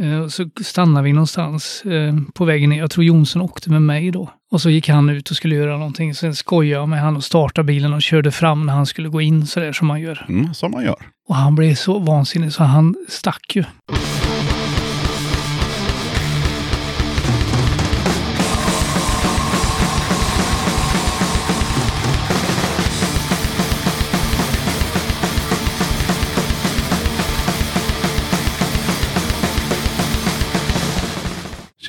Eh, 0.00 0.28
Så 0.28 0.50
stannade 0.62 1.04
vi 1.04 1.12
någonstans 1.12 1.82
eh, 1.84 2.14
på 2.34 2.44
vägen 2.44 2.70
ner. 2.70 2.78
Jag 2.78 2.90
tror 2.90 3.04
Jonsson 3.04 3.42
åkte 3.42 3.70
med 3.70 3.82
mig 3.82 4.10
då. 4.10 4.30
Och 4.50 4.60
så 4.60 4.70
gick 4.70 4.88
han 4.88 5.08
ut 5.10 5.30
och 5.30 5.36
skulle 5.36 5.54
göra 5.54 5.76
någonting. 5.78 6.14
Sen 6.14 6.34
skojade 6.34 6.80
jag 6.80 6.88
med 6.88 7.00
han 7.00 7.16
och 7.16 7.24
startade 7.24 7.66
bilen 7.66 7.92
och 7.94 8.02
körde 8.02 8.30
fram 8.30 8.66
när 8.66 8.72
han 8.72 8.86
skulle 8.86 9.08
gå 9.08 9.20
in 9.20 9.46
sådär 9.46 9.72
som 9.72 9.86
man 9.86 10.00
gör. 10.00 10.26
Mm, 10.28 10.54
som 10.54 10.70
man 10.70 10.84
gör. 10.84 10.96
Och 11.28 11.34
han 11.34 11.54
blev 11.54 11.74
så 11.74 11.98
vansinnig 11.98 12.52
så 12.52 12.64
han 12.64 12.94
stack 13.08 13.56
ju. 13.56 13.64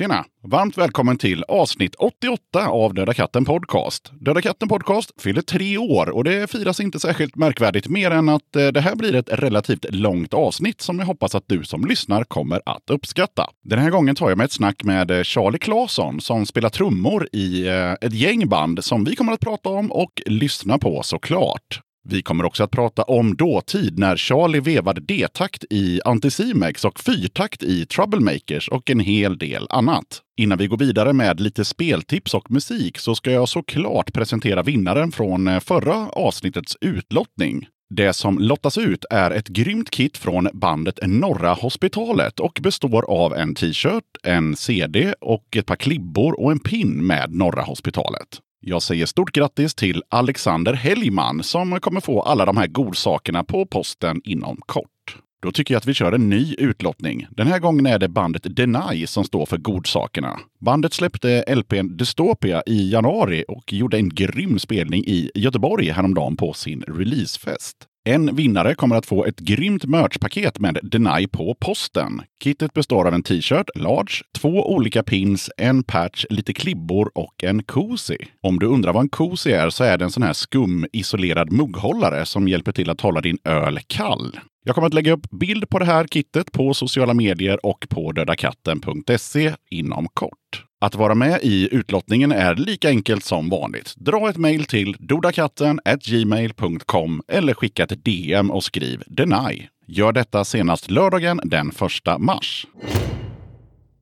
Tjena! 0.02 0.24
Varmt 0.42 0.78
välkommen 0.78 1.18
till 1.18 1.44
avsnitt 1.48 1.94
88 1.94 2.68
av 2.68 2.94
Döda 2.94 3.14
katten 3.14 3.44
Podcast. 3.44 4.12
Döda 4.20 4.42
katten 4.42 4.68
Podcast 4.68 5.22
fyller 5.22 5.42
tre 5.42 5.78
år 5.78 6.10
och 6.10 6.24
det 6.24 6.50
firas 6.50 6.80
inte 6.80 7.00
särskilt 7.00 7.36
märkvärdigt 7.36 7.88
mer 7.88 8.10
än 8.10 8.28
att 8.28 8.56
eh, 8.56 8.66
det 8.66 8.80
här 8.80 8.96
blir 8.96 9.14
ett 9.14 9.28
relativt 9.32 9.94
långt 9.94 10.34
avsnitt 10.34 10.80
som 10.80 10.98
jag 10.98 11.06
hoppas 11.06 11.34
att 11.34 11.44
du 11.46 11.64
som 11.64 11.84
lyssnar 11.84 12.24
kommer 12.24 12.60
att 12.66 12.90
uppskatta. 12.90 13.46
Den 13.64 13.78
här 13.78 13.90
gången 13.90 14.14
tar 14.14 14.28
jag 14.28 14.38
med 14.38 14.44
ett 14.44 14.52
snack 14.52 14.84
med 14.84 15.10
eh, 15.10 15.22
Charlie 15.22 15.58
Claesson 15.58 16.20
som 16.20 16.46
spelar 16.46 16.68
trummor 16.68 17.28
i 17.32 17.68
eh, 17.68 17.92
ett 17.92 18.14
gäng 18.14 18.48
band 18.48 18.84
som 18.84 19.04
vi 19.04 19.16
kommer 19.16 19.32
att 19.32 19.40
prata 19.40 19.68
om 19.68 19.92
och 19.92 20.22
lyssna 20.26 20.78
på 20.78 21.02
såklart. 21.02 21.80
Vi 22.04 22.22
kommer 22.22 22.44
också 22.44 22.64
att 22.64 22.70
prata 22.70 23.02
om 23.02 23.36
dåtid 23.36 23.98
när 23.98 24.16
Charlie 24.16 24.60
vevade 24.60 25.00
D-takt 25.00 25.64
i 25.70 26.00
Anticimex 26.04 26.84
och 26.84 27.00
fyrtakt 27.00 27.62
i 27.62 27.86
Troublemakers 27.86 28.68
och 28.68 28.90
en 28.90 29.00
hel 29.00 29.38
del 29.38 29.66
annat. 29.70 30.22
Innan 30.36 30.58
vi 30.58 30.66
går 30.66 30.76
vidare 30.76 31.12
med 31.12 31.40
lite 31.40 31.64
speltips 31.64 32.34
och 32.34 32.50
musik 32.50 32.98
så 32.98 33.14
ska 33.14 33.30
jag 33.30 33.48
såklart 33.48 34.12
presentera 34.12 34.62
vinnaren 34.62 35.12
från 35.12 35.48
eh, 35.48 35.60
förra 35.60 36.08
avsnittets 36.08 36.76
utlottning. 36.80 37.66
Det 37.94 38.12
som 38.12 38.38
lottas 38.38 38.78
ut 38.78 39.04
är 39.10 39.30
ett 39.30 39.48
grymt 39.48 39.90
kit 39.90 40.18
från 40.18 40.48
bandet 40.52 40.98
Norra 41.06 41.52
Hospitalet 41.52 42.40
och 42.40 42.58
består 42.62 43.10
av 43.10 43.34
en 43.34 43.54
t-shirt, 43.54 44.04
en 44.22 44.56
CD 44.56 45.14
och 45.20 45.56
ett 45.56 45.66
par 45.66 45.76
klibbor 45.76 46.40
och 46.40 46.52
en 46.52 46.58
pin 46.58 47.06
med 47.06 47.34
Norra 47.34 47.62
Hospitalet. 47.62 48.40
Jag 48.64 48.82
säger 48.82 49.06
stort 49.06 49.32
grattis 49.32 49.74
till 49.74 50.02
Alexander 50.08 50.72
Hellman 50.72 51.42
som 51.42 51.80
kommer 51.80 52.00
få 52.00 52.20
alla 52.20 52.44
de 52.44 52.56
här 52.56 52.66
godsakerna 52.66 53.44
på 53.44 53.66
posten 53.66 54.20
inom 54.24 54.56
kort. 54.66 55.16
Då 55.42 55.52
tycker 55.52 55.74
jag 55.74 55.78
att 55.78 55.86
vi 55.86 55.94
kör 55.94 56.12
en 56.12 56.28
ny 56.28 56.54
utlottning. 56.58 57.26
Den 57.30 57.46
här 57.46 57.58
gången 57.58 57.86
är 57.86 57.98
det 57.98 58.08
bandet 58.08 58.56
Deny 58.56 59.06
som 59.06 59.24
står 59.24 59.46
för 59.46 59.56
godsakerna. 59.56 60.40
Bandet 60.60 60.92
släppte 60.92 61.54
LPn 61.54 61.96
Dystopia 61.96 62.62
i 62.66 62.90
januari 62.90 63.44
och 63.48 63.72
gjorde 63.72 63.96
en 63.96 64.08
grym 64.08 64.58
spelning 64.58 65.04
i 65.04 65.30
Göteborg 65.34 65.90
häromdagen 65.90 66.36
på 66.36 66.52
sin 66.52 66.82
releasefest. 66.82 67.76
En 68.04 68.36
vinnare 68.36 68.74
kommer 68.74 68.96
att 68.96 69.06
få 69.06 69.24
ett 69.24 69.38
grymt 69.38 69.84
merchpaket 69.84 70.58
med 70.58 70.78
Deny 70.82 71.26
på 71.26 71.56
posten. 71.60 72.22
Kittet 72.44 72.72
består 72.72 73.06
av 73.06 73.14
en 73.14 73.22
t-shirt, 73.22 73.66
large, 73.74 74.12
två 74.38 74.74
olika 74.74 75.02
pins, 75.02 75.50
en 75.56 75.82
patch, 75.82 76.24
lite 76.30 76.52
klibbor 76.52 77.10
och 77.14 77.44
en 77.44 77.62
Cozy. 77.62 78.16
Om 78.40 78.58
du 78.58 78.66
undrar 78.66 78.92
vad 78.92 79.02
en 79.02 79.08
Cozy 79.08 79.50
är 79.50 79.70
så 79.70 79.84
är 79.84 79.98
det 79.98 80.04
en 80.04 80.10
sån 80.10 80.22
här 80.22 80.32
skum 80.32 80.86
isolerad 80.92 81.52
mugghållare 81.52 82.26
som 82.26 82.48
hjälper 82.48 82.72
till 82.72 82.90
att 82.90 83.00
hålla 83.00 83.20
din 83.20 83.38
öl 83.44 83.78
kall. 83.86 84.38
Jag 84.64 84.74
kommer 84.74 84.86
att 84.86 84.94
lägga 84.94 85.12
upp 85.12 85.30
bild 85.30 85.68
på 85.68 85.78
det 85.78 85.84
här 85.84 86.06
kittet 86.06 86.52
på 86.52 86.74
sociala 86.74 87.14
medier 87.14 87.66
och 87.66 87.86
på 87.88 88.12
dödakatten.se 88.12 89.54
inom 89.70 90.08
kort. 90.14 90.64
Att 90.82 90.94
vara 90.94 91.14
med 91.14 91.38
i 91.42 91.68
utlottningen 91.72 92.32
är 92.32 92.54
lika 92.54 92.88
enkelt 92.88 93.24
som 93.24 93.48
vanligt. 93.48 93.94
Dra 93.96 94.28
ett 94.28 94.36
mejl 94.36 94.64
till 94.64 94.96
dodakatten.gmail.com 94.98 97.22
eller 97.28 97.54
skicka 97.54 97.84
ett 97.84 98.04
DM 98.04 98.50
och 98.50 98.64
skriv 98.64 99.02
deny. 99.06 99.68
Gör 99.86 100.12
detta 100.12 100.44
senast 100.44 100.90
lördagen 100.90 101.40
den 101.44 101.68
1 101.68 101.74
mars. 102.18 102.66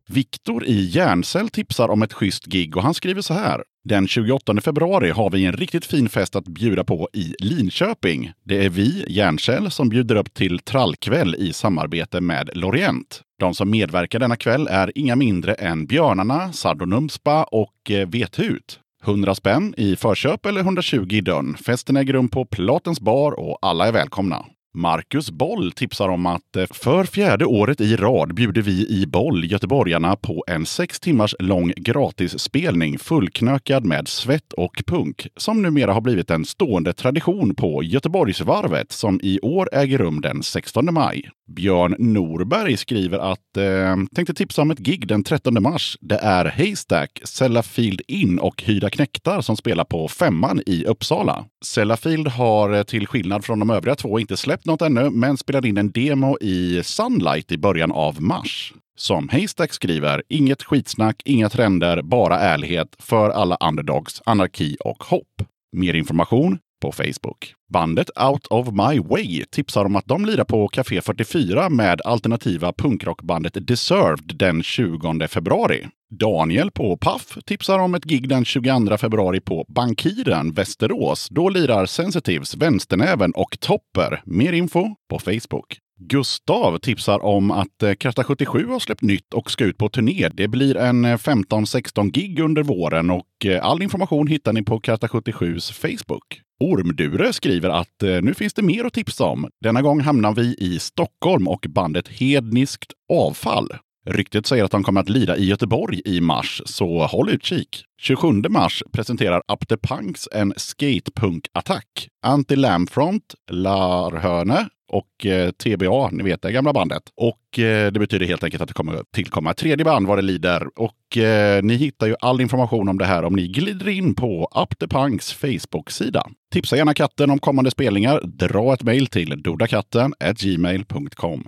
Viktor 0.08 0.64
i 0.64 0.84
Järncell 0.84 1.48
tipsar 1.48 1.88
om 1.88 2.02
ett 2.02 2.12
schysst 2.12 2.44
gig 2.44 2.76
och 2.76 2.82
han 2.82 2.94
skriver 2.94 3.22
så 3.22 3.34
här. 3.34 3.62
Den 3.84 4.08
28 4.08 4.60
februari 4.60 5.10
har 5.10 5.30
vi 5.30 5.44
en 5.44 5.52
riktigt 5.52 5.84
fin 5.84 6.08
fest 6.08 6.36
att 6.36 6.44
bjuda 6.44 6.84
på 6.84 7.08
i 7.12 7.34
Linköping. 7.38 8.32
Det 8.44 8.64
är 8.64 8.68
vi, 8.68 9.04
Järncell, 9.08 9.70
som 9.70 9.88
bjuder 9.88 10.16
upp 10.16 10.34
till 10.34 10.58
trallkväll 10.58 11.34
i 11.38 11.52
samarbete 11.52 12.20
med 12.20 12.50
Lorient. 12.54 13.22
De 13.38 13.54
som 13.54 13.70
medverkar 13.70 14.18
denna 14.18 14.36
kväll 14.36 14.68
är 14.70 14.92
inga 14.94 15.16
mindre 15.16 15.54
än 15.54 15.86
Björnarna, 15.86 16.52
Sardonumspa 16.52 17.44
och 17.44 17.90
eh, 17.90 18.08
Vethut. 18.08 18.80
100 19.04 19.34
spänn 19.34 19.74
i 19.76 19.96
förköp 19.96 20.46
eller 20.46 20.60
120 20.60 21.06
i 21.10 21.20
dörren. 21.20 21.56
Festen 21.56 21.96
äger 21.96 22.12
rum 22.12 22.28
på 22.28 22.44
Platens 22.44 23.00
bar 23.00 23.32
och 23.32 23.58
alla 23.62 23.88
är 23.88 23.92
välkomna. 23.92 24.44
Marcus 24.74 25.30
Boll 25.30 25.72
tipsar 25.72 26.08
om 26.08 26.26
att 26.26 26.56
eh, 26.56 26.66
för 26.70 27.04
fjärde 27.04 27.46
året 27.46 27.80
i 27.80 27.96
rad 27.96 28.34
bjuder 28.34 28.62
vi 28.62 28.86
i 28.88 29.06
Boll 29.06 29.44
göteborgarna 29.44 30.16
på 30.16 30.44
en 30.46 30.66
sex 30.66 31.00
timmars 31.00 31.34
lång 31.38 31.72
gratisspelning 31.76 32.98
fullknökad 32.98 33.84
med 33.84 34.08
svett 34.08 34.52
och 34.52 34.82
punk 34.86 35.26
som 35.36 35.62
numera 35.62 35.92
har 35.92 36.00
blivit 36.00 36.30
en 36.30 36.44
stående 36.44 36.92
tradition 36.92 37.54
på 37.54 37.82
Göteborgsvarvet 37.82 38.92
som 38.92 39.20
i 39.22 39.40
år 39.40 39.68
äger 39.72 39.98
rum 39.98 40.20
den 40.20 40.42
16 40.42 40.94
maj. 40.94 41.30
Björn 41.54 41.96
Norberg 41.98 42.76
skriver 42.76 43.18
att 43.18 43.56
eh, 43.56 43.96
tänkte 44.14 44.34
tipsa 44.34 44.62
om 44.62 44.70
ett 44.70 44.78
gig 44.78 45.06
den 45.06 45.24
13 45.24 45.62
mars. 45.62 45.98
Det 46.00 46.18
är 46.18 46.44
Haystack, 46.44 47.20
Sellafield 47.24 48.00
In 48.08 48.38
och 48.38 48.62
Hyda 48.62 48.90
Knäktar 48.90 49.40
som 49.40 49.56
spelar 49.56 49.84
på 49.84 50.08
Femman 50.08 50.62
i 50.66 50.84
Uppsala. 50.84 51.44
Sellafield 51.64 52.28
har 52.28 52.72
eh, 52.72 52.82
till 52.82 53.06
skillnad 53.06 53.44
från 53.44 53.58
de 53.58 53.70
övriga 53.70 53.94
två 53.94 54.20
inte 54.20 54.36
släppt 54.36 54.66
något 54.66 54.82
ännu, 54.82 55.10
men 55.10 55.36
spelade 55.36 55.68
in 55.68 55.78
en 55.78 55.90
demo 55.90 56.38
i 56.40 56.82
Sunlight 56.84 57.52
i 57.52 57.58
början 57.58 57.92
av 57.92 58.22
mars. 58.22 58.72
Som 58.96 59.28
Haystack 59.28 59.72
skriver, 59.72 60.22
inget 60.28 60.62
skitsnack, 60.62 61.22
inga 61.24 61.48
trender, 61.48 62.02
bara 62.02 62.38
ärlighet 62.40 62.96
för 62.98 63.30
alla 63.30 63.56
underdogs, 63.56 64.22
anarki 64.24 64.76
och 64.80 65.04
hopp. 65.04 65.42
Mer 65.76 65.94
information 65.94 66.58
på 66.80 66.92
Facebook. 66.92 67.54
Bandet 67.72 68.10
Out 68.20 68.46
of 68.46 68.68
My 68.68 69.00
Way 69.00 69.44
tipsar 69.50 69.84
om 69.84 69.96
att 69.96 70.06
de 70.06 70.24
lirar 70.24 70.44
på 70.44 70.68
Café 70.68 71.00
44 71.00 71.70
med 71.70 72.00
alternativa 72.04 72.72
punkrockbandet 72.72 73.66
Deserved 73.66 74.36
den 74.36 74.62
20 74.62 75.28
februari. 75.28 75.86
Daniel 76.10 76.70
på 76.70 76.96
Puff 76.96 77.38
tipsar 77.46 77.78
om 77.78 77.94
ett 77.94 78.04
gig 78.04 78.28
den 78.28 78.44
22 78.44 78.96
februari 78.96 79.40
på 79.40 79.64
Bankiren, 79.68 80.52
Västerås. 80.52 81.28
Då 81.30 81.48
lirar 81.48 81.86
Sensitives, 81.86 82.56
Vänsternäven 82.56 83.32
och 83.32 83.60
Topper. 83.60 84.22
Mer 84.24 84.52
info 84.52 84.84
på 85.10 85.18
Facebook. 85.18 85.78
Gustav 86.02 86.78
tipsar 86.78 87.24
om 87.24 87.50
att 87.50 87.82
eh, 87.82 88.22
77 88.24 88.66
har 88.66 88.78
släppt 88.78 89.02
nytt 89.02 89.34
och 89.34 89.50
ska 89.50 89.64
ut 89.64 89.78
på 89.78 89.88
turné. 89.88 90.28
Det 90.34 90.48
blir 90.48 90.76
en 90.76 91.04
eh, 91.04 91.16
15-16 91.16 92.10
gig 92.10 92.40
under 92.40 92.62
våren 92.62 93.10
och 93.10 93.46
eh, 93.46 93.64
all 93.64 93.82
information 93.82 94.26
hittar 94.26 94.52
ni 94.52 94.62
på 94.62 94.80
Kratta 94.80 95.06
77s 95.06 95.72
Facebook. 95.72 96.40
Ormdure 96.60 97.32
skriver 97.32 97.68
att 97.68 98.02
eh, 98.02 98.22
nu 98.22 98.34
finns 98.34 98.54
det 98.54 98.62
mer 98.62 98.84
att 98.84 98.92
tipsa 98.92 99.24
om. 99.24 99.48
Denna 99.60 99.82
gång 99.82 100.00
hamnar 100.00 100.34
vi 100.34 100.56
i 100.58 100.78
Stockholm 100.78 101.48
och 101.48 101.66
bandet 101.68 102.08
Hedniskt 102.08 102.92
Avfall. 103.12 103.68
Ryktet 104.06 104.46
säger 104.46 104.64
att 104.64 104.70
de 104.70 104.82
kommer 104.82 105.00
att 105.00 105.08
lira 105.08 105.36
i 105.36 105.44
Göteborg 105.44 106.00
i 106.04 106.20
mars, 106.20 106.62
så 106.66 107.06
håll 107.06 107.30
utkik. 107.30 107.84
27 108.00 108.32
mars 108.48 108.82
presenterar 108.92 109.42
Up 109.52 109.68
the 109.68 109.76
Punks 109.76 110.28
en 110.32 110.52
skatepunk-attack. 110.56 112.08
Anti-Lamfront, 112.26 113.34
Larhörne 113.50 114.68
och 114.90 115.26
eh, 115.26 115.50
TBA, 115.50 116.10
ni 116.10 116.22
vet 116.22 116.42
det 116.42 116.52
gamla 116.52 116.72
bandet. 116.72 117.02
Och 117.16 117.58
eh, 117.58 117.92
det 117.92 118.00
betyder 118.00 118.26
helt 118.26 118.44
enkelt 118.44 118.62
att 118.62 118.68
det 118.68 118.74
kommer 118.74 119.02
tillkomma 119.14 119.50
ett 119.50 119.56
tredje 119.56 119.84
band 119.84 120.06
vad 120.06 120.18
det 120.18 120.22
lider. 120.22 120.68
Och 120.76 121.18
eh, 121.18 121.62
ni 121.62 121.74
hittar 121.74 122.06
ju 122.06 122.14
all 122.20 122.40
information 122.40 122.88
om 122.88 122.98
det 122.98 123.04
här 123.04 123.24
om 123.24 123.36
ni 123.36 123.48
glider 123.48 123.88
in 123.88 124.14
på 124.14 124.48
Up 124.62 124.78
the 124.78 124.86
Punks 124.88 125.32
Facebook-sida. 125.32 126.26
Tipsa 126.52 126.76
gärna 126.76 126.94
katten 126.94 127.30
om 127.30 127.38
kommande 127.38 127.70
spelningar. 127.70 128.20
Dra 128.24 128.74
ett 128.74 128.82
mejl 128.82 129.06
till 129.06 129.42
dodakatten 129.42 130.14
gmail.com. 130.40 131.44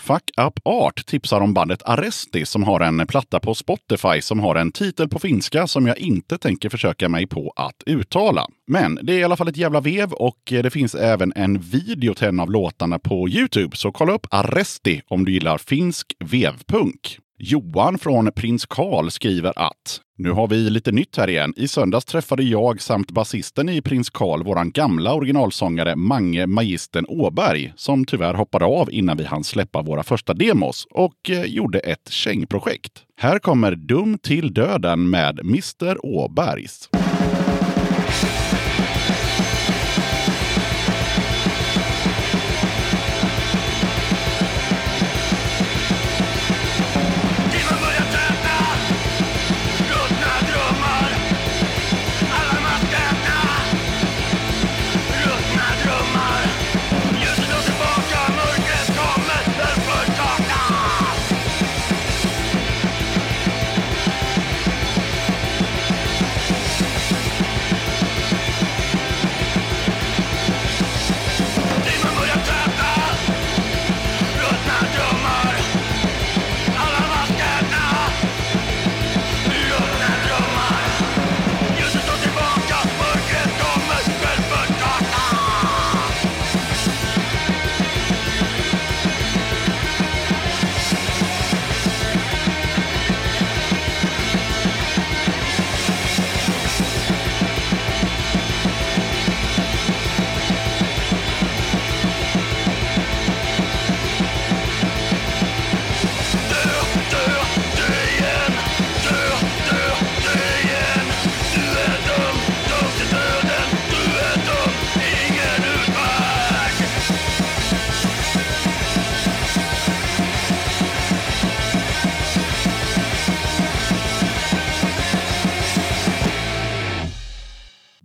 Fuck 0.00 0.30
Up 0.36 0.60
Art 0.64 1.06
tipsar 1.06 1.40
om 1.40 1.54
bandet 1.54 1.82
Arresti 1.84 2.46
som 2.46 2.62
har 2.62 2.80
en 2.80 3.06
platta 3.06 3.40
på 3.40 3.54
Spotify 3.54 4.20
som 4.20 4.40
har 4.40 4.54
en 4.54 4.72
titel 4.72 5.08
på 5.08 5.18
finska 5.18 5.66
som 5.66 5.86
jag 5.86 5.98
inte 5.98 6.38
tänker 6.38 6.68
försöka 6.68 7.08
mig 7.08 7.26
på 7.26 7.52
att 7.56 7.82
uttala. 7.86 8.46
Men 8.66 8.98
det 9.02 9.12
är 9.12 9.18
i 9.18 9.24
alla 9.24 9.36
fall 9.36 9.48
ett 9.48 9.56
jävla 9.56 9.80
vev 9.80 10.12
och 10.12 10.38
det 10.46 10.70
finns 10.70 10.94
även 10.94 11.32
en 11.36 11.58
video 11.58 12.14
till 12.14 12.28
en 12.28 12.40
av 12.40 12.50
låtarna 12.50 12.98
på 12.98 13.28
Youtube. 13.28 13.76
Så 13.76 13.92
kolla 13.92 14.12
upp 14.12 14.26
Arresti 14.30 15.02
om 15.08 15.24
du 15.24 15.32
gillar 15.32 15.58
finsk 15.58 16.12
vevpunk. 16.24 17.18
Johan 17.42 17.98
från 17.98 18.32
Prins 18.32 18.66
Karl 18.66 19.10
skriver 19.10 19.52
att 19.56 20.00
nu 20.18 20.30
har 20.30 20.48
vi 20.48 20.70
lite 20.70 20.92
nytt 20.92 21.16
här 21.16 21.30
igen. 21.30 21.52
I 21.56 21.68
söndags 21.68 22.04
träffade 22.04 22.42
jag 22.42 22.82
samt 22.82 23.10
basisten 23.10 23.68
i 23.68 23.82
Prins 23.82 24.10
Karl 24.10 24.42
våran 24.42 24.70
gamla 24.70 25.14
originalsångare 25.14 25.96
Mange 25.96 26.46
Magisten 26.46 27.06
Åberg, 27.08 27.72
som 27.76 28.04
tyvärr 28.04 28.34
hoppade 28.34 28.64
av 28.64 28.92
innan 28.92 29.16
vi 29.16 29.24
hann 29.24 29.44
släppa 29.44 29.82
våra 29.82 30.02
första 30.02 30.34
demos 30.34 30.86
och 30.90 31.30
eh, 31.30 31.44
gjorde 31.44 31.78
ett 31.78 32.08
kängprojekt. 32.08 32.92
Här 33.16 33.38
kommer 33.38 33.74
Dum 33.74 34.18
till 34.18 34.54
döden 34.54 35.10
med 35.10 35.40
Mr 35.40 36.06
Åbergs. 36.06 36.88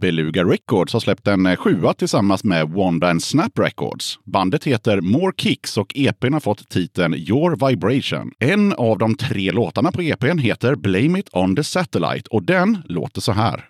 Beluga 0.05 0.43
Records 0.43 0.93
har 0.93 0.99
släppt 0.99 1.27
en 1.27 1.45
eh, 1.45 1.55
sjua 1.55 1.93
tillsammans 1.93 2.43
med 2.43 2.69
Wanda 2.69 3.09
and 3.09 3.23
Snap 3.23 3.59
Records. 3.59 4.19
Bandet 4.23 4.63
heter 4.63 5.01
More 5.01 5.33
Kicks 5.37 5.77
och 5.77 5.91
EPn 5.95 6.33
har 6.33 6.39
fått 6.39 6.69
titeln 6.69 7.13
Your 7.13 7.69
Vibration. 7.69 8.31
En 8.39 8.73
av 8.73 8.97
de 8.97 9.15
tre 9.15 9.51
låtarna 9.51 9.91
på 9.91 10.01
EPn 10.01 10.37
heter 10.37 10.75
Blame 10.75 11.19
It 11.19 11.29
On 11.33 11.55
The 11.55 11.63
Satellite 11.63 12.27
och 12.29 12.43
den 12.43 12.77
låter 12.85 13.21
så 13.21 13.31
här. 13.31 13.65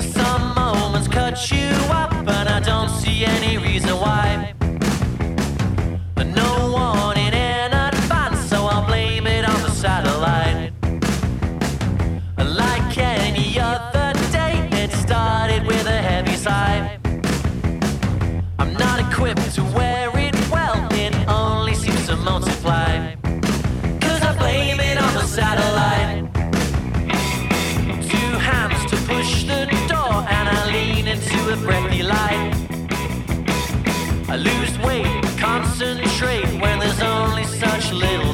Some 0.00 0.54
moments 0.54 1.08
cut 1.08 1.52
you 1.52 1.70
up, 1.90 2.26
but 2.26 2.46
I 2.46 2.60
don't 2.70 2.88
see 2.88 3.24
any 3.24 3.56
reason 3.56 3.73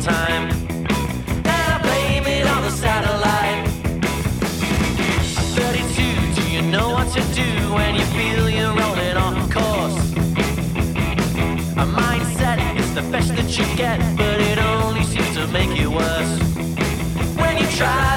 time. 0.01 0.51
And 0.51 1.49
I 1.49 1.79
blame 1.83 2.27
it 2.27 2.47
on 2.47 2.63
the 2.63 2.71
satellite. 2.71 3.69
I'm 5.37 5.49
32, 5.57 6.41
do 6.41 6.51
you 6.51 6.63
know 6.63 6.91
what 6.91 7.09
to 7.13 7.21
do 7.35 7.73
when 7.75 7.95
you 7.95 8.05
feel 8.17 8.49
you're 8.49 8.75
rolling 8.75 9.17
off 9.17 9.51
course? 9.51 9.99
A 11.77 11.87
mindset 11.87 12.59
is 12.79 12.95
the 12.95 13.03
best 13.13 13.35
that 13.37 13.59
you 13.59 13.65
get, 13.77 13.99
but 14.17 14.41
it 14.41 14.59
only 14.59 15.05
seems 15.05 15.35
to 15.35 15.47
make 15.49 15.71
it 15.79 15.89
worse 15.89 16.33
when 17.37 17.59
you 17.59 17.67
try 17.77 18.10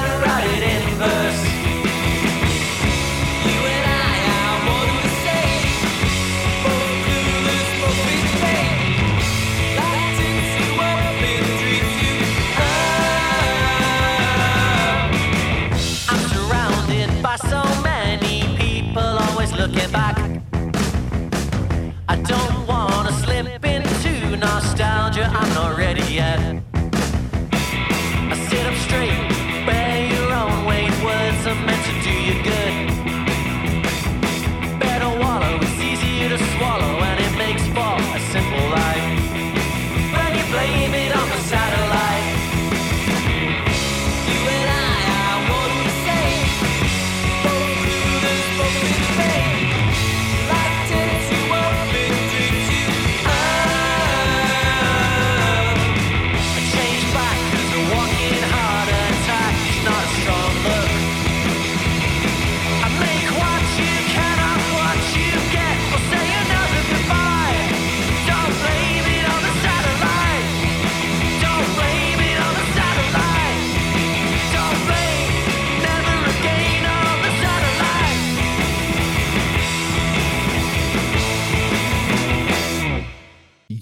I 22.14 22.16
don't 22.16 22.43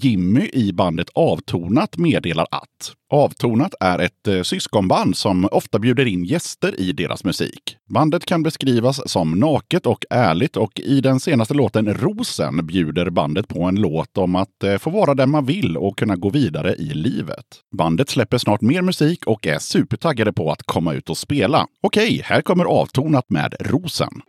Jimmy 0.03 0.49
i 0.53 0.73
bandet 0.73 1.09
Avtonat 1.13 1.97
meddelar 1.97 2.47
att 2.51 2.93
Avtonat 3.09 3.73
är 3.79 3.99
ett 3.99 4.27
eh, 4.27 4.41
syskonband 4.41 5.17
som 5.17 5.47
ofta 5.51 5.79
bjuder 5.79 6.05
in 6.05 6.23
gäster 6.23 6.79
i 6.79 6.91
deras 6.91 7.23
musik. 7.23 7.77
Bandet 7.89 8.25
kan 8.25 8.43
beskrivas 8.43 9.11
som 9.11 9.31
naket 9.31 9.85
och 9.85 10.05
ärligt 10.09 10.57
och 10.57 10.79
i 10.79 11.01
den 11.01 11.19
senaste 11.19 11.53
låten 11.53 11.93
Rosen 11.93 12.65
bjuder 12.65 13.09
bandet 13.09 13.47
på 13.47 13.63
en 13.63 13.75
låt 13.75 14.17
om 14.17 14.35
att 14.35 14.63
eh, 14.63 14.77
få 14.77 14.89
vara 14.89 15.13
den 15.13 15.29
man 15.29 15.45
vill 15.45 15.77
och 15.77 15.97
kunna 15.97 16.15
gå 16.15 16.29
vidare 16.29 16.75
i 16.75 16.93
livet. 16.93 17.45
Bandet 17.77 18.09
släpper 18.09 18.37
snart 18.37 18.61
mer 18.61 18.81
musik 18.81 19.27
och 19.27 19.47
är 19.47 19.59
supertaggade 19.59 20.33
på 20.33 20.51
att 20.51 20.63
komma 20.63 20.93
ut 20.93 21.09
och 21.09 21.17
spela. 21.17 21.67
Okej, 21.83 22.21
här 22.23 22.41
kommer 22.41 22.65
Avtonat 22.65 23.29
med 23.29 23.55
Rosen. 23.59 24.21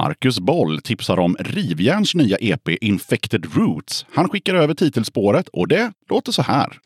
Marcus 0.00 0.40
Boll 0.40 0.80
tipsar 0.80 1.18
om 1.18 1.36
Rivjärns 1.40 2.14
nya 2.14 2.36
EP 2.40 2.68
Infected 2.68 3.46
Roots. 3.54 4.06
Han 4.12 4.28
skickar 4.28 4.54
över 4.54 4.74
titelspåret 4.74 5.48
och 5.48 5.68
det 5.68 5.92
låter 6.08 6.32
så 6.32 6.42
här. 6.42 6.78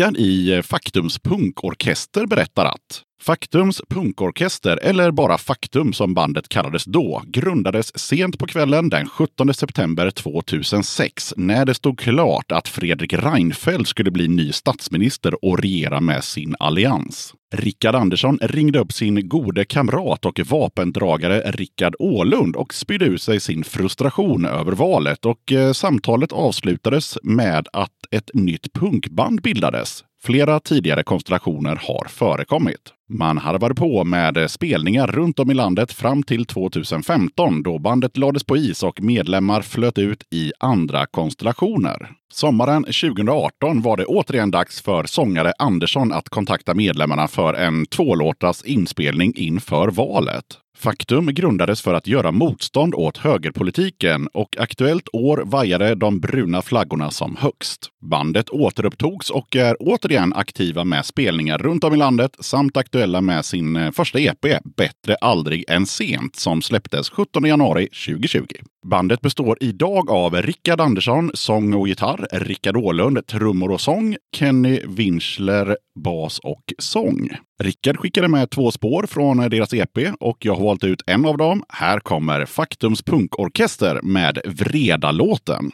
Rickard 0.00 0.16
i 0.16 0.52
eh, 0.52 0.62
Faktums 0.62 1.18
punkorkester 1.18 2.26
berättar 2.26 2.64
att 2.64 3.02
Faktums 3.22 3.82
punkorkester, 3.88 4.78
eller 4.82 5.10
bara 5.10 5.38
Faktum 5.38 5.92
som 5.92 6.14
bandet 6.14 6.48
kallades 6.48 6.84
då, 6.84 7.22
grundades 7.26 7.98
sent 7.98 8.38
på 8.38 8.46
kvällen 8.46 8.88
den 8.88 9.08
17 9.08 9.54
september 9.54 10.10
2006 10.10 11.34
när 11.36 11.64
det 11.64 11.74
stod 11.74 11.98
klart 11.98 12.52
att 12.52 12.68
Fredrik 12.68 13.12
Reinfeldt 13.12 13.88
skulle 13.88 14.10
bli 14.10 14.28
ny 14.28 14.52
statsminister 14.52 15.44
och 15.44 15.58
regera 15.58 16.00
med 16.00 16.24
sin 16.24 16.56
allians. 16.58 17.34
Rickard 17.54 17.94
Andersson 17.94 18.38
ringde 18.42 18.78
upp 18.78 18.92
sin 18.92 19.28
gode 19.28 19.64
kamrat 19.64 20.24
och 20.24 20.40
vapendragare 20.40 21.50
Rickard 21.50 21.94
Ålund 21.98 22.56
och 22.56 22.74
spydde 22.74 23.04
ut 23.04 23.22
sig 23.22 23.40
sin 23.40 23.64
frustration 23.64 24.44
över 24.44 24.72
valet 24.72 25.26
och 25.26 25.52
eh, 25.52 25.72
samtalet 25.72 26.32
avslutades 26.32 27.18
med 27.22 27.68
att 27.72 27.90
ett 28.10 28.30
nytt 28.34 28.72
punkband 28.72 29.42
bildades. 29.42 30.04
Flera 30.22 30.60
tidigare 30.60 31.02
konstellationer 31.02 31.80
har 31.82 32.08
förekommit. 32.08 32.92
Man 33.08 33.38
harvade 33.38 33.74
på 33.74 34.04
med 34.04 34.50
spelningar 34.50 35.06
runt 35.06 35.38
om 35.38 35.50
i 35.50 35.54
landet 35.54 35.92
fram 35.92 36.22
till 36.22 36.46
2015 36.46 37.62
då 37.62 37.78
bandet 37.78 38.16
lades 38.16 38.44
på 38.44 38.56
is 38.56 38.82
och 38.82 39.02
medlemmar 39.02 39.62
flöt 39.62 39.98
ut 39.98 40.24
i 40.30 40.52
andra 40.60 41.06
konstellationer. 41.06 42.10
Sommaren 42.32 42.82
2018 42.84 43.82
var 43.82 43.96
det 43.96 44.04
återigen 44.04 44.50
dags 44.50 44.82
för 44.82 45.04
sångare 45.04 45.52
Andersson 45.58 46.12
att 46.12 46.28
kontakta 46.28 46.74
medlemmarna 46.74 47.28
för 47.28 47.54
en 47.54 47.86
tvålåtars 47.86 48.62
inspelning 48.62 49.32
inför 49.36 49.88
valet. 49.88 50.44
Faktum 50.80 51.26
grundades 51.26 51.82
för 51.82 51.94
att 51.94 52.06
göra 52.06 52.32
motstånd 52.32 52.94
åt 52.94 53.16
högerpolitiken 53.16 54.28
och 54.32 54.56
aktuellt 54.58 55.08
år 55.12 55.42
vajade 55.44 55.94
de 55.94 56.20
bruna 56.20 56.62
flaggorna 56.62 57.10
som 57.10 57.36
högst. 57.36 57.88
Bandet 58.02 58.50
återupptogs 58.50 59.30
och 59.30 59.56
är 59.56 59.76
återigen 59.80 60.32
aktiva 60.32 60.84
med 60.84 61.06
spelningar 61.06 61.58
runt 61.58 61.84
om 61.84 61.94
i 61.94 61.96
landet 61.96 62.36
samt 62.40 62.76
aktuella 62.76 63.20
med 63.20 63.44
sin 63.44 63.76
eh, 63.76 63.90
första 63.90 64.18
EP, 64.18 64.46
Bättre 64.76 65.16
aldrig 65.20 65.64
än 65.68 65.86
sent, 65.86 66.36
som 66.36 66.62
släpptes 66.62 67.10
17 67.10 67.44
januari 67.44 67.88
2020. 68.06 68.46
Bandet 68.86 69.20
består 69.20 69.56
idag 69.60 70.10
av 70.10 70.34
Rickard 70.34 70.80
Andersson, 70.80 71.30
sång 71.34 71.74
och 71.74 71.88
gitarr, 71.88 72.26
Rickard 72.32 72.76
Ålund, 72.76 73.26
trummor 73.26 73.70
och 73.70 73.80
sång, 73.80 74.16
Kenny 74.36 74.80
Winchler, 74.86 75.76
bas 76.04 76.38
och 76.38 76.62
sång. 76.78 77.30
Rickard 77.62 77.96
skickade 77.96 78.28
med 78.28 78.50
två 78.50 78.70
spår 78.70 79.06
från 79.08 79.36
deras 79.36 79.74
EP 79.74 79.98
och 80.20 80.36
jag 80.40 80.54
har 80.54 80.64
valt 80.64 80.84
ut 80.84 81.02
en 81.06 81.26
av 81.26 81.36
dem. 81.36 81.62
Här 81.68 82.00
kommer 82.00 82.46
Faktums 82.46 83.02
punkorkester 83.02 84.00
med 84.02 84.38
Vreda-låten. 84.44 85.70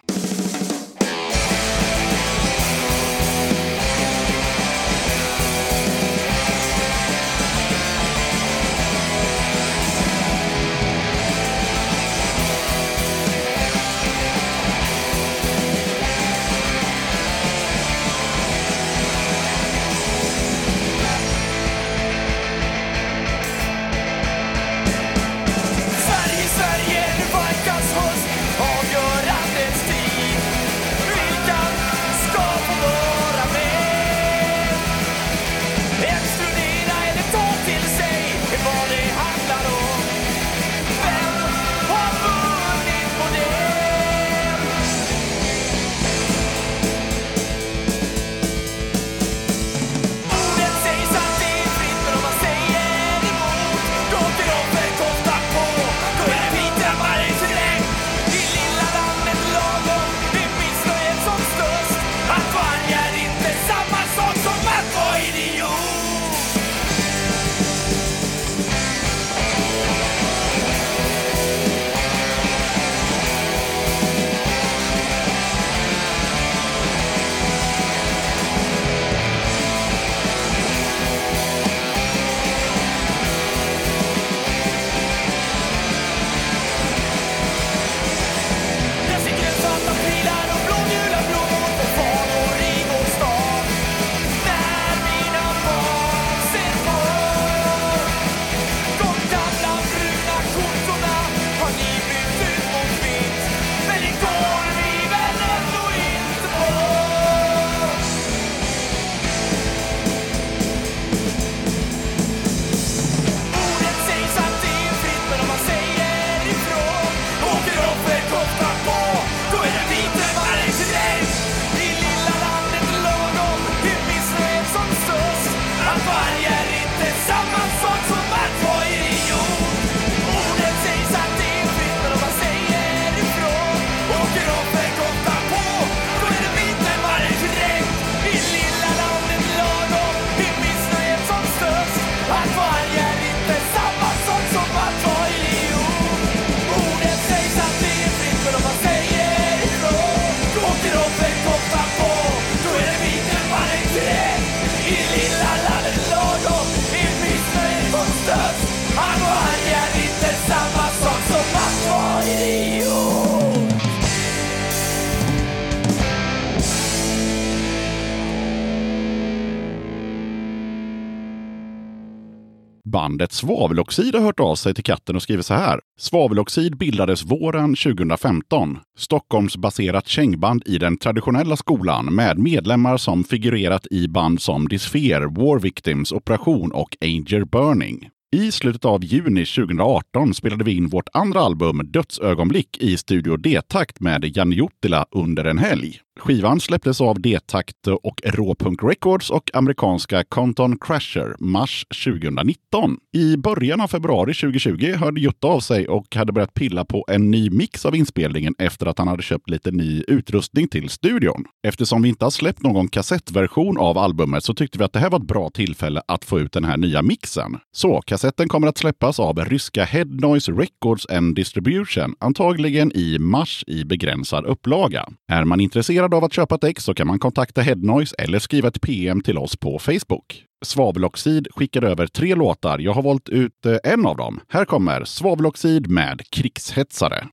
Bandet 173.06 173.32
Svaveloxid 173.32 174.14
har 174.14 174.23
hört 174.23 174.40
av 174.40 174.54
sig 174.54 174.75
till 174.75 174.84
katten 174.84 175.16
och 175.16 175.23
skriver 175.23 175.42
så 175.42 175.54
här. 175.54 175.80
Svaveloxid 175.99 176.76
bildades 176.76 177.25
våren 177.25 177.75
2015. 177.75 178.78
Stockholmsbaserat 178.99 180.08
kängband 180.08 180.62
i 180.66 180.78
den 180.78 180.97
traditionella 180.97 181.56
skolan 181.56 182.14
med 182.14 182.38
medlemmar 182.38 182.97
som 182.97 183.25
figurerat 183.25 183.86
i 183.90 184.08
band 184.08 184.42
som 184.42 184.69
Disfer, 184.69 185.21
War 185.21 185.58
Victims, 185.58 186.12
Operation 186.12 186.73
och 186.73 186.97
Anger 187.00 187.45
Burning. 187.45 188.08
I 188.32 188.52
slutet 188.52 188.84
av 188.84 189.04
juni 189.04 189.45
2018 189.45 190.34
spelade 190.34 190.65
vi 190.65 190.76
in 190.76 190.89
vårt 190.89 191.08
andra 191.12 191.41
album 191.41 191.80
Dödsögonblick 191.84 192.78
i 192.78 192.97
Studio 192.97 193.36
D-takt 193.36 194.00
med 194.00 194.36
Janne 194.36 194.54
Juttila 194.54 195.06
under 195.10 195.45
en 195.45 195.58
helg. 195.58 196.00
Skivan 196.21 196.60
släpptes 196.60 197.00
av 197.00 197.21
D-takt 197.21 197.86
och 197.86 198.21
Råpunk 198.25 198.82
Records 198.82 199.30
och 199.30 199.50
amerikanska 199.54 200.25
Compton 200.25 200.78
Crasher 200.78 201.36
mars 201.39 201.86
2019. 202.04 202.97
I 203.12 203.36
början 203.36 203.80
av 203.80 203.89
februari 203.89 204.34
2020 204.34 204.95
hörde 204.97 205.21
Jutta 205.21 205.47
av 205.47 205.60
sig 205.60 205.89
och 205.89 206.15
hade 206.15 206.32
börjat 206.32 206.54
pilla 206.54 206.84
på 206.84 207.04
en 207.08 207.30
ny 207.30 207.50
mix 207.50 207.86
av 207.86 207.97
inspelningen 207.97 208.54
efter 208.58 208.86
att 208.86 208.99
han 208.99 209.08
hade 209.08 209.23
köpt 209.23 209.50
lite 209.50 209.71
ny 209.71 210.02
utrustning 210.08 210.69
till 210.69 210.89
studion. 210.89 211.45
Eftersom 211.67 212.02
vi 212.02 212.08
inte 212.08 212.25
har 212.25 212.30
släppt 212.30 212.62
någon 212.62 212.89
kassettversion 212.89 213.78
av 213.78 213.99
albumet 213.99 214.45
så 214.45 214.54
tyckte 214.54 214.78
vi 214.78 214.84
att 214.84 214.93
det 214.93 214.99
här 214.99 215.10
var 215.10 215.19
ett 215.19 215.26
bra 215.26 215.50
tillfälle 215.50 216.02
att 216.08 216.25
få 216.25 216.41
ut 216.41 216.52
den 216.52 216.65
här 216.65 216.76
nya 216.76 217.02
mixen. 217.02 217.58
Så 217.73 218.02
kassetten 218.17 218.49
kommer 218.49 218.69
att 218.69 218.79
släppas 218.79 219.21
av 219.21 219.45
ryska 219.45 219.85
Head 219.85 220.05
Noise 220.05 220.52
Records 220.52 221.07
and 221.07 221.37
Distribution, 221.37 222.15
antagligen 222.19 222.93
i 222.95 223.19
mars 223.19 223.65
i 223.67 223.85
begränsad 223.85 224.47
upplaga. 224.47 225.09
Är 225.33 225.45
man 225.45 225.61
intresserad 225.61 226.15
av 226.15 226.25
att 226.25 226.33
köpa 226.33 226.55
ett 226.55 226.65
ex 226.65 226.85
så 226.85 226.95
kan 226.95 227.07
man 227.07 227.19
kontakta 227.19 227.61
Head 227.61 227.76
Noise 227.76 228.17
eller 228.19 228.39
skriva 228.39 228.69
ett 228.69 228.81
PM 228.81 229.21
till 229.21 229.39
oss 229.39 229.57
på 229.57 229.79
Facebook. 229.79 230.45
Svaveloxid 230.65 231.49
skickade 231.50 231.89
över 231.89 232.07
tre 232.07 232.35
låtar. 232.35 232.79
Jag 232.79 232.93
har 232.93 233.02
valt 233.02 233.29
ut 233.29 233.67
eh, 233.67 233.93
en 233.93 234.07
av 234.07 234.17
dem. 234.17 234.41
Här 234.49 234.65
kommer 234.65 235.05
Svaveloxid 235.05 235.91
med 235.91 236.23
Krigshetsare. 236.31 237.26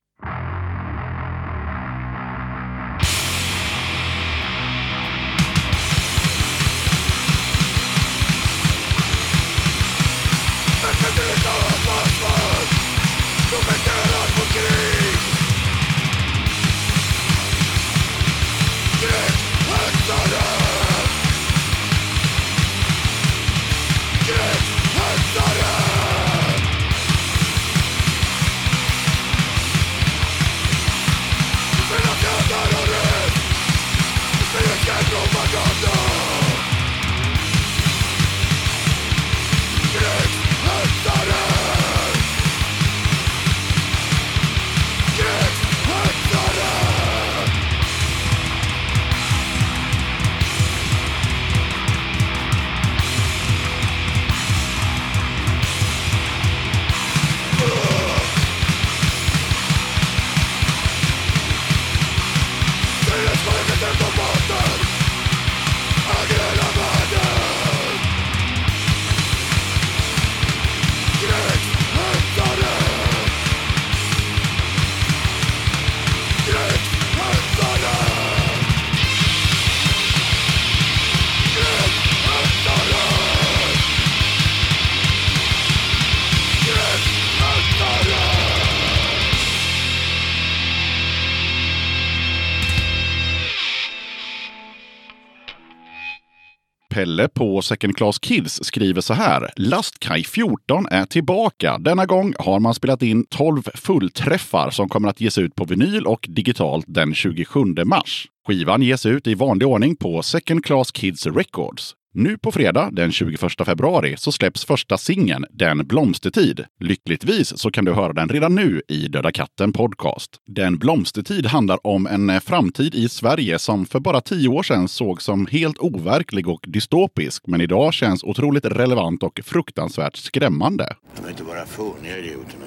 Pelle 96.94 97.28
på 97.28 97.62
Second 97.62 97.96
Class 97.96 98.18
Kids 98.18 98.64
skriver 98.64 99.00
så 99.00 99.14
här. 99.14 99.50
Lastkaj 99.56 100.24
14 100.24 100.86
är 100.90 101.04
tillbaka. 101.04 101.78
Denna 101.78 102.06
gång 102.06 102.34
har 102.38 102.60
man 102.60 102.74
spelat 102.74 103.02
in 103.02 103.26
12 103.26 103.62
fullträffar 103.74 104.70
som 104.70 104.88
kommer 104.88 105.08
att 105.08 105.20
ges 105.20 105.38
ut 105.38 105.54
på 105.54 105.64
vinyl 105.64 106.06
och 106.06 106.26
digitalt 106.28 106.84
den 106.88 107.14
27 107.14 107.58
mars. 107.84 108.26
Skivan 108.46 108.82
ges 108.82 109.06
ut 109.06 109.26
i 109.26 109.34
vanlig 109.34 109.68
ordning 109.68 109.96
på 109.96 110.22
Second 110.22 110.64
Class 110.64 110.92
Kids 110.92 111.26
Records. 111.26 111.94
Nu 112.16 112.38
på 112.38 112.52
fredag 112.52 112.90
den 112.92 113.12
21 113.12 113.40
februari 113.66 114.14
så 114.16 114.32
släpps 114.32 114.64
första 114.64 114.98
singeln 114.98 115.44
Den 115.50 115.86
blomstertid. 115.86 116.64
Lyckligtvis 116.80 117.58
så 117.58 117.70
kan 117.70 117.84
du 117.84 117.92
höra 117.92 118.12
den 118.12 118.28
redan 118.28 118.54
nu 118.54 118.82
i 118.88 119.08
Döda 119.08 119.32
katten 119.32 119.72
podcast. 119.72 120.30
Den 120.46 120.78
blomstertid 120.78 121.46
handlar 121.46 121.86
om 121.86 122.06
en 122.06 122.30
eh, 122.30 122.40
framtid 122.40 122.94
i 122.94 123.08
Sverige 123.08 123.58
som 123.58 123.86
för 123.86 124.00
bara 124.00 124.20
tio 124.20 124.48
år 124.48 124.62
sedan 124.62 124.88
såg 124.88 125.22
som 125.22 125.46
helt 125.46 125.78
overklig 125.78 126.48
och 126.48 126.64
dystopisk, 126.68 127.46
men 127.46 127.60
idag 127.60 127.94
känns 127.94 128.24
otroligt 128.24 128.64
relevant 128.64 129.22
och 129.22 129.40
fruktansvärt 129.44 130.16
skrämmande. 130.16 130.96
De 131.16 131.26
är 131.26 131.30
inte 131.30 131.44
bara 131.44 131.66
fåniga 131.66 132.18
idioterna. 132.18 132.64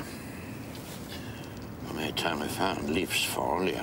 De 1.89 2.03
är 2.03 2.11
ta 2.11 2.35
mig 2.35 2.49
fan 2.49 2.93
livsfarliga. 2.93 3.81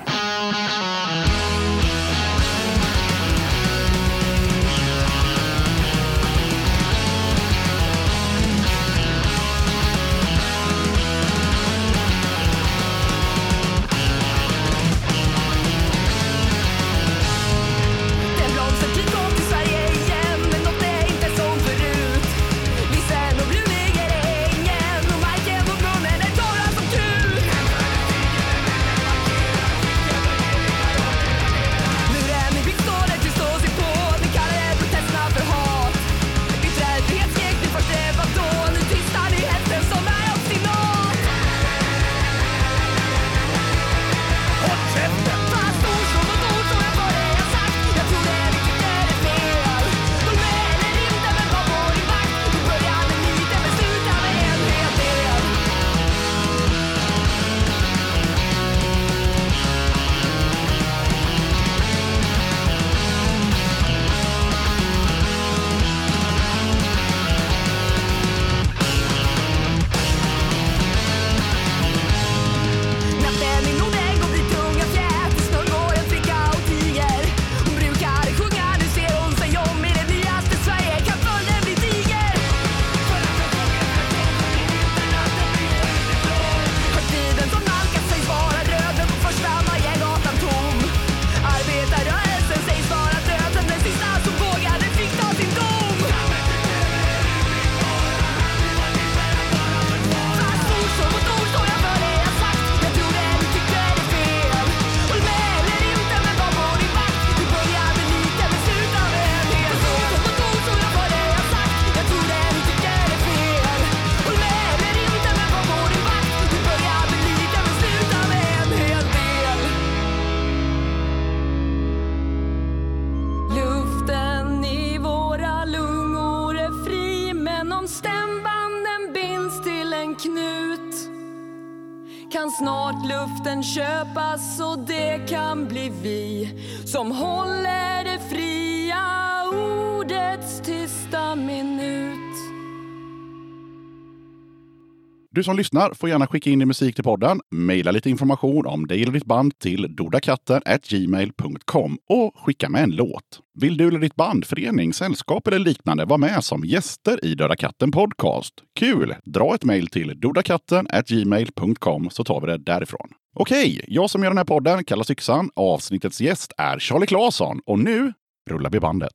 Du 145.45 145.47
som 145.47 145.57
lyssnar 145.57 145.95
får 145.95 146.09
gärna 146.09 146.27
skicka 146.27 146.51
in 146.51 146.59
din 146.59 146.69
musik 146.69 146.95
till 146.95 147.05
podden, 147.05 147.41
mejla 147.51 147.91
lite 147.91 148.11
information 148.11 148.67
om 148.67 148.87
dig 148.87 149.03
eller 149.03 149.13
ditt 149.13 149.25
band 149.25 149.59
till 149.59 149.97
dodakatten.gmail.com 149.97 151.99
och 152.09 152.33
skicka 152.37 152.69
med 152.69 152.83
en 152.83 152.91
låt. 152.91 153.41
Vill 153.61 153.77
du 153.77 153.89
eller 153.89 153.99
ditt 153.99 154.15
band, 154.15 154.47
förening, 154.47 154.93
sällskap 154.93 155.47
eller 155.47 155.59
liknande 155.59 156.05
vara 156.05 156.19
med 156.19 156.45
som 156.45 156.65
gäster 156.65 157.25
i 157.25 157.35
Döda 157.35 157.57
katten 157.57 157.93
Podcast? 157.93 158.55
Kul! 158.79 159.15
Dra 159.25 159.55
ett 159.55 159.65
mejl 159.65 159.87
till 159.87 160.21
dodakatten.gmail.com 160.21 162.11
så 162.11 162.25
tar 162.25 162.41
vi 162.41 162.47
det 162.47 162.59
därifrån. 162.59 163.09
Okej, 163.35 163.85
jag 163.89 164.11
som 164.11 164.23
gör 164.23 164.31
den 164.31 164.39
här 164.39 164.45
podden 164.45 164.85
kallas 164.85 165.11
Yxan. 165.11 165.51
Avsnittets 165.57 166.21
gäst 166.21 166.53
är 166.57 166.79
Charlie 166.79 167.07
Claesson 167.07 167.61
och 167.67 167.79
nu 167.79 168.13
rullar 168.51 168.71
vi 168.71 168.81
bandet. 168.81 169.15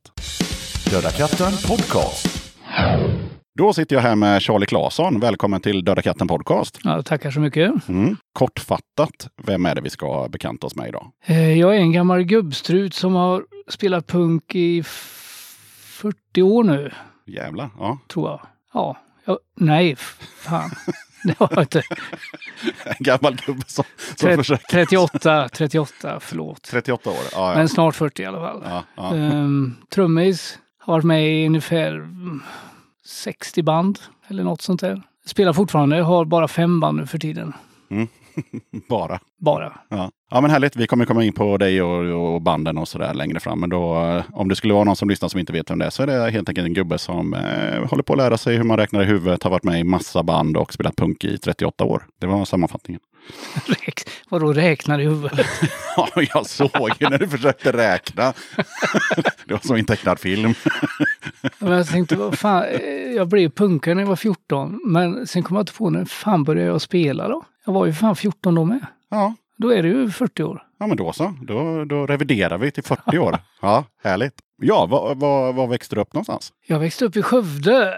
Döda 0.90 1.10
katten 1.10 1.52
Podcast. 1.68 2.26
Då 3.58 3.72
sitter 3.72 3.96
jag 3.96 4.02
här 4.02 4.16
med 4.16 4.42
Charlie 4.42 4.66
Claesson. 4.66 5.20
Välkommen 5.20 5.60
till 5.60 5.84
Döda 5.84 6.02
katten 6.02 6.28
Podcast. 6.28 6.78
Ja, 6.84 7.02
tackar 7.02 7.30
så 7.30 7.40
mycket. 7.40 7.88
Mm. 7.88 8.16
Kortfattat, 8.32 9.28
vem 9.44 9.66
är 9.66 9.74
det 9.74 9.80
vi 9.80 9.90
ska 9.90 10.28
bekanta 10.28 10.66
oss 10.66 10.76
med 10.76 10.88
idag? 10.88 11.10
Eh, 11.26 11.58
Jag 11.58 11.76
är 11.76 11.80
en 11.80 11.92
gammal 11.92 12.22
gubbstrut 12.22 12.94
som 12.94 13.14
har 13.14 13.44
spelat 13.68 14.06
punk 14.06 14.54
i 14.54 14.78
f- 14.78 15.56
40 15.82 16.42
år 16.42 16.64
nu, 16.64 16.90
Jävlar. 17.26 17.70
Ja. 17.78 17.98
tror 18.08 18.30
jag. 18.30 18.40
Ja, 18.74 18.96
ja 19.24 19.38
nej, 19.56 19.96
fan. 20.36 20.70
Det 21.24 21.38
har 21.38 21.48
jag 21.52 21.62
inte. 21.62 21.82
En 22.84 22.94
gammal 22.98 23.36
gubbe 23.46 23.62
som, 23.66 23.84
som 24.16 24.28
Tret- 24.28 24.36
försöker. 24.36 24.64
38, 24.68 25.48
38, 25.48 26.20
förlåt. 26.20 26.62
38 26.62 27.10
år. 27.10 27.16
Ja, 27.32 27.50
ja. 27.50 27.54
Men 27.58 27.68
snart 27.68 27.94
40 27.94 28.22
i 28.22 28.26
alla 28.26 28.38
fall. 28.38 28.62
ja, 28.64 28.84
ja. 28.96 29.14
Um, 29.14 29.76
trummis, 29.94 30.58
har 30.78 30.92
varit 30.94 31.04
med 31.04 31.28
i 31.42 31.46
ungefär 31.46 32.08
60 33.10 33.62
band 33.62 33.98
eller 34.28 34.44
något 34.44 34.62
sånt 34.62 34.80
där. 34.80 35.02
Spelar 35.24 35.52
fortfarande, 35.52 35.96
har 35.96 36.24
bara 36.24 36.48
fem 36.48 36.80
band 36.80 36.98
nu 36.98 37.06
för 37.06 37.18
tiden. 37.18 37.52
Bara. 38.88 39.20
Bara. 39.38 39.72
Ja. 39.88 40.10
ja, 40.30 40.40
men 40.40 40.50
härligt. 40.50 40.76
Vi 40.76 40.86
kommer 40.86 41.04
komma 41.04 41.24
in 41.24 41.32
på 41.32 41.56
dig 41.56 41.82
och, 41.82 42.34
och 42.34 42.42
banden 42.42 42.78
och 42.78 42.88
sådär 42.88 43.14
längre 43.14 43.40
fram. 43.40 43.60
Men 43.60 43.70
då, 43.70 44.04
eh, 44.04 44.24
om 44.32 44.48
det 44.48 44.56
skulle 44.56 44.74
vara 44.74 44.84
någon 44.84 44.96
som 44.96 45.08
lyssnar 45.08 45.28
som 45.28 45.40
inte 45.40 45.52
vet 45.52 45.70
vem 45.70 45.78
det 45.78 45.86
är, 45.86 45.90
så 45.90 46.02
är 46.02 46.06
det 46.06 46.30
helt 46.30 46.48
enkelt 46.48 46.66
en 46.66 46.74
gubbe 46.74 46.98
som 46.98 47.34
eh, 47.34 47.88
håller 47.90 48.02
på 48.02 48.12
att 48.12 48.18
lära 48.18 48.38
sig 48.38 48.56
hur 48.56 48.64
man 48.64 48.76
räknar 48.76 49.02
i 49.02 49.04
huvudet, 49.04 49.42
har 49.42 49.50
varit 49.50 49.64
med 49.64 49.80
i 49.80 49.84
massa 49.84 50.22
band 50.22 50.56
och 50.56 50.72
spelat 50.72 50.96
punk 50.96 51.24
i 51.24 51.38
38 51.38 51.84
år. 51.84 52.02
Det 52.18 52.26
var 52.26 52.44
sammanfattningen. 52.44 53.00
Räk, 53.66 54.00
vadå 54.28 54.52
räknar 54.52 54.98
i 54.98 55.04
huvudet? 55.04 55.46
Ja, 55.96 56.08
jag 56.34 56.46
såg 56.46 56.90
ju 57.00 57.08
när 57.08 57.18
du 57.18 57.28
försökte 57.28 57.72
räkna. 57.72 58.32
det 59.46 59.52
var 59.52 59.66
som 59.66 59.76
en 59.76 59.84
tecknad 59.84 60.18
film. 60.18 60.54
Men 61.58 61.72
jag 61.72 61.86
tänkte, 61.88 62.16
vad 62.16 62.38
fan, 62.38 62.64
eh, 62.64 62.80
jag 63.16 63.28
blev 63.28 63.50
punkare 63.50 63.94
när 63.94 64.02
jag 64.02 64.08
var 64.08 64.16
14. 64.16 64.80
Men 64.84 65.26
sen 65.26 65.42
kom 65.42 65.56
jag 65.56 65.62
inte 65.62 65.72
på 65.72 65.90
när 65.90 66.04
fan 66.04 66.44
började 66.44 66.68
jag 66.70 66.80
spela 66.80 67.28
då? 67.28 67.42
Jag 67.66 67.72
var 67.72 67.86
ju 67.86 67.92
fan 67.92 68.16
14 68.16 68.54
då 68.54 68.64
med. 68.64 68.86
Ja, 69.10 69.34
Då 69.56 69.72
är 69.72 69.82
det 69.82 69.88
ju 69.88 70.10
40 70.10 70.42
år. 70.42 70.62
Ja, 70.78 70.86
men 70.86 70.96
då 70.96 71.12
så. 71.12 71.34
Då, 71.42 71.84
då 71.84 72.06
reviderar 72.06 72.58
vi 72.58 72.70
till 72.70 72.82
40 72.84 73.18
år. 73.18 73.38
Ja, 73.62 73.84
härligt. 74.04 74.34
Ja, 74.62 74.86
var, 74.86 75.14
var, 75.14 75.52
var 75.52 75.66
växte 75.66 75.94
du 75.94 76.00
upp 76.00 76.14
någonstans? 76.14 76.52
Jag 76.66 76.78
växte 76.78 77.04
upp 77.04 77.16
i 77.16 77.22
Skövde. 77.22 77.94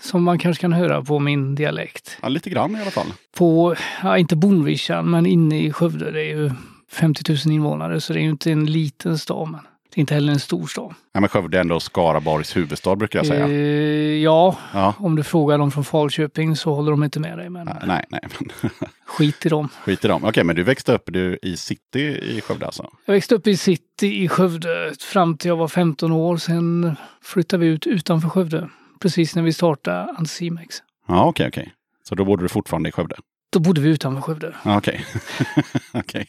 Som 0.00 0.22
man 0.24 0.38
kanske 0.38 0.60
kan 0.60 0.72
höra 0.72 1.02
på 1.02 1.18
min 1.18 1.54
dialekt. 1.54 2.18
Ja, 2.22 2.28
lite 2.28 2.50
grann 2.50 2.76
i 2.76 2.80
alla 2.82 2.90
fall. 2.90 3.12
På, 3.36 3.74
ja, 4.02 4.18
inte 4.18 4.36
Bonvischan, 4.36 5.10
men 5.10 5.26
inne 5.26 5.62
i 5.62 5.72
Skövde. 5.72 6.10
Det 6.10 6.20
är 6.20 6.36
ju 6.36 6.50
50 6.92 7.32
000 7.46 7.54
invånare, 7.54 8.00
så 8.00 8.12
det 8.12 8.18
är 8.18 8.22
ju 8.22 8.30
inte 8.30 8.52
en 8.52 8.66
liten 8.66 9.18
stad. 9.18 9.48
Men 9.50 9.60
det 9.94 9.98
är 9.98 10.00
inte 10.00 10.14
heller 10.14 10.32
en 10.32 10.40
stor 10.40 10.66
stad. 10.66 10.94
Ja, 11.12 11.20
men 11.20 11.28
Skövde 11.28 11.56
är 11.56 11.60
ändå 11.60 11.80
Skaraborgs 11.80 12.56
huvudstad 12.56 12.96
brukar 12.96 13.18
jag 13.18 13.26
säga. 13.26 13.46
Eh, 13.48 14.22
ja, 14.22 14.56
Ja. 14.72 14.94
om 14.98 15.16
du 15.16 15.22
frågar 15.22 15.58
dem 15.58 15.70
från 15.70 15.84
Falköping 15.84 16.56
så 16.56 16.74
håller 16.74 16.90
de 16.90 17.04
inte 17.04 17.20
med 17.20 17.38
dig. 17.38 17.50
Men 17.50 17.68
Nej, 17.86 18.04
nej, 18.08 18.20
men 18.38 18.70
skit 19.06 19.46
i 19.46 19.48
dem. 19.48 19.68
skit 19.84 20.04
i 20.04 20.08
dem. 20.08 20.24
Okej, 20.24 20.44
men 20.44 20.56
du 20.56 20.62
växte 20.62 20.92
upp 20.92 21.02
du, 21.06 21.38
i 21.42 21.56
city 21.56 22.00
i 22.22 22.40
Skövde 22.40 22.66
alltså? 22.66 22.90
Jag 23.04 23.14
växte 23.14 23.34
upp 23.34 23.46
i 23.46 23.56
city 23.56 24.22
i 24.24 24.28
Skövde 24.28 24.92
fram 25.00 25.36
till 25.36 25.48
jag 25.48 25.56
var 25.56 25.68
15 25.68 26.12
år. 26.12 26.36
Sen 26.36 26.96
flyttade 27.22 27.60
vi 27.64 27.70
ut 27.72 27.86
utanför 27.86 28.28
Skövde. 28.28 28.68
Precis 29.00 29.34
när 29.34 29.42
vi 29.42 29.52
startade 29.52 30.14
Anticimex. 30.18 30.82
Ja, 31.08 31.24
okej, 31.26 31.48
okej. 31.48 31.72
Så 32.08 32.14
då 32.14 32.24
bodde 32.24 32.42
du 32.42 32.48
fortfarande 32.48 32.88
i 32.88 32.92
Skövde? 32.92 33.16
Då 33.50 33.58
bodde 33.60 33.80
vi 33.80 33.88
utanför 33.88 34.22
Skövde. 34.22 34.54
Okej. 34.64 35.06
okej. 35.92 36.28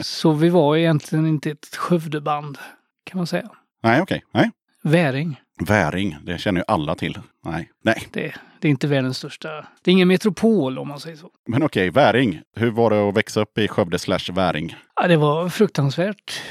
Så 0.00 0.32
vi 0.32 0.48
var 0.48 0.76
egentligen 0.76 1.26
inte 1.26 1.50
ett 1.50 1.76
Skövdeband 1.76 2.58
kan 3.04 3.18
man 3.18 3.26
säga. 3.26 3.48
Nej, 3.82 4.00
okej. 4.02 4.24
Nej. 4.32 4.50
Väring. 4.82 5.40
Väring, 5.60 6.16
det 6.22 6.38
känner 6.38 6.60
ju 6.60 6.64
alla 6.68 6.94
till. 6.94 7.18
Nej, 7.44 7.70
nej. 7.84 8.08
Det, 8.12 8.34
det 8.60 8.68
är 8.68 8.70
inte 8.70 8.86
världens 8.86 9.18
största. 9.18 9.48
Det 9.82 9.90
är 9.90 9.92
ingen 9.92 10.08
metropol 10.08 10.78
om 10.78 10.88
man 10.88 11.00
säger 11.00 11.16
så. 11.16 11.30
Men 11.46 11.62
okej, 11.62 11.90
Väring. 11.90 12.40
Hur 12.56 12.70
var 12.70 12.90
det 12.90 13.08
att 13.08 13.16
växa 13.16 13.40
upp 13.40 13.58
i 13.58 13.68
Skövde 13.68 13.98
slash 13.98 14.32
Väring? 14.32 14.76
Ja, 14.94 15.08
det 15.08 15.16
var 15.16 15.48
fruktansvärt. 15.48 16.42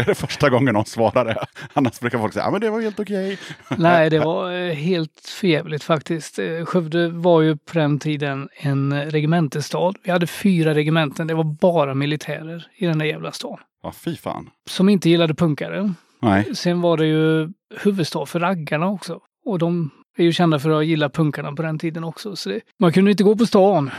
Det 0.00 0.04
är 0.04 0.06
det 0.06 0.14
första 0.14 0.50
gången 0.50 0.74
någon 0.74 0.84
svarar 0.84 1.24
det. 1.24 1.46
Annars 1.72 2.00
brukar 2.00 2.18
folk 2.18 2.32
säga, 2.32 2.44
ja 2.44 2.50
men 2.50 2.60
det 2.60 2.70
var 2.70 2.80
helt 2.80 3.00
okej. 3.00 3.38
Nej, 3.76 4.10
det 4.10 4.18
var 4.18 4.52
eh, 4.52 4.74
helt 4.74 5.32
förjävligt 5.40 5.84
faktiskt. 5.84 6.38
Eh, 6.38 6.64
Skövde 6.64 7.08
var 7.08 7.40
ju 7.40 7.56
på 7.56 7.78
den 7.78 7.98
tiden 7.98 8.48
en 8.56 9.10
regementestad. 9.10 9.94
Vi 10.02 10.10
hade 10.10 10.26
fyra 10.26 10.74
regementen. 10.74 11.26
Det 11.26 11.34
var 11.34 11.44
bara 11.44 11.94
militärer 11.94 12.66
i 12.76 12.86
den 12.86 12.98
där 12.98 13.06
jävla 13.06 13.32
stan. 13.32 13.58
Ja, 13.82 13.92
fy 13.92 14.16
fan. 14.16 14.50
Som 14.70 14.88
inte 14.88 15.10
gillade 15.10 15.34
punkare. 15.34 15.94
Nej. 16.22 16.54
Sen 16.54 16.80
var 16.80 16.96
det 16.96 17.06
ju 17.06 17.48
huvudstad 17.80 18.26
för 18.26 18.40
raggarna 18.40 18.88
också. 18.88 19.20
Och 19.46 19.58
de 19.58 19.90
är 20.16 20.24
ju 20.24 20.32
kända 20.32 20.58
för 20.58 20.70
att 20.70 20.86
gilla 20.86 21.08
punkarna 21.08 21.52
på 21.52 21.62
den 21.62 21.78
tiden 21.78 22.04
också. 22.04 22.36
Så 22.36 22.48
det, 22.48 22.60
man 22.78 22.92
kunde 22.92 23.10
inte 23.10 23.22
gå 23.22 23.36
på 23.36 23.46
stan 23.46 23.90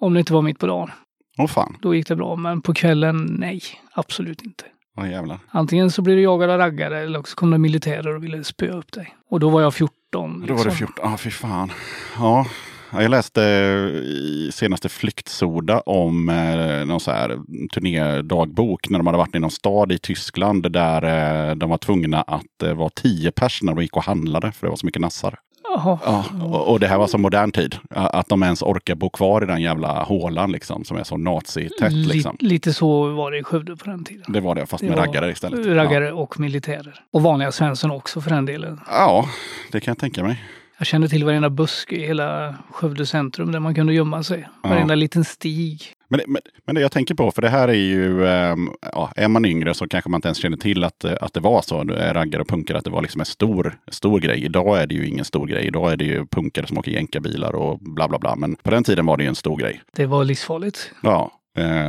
om 0.00 0.14
det 0.14 0.20
inte 0.20 0.32
var 0.32 0.42
mitt 0.42 0.58
på 0.58 0.66
dagen. 0.66 0.90
Åh 1.38 1.46
fan. 1.46 1.76
Då 1.80 1.94
gick 1.94 2.08
det 2.08 2.16
bra, 2.16 2.36
men 2.36 2.62
på 2.62 2.74
kvällen, 2.74 3.36
nej, 3.38 3.60
absolut 3.92 4.42
inte. 4.42 4.64
Åh 4.98 5.10
jävlar. 5.10 5.38
Antingen 5.50 5.90
så 5.90 6.02
blev 6.02 6.16
du 6.16 6.22
jagad 6.22 6.50
av 6.50 6.58
raggare 6.58 7.00
eller 7.00 7.18
också 7.18 7.36
kom 7.36 7.50
det 7.50 7.58
militärer 7.58 8.16
och 8.16 8.24
ville 8.24 8.44
spöa 8.44 8.72
upp 8.72 8.92
dig. 8.92 9.16
Och 9.30 9.40
då 9.40 9.48
var 9.48 9.60
jag 9.60 9.74
14. 9.74 9.90
Då 10.12 10.22
var 10.24 10.30
liksom. 10.46 10.64
det 10.64 10.76
14. 10.76 11.10
Ja, 11.10 11.16
fy 11.16 11.30
fan. 11.30 11.72
Ja. 12.18 12.46
Ja, 12.92 13.02
Jag 13.02 13.10
läste 13.10 13.40
i 13.40 14.50
senaste 14.52 14.88
Flyktsoda 14.88 15.80
om 15.80 16.28
eh, 16.28 16.86
någon 16.86 17.00
så 17.00 17.10
här 17.10 17.38
turnédagbok 17.74 18.88
när 18.88 18.98
de 18.98 19.06
hade 19.06 19.18
varit 19.18 19.34
i 19.34 19.38
någon 19.38 19.50
stad 19.50 19.92
i 19.92 19.98
Tyskland 19.98 20.72
där 20.72 21.02
eh, 21.48 21.54
de 21.54 21.70
var 21.70 21.78
tvungna 21.78 22.22
att 22.22 22.62
eh, 22.62 22.74
vara 22.74 22.90
tio 22.90 23.30
pers 23.30 23.62
när 23.62 23.74
de 23.74 23.82
gick 23.82 23.96
och 23.96 24.04
handlade 24.04 24.52
för 24.52 24.66
det 24.66 24.70
var 24.70 24.76
så 24.76 24.86
mycket 24.86 25.02
nassar. 25.02 25.38
Jaha. 25.74 25.98
Ja, 26.04 26.24
och, 26.44 26.68
och 26.72 26.80
det 26.80 26.86
här 26.86 26.98
var 26.98 27.06
så 27.06 27.18
modern 27.18 27.52
tid. 27.52 27.76
Att 27.90 28.28
de 28.28 28.42
ens 28.42 28.62
orkar 28.62 28.94
bo 28.94 29.10
kvar 29.10 29.42
i 29.42 29.46
den 29.46 29.62
jävla 29.62 30.02
hålan 30.02 30.52
liksom 30.52 30.84
som 30.84 30.96
är 30.96 31.04
så 31.04 31.16
nazitätt 31.16 31.92
liksom. 31.92 32.36
Li- 32.40 32.48
lite 32.48 32.72
så 32.72 33.08
var 33.14 33.30
det 33.30 33.38
i 33.38 33.42
Skövde 33.42 33.76
på 33.76 33.90
den 33.90 34.04
tiden. 34.04 34.24
Det 34.28 34.40
var 34.40 34.54
det 34.54 34.66
fast 34.66 34.80
Det 34.84 34.90
med 34.90 34.98
raggare 34.98 35.30
istället. 35.30 35.66
Raggare 35.66 36.12
och 36.12 36.40
militärer. 36.40 37.00
Och 37.12 37.22
vanliga 37.22 37.52
Svensson 37.52 37.90
också 37.90 38.20
för 38.20 38.30
den 38.30 38.46
delen. 38.46 38.80
Ja. 38.86 38.92
ja, 38.96 39.28
det 39.72 39.80
kan 39.80 39.90
jag 39.92 39.98
tänka 39.98 40.22
mig. 40.24 40.42
Jag 40.78 40.86
kände 40.86 41.08
till 41.08 41.24
varenda 41.24 41.50
buske 41.50 41.96
i 41.96 42.06
hela 42.06 42.54
Skövde 42.70 43.06
centrum 43.06 43.52
där 43.52 43.60
man 43.60 43.74
kunde 43.74 43.94
gömma 43.94 44.22
sig. 44.22 44.48
Varenda 44.62 44.94
liten 44.94 45.24
stig. 45.24 45.82
Men, 46.08 46.20
men, 46.26 46.42
men 46.66 46.74
det 46.74 46.80
jag 46.80 46.92
tänker 46.92 47.14
på, 47.14 47.30
för 47.30 47.42
det 47.42 47.48
här 47.48 47.68
är 47.68 47.72
ju, 47.72 48.26
ehm, 48.26 48.70
ja, 48.92 49.12
är 49.16 49.28
man 49.28 49.44
yngre 49.44 49.74
så 49.74 49.88
kanske 49.88 50.10
man 50.10 50.18
inte 50.18 50.28
ens 50.28 50.38
känner 50.38 50.56
till 50.56 50.84
att, 50.84 51.04
eh, 51.04 51.12
att 51.20 51.34
det 51.34 51.40
var 51.40 51.62
så, 51.62 51.84
raggare 51.84 52.42
och 52.42 52.48
punkare, 52.48 52.78
att 52.78 52.84
det 52.84 52.90
var 52.90 53.02
liksom 53.02 53.20
en 53.20 53.26
stor, 53.26 53.78
stor 53.88 54.20
grej. 54.20 54.44
Idag 54.44 54.82
är 54.82 54.86
det 54.86 54.94
ju 54.94 55.06
ingen 55.06 55.24
stor 55.24 55.46
grej. 55.46 55.66
Idag 55.66 55.92
är 55.92 55.96
det 55.96 56.04
ju 56.04 56.26
punkare 56.26 56.66
som 56.66 56.78
åker 56.78 56.90
jänkarbilar 56.90 57.54
och 57.54 57.78
bla 57.78 58.08
bla 58.08 58.18
bla. 58.18 58.36
Men 58.36 58.56
på 58.56 58.70
den 58.70 58.84
tiden 58.84 59.06
var 59.06 59.16
det 59.16 59.22
ju 59.22 59.28
en 59.28 59.34
stor 59.34 59.56
grej. 59.56 59.82
Det 59.92 60.06
var 60.06 60.24
livsfarligt. 60.24 60.92
Ja, 61.02 61.30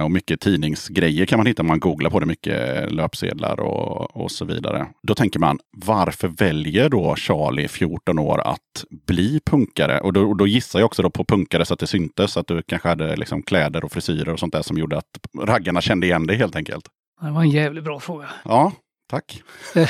och 0.03 0.11
mycket 0.11 0.41
tidningsgrejer 0.41 1.25
kan 1.25 1.39
man 1.39 1.45
hitta 1.45 1.61
om 1.61 1.67
man 1.67 1.79
googlar 1.79 2.09
på 2.09 2.19
det. 2.19 2.25
Mycket 2.25 2.91
löpsedlar 2.91 3.59
och, 3.59 4.15
och 4.15 4.31
så 4.31 4.45
vidare. 4.45 4.87
Då 5.03 5.15
tänker 5.15 5.39
man, 5.39 5.59
varför 5.85 6.27
väljer 6.27 6.89
då 6.89 7.15
Charlie, 7.15 7.67
14 7.67 8.19
år, 8.19 8.41
att 8.47 8.85
bli 9.07 9.39
punkare? 9.45 9.99
Och 9.99 10.13
då, 10.13 10.29
och 10.29 10.37
då 10.37 10.47
gissar 10.47 10.79
jag 10.79 10.85
också 10.85 11.01
då 11.01 11.09
på 11.09 11.25
punkare 11.25 11.65
så 11.65 11.73
att 11.73 11.79
det 11.79 11.87
syntes. 11.87 12.37
Att 12.37 12.47
du 12.47 12.61
kanske 12.61 12.87
hade 12.87 13.15
liksom 13.15 13.43
kläder 13.43 13.85
och 13.85 13.91
frisyrer 13.91 14.29
och 14.29 14.39
sånt 14.39 14.53
där 14.53 14.61
som 14.61 14.77
gjorde 14.77 14.97
att 14.97 15.19
raggarna 15.43 15.81
kände 15.81 16.07
igen 16.07 16.27
dig 16.27 16.37
helt 16.37 16.55
enkelt. 16.55 16.85
Det 17.21 17.31
var 17.31 17.41
en 17.41 17.49
jävligt 17.49 17.83
bra 17.83 17.99
fråga. 17.99 18.29
Ja, 18.45 18.71
tack. 19.09 19.43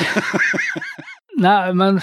Nej, 1.38 1.74
men 1.74 2.02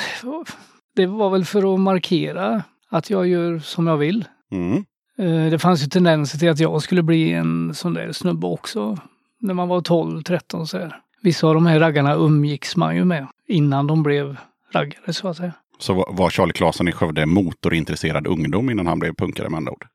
det 0.96 1.06
var 1.06 1.30
väl 1.30 1.44
för 1.44 1.74
att 1.74 1.80
markera 1.80 2.62
att 2.90 3.10
jag 3.10 3.28
gör 3.28 3.58
som 3.58 3.86
jag 3.86 3.96
vill. 3.96 4.24
Mm. 4.52 4.84
Eh, 5.18 5.50
Det 5.50 5.58
fanns 5.58 5.82
ju 5.82 5.86
tendenser 5.86 6.38
till 6.38 6.50
att 6.50 6.60
jag 6.60 6.82
skulle 6.82 7.02
bli 7.02 7.32
en 7.32 7.74
sån 7.74 7.94
där 7.94 8.12
snubbe 8.12 8.46
också. 8.46 8.98
När 9.40 9.54
man 9.54 9.68
var 9.68 9.80
12, 9.80 10.22
13 10.22 10.66
så 10.66 10.78
här. 10.78 10.96
Vissa 11.22 11.46
av 11.46 11.54
de 11.54 11.66
här 11.66 11.80
raggarna 11.80 12.14
umgicks 12.14 12.76
man 12.76 12.96
ju 12.96 13.04
med 13.04 13.26
innan 13.48 13.86
de 13.86 14.02
blev 14.02 14.36
raggare 14.72 15.12
så 15.12 15.28
att 15.28 15.36
säga. 15.36 15.52
Så 15.78 15.94
var- 15.94 16.08
var 16.12 16.30
Charlie 16.30 16.52
Claesson 16.52 16.88
i 16.88 16.92
Skövde 16.92 17.26
motorintresserad 17.26 18.26
ungdom 18.26 18.70
innan 18.70 18.86
han 18.86 18.98
blev 18.98 19.14
punkare 19.14 19.48
med 19.48 19.56
andra 19.58 19.72
ord? 19.72 19.86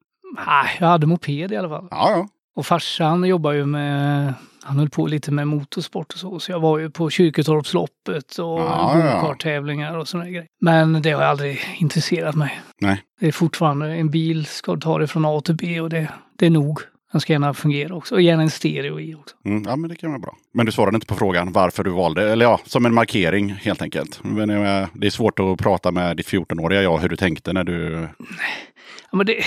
Nej, 0.48 0.78
jag 0.80 0.88
hade 0.88 1.08
moped 1.08 1.52
i 1.52 1.56
alla 1.58 1.70
fall. 1.70 1.88
Ja, 1.92 2.12
ja. 2.12 2.28
Och 2.56 2.66
farsan 2.66 3.24
jobbar 3.24 3.52
ju 3.52 3.66
med, 3.66 4.34
han 4.64 4.78
höll 4.78 4.90
på 4.90 5.08
lite 5.08 5.32
med 5.32 5.48
motorsport 5.48 6.14
och 6.14 6.20
så, 6.20 6.40
så 6.40 6.52
jag 6.52 6.60
var 6.60 6.80
ju 6.80 6.90
på 6.90 7.10
Kyrketorpsloppet 7.10 8.38
och 8.38 8.60
ja. 8.60 8.92
go-kart-tävlingar 8.96 9.98
och 9.98 10.08
sådana 10.08 10.30
grejer. 10.30 10.48
Men 10.62 11.02
det 11.02 11.12
har 11.12 11.22
aldrig 11.22 11.60
intresserat 11.78 12.36
mig. 12.36 12.62
Nej. 12.82 13.04
Det 13.20 13.28
är 13.28 13.32
fortfarande 13.32 13.96
en 13.96 14.10
bil, 14.10 14.46
ska 14.46 14.78
ta 14.78 14.98
det 14.98 15.08
från 15.08 15.26
A 15.26 15.42
till 15.42 15.56
B 15.56 15.82
och 15.82 15.90
det, 15.90 16.08
det 16.38 16.46
är 16.46 16.50
nog. 16.50 16.80
Den 17.12 17.22
ska 17.22 17.34
gärna 17.34 17.54
fungera 17.54 17.96
också. 17.96 18.16
Och 18.16 18.22
gärna 18.22 18.44
en 18.44 18.50
stereo 18.50 19.00
i 19.00 19.16
också. 19.16 19.36
Mm, 19.46 19.64
ja, 19.68 19.76
men 19.76 19.90
det 19.90 19.96
kan 19.96 20.10
vara 20.10 20.20
bra. 20.20 20.38
Men 20.54 20.66
du 20.66 20.72
svarade 20.72 20.96
inte 20.96 21.08
på 21.08 21.16
frågan 21.16 21.52
varför 21.52 21.84
du 21.84 21.90
valde, 21.90 22.32
eller 22.32 22.46
ja, 22.46 22.60
som 22.66 22.86
en 22.86 22.94
markering 22.94 23.50
helt 23.50 23.82
enkelt. 23.82 24.20
Men 24.24 24.48
det 24.94 25.08
är 25.08 25.10
svårt 25.10 25.40
att 25.40 25.58
prata 25.60 25.92
med 25.92 26.18
ditt 26.18 26.28
14-åriga 26.28 26.82
jag 26.82 26.98
hur 26.98 27.10
du 27.10 27.16
tänkte 27.16 27.54
när 27.54 27.64
du... 27.64 28.08
Ja, 29.12 29.18
men 29.18 29.26
det, 29.26 29.44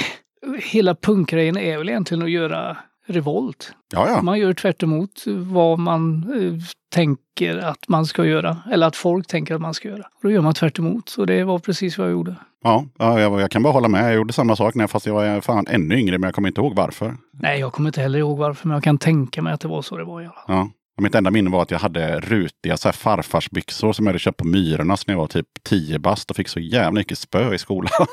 hela 0.63 0.95
punkgrejen 0.95 1.57
är 1.57 1.79
väl 1.79 1.89
egentligen 1.89 2.23
att 2.23 2.31
göra 2.31 2.77
revolt. 3.07 3.73
Ja, 3.93 4.09
ja. 4.09 4.23
Man 4.23 4.39
gör 4.39 4.53
tvärt 4.53 4.83
emot 4.83 5.25
vad 5.27 5.79
man 5.79 6.33
eh, 6.43 6.61
tänker 6.95 7.57
att 7.59 7.89
man 7.89 8.07
ska 8.07 8.25
göra. 8.25 8.59
Eller 8.73 8.87
att 8.87 8.97
folk 8.97 9.27
tänker 9.27 9.55
att 9.55 9.61
man 9.61 9.75
ska 9.75 9.89
göra. 9.89 10.07
Då 10.23 10.31
gör 10.31 10.41
man 10.41 10.55
tvärt 10.55 10.79
emot. 10.79 11.15
Och 11.19 11.27
det 11.27 11.45
var 11.45 11.59
precis 11.59 11.99
vad 11.99 12.07
jag 12.07 12.13
gjorde. 12.13 12.37
Ja, 12.65 12.87
ja 12.99 13.21
jag, 13.21 13.41
jag 13.41 13.51
kan 13.51 13.63
bara 13.63 13.73
hålla 13.73 13.89
med. 13.89 14.05
Jag 14.05 14.15
gjorde 14.15 14.33
samma 14.33 14.57
sak 14.57 14.75
när, 14.75 14.87
fast 14.87 15.07
jag 15.07 15.15
var 15.15 15.41
fan 15.41 15.67
ännu 15.69 15.99
yngre, 15.99 16.19
men 16.19 16.29
jag 16.29 16.35
kommer 16.35 16.49
inte 16.49 16.61
ihåg 16.61 16.75
varför. 16.75 17.17
Nej, 17.33 17.61
jag 17.61 17.73
kommer 17.73 17.89
inte 17.89 18.01
heller 18.01 18.19
ihåg 18.19 18.39
varför, 18.39 18.69
men 18.69 18.75
jag 18.75 18.85
kan 18.85 18.99
tänka 18.99 19.43
mig 19.43 19.53
att 19.53 19.61
det 19.61 19.69
var 19.69 19.83
så 19.83 19.97
det 19.97 20.05
var 20.05 20.21
i 20.21 20.25
alla 20.25 20.33
fall. 20.33 20.45
Ja. 20.49 20.71
Och 20.97 21.03
Mitt 21.03 21.15
enda 21.15 21.31
minne 21.31 21.51
var 21.51 21.63
att 21.63 21.71
jag 21.71 21.79
hade 21.79 22.21
rutiga 22.21 22.77
så 22.77 22.89
här 22.89 22.93
farfarsbyxor 22.93 23.93
som 23.93 24.07
jag 24.07 24.11
hade 24.11 24.19
köpt 24.19 24.37
på 24.37 24.47
Myrornas 24.47 25.07
när 25.07 25.15
jag 25.15 25.19
var 25.19 25.27
typ 25.27 25.47
10 25.63 25.99
bast 25.99 26.31
och 26.31 26.37
fick 26.37 26.49
så 26.49 26.61
jävla 26.61 26.91
mycket 26.91 27.19
spö 27.19 27.55
i 27.55 27.59
skolan. 27.59 27.91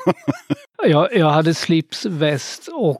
Jag, 0.84 1.16
jag 1.16 1.30
hade 1.30 1.54
slips, 1.54 2.06
väst 2.06 2.68
och 2.72 2.98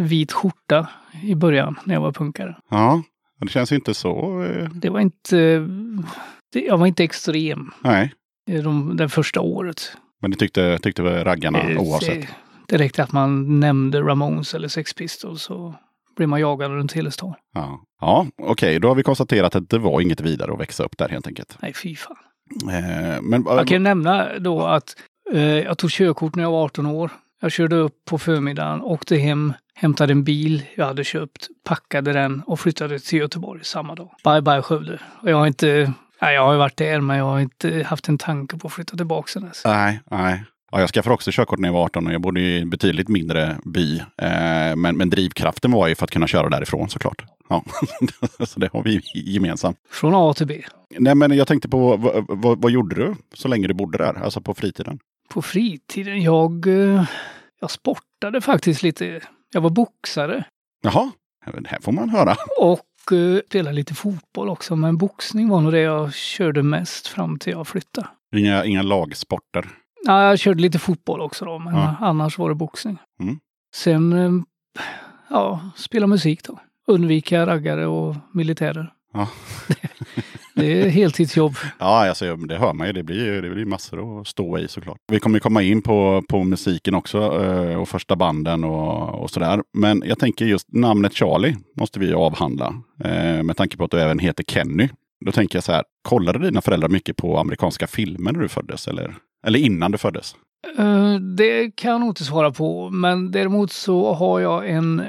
vit 0.00 0.32
skjorta 0.32 0.88
i 1.22 1.34
början 1.34 1.78
när 1.84 1.94
jag 1.94 2.00
var 2.00 2.12
punkare. 2.12 2.56
ja, 2.70 3.02
det 3.40 3.48
känns 3.48 3.72
ju 3.72 3.76
inte 3.76 3.94
så... 3.94 4.42
Eh, 4.42 4.68
Det 4.74 4.90
var 4.90 5.00
inte... 5.00 5.36
Det, 6.52 6.60
jag 6.60 6.78
var 6.78 6.86
inte 6.86 7.04
extrem 7.04 7.70
nej, 7.80 8.12
i 8.50 8.58
de, 8.58 8.96
det 8.96 9.08
första 9.08 9.40
året. 9.40 9.96
men 10.22 10.30
det 10.30 10.36
tyckte, 10.36 10.78
tyckte 10.78 11.24
raggarna 11.24 11.58
Eh, 11.58 11.78
oavsett. 11.80 12.20
Det, 12.20 12.28
det 12.68 12.78
räckte 12.78 13.02
att 13.02 13.12
man 13.12 13.60
nämnde 13.60 14.00
Ramones 14.00 14.54
eller 14.54 14.68
Sex 14.68 14.94
Pistols 14.94 15.42
så 15.42 15.74
blev 16.16 16.28
man 16.28 16.40
jagad 16.40 16.70
runt 16.70 16.92
hela 16.92 17.10
stan. 17.10 17.34
Ja, 17.54 17.80
ja 18.00 18.26
okej, 18.42 18.80
då 18.80 18.88
har 18.88 18.94
vi 18.94 19.02
konstaterat 19.02 19.54
att 19.54 19.68
det 19.70 19.78
var 19.78 20.00
inget 20.00 20.20
vidare 20.20 20.52
att 20.52 20.60
växa 20.60 20.84
upp 20.84 20.98
där 20.98 21.08
helt 21.08 21.26
enkelt. 21.26 21.56
Nej, 21.62 21.72
fy 21.82 21.96
fan. 21.96 22.16
Eh, 22.70 23.22
men 23.22 23.44
Jag 23.46 23.68
kan 23.68 23.82
nämna 23.82 24.38
då 24.38 24.62
att 24.62 24.96
eh, 25.32 25.40
jag 25.42 25.78
tog 25.78 25.90
körkort 25.90 26.34
när 26.34 26.42
jag 26.42 26.50
var 26.50 26.64
18 26.64 26.86
år. 26.86 27.10
Jag 27.40 27.52
körde 27.52 27.76
upp 27.76 28.04
på 28.04 28.18
förmiddagen, 28.18 28.82
åkte 28.82 29.16
hem, 29.16 29.52
hämtade 29.74 30.12
en 30.12 30.24
bil 30.24 30.62
jag 30.74 30.86
hade 30.86 31.04
köpt, 31.04 31.48
packade 31.64 32.12
den 32.12 32.42
och 32.46 32.60
flyttade 32.60 32.98
till 32.98 33.18
Göteborg 33.18 33.64
samma 33.64 33.94
dag. 33.94 34.10
Bye 34.24 34.42
bye 34.42 34.62
Skövde. 34.62 35.00
Jag 35.22 35.36
har 35.36 35.46
inte, 35.46 35.92
nej, 36.22 36.34
jag 36.34 36.44
har 36.44 36.52
ju 36.52 36.58
varit 36.58 36.76
där 36.76 37.00
men 37.00 37.16
jag 37.16 37.24
har 37.24 37.40
inte 37.40 37.82
haft 37.82 38.08
en 38.08 38.18
tanke 38.18 38.56
på 38.56 38.66
att 38.66 38.72
flytta 38.72 38.96
tillbaka 38.96 39.28
sen 39.28 39.44
dess. 39.44 39.62
Nej, 39.64 40.00
nej. 40.10 40.44
Ja, 40.72 40.80
jag 40.80 40.90
skaffade 40.90 41.14
också 41.14 41.30
körkort 41.32 41.58
när 41.58 41.68
jag 41.68 41.72
var 41.72 41.84
18 41.84 42.06
och 42.06 42.12
jag 42.12 42.20
bodde 42.20 42.40
i 42.40 42.60
en 42.60 42.70
betydligt 42.70 43.08
mindre 43.08 43.56
by. 43.64 43.98
Eh, 43.98 44.76
men, 44.76 44.96
men 44.96 45.10
drivkraften 45.10 45.72
var 45.72 45.88
ju 45.88 45.94
för 45.94 46.04
att 46.04 46.10
kunna 46.10 46.26
köra 46.26 46.48
därifrån 46.48 46.88
såklart. 46.88 47.24
Ja. 47.48 47.64
så 48.46 48.60
det 48.60 48.68
har 48.72 48.82
vi 48.82 49.00
gemensamt. 49.14 49.78
Från 49.90 50.14
A 50.14 50.34
till 50.34 50.46
B. 50.46 50.62
Nej, 50.98 51.14
men 51.14 51.36
jag 51.36 51.48
tänkte 51.48 51.68
på 51.68 51.96
vad, 51.96 52.24
vad, 52.28 52.62
vad 52.62 52.70
gjorde 52.70 52.94
du 52.94 53.14
så 53.34 53.48
länge 53.48 53.68
du 53.68 53.74
bodde 53.74 53.98
där? 53.98 54.14
Alltså 54.24 54.40
på 54.40 54.54
fritiden? 54.54 54.98
På 55.34 55.42
fritiden, 55.42 56.22
jag, 56.22 56.66
eh, 56.66 57.04
jag 57.60 57.70
sportade 57.70 58.40
faktiskt 58.40 58.82
lite. 58.82 59.20
Jag 59.52 59.60
var 59.60 59.70
boxare 59.70 60.44
Jaha, 60.82 61.12
det 61.62 61.68
här 61.68 61.80
får 61.80 61.92
man 61.92 62.08
höra. 62.08 62.36
och 62.60 63.12
eh, 63.12 63.40
spelade 63.46 63.76
lite 63.76 63.94
fotboll 63.94 64.48
också. 64.48 64.76
Men 64.76 64.96
boxning 64.98 65.48
var 65.48 65.60
nog 65.60 65.72
det 65.72 65.80
jag 65.80 66.14
körde 66.14 66.62
mest 66.62 67.06
fram 67.06 67.38
till 67.38 67.52
jag 67.52 67.68
flyttade. 67.68 68.06
Inga, 68.36 68.64
inga 68.64 68.82
lagsporter. 68.82 69.68
Ja, 70.04 70.22
jag 70.28 70.38
körde 70.38 70.62
lite 70.62 70.78
fotboll 70.78 71.20
också 71.20 71.44
då, 71.44 71.58
men 71.58 71.74
Ja. 71.74 71.94
annars 72.00 72.38
var 72.38 72.48
det 72.48 72.54
boxning. 72.54 72.98
Mm. 73.20 73.38
Sen, 73.74 74.12
eh, 74.12 74.32
ja, 75.30 75.70
spela 75.76 76.06
musik 76.06 76.42
då. 76.44 76.58
Undvika 76.86 77.46
raggare 77.46 77.86
och 77.86 78.16
militärer. 78.32 78.92
Ja. 79.12 79.28
Det 80.54 80.82
är 80.82 80.88
heltidsjobb. 80.88 81.54
Ja, 81.78 82.08
alltså, 82.08 82.36
det 82.36 82.56
hör 82.56 82.72
man 82.72 82.86
ju. 82.86 82.92
Det 82.92 83.02
blir, 83.02 83.24
ju- 83.26 83.40
det 83.40 83.50
blir 83.50 83.64
massor 83.64 84.20
att 84.20 84.26
stå 84.26 84.58
i 84.58 84.68
såklart. 84.68 84.98
Vi 85.12 85.20
kommer 85.20 85.38
komma 85.38 85.62
in 85.62 85.82
på, 85.82 86.22
på 86.28 86.44
musiken 86.44 86.94
också 86.94 87.18
eh, 87.44 87.80
och 87.80 87.88
första 87.88 88.16
banden 88.16 88.64
och, 88.64 89.22
och 89.22 89.30
sådär. 89.30 89.62
Men 89.72 90.02
jag 90.06 90.18
tänker 90.18 90.44
just 90.44 90.72
namnet 90.72 91.14
Charlie 91.14 91.56
måste 91.76 91.98
vi 92.00 92.14
avhandla. 92.14 92.74
Eh, 93.04 93.42
med 93.42 93.56
tanke 93.56 93.76
på 93.76 93.84
att 93.84 93.90
du 93.90 94.00
även 94.00 94.18
heter 94.18 94.44
Kenny. 94.44 94.88
Då 95.26 95.32
tänker 95.32 95.56
jag 95.56 95.64
så 95.64 95.72
här, 95.72 95.84
kollade 96.02 96.38
dina 96.38 96.60
föräldrar 96.60 96.88
mycket 96.88 97.16
på 97.16 97.38
amerikanska 97.38 97.86
filmer 97.86 98.32
när 98.32 98.40
du 98.40 98.48
föddes? 98.48 98.88
Eller, 98.88 99.14
eller 99.46 99.58
innan 99.58 99.90
du 99.92 99.98
föddes? 99.98 100.34
Eh, 100.78 101.14
Det 101.36 101.70
kan 101.76 101.90
jag 101.90 102.00
nog 102.00 102.10
inte 102.10 102.24
svara 102.24 102.50
på, 102.52 102.90
men 102.90 103.30
däremot 103.30 103.72
så 103.72 104.12
har 104.14 104.40
jag 104.40 104.70
en, 104.70 105.02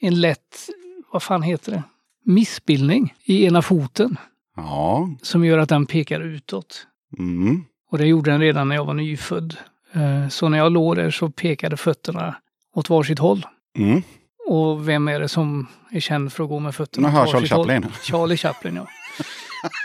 en 0.00 0.20
lätt, 0.20 0.68
vad 1.12 1.22
fan 1.22 1.42
heter 1.42 1.72
det, 1.72 1.82
missbildning 2.24 3.14
i 3.24 3.44
ena 3.46 3.62
foten 3.62 4.16
Ja. 4.56 5.08
som 5.22 5.44
gör 5.44 5.58
att 5.58 5.68
den 5.68 5.86
pekar 5.86 6.20
utåt. 6.20 6.86
Mm. 7.18 7.64
Och 7.90 7.98
det 7.98 8.06
gjorde 8.06 8.30
den 8.30 8.40
redan 8.40 8.68
när 8.68 8.76
jag 8.76 8.84
var 8.84 8.94
nyfödd. 8.94 9.56
Eh, 9.92 10.28
Så 10.28 10.48
när 10.48 10.58
jag 10.58 10.72
låg 10.72 10.96
där 10.96 11.10
så 11.10 11.30
pekade 11.30 11.76
fötterna 11.76 12.36
åt 12.74 12.90
varsitt 12.90 13.18
håll. 13.18 13.46
Mm. 13.78 14.02
Och 14.48 14.88
vem 14.88 15.08
är 15.08 15.20
det 15.20 15.28
som 15.28 15.66
är 15.90 16.00
känd 16.00 16.32
för 16.32 16.44
att 16.44 16.50
gå 16.50 16.58
med 16.58 16.74
fötterna 16.74 17.08
Jaha, 17.08 17.22
åt 17.26 17.32
varsitt 17.34 17.48
Charlie 17.48 17.72
håll? 17.72 17.82
Chaplin. 17.82 17.92
Charlie 18.02 18.36
Chaplin, 18.36 18.76
ja. 18.76 18.86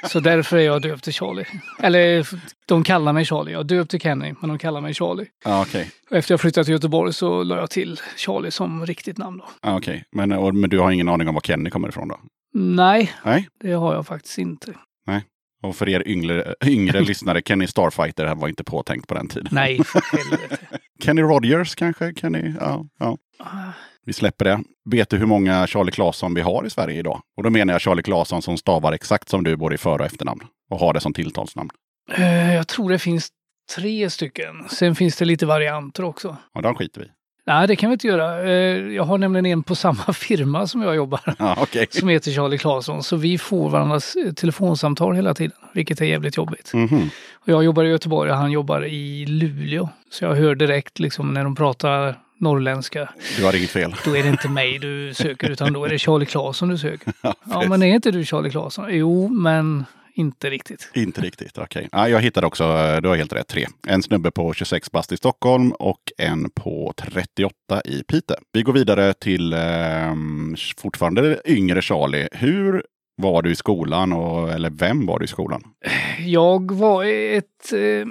Så 0.07 0.19
därför 0.19 0.57
är 0.57 0.61
jag 0.61 0.81
döpt 0.81 1.03
till 1.03 1.13
Charlie. 1.13 1.45
Eller 1.79 2.27
de 2.67 2.83
kallar 2.83 3.13
mig 3.13 3.25
Charlie. 3.25 3.51
Jag 3.51 3.59
är 3.59 3.63
döpt 3.63 3.91
till 3.91 3.99
Kenny, 3.99 4.35
men 4.41 4.49
de 4.49 4.57
kallar 4.57 4.81
mig 4.81 4.93
Charlie. 4.93 5.25
Ja, 5.45 5.61
okej. 5.61 5.91
Och 6.09 6.17
efter 6.17 6.33
jag 6.33 6.41
flyttade 6.41 6.65
till 6.65 6.73
Göteborg 6.73 7.13
så 7.13 7.43
la 7.43 7.57
jag 7.57 7.69
till 7.69 7.99
Charlie 8.17 8.51
som 8.51 8.85
riktigt 8.85 9.17
namn 9.17 9.37
då. 9.37 9.45
Ja, 9.61 9.77
okej. 9.77 10.03
Men, 10.11 10.31
och, 10.31 10.55
men 10.55 10.69
du 10.69 10.79
har 10.79 10.91
ingen 10.91 11.09
aning 11.09 11.27
om 11.27 11.33
var 11.33 11.41
Kenny 11.41 11.69
kommer 11.69 11.89
ifrån 11.89 12.07
då? 12.07 12.19
Nej, 12.53 13.11
Nej. 13.23 13.47
det 13.63 13.71
har 13.71 13.93
jag 13.93 14.07
faktiskt 14.07 14.37
inte. 14.37 14.73
Och 15.61 15.75
för 15.75 15.89
er 15.89 16.07
yngre, 16.07 16.55
yngre 16.65 17.01
lyssnare, 17.07 17.41
Kenny 17.45 17.67
Starfighter 17.67 18.25
här 18.25 18.35
var 18.35 18.47
inte 18.47 18.63
påtänkt 18.63 19.07
på 19.07 19.13
den 19.13 19.27
tiden. 19.27 19.49
Nej. 19.51 19.79
Kenny 21.03 21.21
Rogers 21.21 21.75
kanske? 21.75 22.13
Kenny, 22.15 22.53
ja, 22.59 22.85
ja. 22.99 23.17
Vi 24.09 24.13
släpper 24.13 24.45
det. 24.45 24.59
Vet 24.89 25.09
du 25.09 25.17
hur 25.17 25.25
många 25.25 25.67
Charlie 25.67 25.91
Claesson 25.91 26.33
vi 26.33 26.41
har 26.41 26.65
i 26.65 26.69
Sverige 26.69 26.99
idag? 26.99 27.21
Och 27.37 27.43
då 27.43 27.49
menar 27.49 27.73
jag 27.73 27.81
Charlie 27.81 28.01
Claesson 28.03 28.41
som 28.41 28.57
stavar 28.57 28.91
exakt 28.93 29.29
som 29.29 29.43
du, 29.43 29.55
både 29.55 29.75
i 29.75 29.77
för 29.77 29.99
och 29.99 30.05
efternamn. 30.05 30.41
Och 30.69 30.79
har 30.79 30.93
det 30.93 30.99
som 30.99 31.13
tilltalsnamn. 31.13 31.69
Eh, 32.13 32.55
Jag 32.55 32.67
tror 32.67 32.89
det 32.89 32.99
finns 32.99 33.29
tre 33.75 34.09
stycken. 34.09 34.65
Sen 34.69 34.95
finns 34.95 35.15
det 35.17 35.25
lite 35.25 35.45
varianter 35.45 36.03
också. 36.03 36.37
Och 36.55 36.61
den 36.61 36.75
skiter 36.75 37.01
vi. 37.01 37.07
Nej, 37.47 37.67
det 37.67 37.75
kan 37.75 37.89
vi 37.89 37.93
inte 37.93 38.07
göra. 38.07 38.43
Eh, 38.49 38.93
Jag 38.95 39.03
har 39.03 39.17
nämligen 39.17 39.45
en 39.45 39.63
på 39.63 39.75
samma 39.75 40.03
firma 40.13 40.67
som 40.67 40.81
jag 40.81 40.95
jobbar. 40.95 41.35
Ja, 41.39 41.57
okej. 41.61 41.87
Som 41.91 42.09
heter 42.09 42.31
Charlie 42.31 42.57
Claesson. 42.57 43.03
Så 43.03 43.15
vi 43.15 43.37
får 43.37 43.69
varandras 43.69 44.15
eh, 44.15 44.33
telefonsamtal 44.33 45.15
hela 45.15 45.33
tiden. 45.33 45.57
Vilket 45.73 46.01
är 46.01 46.05
jävligt 46.05 46.37
jobbigt. 46.37 46.73
Mhm. 46.73 47.09
Och 47.33 47.49
jag 47.49 47.63
jobbar 47.63 47.83
i 47.83 47.89
Göteborg 47.89 48.31
och 48.31 48.37
han 48.37 48.51
jobbar 48.51 48.85
i 48.85 49.25
Luleå. 49.25 49.89
Så 50.11 50.25
jag 50.25 50.35
hör 50.35 50.55
direkt 50.55 50.99
liksom 50.99 51.33
när 51.33 51.43
de 51.43 51.55
pratar 51.55 52.15
norrländska. 52.39 53.09
Du 53.37 53.43
har 53.45 53.55
inget 53.55 53.69
fel. 53.69 53.95
Då 54.05 54.17
är 54.17 54.23
det 54.23 54.29
inte 54.29 54.49
mig 54.49 54.79
du 54.79 55.13
söker 55.13 55.49
utan 55.49 55.73
då 55.73 55.85
är 55.85 55.89
det 55.89 55.99
Charlie 55.99 56.25
Claesson 56.25 56.69
du 56.69 56.77
söker. 56.77 57.13
Ja, 57.21 57.33
Ja, 57.49 57.63
men 57.69 57.83
är 57.83 57.95
inte 57.95 58.11
du 58.11 58.25
Charlie 58.25 58.49
Claesson? 58.49 58.85
Jo, 58.89 59.27
men 59.29 59.85
inte 60.13 60.49
riktigt. 60.49 60.91
Inte 60.93 61.21
riktigt, 61.21 61.57
okej. 61.57 61.89
Ja, 61.91 62.09
jag 62.09 62.21
hittade 62.21 62.47
också, 62.47 62.63
du 63.03 63.07
har 63.09 63.15
helt 63.15 63.33
rätt, 63.33 63.47
tre. 63.47 63.67
En 63.87 64.03
snubbe 64.03 64.31
på 64.31 64.53
26 64.53 64.91
bast 64.91 65.11
i 65.11 65.17
Stockholm 65.17 65.71
och 65.71 65.99
en 66.17 66.49
på 66.49 66.93
38 66.97 67.53
i 67.85 68.03
Piteå. 68.03 68.37
Vi 68.53 68.61
går 68.63 68.73
vidare 68.73 69.13
till 69.13 69.53
eh, 69.53 69.59
fortfarande 70.77 71.41
yngre 71.45 71.81
Charlie. 71.81 72.27
Hur 72.31 72.83
var 73.17 73.41
du 73.41 73.51
i 73.51 73.55
skolan 73.55 74.13
och, 74.13 74.49
eller 74.51 74.69
vem 74.69 75.05
var 75.05 75.19
du 75.19 75.25
i 75.25 75.27
skolan? 75.27 75.63
Jag 76.19 76.71
var 76.71 77.03
ett... 77.05 77.73
Eh, 77.73 78.05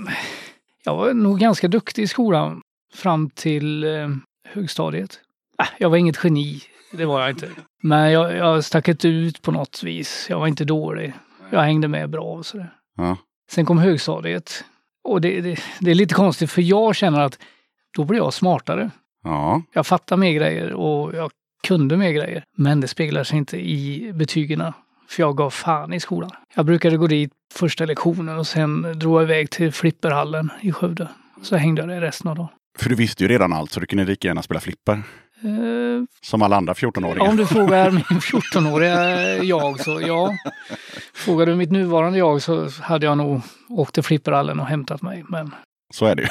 jag 0.84 0.96
var 0.96 1.14
nog 1.14 1.38
ganska 1.40 1.68
duktig 1.68 2.02
i 2.02 2.06
skolan 2.06 2.60
fram 2.98 3.30
till 3.30 3.84
eh, 3.84 4.08
högstadiet. 4.48 5.20
Äh, 5.60 5.66
jag 5.78 5.90
var 5.90 5.96
inget 5.96 6.24
geni, 6.24 6.62
det 6.92 7.04
var 7.04 7.20
jag 7.20 7.30
inte. 7.30 7.50
Men 7.82 8.12
jag, 8.12 8.36
jag 8.36 8.64
stack 8.64 8.88
inte 8.88 9.08
ut 9.08 9.42
på 9.42 9.52
något 9.52 9.82
vis. 9.82 10.26
Jag 10.30 10.38
var 10.38 10.46
inte 10.46 10.64
dålig. 10.64 11.12
Jag 11.50 11.60
hängde 11.60 11.88
med 11.88 12.10
bra 12.10 12.24
och 12.24 12.46
sådär. 12.46 12.74
Ja. 12.96 13.16
Sen 13.50 13.66
kom 13.66 13.78
högstadiet. 13.78 14.64
Och 15.04 15.20
det, 15.20 15.40
det, 15.40 15.60
det 15.80 15.90
är 15.90 15.94
lite 15.94 16.14
konstigt 16.14 16.50
för 16.50 16.62
jag 16.62 16.96
känner 16.96 17.20
att 17.20 17.38
då 17.96 18.04
blir 18.04 18.18
jag 18.18 18.34
smartare. 18.34 18.90
Ja, 19.24 19.62
Jag 19.72 19.86
fattar 19.86 20.16
mer 20.16 20.32
grejer 20.32 20.72
och 20.72 21.14
jag 21.14 21.30
kunde 21.66 21.96
mer 21.96 22.10
grejer. 22.12 22.44
Men 22.56 22.80
det 22.80 22.88
speglar 22.88 23.24
sig 23.24 23.38
inte 23.38 23.56
i 23.56 24.12
betygen. 24.14 24.72
För 25.08 25.22
jag 25.22 25.36
gav 25.36 25.50
fan 25.50 25.92
i 25.92 26.00
skolan. 26.00 26.30
Jag 26.54 26.66
brukade 26.66 26.96
gå 26.96 27.06
dit 27.06 27.32
första 27.54 27.84
lektionen 27.84 28.38
och 28.38 28.46
sen 28.46 28.98
drog 28.98 29.16
jag 29.16 29.22
iväg 29.22 29.50
till 29.50 29.72
flipperhallen 29.72 30.50
i 30.60 30.72
Skövde. 30.72 31.08
Så 31.42 31.56
hängde 31.56 31.82
jag 31.82 31.88
där 31.88 32.00
resten 32.00 32.30
av 32.30 32.36
dagen. 32.36 32.48
För 32.78 32.88
du 32.88 32.94
visste 32.94 33.24
ju 33.24 33.28
redan 33.28 33.52
allt 33.52 33.70
så 33.72 33.80
du 33.80 33.86
kunde 33.86 34.04
lika 34.04 34.28
gärna 34.28 34.42
spela 34.42 34.60
flipper. 34.60 34.92
Eh, 35.44 36.04
Som 36.22 36.42
alla 36.42 36.56
andra 36.56 36.72
14-åringar. 36.72 37.28
om 37.30 37.36
du 37.36 37.46
frågar 37.56 37.90
min 37.90 38.02
14-åriga 38.02 39.36
jag 39.44 39.80
så 39.80 40.00
ja. 40.00 40.36
Frågar 41.14 41.46
du 41.46 41.54
mitt 41.56 41.70
nuvarande 41.70 42.18
jag 42.18 42.42
så 42.42 42.68
hade 42.82 43.06
jag 43.06 43.18
nog 43.18 43.40
åkt 43.68 43.94
till 43.94 44.02
flipperhallen 44.02 44.60
och 44.60 44.66
hämtat 44.66 45.02
mig. 45.02 45.24
Men 45.28 45.54
Så 45.94 46.06
är 46.06 46.14
det 46.14 46.22
ju. 46.22 46.28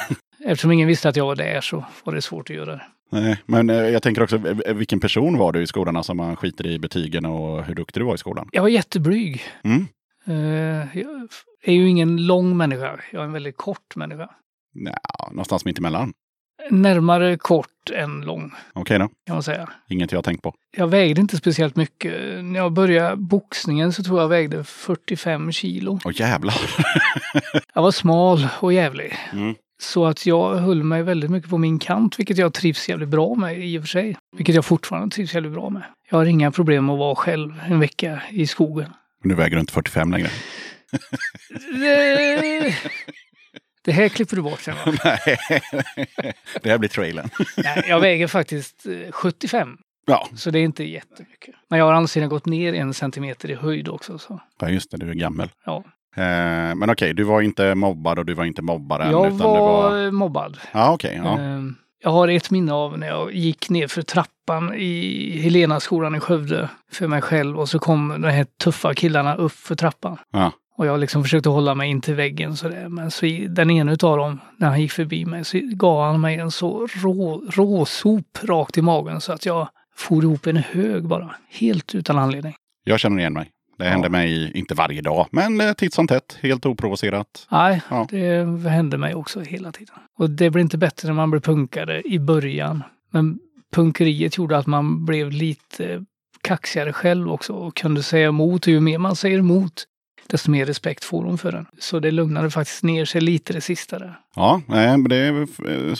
eftersom 0.50 0.72
ingen 0.72 0.88
visste 0.88 1.08
att 1.08 1.16
jag 1.16 1.26
var 1.26 1.36
där 1.36 1.60
så 1.60 1.84
var 2.04 2.14
det 2.14 2.22
svårt 2.22 2.50
att 2.50 2.56
göra 2.56 2.70
det. 2.76 2.82
Nej, 3.10 3.38
men 3.46 3.70
eh, 3.70 3.76
jag 3.76 4.02
tänker 4.02 4.22
också, 4.22 4.36
eh, 4.66 4.74
vilken 4.74 5.00
person 5.00 5.38
var 5.38 5.52
du 5.52 5.62
i 5.62 5.66
skolan? 5.66 5.96
Alltså 5.96 6.14
man 6.14 6.36
skiter 6.36 6.66
i 6.66 6.78
betygen 6.78 7.24
och 7.26 7.64
hur 7.64 7.74
duktig 7.74 8.00
du 8.02 8.04
var 8.06 8.14
i 8.14 8.18
skolan. 8.18 8.48
Jag 8.52 8.62
var 8.62 8.68
jätteblyg. 8.68 9.42
Mm. 9.64 9.86
Jag 10.92 10.98
är 11.62 11.72
ju 11.72 11.88
ingen 11.88 12.26
lång 12.26 12.56
människa. 12.56 13.00
Jag 13.12 13.20
är 13.20 13.24
en 13.26 13.32
väldigt 13.32 13.56
kort 13.56 13.96
människa. 13.96 14.30
Nja, 14.74 14.98
någonstans 15.30 15.64
mitt 15.64 15.78
emellan. 15.78 16.12
Närmare 16.70 17.36
kort 17.36 17.90
än 17.94 18.20
lång 18.20 18.52
Okej 18.72 18.98
då, 18.98 19.08
kan 19.26 19.36
man 19.36 19.42
säga. 19.42 19.68
inget 19.88 20.12
jag 20.12 20.24
tänkt 20.24 20.42
på. 20.42 20.54
Jag 20.76 20.88
vägde 20.88 21.20
inte 21.20 21.36
speciellt 21.36 21.76
mycket. 21.76 22.44
När 22.44 22.60
jag 22.60 22.72
började 22.72 23.16
boxningen 23.16 23.92
så 23.92 24.02
tror 24.02 24.20
jag 24.20 24.28
vägde 24.28 24.64
45 24.64 25.52
kilo. 25.52 26.00
Åh 26.04 26.12
jävlar! 26.14 26.54
Jag 27.74 27.82
var 27.82 27.90
smal 27.90 28.48
och 28.60 28.72
jävlig. 28.72 29.14
Mm. 29.32 29.54
Så 29.80 30.06
att 30.06 30.26
jag 30.26 30.54
höll 30.54 30.82
mig 30.82 31.02
väldigt 31.02 31.30
mycket 31.30 31.50
på 31.50 31.58
min 31.58 31.78
kant, 31.78 32.18
vilket 32.18 32.38
jag 32.38 32.54
trivs 32.54 32.88
jävligt 32.88 33.08
bra 33.08 33.34
med 33.34 33.58
i 33.66 33.78
och 33.78 33.82
för 33.82 33.88
sig. 33.88 34.16
Vilket 34.36 34.54
jag 34.54 34.64
fortfarande 34.64 35.14
trivs 35.14 35.34
jävligt 35.34 35.52
bra 35.52 35.70
med. 35.70 35.82
Jag 36.10 36.18
har 36.18 36.24
inga 36.26 36.50
problem 36.50 36.90
att 36.90 36.98
vara 36.98 37.14
själv 37.14 37.54
en 37.68 37.80
vecka 37.80 38.22
i 38.30 38.46
skogen. 38.46 38.90
Nu 39.24 39.34
väger 39.34 39.56
du 39.56 39.60
inte 39.60 39.72
45 39.72 40.10
längre. 40.12 40.28
Det, 43.88 43.92
här 43.92 44.08
klipper 44.08 44.36
du 44.36 44.42
bort 44.42 44.60
sen 44.60 44.74
va? 44.86 44.92
Nej, 45.04 45.38
det 46.62 46.70
här 46.70 46.78
blir 46.78 46.88
trailern. 46.88 47.28
Nej, 47.56 47.84
jag 47.88 48.00
väger 48.00 48.26
faktiskt 48.26 48.86
eh, 48.86 49.12
75. 49.12 49.76
Ja, 50.06 50.28
Så 50.36 50.50
det 50.50 50.58
är 50.58 50.62
inte 50.62 50.84
jättemycket. 50.84 51.54
Men 51.70 51.78
jag 51.78 51.86
har 51.86 51.92
antagligen 51.92 52.28
gått 52.28 52.46
ner 52.46 52.72
en 52.74 52.94
centimeter 52.94 53.50
i 53.50 53.54
höjd 53.54 53.88
också. 53.88 54.18
Så. 54.18 54.40
ja, 54.60 54.68
just 54.68 54.90
det, 54.90 54.96
du 54.96 55.10
är 55.10 55.14
gammal. 55.14 55.50
Ja. 55.64 55.76
Eh, 56.16 56.74
men 56.74 56.90
okej, 56.90 57.14
du 57.14 57.22
var 57.24 57.40
inte 57.42 57.74
mobbad 57.74 58.18
och 58.18 58.26
du 58.26 58.34
var 58.34 58.44
inte 58.44 58.62
mobbaren. 58.62 59.10
Jag 59.10 59.26
utan 59.26 59.38
var, 59.38 59.90
var... 59.90 60.10
mobbad. 60.10 60.58
Ja, 60.72 60.92
okej. 60.92 61.20
ja. 61.24 61.38
Ehm, 61.38 61.76
Jag 62.02 62.10
har 62.10 62.28
ett 62.28 62.50
minne 62.50 62.72
av 62.72 62.98
när 62.98 63.06
jag 63.06 63.34
gick 63.34 63.70
ner 63.70 63.86
för 63.88 64.02
trappan 64.02 64.74
i 64.74 65.30
Helenaskolan 65.42 66.14
i 66.14 66.20
Skövde 66.20 66.68
för 66.92 67.06
mig 67.06 67.22
själv 67.22 67.58
och 67.60 67.68
så 67.68 67.78
kom 67.78 68.08
de 68.22 68.28
här 68.28 68.46
tuffa 68.62 68.94
killarna 68.94 69.34
upp 69.36 69.52
för 69.52 69.74
trappan. 69.74 70.16
Ja. 70.32 70.52
Och 70.78 70.86
jag 70.86 71.00
liksom 71.00 71.22
försökte 71.22 71.48
hålla 71.48 71.74
mig 71.74 71.90
in 71.90 72.00
till 72.00 72.14
väggen 72.14 72.56
sådär. 72.56 72.88
Men 72.88 73.10
så 73.10 73.26
den 73.48 73.70
ena 73.70 73.92
utav 73.92 74.16
dem, 74.18 74.40
när 74.56 74.68
han 74.68 74.80
gick 74.80 74.92
förbi 74.92 75.24
mig, 75.24 75.44
så 75.44 75.60
gav 75.64 76.02
han 76.12 76.20
mig 76.20 76.36
en 76.38 76.50
så 76.50 76.86
rå, 77.02 77.42
råsop 77.50 78.38
rakt 78.42 78.78
i 78.78 78.82
magen 78.82 79.20
så 79.20 79.32
att 79.32 79.46
jag 79.46 79.68
for 79.96 80.24
ihop 80.24 80.46
en 80.46 80.56
hög 80.56 81.08
bara. 81.08 81.34
Helt 81.48 81.94
utan 81.94 82.18
anledning. 82.18 82.54
Jag 82.84 83.00
känner 83.00 83.18
igen 83.18 83.32
mig. 83.32 83.50
Det 83.78 83.84
Ja. 83.84 83.90
händer 83.90 84.08
mig, 84.08 84.52
inte 84.54 84.74
varje 84.74 85.00
dag, 85.02 85.26
men 85.30 85.60
eh, 85.60 85.72
titt 85.72 85.94
som 85.94 86.06
tätt. 86.06 86.38
Helt 86.42 86.66
oprovocerat. 86.66 87.46
Nej, 87.50 87.82
Ja. 87.90 88.06
det 88.10 88.68
hände 88.68 88.98
mig 88.98 89.14
också 89.14 89.40
hela 89.40 89.72
tiden. 89.72 89.94
Och 90.18 90.30
det 90.30 90.50
blir 90.50 90.62
inte 90.62 90.78
bättre 90.78 91.08
när 91.08 91.14
man 91.14 91.30
blir 91.30 91.40
punkare 91.40 92.02
i 92.04 92.18
början. 92.18 92.82
Men 93.10 93.38
punkeriet 93.74 94.36
gjorde 94.38 94.58
att 94.58 94.66
man 94.66 95.04
blev 95.04 95.30
lite 95.30 96.04
kaxigare 96.42 96.92
själv 96.92 97.30
också 97.32 97.52
och 97.52 97.76
kunde 97.76 98.02
säga 98.02 98.28
emot. 98.28 98.66
Och 98.66 98.72
ju 98.72 98.80
mer 98.80 98.98
man 98.98 99.16
säger 99.16 99.38
emot, 99.38 99.84
desto 100.28 100.50
mer 100.50 100.66
respekt 100.66 101.04
får 101.04 101.24
hon 101.24 101.38
för 101.38 101.52
den. 101.52 101.66
Så 101.78 102.00
det 102.00 102.10
lugnade 102.10 102.50
faktiskt 102.50 102.82
ner 102.82 103.04
sig 103.04 103.20
lite 103.20 103.52
det 103.52 103.60
sista 103.60 103.98
där. 103.98 104.18
Ja, 104.38 104.60
men 104.66 105.04
det 105.04 105.16
är 105.16 105.40
eh, 105.40 105.94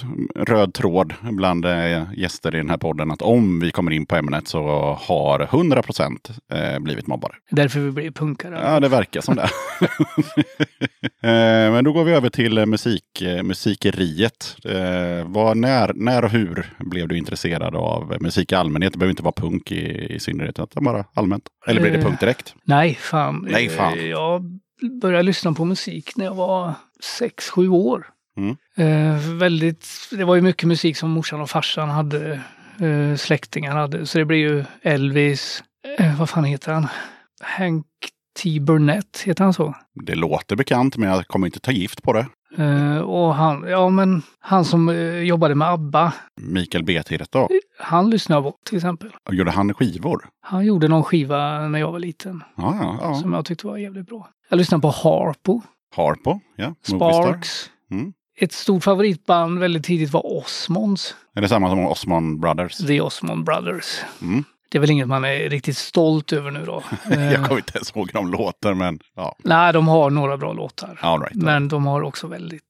röd 0.45 0.75
tråd 0.75 1.15
bland 1.23 1.65
eh, 1.65 2.03
gäster 2.17 2.55
i 2.55 2.59
den 2.59 2.71
här 2.71 2.77
podden 2.77 3.11
att 3.11 3.23
om 3.23 3.61
vi 3.61 3.71
kommer 3.71 3.91
in 3.91 4.07
på 4.07 4.17
ämnet 4.17 4.49
så 4.49 4.63
har 5.01 5.41
100 5.41 5.83
procent 5.83 6.31
eh, 6.53 6.79
blivit 6.79 7.07
mobbare. 7.07 7.33
Därför 7.51 7.81
vi 7.81 7.91
blev 7.91 8.13
punkare. 8.13 8.61
Ja, 8.63 8.81
det 8.81 8.89
verkar 8.89 9.21
som 9.21 9.37
det. 9.37 9.49
Men 11.73 11.85
då 11.85 11.93
går 11.93 12.05
vi 12.05 12.13
över 12.13 12.31
till 12.31 12.67
musik, 12.67 13.23
musikeriet. 13.43 14.57
Vad, 15.27 15.57
när, 15.57 15.93
när 15.95 16.25
och 16.25 16.31
hur 16.31 16.73
blev 16.79 17.09
du 17.09 17.19
intresserad 17.19 17.77
av 17.77 18.17
musik 18.21 18.53
i 18.53 18.55
allmänhet? 18.55 18.93
Det 18.93 18.99
behöver 18.99 19.11
inte 19.11 19.23
vara 19.23 19.33
punk 19.33 19.73
i, 19.73 20.15
i 20.15 20.21
synnerhet, 20.21 20.59
utan 20.59 20.85
bara 20.85 21.05
allmänt. 21.15 21.45
Eller 21.67 21.81
blev 21.81 21.93
det 21.93 22.03
punk 22.03 22.21
direkt? 22.21 22.55
Nej, 22.65 22.95
fan. 22.95 23.47
Nej, 23.51 23.69
fan. 23.69 24.09
Jag 24.09 24.59
började 25.01 25.23
lyssna 25.23 25.53
på 25.53 25.65
musik 25.65 26.17
när 26.17 26.25
jag 26.25 26.35
var 26.35 26.75
sex 27.19 27.51
sju 27.51 27.69
år. 27.69 28.07
Mm. 28.39 28.57
Eh, 28.77 29.37
väldigt, 29.39 29.89
det 30.11 30.25
var 30.25 30.35
ju 30.35 30.41
mycket 30.41 30.69
musik 30.69 30.97
som 30.97 31.11
morsan 31.11 31.41
och 31.41 31.51
farsan 31.51 31.89
hade, 31.89 32.41
eh, 32.81 33.17
släktingar 33.17 33.77
hade. 33.77 34.07
Så 34.07 34.19
det 34.19 34.25
blev 34.25 34.39
ju 34.41 34.65
Elvis, 34.83 35.63
eh, 35.99 36.19
vad 36.19 36.31
fan 36.31 36.45
heter 36.45 36.73
han? 36.73 36.87
Hank 37.41 37.87
T. 38.43 38.61
Burnett, 38.61 39.23
heter 39.25 39.45
han 39.45 39.53
så? 39.53 39.75
Det 39.95 40.15
låter 40.15 40.57
bekant, 40.57 40.97
men 40.97 41.09
jag 41.09 41.27
kommer 41.27 41.47
inte 41.47 41.61
ta 41.61 41.71
gift 41.73 42.03
på 42.03 42.13
det. 42.13 42.27
Eh, 42.57 42.99
och 42.99 43.35
han, 43.35 43.65
ja 43.69 43.89
men 43.89 44.23
han 44.41 44.65
som 44.65 44.89
eh, 44.89 45.19
jobbade 45.19 45.55
med 45.55 45.69
ABBA, 45.69 46.13
Mikael 46.41 46.85
Betireth 46.85 47.31
då? 47.31 47.49
han 47.79 48.11
lyssnade 48.11 48.43
på 48.43 48.55
till 48.67 48.77
exempel. 48.77 49.11
Gjorde 49.31 49.51
han 49.51 49.75
skivor? 49.75 50.29
Han 50.41 50.67
gjorde 50.67 50.89
någon 50.89 51.05
skiva 51.05 51.69
när 51.69 51.79
jag 51.79 51.93
var 51.93 51.99
liten 51.99 52.43
Ja, 52.57 52.77
ja, 52.81 52.99
ja. 53.03 53.15
som 53.15 53.33
jag 53.33 53.45
tyckte 53.45 53.67
var 53.67 53.77
jävligt 53.77 54.07
bra. 54.07 54.29
Jag 54.49 54.57
lyssnade 54.57 54.81
på 54.83 54.89
Harpo. 54.89 55.61
Harpo, 55.97 56.41
ja. 56.57 56.67
Movistar. 56.67 57.23
Sparks. 57.23 57.71
Mm. 57.91 58.13
Ett 58.41 58.53
stort 58.53 58.85
favoritband 58.85 59.59
väldigt 59.59 59.85
tidigt 59.85 60.11
var 60.11 60.27
Osmonds. 60.37 61.15
Är 61.35 61.41
det 61.41 61.49
samma 61.49 61.69
som 61.69 61.87
Osmond 61.87 62.41
Brothers? 62.41 62.77
The 62.77 63.01
Osmond 63.01 63.45
Brothers. 63.45 64.01
Mm. 64.23 64.45
Det 64.71 64.79
är 64.79 64.81
väl 64.81 64.91
inget 64.91 65.09
man 65.09 65.25
är 65.25 65.49
riktigt 65.51 65.77
stolt 65.77 66.33
över 66.33 66.51
nu 66.51 66.65
då. 66.65 66.83
Eh, 67.11 67.33
Jag 67.33 67.45
kommer 67.45 67.57
inte 67.61 67.73
ens 67.79 67.97
ihåg 67.97 68.11
de 68.13 68.31
låter, 68.31 68.75
men 68.75 68.99
ja. 69.17 69.37
Nej, 69.45 69.73
de 69.73 69.89
har 69.89 70.11
några 70.11 70.37
bra 70.37 70.53
låtar. 70.53 70.99
All 71.03 71.21
right. 71.21 71.35
Men 71.35 71.69
de 71.69 71.87
har 71.87 72.03
också 72.03 72.27
väldigt, 72.27 72.63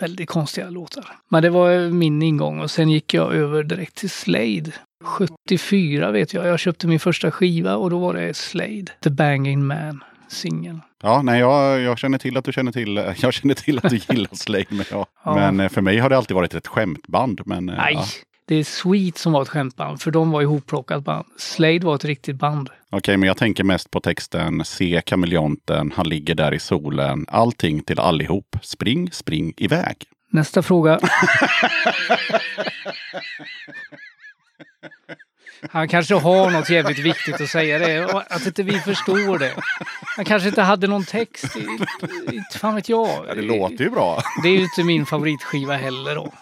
väldigt 0.00 0.28
konstiga 0.28 0.70
låtar. 0.70 1.04
Men 1.28 1.42
det 1.42 1.50
var 1.50 1.90
min 1.90 2.22
ingång 2.22 2.60
och 2.60 2.70
sen 2.70 2.90
gick 2.90 3.14
jag 3.14 3.34
över 3.34 3.62
direkt 3.62 3.94
till 3.94 4.10
Slade. 4.10 4.72
74 5.04 6.10
vet 6.10 6.34
jag. 6.34 6.46
Jag 6.46 6.58
köpte 6.58 6.86
min 6.86 7.00
första 7.00 7.30
skiva 7.30 7.76
och 7.76 7.90
då 7.90 7.98
var 7.98 8.14
det 8.14 8.34
Slade. 8.34 8.84
The 9.04 9.10
Banging 9.10 9.66
Man. 9.66 10.04
Singeln. 10.28 10.80
Ja, 11.02 11.22
nej, 11.22 11.40
jag, 11.40 11.80
jag 11.80 11.98
känner 11.98 12.18
till 12.18 12.36
att 12.36 12.44
du 12.44 12.52
känner 12.52 12.72
till, 12.72 12.96
jag 13.20 13.32
känner 13.34 13.54
till 13.54 13.78
att 13.78 13.90
du 13.90 13.96
gillar 13.96 14.34
Slade. 14.36 14.64
Men, 14.68 14.84
ja. 14.90 15.06
Ja. 15.24 15.34
men 15.34 15.60
eh, 15.60 15.68
för 15.68 15.80
mig 15.80 15.98
har 15.98 16.10
det 16.10 16.16
alltid 16.16 16.34
varit 16.34 16.54
ett 16.54 16.66
skämtband. 16.66 17.40
Men, 17.46 17.68
eh, 17.68 17.76
Nej, 17.76 17.94
Ja. 17.94 18.04
det 18.48 18.54
är 18.54 18.64
Sweet 18.64 19.18
som 19.18 19.32
var 19.32 19.42
ett 19.42 19.48
skämtband, 19.48 20.02
för 20.02 20.10
de 20.10 20.30
var 20.30 20.42
ihopplockat 20.42 21.04
band. 21.04 21.24
Slade 21.38 21.78
var 21.86 21.94
ett 21.94 22.04
riktigt 22.04 22.36
band. 22.36 22.70
Okej, 22.90 23.16
men 23.16 23.26
jag 23.26 23.36
tänker 23.36 23.64
mest 23.64 23.90
på 23.90 24.00
texten 24.00 24.64
Se 24.64 25.02
kameleonten, 25.06 25.92
han 25.96 26.08
ligger 26.08 26.34
där 26.34 26.54
i 26.54 26.58
solen. 26.58 27.26
Allting 27.28 27.82
till 27.82 27.98
allihop. 28.00 28.56
Spring, 28.62 29.10
spring 29.12 29.52
iväg. 29.56 29.96
Nästa 30.30 30.62
fråga. 30.62 31.00
Han 35.70 35.88
kanske 35.88 36.14
har 36.14 36.50
något 36.50 36.70
jävligt 36.70 36.98
viktigt 36.98 37.40
att 37.40 37.48
säga 37.48 37.78
det. 37.78 38.04
Att 38.30 38.46
inte 38.46 38.62
vi 38.62 38.72
förstår 38.80 39.38
det. 39.38 39.52
Han 40.16 40.24
kanske 40.24 40.48
inte 40.48 40.62
hade 40.62 40.86
någon 40.86 41.04
text. 41.04 41.56
Inte 42.32 42.58
fan 42.58 42.74
vet 42.74 42.88
jag. 42.88 43.08
Ja, 43.28 43.34
det 43.34 43.42
låter 43.42 43.84
ju 43.84 43.90
bra. 43.90 44.22
Det 44.42 44.48
är 44.48 44.52
ju 44.52 44.62
inte 44.62 44.84
min 44.84 45.06
favoritskiva 45.06 45.76
heller 45.76 46.14
då. 46.14 46.32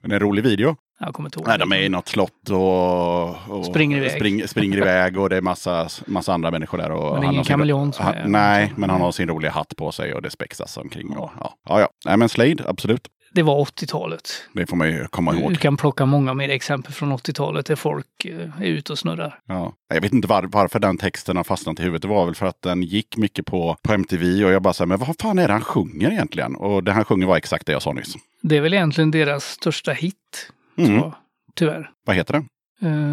Men 0.00 0.12
en 0.12 0.20
rolig 0.20 0.42
video. 0.42 0.76
Jag 1.00 1.14
kommer 1.14 1.26
inte 1.26 1.38
ihåg. 1.38 1.48
Nej, 1.48 1.58
de 1.58 1.72
är 1.72 1.76
i 1.80 1.88
något 1.88 2.08
slott 2.08 2.50
och, 2.50 3.48
och 3.58 3.66
Springer 3.66 3.96
iväg. 3.96 4.10
Spring, 4.12 4.48
springer 4.48 4.76
iväg 4.78 5.18
och 5.18 5.28
det 5.30 5.36
är 5.36 5.40
massa, 5.40 5.88
massa 6.06 6.32
andra 6.32 6.50
människor 6.50 6.78
där. 6.78 6.90
Och 6.90 7.12
Men 7.14 7.22
är 7.22 7.24
han 7.26 7.34
ingen 7.34 7.44
kameleont 7.44 7.94
som 7.94 8.04
han, 8.04 8.14
är- 8.14 8.26
Nej, 8.26 8.72
men 8.76 8.90
han 8.90 9.00
har 9.00 9.12
sin 9.12 9.28
roliga 9.28 9.50
hatt 9.50 9.76
på 9.76 9.92
sig 9.92 10.14
och 10.14 10.22
det 10.22 10.30
spexas 10.30 10.76
omkring. 10.76 11.16
Och, 11.16 11.30
ja. 11.40 11.54
Ja, 11.68 11.80
ja. 11.80 11.88
Nej, 12.06 12.16
men 12.16 12.28
Slade, 12.28 12.64
absolut. 12.68 13.08
Det 13.32 13.42
var 13.42 13.64
80-talet. 13.64 14.30
Det 14.52 14.66
får 14.66 14.76
man 14.76 14.88
ju 14.88 15.06
komma 15.06 15.32
Du 15.32 15.38
ihåg. 15.38 15.58
kan 15.58 15.76
plocka 15.76 16.06
många 16.06 16.34
mer 16.34 16.48
exempel 16.48 16.92
från 16.92 17.12
80-talet 17.12 17.66
där 17.66 17.76
folk 17.76 18.24
eh, 18.24 18.60
är 18.62 18.66
ute 18.66 18.92
och 18.92 18.98
snurrar. 18.98 19.38
Ja. 19.46 19.72
Jag 19.94 20.00
vet 20.00 20.12
inte 20.12 20.28
var, 20.28 20.42
varför 20.42 20.78
den 20.78 20.98
texten 20.98 21.36
har 21.36 21.44
fastnat 21.44 21.80
i 21.80 21.82
huvudet. 21.82 22.02
Det 22.02 22.08
var 22.08 22.24
väl 22.24 22.34
för 22.34 22.46
att 22.46 22.62
den 22.62 22.82
gick 22.82 23.16
mycket 23.16 23.46
på, 23.46 23.76
på 23.82 23.92
MTV 23.92 24.44
och 24.44 24.52
jag 24.52 24.62
bara 24.62 24.74
sa, 24.74 24.86
men 24.86 24.98
vad 24.98 25.16
fan 25.20 25.38
är 25.38 25.46
det 25.46 25.52
han 25.52 25.62
sjunger 25.62 26.10
egentligen? 26.10 26.56
Och 26.56 26.84
det 26.84 26.92
han 26.92 27.04
sjunger 27.04 27.26
var 27.26 27.36
exakt 27.36 27.66
det 27.66 27.72
jag 27.72 27.82
sa 27.82 27.92
nyss. 27.92 28.14
Det 28.42 28.56
är 28.56 28.60
väl 28.60 28.74
egentligen 28.74 29.10
deras 29.10 29.44
största 29.44 29.92
hit. 29.92 30.52
Mm. 30.78 31.00
Så, 31.00 31.14
tyvärr. 31.54 31.90
Vad 32.06 32.16
heter 32.16 32.32
den? 32.32 32.48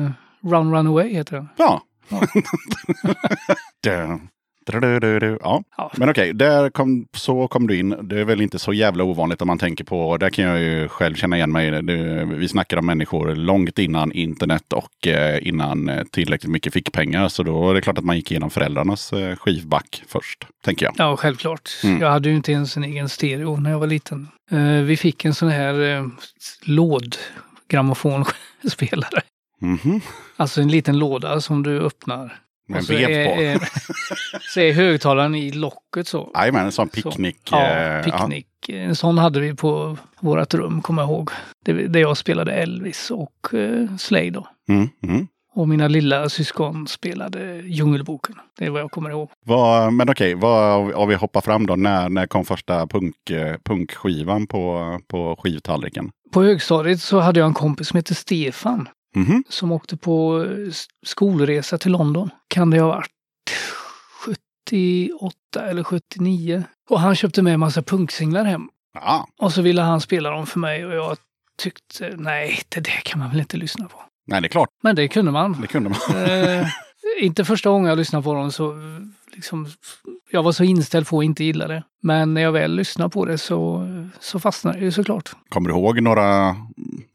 Eh, 0.06 0.12
Run 0.52 0.74
Run 0.76 0.88
Away 0.88 1.14
heter 1.14 1.36
den. 1.36 1.50
Ja. 1.58 1.82
Ja. 2.10 2.22
Ja. 5.42 5.64
Ja. 5.78 5.92
Men 5.98 6.10
okej, 6.10 6.34
där 6.34 6.70
kom, 6.70 7.08
så 7.14 7.48
kom 7.48 7.68
du 7.68 7.80
in. 7.80 7.96
Det 8.02 8.20
är 8.20 8.26
väl 8.26 8.42
inte 8.42 8.60
så 8.60 8.74
jävla 8.74 9.04
ovanligt 9.04 9.42
om 9.42 9.48
man 9.48 9.58
tänker 9.58 9.84
på, 9.84 10.18
där 10.18 10.30
kan 10.30 10.46
jag 10.46 10.60
ju 10.60 10.88
själv 10.88 11.16
känna 11.16 11.38
igen 11.38 11.52
mig. 11.52 11.72
Det, 11.72 12.26
vi 12.26 12.48
snackar 12.48 12.78
om 12.78 12.86
människor 12.86 13.36
långt 13.36 13.80
innan 13.80 14.12
internet 14.12 14.74
och 14.74 15.08
eh, 15.08 15.48
innan 15.48 16.06
tillräckligt 16.12 16.52
mycket 16.52 16.74
fickpengar. 16.74 17.28
Så 17.28 17.44
då 17.44 17.70
är 17.70 17.74
det 17.74 17.82
klart 17.82 17.98
att 17.98 18.04
man 18.04 18.16
gick 18.16 18.32
igenom 18.32 18.50
föräldrarnas 18.50 19.14
eh, 19.14 19.36
skivback 19.36 20.04
först, 20.08 20.48
tänker 20.64 20.86
jag. 20.86 20.96
Ja, 20.98 21.18
självklart. 21.18 21.70
Mm. 21.84 22.02
Jag 22.02 22.10
hade 22.10 22.30
ju 22.30 22.36
inte 22.36 22.52
ens 22.52 22.78
en 22.78 22.84
egen 22.84 23.10
stereo 23.10 23.58
när 23.58 23.72
jag 23.72 23.80
var 23.80 23.88
liten. 23.88 24.28
Eh, 24.52 24.68
vi 24.68 24.98
fick 24.98 25.26
en 25.26 25.34
sån 25.34 25.50
här 25.50 25.98
eh, 25.98 26.06
lådgrammofonspelare. 26.66 29.22
-hmm. 29.62 30.02
Alltså 30.38 30.62
en 30.62 30.68
liten 30.68 31.00
låda 31.00 31.42
som 31.42 31.64
du 31.64 31.80
öppnar. 31.80 32.45
Med 32.68 32.78
en 32.78 32.84
så 32.84 32.94
vev 32.94 33.10
är, 33.10 33.36
på. 33.36 33.42
är, 33.42 33.60
så 34.54 34.60
är 34.60 34.74
högtalaren 34.74 35.36
i 35.36 35.52
locket 35.52 36.08
så. 36.08 36.32
Jajamän, 36.36 36.66
en 36.66 36.72
sån 36.72 36.90
Så. 36.90 37.02
picknick. 37.02 37.50
Ja, 37.52 37.68
eh, 37.68 38.04
picknick. 38.04 38.70
En 38.70 38.96
sån 38.96 39.18
hade 39.18 39.40
vi 39.40 39.54
på 39.54 39.98
vårt 40.20 40.54
rum, 40.54 40.82
kommer 40.82 41.02
jag 41.02 41.10
ihåg. 41.10 41.30
Där 41.66 42.00
jag 42.00 42.18
spelade 42.18 42.52
Elvis 42.52 43.12
och 43.12 43.54
eh, 43.54 43.96
Slade 43.98 44.30
då. 44.30 44.48
Ja. 44.66 44.74
Mm, 44.74 44.90
mm. 45.04 45.28
Och 45.56 45.68
mina 45.68 45.88
lilla 45.88 46.30
syskon 46.30 46.88
spelade 46.88 47.62
Djungelboken. 47.66 48.36
Det 48.58 48.66
är 48.66 48.70
vad 48.70 48.82
jag 48.82 48.92
kommer 48.92 49.10
ihåg. 49.10 49.30
Vad, 49.46 49.94
men 49.94 50.10
okej, 50.10 50.36
vad, 50.36 50.94
om 50.94 51.10
vi 51.10 51.16
hoppar 51.16 51.42
fram 51.42 51.68
då. 51.68 51.76
När, 51.76 52.10
när 52.10 52.28
kom 52.28 52.46
första 52.46 52.88
punk, 52.88 53.30
eh, 53.30 53.56
punkskivan 53.64 54.48
på, 54.48 55.00
på 55.08 55.36
skivtallriken? 55.40 56.12
På 56.32 56.44
högstadiet 56.44 57.02
så 57.02 57.20
hade 57.20 57.40
jag 57.40 57.48
en 57.48 57.54
kompis 57.54 57.88
som 57.88 57.98
hette 57.98 58.16
Stefan. 58.16 58.90
Mhm. 59.16 59.44
som 59.50 59.72
åkte 59.72 59.98
på 59.98 60.44
eh, 60.44 60.74
skolresa 61.06 61.78
till 61.78 61.92
London. 61.92 62.30
Kan 62.48 62.70
det 62.70 62.80
ha 62.80 62.88
varit 62.88 63.12
78 64.26 65.36
eller 65.70 65.84
79? 65.84 66.64
Och 66.90 67.00
han 67.00 67.16
köpte 67.16 67.42
med 67.42 67.54
en 67.54 67.60
massa 67.60 67.82
punksinglar 67.82 68.44
hem. 68.46 68.70
Ja, 68.94 69.28
Och 69.40 69.54
så 69.54 69.62
ville 69.62 69.82
han 69.82 70.02
spela 70.02 70.30
dem 70.30 70.46
för 70.48 70.60
mig 70.60 70.86
och 70.86 70.94
jag 70.96 71.18
tyckte 71.58 72.16
nej, 72.18 72.62
det 72.70 72.80
där 72.80 73.02
kan 73.06 73.20
man 73.20 73.30
väl 73.30 73.40
inte 73.40 73.58
lyssna 73.58 73.88
på. 73.88 73.98
nej 74.28 74.42
det 74.42 74.48
är 74.48 74.50
klart. 74.50 74.70
Men 74.84 74.96
det 74.96 75.08
kunde 75.08 75.32
man. 75.32 75.62
Det 75.62 75.68
kunde 75.68 75.90
man. 75.90 76.24
Eh, 76.30 76.68
inte 77.22 77.46
första 77.46 77.70
gången 77.70 77.90
jag 77.90 77.98
lyssnade 77.98 78.24
på 78.24 78.34
dem 78.34 78.52
så 78.52 78.76
liksom, 79.34 79.68
jag 80.32 80.44
var 80.44 80.52
så 80.52 80.64
inställd 80.64 81.08
på 81.08 81.20
att 81.20 81.26
inte 81.26 81.44
gilla 81.44 81.68
det. 81.68 81.84
Men 82.02 82.34
när 82.34 82.42
jag 82.42 82.52
väl 82.52 82.76
lyssnade 82.76 83.10
på 83.10 83.26
det 83.26 83.38
så, 83.38 83.88
så 84.20 84.40
fastnade 84.40 84.80
det 84.80 84.86
ju 84.86 84.92
såklart. 84.92 85.32
Kommer 85.50 85.70
du 85.70 85.76
ihåg 85.76 86.02
några 86.02 86.26
mm, 86.50 86.66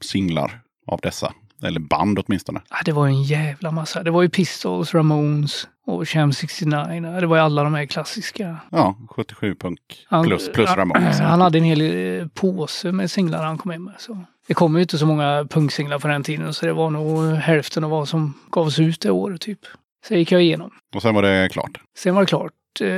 singlar 0.00 0.60
av 0.86 1.00
dessa? 1.02 1.32
Eller 1.62 1.80
band 1.80 2.18
åtminstone. 2.18 2.60
Ja, 2.70 2.76
det 2.84 2.92
var 2.92 3.06
en 3.06 3.22
jävla 3.22 3.70
massa. 3.70 4.02
Det 4.02 4.10
var 4.10 4.22
ju 4.22 4.28
Pistols, 4.28 4.94
Ramones 4.94 5.68
och 5.86 6.08
Sham 6.08 6.32
69. 6.32 7.10
Ja, 7.14 7.20
Det 7.20 7.26
var 7.26 7.36
ju 7.36 7.42
alla 7.42 7.64
de 7.64 7.74
här 7.74 7.86
klassiska. 7.86 8.56
Ja, 8.70 8.98
77 9.10 9.54
punk 9.54 9.78
Han- 10.08 10.24
plus, 10.26 10.48
plus 10.52 10.68
han- 10.68 10.78
Ramones. 10.78 11.18
Han 11.20 11.40
hade 11.40 11.58
en 11.58 11.64
hel 11.64 11.80
eh, 12.20 12.26
påse 12.28 12.92
med 12.92 13.10
singlar 13.10 13.44
han 13.44 13.58
kom 13.58 13.70
hem 13.70 13.84
med. 13.84 13.94
Så. 13.98 14.24
Det 14.48 14.54
kom 14.54 14.76
ju 14.76 14.82
inte 14.82 14.98
så 14.98 15.06
många 15.06 15.46
punksinglar 15.50 15.98
på 15.98 16.08
den 16.08 16.22
tiden 16.22 16.54
så 16.54 16.66
det 16.66 16.72
var 16.72 16.90
nog 16.90 17.34
hälften 17.34 17.84
av 17.84 17.90
vad 17.90 18.08
som 18.08 18.34
gavs 18.50 18.78
ut 18.78 19.00
det 19.00 19.10
året 19.10 19.40
typ. 19.40 19.58
Så 20.08 20.14
gick 20.14 20.32
jag 20.32 20.42
igenom. 20.42 20.70
Och 20.94 21.02
sen 21.02 21.14
var 21.14 21.22
det 21.22 21.48
klart. 21.52 21.80
Sen 21.98 22.14
var 22.14 22.22
det 22.22 22.26
klart. 22.26 22.52
Eh, 22.80 22.88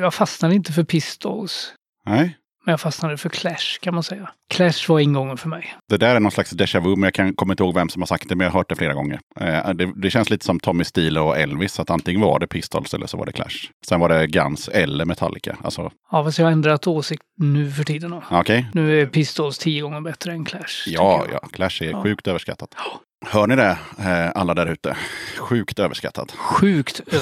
Jag 0.00 0.14
fastnade 0.14 0.54
inte 0.54 0.72
för 0.72 0.84
Pistols. 0.84 1.72
Nej, 2.06 2.36
Men 2.64 2.72
jag 2.72 2.80
fastnade 2.80 3.16
för 3.16 3.28
Clash 3.28 3.78
kan 3.80 3.94
man 3.94 4.02
säga. 4.02 4.30
Clash 4.54 4.88
var 4.88 4.98
ingången 5.00 5.36
för 5.36 5.48
mig. 5.48 5.74
det 5.88 5.96
där 5.96 6.16
är 6.16 6.20
någon 6.20 6.32
slags 6.32 6.52
déjà 6.52 6.80
vu, 6.84 6.88
men 6.96 7.02
jag 7.02 7.14
kan, 7.14 7.34
kommer 7.34 7.52
inte 7.54 7.62
ihåg 7.62 7.74
vem 7.74 7.88
som 7.88 8.02
har 8.02 8.06
sagt 8.06 8.28
det, 8.28 8.36
men 8.36 8.44
jag 8.44 8.52
har 8.52 8.58
hört 8.60 8.68
det 8.68 8.76
flera 8.76 8.94
gånger. 8.94 9.20
Eh, 9.40 9.70
det, 9.70 9.92
det 9.96 10.10
känns 10.10 10.30
lite 10.30 10.44
som 10.44 10.60
Tommy 10.60 10.84
Steele 10.84 11.20
och 11.20 11.38
Elvis, 11.38 11.80
att 11.80 11.90
antingen 11.90 12.20
var 12.20 12.38
det 12.38 12.46
Pistols 12.46 12.94
eller 12.94 13.06
så 13.06 13.16
var 13.16 13.26
det 13.26 13.32
Clash. 13.32 13.70
Sen 13.86 14.00
var 14.00 14.08
det 14.08 14.26
Guns 14.26 14.68
eller 14.68 15.04
Metallica. 15.04 15.56
Alltså, 15.64 15.90
Ja, 16.10 16.24
fast 16.24 16.38
jag 16.38 16.46
har 16.46 16.52
ändrat 16.52 16.86
åsikt 16.86 17.22
nu 17.38 17.70
för 17.70 17.84
tiden. 17.84 18.20
Okej. 18.30 18.66
Nu 18.74 19.00
är 19.02 19.06
Pistols 19.06 19.58
tio 19.58 19.82
gånger 19.82 20.00
bättre 20.00 20.32
än 20.32 20.44
Clash. 20.44 20.84
Ja, 20.86 21.26
ja, 21.32 21.38
Clash 21.52 21.82
är 21.82 21.90
Ja. 21.90 22.02
sjukt 22.02 22.26
överskattat. 22.26 22.74
Hör 23.22 23.46
ni 23.46 23.56
det, 23.56 23.78
eh, 23.98 24.30
alla 24.34 24.54
där 24.54 24.66
ute? 24.66 24.96
Sjukt 25.38 25.78
överskattat. 25.78 26.32
Sjukt 26.32 27.00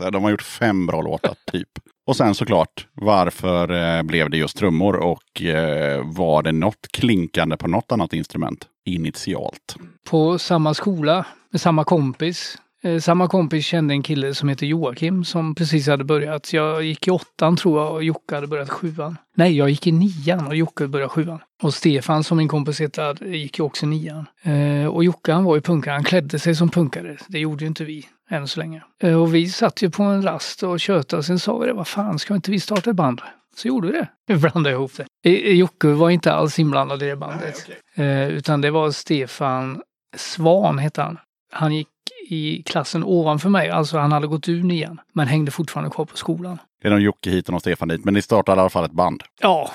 här, 0.00 0.10
de 0.10 0.24
har 0.24 0.30
gjort 0.30 0.42
fem 0.42 0.86
bra 0.86 1.02
låtar, 1.02 1.34
typ. 1.52 1.68
Och 2.06 2.16
sen 2.16 2.34
såklart, 2.34 2.86
varför 2.94 3.96
eh, 3.96 4.02
blev 4.02 4.30
det 4.30 4.36
just 4.36 4.56
trummor 4.56 4.96
och 4.96 5.42
eh, 5.42 6.02
var 6.04 6.42
det 6.42 6.52
något 6.52 6.88
klinkande 6.92 7.56
på 7.56 7.68
något 7.68 7.92
annat 7.92 8.12
instrument 8.12 8.66
initialt? 8.84 9.76
på 10.04 10.38
samma 10.38 10.74
skola 10.74 11.26
med 11.50 11.60
samma 11.60 11.84
kompis. 11.84 12.58
Eh, 12.84 12.98
samma 12.98 13.28
kompis 13.28 13.64
kände 13.66 13.94
en 13.94 14.02
kille 14.02 14.34
som 14.34 14.48
heter 14.48 14.66
Joakim 14.66 15.24
som 15.24 15.54
precis 15.54 15.86
hade 15.86 16.04
börjat. 16.04 16.52
Jag 16.52 16.82
gick 16.82 17.08
i 17.08 17.10
åttan 17.10 17.56
tror 17.56 17.80
jag 17.80 17.92
och 17.92 18.04
Jocke 18.04 18.34
hade 18.34 18.46
börjat 18.46 18.70
sjuan. 18.70 19.18
Nej, 19.36 19.56
jag 19.56 19.70
gick 19.70 19.86
i 19.86 19.92
nian 19.92 20.46
och 20.46 20.56
Jocke 20.56 20.86
började 20.86 21.08
sjuan. 21.08 21.40
Och 21.62 21.74
Stefan 21.74 22.24
som 22.24 22.36
min 22.36 22.48
kompis 22.48 22.80
hette 22.80 23.14
gick 23.20 23.58
ju 23.58 23.64
också 23.64 23.86
nian. 23.86 24.26
Eh, 24.42 24.86
och 24.86 25.04
Jocke 25.04 25.32
han 25.32 25.44
var 25.44 25.54
ju 25.54 25.60
punkare, 25.60 25.92
han 25.92 26.04
klädde 26.04 26.38
sig 26.38 26.54
som 26.54 26.68
punkare. 26.68 27.16
Det 27.28 27.38
gjorde 27.38 27.64
ju 27.64 27.68
inte 27.68 27.84
vi 27.84 28.06
än 28.30 28.48
så 28.48 28.60
länge. 28.60 28.82
Eh, 29.02 29.22
och 29.22 29.34
vi 29.34 29.48
satt 29.48 29.82
ju 29.82 29.90
på 29.90 30.02
en 30.02 30.22
rast 30.22 30.62
och 30.62 30.80
tjötade 30.80 31.18
och 31.18 31.24
sen 31.24 31.38
sa 31.38 31.58
vi 31.58 31.66
det, 31.66 31.72
vad 31.72 31.88
fan 31.88 32.18
ska 32.18 32.34
inte 32.34 32.50
vi 32.50 32.60
starta 32.60 32.90
ett 32.90 32.96
band? 32.96 33.20
Så 33.56 33.68
gjorde 33.68 33.86
vi 33.86 33.92
det. 33.92 34.08
Vi 34.26 34.36
blandade 34.36 34.70
ihop 34.70 34.92
det. 35.22 35.30
Jocke 35.52 35.88
var 35.88 36.10
inte 36.10 36.32
alls 36.32 36.58
inblandad 36.58 37.02
i 37.02 37.06
det 37.06 37.16
bandet. 37.16 37.70
Eh, 37.94 38.28
utan 38.28 38.60
det 38.60 38.70
var 38.70 38.90
Stefan 38.90 39.82
Svan 40.16 40.78
hette 40.78 41.02
han. 41.02 41.18
Han 41.52 41.74
gick 41.74 41.88
i 42.28 42.62
klassen 42.62 43.04
ovanför 43.04 43.48
mig, 43.48 43.70
alltså 43.70 43.98
han 43.98 44.12
hade 44.12 44.26
gått 44.26 44.48
ur 44.48 44.62
nian, 44.62 45.00
men 45.12 45.26
hängde 45.28 45.50
fortfarande 45.50 45.90
kvar 45.90 46.04
på 46.04 46.16
skolan. 46.16 46.58
Det 46.82 46.88
är 46.88 46.92
någon 46.92 47.02
Jocke 47.02 47.30
hit 47.30 47.48
och 47.48 47.52
någon 47.52 47.60
Stefan 47.60 47.88
dit, 47.88 48.04
men 48.04 48.14
ni 48.14 48.22
startade 48.22 48.58
i 48.58 48.60
alla 48.60 48.70
fall 48.70 48.84
ett 48.84 48.92
band. 48.92 49.22
Ja, 49.40 49.70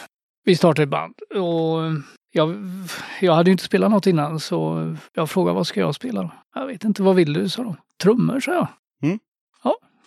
vi 0.45 0.55
startade 0.55 0.83
ett 0.83 0.89
band 0.89 1.15
och 1.35 1.79
jag, 2.31 2.55
jag 3.21 3.33
hade 3.33 3.49
ju 3.49 3.51
inte 3.51 3.63
spelat 3.63 3.91
något 3.91 4.07
innan 4.07 4.39
så 4.39 4.95
jag 5.13 5.29
frågade 5.29 5.55
vad 5.55 5.67
ska 5.67 5.79
jag 5.79 5.95
spela 5.95 6.21
då? 6.21 6.31
Jag 6.55 6.67
vet 6.67 6.83
inte, 6.83 7.03
vad 7.03 7.15
vill 7.15 7.33
du? 7.33 7.49
sa 7.49 7.63
de. 7.63 7.75
Trummor, 8.03 8.39
sa 8.39 8.53
jag. 8.53 8.67
Mm. 9.03 9.19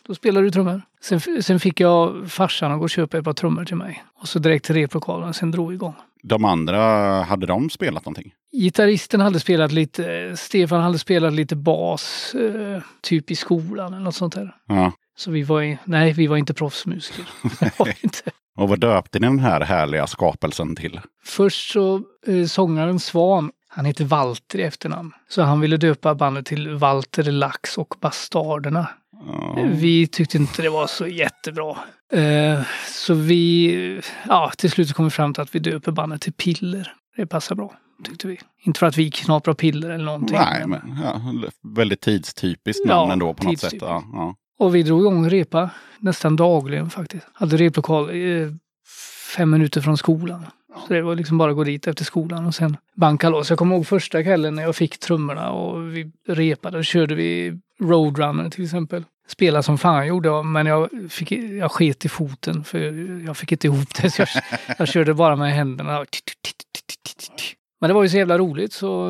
Då 0.07 0.14
spelar 0.14 0.42
du 0.42 0.50
trummor. 0.50 0.82
Sen, 1.00 1.42
sen 1.42 1.61
fick 1.61 1.80
jag 1.80 2.30
farsan 2.30 2.72
att 2.72 2.78
gå 2.78 2.82
och 2.82 2.90
köpa 2.90 3.18
ett 3.18 3.24
par 3.24 3.32
trummor 3.32 3.64
till 3.64 3.76
mig. 3.76 4.05
Och 4.20 4.28
så 4.28 4.38
direkt 4.38 4.64
till 4.64 4.74
replokalen, 4.74 5.34
sen 5.34 5.50
drog 5.50 5.68
vi 5.68 5.74
igång. 5.74 5.94
De 6.22 6.44
andra, 6.44 6.78
hade 7.22 7.46
de 7.46 7.70
spelat 7.70 8.05
någonting? 8.05 8.32
Gitarristen 8.53 9.20
hade 9.20 9.40
spelat 9.40 9.72
lite, 9.72 10.36
Stefan 10.36 10.80
hade 10.80 10.98
spelat 10.98 11.32
lite 11.32 11.57
bas, 11.57 12.34
eh, 12.34 12.82
typ 13.00 13.30
i 13.30 13.34
skolan 13.36 13.92
eller 13.94 14.05
något 14.05 14.14
sånt 14.14 14.34
där. 14.34 14.55
Ja. 14.68 14.92
Så 15.16 15.30
vi 15.30 15.42
var, 15.42 15.62
i, 15.62 15.78
nej, 15.84 16.12
vi 16.12 16.26
var 16.26 16.36
inte 16.36 16.55
proffsmusiker. 16.55 17.24
Var 17.78 17.94
inte. 18.03 18.30
Och 18.57 18.68
vad 18.68 18.80
döpte 18.80 19.18
ni 19.18 19.26
den 19.26 19.38
här 19.38 19.61
härliga 19.61 20.07
skapelsen 20.07 20.76
till? 20.76 21.00
Först 21.24 21.72
så, 21.72 22.03
eh, 22.26 22.46
sångaren 22.46 23.00
Svan, 23.00 23.50
han 23.75 23.85
heter 23.85 24.05
Walter 24.05 24.59
i 24.59 24.62
efternamn. 24.62 25.12
Så 25.29 25.43
han 25.43 25.61
ville 25.61 25.77
döpa 25.77 26.14
bandet 26.14 26.47
till 26.47 26.75
Walter 26.75 27.23
Lax 27.23 27.79
och 27.79 27.95
Bastarderna. 28.01 28.89
Ja. 29.27 29.68
Vi 29.70 30.07
tyckte 30.07 30.37
inte 30.37 30.62
det 30.62 30.68
var 30.68 30.87
så 30.87 31.07
jättebra. 31.07 31.79
Eh, 32.12 32.62
så 32.89 33.14
vi, 33.14 34.01
ja, 34.29 34.53
till 34.59 34.70
slut 34.70 34.93
kom 34.93 35.05
vi 35.05 35.11
fram 35.11 35.35
till 35.35 35.43
att 35.43 35.55
vi 35.55 35.59
döper 35.59 35.93
bandet 35.93 36.20
till 36.20 36.33
Piller. 36.33 36.95
Det 37.16 37.27
passar 37.27 37.55
bra, 37.55 37.75
tyckte 38.05 38.29
vi. 38.29 38.41
Inte 38.64 38.79
för 38.79 38.87
att 38.87 38.97
vi 38.97 39.11
knaprar 39.11 39.55
piller 39.55 39.91
eller 39.91 40.05
någonting. 40.05 40.37
Nej, 40.37 40.66
men 40.66 40.99
ja, 41.03 41.20
väldigt 41.77 42.01
tidstypiskt 42.01 42.83
Ja, 42.87 42.97
namn 42.97 43.12
ändå 43.12 43.35
på 43.35 43.45
något 43.45 43.61
sätt. 43.61 43.75
Ja, 43.81 44.05
ja. 44.12 44.35
Och 44.59 44.75
vi 44.75 44.83
drog 44.83 45.01
igång 45.01 45.31
repa 45.31 45.70
nästan 45.99 46.37
dagligen 46.37 46.91
faktiskt. 46.91 47.27
Hade 47.33 47.57
replokal 47.57 48.11
eh, 48.11 48.49
fem 49.37 49.51
minuter 49.51 49.81
från 49.81 49.97
skolan. 49.97 50.47
Så 50.87 50.93
det 50.93 51.03
var 51.03 51.14
liksom 51.14 51.39
bara 51.39 51.51
att 51.51 51.57
gå 51.57 51.64
dit 51.64 51.87
efter 51.87 52.05
skolan 52.05 52.47
och 52.47 52.55
sen 52.55 52.77
banka 52.95 53.29
loss. 53.29 53.51
Jag 53.51 53.59
kommer 53.59 53.77
ihåg 53.77 53.87
första 53.87 54.23
kvällen 54.23 54.55
när 54.55 54.62
jag 54.62 54.77
fick 54.77 54.99
trummorna 54.99 55.51
och 55.51 55.97
vi 55.97 56.11
repade. 56.29 56.77
Då 56.77 56.83
körde 56.83 57.14
vi 57.14 57.59
Roadrunner 57.81 58.51
till 58.51 58.64
exempel. 58.64 59.05
Spela 59.29 59.62
som 59.62 59.79
fan 59.79 60.07
gjorde 60.07 60.29
jag, 60.29 60.47
men 60.47 60.66
jag, 60.66 60.89
fick, 61.11 61.33
jag 61.33 61.73
sket 61.73 62.05
i 62.05 62.09
foten 62.09 62.64
för 62.64 62.79
jag 63.27 63.37
fick 63.37 63.53
inte 63.53 63.66
ihop 63.66 63.89
det. 64.03 64.11
Så 64.11 64.23
jag, 64.23 64.29
jag 64.79 64.89
körde 64.89 65.14
bara 65.14 65.37
med 65.37 65.53
händerna. 65.53 66.05
Men 67.81 67.89
det 67.89 67.95
var 67.95 68.03
ju 68.03 68.09
så 68.09 68.16
jävla 68.16 68.39
roligt 68.39 68.73
så 68.73 69.09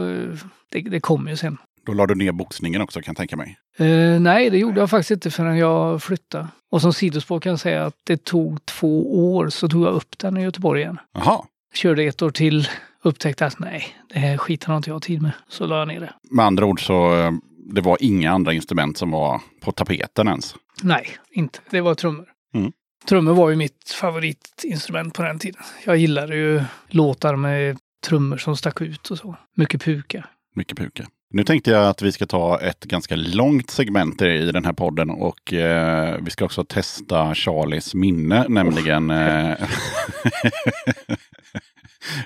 det, 0.71 0.81
det 0.81 1.01
kom 1.01 1.29
ju 1.29 1.37
sen. 1.37 1.59
Då 1.87 1.93
la 1.93 2.07
du 2.07 2.15
ner 2.15 2.33
boxningen 2.33 2.83
också 2.83 3.01
kan 3.01 3.13
jag 3.13 3.17
tänka 3.17 3.37
mig. 3.37 3.59
Eh, 3.77 4.21
nej, 4.21 4.51
det 4.51 4.59
gjorde 4.59 4.81
jag 4.81 4.91
faktiskt 4.91 5.11
inte 5.11 5.31
förrän 5.31 5.59
jag 5.59 6.03
flyttade. 6.03 6.49
Och 6.71 6.83
som 6.83 6.93
sidospår 6.93 7.41
kan 7.41 7.51
jag 7.51 7.61
säga 7.61 7.85
att 7.85 7.97
det 8.05 8.25
tog 8.25 8.67
två 8.67 9.35
år 9.35 9.49
så 9.49 9.69
tog 9.69 9.87
jag 9.87 9.95
upp 9.95 10.19
den 10.19 10.37
i 10.37 10.43
Göteborg 10.43 10.81
igen. 10.81 10.99
Jaha. 11.15 11.45
Körde 11.75 12.03
ett 12.03 12.23
år 12.23 12.31
till, 12.31 12.69
upptäckte 13.03 13.47
att 13.47 13.59
nej, 13.59 13.97
det 14.13 14.19
här 14.19 14.37
skiten 14.37 14.71
har 14.71 14.77
inte 14.77 14.91
jag 14.91 15.03
tid 15.03 15.23
med. 15.23 15.33
Så 15.49 15.67
la 15.67 15.79
jag 15.79 15.89
ner 15.89 16.01
det. 16.01 16.15
Med 16.31 16.45
andra 16.45 16.67
ord 16.67 16.87
så 16.87 17.19
eh, 17.19 17.33
det 17.75 17.81
var 17.81 17.97
inga 18.01 18.33
andra 18.33 18.53
instrument 18.53 18.99
som 18.99 19.11
var 19.11 19.41
på 19.61 19.73
tapeten 19.73 20.29
ens. 20.29 20.55
Nej, 20.83 21.07
inte. 21.31 21.59
Det 21.71 21.81
var 21.81 21.95
trummor. 21.95 22.29
Mm. 22.55 22.73
Trummor 23.09 23.35
var 23.35 23.51
ju 23.51 23.57
mitt 23.57 23.91
favoritinstrument 24.01 25.15
på 25.15 25.23
den 25.23 25.39
tiden. 25.39 25.63
Jag 25.85 25.97
gillade 25.97 26.37
ju 26.37 26.63
låtar 26.89 27.37
med 27.37 27.79
trummor 28.07 28.37
som 28.37 28.57
stack 28.57 28.81
ut 28.81 29.11
och 29.11 29.19
så. 29.19 29.37
Mycket 29.55 29.83
puka. 29.83 30.25
Mycket 30.55 30.79
puka. 30.79 31.07
Nu 31.35 31.45
tänkte 31.45 31.71
jag 31.71 31.89
att 31.89 32.03
vi 32.03 32.13
ska 32.13 32.27
ta 32.27 32.61
ett 32.61 32.85
ganska 32.85 33.17
långt 33.17 33.71
segment 33.71 34.23
i 34.23 34.53
den 34.53 34.65
här 34.65 34.73
podden 34.73 35.11
och 35.11 35.53
eh, 35.53 36.19
vi 36.23 36.31
ska 36.31 36.45
också 36.45 36.65
testa 36.65 37.35
Charlies 37.35 37.95
minne, 37.95 38.47
nämligen 38.49 39.11
eh, 39.11 39.55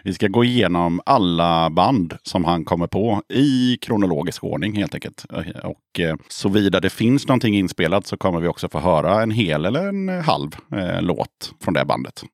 Vi 0.03 0.15
ska 0.15 0.29
gå 0.29 0.45
igenom 0.45 1.01
alla 1.07 1.71
band 1.71 2.17
som 2.23 2.45
han 2.45 2.65
kommer 2.65 2.87
på 2.87 3.23
i 3.29 3.79
kronologisk 3.81 4.45
ordning 4.45 4.77
helt 4.77 4.95
enkelt. 4.95 5.25
Och 5.63 6.01
eh, 6.01 6.17
såvida 6.29 6.81
det 6.81 6.91
finns 6.91 7.29
någonting 7.29 7.57
inspelat 7.57 8.07
så 8.07 8.17
kommer 8.17 8.41
vi 8.41 8.49
också 8.49 8.69
få 8.69 8.79
höra 8.79 9.23
en 9.23 9.31
hel 9.31 9.65
eller 9.65 9.89
en 9.89 10.09
halv 10.09 10.57
eh, 10.73 11.03
låt 11.03 11.53
från 11.61 11.75
det 11.75 11.85
bandet. 11.85 12.25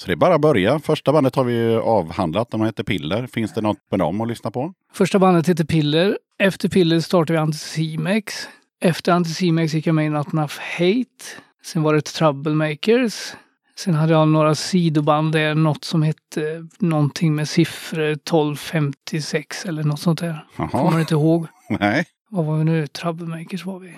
Så 0.00 0.06
det 0.06 0.12
är 0.12 0.16
bara 0.16 0.34
att 0.34 0.40
börja. 0.40 0.78
Första 0.78 1.12
bandet 1.12 1.36
har 1.36 1.44
vi 1.44 1.74
avhandlat. 1.76 2.50
De 2.50 2.62
heter 2.62 2.84
Piller. 2.84 3.26
Finns 3.26 3.54
det 3.54 3.60
något 3.60 3.78
med 3.90 4.00
dem 4.00 4.20
att 4.20 4.28
lyssna 4.28 4.50
på? 4.50 4.72
Första 4.92 5.18
bandet 5.18 5.48
heter 5.48 5.64
Piller. 5.64 6.18
Efter 6.38 6.68
Piller 6.68 7.00
startade 7.00 7.32
vi 7.32 7.38
Anticimex. 7.38 8.34
Efter 8.80 9.12
Anticimex 9.12 9.74
gick 9.74 9.86
jag 9.86 9.94
med 9.94 10.06
i 10.06 10.08
Not 10.08 10.32
Enough 10.32 10.54
Hate. 10.78 11.24
Sen 11.64 11.82
var 11.82 11.94
det 11.94 12.00
Troublemakers. 12.00 13.32
Sen 13.76 13.94
hade 13.94 14.12
jag 14.12 14.28
några 14.28 14.54
sidoband 14.54 15.32
där, 15.32 15.54
något 15.54 15.84
som 15.84 16.02
hette 16.02 16.66
någonting 16.78 17.34
med 17.34 17.48
siffror 17.48 18.10
1256 18.10 19.64
eller 19.64 19.84
något 19.84 20.00
sånt 20.00 20.20
där. 20.20 20.44
Kommer 20.56 20.70
Jaha. 20.72 21.00
inte 21.00 21.14
ihåg. 21.14 21.46
Nej. 21.80 22.04
Vad 22.30 22.44
var 22.44 22.58
vi 22.58 22.64
nu? 22.64 22.86
Troublemakers 22.86 23.64
var 23.64 23.78
vi. 23.78 23.94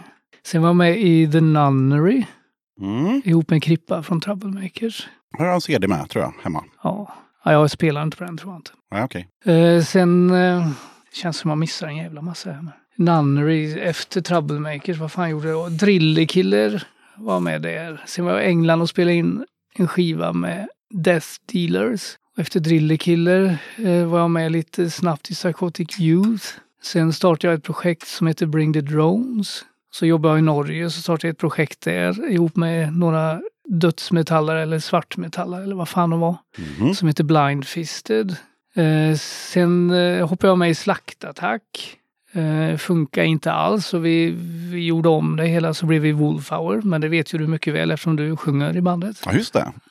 Sen 0.46 0.62
var 0.62 0.68
jag 0.68 0.76
med 0.76 1.00
i 1.00 1.32
The 1.32 1.40
Nunnery 1.40 2.24
Mm. 2.82 3.22
ihop 3.24 3.50
med 3.50 3.62
Krippa 3.62 4.02
från 4.02 4.20
Troublemakers. 4.20 5.08
Jag 5.38 5.54
en 5.54 5.60
CD 5.60 5.88
med 5.88 6.10
tror 6.10 6.24
jag, 6.24 6.34
hemma. 6.42 6.64
Ja, 6.82 7.14
ja 7.44 7.52
jag 7.52 7.70
spelar 7.70 8.02
inte 8.02 8.16
på 8.16 8.24
den 8.24 8.36
tror 8.36 8.52
jag 8.52 8.58
inte. 8.58 8.70
Ja, 8.90 9.04
okej. 9.04 9.28
Eh, 9.44 9.82
sen 9.82 10.30
eh, 10.30 10.68
känns 11.12 11.36
som 11.36 11.50
jag 11.50 11.58
missar 11.58 11.86
en 11.86 11.96
jävla 11.96 12.22
massa 12.22 12.52
här. 12.52 12.62
Men 12.62 12.72
Nunnery 12.96 13.80
efter 13.80 14.20
Troublemakers, 14.20 14.98
vad 14.98 15.12
fan 15.12 15.30
gjorde 15.30 15.48
jag? 15.48 15.72
Drillekiller 15.72 16.86
var 17.16 17.40
med 17.40 17.62
där. 17.62 18.02
Sen 18.06 18.24
var 18.24 18.32
jag 18.32 18.44
i 18.44 18.46
England 18.46 18.82
och 18.82 18.88
spelade 18.88 19.14
in 19.14 19.44
en 19.74 19.88
skiva 19.88 20.32
med 20.32 20.68
Death 20.94 21.28
Dealers. 21.52 22.16
Efter 22.36 22.60
Drillekiller 22.60 23.58
eh, 23.76 24.04
var 24.04 24.18
jag 24.18 24.30
med 24.30 24.52
lite 24.52 24.90
snabbt 24.90 25.30
i 25.30 25.34
Psychotic 25.34 26.00
Youth. 26.00 26.46
Sen 26.82 27.12
startade 27.12 27.52
jag 27.52 27.58
ett 27.58 27.64
projekt 27.64 28.08
som 28.08 28.26
heter 28.26 28.46
Bring 28.46 28.72
the 28.72 28.80
Drones. 28.80 29.64
Så 29.94 30.06
jobbade 30.06 30.32
jag 30.34 30.38
i 30.38 30.42
Norge 30.42 30.90
så 30.90 31.00
startade 31.00 31.26
jag 31.28 31.32
ett 31.32 31.38
projekt 31.38 31.80
där 31.80 32.30
ihop 32.30 32.56
med 32.56 32.92
några 32.96 33.40
dödsmetallare 33.68 34.62
eller 34.62 34.78
svartmetallare 34.78 35.62
eller 35.64 35.74
vad 35.74 35.88
fan 35.88 36.10
de 36.10 36.20
var 36.20 36.36
Mhm. 36.78 36.94
som 36.94 37.08
heter 37.08 37.24
Blind 37.24 37.66
Fisted. 37.66 38.36
Eh, 38.74 39.16
sen 39.18 39.90
eh, 39.90 40.28
hoppade 40.28 40.50
jag 40.50 40.58
med 40.58 40.70
i 40.70 40.74
Slaktattack. 40.74 41.98
Eh, 42.32 42.76
funkar 42.76 43.22
inte 43.22 43.52
alls 43.52 43.94
och 43.94 44.06
vi, 44.06 44.30
vi 44.72 44.86
gjorde 44.86 45.08
om 45.08 45.36
det 45.36 45.46
hela 45.46 45.74
så 45.74 45.86
blev 45.86 46.02
vi 46.02 46.12
Wolfhour. 46.12 46.82
Men 46.82 47.00
det 47.00 47.08
vet 47.08 47.34
ju 47.34 47.38
du 47.38 47.46
mycket 47.46 47.74
väl 47.74 47.90
eftersom 47.90 48.16
du 48.16 48.36
sjunger 48.36 48.76
i 48.76 48.80
bandet. 48.80 49.22
Ja, 49.26 49.32
just 49.32 49.52
det. 49.52 49.72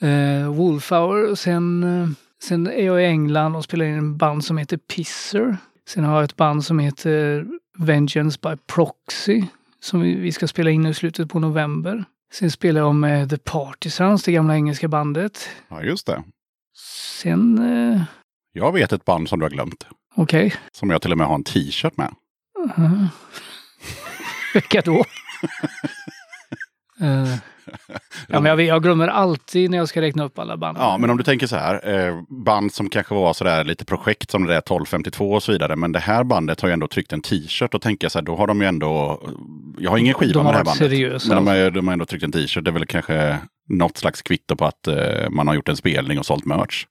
Eh, 0.00 0.54
Wolfhour 0.54 1.30
och 1.30 1.38
sen, 1.38 1.82
eh, 2.02 2.08
sen 2.42 2.66
är 2.66 2.86
jag 2.86 3.02
i 3.02 3.04
England 3.04 3.56
och 3.56 3.64
spelar 3.64 3.84
in 3.86 3.94
en 3.98 4.16
band 4.16 4.44
som 4.44 4.58
heter 4.58 4.76
Pisser. 4.76 5.56
Sen 5.88 6.04
har 6.04 6.14
jag 6.14 6.24
ett 6.24 6.36
band 6.36 6.64
som 6.64 6.78
heter 6.78 7.46
Vengeance 7.78 8.38
by 8.42 8.56
Proxy 8.66 9.42
som 9.80 10.00
vi, 10.00 10.32
ska 10.32 10.48
spela 10.48 10.70
in 10.70 10.82
nu 10.82 10.88
i 10.90 10.94
slutet 10.94 11.28
på 11.30 11.38
november. 11.38 12.04
Sen 12.32 12.50
spelar 12.50 12.80
jag 12.80 12.94
med 12.94 13.30
The 13.30 13.36
Partisans, 13.38 14.22
det 14.22 14.32
gamla 14.32 14.54
engelska 14.54 14.88
bandet. 14.88 15.48
Ja, 15.68 15.82
just 15.82 16.06
det. 16.06 16.22
Sen, 17.22 17.58
eh, 17.58 18.02
Jag 18.52 18.72
vet 18.72 18.92
ett 18.92 19.04
band 19.04 19.28
som 19.28 19.38
du 19.38 19.44
har 19.44 19.50
glömt. 19.50 19.86
okej. 20.14 20.54
Som 20.72 20.90
jag 20.90 21.02
till 21.02 21.12
och 21.12 21.18
med 21.18 21.26
har 21.26 21.34
en 21.34 21.44
t-shirt 21.44 21.96
med. 21.96 22.14
Mhm. 22.76 23.06
Vilka 24.54 24.80
då? 24.80 25.04
Eh, 27.00 27.34
ja, 28.28 28.40
men 28.40 28.44
jag, 28.44 28.60
jag 28.60 28.82
glömmer 28.82 29.08
alltid 29.08 29.70
när 29.70 29.78
jag 29.78 29.88
ska 29.88 30.00
räkna 30.00 30.24
upp 30.24 30.38
alla 30.38 30.56
band. 30.56 30.78
Ja, 30.80 30.98
men 30.98 31.10
om 31.10 31.16
du 31.16 31.22
tänker 31.24 31.46
så 31.46 31.56
här. 31.56 31.88
Eh, 32.08 32.14
band 32.44 32.72
som 32.72 32.88
kanske 32.90 33.14
var 33.14 33.32
sådär 33.32 33.64
lite 33.64 33.84
projekt 33.84 34.30
som 34.30 34.42
det 34.42 34.48
där 34.52 34.58
1252 34.58 35.32
och 35.32 35.42
så 35.42 35.52
vidare. 35.52 35.76
Men 35.76 35.92
det 35.92 35.98
här 35.98 36.24
bandet 36.24 36.60
har 36.60 36.68
ju 36.68 36.72
ändå 36.72 36.88
tryckt 36.88 37.12
en 37.12 37.22
t-shirt 37.22 37.74
och 37.74 37.82
tänker 37.82 38.08
så 38.08 38.18
här, 38.18 38.24
då 38.24 38.36
har 38.36 38.46
de 38.46 38.60
ju 38.60 38.66
ändå... 38.66 39.22
Jag 39.78 39.90
har 39.90 39.98
ingen 39.98 40.14
skiva 40.14 40.32
De 40.32 40.44
med 40.44 40.52
det 40.52 40.56
här 40.56 40.64
bandet. 40.64 40.78
seriösa, 40.90 41.28
Men 41.28 41.36
de 41.44 41.50
alltså. 41.50 41.64
har, 41.64 41.70
de 41.70 41.86
har 41.86 41.92
ändå 41.92 42.06
tryckt 42.06 42.24
en 42.24 42.32
t-shirt. 42.32 42.64
Det 42.64 42.70
är 42.70 42.72
väl 42.72 42.86
kanske 42.86 43.38
något 43.68 43.96
slags 43.96 44.22
kvitto 44.22 44.56
på 44.56 44.64
att 44.64 44.86
eh, 44.88 45.30
man 45.30 45.48
har 45.48 45.54
gjort 45.54 45.68
en 45.68 45.76
spelning 45.76 46.18
och 46.18 46.26
sålt 46.26 46.44
merch. 46.44 46.84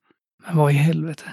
Men 0.47 0.57
vad 0.57 0.71
i 0.71 0.75
helvete? 0.75 1.23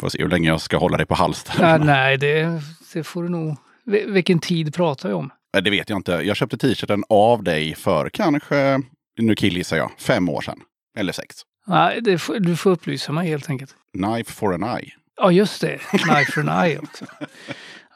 Får 0.00 0.08
se 0.08 0.22
hur 0.22 0.28
länge 0.28 0.48
jag 0.48 0.60
ska 0.60 0.76
hålla 0.78 0.96
dig 0.96 1.06
på 1.06 1.14
halster. 1.14 1.54
Nej, 1.60 1.78
nej 1.78 2.16
det, 2.18 2.62
det 2.94 3.04
får 3.04 3.22
du 3.22 3.28
nog... 3.28 3.56
Vil- 3.86 4.12
Vilken 4.12 4.38
tid 4.38 4.74
pratar 4.74 5.08
jag 5.08 5.18
om? 5.18 5.30
Eh, 5.54 5.62
Det 5.62 5.70
vet 5.70 5.90
jag 5.90 5.98
inte. 5.98 6.12
Jag 6.12 6.36
köpte 6.36 6.56
t-shirten 6.58 7.04
av 7.08 7.42
dig 7.42 7.74
för 7.74 8.08
kanske, 8.08 8.80
nu 9.18 9.34
killgissar 9.34 9.76
jag, 9.76 9.90
fem 9.98 10.28
år 10.28 10.40
sedan. 10.40 10.60
Eller 10.98 11.12
sex. 11.12 11.36
Nej, 11.66 12.18
får, 12.18 12.38
du 12.40 12.56
får 12.56 12.70
upplysa 12.70 13.12
mig 13.12 13.28
helt 13.28 13.50
enkelt. 13.50 13.74
Knife 13.98 14.32
for 14.32 14.54
an 14.54 14.62
eye. 14.78 14.90
Ja, 15.16 15.30
just 15.32 15.60
det. 15.60 15.78
Knife 15.78 16.32
for 16.32 16.48
an 16.48 16.64
eye 16.66 16.78
också. 16.78 17.04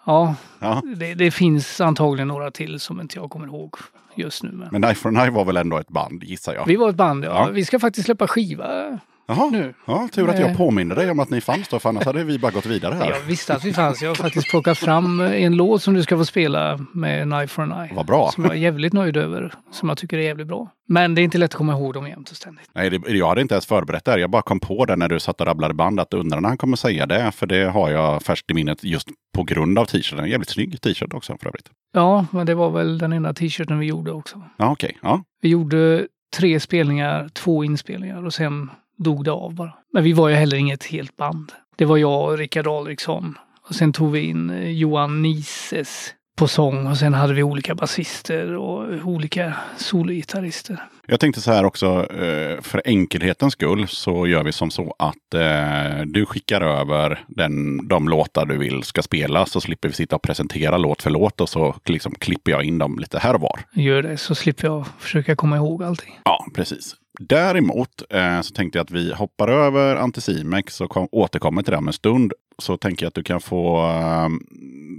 Ja, 0.06 0.34
Ja. 0.60 0.82
det, 0.96 1.14
det 1.14 1.30
finns 1.30 1.80
antagligen 1.80 2.28
några 2.28 2.50
till 2.50 2.80
som 2.80 3.00
inte 3.00 3.18
jag 3.18 3.30
kommer 3.30 3.46
ihåg 3.46 3.76
just 4.16 4.42
nu. 4.42 4.50
Men. 4.52 4.68
Men 4.72 4.82
Knife 4.82 5.00
for 5.00 5.08
an 5.08 5.16
eye 5.16 5.30
var 5.30 5.44
väl 5.44 5.56
ändå 5.56 5.78
ett 5.78 5.88
band, 5.88 6.24
gissar 6.24 6.54
jag. 6.54 6.66
Vi 6.66 6.76
var 6.76 6.90
ett 6.90 6.96
band, 6.96 7.24
ja. 7.24 7.28
Ja. 7.28 7.50
Vi 7.52 7.64
ska 7.64 7.78
faktiskt 7.78 8.04
släppa 8.06 8.28
skiva 8.28 8.98
Jaha, 9.30 9.50
nu. 9.50 9.74
ja, 9.86 10.08
tur 10.12 10.28
att 10.30 10.38
jag 10.38 10.50
Eh. 10.50 10.56
påminner 10.56 10.94
dig 10.94 11.10
om 11.10 11.20
att 11.20 11.30
ni 11.30 11.40
fanns 11.40 11.68
då, 11.68 11.78
för 11.78 11.88
annars 11.88 12.04
hade 12.04 12.24
vi 12.24 12.38
bara 12.38 12.52
gått 12.52 12.66
vidare 12.66 12.94
här. 12.94 13.10
Jag 13.10 13.20
visste 13.20 13.54
att 13.54 13.64
vi 13.64 13.72
fanns. 13.72 14.02
Jag 14.02 14.10
har 14.10 14.14
faktiskt 14.14 14.50
plockat 14.50 14.78
fram 14.78 15.20
en 15.20 15.56
låt 15.56 15.82
som 15.82 15.94
du 15.94 16.02
ska 16.02 16.16
få 16.16 16.24
spela 16.24 16.78
med 16.92 17.22
Knife 17.22 17.46
for 17.46 17.62
an 17.62 17.72
Eye. 17.72 17.94
Vad 17.94 18.06
bra. 18.06 18.30
Som 18.34 18.44
jag 18.44 18.52
är 18.52 18.56
jävligt 18.58 18.92
nöjd 18.92 19.16
över. 19.16 19.54
Som 19.70 19.88
jag 19.88 19.98
tycker 19.98 20.18
är 20.18 20.22
jävligt 20.22 20.46
bra. 20.46 20.70
Men 20.88 21.14
det 21.14 21.20
är 21.20 21.22
inte 21.22 21.38
lätt 21.38 21.50
att 21.50 21.54
komma 21.54 21.72
ihåg 21.72 21.94
dem 21.94 22.08
jämt 22.08 22.30
och 22.30 22.36
ständigt. 22.36 22.70
Nej, 22.74 22.90
det, 22.90 23.10
jag 23.10 23.28
hade 23.28 23.40
inte 23.40 23.54
ens 23.54 23.66
förberett 23.66 24.04
det 24.04 24.10
här. 24.10 24.18
Jag 24.18 24.30
bara 24.30 24.42
kom 24.42 24.60
på 24.60 24.84
det 24.84 24.96
när 24.96 25.08
du 25.08 25.20
satt 25.20 25.40
och 25.40 25.46
rabblade 25.46 25.74
band 25.74 26.00
att 26.00 26.14
undrar 26.14 26.40
när 26.40 26.48
han 26.48 26.58
kommer 26.58 26.76
säga 26.76 27.06
det. 27.06 27.32
För 27.32 27.46
det 27.46 27.70
har 27.70 27.90
jag 27.90 28.22
färskt 28.22 28.50
i 28.50 28.54
minnet 28.54 28.84
just 28.84 29.08
på 29.34 29.42
grund 29.42 29.78
av 29.78 29.84
t-shirten. 29.84 30.18
En 30.24 30.30
jävligt 30.30 30.50
snygg 30.50 30.80
t-shirt 30.80 31.14
också 31.14 31.36
för 31.40 31.48
övrigt. 31.48 31.70
Ja, 31.92 32.26
men 32.30 32.46
det 32.46 32.54
var 32.54 32.70
väl 32.70 32.98
den 32.98 33.12
enda 33.12 33.34
t-shirten 33.34 33.78
vi 33.78 33.86
gjorde 33.86 34.12
också. 34.12 34.42
Ja, 34.56 34.70
okej. 34.72 34.98
Ja. 35.02 35.22
Vi 35.42 35.48
gjorde 35.48 36.06
tre 36.36 36.60
spelningar, 36.60 37.28
två 37.32 37.64
inspelningar 37.64 38.26
och 38.26 38.34
sen 38.34 38.70
dog 38.98 39.24
det 39.24 39.32
av 39.32 39.54
bara. 39.54 39.72
Men 39.92 40.04
vi 40.04 40.12
var 40.12 40.28
ju 40.28 40.34
heller 40.34 40.56
inget 40.56 40.84
helt 40.84 41.16
band. 41.16 41.52
Det 41.76 41.84
var 41.84 41.96
jag 41.96 42.24
och 42.24 42.38
Rickard 42.38 42.66
Alriksson. 42.66 43.38
Och 43.68 43.74
sen 43.74 43.92
tog 43.92 44.12
vi 44.12 44.20
in 44.20 44.50
eh, 44.50 44.70
Johan 44.70 45.22
Nises 45.22 46.14
på 46.38 46.48
sång 46.48 46.86
och 46.86 46.96
sen 46.96 47.14
hade 47.14 47.34
vi 47.34 47.42
olika 47.42 47.74
basister 47.74 48.54
och 48.54 49.08
olika 49.08 49.54
sologitarrister. 49.76 50.82
Jag 51.06 51.20
tänkte 51.20 51.40
så 51.40 51.52
här 51.52 51.64
också, 51.64 51.86
eh, 52.12 52.60
för 52.60 52.82
enkelhetens 52.84 53.52
skull 53.52 53.88
så 53.88 54.26
gör 54.26 54.44
vi 54.44 54.52
som 54.52 54.70
så 54.70 54.94
att 54.98 55.34
eh, 55.34 56.06
du 56.06 56.26
skickar 56.26 56.60
över 56.60 57.24
den, 57.28 57.88
de 57.88 58.08
låtar 58.08 58.46
du 58.46 58.58
vill 58.58 58.82
ska 58.82 59.02
spelas 59.02 59.50
så 59.50 59.60
slipper 59.60 59.88
vi 59.88 59.94
sitta 59.94 60.16
och 60.16 60.22
presentera 60.22 60.78
låt 60.78 61.02
för 61.02 61.10
låt 61.10 61.40
och 61.40 61.48
så 61.48 61.74
liksom 61.84 62.14
klipper 62.14 62.50
jag 62.50 62.64
in 62.64 62.78
dem 62.78 62.98
lite 62.98 63.18
här 63.18 63.34
och 63.34 63.40
var. 63.40 63.60
Gör 63.72 64.02
det 64.02 64.16
så 64.16 64.34
slipper 64.34 64.66
jag 64.66 64.86
försöka 64.98 65.36
komma 65.36 65.56
ihåg 65.56 65.82
allting. 65.82 66.18
Ja, 66.24 66.46
precis. 66.54 66.96
Däremot 67.18 68.02
eh, 68.10 68.40
så 68.40 68.54
tänkte 68.54 68.78
jag 68.78 68.84
att 68.84 68.90
vi 68.90 69.12
hoppar 69.12 69.48
över 69.48 69.96
Anticimex 69.96 70.80
och 70.80 70.90
kom, 70.90 71.08
återkommer 71.12 71.62
till 71.62 71.70
det 71.70 71.78
om 71.78 71.86
en 71.86 71.92
stund. 71.92 72.32
Så 72.58 72.76
tänker 72.76 73.04
jag 73.04 73.08
att 73.08 73.14
du 73.14 73.22
kan 73.22 73.40
få 73.40 73.86
eh, 73.86 74.28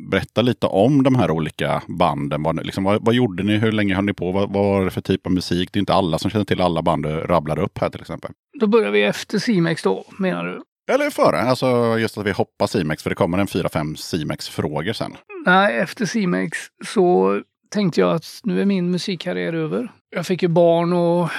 berätta 0.09 0.41
lite 0.41 0.67
om 0.67 1.03
de 1.03 1.15
här 1.15 1.31
olika 1.31 1.83
banden. 1.87 2.43
Vad, 2.43 2.65
liksom, 2.65 2.83
vad, 2.83 3.05
vad 3.05 3.15
gjorde 3.15 3.43
ni? 3.43 3.57
Hur 3.57 3.71
länge 3.71 3.95
höll 3.95 4.05
ni 4.05 4.13
på? 4.13 4.31
Vad, 4.31 4.53
vad 4.53 4.65
var 4.65 4.85
det 4.85 4.91
för 4.91 5.01
typ 5.01 5.25
av 5.25 5.31
musik? 5.31 5.69
Det 5.71 5.77
är 5.77 5.81
inte 5.81 5.93
alla 5.93 6.19
som 6.19 6.31
känner 6.31 6.45
till 6.45 6.61
alla 6.61 6.81
band 6.81 7.03
du 7.03 7.09
rabblade 7.09 7.61
upp 7.61 7.77
här 7.77 7.89
till 7.89 8.01
exempel. 8.01 8.31
Då 8.59 8.67
börjar 8.67 8.91
vi 8.91 9.03
efter 9.03 9.39
Simex 9.39 9.83
då, 9.83 10.05
menar 10.17 10.45
du? 10.45 10.61
Eller 10.93 11.09
före, 11.09 11.41
alltså 11.41 11.97
just 11.99 12.17
att 12.17 12.25
vi 12.25 12.31
hoppar 12.31 12.67
Simex 12.67 13.03
för 13.03 13.09
det 13.09 13.15
kommer 13.15 13.37
en 13.37 13.47
fyra 13.47 13.69
fem 13.69 13.95
Simex-frågor 13.95 14.93
sen. 14.93 15.15
Nej, 15.45 15.77
efter 15.77 16.05
Simex 16.05 16.57
så 16.85 17.41
tänkte 17.69 18.01
jag 18.01 18.15
att 18.15 18.25
nu 18.43 18.61
är 18.61 18.65
min 18.65 18.91
musikkarriär 18.91 19.53
över. 19.53 19.91
Jag 20.15 20.25
fick 20.25 20.43
ju 20.43 20.47
barn 20.47 20.93
och 20.93 21.29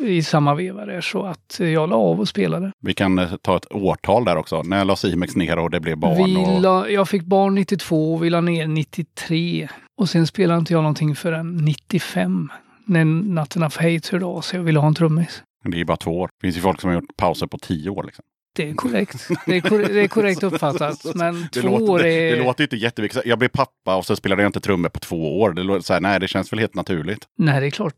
i 0.00 0.22
samma 0.22 0.54
veva 0.54 0.86
där 0.86 1.00
så 1.00 1.22
att 1.22 1.56
jag 1.58 1.88
la 1.88 1.96
av 1.96 2.20
och 2.20 2.28
spelade. 2.28 2.72
Vi 2.80 2.94
kan 2.94 3.18
eh, 3.18 3.36
ta 3.42 3.56
ett 3.56 3.72
årtal 3.72 4.24
där 4.24 4.36
också. 4.36 4.62
När 4.62 4.84
la 4.84 4.96
Simex 4.96 5.36
ner 5.36 5.58
och 5.58 5.70
det 5.70 5.80
blev 5.80 5.98
barn? 5.98 6.24
Vi 6.24 6.36
och... 6.36 6.60
la, 6.60 6.88
jag 6.88 7.08
fick 7.08 7.22
barn 7.22 7.54
92 7.54 8.14
och 8.14 8.24
vi 8.24 8.30
la 8.30 8.40
ner 8.40 8.66
93. 8.66 9.68
Och 9.96 10.08
sen 10.08 10.26
spelade 10.26 10.58
inte 10.58 10.72
jag 10.72 10.82
någonting 10.82 11.16
förrän 11.16 11.56
95. 11.56 12.52
När 12.86 13.04
Natten 13.04 13.62
of 13.62 13.76
Hate 13.76 14.08
hörde 14.12 14.24
av 14.24 14.40
sig 14.40 14.60
och 14.60 14.68
ville 14.68 14.78
ha 14.78 14.86
en 14.86 14.94
trummis. 14.94 15.42
Det 15.64 15.76
är 15.76 15.78
ju 15.78 15.84
bara 15.84 15.96
två 15.96 16.20
år. 16.20 16.28
Det 16.40 16.46
finns 16.46 16.56
ju 16.56 16.60
folk 16.60 16.80
som 16.80 16.88
har 16.90 16.94
gjort 16.94 17.16
pauser 17.16 17.46
på 17.46 17.58
tio 17.58 17.90
år. 17.90 18.04
Liksom. 18.04 18.24
Det 18.56 18.70
är 18.70 18.74
korrekt. 18.74 19.28
Det 19.46 19.56
är, 19.56 19.60
kor 19.60 19.78
det 19.78 20.00
är 20.00 20.08
korrekt 20.08 20.42
uppfattat. 20.42 21.14
Men 21.14 21.48
Det 21.52 21.60
två 21.60 21.68
låter, 21.68 21.90
år 21.90 21.98
det, 21.98 22.12
är... 22.12 22.36
det 22.36 22.42
låter 22.42 22.60
ju 22.60 22.64
inte 22.64 22.76
jätteviktigt. 22.76 23.22
Jag 23.26 23.38
blev 23.38 23.48
pappa 23.48 23.96
och 23.96 24.06
så 24.06 24.16
spelade 24.16 24.42
jag 24.42 24.48
inte 24.48 24.60
trummor 24.60 24.88
på 24.88 25.00
två 25.00 25.40
år. 25.40 25.52
Det, 25.52 25.62
låter 25.62 25.84
så 25.84 25.92
här, 25.92 26.00
nej, 26.00 26.20
det 26.20 26.28
känns 26.28 26.52
väl 26.52 26.58
helt 26.58 26.74
naturligt. 26.74 27.24
Nej, 27.38 27.60
det 27.60 27.66
är 27.66 27.70
klart. 27.70 27.94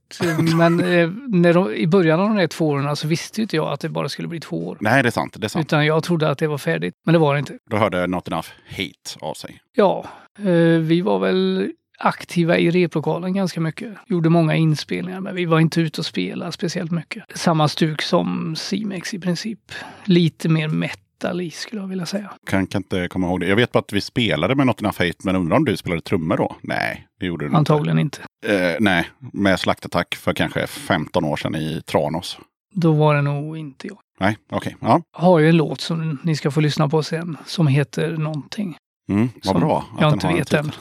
Men 0.56 0.80
eh, 0.94 1.10
när 1.28 1.54
de, 1.54 1.74
i 1.74 1.86
början 1.86 2.20
av 2.20 2.28
de 2.28 2.36
här 2.36 2.46
två 2.46 2.68
åren 2.68 2.96
så 2.96 3.08
visste 3.08 3.40
ju 3.40 3.42
inte 3.42 3.56
jag 3.56 3.72
att 3.72 3.80
det 3.80 3.88
bara 3.88 4.08
skulle 4.08 4.28
bli 4.28 4.40
två 4.40 4.66
år. 4.68 4.76
Nej, 4.80 5.02
det 5.02 5.08
är 5.08 5.10
sant. 5.10 5.34
Det 5.38 5.46
är 5.46 5.48
sant. 5.48 5.66
Utan 5.66 5.86
jag 5.86 6.04
trodde 6.04 6.30
att 6.30 6.38
det 6.38 6.46
var 6.46 6.58
färdigt. 6.58 6.94
Men 7.04 7.12
det 7.12 7.18
var 7.18 7.34
det 7.34 7.38
inte. 7.38 7.58
Då 7.70 7.76
hörde 7.76 8.06
Not 8.06 8.28
Enough 8.28 8.48
Hate 8.70 9.18
av 9.20 9.34
sig. 9.34 9.60
Ja, 9.74 10.04
eh, 10.38 10.44
vi 10.80 11.00
var 11.00 11.18
väl 11.18 11.70
aktiva 11.98 12.58
i 12.58 12.70
replokalen 12.70 13.34
ganska 13.34 13.60
mycket. 13.60 13.94
Gjorde 14.06 14.28
många 14.28 14.54
inspelningar, 14.56 15.20
men 15.20 15.34
vi 15.34 15.44
var 15.44 15.60
inte 15.60 15.80
ute 15.80 16.00
och 16.00 16.06
spelade 16.06 16.52
speciellt 16.52 16.90
mycket. 16.90 17.24
Samma 17.34 17.68
stuk 17.68 18.02
som 18.02 18.56
Simex 18.56 19.14
i 19.14 19.18
princip. 19.18 19.60
Lite 20.04 20.48
mer 20.48 20.68
metal 20.68 21.40
i 21.40 21.50
skulle 21.50 21.80
jag 21.82 21.88
vilja 21.88 22.06
säga. 22.06 22.30
Kan, 22.46 22.66
kan 22.66 22.78
inte 22.80 23.08
komma 23.08 23.26
ihåg 23.26 23.40
det. 23.40 23.46
Jag 23.46 23.56
vet 23.56 23.72
bara 23.72 23.78
att 23.78 23.92
vi 23.92 24.00
spelade 24.00 24.54
med 24.54 24.66
Not 24.66 24.80
Enough 24.80 24.98
Hate, 24.98 25.18
men 25.24 25.36
undrar 25.36 25.56
om 25.56 25.64
du 25.64 25.76
spelade 25.76 26.00
trummor 26.02 26.36
då? 26.36 26.56
Nej, 26.62 27.06
det 27.20 27.26
gjorde 27.26 27.48
du 27.48 27.54
Antagligen 27.56 27.98
inte. 27.98 28.20
inte. 28.44 28.64
Eh, 28.70 28.76
nej, 28.80 29.08
med 29.32 29.60
Slaktattack 29.60 30.14
för 30.14 30.32
kanske 30.34 30.66
15 30.66 31.24
år 31.24 31.36
sedan 31.36 31.54
i 31.54 31.82
Tranås. 31.86 32.38
Då 32.74 32.92
var 32.92 33.14
det 33.14 33.22
nog 33.22 33.58
inte 33.58 33.86
jag. 33.86 33.98
Nej, 34.20 34.36
okej. 34.52 34.76
Ja, 34.80 35.02
Har 35.12 35.38
ju 35.38 35.48
en 35.48 35.56
låt 35.56 35.80
som 35.80 36.18
ni 36.22 36.36
ska 36.36 36.50
få 36.50 36.60
lyssna 36.60 36.88
på 36.88 37.02
sen 37.02 37.36
som 37.46 37.66
heter 37.66 38.16
någonting. 38.16 38.76
Mm, 39.08 39.28
vad 39.44 39.60
bra. 39.60 39.78
att 39.94 40.00
jag 40.00 40.10
den 40.10 40.14
inte 40.14 40.26
har 40.26 40.34
vet 40.34 40.52
än. 40.52 40.72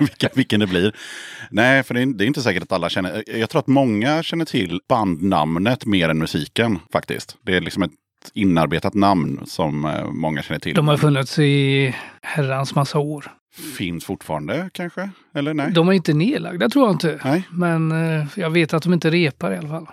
vilken, 0.00 0.30
vilken 0.34 0.60
det 0.60 0.66
blir. 0.66 0.94
Nej, 1.50 1.82
för 1.82 1.94
det 1.94 2.02
är, 2.02 2.06
det 2.06 2.24
är 2.24 2.26
inte 2.26 2.42
säkert 2.42 2.62
att 2.62 2.72
alla 2.72 2.88
känner. 2.88 3.24
Jag 3.26 3.50
tror 3.50 3.58
att 3.58 3.66
många 3.66 4.22
känner 4.22 4.44
till 4.44 4.80
bandnamnet 4.88 5.86
mer 5.86 6.08
än 6.08 6.18
musiken 6.18 6.78
faktiskt. 6.92 7.36
Det 7.42 7.56
är 7.56 7.60
liksom 7.60 7.82
ett 7.82 7.92
inarbetat 8.34 8.94
namn 8.94 9.40
som 9.46 9.84
eh, 9.84 10.10
många 10.10 10.42
känner 10.42 10.60
till. 10.60 10.74
De 10.74 10.88
har 10.88 10.96
funnits 10.96 11.38
i 11.38 11.94
herrans 12.22 12.74
massa 12.74 12.98
år. 12.98 13.32
Finns 13.78 14.04
fortfarande 14.04 14.70
kanske? 14.72 15.10
Eller 15.34 15.54
nej? 15.54 15.72
De 15.72 15.88
är 15.88 15.92
inte 15.92 16.14
nedlagda 16.14 16.68
tror 16.68 16.86
jag 16.86 16.94
inte. 16.94 17.20
Nej. 17.24 17.42
Men 17.50 17.92
eh, 17.92 18.26
jag 18.34 18.50
vet 18.50 18.74
att 18.74 18.82
de 18.82 18.92
inte 18.92 19.10
repar 19.10 19.52
i 19.52 19.56
alla 19.56 19.68
fall. 19.68 19.86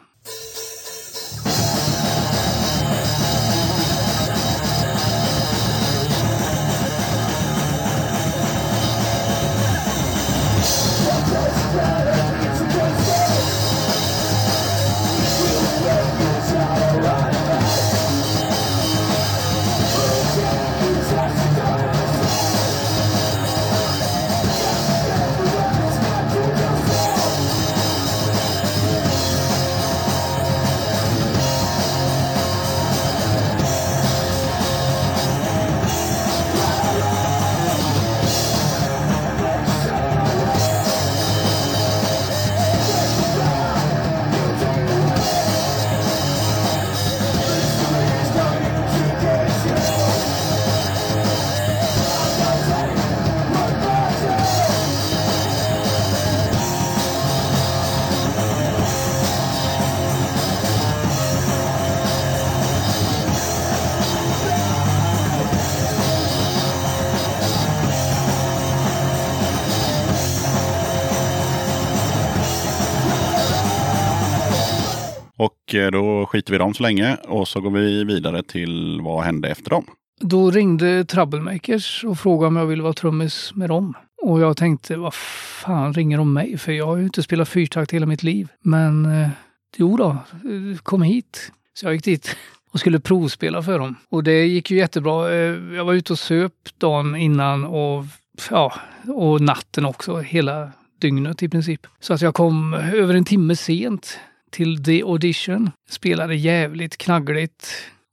Eh, 75.73 75.91
då 75.91 76.25
skiter 76.25 76.51
vi 76.51 76.55
i 76.55 76.59
dem 76.59 76.73
så 76.73 76.83
länge 76.83 77.15
och 77.15 77.47
så 77.47 77.61
går 77.61 77.71
vi 77.71 78.03
vidare 78.03 78.43
till 78.43 79.01
vad 79.01 79.23
hände 79.23 79.49
efter 79.49 79.69
dem. 79.69 79.85
Då 80.21 80.51
ringde 80.51 81.05
Troublemakers 81.05 82.03
och 82.03 82.19
frågade 82.19 82.47
om 82.47 82.55
jag 82.55 82.65
ville 82.65 82.83
vara 82.83 82.93
trummis 82.93 83.51
med 83.55 83.69
dem. 83.69 83.93
Och 84.21 84.39
jag 84.39 84.57
tänkte, 84.57 84.95
vad 84.95 85.13
fan 85.13 85.93
ringer 85.93 86.17
de 86.17 86.33
mig? 86.33 86.57
För 86.57 86.71
jag 86.71 86.85
har 86.85 86.97
ju 86.97 87.03
inte 87.03 87.23
spelat 87.23 87.49
fyrtakt 87.49 87.91
hela 87.91 88.05
mitt 88.05 88.23
liv. 88.23 88.47
Men 88.61 89.05
eh, 89.05 89.29
jo 89.77 89.97
då, 89.97 90.09
eh, 90.09 90.77
kom 90.83 91.01
hit. 91.01 91.51
Så 91.73 91.85
jag 91.85 91.93
gick 91.93 92.03
dit 92.03 92.35
och 92.71 92.79
skulle 92.79 92.99
provspela 92.99 93.63
för 93.63 93.79
dem. 93.79 93.95
Och 94.09 94.23
det 94.23 94.45
gick 94.45 94.71
ju 94.71 94.77
jättebra. 94.77 95.33
Eh, 95.33 95.75
jag 95.75 95.85
var 95.85 95.93
ute 95.93 96.13
och 96.13 96.19
söp 96.19 96.53
dagen 96.77 97.15
innan 97.15 97.65
och, 97.65 98.05
ja, 98.49 98.73
och 99.07 99.41
natten 99.41 99.85
också, 99.85 100.17
hela 100.17 100.71
dygnet 101.01 101.43
i 101.43 101.49
princip. 101.49 101.87
Så 101.99 102.13
att 102.13 102.21
jag 102.21 102.33
kom 102.33 102.73
över 102.73 103.13
en 103.13 103.25
timme 103.25 103.55
sent 103.55 104.19
till 104.55 104.83
The 104.83 105.03
Audition. 105.03 105.71
Spelade 105.89 106.35
jävligt 106.35 106.97
knaggligt 106.97 107.67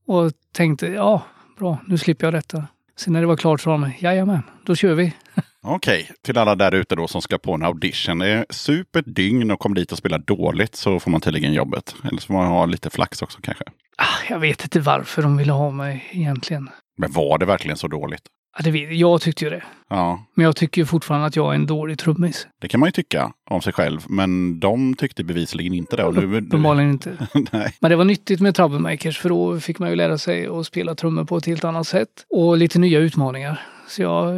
och 0.07 0.33
tänkte, 0.53 0.87
ja, 0.87 1.23
bra, 1.59 1.79
nu 1.87 1.99
slipper 1.99 2.27
jag 2.27 2.35
detta. 2.35 2.67
Sen 2.97 3.13
när 3.13 3.21
det 3.21 3.27
var 3.27 3.37
klart 3.37 3.61
sa 3.61 3.71
de, 3.71 3.93
jajamän, 3.99 4.43
då 4.67 4.75
kör 4.75 4.95
vi. 4.95 5.13
Okej, 5.63 6.11
till 6.25 6.39
alla 6.39 6.55
där 6.55 6.75
ute 6.75 6.95
då 6.97 7.09
som 7.09 7.23
ska 7.23 7.39
på 7.39 7.55
en 7.55 7.63
audition. 7.63 8.19
Det 8.19 8.29
är 8.29 8.47
super 8.51 9.01
ett 9.01 9.15
dygn 9.15 9.51
och 9.51 9.59
kommer 9.59 9.77
dit 9.77 9.93
och 9.93 9.99
spelar 9.99 10.19
dåligt 10.19 10.75
så 10.77 11.01
får 11.01 11.11
man 11.11 11.21
tydligen 11.21 11.53
jobbet. 11.53 11.95
Eller 12.05 12.21
så 12.21 12.27
får 12.27 12.35
man 12.35 12.47
ha 12.47 12.67
lite 12.67 12.91
flax 12.91 13.23
också 13.23 13.39
kanske. 13.43 13.65
Ah, 13.97 14.29
jag 14.29 14.39
vet 14.39 14.63
inte 14.63 14.81
varför 14.81 15.23
de 15.23 15.37
ville 15.37 15.53
ha 15.53 15.71
mig 15.71 16.09
egentligen. 16.13 16.71
Men 16.99 17.13
var 17.13 17.39
det 17.39 17.47
verkligen 17.47 17.77
så 17.77 17.89
dåligt? 17.89 18.23
Ja, 18.57 18.63
det 18.65 18.71
vet, 18.71 18.97
jag 18.97 19.21
tyckte 19.21 19.45
ju 19.45 19.51
det. 19.51 19.63
Ja, 19.91 20.27
Men 20.35 20.45
jag 20.45 20.57
tycker 20.57 20.85
fortfarande 20.85 21.27
att 21.27 21.37
jag 21.37 21.51
är 21.51 21.55
en 21.55 21.67
dålig 21.67 21.99
trummis. 21.99 22.47
det 22.61 22.69
kan 22.69 22.81
man 22.81 22.87
ju 22.87 22.91
tycka 22.93 23.33
om 23.51 23.63
sig 23.63 23.73
själv. 23.73 24.01
Men 24.09 24.61
de 24.61 24.95
tyckte 24.95 25.25
bevisligen 25.25 25.75
inte 25.75 25.97
det. 25.97 26.03
Uppenbarligen 26.03 26.91
inte. 26.91 27.17
nej. 27.53 27.75
Men 27.81 27.91
det 27.91 27.97
var 27.97 28.05
nyttigt 28.05 28.41
med 28.41 28.55
Troublemakers 28.55 29.19
för 29.19 29.29
då 29.29 29.61
fick 29.61 29.79
man 29.79 29.91
ju 29.91 29.97
lära 29.97 30.19
sig 30.19 30.47
att 30.47 30.67
spela 30.67 30.95
trummor 30.95 31.25
på 31.25 31.37
ett 31.37 31.47
helt 31.47 31.65
annat 31.65 31.87
sätt. 31.87 32.09
Och 32.31 32.57
lite 32.57 32.79
nya 32.79 32.99
utmaningar. 32.99 33.61
Så 33.89 34.03
jag, 34.03 34.35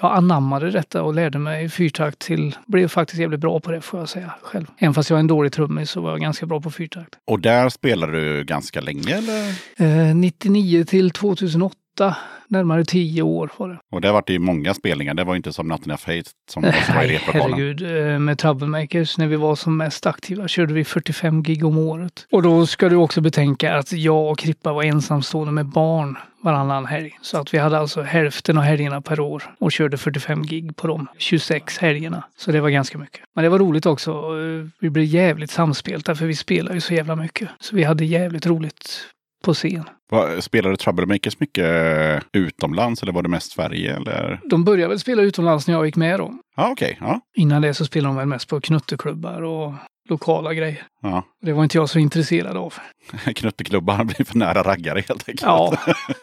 jag 0.00 0.16
anammade 0.16 0.70
detta 0.70 1.02
och 1.02 1.14
lärde 1.14 1.38
mig 1.38 1.68
fyrtakt 1.68 2.18
till, 2.18 2.56
blev 2.66 2.88
faktiskt 2.88 3.20
jävligt 3.20 3.40
bra 3.40 3.60
på 3.60 3.70
det 3.70 3.80
får 3.80 4.00
jag 4.00 4.08
säga 4.08 4.34
själv. 4.42 4.66
Även 4.78 4.94
fast 4.94 5.10
jag 5.10 5.16
är 5.16 5.20
en 5.20 5.26
dålig 5.26 5.52
trummis 5.52 5.90
så 5.90 6.00
var 6.00 6.10
jag 6.10 6.20
ganska 6.20 6.46
bra 6.46 6.60
på 6.60 6.70
fyrtakt. 6.70 7.14
Och 7.26 7.40
där 7.40 7.68
spelade 7.68 8.12
du 8.12 8.44
ganska 8.44 8.80
länge 8.80 9.14
eller? 9.16 9.48
Eh, 10.10 10.14
99 10.16 10.84
till 10.84 11.10
2008, 11.10 11.74
närmare 12.48 12.84
10 12.84 13.22
år 13.22 13.50
var 13.56 13.68
det. 13.68 13.78
Och 13.92 14.00
det 14.00 14.12
var 14.12 14.22
det 14.26 14.32
ju 14.32 14.38
många 14.38 14.74
spelningar. 14.74 15.14
Det 15.14 15.24
var 15.24 15.34
ju 15.34 15.36
inte 15.36 15.52
som 15.52 15.68
Nothing 15.68 15.92
of 15.94 16.06
Hate 16.06 16.22
som 16.50 16.62
var 16.62 16.70
i 16.70 16.74
Nej, 16.94 17.08
replokalen. 17.08 17.58
herregud. 17.58 18.12
Eh, 18.12 18.18
Med 18.18 18.38
Troublemakers, 18.38 19.18
när 19.18 19.26
vi 19.26 19.36
var 19.36 19.56
som 19.56 19.76
mest 19.76 20.06
aktiva, 20.06 20.48
körde 20.48 20.74
vi 20.74 20.84
45 20.84 21.42
gig 21.42 21.64
om 21.64 21.78
året. 21.78 22.26
Och 22.32 22.42
då 22.42 22.66
ska 22.66 22.88
du 22.88 22.96
också 22.96 23.20
betänka 23.20 23.76
att 23.76 23.92
jag 23.92 24.30
och 24.30 24.38
Krippa 24.38 24.72
var 24.72 24.82
ensamstående 24.82 25.52
med 25.52 25.66
barn 25.66 26.18
varannan 26.42 26.86
helg. 26.86 27.18
Så 27.22 27.38
att 27.38 27.54
vi 27.54 27.58
hade 27.58 27.78
alltså 27.78 28.02
hälften 28.02 28.58
av 28.58 28.64
helgerna 28.64 29.00
per 29.00 29.20
år 29.20 29.42
och 29.58 29.72
körde 29.72 29.96
45 29.98 30.42
gig 30.46 30.76
på 30.76 30.86
de 30.86 31.06
26 31.18 31.78
helgerna. 31.78 32.24
Så 32.36 32.52
det 32.52 32.60
var 32.60 32.70
ganska 32.70 32.98
mycket. 32.98 33.20
Men 33.34 33.44
det 33.44 33.48
var 33.50 33.58
roligt 33.58 33.86
också. 33.86 34.10
Eh, 34.10 34.66
Vi 34.80 34.90
blev 34.90 35.04
jävligt 35.04 35.50
samspelta 35.50 36.14
för 36.14 36.26
vi 36.26 36.34
spelar 36.34 36.74
ju 36.74 36.80
så 36.80 36.94
jävla 36.94 37.16
mycket. 37.16 37.48
Så 37.60 37.76
vi 37.76 37.84
hade 37.84 38.04
jävligt 38.04 38.46
roligt 38.46 39.00
på 39.44 39.54
scen. 39.54 39.84
Spelade 40.40 40.76
Troublemakers 40.76 41.40
mycket 41.40 41.64
eh, 41.64 42.22
utomlands 42.32 43.02
eller 43.02 43.12
var 43.12 43.22
det 43.22 43.28
mest 43.28 43.52
Sverige? 43.52 43.96
Eller? 43.96 44.40
De 44.50 44.64
började 44.64 44.88
väl 44.88 44.98
spela 44.98 45.22
utomlands 45.22 45.66
när 45.66 45.74
jag 45.74 45.86
gick 45.86 45.96
med 45.96 46.20
dem. 46.20 46.40
Ja, 46.56 46.68
okej. 46.70 46.98
Ja, 47.00 47.20
Innan 47.36 47.62
det 47.62 47.74
så 47.74 47.84
spelade 47.84 48.08
de 48.14 48.16
väl 48.16 48.26
mest 48.26 48.48
på 48.48 48.60
knutteklubbar 48.60 49.42
och 49.42 49.72
lokala 50.08 50.54
grejer. 50.54 50.82
ja. 51.02 51.22
Det 51.42 51.52
var 51.52 51.62
inte 51.62 51.78
jag 51.78 51.88
så 51.90 51.98
intresserad 51.98 52.56
av. 52.56 52.74
Knutteklubbar 53.34 54.04
blir 54.04 54.24
för 54.24 54.38
nära 54.38 54.62
raggare 54.62 55.00
helt 55.08 55.28
enkelt. 55.28 55.42
Ja, 55.42 55.76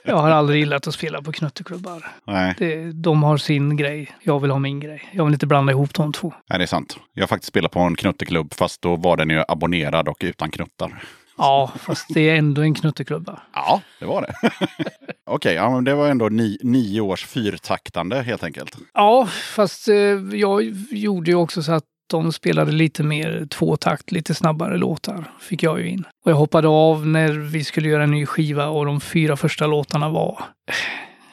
jag 0.06 0.18
har 0.18 0.32
aldrig 0.32 0.60
gillat 0.60 0.88
att 0.88 0.94
spela 0.94 1.22
på 1.22 1.32
knutteklubbar. 1.32 2.08
Nej, 2.28 2.56
Det, 2.58 2.92
de 2.92 3.24
har 3.24 3.38
sin 3.38 3.78
grej, 3.78 4.12
jag 4.24 4.40
vill 4.40 4.52
ha 4.52 4.60
min 4.60 4.80
grej. 4.80 5.10
Jag 5.12 5.26
vill 5.26 5.34
inte 5.34 5.48
blanda 5.48 5.72
ihop 5.72 5.94
de 5.94 6.14
två. 6.14 6.34
nej, 6.50 6.60
det 6.60 6.66
är 6.66 6.68
sant. 6.68 6.98
Jag 7.14 7.24
har 7.24 7.28
faktiskt 7.28 7.48
spelat 7.50 7.72
på 7.72 7.80
en 7.80 7.96
knutteklubb 7.96 8.54
fast 8.54 8.82
då 8.82 8.96
var 8.96 9.18
den 9.18 9.30
ju 9.30 9.44
abonnerad 9.48 10.08
och 10.08 10.18
utan 10.20 10.52
knuttar. 10.52 11.04
Ja, 11.38 11.72
fast 11.80 12.06
det 12.14 12.30
är 12.30 12.36
ändå 12.36 12.62
en 12.62 12.74
knutteklubba. 12.74 13.40
Ja, 13.54 13.82
det 14.00 14.06
var 14.06 14.22
det. 14.22 14.52
Okej, 15.26 15.54
ja, 15.54 15.70
men 15.70 15.84
det 15.84 15.96
var 15.96 16.08
ändå 16.08 16.30
ni, 16.30 16.58
nio 16.62 17.02
års 17.02 17.26
fyrtaktande 17.26 18.22
helt 18.22 18.44
enkelt. 18.44 18.78
Ja, 18.94 19.28
fast 19.56 19.88
eh, 19.88 19.96
jag 20.32 20.64
gjorde 20.92 21.32
ju 21.32 21.36
också 21.36 21.64
så 21.64 21.72
att 21.72 21.84
de 22.10 22.34
spelade 22.34 22.72
lite 22.72 23.04
mer 23.04 23.48
tvåtakt, 23.50 24.12
lite 24.12 24.34
snabbare 24.34 24.78
låtar, 24.78 25.32
fick 25.40 25.64
jag 25.64 25.80
ju 25.80 25.90
in. 25.90 26.04
Och 26.26 26.32
jag 26.32 26.36
hoppade 26.36 26.68
av 26.68 27.08
när 27.08 27.32
vi 27.32 27.64
skulle 27.64 27.90
göra 27.90 28.04
en 28.04 28.12
ny 28.12 28.26
skiva 28.26 28.68
och 28.68 28.86
de 28.86 29.02
fyra 29.02 29.38
första 29.38 29.68
låtarna 29.68 30.10
var 30.10 30.44
eh, 30.68 30.74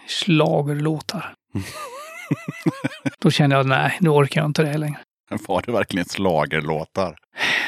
schlagerlåtar. 0.09 1.35
Då 3.19 3.31
kände 3.31 3.57
jag, 3.57 3.67
nej, 3.67 3.97
nu 4.01 4.09
orkar 4.09 4.41
jag 4.41 4.49
inte 4.49 4.63
det 4.63 4.79
längre. 4.79 4.99
Var 5.49 5.63
det 5.67 5.73
verkligen 5.73 6.07
slagerlåtar? 6.07 7.17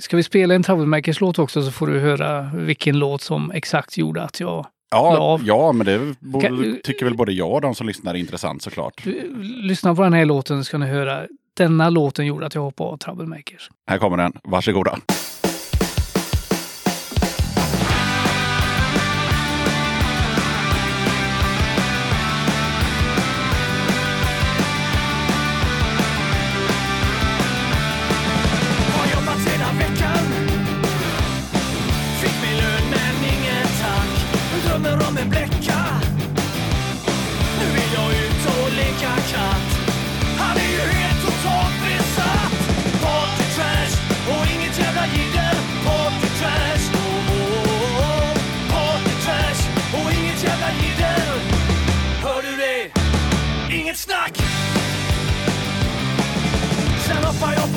Ska 0.00 0.16
vi 0.16 0.22
spela 0.22 0.54
en 0.54 0.62
Troublemakers-låt 0.62 1.38
också 1.38 1.62
så 1.62 1.70
får 1.70 1.86
du 1.86 1.98
höra 1.98 2.50
vilken 2.54 2.98
låt 2.98 3.22
som 3.22 3.50
exakt 3.50 3.96
gjorde 3.98 4.22
att 4.22 4.40
jag... 4.40 4.66
Ja, 4.90 5.40
Ja. 5.44 5.72
men 5.72 5.86
det 5.86 6.14
borde, 6.20 6.46
Kan- 6.46 6.78
tycker 6.84 7.04
väl 7.04 7.14
både 7.16 7.32
jag 7.32 7.52
och 7.52 7.60
de 7.60 7.74
som 7.74 7.86
lyssnar 7.86 8.14
är 8.14 8.18
intressant 8.18 8.62
såklart. 8.62 9.06
Lyssna 9.62 9.94
på 9.94 10.02
den 10.02 10.12
här 10.12 10.24
låten 10.24 10.58
så 10.58 10.64
ska 10.64 10.78
ni 10.78 10.86
höra. 10.86 11.22
Denna 11.54 11.90
låten 11.90 12.26
gjorde 12.26 12.46
att 12.46 12.54
jag 12.54 12.62
hoppade 12.62 12.90
av 12.90 12.96
Troublemakers. 12.96 13.70
Här 13.90 13.98
kommer 13.98 14.16
den, 14.16 14.32
varsågoda. 14.44 14.90
Har 14.90 15.00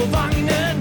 på 0.01 0.07
vagnen 0.07 0.77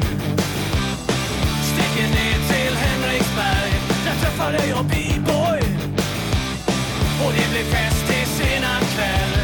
Sticker 1.71 2.09
ner 2.17 2.39
till 2.53 2.75
Henriksberg 2.85 3.73
Där 4.05 4.17
träffade 4.23 4.59
jag 4.69 4.85
B-boy 4.85 5.61
Och 7.23 7.33
det 7.37 7.47
blev 7.53 7.67
fest 7.75 8.07
till 8.09 8.27
sena 8.39 8.73
kväll 8.95 9.35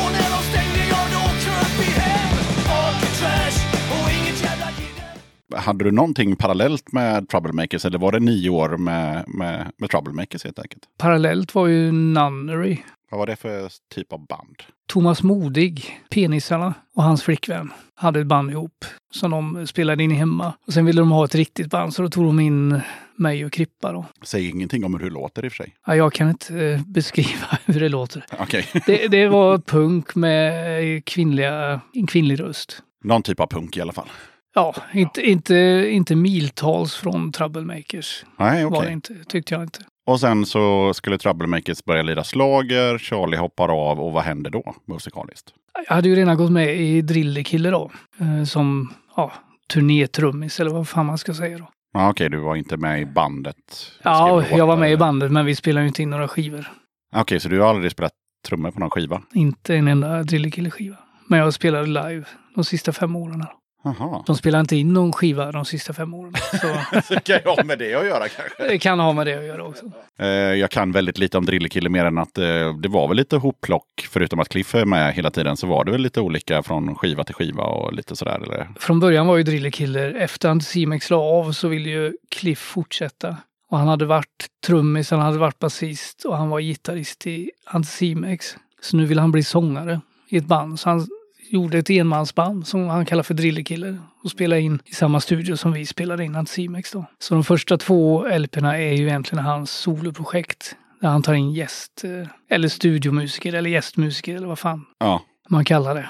Och 0.00 0.10
när 0.16 0.28
de 0.34 0.40
stängde 0.50 0.82
jag 0.94 1.06
då 1.16 1.24
kröp 1.42 1.72
vi 1.80 1.90
hem 2.00 2.36
Orker 2.78 3.12
trash 3.20 3.60
och 3.94 4.08
inget 4.18 4.42
jävla 4.42 4.68
jidder 4.78 5.58
Hade 5.58 5.84
du 5.84 5.90
någonting 5.90 6.36
parallellt 6.36 6.92
med 6.92 7.28
Troublemakers 7.28 7.84
eller 7.84 7.98
var 7.98 8.12
det 8.12 8.20
nio 8.20 8.50
år 8.50 8.76
med, 8.76 9.24
med, 9.28 9.72
med 9.76 9.90
Troublemakers 9.90 10.44
helt 10.44 10.58
enkelt? 10.58 10.82
Parallellt 10.98 11.54
var 11.54 11.66
ju 11.66 11.92
Nunnery. 11.92 12.78
Vad 13.10 13.18
var 13.18 13.26
det 13.26 13.36
för 13.36 13.68
typ 13.94 14.12
av 14.12 14.26
band? 14.26 14.56
Thomas 14.88 15.22
Modig, 15.22 16.00
Penisarna 16.10 16.74
och 16.94 17.02
hans 17.02 17.22
flickvän 17.22 17.72
hade 17.94 18.20
ett 18.20 18.26
band 18.26 18.50
ihop 18.50 18.84
som 19.10 19.30
de 19.30 19.66
spelade 19.66 20.02
in 20.02 20.10
hemma. 20.10 20.52
Och 20.66 20.72
sen 20.72 20.86
ville 20.86 21.00
de 21.00 21.10
ha 21.10 21.24
ett 21.24 21.34
riktigt 21.34 21.70
band 21.70 21.94
så 21.94 22.02
då 22.02 22.08
tog 22.08 22.24
de 22.24 22.40
in 22.40 22.80
mig 23.16 23.44
och 23.44 23.52
Krippa 23.52 23.92
då. 23.92 24.04
Säg 24.22 24.48
ingenting 24.48 24.84
om 24.84 24.94
hur 24.94 25.00
det 25.00 25.10
låter 25.10 25.44
i 25.44 25.48
och 25.48 25.52
för 25.52 25.56
sig. 25.56 25.74
Ja, 25.86 25.96
jag 25.96 26.12
kan 26.12 26.28
inte 26.28 26.64
eh, 26.64 26.80
beskriva 26.86 27.58
hur 27.66 27.80
det 27.80 27.88
låter. 27.88 28.24
Okej. 28.38 28.66
Det, 28.86 29.08
det 29.08 29.28
var 29.28 29.58
punk 29.58 30.14
med 30.14 31.04
kvinnliga, 31.04 31.80
en 31.92 32.06
kvinnlig 32.06 32.40
röst. 32.40 32.82
Någon 33.04 33.22
typ 33.22 33.40
av 33.40 33.46
punk 33.46 33.76
i 33.76 33.80
alla 33.80 33.92
fall. 33.92 34.08
Ja, 34.54 34.74
inte, 34.92 35.22
inte, 35.22 35.54
inte 35.90 36.16
miltals 36.16 36.94
från 36.94 37.32
Troublemakers. 37.32 38.24
Nej, 38.38 38.64
okej. 38.64 38.78
Var 38.78 38.86
det 38.86 38.92
inte, 38.92 39.14
tyckte 39.28 39.54
jag 39.54 39.62
inte. 39.62 39.80
Och 40.08 40.20
sen 40.20 40.46
så 40.46 40.94
skulle 40.94 41.18
Troublemakers 41.18 41.84
börja 41.84 42.02
lira 42.02 42.24
slager, 42.24 42.98
Charlie 42.98 43.36
hoppar 43.36 43.90
av 43.90 44.00
och 44.00 44.12
vad 44.12 44.22
händer 44.22 44.50
då 44.50 44.74
musikaliskt? 44.86 45.52
Jag 45.88 45.94
hade 45.94 46.08
ju 46.08 46.14
redan 46.14 46.36
gått 46.36 46.50
med 46.52 46.76
i 46.80 47.02
Drillekille 47.02 47.70
då. 47.70 47.90
eh, 48.20 48.44
Som 48.44 48.92
ja, 49.16 49.32
turnétrummis 49.72 50.60
eller 50.60 50.70
vad 50.70 50.88
fan 50.88 51.06
man 51.06 51.18
ska 51.18 51.34
säga 51.34 51.58
då. 51.58 51.68
Ja, 51.92 52.10
okej, 52.10 52.28
du 52.30 52.36
var 52.38 52.56
inte 52.56 52.76
med 52.76 53.00
i 53.00 53.06
bandet? 53.06 53.56
Ja, 54.02 54.44
jag 54.50 54.66
var 54.66 54.76
med 54.76 54.92
i 54.92 54.96
bandet 54.96 55.32
men 55.32 55.46
vi 55.46 55.54
spelade 55.54 55.84
ju 55.84 55.88
inte 55.88 56.02
in 56.02 56.10
några 56.10 56.28
skivor. 56.28 56.68
Okej, 57.16 57.40
så 57.40 57.48
du 57.48 57.60
har 57.60 57.68
aldrig 57.68 57.92
spelat 57.92 58.12
trummor 58.48 58.70
på 58.70 58.80
någon 58.80 58.90
skiva? 58.90 59.22
Inte 59.34 59.74
en 59.76 59.88
enda 59.88 60.22
Drillekille-skiva. 60.22 60.96
Men 61.26 61.38
jag 61.38 61.54
spelade 61.54 61.86
live 61.86 62.24
de 62.54 62.64
sista 62.64 62.92
fem 62.92 63.16
åren. 63.16 63.40
här. 63.40 63.52
Jaha. 63.98 64.22
De 64.26 64.36
spelade 64.36 64.60
inte 64.60 64.76
in 64.76 64.92
någon 64.92 65.12
skiva 65.12 65.52
de 65.52 65.64
sista 65.64 65.92
fem 65.92 66.14
åren. 66.14 66.32
Så 66.50 67.00
Så 67.14 67.20
kan 67.20 67.40
jag 67.44 67.56
ha 67.56 67.64
med 67.64 67.78
det 67.78 67.94
att 67.94 68.06
göra 68.06 68.28
kanske? 68.28 68.68
det 68.68 68.78
kan 68.78 69.00
ha 69.00 69.12
med 69.12 69.26
det 69.26 69.38
att 69.38 69.44
göra 69.44 69.64
också. 69.64 69.84
Eh, 70.18 70.28
jag 70.28 70.70
kan 70.70 70.92
väldigt 70.92 71.18
lite 71.18 71.38
om 71.38 71.44
Drillekille 71.46 71.88
mer 71.88 72.04
än 72.04 72.18
att 72.18 72.38
eh, 72.38 72.44
det 72.82 72.88
var 72.88 73.08
väl 73.08 73.16
lite 73.16 73.36
hopplock. 73.36 74.08
Förutom 74.10 74.40
att 74.40 74.48
Cliff 74.48 74.74
är 74.74 74.84
med 74.84 75.14
hela 75.14 75.30
tiden 75.30 75.56
så 75.56 75.66
var 75.66 75.84
det 75.84 75.90
väl 75.92 76.00
lite 76.00 76.20
olika 76.20 76.62
från 76.62 76.94
skiva 76.94 77.24
till 77.24 77.34
skiva 77.34 77.62
och 77.62 77.92
lite 77.92 78.16
sådär. 78.16 78.40
Eller? 78.42 78.68
Från 78.78 79.00
början 79.00 79.26
var 79.26 79.36
ju 79.36 79.42
Drillekiller, 79.42 80.14
efter 80.14 80.48
Anticimex 80.48 81.10
la 81.10 81.16
av 81.16 81.52
så 81.52 81.68
ville 81.68 81.90
ju 81.90 82.12
Cliff 82.28 82.58
fortsätta. 82.58 83.36
Och 83.70 83.78
han 83.78 83.88
hade 83.88 84.04
varit 84.04 84.46
trummis, 84.66 85.10
han 85.10 85.20
hade 85.20 85.38
varit 85.38 85.58
basist 85.58 86.24
och 86.24 86.36
han 86.36 86.48
var 86.50 86.60
gitarrist 86.60 87.26
i 87.26 87.50
Anticimex. 87.64 88.56
Så 88.80 88.96
nu 88.96 89.06
vill 89.06 89.18
han 89.18 89.32
bli 89.32 89.42
sångare 89.42 90.00
i 90.28 90.36
ett 90.36 90.44
band. 90.46 90.80
Så 90.80 90.88
han 90.90 91.06
gjorde 91.50 91.78
ett 91.78 91.90
enmansband 91.90 92.66
som 92.66 92.88
han 92.88 93.06
kallar 93.06 93.22
för 93.22 93.34
Drillekiller 93.34 93.98
och 94.24 94.30
spelade 94.30 94.60
in 94.60 94.78
i 94.84 94.94
samma 94.94 95.20
studio 95.20 95.56
som 95.56 95.72
vi 95.72 95.86
spelade 95.86 96.24
in 96.24 96.36
Anticimex 96.36 96.92
då. 96.92 97.04
Så 97.18 97.34
de 97.34 97.44
första 97.44 97.76
två 97.78 98.26
LP'na 98.28 98.72
är 98.74 98.92
ju 98.92 99.06
egentligen 99.06 99.44
hans 99.44 99.70
soloprojekt. 99.70 100.76
Där 101.00 101.08
han 101.08 101.22
tar 101.22 101.34
in 101.34 101.52
gäst, 101.52 102.04
eh, 102.04 102.28
eller 102.56 102.68
studiomusiker 102.68 103.52
eller 103.52 103.70
gästmusiker 103.70 104.34
eller 104.36 104.46
vad 104.46 104.58
fan 104.58 104.84
Ja. 104.98 105.22
man 105.48 105.64
kallar 105.64 105.94
det. 105.94 106.08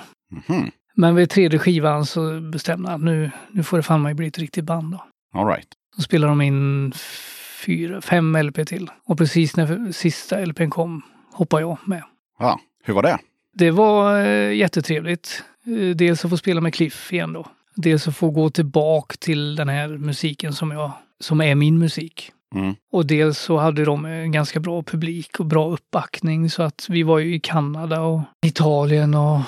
Mhm. 0.49 0.71
Men 0.95 1.15
vid 1.15 1.31
tredje 1.31 1.59
skivan 1.59 2.07
så 2.07 2.41
bestämde 2.41 2.89
han 2.91 3.01
att 3.01 3.05
nu, 3.05 3.31
nu 3.51 3.63
får 3.63 3.77
det 3.77 3.83
fan 3.83 4.03
mig 4.03 4.15
bli 4.15 4.27
ett 4.27 4.39
riktigt 4.39 4.65
band 4.65 4.93
då. 4.93 5.05
All 5.41 5.47
right. 5.47 5.69
Då 5.97 6.03
spelade 6.03 6.31
de 6.31 6.41
in 6.41 6.93
fyra, 7.65 8.01
fem 8.01 8.37
LP 8.37 8.65
till. 8.65 8.91
Och 9.07 9.19
precis 9.19 9.57
när 9.57 9.93
sista 9.93 10.39
LPn 10.47 10.71
kom 10.71 11.03
hoppade 11.33 11.63
jag 11.63 11.79
med. 11.85 12.03
Ja, 12.39 12.61
hur 12.85 12.95
var 12.95 13.03
det? 13.03 13.19
Det 13.59 13.71
var 13.71 14.21
eh, 14.25 14.55
jättetrevligt. 14.55 15.43
Eh, 15.67 15.97
dels 15.97 16.25
att 16.25 16.31
få 16.31 16.37
spela 16.37 16.61
med 16.61 16.75
Cliff 16.75 17.13
igen 17.13 17.33
då. 17.33 17.47
Dels 17.75 18.09
att 18.09 18.17
få 18.17 18.31
gå 18.31 18.51
tillbaka 18.51 19.17
till 19.19 19.57
den 19.57 19.69
här 19.69 19.89
musiken 19.89 20.53
som, 20.53 20.71
jag, 20.71 20.93
som 21.21 21.41
är 21.41 21.55
min 21.55 21.79
musik. 21.79 22.33
Mm. 22.55 22.75
Och 22.93 23.07
dels 23.07 23.39
så 23.39 23.57
hade 23.57 23.85
de 23.85 24.05
en 24.05 24.33
ganska 24.33 24.61
bra 24.61 24.83
publik 24.83 25.41
och 25.41 25.47
bra 25.47 25.71
uppbackning 25.71 26.51
så 26.51 26.63
att 26.63 26.87
vi 26.89 27.03
var 27.03 27.19
ju 27.19 27.35
i 27.35 27.41
Kanada 27.41 28.01
och 28.01 28.21
Italien 28.47 29.15
och 29.15 29.41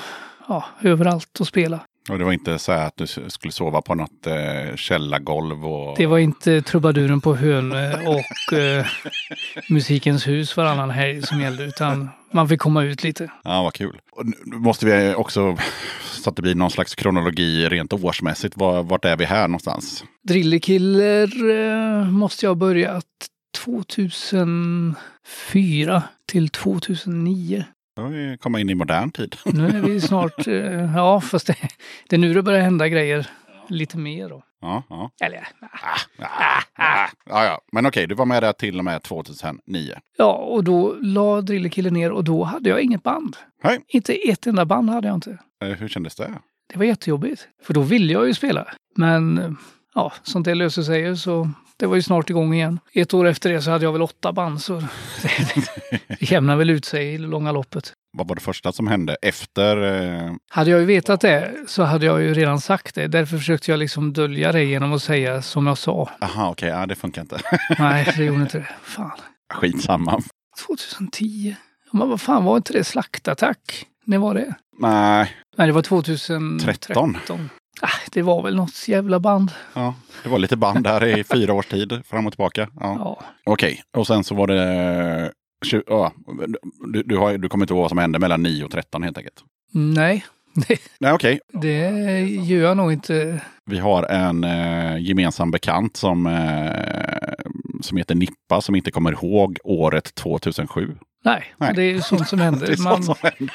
ja, 0.49 0.65
överallt 0.83 1.41
och 1.41 1.47
spela. 1.47 1.81
Och 2.11 2.19
det 2.19 2.25
var 2.25 2.33
inte 2.33 2.59
så 2.59 2.73
att 2.73 2.97
du 2.97 3.07
skulle 3.07 3.53
sova 3.53 3.83
på 3.83 3.95
något 3.95 4.27
eh, 4.27 4.77
källargolv 4.77 5.67
och... 5.67 5.97
Det 5.97 6.07
var 6.07 6.19
inte 6.19 6.63
trubaduren 6.63 7.21
på 7.21 7.35
Hönö 7.35 7.93
och 7.93 8.59
eh, 8.59 8.87
Musikens 9.69 10.29
hus 10.29 10.57
varannan 10.57 10.91
helg 10.91 11.23
som 11.23 11.41
gällde 11.41 11.65
utan 11.65 12.09
man 12.33 12.49
fick 12.49 12.61
komma 12.61 12.85
ut 12.85 13.05
lite. 13.05 13.31
Ja, 13.45 13.63
vad 13.63 13.75
kul. 13.75 14.01
Och 14.13 14.27
nu 14.27 14.57
måste 14.57 14.87
vi 14.87 15.15
också, 15.15 15.57
så 16.05 16.31
att 16.31 16.37
det 16.37 16.43
blir 16.43 16.55
någon 16.55 16.71
slags 16.71 16.95
kronologi 16.95 17.69
rent 17.69 17.93
årsmässigt, 17.93 18.57
var, 18.57 18.83
vart 18.83 19.05
är 19.05 19.17
vi 19.17 19.25
här 19.25 19.49
någonstans? 19.49 20.05
Drillekiller 20.23 21.51
eh, 21.51 22.05
måste 22.11 22.47
jag 22.47 22.51
ha 22.51 22.55
börjat 22.55 23.05
2004 23.65 26.03
till 26.27 26.49
2009. 26.49 27.65
Då 27.97 28.07
vi 28.07 28.37
kommit 28.41 28.61
in 28.61 28.71
i 28.71 28.75
modern 28.75 29.11
tid. 29.11 29.37
Nu 29.45 29.69
är 29.69 29.81
vi 29.81 30.01
snart, 30.01 30.39
eh, 30.47 30.97
ja 30.97 31.21
fast 31.21 31.47
det, 31.47 31.57
det 32.09 32.17
är 32.17 32.21
nu 32.21 32.35
det 32.35 32.43
börjar 32.43 32.63
hända 32.63 32.89
grejer 32.89 33.31
lite 33.71 33.99
mer 33.99 34.29
då. 34.29 34.43
Ja, 34.61 34.83
ja. 34.89 35.11
Eller 35.23 35.49
ja, 35.61 35.69
Ja, 36.19 36.27
ja, 37.27 37.45
ja. 37.45 37.61
Men 37.73 37.87
okej, 37.87 38.07
du 38.07 38.15
var 38.15 38.27
med 38.27 38.43
där 38.43 38.53
till 38.53 38.79
och 38.79 38.85
med 38.85 39.03
2009. 39.03 39.95
ja, 40.19 40.33
och 40.33 40.65
då 40.65 40.97
la 41.01 41.41
Drillekiller 41.41 41.91
ner 41.91 42.13
och 42.13 42.25
då 42.25 42.45
hade 42.45 42.69
jag 42.71 42.81
inget 42.81 43.03
band. 43.03 43.37
Hej. 43.63 43.81
Inte 43.89 44.13
ett 44.15 44.47
enda 44.47 44.65
band 44.65 44.91
hade 44.91 45.09
jag 45.09 45.15
inte. 45.15 45.39
Eh, 45.65 45.69
Hur 45.69 45.89
kändes 45.89 46.15
det? 46.17 46.35
Det 46.73 46.79
var 46.79 46.85
jättejobbigt. 46.85 47.49
För 47.63 47.75
då 47.75 47.81
ville 47.81 48.13
jag 48.13 48.27
ju 48.27 48.35
spela. 48.35 48.67
Men 48.97 49.57
ja, 49.95 50.13
sånt 50.23 50.45
det 50.45 50.55
löser 50.55 50.83
sig 50.83 51.01
ju 51.01 51.17
så 51.17 51.51
det 51.81 51.87
var 51.87 51.97
ju 51.97 52.03
snart 52.03 52.31
igång 52.31 52.55
igen. 52.55 52.81
Ett 52.93 53.15
år 53.15 53.27
efter 53.27 53.53
det 53.53 53.63
så 53.63 53.71
hade 53.71 53.85
jag 53.85 53.93
väl 53.93 54.03
åtta 54.03 54.33
band 54.33 54.61
så 54.63 54.83
det, 55.23 56.31
jämnar 56.31 56.57
väl 56.57 56.71
ut 56.71 56.85
sig 56.85 57.15
i 57.15 57.17
det 57.17 57.27
långa 57.27 57.53
loppet. 57.53 57.93
Vad 58.17 58.29
var 58.29 58.35
det 58.35 58.41
första 58.41 58.73
som 58.73 58.87
hände 58.89 59.17
efter? 59.23 59.77
Eh, 60.03 60.33
Hade 60.49 60.71
jag 60.71 60.81
ju 60.81 60.87
vetat 60.87 61.21
det 61.21 61.53
så 61.67 61.83
hade 61.83 62.07
jag 62.07 62.23
ju 62.23 62.35
redan 62.35 62.61
sagt 62.61 62.95
det. 62.95 63.07
Därför 63.07 63.37
försökte 63.39 63.71
jag 63.71 63.79
liksom 63.79 64.13
dölja 64.13 64.53
det 64.53 64.65
genom 64.65 64.93
att 64.93 65.03
säga 65.03 65.43
som 65.43 65.67
jag 65.67 65.79
sa. 65.79 66.11
aha, 66.21 66.49
okej, 66.51 66.69
ja, 66.69 66.87
det 66.87 66.95
funkar 66.95 67.23
inte. 67.23 67.39
Nej, 67.79 68.13
det 68.17 68.25
gjorde 68.25 68.43
inte 68.43 68.59
det. 68.59 68.69
Fan. 68.83 69.11
Skitsamma. 69.55 70.23
2010? 70.67 71.57
Ja, 71.93 71.99
Men 71.99 72.09
vad 72.09 72.21
fan 72.21 72.45
var 72.45 72.57
inte 72.57 72.73
det 72.73 72.85
slaktattack? 72.85 73.87
När 74.05 74.19
var 74.19 74.35
det? 74.35 74.55
Nej, 74.79 75.37
Nej, 75.57 75.67
det 75.67 75.73
var 75.73 75.83
2013. 75.83 77.15
13. 77.21 77.51
Ah, 77.83 77.89
det 78.13 78.23
var 78.23 78.43
väl 78.43 78.57
något 78.57 78.89
jävla 78.89 79.21
band. 79.21 79.53
Ja, 79.75 79.95
det 80.23 80.29
var 80.29 80.39
lite 80.39 80.57
band 80.57 80.85
där 80.85 81.19
i 81.19 81.25
fyra 81.33 81.53
års 81.55 81.67
tid, 81.67 82.03
fram 82.07 82.27
och 82.27 82.33
tillbaka. 82.33 82.69
Ja. 82.81 82.97
Ja. 82.99 83.21
Okej, 83.45 83.83
och 83.97 84.07
sen 84.07 84.25
så 84.25 84.35
var 84.35 84.47
det... 84.47 85.33
Ja, 85.87 86.13
du, 86.93 87.03
du, 87.03 87.17
har, 87.17 87.39
du 87.39 87.49
kommer 87.49 87.65
inte 87.65 87.75
ihåg 87.75 87.81
vad 87.83 87.91
som 87.91 87.99
hände 87.99 88.19
mellan 88.19 88.43
9 88.43 88.65
och 88.65 88.71
13 88.71 89.03
helt 89.03 89.19
enkelt? 89.19 89.45
Nej, 89.73 90.25
Nej, 91.01 91.13
okej. 91.13 91.41
det 91.53 91.91
gör 92.21 92.63
jag 92.63 92.77
nog 92.77 92.93
inte. 92.93 93.43
Vi 93.67 93.79
har 93.79 94.03
en 94.03 94.45
eh, 94.45 94.99
gemensam 95.03 95.51
bekant 95.51 95.97
som, 95.97 96.27
eh, 96.27 97.33
som 97.81 97.97
heter 97.97 98.15
Nippa 98.15 98.61
som 98.61 98.75
inte 98.75 98.91
kommer 98.91 99.13
ihåg 99.13 99.59
året 99.65 100.15
2007. 100.15 100.97
Nej, 101.25 101.55
Nej. 101.59 101.73
det 101.75 101.83
är 101.83 101.93
ju 101.93 102.01
sånt 102.01 102.29
som 102.29 102.39
händer. 102.41 102.67
Det 102.67 102.73
är 102.73 102.83
man, 102.83 103.03
sånt 103.03 103.19
som 103.19 103.31
händer. 103.39 103.55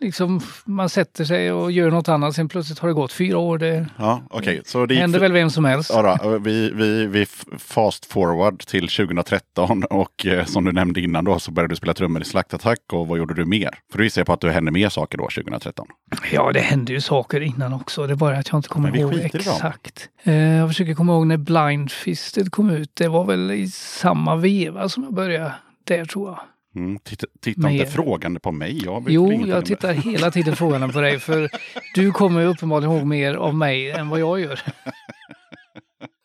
liksom, 0.00 0.40
man 0.64 0.88
sätter 0.88 1.24
sig 1.24 1.52
och 1.52 1.72
gör 1.72 1.90
något 1.90 2.08
annat, 2.08 2.34
sen 2.34 2.48
plötsligt 2.48 2.78
har 2.78 2.88
det 2.88 2.94
gått 2.94 3.12
fyra 3.12 3.38
år. 3.38 3.58
Det 3.58 3.86
Ja, 3.98 4.22
okej. 4.30 4.62
Så 4.64 4.86
det 4.86 4.94
händer 4.94 5.18
för- 5.18 5.24
väl 5.24 5.32
vem 5.32 5.50
som 5.50 5.64
helst. 5.64 5.90
Ja, 5.94 6.18
då, 6.22 6.38
vi, 6.38 6.70
vi, 6.74 7.06
vi 7.06 7.26
fast 7.58 8.06
forward 8.06 8.60
till 8.66 8.88
2013 8.88 9.84
och 9.84 10.26
eh, 10.26 10.44
som 10.44 10.64
du 10.64 10.72
nämnde 10.72 11.00
innan 11.00 11.24
då 11.24 11.38
så 11.38 11.50
började 11.50 11.72
du 11.72 11.76
spela 11.76 11.94
trummor 11.94 12.22
i 12.22 12.24
Slaktattack 12.24 12.78
och 12.92 13.08
vad 13.08 13.18
gjorde 13.18 13.34
du 13.34 13.44
mer? 13.44 13.70
För 13.92 13.98
du 13.98 14.04
gissar 14.04 14.20
jag 14.20 14.26
på 14.26 14.32
att 14.32 14.40
det 14.40 14.52
hände 14.52 14.70
mer 14.70 14.88
saker 14.88 15.18
då 15.18 15.24
2013. 15.24 15.86
Ja, 16.32 16.52
det 16.52 16.60
hände 16.60 16.92
ju 16.92 17.00
saker 17.00 17.40
innan 17.40 17.72
också. 17.72 18.06
Det 18.06 18.12
är 18.12 18.16
bara 18.16 18.38
att 18.38 18.48
jag 18.52 18.58
inte 18.58 18.68
kommer 18.68 18.96
ihåg 18.96 19.14
exakt. 19.14 20.08
Eh, 20.24 20.34
jag 20.34 20.68
försöker 20.68 20.94
komma 20.94 21.12
ihåg 21.12 21.26
när 21.26 21.36
Blind 21.36 21.90
Fisted 21.90 22.50
kom 22.52 22.70
ut. 22.70 22.90
Det 22.94 23.08
var 23.08 23.24
väl 23.24 23.50
i 23.50 23.68
samma 23.70 24.36
veva 24.36 24.88
som 24.88 25.02
jag 25.04 25.14
började 25.14 25.52
där 25.84 26.04
tror 26.04 26.28
jag. 26.30 26.40
Mm, 26.74 26.98
titta 26.98 27.26
titta 27.40 27.70
inte 27.70 27.86
frågande 27.86 28.40
på 28.40 28.52
mig. 28.52 28.84
Jag 28.84 29.04
Jo, 29.08 29.46
jag 29.46 29.66
tittar 29.66 29.92
hela 29.92 30.30
tiden 30.30 30.56
frågande 30.56 30.88
på 30.88 31.00
dig 31.00 31.18
för 31.18 31.50
du 31.94 32.12
kommer 32.12 32.46
uppenbarligen 32.46 32.92
ihåg 32.92 33.06
mer 33.06 33.34
av 33.34 33.54
mig 33.54 33.90
än 33.90 34.08
vad 34.08 34.20
jag 34.20 34.40
gör. 34.40 34.60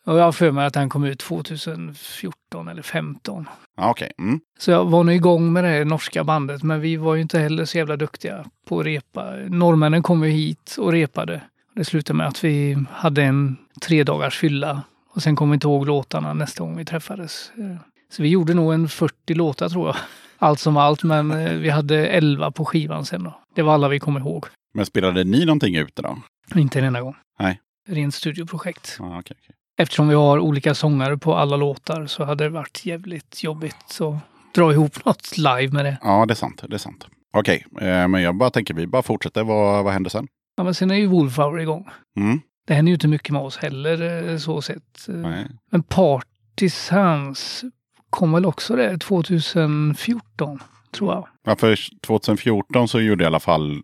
Och 0.08 0.18
jag 0.18 0.24
har 0.24 0.32
för 0.32 0.50
mig 0.50 0.66
att 0.66 0.74
den 0.74 0.88
kom 0.88 1.04
ut 1.04 1.18
2014 1.18 2.68
eller 2.68 2.82
15. 2.82 3.48
Ja, 3.76 3.90
Okej. 3.90 4.12
Mm. 4.18 4.40
Så 4.58 4.70
jag 4.70 4.84
var 4.84 5.04
nog 5.04 5.14
igång 5.14 5.52
med 5.52 5.64
det 5.64 5.84
norska 5.84 6.24
bandet, 6.24 6.62
men 6.62 6.80
vi 6.80 6.96
var 6.96 7.14
ju 7.14 7.22
inte 7.22 7.38
heller 7.38 7.64
så 7.64 7.78
jävla 7.78 7.96
duktiga 7.96 8.44
på 8.68 8.80
att 8.80 8.86
repa. 8.86 9.34
Norrmännen 9.48 10.02
kom 10.02 10.24
ju 10.24 10.30
hit 10.30 10.76
och 10.78 10.92
repade. 10.92 11.40
Det 11.74 11.84
slutade 11.84 12.16
med 12.16 12.26
att 12.26 12.44
vi 12.44 12.84
hade 12.90 13.22
en 13.22 13.56
tre 13.80 14.04
dagars 14.04 14.38
fylla 14.38 14.82
och 15.10 15.22
sen 15.22 15.36
kom 15.36 15.50
vi 15.50 15.54
inte 15.54 15.66
ihåg 15.66 15.86
låtarna 15.86 16.34
nästa 16.34 16.64
gång 16.64 16.76
vi 16.76 16.84
träffades. 16.84 17.52
Så 18.10 18.22
vi 18.22 18.28
gjorde 18.28 18.54
nog 18.54 18.74
en 18.74 18.88
40 18.88 19.34
låtar 19.34 19.68
tror 19.68 19.86
jag. 19.86 19.96
Allt 20.38 20.60
som 20.60 20.76
allt, 20.76 21.02
men 21.02 21.30
eh, 21.30 21.52
vi 21.52 21.70
hade 21.70 22.06
11 22.08 22.50
på 22.50 22.64
skivan 22.64 23.04
sen 23.04 23.24
då. 23.24 23.40
Det 23.54 23.62
var 23.62 23.74
alla 23.74 23.88
vi 23.88 24.00
kom 24.00 24.16
ihåg. 24.16 24.46
Men 24.74 24.86
spelade 24.86 25.24
ni 25.24 25.44
någonting 25.44 25.76
ute 25.76 26.02
då? 26.02 26.18
Inte 26.54 26.78
en 26.78 26.84
enda 26.84 27.00
gång. 27.00 27.14
Nej. 27.38 27.60
Rent 27.88 28.14
studioprojekt. 28.14 28.96
Ja, 28.98 29.18
okej, 29.18 29.36
okej. 29.42 29.54
Eftersom 29.80 30.08
vi 30.08 30.14
har 30.14 30.38
olika 30.38 30.74
sångare 30.74 31.18
på 31.18 31.34
alla 31.34 31.56
låtar 31.56 32.06
så 32.06 32.24
hade 32.24 32.44
det 32.44 32.50
varit 32.50 32.86
jävligt 32.86 33.42
jobbigt 33.44 34.00
att 34.00 34.14
dra 34.54 34.72
ihop 34.72 34.92
något 35.04 35.38
live 35.38 35.68
med 35.72 35.84
det. 35.84 35.98
ja 36.02 36.26
det 36.26 36.32
är 36.32 36.36
sant. 36.36 36.62
Det 36.68 36.76
är 36.76 36.78
sant. 36.78 37.06
Okej, 37.36 37.64
eh, 37.80 38.08
men 38.08 38.22
jag 38.22 38.36
bara 38.36 38.50
tänker 38.50 38.74
vi 38.74 38.86
bara 38.86 39.02
fortsätter. 39.02 39.44
Vad, 39.44 39.84
vad 39.84 39.92
händer 39.92 40.10
sen? 40.10 40.28
Ja, 40.56 40.64
men 40.64 40.74
sen 40.74 40.90
är 40.90 40.94
ju 40.94 41.06
Wolfhour 41.06 41.60
igång. 41.60 41.88
Mm. 42.16 42.40
Det 42.66 42.74
händer 42.74 42.90
ju 42.90 42.94
inte 42.94 43.08
mycket 43.08 43.30
med 43.30 43.42
oss 43.42 43.56
heller 43.56 44.28
eh, 44.30 44.36
så 44.38 44.62
sett. 44.62 45.04
Nej. 45.08 45.46
Men 45.70 45.82
Partisans 45.82 47.64
kom 48.10 48.32
väl 48.32 48.46
också 48.46 48.76
det 48.76 48.98
2014 48.98 50.58
tror 50.90 51.12
jag. 51.12 51.28
Ja, 51.44 51.56
för 51.56 52.00
2014 52.06 52.88
så 52.88 53.00
gjorde 53.00 53.24
i 53.24 53.26
alla 53.26 53.40
fall 53.40 53.82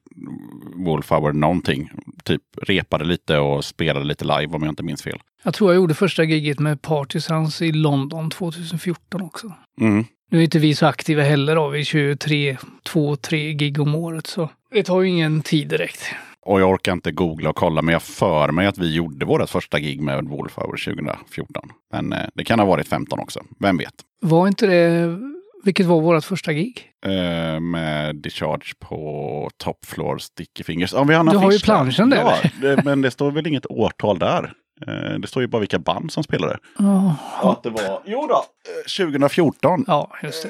Wolfhour 0.75 1.33
någonting. 1.33 1.91
Typ 2.25 2.43
repade 2.63 3.05
lite 3.05 3.39
och 3.39 3.65
spelade 3.65 4.07
lite 4.07 4.25
live 4.25 4.57
om 4.57 4.63
jag 4.63 4.73
inte 4.73 4.83
minns 4.83 5.03
fel. 5.03 5.19
Jag 5.43 5.55
tror 5.55 5.71
jag 5.71 5.77
gjorde 5.77 5.95
första 5.95 6.25
giget 6.25 6.59
med 6.59 6.83
Partisans 6.83 7.63
i 7.63 7.73
London 7.73 8.31
2014 8.31 9.23
också. 9.23 9.53
Mm. 9.81 10.05
Nu 10.31 10.39
är 10.39 10.43
inte 10.43 10.59
vi 10.59 10.75
så 10.75 10.87
aktiva 10.87 11.23
heller 11.23 11.57
då. 11.57 11.69
Vi 11.69 11.85
kör 11.85 11.99
ju 11.99 12.17
tre, 12.17 12.57
två, 12.83 13.17
tre 13.17 13.53
gig 13.53 13.81
om 13.81 13.95
året 13.95 14.27
så 14.27 14.51
det 14.71 14.83
tar 14.83 15.01
ju 15.01 15.09
ingen 15.09 15.43
tid 15.43 15.69
direkt. 15.69 16.01
Och 16.45 16.61
jag 16.61 16.71
orkar 16.71 16.93
inte 16.93 17.13
googla 17.13 17.51
och 17.51 17.57
kolla, 17.57 17.83
men 17.83 17.93
jag 17.93 18.03
för 18.03 18.49
mig 18.51 18.67
att 18.67 18.79
vi 18.79 18.95
gjorde 18.95 19.27
vårt 19.27 19.51
första 19.51 19.79
gig 19.79 20.01
med 20.01 20.25
Wolfhour 20.25 20.85
2014. 20.85 21.63
Men 21.93 22.13
eh, 22.13 22.19
det 22.35 22.45
kan 22.45 22.59
ha 22.59 22.67
varit 22.67 22.89
15 22.89 23.19
också. 23.21 23.41
Vem 23.61 23.77
vet? 23.77 23.95
Var 24.23 24.49
inte 24.49 24.67
det, 24.67 25.19
vilket 25.65 25.87
var 25.87 26.01
vårt 26.01 26.25
första 26.25 26.53
gig? 26.53 26.91
Eh, 27.07 27.61
med 27.61 28.17
Discharge 28.17 28.75
på 28.79 29.51
Top 29.57 29.85
Floor 29.85 30.19
Sticky 30.19 30.65
Fingers. 30.65 30.93
Ja, 30.93 31.05
vi 31.05 31.15
har 31.15 31.25
Du 31.25 31.37
har 31.37 31.53
ju 31.53 31.59
planschen 31.59 32.11
där, 32.11 32.17
Ja, 32.17 32.37
det, 32.61 32.85
men 32.85 33.03
det 33.03 33.11
står 33.11 33.31
väl 33.31 33.47
inget 33.47 33.67
årtal 33.67 34.19
där. 34.19 34.53
Eh, 34.87 35.19
det 35.19 35.29
står 35.29 35.43
ju 35.43 35.47
bara 35.49 35.61
vilka 35.61 35.79
band 35.79 36.13
som 36.13 36.23
spelade. 36.23 36.59
Ja, 36.79 37.17
att 37.43 37.63
det 37.63 37.71
var, 37.71 38.03
jo 38.07 38.27
då, 38.27 38.35
eh, 38.35 39.07
2014. 39.07 39.85
ja 39.87 40.11
just 40.23 40.43
det. 40.43 40.49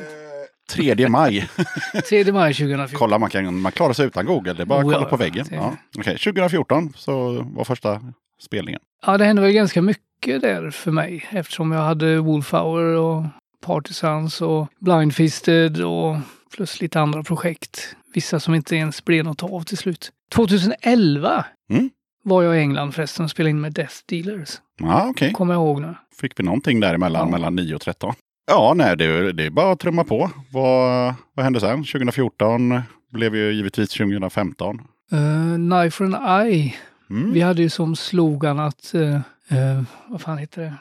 3 0.70 1.08
maj. 1.08 1.48
3 2.08 2.32
maj 2.32 2.54
2014. 2.54 2.98
Kolla, 2.98 3.18
man 3.18 3.30
kan 3.30 3.60
man 3.60 3.72
klarar 3.72 3.92
sig 3.92 4.06
utan 4.06 4.26
Google. 4.26 4.52
Det 4.52 4.62
är 4.62 4.66
bara 4.66 4.78
att 4.80 4.84
Oh, 4.86 4.92
kolla 4.92 5.04
på 5.06 5.16
väggen. 5.16 5.46
Ja. 5.50 5.76
Okej, 5.98 6.18
2014 6.18 6.92
så 6.96 7.42
var 7.54 7.64
första 7.64 8.00
spelningen. 8.42 8.80
Ja, 9.06 9.18
det 9.18 9.24
hände 9.24 9.42
väl 9.42 9.52
ganska 9.52 9.82
mycket 9.82 10.40
där 10.40 10.70
för 10.70 10.90
mig 10.90 11.24
eftersom 11.30 11.72
jag 11.72 11.80
hade 11.82 12.18
Wolfhour 12.18 12.96
och 12.96 13.24
Partisans 13.64 14.40
och 14.42 14.68
Blindfisted 14.80 15.80
och 15.84 16.16
plus 16.54 16.80
lite 16.80 17.00
andra 17.00 17.22
projekt. 17.22 17.96
Vissa 18.14 18.40
som 18.40 18.54
inte 18.54 18.76
ens 18.76 19.04
blev 19.04 19.24
något 19.24 19.42
av 19.42 19.62
till 19.62 19.78
slut. 19.78 20.10
2011 20.34 21.44
Mm. 21.70 21.90
var 22.24 22.42
jag 22.42 22.56
i 22.56 22.60
England 22.60 22.92
förresten 22.92 23.24
och 23.24 23.30
spelade 23.30 23.50
in 23.50 23.60
med 23.60 23.72
Death 23.72 23.94
Dealers. 24.08 24.48
Ja, 24.80 25.06
okej. 25.10 25.32
Kommer 25.32 25.54
jag 25.54 25.60
ihåg 25.60 25.80
nu. 25.80 25.94
Fick 26.20 26.38
vi 26.40 26.44
någonting 26.44 26.80
däremellan, 26.80 27.26
Ja. 27.26 27.30
mellan 27.32 27.54
9 27.56 27.74
och 27.74 27.80
13? 27.80 28.14
Ja, 28.46 28.72
nej, 28.76 28.96
det, 28.96 29.04
är- 29.04 29.32
det 29.32 29.46
är 29.46 29.50
bara 29.50 29.72
att 29.72 29.78
trumma 29.80 30.04
på. 30.04 30.30
Vad, 30.52 31.14
vad 31.34 31.44
hände 31.44 31.60
sen? 31.60 31.84
2014 31.84 32.80
blev 33.12 33.36
ju 33.36 33.52
givetvis 33.52 33.90
2015. 33.90 34.80
Uh, 35.12 35.54
Knife 35.56 35.90
for 35.90 36.04
an 36.14 36.42
Eye. 36.46 36.74
Mm. 37.10 37.32
Vi 37.32 37.40
hade 37.40 37.62
ju 37.62 37.70
som 37.70 37.96
slogan 37.96 38.58
att, 38.58 38.94
eh, 38.94 39.82
vad 40.08 40.20
fan 40.20 40.38
heter 40.38 40.62
det? 40.62 40.74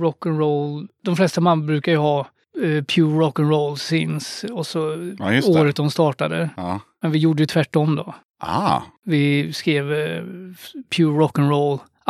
Rock 0.00 0.26
and 0.26 0.38
roll. 0.38 0.88
De 1.04 1.16
flesta 1.16 1.40
man 1.40 1.66
brukar 1.66 1.92
ju 1.92 1.98
ha 1.98 2.20
eh, 2.62 2.84
Pure 2.84 3.18
Rock 3.18 3.38
and 3.38 3.50
Roll 3.50 3.76
since 3.78 4.48
och 4.48 4.66
så 4.66 5.12
Ja, 5.18 5.40
året 5.60 5.76
de 5.76 5.90
startade. 5.90 6.50
Ja. 6.56 6.80
Men 7.02 7.10
vi 7.12 7.18
gjorde 7.18 7.42
ju 7.42 7.46
tvärtom 7.46 7.96
då. 7.96 8.14
Ah, 8.42 8.80
Vi 9.04 9.52
skrev 9.52 9.84
Pure 10.96 11.18
Rock 11.18 11.38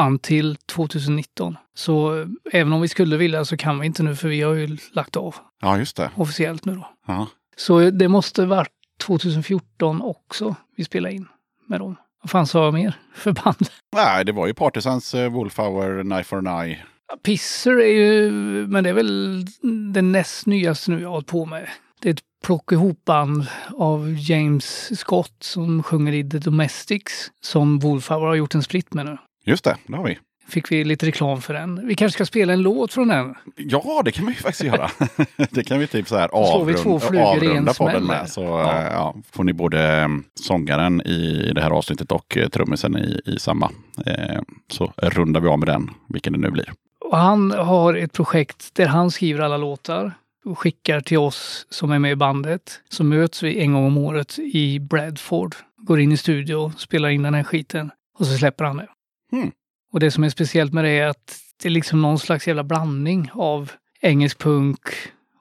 until 0.06 0.56
2019. 0.56 1.56
Så 1.74 2.20
eh, 2.20 2.26
även 2.52 2.72
om 2.72 2.80
vi 2.80 2.88
skulle 2.88 3.16
vilja 3.16 3.44
så 3.44 3.56
kan 3.56 3.80
vi 3.80 3.86
inte 3.86 4.02
nu 4.02 4.16
för 4.16 4.28
vi 4.28 4.42
har 4.42 4.54
ju 4.54 4.76
lagt 4.92 5.16
av 5.16 5.34
ja, 5.60 5.78
just 5.78 5.96
det. 5.96 6.10
officiellt 6.16 6.64
nu 6.64 6.74
då. 6.74 6.88
Ja. 7.06 7.26
Så 7.56 7.80
eh, 7.80 7.86
det 7.86 8.08
måste 8.08 8.46
varit 8.46 8.72
2014 9.06 10.02
också 10.02 10.54
vi 10.76 10.84
spelade 10.84 11.14
in 11.14 11.28
med 11.68 11.80
dem. 11.80 11.96
Vad 12.22 12.30
fan 12.30 12.46
sa 12.46 12.64
jag 12.64 12.74
mer 12.74 12.94
för 13.14 13.32
band? 13.32 13.68
Nej, 13.96 14.24
det 14.24 14.32
var 14.32 14.46
ju 14.46 14.54
Partisans 14.54 15.14
uh, 15.14 15.28
Wolfhour, 15.28 16.02
Knife 16.02 16.24
for 16.24 16.38
an 16.38 16.64
Eye. 16.64 16.78
Pisser 17.22 17.80
är 17.80 17.92
ju, 17.92 18.30
men 18.66 18.84
det 18.84 18.90
är 18.90 18.94
väl 18.94 19.44
det 19.92 20.02
näst 20.02 20.46
nyaste 20.46 20.90
nu 20.90 21.00
jag 21.00 21.08
har 21.08 21.12
hållit 21.12 21.26
på 21.26 21.46
med. 21.46 21.68
Det 22.00 22.08
är 22.08 22.12
ett 22.12 22.22
plock 22.44 22.72
ihop 22.72 23.04
band 23.04 23.46
av 23.76 24.16
James 24.18 24.98
Scott 24.98 25.36
som 25.40 25.82
sjunger 25.82 26.12
i 26.12 26.30
The 26.30 26.38
Domestics 26.38 27.30
som 27.40 27.78
Wolfhour 27.78 28.26
har 28.26 28.34
gjort 28.34 28.54
en 28.54 28.62
split 28.62 28.94
med 28.94 29.06
nu. 29.06 29.18
Just 29.50 29.64
det, 29.64 29.76
det 29.86 29.96
har 29.96 30.04
vi. 30.04 30.18
Fick 30.48 30.72
vi 30.72 30.84
lite 30.84 31.06
reklam 31.06 31.40
för 31.40 31.54
den. 31.54 31.86
Vi 31.86 31.94
kanske 31.94 32.14
ska 32.14 32.26
spela 32.26 32.52
en 32.52 32.62
låt 32.62 32.92
från 32.92 33.08
den. 33.08 33.34
Ja, 33.56 34.02
det 34.04 34.12
kan 34.12 34.26
vi 34.26 34.32
ju 34.32 34.38
faktiskt 34.42 34.64
göra. 34.64 34.90
det 35.50 35.64
kan 35.64 35.78
vi 35.78 35.86
typ 35.86 36.08
så 36.08 36.16
här 36.16 36.28
slår 36.28 36.64
vi 36.64 36.74
två 36.74 37.00
avrunda, 37.20 37.74
podden 37.74 38.04
med. 38.04 38.30
Så 38.30 38.42
Ja. 38.42 38.82
ja. 38.82 38.92
ja, 38.92 39.14
får 39.32 39.44
ni 39.44 39.52
både 39.52 40.00
eh, 40.00 40.08
sångaren 40.34 41.00
i 41.00 41.52
det 41.54 41.62
här 41.62 41.70
avsnittet 41.70 42.12
och 42.12 42.36
eh, 42.36 42.48
trummisen 42.48 42.96
i, 42.98 43.20
i 43.24 43.38
samma. 43.38 43.70
Eh, 44.06 44.40
så 44.68 44.92
rundar 44.96 45.40
vi 45.40 45.48
av 45.48 45.58
med 45.58 45.68
den, 45.68 45.90
vilken 46.08 46.32
det 46.32 46.38
nu 46.38 46.50
blir. 46.50 46.72
Och 47.10 47.18
han 47.18 47.50
har 47.50 47.94
ett 47.94 48.12
projekt 48.12 48.74
där 48.74 48.86
han 48.86 49.10
skriver 49.10 49.40
alla 49.40 49.56
låtar 49.56 50.12
och 50.44 50.58
skickar 50.58 51.00
till 51.00 51.18
oss 51.18 51.66
som 51.70 51.92
är 51.92 51.98
med 51.98 52.12
i 52.12 52.16
bandet. 52.16 52.80
Så 52.88 53.04
möts 53.04 53.42
vi 53.42 53.60
en 53.60 53.72
gång 53.72 53.86
om 53.86 53.98
året 53.98 54.38
i 54.38 54.80
Bradford. 54.80 55.54
Går 55.76 56.00
in 56.00 56.12
i 56.12 56.16
studio, 56.16 56.72
spelar 56.76 57.08
in 57.08 57.22
den 57.22 57.34
här 57.34 57.44
skiten 57.44 57.90
och 58.18 58.26
så 58.26 58.38
släpper 58.38 58.64
han 58.64 58.76
det. 58.76 58.86
Hmm. 59.30 59.50
Och 59.92 60.00
det 60.00 60.10
som 60.10 60.24
är 60.24 60.28
speciellt 60.28 60.72
med 60.72 60.84
det 60.84 60.90
är 60.90 61.06
att 61.06 61.40
det 61.62 61.68
är 61.68 61.70
liksom 61.70 62.02
någon 62.02 62.18
slags 62.18 62.46
jävla 62.46 62.64
blandning 62.64 63.30
av 63.34 63.72
engelsk 64.00 64.38
punk, 64.38 64.80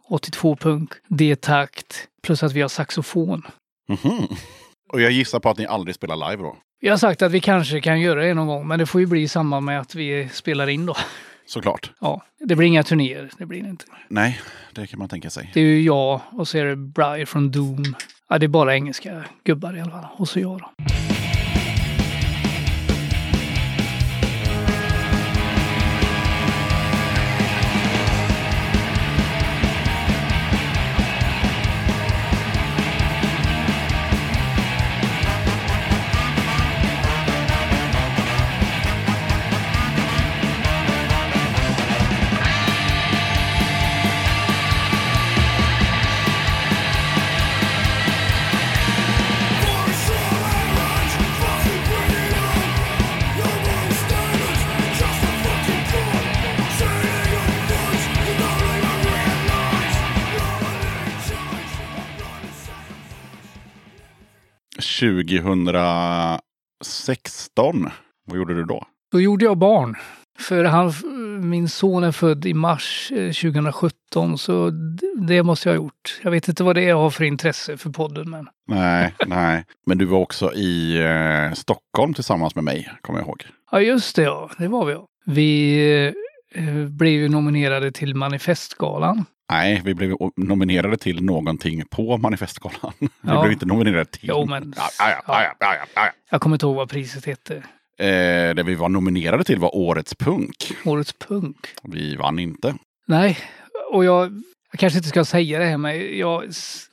82-punk, 0.09 0.89
D-takt 1.07 2.07
plus 2.23 2.43
att 2.43 2.53
vi 2.53 2.61
har 2.61 2.69
saxofon. 2.69 3.47
Mhm. 3.87 4.27
Och 4.93 5.01
jag 5.01 5.11
gissar 5.11 5.39
på 5.39 5.49
att 5.49 5.57
ni 5.57 5.65
aldrig 5.65 5.95
spelar 5.95 6.31
live 6.31 6.43
då? 6.43 6.57
Vi 6.81 6.89
har 6.89 6.97
sagt 6.97 7.21
att 7.21 7.31
vi 7.31 7.39
kanske 7.39 7.81
kan 7.81 8.01
göra 8.01 8.23
det 8.23 8.33
någon 8.33 8.47
gång, 8.47 8.67
men 8.67 8.79
det 8.79 8.85
får 8.85 9.01
ju 9.01 9.07
bli 9.07 9.21
i 9.21 9.27
samband 9.27 9.65
med 9.65 9.79
att 9.79 9.95
vi 9.95 10.29
spelar 10.33 10.67
in 10.69 10.85
då. 10.85 10.95
Såklart. 11.45 11.91
Ja, 11.99 12.21
det 12.39 12.55
blir 12.55 12.67
inga 12.67 12.83
turnéer, 12.83 13.31
det 13.37 13.45
blir 13.45 13.63
det 13.63 13.69
inte. 13.69 13.85
Nej, 14.07 14.41
det 14.73 14.87
kan 14.87 14.99
man 14.99 15.09
tänka 15.09 15.29
sig. 15.29 15.51
Det 15.53 15.59
är 15.59 15.65
ju 15.65 15.81
jag 15.81 16.21
och 16.31 16.47
så 16.47 16.57
är 16.57 16.65
det 16.65 16.75
Brian 16.75 17.27
från 17.27 17.51
Doom. 17.51 17.95
Ja, 18.29 18.37
det 18.37 18.45
är 18.45 18.47
bara 18.47 18.75
engelska 18.75 19.23
gubbar 19.43 19.77
i 19.77 19.81
alla 19.81 19.91
fall. 19.91 20.07
Och 20.17 20.29
så 20.29 20.39
jag 20.39 20.59
då. 20.59 20.71
2016, 64.99 67.89
vad 68.27 68.37
gjorde 68.37 68.53
du 68.55 68.63
då? 68.63 68.85
Då 69.11 69.21
gjorde 69.21 69.45
jag 69.45 69.57
barn. 69.57 69.95
För 70.39 70.63
han, 70.65 70.93
min 71.49 71.69
son 71.69 72.03
är 72.03 72.11
född 72.11 72.45
i 72.45 72.53
mars 72.53 73.11
eh, 73.15 73.31
2017, 73.31 74.37
så 74.37 74.69
d- 74.69 75.07
det 75.27 75.43
måste 75.43 75.69
jag 75.69 75.75
ha 75.75 75.83
gjort. 75.83 76.19
Jag 76.23 76.31
vet 76.31 76.47
inte 76.47 76.63
vad 76.63 76.75
det 76.75 76.81
är 76.83 76.89
jag 76.89 76.97
har 76.97 77.09
för 77.09 77.23
intresse 77.23 77.77
för 77.77 77.89
podden, 77.89 78.29
men 78.29 78.47
Nej, 78.67 79.13
nej. 79.27 79.65
Men 79.85 79.97
du 79.97 80.05
var 80.05 80.19
också 80.19 80.53
i 80.53 80.97
eh, 81.03 81.53
Stockholm 81.53 82.13
tillsammans 82.13 82.55
med 82.55 82.63
mig, 82.63 82.89
kommer 83.01 83.19
jag 83.19 83.27
ihåg. 83.27 83.43
ja, 83.71 83.81
just 83.81 84.15
det 84.15 84.23
ja, 84.23 84.49
det 84.57 84.67
var 84.67 84.85
vi 84.85 84.93
ja. 84.93 85.05
Vi, 85.25 86.13
eh, 86.55 86.63
eh, 86.63 86.85
blev 86.87 87.11
ju 87.13 87.29
nominerade 87.29 87.91
till 87.91 88.15
Manifestgalan. 88.15 89.25
Nej, 89.49 89.81
vi 89.85 89.93
blev 89.95 90.15
nominerade 90.35 90.97
till 90.97 91.23
någonting 91.23 91.83
på 91.89 92.17
Manifestgalan. 92.17 92.93
Vi 92.99 93.07
Ja. 93.21 93.41
blev 93.41 93.51
inte 93.53 93.65
nominerade 93.65 94.05
till. 94.05 94.29
Jo, 94.29 94.45
men- 94.45 94.73
ja, 94.77 95.23
ja, 95.59 95.75
ja. 95.95 96.09
Jag 96.29 96.41
kommer 96.41 96.55
inte 96.55 96.65
ihåg 96.65 96.75
vad 96.75 96.89
priset 96.89 97.25
hette. 97.25 97.55
Eh, 97.99 98.55
det 98.55 98.63
vi 98.65 98.75
var 98.75 98.89
nominerade 98.89 99.43
till 99.43 99.59
var 99.59 99.75
Årets 99.75 100.15
punk. 100.15 100.55
Årets 100.85 101.13
punk. 101.13 101.57
Vi 101.83 102.15
vann 102.15 102.39
inte. 102.39 102.75
Nej, 103.07 103.37
och 103.91 104.05
jag, 104.05 104.41
jag 104.71 104.79
kanske 104.79 104.97
inte 104.97 105.09
ska 105.09 105.25
säga 105.25 105.59
det 105.59 105.65
här, 105.65 105.77
men 105.77 106.17
jag 106.17 106.43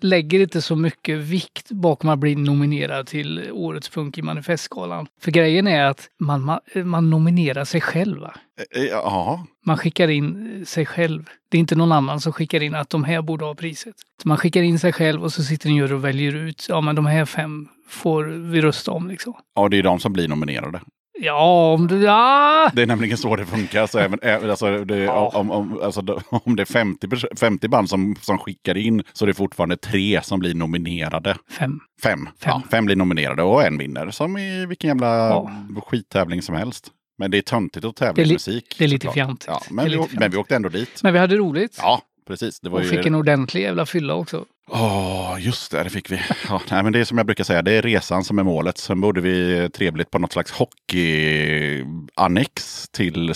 lägger 0.01 0.41
inte 0.41 0.63
så 0.63 0.77
mycket 0.77 1.19
vikt 1.19 1.71
bakom 1.71 2.11
att 2.11 2.19
bli 2.19 2.35
nominerad 2.35 3.07
till 3.07 3.51
Årets 3.53 3.89
punk 3.89 4.19
i 4.19 4.23
Manifestgalan. 4.23 5.07
För 5.21 5.31
grejen 5.31 5.67
är 5.67 5.85
att 5.85 6.09
man, 6.21 6.45
man, 6.45 6.61
man 6.75 7.11
nominerar 7.11 7.65
sig 7.65 7.81
själv. 7.81 8.21
Va? 8.21 8.35
Eh, 8.75 8.83
eh, 8.83 8.89
Ja, 8.89 9.47
Man 9.67 9.79
skickar 9.79 10.09
in 10.09 10.65
sig 10.67 10.87
själv. 10.87 11.25
Det 11.49 11.57
är 11.57 11.61
inte 11.61 11.77
någon 11.77 11.93
annan 11.93 12.21
som 12.21 12.33
skickar 12.33 12.63
in 12.63 12.75
att 12.75 12.91
de 12.91 13.05
här 13.05 13.23
borde 13.23 13.45
ha 13.45 13.55
priset. 13.55 13.95
Man 14.25 14.37
skickar 14.37 14.63
in 14.63 14.79
sig 14.79 14.93
själv 14.93 15.25
och 15.25 15.33
så 15.33 15.43
sitter 15.43 15.69
en 15.69 15.77
jury 15.77 15.95
och 15.95 16.05
väljer 16.05 16.35
ut, 16.35 16.67
ja 16.69 16.81
men 16.81 16.97
de 16.97 17.07
här 17.07 17.25
fem 17.25 17.69
får 17.89 18.25
vi 18.25 18.61
rösta 18.61 18.91
om 18.91 19.09
liksom. 19.09 19.35
ja, 19.55 19.69
det 19.69 19.79
är 19.79 19.83
de 19.83 20.01
som 20.01 20.13
blir 20.13 20.29
nominerade. 20.29 20.81
Ja, 21.21 21.73
om 21.73 21.87
du... 21.87 22.03
Ja! 22.03 22.71
Det 22.75 22.83
är 22.83 22.87
nämligen 22.87 23.19
så 23.19 23.37
det 23.37 23.47
funkar. 23.47 23.87
Så 23.87 23.99
även, 23.99 24.51
alltså, 24.51 24.85
det, 24.85 24.97
Ja. 24.99 25.31
om, 25.35 25.51
om, 25.51 25.81
alltså, 25.83 26.21
om 26.31 26.57
det 26.57 26.63
är 26.63 26.65
50, 26.65 27.07
pers- 27.07 27.37
50 27.39 27.69
band 27.69 27.89
som, 27.91 28.17
som 28.21 28.39
skickar 28.39 28.77
in 28.77 29.03
så 29.13 29.25
är 29.25 29.27
det 29.27 29.35
fortfarande 29.35 29.77
tre 29.77 30.21
som 30.23 30.39
blir 30.41 30.55
nominerade. 30.55 31.37
Fem. 31.51 31.81
Fem. 32.03 32.19
Fem. 32.27 32.29
Ja, 32.45 32.63
fem 32.71 32.85
blir 32.85 32.97
nominerade 32.97 33.43
och 33.43 33.63
en 33.65 33.79
vinner. 33.79 34.11
Som 34.11 34.37
i 34.39 34.67
vilken 34.67 34.89
jävla 34.89 35.07
Ja. 35.29 35.51
skittävling 35.87 36.43
som 36.43 36.55
helst. 36.55 36.89
Men 37.19 37.31
det 37.31 37.39
är 37.39 37.43
töntigt 37.43 37.85
att 37.87 37.97
tävla 37.97 38.23
i 38.23 38.33
musik. 38.33 38.75
det 38.79 38.85
är 38.85 38.89
lite 38.89 39.09
fjantigt. 39.11 39.49
Ja, 39.49 39.61
men, 39.71 39.85
vi, 39.91 40.07
men 40.13 40.31
vi 40.31 40.37
åkte 40.37 40.57
ändå 40.57 40.69
dit. 40.69 41.03
Men 41.03 41.13
vi 41.13 41.19
hade 41.19 41.37
roligt. 41.37 41.79
Ja, 41.83 42.01
precis. 42.29 42.61
Det 42.61 42.69
var 42.69 42.79
och 42.79 42.85
ju... 42.85 42.91
fick 42.91 43.07
en 43.07 43.15
ordentlig 43.15 43.63
jävla 43.63 43.87
fylla 43.87 44.15
också. 44.15 44.45
Åh, 44.71 45.37
just 45.41 45.71
det, 45.71 45.83
det 45.83 45.91
fick 45.91 46.11
vi. 46.13 46.21
Ja, 46.49 46.61
nej, 46.71 46.83
men 46.83 46.93
det 46.93 46.99
är 47.01 47.05
som 47.05 47.19
jag 47.19 47.27
brukar 47.27 47.45
säga, 47.45 47.63
det 47.63 47.73
är 47.73 47.83
resan 47.83 48.25
som 48.25 48.39
är 48.39 48.43
målet. 48.43 48.79
Sen 48.79 49.01
borde 49.01 49.21
vi 49.21 49.69
trevligt 49.75 50.11
på 50.11 50.19
något 50.19 50.33
slags 50.33 50.53
hockeyannex 50.53 52.89
till 52.89 53.29
eh, 53.31 53.35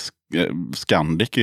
Scandic 0.75 1.39
i, 1.39 1.43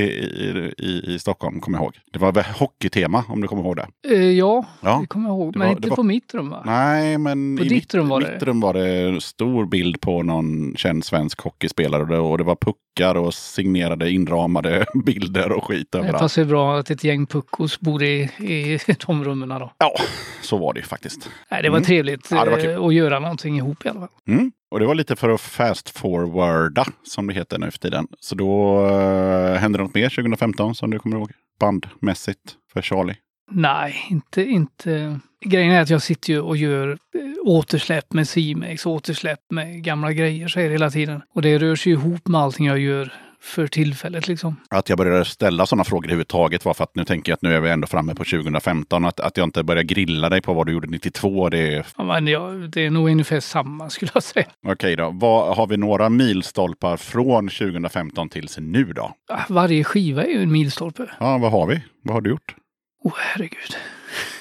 i, 0.77 1.03
i, 1.13 1.19
Stockholm, 1.19 1.59
kommer 1.61 1.77
jag 1.77 1.83
ihåg. 1.83 1.97
Det 2.13 2.19
var 2.19 2.59
hockeytema, 2.59 3.23
om 3.27 3.41
du 3.41 3.47
kommer 3.47 3.63
ihåg 3.63 3.75
det. 3.75 3.88
Eh, 4.15 4.31
ja, 4.31 4.65
Ja. 4.81 4.97
det 5.01 5.07
kommer 5.07 5.29
jag 5.29 5.38
ihåg. 5.38 5.53
Det 5.53 5.59
Men 5.59 5.67
var- 5.67 5.71
inte 5.75 5.81
det 5.81 5.89
var- 5.89 5.95
på 5.95 6.03
mitt 6.03 6.33
rum 6.33 6.49
va? 6.49 6.61
Nej, 6.65 7.17
men 7.17 7.57
På 7.57 7.63
i 7.63 7.67
ditt 7.67 7.77
mitt, 7.77 7.93
rum 7.93 8.07
var 8.07 8.21
det? 8.21 8.31
mitt 8.33 8.43
rum 8.43 8.59
var 8.59 8.73
det 8.73 9.21
stor 9.21 9.65
bild 9.65 10.01
på 10.01 10.23
någon 10.23 10.75
känd 10.75 11.05
svensk 11.05 11.41
hockeyspelare. 11.41 12.01
Och 12.01 12.07
det, 12.07 12.17
och 12.19 12.38
det 12.38 12.43
var 12.43 12.55
puckar 12.98 13.16
och 13.16 13.34
signerade 13.34 14.12
inramade 14.12 14.86
bilder 15.06 15.52
och 15.52 15.64
skit 15.64 15.88
Det 15.91 15.98
överallt. 15.98 16.20
passar 16.20 16.41
ju 16.41 16.48
bra 16.48 16.78
att 16.80 16.89
ett 16.89 17.04
gäng 17.04 17.26
puckos 17.26 17.80
bor 17.80 18.04
i, 18.04 18.22
i 18.39 18.80
de 19.08 19.24
rummen 19.24 19.50
då. 19.50 19.72
Ja, 19.78 19.93
så 20.41 20.58
var 20.58 20.74
det 20.74 20.80
ju 20.80 20.86
faktiskt. 20.86 21.30
Nej, 21.52 21.64
det 21.64 21.70
var 21.70 21.78
Mm. 21.78 21.86
trevligt 21.86 22.28
Ja, 22.32 22.45
det 22.45 22.52
var 22.52 22.70
eh, 22.70 22.86
att 22.86 22.93
göra 22.93 23.20
någonting 23.20 23.58
ihop 23.58 23.86
i 23.86 23.89
alla 23.89 24.00
fall. 24.00 24.10
Mm. 24.28 24.52
Och 24.72 24.80
det 24.80 24.86
var 24.86 24.95
lite 24.95 25.16
för 25.16 25.30
att 25.30 25.41
fast 25.41 25.89
forwarda 25.89 26.86
som 27.04 27.28
det 27.28 27.34
heter 27.34 27.58
nu 27.60 27.72
för 27.72 27.80
tiden. 27.80 28.08
Så 28.20 28.36
då 28.36 28.82
uh, 28.86 29.54
hände 29.56 29.78
något 29.80 29.95
mer 29.95 30.10
2015 30.10 30.76
som 30.76 30.89
du 30.91 31.00
kommer 31.00 31.18
ihåg? 31.18 31.32
Bandmässigt 31.60 32.39
för 32.74 32.82
Charlie. 32.82 33.16
Nej, 33.52 33.95
inte, 34.10 34.43
inte. 34.43 35.20
Grejen 35.45 35.72
är 35.74 35.82
att 35.82 35.89
jag 35.89 36.02
sitter 36.02 36.34
ju 36.34 36.39
och 36.39 36.58
gör 36.58 36.89
eh, 36.89 36.98
återsläpp 37.45 38.14
med 38.14 38.28
C-Max, 38.28 38.86
återsläpp 38.86 39.39
med 39.50 39.84
gamla 39.84 40.14
grejer 40.14 40.48
så 40.48 40.60
är 40.60 40.64
det 40.64 40.72
hela 40.72 40.89
tiden. 40.89 41.22
Och 41.36 41.41
det 41.41 41.58
rör 41.58 41.76
sig 41.76 41.91
ihop 41.91 42.28
med 42.28 42.41
allting 42.41 42.66
jag 42.66 42.80
gör 42.80 43.14
för 43.41 43.68
tillfället 43.68 44.28
liksom. 44.28 44.56
Att 44.70 44.89
jag 44.89 44.98
började 44.98 45.26
ställa 45.26 45.66
sådana 45.66 45.84
frågor 45.84 46.06
överhuvudtaget 46.06 46.66
var 46.66 46.74
för 46.74 46.84
att 46.84 46.95
nu 46.95 47.06
tänker 47.06 47.32
jag 47.32 47.36
att 47.36 47.41
nu 47.41 47.56
är 47.56 47.60
vi 47.62 47.70
ändå 47.70 47.88
framme 47.88 48.16
på 48.16 48.24
2015. 48.24 49.06
Att, 49.06 49.20
att 49.20 49.38
jag 49.38 49.43
inte 49.43 49.64
börjar 49.64 49.84
grilla 49.84 50.30
dig 50.30 50.41
på 50.41 50.54
vad 50.54 50.66
du 50.66 50.72
gjorde 50.74 50.88
92. 50.88 51.50
Det 51.50 51.76
är 51.76 51.86
Ja, 51.98 52.04
men 52.04 52.28
jag, 52.28 52.70
det 52.72 52.86
är 52.86 52.89
nog 52.89 53.10
ungefär 53.10 53.39
samma 53.39 53.89
skulle 53.89 54.12
jag 54.14 54.24
säga. 54.24 54.45
okej 54.68 54.95
då. 54.95 55.12
Vad, 55.14 55.56
har 55.56 55.68
vi 55.68 55.78
några 55.78 56.10
milstolpar 56.10 56.98
från 56.98 57.50
2015 57.50 58.30
tills 58.30 58.58
nu 58.58 58.84
då? 58.93 59.14
Ah, 59.30 59.41
Varje 59.50 59.84
skiva 59.84 60.24
är 60.24 60.30
ju 60.30 60.43
en 60.43 60.52
milstolpe. 60.52 61.06
Ja, 61.20 61.38
vad 61.38 61.52
har 61.52 61.68
vi? 61.68 61.82
Vad 62.04 62.14
har 62.14 62.22
du 62.22 62.30
gjort? 62.30 62.56
Åh 63.04 63.12
oh, 63.12 63.16
herregud. 63.18 63.76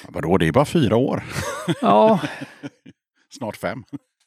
Vadå, 0.09 0.37
det 0.37 0.47
är 0.47 0.51
bara 0.51 0.65
fyra 0.65 0.95
år. 0.95 1.23
Ja, 1.81 2.19
Snart 3.29 3.57
fem. 3.57 3.83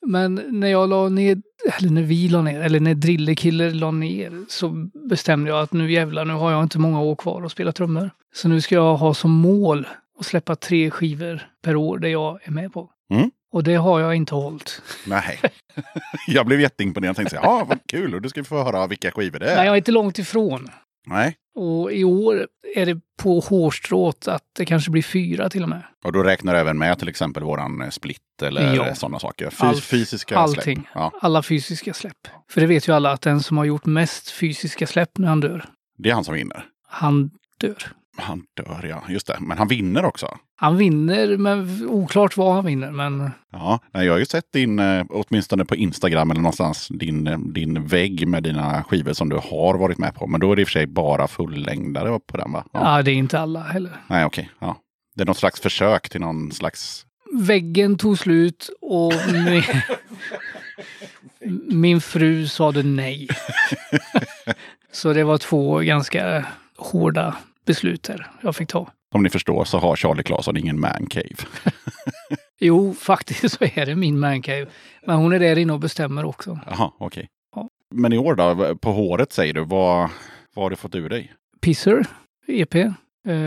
men 0.07 0.35
när 0.49 0.69
jag 0.69 0.89
la 0.89 1.09
ner, 1.09 1.43
eller 1.79 1.91
när 1.91 2.03
vi 2.03 2.29
la 2.29 2.43
ner, 2.43 2.61
eller 2.61 2.81
när 2.81 2.95
Drillekiller 2.95 3.71
la 3.71 3.91
ner 3.91 4.45
så 4.49 4.69
bestämde 5.09 5.51
jag 5.51 5.61
att 5.61 5.73
nu 5.73 5.93
jävlar, 5.93 6.25
nu 6.25 6.33
har 6.33 6.51
jag 6.51 6.63
inte 6.63 6.79
många 6.79 7.01
år 7.01 7.17
kvar 7.17 7.43
att 7.43 7.53
spela 7.53 7.73
trummor. 7.73 8.11
Så 8.35 8.49
nu 8.49 8.61
ska 8.61 8.75
jag 8.75 8.97
ha 8.97 9.15
som 9.15 9.31
mål 9.31 9.87
att 10.19 10.27
släppa 10.27 10.57
tre 10.57 10.91
skivor 10.91 11.43
per 11.63 11.77
år 11.77 11.99
där 11.99 12.09
jag 12.09 12.39
är 12.43 12.51
med 12.51 12.73
på. 12.73 12.91
Mm. 13.11 13.31
Och 13.53 13.65
det 13.65 13.75
har 13.75 14.01
jag 14.01 14.15
inte 14.15 14.35
hållit. 14.35 14.83
Nej. 15.07 15.41
jag 16.27 16.47
blev 16.47 16.61
jätteimponerad 16.61 17.11
och 17.11 17.17
tänkte 17.17 17.37
ja 17.37 17.65
vad 17.69 17.79
kul, 17.87 18.15
och 18.15 18.23
du 18.23 18.29
ska 18.29 18.45
få 18.45 18.65
höra 18.65 18.87
vilka 18.87 19.11
skivor 19.11 19.39
det 19.39 19.51
är. 19.51 19.57
Nej, 19.57 19.67
jag 19.67 19.73
är 19.73 19.77
inte 19.77 19.93
långt 19.93 20.19
ifrån. 20.19 20.69
Nej. 21.11 21.37
Och 21.55 21.93
i 21.93 22.05
år 22.05 22.47
är 22.77 22.87
det 22.87 23.01
på 23.23 23.41
hårstrået 23.41 24.29
att 24.29 24.43
det 24.57 24.65
kanske 24.65 24.91
blir 24.91 25.03
fyra 25.03 25.51
till 25.51 25.63
och 25.63 25.69
med. 25.69 25.83
Och 26.05 26.13
då 26.13 26.23
räknar 26.23 26.55
du 26.55 26.61
även 26.61 26.79
med 26.79 26.99
till 26.99 27.09
exempel 27.09 27.43
våran 27.45 27.83
eh, 27.83 27.89
split 27.91 28.21
eller 28.43 28.75
Ja. 28.75 28.95
sådana 28.95 29.19
saker. 29.19 29.51
Fys- 29.51 29.65
Allt- 29.65 29.81
fysiska 29.85 30.37
allting. 30.39 30.77
släpp. 30.77 30.87
Ja, 30.95 31.13
Alla 31.21 31.43
fysiska 31.43 31.95
släpp. 31.95 32.29
För 32.51 32.61
det 32.61 32.67
vet 32.67 32.89
ju 32.89 32.93
alla 32.93 33.13
att 33.13 33.21
den 33.23 33.41
som 33.43 33.57
har 33.59 33.65
gjort 33.65 33.87
mest 33.87 34.31
fysiska 34.31 34.87
släpp 34.87 35.19
när 35.19 35.29
han 35.29 35.41
dör, 35.41 35.65
det 35.99 36.11
är 36.11 36.15
han 36.15 36.25
som 36.25 36.35
vinner. 36.35 36.65
han 36.89 37.31
dör. 37.61 37.77
Han 38.23 38.43
dör 38.57 38.87
ja, 38.89 39.03
just 39.09 39.27
det. 39.27 39.37
Men 39.41 39.59
han 39.59 39.69
vinner 39.69 40.05
också. 40.05 40.39
Han 40.57 40.77
vinner, 40.77 41.37
men 41.37 41.87
oklart 41.89 42.37
vad 42.37 42.55
han 42.55 42.65
vinner. 42.65 42.91
Men 42.91 43.31
Ja, 43.53 43.81
jag 43.93 44.13
har 44.13 44.19
ju 44.19 44.27
sett 44.27 44.53
din, 44.53 44.79
eh, 44.79 45.05
åtminstone 45.11 45.65
på 45.65 45.77
Instagram 45.77 46.31
eller 46.31 46.41
någonstans, 46.41 46.89
din, 46.89 47.27
eh, 47.27 47.39
din 47.39 47.87
vägg 47.87 48.29
med 48.29 48.43
dina 48.43 48.85
skivor 48.85 49.13
som 49.13 49.29
du 49.29 49.37
har 49.37 49.79
varit 49.79 49.99
med 49.99 50.15
på. 50.15 50.27
Men 50.27 50.41
då 50.41 50.53
är 50.53 50.57
det 50.57 50.63
i 50.63 50.65
och 50.65 50.69
för 50.69 50.73
sig 50.73 50.87
bara 50.87 51.29
fullängdare 51.29 52.21
på 52.27 52.37
den 52.37 52.53
va? 52.53 52.65
ja. 52.73 53.03
det 53.03 53.11
är 53.11 53.15
inte 53.15 53.41
alla 53.41 53.61
heller. 53.61 53.93
Nej, 54.07 54.25
okej. 54.25 54.51
Ja. 54.59 54.77
Det 55.15 55.23
är 55.23 55.27
något 55.27 55.39
slags 55.39 55.61
försök 55.61 56.09
till 56.09 56.21
någon 56.21 56.53
slags... 56.53 57.07
Väggen 57.41 57.99
tog 57.99 58.19
slut 58.19 58.71
och 58.81 59.13
min, 59.33 59.63
min 61.69 62.01
fru 62.01 62.49
sade 62.49 62.83
nej. 62.83 63.29
Så 64.93 65.13
det 65.13 65.25
var 65.25 65.39
två 65.39 65.79
ganska 65.79 66.47
hårda 66.77 67.37
beslut 67.67 68.09
här 68.09 68.31
jag 68.43 68.57
fick 68.57 68.69
ta. 68.69 68.89
Som 69.13 69.23
ni 69.23 69.31
förstår 69.31 69.65
så 69.65 69.79
har 69.79 69.97
Charlie 69.97 70.23
Claesson 70.23 70.57
ingen 70.57 70.81
mancave. 70.81 71.37
Jo, 72.63 72.95
faktiskt 72.95 73.59
så 73.59 73.65
är 73.75 73.87
det 73.87 73.97
min 73.97 74.19
mancave. 74.19 74.67
Men 75.07 75.17
hon 75.17 75.33
är 75.33 75.39
där 75.39 75.59
inne 75.59 75.73
och 75.73 75.81
bestämmer 75.81 76.25
också. 76.25 76.59
Jaha, 76.67 76.93
okej. 76.99 77.29
Ja. 77.57 77.69
Men 77.95 78.13
i 78.13 78.19
år 78.19 78.35
då, 78.35 78.77
på 78.77 78.93
håret 78.93 79.33
säger 79.33 79.55
du, 79.55 79.65
vad, 79.65 80.11
vad 80.55 80.65
har 80.65 80.71
du 80.71 80.77
fått 80.77 80.95
ur 80.95 81.09
dig? 81.09 81.33
Pisser, 81.61 82.07
EP, 82.47 82.75
eh, 82.75 82.93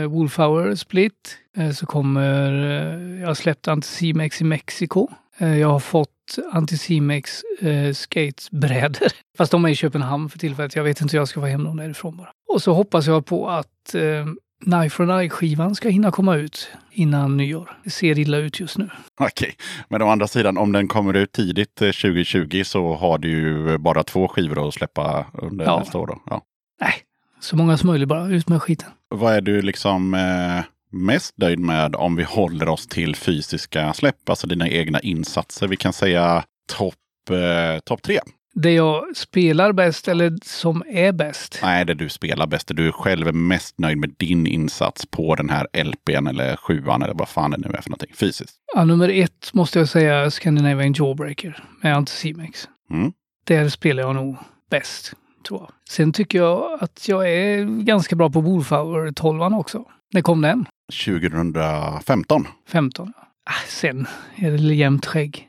Wolfhour 0.08 0.74
Split. 0.74 1.38
Eh, 1.56 1.70
så 1.70 1.86
kommer, 1.86 2.52
eh, 2.52 3.20
jag 3.20 3.26
har 3.26 3.34
släppt 3.34 3.68
Anticimex 3.68 4.40
i 4.40 4.44
Mexiko. 4.44 5.08
Eh, 5.38 5.58
jag 5.58 5.68
har 5.68 5.80
fått 5.80 6.10
Anticimex 6.52 7.42
eh, 7.60 7.92
skatebrädor. 7.92 9.08
Fast 9.38 9.52
de 9.52 9.64
är 9.64 9.68
i 9.68 9.74
Köpenhamn 9.74 10.28
för 10.28 10.38
tillfället. 10.38 10.76
Jag 10.76 10.84
vet 10.84 11.00
inte 11.00 11.12
hur 11.16 11.20
jag 11.20 11.28
ska 11.28 11.40
få 11.40 11.46
hem 11.46 11.64
dem 11.64 11.76
därifrån 11.76 12.16
bara. 12.16 12.28
Och 12.54 12.62
så 12.62 12.72
hoppas 12.74 13.06
jag 13.06 13.26
på 13.26 13.48
att 13.50 13.94
eh, 13.94 14.26
Knife 14.64 14.90
for 14.96 15.20
Eye-skivan 15.20 15.74
ska 15.74 15.88
hinna 15.88 16.10
komma 16.10 16.36
ut 16.36 16.68
innan 16.92 17.36
nyår. 17.36 17.78
Det 17.84 17.90
ser 17.90 18.18
illa 18.18 18.36
ut 18.36 18.60
just 18.60 18.78
nu. 18.78 18.90
Okej, 19.20 19.54
men 19.88 20.02
å 20.02 20.08
andra 20.08 20.26
sidan 20.26 20.58
om 20.58 20.72
den 20.72 20.88
kommer 20.88 21.14
ut 21.14 21.32
tidigt 21.32 21.82
eh, 21.82 21.86
2020 21.90 22.62
så 22.64 22.94
har 22.94 23.18
du 23.18 23.28
ju 23.30 23.78
bara 23.78 24.02
två 24.02 24.28
skivor 24.28 24.68
att 24.68 24.74
släppa 24.74 25.26
under 25.32 25.64
Ja. 25.64 25.78
nästa 25.78 25.98
år. 25.98 26.06
Då. 26.06 26.22
Ja. 26.26 26.42
Nej, 26.80 26.94
så 27.40 27.56
många 27.56 27.76
som 27.76 27.86
möjligt 27.90 28.08
bara. 28.08 28.28
Ut 28.28 28.48
med 28.48 28.62
skiten. 28.62 28.90
Vad 29.08 29.34
är 29.34 29.40
du 29.40 29.62
liksom 29.62 30.14
eh, 30.14 30.64
mest 30.94 31.38
nöjd 31.38 31.58
med 31.58 31.94
om 31.94 32.16
vi 32.16 32.22
håller 32.22 32.68
oss 32.68 32.86
till 32.86 33.16
fysiska 33.16 33.92
släpp, 33.92 34.28
alltså 34.28 34.46
dina 34.46 34.68
egna 34.68 35.00
insatser? 35.00 35.68
Vi 35.68 35.76
kan 35.76 35.92
säga 35.92 36.44
topp 36.72 36.94
eh, 37.30 37.80
top 37.84 38.02
tre. 38.02 38.20
Det 38.54 38.72
jag 38.72 39.16
spelar 39.16 39.72
bäst, 39.72 40.08
eller 40.08 40.38
som 40.42 40.82
är 40.88 41.12
bäst. 41.12 41.58
Nej, 41.62 41.84
det 41.84 41.94
du 41.94 42.08
spelar 42.08 42.46
bäst, 42.46 42.68
det 42.68 42.74
du 42.74 42.92
själv 42.92 43.28
är 43.28 43.32
mest 43.32 43.78
nöjd 43.78 43.98
med 43.98 44.14
din 44.16 44.46
insats 44.46 45.06
på 45.06 45.34
den 45.34 45.50
här 45.50 45.84
LPn 45.84 46.26
eller 46.26 46.56
sjuan 46.56 47.02
eller 47.02 47.14
vad 47.14 47.28
fan 47.28 47.50
det 47.50 47.58
nu 47.58 47.68
är 47.68 47.82
för 47.82 47.90
någonting 47.90 48.14
fysiskt. 48.14 48.54
Ja, 48.74 48.84
nummer 48.84 49.08
ett 49.08 49.50
måste 49.52 49.78
jag 49.78 49.88
säga 49.88 50.30
Scandinavian 50.30 50.92
Jawbreaker 50.92 51.64
med 51.82 51.96
Anticimex. 51.96 52.68
Mm. 52.90 53.12
Där 53.46 53.68
spelar 53.68 54.02
jag 54.02 54.14
nog 54.14 54.36
bäst, 54.70 55.12
tror 55.48 55.60
jag. 55.60 55.70
Sen 55.88 56.12
tycker 56.12 56.38
jag 56.38 56.78
att 56.80 57.08
jag 57.08 57.30
är 57.30 57.64
ganska 57.84 58.16
bra 58.16 58.30
på 58.30 58.40
Wolfhour 58.40 59.12
12 59.12 59.42
också. 59.42 59.84
När 60.12 60.22
kom 60.22 60.40
den? 60.40 60.66
2015. 60.92 62.46
15. 62.68 63.12
Ah, 63.46 63.52
sen 63.68 64.06
är 64.36 64.50
det 64.50 64.74
jämnt 64.74 65.06
skägg. 65.06 65.48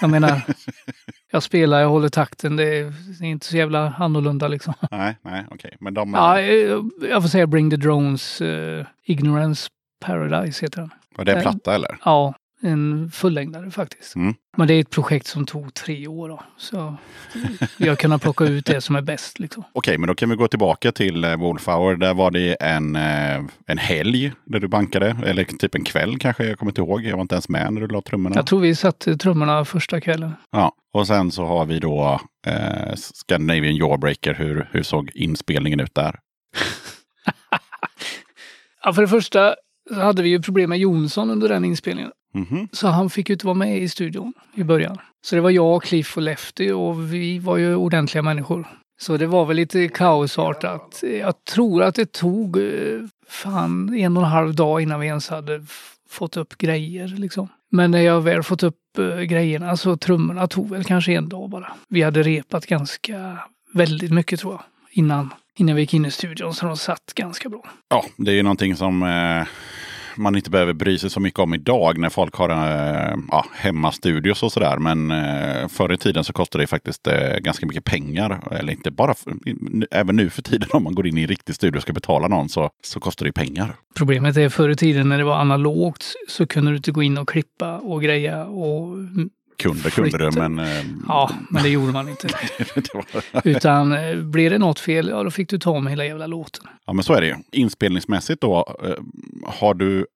Jag 0.00 0.10
menar, 0.10 0.42
Jag 1.30 1.42
spelar, 1.42 1.80
jag 1.80 1.88
håller 1.88 2.08
takten. 2.08 2.56
Det 2.56 2.78
är, 2.78 2.92
inte 3.24 3.46
så 3.46 3.56
jävla 3.56 3.94
annorlunda 3.98 4.48
liksom. 4.48 4.74
Nej, 4.90 5.16
nej, 5.22 5.44
okej. 5.50 5.76
Men 5.80 5.94
de... 5.94 6.14
Ja, 6.14 6.40
eh, 6.40 6.80
jag 7.10 7.22
får 7.22 7.28
säga 7.28 7.46
Bring 7.46 7.70
the 7.70 7.76
Drones 7.76 8.40
eh, 8.40 8.86
Ignorance 9.04 9.68
Paradise 10.00 10.64
heter 10.64 10.80
den. 10.80 10.90
Var 11.16 11.24
det 11.24 11.40
platta 11.40 11.74
eller? 11.74 11.98
Ja, 12.04 12.34
en 12.60 13.10
fullängdare 13.10 13.70
faktiskt. 13.70 14.16
Mm. 14.16 14.34
Men 14.56 14.68
det 14.68 14.74
är 14.74 14.80
ett 14.80 14.90
projekt 14.90 15.26
som 15.26 15.46
tog 15.46 15.74
tre 15.74 16.06
år 16.06 16.28
då. 16.28 16.42
Så 16.56 16.96
vi 17.76 17.88
har 17.88 17.96
kunnat 17.96 18.22
plocka 18.22 18.44
ut 18.44 18.66
det 18.66 18.80
som 18.80 18.96
är 18.96 19.02
bäst 19.02 19.38
liksom. 19.38 19.64
Okej, 19.72 19.98
men 19.98 20.08
då 20.08 20.14
kan 20.14 20.30
vi 20.30 20.36
gå 20.36 20.48
tillbaka 20.48 20.92
till 20.92 21.24
eh, 21.24 21.36
Wolfhour. 21.36 21.96
Där 21.96 22.14
var 22.14 22.30
det 22.30 22.54
en, 22.54 22.96
eh, 22.96 23.44
en 23.66 23.78
helg 23.78 24.32
där 24.44 24.60
du 24.60 24.68
bankade. 24.68 25.16
Eller 25.24 25.44
typ 25.44 25.74
en 25.74 25.84
kväll 25.84 26.18
kanske, 26.18 26.44
jag 26.44 26.58
kommer 26.58 26.70
inte 26.70 26.80
ihåg. 26.80 27.04
Jag 27.04 27.16
var 27.16 27.22
inte 27.22 27.34
ens 27.34 27.48
med 27.48 27.72
när 27.72 27.80
du 27.80 27.86
la 27.86 28.02
trummorna. 28.02 28.36
Jag 28.36 28.46
tror 28.46 28.60
vi 28.60 28.74
satte 28.74 29.16
trummorna 29.16 29.64
första 29.64 30.00
kvällen. 30.00 30.32
Ja, 30.50 30.72
och 30.92 31.06
sen 31.06 31.30
så 31.30 31.44
har 31.44 31.66
vi 31.66 31.78
då 31.78 32.20
eh, 32.46 32.94
Scandinavian 32.96 33.76
Jawbreaker. 33.76 34.34
Hur, 34.34 34.68
hur 34.72 34.82
såg 34.82 35.10
inspelningen 35.14 35.80
ut 35.80 35.94
där? 35.94 36.18
Ja, 38.82 38.92
för 38.92 39.02
det 39.02 39.08
första 39.08 39.54
så 39.88 40.00
hade 40.00 40.22
vi 40.22 40.28
ju 40.28 40.42
problem 40.42 40.70
med 40.70 40.78
Jonsson 40.78 41.30
under 41.30 41.48
den 41.48 41.64
inspelningen. 41.64 42.10
Mhm. 42.34 42.68
Så 42.72 42.88
han 42.88 43.10
fick 43.10 43.28
ju 43.28 43.32
inte 43.32 43.46
vara 43.46 43.54
med 43.54 43.78
i 43.78 43.88
studion 43.88 44.32
i 44.54 44.64
början. 44.64 44.98
Så 45.22 45.34
det 45.34 45.40
var 45.40 45.50
jag, 45.50 45.82
Cliff 45.82 46.16
och 46.16 46.22
Lefty 46.22 46.72
och 46.72 47.12
vi 47.12 47.38
var 47.38 47.56
ju 47.56 47.74
ordentliga 47.74 48.22
människor. 48.22 48.68
Så 49.00 49.16
det 49.16 49.26
var 49.26 49.44
väl 49.46 49.56
lite 49.56 49.88
kaosartat. 49.88 51.02
Jag 51.20 51.44
tror 51.44 51.82
att 51.82 51.94
det 51.94 52.12
tog 52.12 52.56
eh, 52.56 53.00
fan 53.28 53.94
en 53.94 54.16
och 54.16 54.22
en 54.22 54.28
halv 54.28 54.54
dag 54.54 54.80
innan 54.82 55.00
vi 55.00 55.06
ens 55.06 55.28
hade 55.28 55.64
fått 56.08 56.36
upp 56.36 56.58
grejer 56.58 57.08
liksom. 57.08 57.48
Men 57.70 57.90
när 57.90 58.00
jag 58.00 58.20
väl 58.20 58.42
fått 58.42 58.62
upp 58.62 58.98
eh, 58.98 59.20
grejerna 59.20 59.76
så 59.76 59.96
trummorna 59.96 60.46
tog 60.46 60.70
väl 60.70 60.84
kanske 60.84 61.12
en 61.12 61.28
dag 61.28 61.50
bara. 61.50 61.72
Vi 61.88 62.02
hade 62.02 62.22
repat 62.22 62.66
ganska, 62.66 63.38
väldigt 63.74 64.12
mycket 64.12 64.40
tror 64.40 64.52
jag, 64.52 64.62
innan, 64.90 65.30
innan 65.56 65.76
vi 65.76 65.82
gick 65.82 65.94
in 65.94 66.04
i 66.06 66.10
studion 66.10 66.54
så 66.54 66.66
de 66.66 66.76
satt 66.76 67.12
ganska 67.14 67.48
bra. 67.48 67.64
Ja, 67.88 68.04
det 68.16 68.30
är 68.30 68.34
ju 68.34 68.42
någonting 68.42 68.76
som 68.76 69.02
eh, 69.02 69.46
man 70.18 70.36
inte 70.36 70.50
behöver 70.50 70.72
bry 70.72 70.98
sig 70.98 71.10
så 71.10 71.20
mycket 71.20 71.40
om 71.40 71.54
idag 71.54 71.98
när 71.98 72.08
folk 72.08 72.34
har 72.34 72.50
eh, 72.50 73.16
ja, 73.30 73.44
hemmastudios 73.54 74.42
och 74.42 74.52
sådär. 74.52 74.78
Men 74.78 75.10
eh, 75.10 75.68
förr 75.68 75.92
i 75.92 75.96
tiden 75.96 76.24
så 76.24 76.32
kostade 76.32 76.62
det 76.62 76.66
faktiskt 76.66 77.06
eh, 77.06 77.38
ganska 77.38 77.66
mycket 77.66 77.84
pengar. 77.84 78.40
Eller 78.50 78.72
inte 78.72 78.90
bara, 78.90 79.14
för, 79.14 79.32
även 79.90 80.16
nu 80.16 80.30
för 80.30 80.42
tiden 80.42 80.68
om 80.72 80.84
man 80.84 80.94
går 80.94 81.06
in 81.06 81.18
i 81.18 81.22
en 81.22 81.28
riktig 81.28 81.54
studio 81.54 81.76
och 81.76 81.82
ska 81.82 81.92
betala 81.92 82.28
någon 82.28 82.48
så, 82.48 82.70
så 82.82 83.00
kostar 83.00 83.26
det 83.26 83.32
pengar. 83.32 83.74
Problemet 83.94 84.36
är 84.36 84.48
förr 84.48 84.68
i 84.68 84.76
tiden 84.76 85.08
när 85.08 85.18
det 85.18 85.24
var 85.24 85.36
analogt 85.36 86.04
så 86.28 86.46
kunde 86.46 86.70
du 86.70 86.76
inte 86.76 86.90
gå 86.90 87.02
in 87.02 87.18
och 87.18 87.28
klippa 87.28 87.78
och 87.78 88.02
greja 88.02 88.44
och 88.44 88.96
Kunder 89.62 89.90
kunde 89.90 90.18
det, 90.18 90.30
men... 90.30 90.58
Eh, 90.58 90.84
ja, 91.08 91.30
men 91.50 91.62
det 91.62 91.68
gjorde 91.68 91.92
man 91.92 92.08
inte. 92.08 92.28
Utan 93.44 93.92
eh, 93.92 94.16
blev 94.16 94.50
det 94.50 94.58
något 94.58 94.80
fel, 94.80 95.08
ja 95.08 95.22
då 95.22 95.30
fick 95.30 95.48
du 95.50 95.58
ta 95.58 95.70
om 95.70 95.86
hela 95.86 96.04
jävla 96.04 96.26
låten. 96.26 96.64
Ja, 96.86 96.92
men 96.92 97.04
så 97.04 97.14
är 97.14 97.20
det 97.20 97.26
ju. 97.26 97.34
Inspelningsmässigt 97.52 98.40
då, 98.40 98.76
eh, 98.84 98.94
har 99.46 99.74
du 99.74 100.06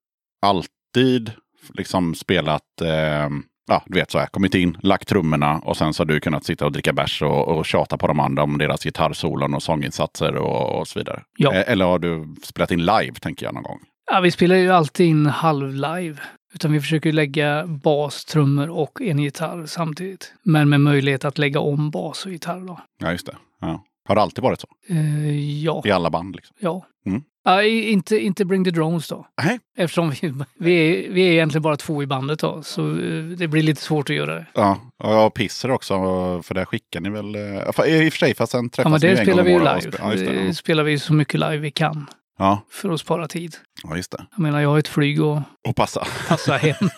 alltid 0.47 1.33
liksom 1.75 2.15
spelat, 2.15 2.81
eh, 2.83 3.29
ja 3.69 3.83
du 3.87 3.99
vet 3.99 4.11
så 4.11 4.19
här, 4.19 4.27
kommit 4.27 4.55
in, 4.55 4.77
lagt 4.83 5.09
trummorna 5.09 5.59
och 5.59 5.77
sen 5.77 5.95
så 5.95 6.01
har 6.01 6.07
du 6.07 6.21
kunnat 6.21 6.45
sitta 6.45 6.67
och 6.67 6.73
dricka 6.73 6.93
bärs 6.93 7.23
och, 7.23 7.49
och 7.49 7.67
tjata 7.67 7.99
på 7.99 8.07
de 8.07 8.21
andra 8.21 8.43
om 8.43 8.59
deras 8.59 8.85
gitarrsolon 8.85 9.55
och 9.55 9.63
sånginsatser 9.63 10.37
och, 10.37 10.81
och 10.81 10.89
så 10.89 10.99
vidare. 10.99 11.23
Ja. 11.37 11.53
Eller 11.53 11.85
har 11.85 11.99
du 11.99 12.35
spelat 12.43 12.71
in 12.71 12.81
live, 12.81 13.15
tänker 13.21 13.47
jag 13.47 13.55
någon 13.55 13.63
gång? 13.63 13.81
Ja, 14.11 14.21
vi 14.21 14.31
spelar 14.31 14.57
ju 14.57 14.71
alltid 14.71 15.07
in 15.07 15.27
halv-live. 15.27 16.17
Utan 16.55 16.73
vi 16.73 16.81
försöker 16.81 17.13
lägga 17.13 17.67
bas, 17.67 18.25
trummor 18.25 18.71
och 18.71 19.01
en 19.03 19.19
gitarr 19.19 19.67
samtidigt. 19.67 20.33
Men 20.43 20.69
med 20.69 20.81
möjlighet 20.81 21.25
att 21.25 21.39
lägga 21.39 21.61
om 21.61 21.91
bas 21.91 22.27
och 22.27 22.33
gitarr 22.33 22.61
då. 22.67 22.81
Ja, 22.99 23.13
just 23.13 23.27
det. 23.27 23.37
Ja. 23.61 23.85
Har 24.09 24.15
det 24.15 24.23
alltid 24.23 24.45
varit 24.45 24.61
så? 24.61 24.69
Eh, 24.89 25.63
ja, 25.65 25.83
I 25.85 25.91
alla 25.91 26.11
band? 26.11 26.37
Liksom? 26.37 26.57
ja. 26.61 26.87
Mm. 27.07 27.23
Ja, 27.45 27.63
inte, 27.63 28.19
inte 28.19 28.45
Bring 28.45 28.65
the 28.65 28.71
Drones 28.71 29.09
då. 29.09 29.27
Nej. 29.45 29.59
Eftersom 29.77 30.11
vi, 30.11 30.33
vi, 30.59 30.75
är, 31.07 31.13
vi 31.13 31.23
är 31.29 31.33
egentligen 31.33 31.63
bara 31.63 31.77
två 31.77 32.03
i 32.03 32.07
bandet 32.07 32.39
då. 32.39 32.63
Så 32.63 32.91
eh, 32.91 33.23
det 33.25 33.49
blir 33.49 33.63
lite 33.63 33.83
svårt 33.83 34.11
att 34.11 34.17
göra 34.17 34.35
det. 34.35 34.47
Ja, 34.55 34.81
och 34.99 35.35
Pisser 35.35 35.71
också, 35.71 35.95
för 36.43 36.55
där 36.55 36.65
skickar 36.65 37.01
ni 37.01 37.11
väl... 37.11 37.35
eh, 37.35 37.41
I 37.43 37.69
och 37.69 37.75
för 38.13 38.19
sig, 38.19 38.35
fast 38.35 38.53
sen 38.53 38.65
Ja, 38.65 38.71
träffas 38.71 38.91
men 38.93 39.01
ni 39.11 39.15
det 39.15 39.21
en 39.21 39.27
spelar 39.27 39.43
gång 39.43 39.47
vi 39.53 39.55
om 39.59 39.63
ju 39.67 39.69
året 39.71 39.85
och 40.01 40.11
live. 40.17 40.31
spe- 40.31 40.41
Ja. 40.41 40.47
Det 40.47 40.55
spelar 40.55 40.83
vi 40.85 40.99
så 40.99 41.13
mycket 41.13 41.35
live 41.41 41.57
vi 41.57 41.71
kan 41.71 42.07
Ja, 42.39 42.61
för 42.71 42.91
att 42.91 43.01
spara 43.01 43.29
tid. 43.29 43.57
Ja, 43.83 43.97
just 43.97 44.11
det. 44.11 44.25
Jag 44.31 44.41
menar, 44.41 44.61
jag 44.61 44.69
har 44.69 44.79
ett 44.79 44.89
flyg 44.89 45.23
och 45.23 45.41
Och 45.69 45.77
passa. 45.77 46.07
passa 46.29 46.57
hem. 46.57 46.75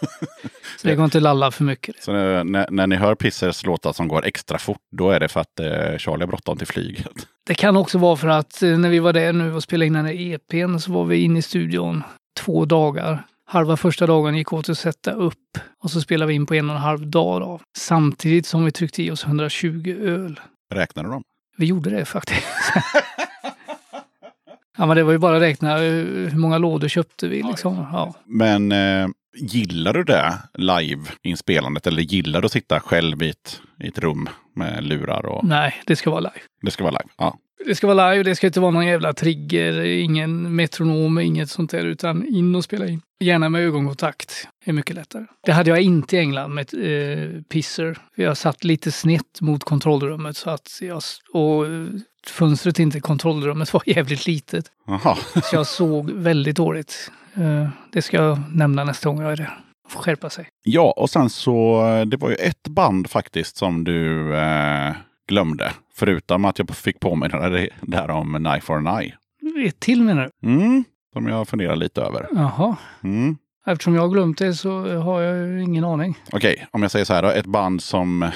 så 0.80 0.88
det 0.88 0.94
går 0.94 1.04
inte 1.04 1.20
lalla 1.20 1.50
för 1.50 1.64
mycket. 1.64 2.02
Så 2.02 2.12
när, 2.12 2.70
när, 2.70 2.86
ni 2.86 2.96
hör 2.96 3.14
Pissers 3.14 3.66
låtar 3.66 3.92
som 3.92 4.08
går 4.08 4.24
extra 4.24 4.58
fort, 4.58 4.78
då 4.96 5.10
är 5.10 5.20
det 5.20 5.28
för 5.28 5.40
att 5.40 5.60
eh, 5.60 5.98
Charlie 5.98 6.22
har 6.22 6.26
bråttom 6.26 6.58
till 6.58 6.66
flyget. 6.66 7.06
Det 7.46 7.54
kan 7.54 7.76
också 7.76 7.98
vara 7.98 8.16
för 8.16 8.28
att 8.28 8.62
eh, 8.62 8.78
när 8.78 8.88
vi 8.88 8.98
var 8.98 9.12
där 9.12 9.32
nu 9.32 9.54
och 9.54 9.62
spelade 9.62 9.86
in 9.86 9.92
den 9.92 10.04
här 10.06 10.14
EPn 10.34 10.78
så 10.78 10.92
var 10.92 11.04
vi 11.04 11.16
inne 11.16 11.38
i 11.38 11.42
studion 11.42 12.02
två 12.40 12.64
dagar. 12.64 13.22
Halva 13.46 13.76
första 13.76 14.06
dagen 14.06 14.36
gick 14.36 14.52
åt 14.52 14.68
att 14.68 14.78
sätta 14.78 15.12
upp 15.12 15.58
och 15.82 15.90
så 15.90 16.00
spelade 16.00 16.28
vi 16.28 16.34
in 16.34 16.46
på 16.46 16.54
en 16.54 16.70
och 16.70 16.76
en 16.76 16.82
halv 16.82 17.06
dag 17.06 17.40
då. 17.40 17.60
Samtidigt 17.78 18.46
som 18.46 18.64
vi 18.64 18.70
tryckte 18.70 19.02
i 19.02 19.10
oss 19.10 19.24
120 19.24 19.96
öl. 20.00 20.40
Räknar 20.74 21.04
du 21.04 21.10
dem? 21.10 21.22
Vi 21.56 21.66
gjorde 21.66 21.90
det 21.90 22.04
faktiskt. 22.04 22.46
ja 24.78 24.86
men 24.86 24.96
det 24.96 25.02
var 25.02 25.12
ju 25.12 25.18
bara 25.18 25.36
att 25.36 25.42
räkna 25.42 25.72
eh, 25.76 25.92
hur 26.30 26.38
många 26.38 26.58
lådor 26.58 26.88
köpte 26.88 27.28
vi 27.28 27.42
liksom. 27.42 27.74
Ja. 27.76 28.14
Men 28.26 28.72
eh, 28.72 29.08
gillar 29.36 29.92
du 29.92 30.04
det 30.04 30.32
live-inspelandet 30.54 31.86
eller 31.86 32.02
gillar 32.02 32.40
du 32.40 32.46
att 32.46 32.52
sitta 32.52 32.80
själv 32.80 33.22
i 33.22 33.28
ett, 33.30 33.60
i 33.80 33.88
ett 33.88 33.98
rum 33.98 34.28
med 34.56 34.84
lurar 34.84 35.26
och 35.26 35.44
Nej, 35.44 35.74
det 35.86 35.96
ska 35.96 36.10
vara 36.10 36.20
live. 36.20 36.40
det 36.62 36.70
ska 36.70 36.84
vara 36.84 36.92
live? 36.92 37.12
Ja. 37.18 37.38
Det 37.66 37.74
ska 37.74 37.86
vara 37.86 38.10
live, 38.10 38.22
det 38.22 38.36
ska 38.36 38.46
inte 38.46 38.60
vara 38.60 38.70
någon 38.70 38.86
jävla 38.86 39.12
trigger, 39.12 39.80
ingen 39.84 40.56
metronom, 40.56 41.18
inget 41.18 41.50
sånt 41.50 41.70
där, 41.70 41.84
utan 41.84 42.26
in 42.26 42.54
och 42.54 42.64
spela 42.64 42.86
in. 42.86 43.00
Gärna 43.20 43.48
med 43.48 43.62
ögonkontakt, 43.62 44.48
det 44.64 44.70
är 44.70 44.74
mycket 44.74 44.96
lättare. 44.96 45.24
Det 45.46 45.52
hade 45.52 45.70
jag 45.70 45.80
inte 45.80 46.16
i 46.16 46.18
England 46.18 46.54
med 46.54 46.74
eh, 46.74 47.42
Pisser. 47.42 47.98
Jag 48.14 48.36
satt 48.36 48.64
lite 48.64 48.92
snett 48.92 49.40
mot 49.40 49.64
kontrollrummet 49.64 50.36
så 50.36 50.50
att 50.50 50.78
jag, 50.80 51.02
och 51.32 51.66
eh, 51.66 51.86
fönstret 52.30 52.78
in 52.78 52.90
till 52.90 53.02
kontrollrummet 53.02 53.72
var 53.72 53.82
jävligt 53.86 54.26
litet. 54.26 54.64
Jaha. 54.86 55.16
Så 55.42 55.56
jag 55.56 55.66
såg 55.66 56.10
väldigt 56.10 56.56
dåligt. 56.56 57.10
Eh, 57.34 57.68
det 57.92 58.02
ska 58.02 58.16
jag 58.16 58.38
nämna 58.52 58.84
nästa 58.84 59.08
gång 59.08 59.22
jag 59.22 59.32
är 59.32 59.36
där. 59.36 59.58
Får 59.88 60.00
skärpa 60.00 60.30
sig. 60.30 60.48
Ja, 60.62 60.94
och 60.96 61.10
sen 61.10 61.30
så, 61.30 61.82
det 62.06 62.16
var 62.16 62.30
ju 62.30 62.34
ett 62.36 62.68
band 62.68 63.10
faktiskt 63.10 63.56
som 63.56 63.84
du 63.84 64.34
eh, 64.36 64.92
glömde. 65.28 65.72
Förutom 65.94 66.44
att 66.44 66.58
jag 66.58 66.70
fick 66.70 67.00
påminna 67.00 67.48
dig 67.48 67.70
där 67.80 68.10
om 68.10 68.34
Knife 68.34 68.60
for 68.66 68.76
an 68.76 68.98
Eye. 69.00 69.14
Ett 69.66 69.80
till 69.80 70.02
menar 70.02 70.30
du? 70.40 70.48
Mm, 70.48 70.84
som 71.12 71.26
jag 71.26 71.48
funderar 71.48 71.76
lite 71.76 72.00
över. 72.02 72.28
Jaha. 72.32 72.76
Mm. 73.02 73.36
Eftersom 73.66 73.94
jag 73.94 74.02
har 74.02 74.08
glömt 74.08 74.38
det 74.38 74.54
så 74.54 74.98
har 74.98 75.20
jag 75.20 75.48
ju 75.48 75.62
ingen 75.62 75.84
aning. 75.84 76.18
Okej, 76.32 76.66
om 76.70 76.82
jag 76.82 76.90
säger 76.90 77.04
så 77.04 77.14
här 77.14 77.22
då. 77.22 77.28
Ett 77.28 77.46
band 77.46 77.82
som 77.82 78.30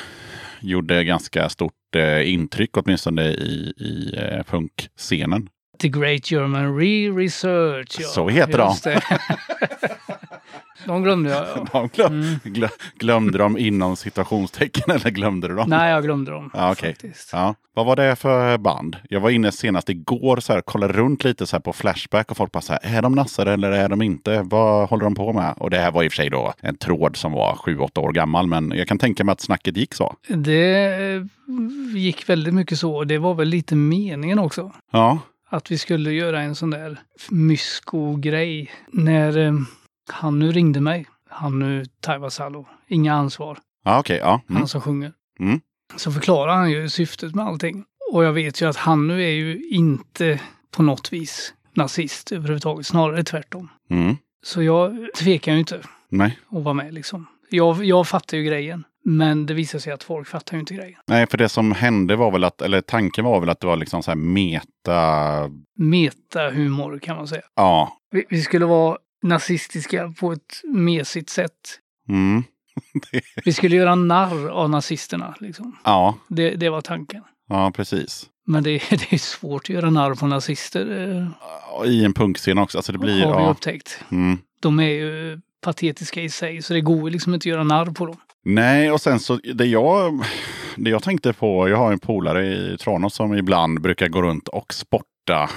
gjorde 0.61 1.05
ganska 1.05 1.49
stort 1.49 1.97
eh, 1.97 2.33
intryck 2.33 2.77
åtminstone 2.77 3.23
i, 3.23 3.73
i 3.77 4.15
eh, 4.17 4.43
punkscenen. 4.43 5.49
The 5.79 5.89
Great 5.89 6.31
German 6.31 6.79
Re-Research. 6.79 7.97
Ja. 8.01 8.09
Så 8.09 8.29
heter 8.29 8.59
de. 8.59 8.75
De 10.87 11.03
glömde 11.03 11.31
jag. 11.31 11.47
Ja. 11.47 11.67
De 11.73 11.89
glöm, 11.89 12.39
glö, 12.45 12.69
glömde 12.99 13.39
de 13.39 13.59
inom 13.59 13.97
citationstecken 13.97 14.95
eller 14.95 15.11
glömde 15.11 15.49
du 15.49 15.55
dem? 15.55 15.71
Nej, 15.71 15.91
jag 15.91 16.03
glömde 16.05 16.31
dem. 16.31 16.51
Ja, 16.55 16.75
faktiskt. 16.75 17.31
Ja. 17.33 17.55
Vad 17.75 17.87
var 17.87 17.97
det 17.97 18.17
för 18.17 18.59
band? 18.59 18.97
Jag 19.11 19.21
var 19.21 19.31
inne 19.31 19.53
senast 19.53 19.89
igår 19.89 20.41
så 20.41 20.53
här, 20.53 20.61
kollade 20.61 20.93
runt 20.93 21.25
lite 21.25 21.47
så 21.47 21.57
här 21.57 21.61
på 21.61 21.73
Flashback 21.73 22.31
och 22.31 22.37
folk 22.37 22.53
bara 22.53 22.61
så 22.61 22.73
här, 22.73 22.97
är 22.97 23.03
de 23.03 23.13
nassare 23.13 23.53
eller 23.53 23.71
är 23.73 23.89
de 23.89 24.03
inte? 24.03 24.43
Vad 24.43 24.89
håller 24.89 25.05
de 25.05 25.15
på 25.15 25.33
med? 25.33 25.55
Och 25.57 25.71
det 25.71 25.79
här 25.79 25.91
var 25.91 26.03
i 26.03 26.09
och 26.09 26.13
för 26.13 26.17
sig 26.17 26.31
då 26.31 26.53
en 26.61 26.77
tråd 26.77 27.17
som 27.17 27.33
var 27.33 27.57
sju 27.57 27.79
åtta 27.79 28.01
år 28.01 28.13
gammal, 28.13 28.47
men 28.47 28.73
jag 28.77 28.89
kan 28.89 28.99
tänka 28.99 29.25
mig 29.25 29.33
att 29.33 29.41
snacket 29.41 29.77
gick 29.77 29.95
så. 29.95 30.15
Det 30.29 30.85
eh, 30.85 31.23
gick 31.97 32.29
väldigt 32.29 32.55
mycket 32.55 32.79
så. 32.79 32.97
och 32.97 33.07
Det 33.07 33.19
var 33.19 33.35
väl 33.35 33.49
lite 33.49 33.75
meningen 33.75 34.39
också. 34.39 34.73
Ja, 34.93 35.19
Att 35.51 35.70
vi 35.70 35.79
skulle 35.79 36.12
göra 36.12 36.43
en 36.43 36.55
sån 36.55 36.70
där 36.70 37.01
mysko-grej. 37.31 38.70
När 38.93 39.39
eh, 39.39 39.53
han 40.09 40.39
nu 40.39 40.53
ringde 40.53 40.81
mig, 40.81 41.07
han 41.31 41.59
nu 41.59 41.85
Taivasalo, 42.01 42.66
inga 42.89 43.15
ansvar, 43.15 43.59
ja 43.85 44.01
okej, 44.01 44.19
ja. 44.19 44.41
Mm. 44.49 44.59
han 44.59 44.69
som 44.69 44.81
sjunger. 44.81 45.12
Mm. 45.41 45.61
Så 45.97 46.12
förklarar 46.12 46.55
han 46.55 46.70
ju 46.70 46.89
syftet 46.89 47.35
med 47.35 47.45
allting. 47.45 47.85
Och 48.12 48.25
jag 48.25 48.33
vet 48.33 48.62
ju 48.62 48.69
att 48.69 48.77
han 48.77 49.09
nu 49.09 49.25
är 49.25 49.31
ju 49.31 49.69
inte 49.69 50.41
på 50.70 50.83
något 50.83 51.12
vis 51.12 51.55
nazist 51.75 52.33
överhuvudtaget, 52.33 52.87
snarare 52.87 53.25
tvärtom. 53.25 53.69
Mm. 53.91 54.16
Så 54.43 54.62
jag 54.62 55.09
tvekar 55.19 55.53
ju 55.53 55.59
inte 55.59 55.81
Nej. 56.09 56.39
att 56.51 56.62
vara 56.62 56.75
med 56.75 56.95
liksom. 56.95 57.27
Jag, 57.51 57.85
jag 57.85 58.09
fattar 58.09 58.37
ju 58.37 58.45
grejen. 58.45 58.85
Men 59.05 59.47
det 59.47 59.55
visar 59.55 59.79
sig 59.79 59.93
att 59.93 60.03
folk 60.05 60.29
fattar 60.29 60.55
ju 60.57 60.61
inte 60.61 60.75
grejen. 60.75 61.01
Nej, 61.07 61.27
för 61.27 61.39
det 61.39 61.49
som 61.49 61.73
hände 61.73 62.16
var 62.16 62.31
väl 62.31 62.45
att, 62.45 62.62
eller 62.62 62.81
tanken 62.81 63.25
var 63.25 63.41
väl 63.41 63.49
att 63.49 63.61
det 63.61 63.66
var 63.66 63.77
liksom 63.77 64.03
så 64.03 64.11
här 64.11 64.16
meta, 64.16 65.51
Metahumor 65.79 66.99
kan 66.99 67.16
man 67.16 67.29
säga. 67.29 67.43
ja. 67.55 67.95
Vi, 68.11 68.25
vi 68.29 68.43
skulle 68.43 68.65
vara 68.66 68.99
nazistiska 69.23 70.15
på 70.20 70.33
ett 70.33 70.61
mesigt 70.65 71.31
sätt. 71.31 71.53
Mm. 72.09 72.45
Vi 73.45 73.53
skulle 73.53 73.77
göra 73.77 73.95
narr 73.95 74.49
av 74.49 74.70
nazisterna. 74.70 75.35
Liksom. 75.41 75.77
Ja, 75.85 76.19
Det, 76.29 76.51
det 76.51 76.69
var 76.70 76.81
tanken. 76.81 77.23
ja 77.49 77.73
precis. 77.77 78.27
Men 78.47 78.62
det, 78.62 78.70
det 78.91 79.12
är 79.12 79.19
svårt 79.19 79.62
att 79.62 79.69
göra 79.69 79.91
narr 79.91 80.15
på 80.15 80.27
nazister. 80.27 81.27
Och 81.73 81.87
I 81.87 82.05
en 82.05 82.15
punkscen 82.15 82.59
också. 82.59 82.79
Alltså 82.79 82.93
det 82.93 82.99
blir... 82.99 83.25
har 83.25 83.37
vi 83.39 83.43
Ja, 83.45 83.51
upptäckt. 83.51 84.05
mm. 84.11 84.39
De 84.61 84.81
är 84.81 84.89
ju 84.89 85.41
patetiska 85.61 86.20
i 86.23 86.31
sig, 86.31 86.62
så 86.62 86.75
det 86.75 86.81
går 86.81 87.11
liksom 87.11 87.35
inte 87.35 87.43
att 87.43 87.47
göra 87.53 87.65
narr 87.65 87.87
på 87.87 88.07
dem. 88.07 88.16
Nej, 88.44 88.93
och 88.93 89.01
sen 89.01 89.20
så 89.20 89.36
det 89.55 89.66
jag, 89.66 90.24
det 90.77 90.90
jag 90.90 91.02
tänkte 91.02 91.32
på. 91.32 91.69
Jag 91.69 91.77
har 91.77 91.93
en 91.93 91.98
polare 91.98 92.47
i 92.47 92.77
Tranås 92.81 93.15
som 93.15 93.35
ibland 93.35 93.81
brukar 93.81 94.09
gå 94.09 94.23
runt 94.23 94.48
och 94.48 94.74
sporta 94.74 95.51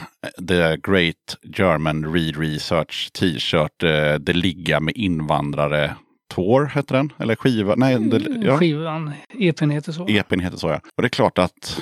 The 0.48 0.78
Great 0.78 1.38
German 1.58 2.14
Read 2.14 2.38
Research 2.38 3.10
T-shirt. 3.20 3.84
eh, 3.84 4.20
Det 4.20 4.34
ligga 4.34 4.80
med 4.80 4.94
invandrare. 4.98 5.96
Tour 6.36 6.66
heter 6.76 6.96
den, 6.96 7.14
eller 7.20 7.36
skiva? 7.36 7.76
Nej, 7.76 8.00
det, 8.00 8.22
ja. 8.42 8.58
Skivan, 8.58 9.12
EPn 9.40 9.70
heter 9.70 9.92
så. 9.92 10.08
EPn 10.08 10.40
heter 10.40 10.58
så 10.58 10.68
ja. 10.68 10.80
Och 10.96 11.02
det 11.02 11.08
är 11.08 11.10
klart 11.10 11.38
att 11.38 11.82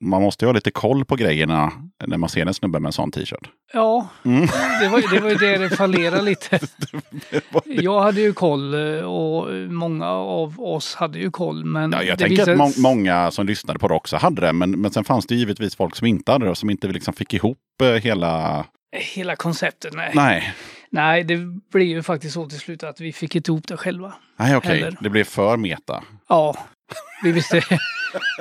man 0.00 0.22
måste 0.22 0.44
ju 0.44 0.46
ha 0.48 0.52
lite 0.52 0.70
koll 0.70 1.04
på 1.04 1.16
grejerna 1.16 1.72
när 2.06 2.16
man 2.16 2.28
ser 2.28 2.46
en 2.46 2.54
snubbe 2.54 2.80
med 2.80 2.88
en 2.88 2.92
sån 2.92 3.10
t-shirt. 3.10 3.50
Ja, 3.72 4.08
Mm. 4.24 4.46
det 4.80 4.88
var, 4.88 4.98
ju- 5.00 5.06
det 5.12 5.20
var 5.20 5.30
ju 5.30 5.36
det 5.36 5.58
det 5.58 5.70
fallerade 5.76 6.22
lite. 6.22 6.58
Jag 7.64 8.00
hade 8.00 8.20
ju 8.20 8.32
koll 8.32 8.74
eh, 8.74 9.04
och 9.04 9.52
många 9.70 10.06
av 10.10 10.60
oss 10.60 10.94
hade 10.94 11.18
ju 11.18 11.30
koll. 11.30 11.64
Men 11.64 11.92
Ja, 11.92 12.02
jag 12.02 12.18
tänker 12.18 12.42
att 12.42 12.48
visade- 12.48 12.56
må 12.82 12.88
många 12.88 13.30
som 13.30 13.46
lyssnade 13.46 13.78
på 13.78 13.88
det 13.88 13.94
också 13.94 14.16
hade 14.16 14.40
det. 14.40 14.52
Men, 14.52 14.70
men 14.80 14.90
sen 14.90 15.04
fanns 15.04 15.26
det 15.26 15.34
givetvis 15.34 15.76
folk 15.76 15.96
som 15.96 16.06
inte 16.06 16.32
hade 16.32 16.44
det 16.44 16.50
och 16.50 16.58
som 16.58 16.70
inte 16.70 16.88
liksom 16.88 17.14
fick 17.14 17.34
ihop 17.34 17.58
eh, 17.82 17.88
hela... 17.88 18.64
Hela 19.14 19.36
konceptet, 19.36 19.94
nej. 19.94 20.12
nej. 20.14 20.54
Nej, 20.90 21.24
det 21.24 21.36
blev 21.72 21.86
ju 21.88 22.02
faktiskt 22.02 22.34
så 22.34 22.48
till 22.48 22.58
slut 22.58 22.82
att 22.82 23.00
vi 23.00 23.12
fick 23.12 23.36
inte 23.36 23.50
ihop 23.50 23.68
det 23.68 23.76
själva. 23.76 24.12
nej 24.38 24.56
okej. 24.56 24.78
Heller. 24.78 24.96
Det 25.00 25.10
blev 25.10 25.24
för 25.24 25.56
meta. 25.56 26.02
Ja, 26.28 26.56
vi 27.24 27.32
visste, 27.32 27.62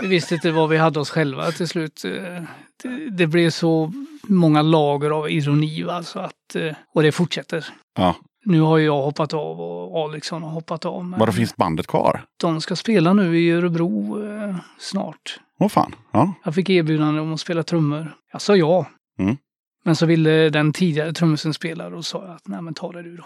vi 0.01 0.07
visste 0.07 0.35
inte 0.35 0.51
vad 0.51 0.69
vi 0.69 0.77
hade 0.77 0.99
oss 0.99 1.09
själva 1.09 1.51
till 1.51 1.67
slut. 1.67 2.05
Eh, 2.05 2.43
Det, 2.84 3.09
det 3.09 3.27
blev 3.27 3.49
så 3.49 3.91
många 4.23 4.61
lager 4.61 5.09
av 5.11 5.30
ironi, 5.30 5.84
va, 5.84 6.03
så 6.03 6.19
att, 6.19 6.55
eh, 6.55 6.76
och 6.93 7.03
det 7.03 7.11
fortsätter. 7.11 7.65
Ja. 7.97 8.15
Nu 8.45 8.61
har 8.61 8.77
jag 8.77 9.01
hoppat 9.01 9.34
av 9.34 9.61
och 9.61 10.03
Alexson 10.09 10.43
har 10.43 10.49
hoppat 10.49 10.85
av. 10.85 11.05
Men 11.05 11.19
Vadå, 11.19 11.31
finns 11.31 11.55
bandet 11.55 11.88
kvar? 11.88 12.22
de 12.38 12.61
ska 12.61 12.76
spela 12.76 13.13
nu 13.13 13.39
i 13.39 13.51
Örebro 13.51 14.23
eh, 14.26 14.55
snart. 14.80 15.39
Åh 15.59 15.67
fan. 15.69 15.95
Ja. 16.11 16.34
Jag 16.43 16.55
fick 16.55 16.69
erbjudande 16.69 17.22
om 17.22 17.34
att 17.34 17.39
spela 17.39 17.63
trummor. 17.63 18.15
Jag 18.31 18.41
sa 18.41 18.55
ja. 18.55 18.85
Mm. 19.19 19.38
Men 19.85 19.95
så 19.95 20.05
ville 20.05 20.49
den 20.49 20.73
tidigare 20.73 21.13
trummisen 21.13 21.53
spela 21.53 21.88
och 21.88 22.05
sa 22.05 22.23
att 22.23 22.47
nej 22.47 22.61
men 22.61 22.73
ta 22.73 22.91
det 22.91 23.03
du 23.03 23.17
då. 23.17 23.23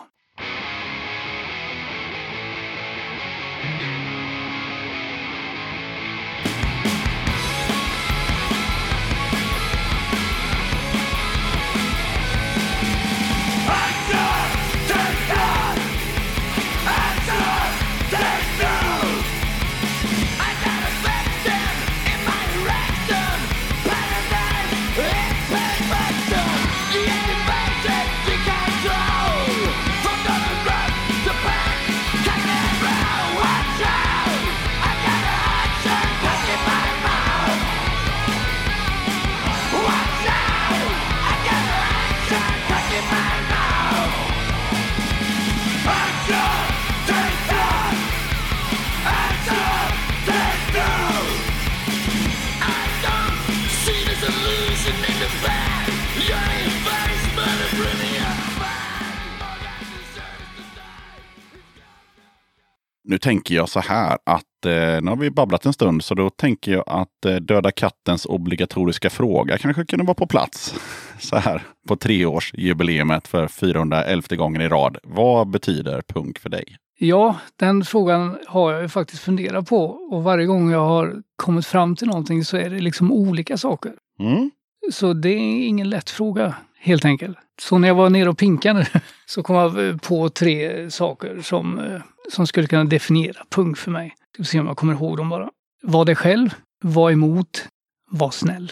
Nu 63.10 63.18
tänker 63.18 63.56
jag 63.56 63.70
så 63.70 63.80
här 63.80 64.18
att 64.24 64.66
eh, 64.66 65.02
nu 65.02 65.10
har 65.10 65.16
vi 65.16 65.32
babblat 65.32 65.66
en 65.66 65.74
stund 65.74 66.04
så 66.04 66.16
då 66.16 66.30
tänker 66.30 66.72
jag 66.72 66.84
att 66.88 67.26
eh, 67.26 67.36
Döda 67.36 67.72
kattens 67.72 68.26
obligatoriska 68.26 69.10
fråga 69.10 69.58
kanske 69.58 69.86
kunde 69.86 70.06
vara 70.06 70.16
på 70.16 70.28
plats. 70.28 70.76
Så 71.20 71.36
här 71.36 71.64
på 71.88 71.96
treårsjubileumet 71.96 73.28
för 73.28 73.48
411 73.48 74.36
gången 74.36 74.62
i 74.62 74.68
rad. 74.68 74.98
Vad 75.04 75.50
betyder 75.50 76.02
punk 76.02 76.40
för 76.40 76.50
dig? 76.50 76.78
Ja, 77.00 77.36
den 77.56 77.86
frågan 77.86 78.38
har 78.48 78.72
jag 78.72 78.82
ju 78.82 78.90
faktiskt 78.90 79.24
funderat 79.24 79.70
på 79.70 79.86
och 79.86 80.24
varje 80.24 80.46
gång 80.46 80.72
jag 80.72 80.86
har 80.86 81.16
kommit 81.36 81.66
fram 81.66 81.96
till 81.96 82.08
någonting 82.08 82.46
så 82.46 82.58
är 82.58 82.70
det 82.70 82.80
liksom 82.80 83.12
olika 83.12 83.58
saker. 83.58 83.94
Mm. 84.20 84.52
Så 84.92 85.14
det 85.14 85.30
är 85.30 85.68
ingen 85.68 85.90
lätt 85.90 86.10
fråga, 86.10 86.56
helt 86.80 87.06
enkelt. 87.06 87.38
Så 87.62 87.78
när 87.78 87.88
jag 87.88 87.96
var 87.96 88.10
nere 88.10 88.30
och 88.30 88.38
pinkade 88.38 88.88
så 89.26 89.44
kom 89.44 89.56
jag 89.56 90.02
på 90.02 90.30
tre 90.30 90.92
saker 90.92 91.42
som, 91.42 91.80
eh, 91.80 92.02
som 92.32 92.48
skulle 92.48 92.68
kunna 92.68 92.84
definiera 92.84 93.42
punk 93.50 93.78
för 93.78 93.92
mig. 93.92 94.16
Ska 94.34 94.44
se 94.44 94.60
om 94.60 94.68
jag 94.68 94.78
kommer 94.78 94.94
ihåg 94.94 95.18
dem 95.18 95.30
bara. 95.30 95.50
Var 95.84 96.06
det 96.06 96.16
själv, 96.16 96.54
var 96.84 97.12
emot, 97.12 97.68
var 98.12 98.32
snäll. 98.32 98.72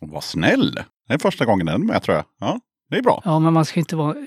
Var 0.00 0.20
snäll. 0.20 0.78
Det 1.08 1.14
är 1.14 1.18
första 1.18 1.44
gången 1.44 1.66
den 1.66 1.86
med 1.86 2.02
tror 2.02 2.16
jag. 2.16 2.24
Ja, 2.40 2.60
det 2.90 2.96
är 2.96 3.02
bra. 3.02 3.22
Ja, 3.24 3.38
men 3.38 3.52
man 3.52 3.64
ska 3.64 3.80
inte 3.80 3.96
vara, 3.96 4.16
eh, 4.16 4.24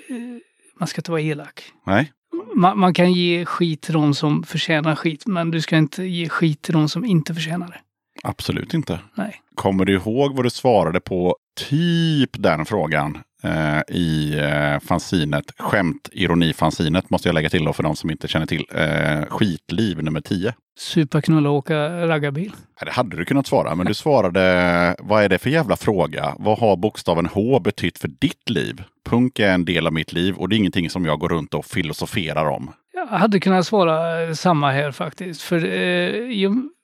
man 0.79 0.87
ska 0.87 0.99
inte 0.99 1.11
vara 1.11 1.21
elak. 1.21 1.63
Nej, 1.85 2.11
Man, 2.55 2.79
man 2.79 2.93
kan 2.93 3.13
ge 3.13 3.45
skit 3.45 3.81
till 3.81 3.93
de 3.93 4.13
som 4.13 4.43
förtjänar 4.43 4.95
skit, 4.95 5.25
men 5.25 5.51
du 5.51 5.61
ska 5.61 5.77
inte 5.77 6.03
ge 6.03 6.29
skit 6.29 6.61
till 6.61 6.73
de 6.73 6.89
som 6.89 7.05
inte 7.05 7.33
förtjänar 7.33 7.67
det. 7.67 7.79
Absolut 8.23 8.73
inte. 8.73 8.99
Nej. 9.15 9.35
Kommer 9.55 9.85
du 9.85 9.93
ihåg 9.93 10.35
vad 10.35 10.45
du 10.45 10.49
svarade 10.49 10.99
på 10.99 11.35
typ 11.69 12.29
den 12.33 12.65
frågan 12.65 13.17
eh, 13.43 13.95
i 13.95 14.39
eh, 14.39 14.79
fanzinet, 14.79 15.45
skämt, 15.57 16.09
ironi-fanzinet 16.11 17.09
måste 17.09 17.27
jag 17.27 17.33
lägga 17.33 17.49
till 17.49 17.65
då 17.65 17.73
för 17.73 17.83
de 17.83 17.95
som 17.95 18.09
inte 18.09 18.27
känner 18.27 18.45
till. 18.45 18.65
Eh, 18.71 19.25
skitliv 19.29 20.03
nummer 20.03 20.21
10. 20.21 20.53
Supa, 20.79 21.21
knulla 21.21 21.49
åka 21.49 22.07
raggarbil. 22.07 22.51
Det 22.85 22.91
hade 22.91 23.17
du 23.17 23.25
kunnat 23.25 23.47
svara, 23.47 23.75
men 23.75 23.85
du 23.85 23.93
svarade 23.93 24.95
vad 24.99 25.23
är 25.23 25.29
det 25.29 25.37
för 25.37 25.49
jävla 25.49 25.75
fråga? 25.75 26.35
Vad 26.37 26.59
har 26.59 26.77
bokstaven 26.77 27.25
H 27.25 27.59
betytt 27.59 27.99
för 27.99 28.07
ditt 28.07 28.49
liv? 28.49 28.83
Punk 29.05 29.39
är 29.39 29.53
en 29.53 29.65
del 29.65 29.87
av 29.87 29.93
mitt 29.93 30.13
liv 30.13 30.35
och 30.35 30.49
det 30.49 30.55
är 30.55 30.57
ingenting 30.57 30.89
som 30.89 31.05
jag 31.05 31.19
går 31.19 31.29
runt 31.29 31.53
och 31.53 31.65
filosoferar 31.65 32.45
om. 32.45 32.71
Jag 32.93 33.07
hade 33.07 33.39
kunnat 33.39 33.67
svara 33.67 34.35
samma 34.35 34.71
här 34.71 34.91
faktiskt. 34.91 35.41
För 35.41 35.65
eh, 35.65 36.31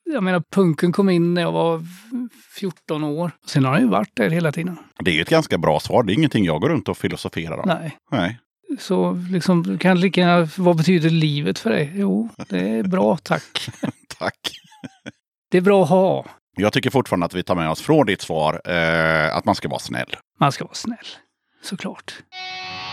jag, 0.06 0.24
menar, 0.24 0.44
punken 0.52 0.92
kom 0.92 1.10
in 1.10 1.34
när 1.34 1.42
jag 1.42 1.52
var 1.52 1.82
14 2.56 3.04
år. 3.04 3.32
Sen 3.46 3.66
har 3.66 3.74
den 3.74 3.82
ju 3.82 3.88
varit 3.88 4.16
där 4.16 4.30
hela 4.30 4.52
tiden. 4.52 4.78
Det 5.00 5.12
är 5.12 5.16
ju 5.16 5.22
ett 5.22 5.30
ganska 5.30 5.58
bra 5.58 5.80
svar. 5.80 6.04
Det 6.04 6.14
är 6.14 6.16
ingenting 6.16 6.46
jag 6.46 6.62
går 6.62 6.70
runt 6.70 6.90
och 6.90 6.98
filosoferar 6.98 7.58
om. 7.58 7.64
Nej. 7.68 7.98
Nej. 8.12 8.40
Så 8.80 9.12
liksom, 9.32 9.78
kan 9.78 10.00
lika 10.00 10.22
gärna, 10.22 10.48
vad 10.58 10.78
betyder 10.78 11.10
livet 11.10 11.60
för 11.60 11.70
dig? 11.70 11.92
Jo, 11.96 12.30
det 12.50 12.70
är 12.70 12.84
bra, 12.84 13.18
tack. 13.18 13.70
Tack. 14.20 14.52
Det 15.52 15.58
är 15.58 15.62
bra 15.62 15.84
att 15.84 15.90
ha. 15.90 16.26
Jag 16.58 16.74
tycker 16.74 16.90
fortfarande 16.90 17.26
att 17.26 17.34
vi 17.34 17.44
tar 17.44 17.56
med 17.56 17.70
oss 17.70 17.82
från 17.82 18.06
ditt 18.06 18.22
svar 18.22 18.62
eh, 18.66 19.36
att 19.36 19.46
man 19.46 19.56
ska 19.56 19.70
vara 19.70 19.80
snäll. 19.80 20.16
Man 20.40 20.52
ska 20.52 20.64
vara 20.64 20.74
snäll, 20.74 21.06
såklart. 21.64 22.14
Ja, 22.32 22.85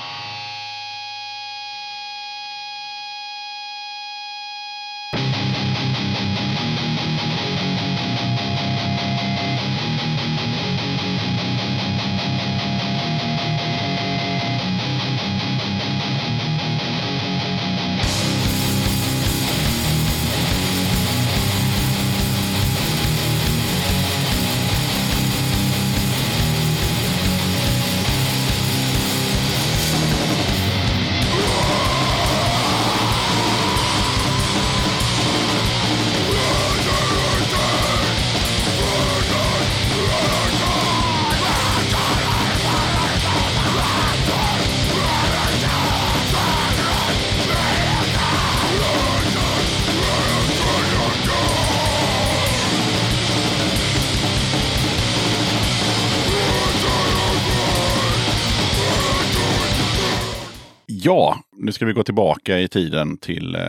nu 61.72 61.74
ska 61.74 61.86
vi 61.86 61.92
gå 61.92 62.02
tillbaka 62.02 62.58
i 62.58 62.68
tiden 62.68 63.16
till, 63.16 63.54
eh, 63.54 63.60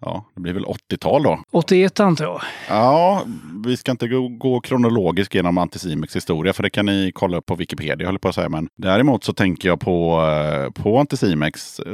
ja, 0.00 0.24
det 0.34 0.40
blir 0.40 0.52
väl 0.52 0.64
80-tal 0.64 1.22
då. 1.22 1.40
81 1.50 2.00
antar 2.00 2.24
jag. 2.24 2.40
Ja, 2.68 3.22
vi 3.64 3.76
ska 3.76 3.90
inte 3.90 4.08
gå, 4.08 4.28
gå 4.28 4.60
kronologiskt 4.60 5.34
genom 5.34 5.58
Anticimex 5.58 6.16
historia, 6.16 6.52
för 6.52 6.62
det 6.62 6.70
kan 6.70 6.86
ni 6.86 7.12
kolla 7.14 7.36
upp 7.36 7.46
på 7.46 7.54
Wikipedia, 7.54 8.08
håller 8.08 8.18
på 8.18 8.28
att 8.28 8.34
säga. 8.34 8.48
Men 8.48 8.68
däremot 8.76 9.24
så 9.24 9.32
tänker 9.32 9.68
jag 9.68 9.80
på, 9.80 10.22
eh, 10.22 10.82
på 10.82 10.98
Anticimex. 10.98 11.80
Eh, 11.80 11.92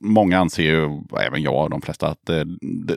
Många 0.00 0.38
anser 0.38 0.62
ju, 0.62 1.00
även 1.26 1.42
jag 1.42 1.64
och 1.64 1.70
de 1.70 1.82
flesta, 1.82 2.08
att 2.08 2.26
det, 2.26 2.46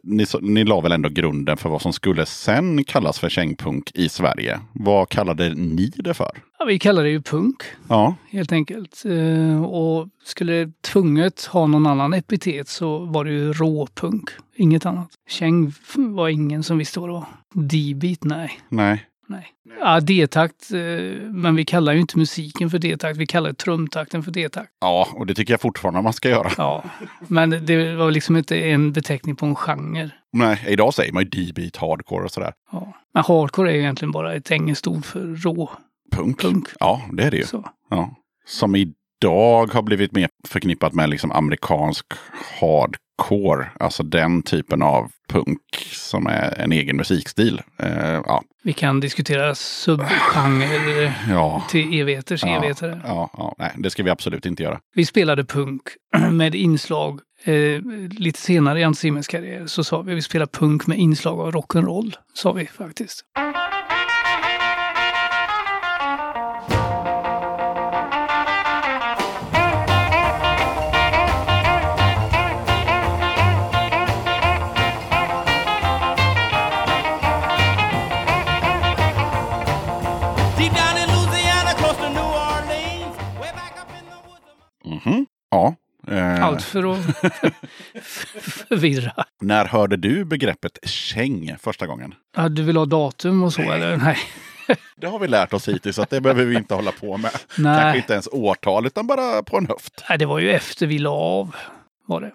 ni, 0.03 0.25
ni 0.41 0.63
la 0.63 0.81
väl 0.81 0.91
ändå 0.91 1.09
grunden 1.09 1.57
för 1.57 1.69
vad 1.69 1.81
som 1.81 1.93
skulle 1.93 2.25
sen 2.25 2.84
kallas 2.84 3.19
för 3.19 3.30
kängpunk 3.30 3.91
i 3.93 4.09
Sverige. 4.09 4.59
Vad 4.73 5.09
kallade 5.09 5.49
ni 5.49 5.91
det 5.95 6.13
för? 6.13 6.31
Ja, 6.64 6.68
vi 6.68 6.80
kallar 6.80 7.03
det 7.03 7.10
ju 7.10 7.22
punk 7.22 7.64
Ja, 7.90 8.15
helt 8.30 8.52
enkelt. 8.52 9.03
Eh, 9.06 9.64
och 9.64 10.07
skulle 10.23 10.53
det 10.53 10.81
tvunget 10.81 11.45
ha 11.45 11.68
någon 11.68 11.85
annan 11.85 12.14
epitet 12.14 12.68
så 12.68 12.99
var 12.99 13.26
det 13.26 13.31
ju 13.31 13.53
råpunk. 13.53 14.30
Inget 14.56 14.85
annat. 14.85 15.10
Käng 15.30 15.73
var 15.95 16.30
ingen 16.30 16.64
som 16.64 16.77
visste 16.77 16.99
vad 16.99 17.10
det 17.10 17.14
var. 17.14 17.26
D-beat, 17.53 18.23
nej. 18.23 18.60
nej. 18.69 19.06
nej. 19.27 19.48
Ja, 19.80 19.99
D-takt, 19.99 20.72
eh, 20.72 20.80
men 21.30 21.56
vi 21.56 21.65
kallar 21.65 21.94
ju 21.94 21.99
inte 21.99 22.18
musiken 22.18 22.69
för 22.69 22.80
D-takt. 22.80 23.18
Vi 23.18 23.27
kallar 23.27 23.53
trumtakten 23.53 24.23
för 24.23 24.31
D-takt. 24.31 24.72
Ja, 24.81 25.07
och 25.14 25.26
det 25.26 25.35
tycker 25.35 25.53
jag 25.53 25.61
fortfarande 25.61 26.02
man 26.02 26.14
ska 26.14 26.30
göra. 26.30 26.52
Ja, 26.57 26.84
men 27.27 27.49
det 27.49 27.95
var 27.95 28.11
liksom 28.11 28.38
inte 28.38 28.57
en 28.57 28.91
beteckning 28.94 29.35
på 29.35 29.45
en 29.45 29.56
genre. 29.56 30.10
Nej, 30.34 30.65
idag 30.68 30.94
säger 30.94 31.14
man 31.14 31.23
ju 31.23 31.30
D-beat, 31.30 31.77
hardcore 31.77 32.23
och 32.23 32.31
sådär. 32.31 32.53
Ja. 32.72 32.94
Men 33.14 33.23
hardcore 33.23 33.72
är 33.72 33.73
ju 33.73 33.80
egentligen 33.80 34.11
bara 34.11 34.34
ett 34.34 34.52
engelskt 34.52 34.88
ord 34.88 35.06
för 35.06 35.35
rå. 35.35 35.69
Punk. 36.15 36.41
Punk. 36.41 36.68
Ja, 36.80 37.02
det 37.11 37.23
är 37.23 37.31
det 37.31 37.38
ju. 37.38 37.44
Så. 37.44 37.69
Ja. 37.90 38.15
Som 38.45 38.76
idag 38.76 39.73
har 39.73 39.81
blivit 39.81 40.11
mer 40.11 40.30
förknippat 40.48 40.94
med 40.94 41.10
liksom 41.10 41.31
amerikansk 41.31 42.06
hardcore. 42.60 43.68
Alltså 43.80 44.03
den 44.03 44.44
typen 44.44 44.81
av 44.81 45.11
punk 45.30 45.60
som 45.91 46.27
är 46.27 46.60
en 46.60 46.72
egen 46.72 46.98
musikstil. 46.98 47.61
Eh, 47.80 47.90
ja, 48.26 48.44
Vi 48.64 48.73
kan 48.73 48.99
diskutera 48.99 49.56
subgenre 49.56 51.14
ja, 51.30 51.64
till 51.69 51.99
evigheters 52.02 52.44
ja, 52.44 52.57
evigheter. 52.57 53.02
ja, 53.06 53.30
ja, 53.38 53.56
nej, 53.57 53.72
det 53.77 53.90
ska 53.90 54.03
vi 54.03 54.10
absolut 54.10 54.45
inte 54.45 54.64
göra. 54.64 54.80
Vi 54.95 55.06
spelade 55.06 55.44
punk 55.45 55.81
med 56.31 56.56
inslag. 56.56 57.19
Eh, 57.45 57.81
lite 58.11 58.40
senare 58.40 58.80
i 58.80 58.84
Anticimex 58.84 59.27
karriär 59.27 59.68
så 59.68 59.84
sa 59.84 60.02
vi 60.02 60.15
vi 60.15 60.22
spelar 60.22 60.45
punk 60.45 60.88
med 60.88 60.98
inslag 60.98 61.40
av 61.40 61.52
rock'n'roll. 61.52 62.14
Sa 62.34 62.52
vi 62.52 62.65
faktiskt. 62.65 63.26
Ja. 85.53 85.75
Eh, 86.07 86.43
Allt 86.45 86.63
för 86.63 86.93
att 86.93 86.99
förvirra. 88.41 89.11
När 89.41 89.65
hörde 89.65 89.97
du 89.97 90.25
begreppet 90.25 90.77
käng 90.89 91.55
första 91.59 91.88
gången? 91.88 92.13
Ja, 92.38 92.49
du 92.49 92.63
vill 92.63 92.77
ha 92.77 92.85
datum 92.85 93.43
och 93.43 93.53
så 93.53 93.61
eller? 93.61 93.97
Nej. 93.97 94.17
Det 94.97 95.07
har 95.07 95.19
vi 95.19 95.27
lärt 95.27 95.53
oss 95.53 95.67
hittills 95.69 95.99
att 95.99 96.09
det 96.09 96.21
behöver 96.21 96.45
vi 96.45 96.55
inte 96.55 96.73
hålla 96.75 96.91
på 96.91 97.17
med. 97.17 97.31
Nej. 97.57 97.81
Kanske 97.81 97.97
inte 97.97 98.13
ens 98.13 98.27
årtal 98.31 98.85
utan 98.85 99.07
bara 99.07 99.43
på 99.43 99.57
en 99.57 99.67
höft. 99.67 100.03
Nej, 100.09 100.17
det 100.17 100.25
var 100.25 100.39
ju 100.39 100.51
efter 100.51 100.88
vi 100.88 100.99
la 100.99 101.11
av. 101.11 101.55
Var 102.07 102.21
det. 102.21 102.31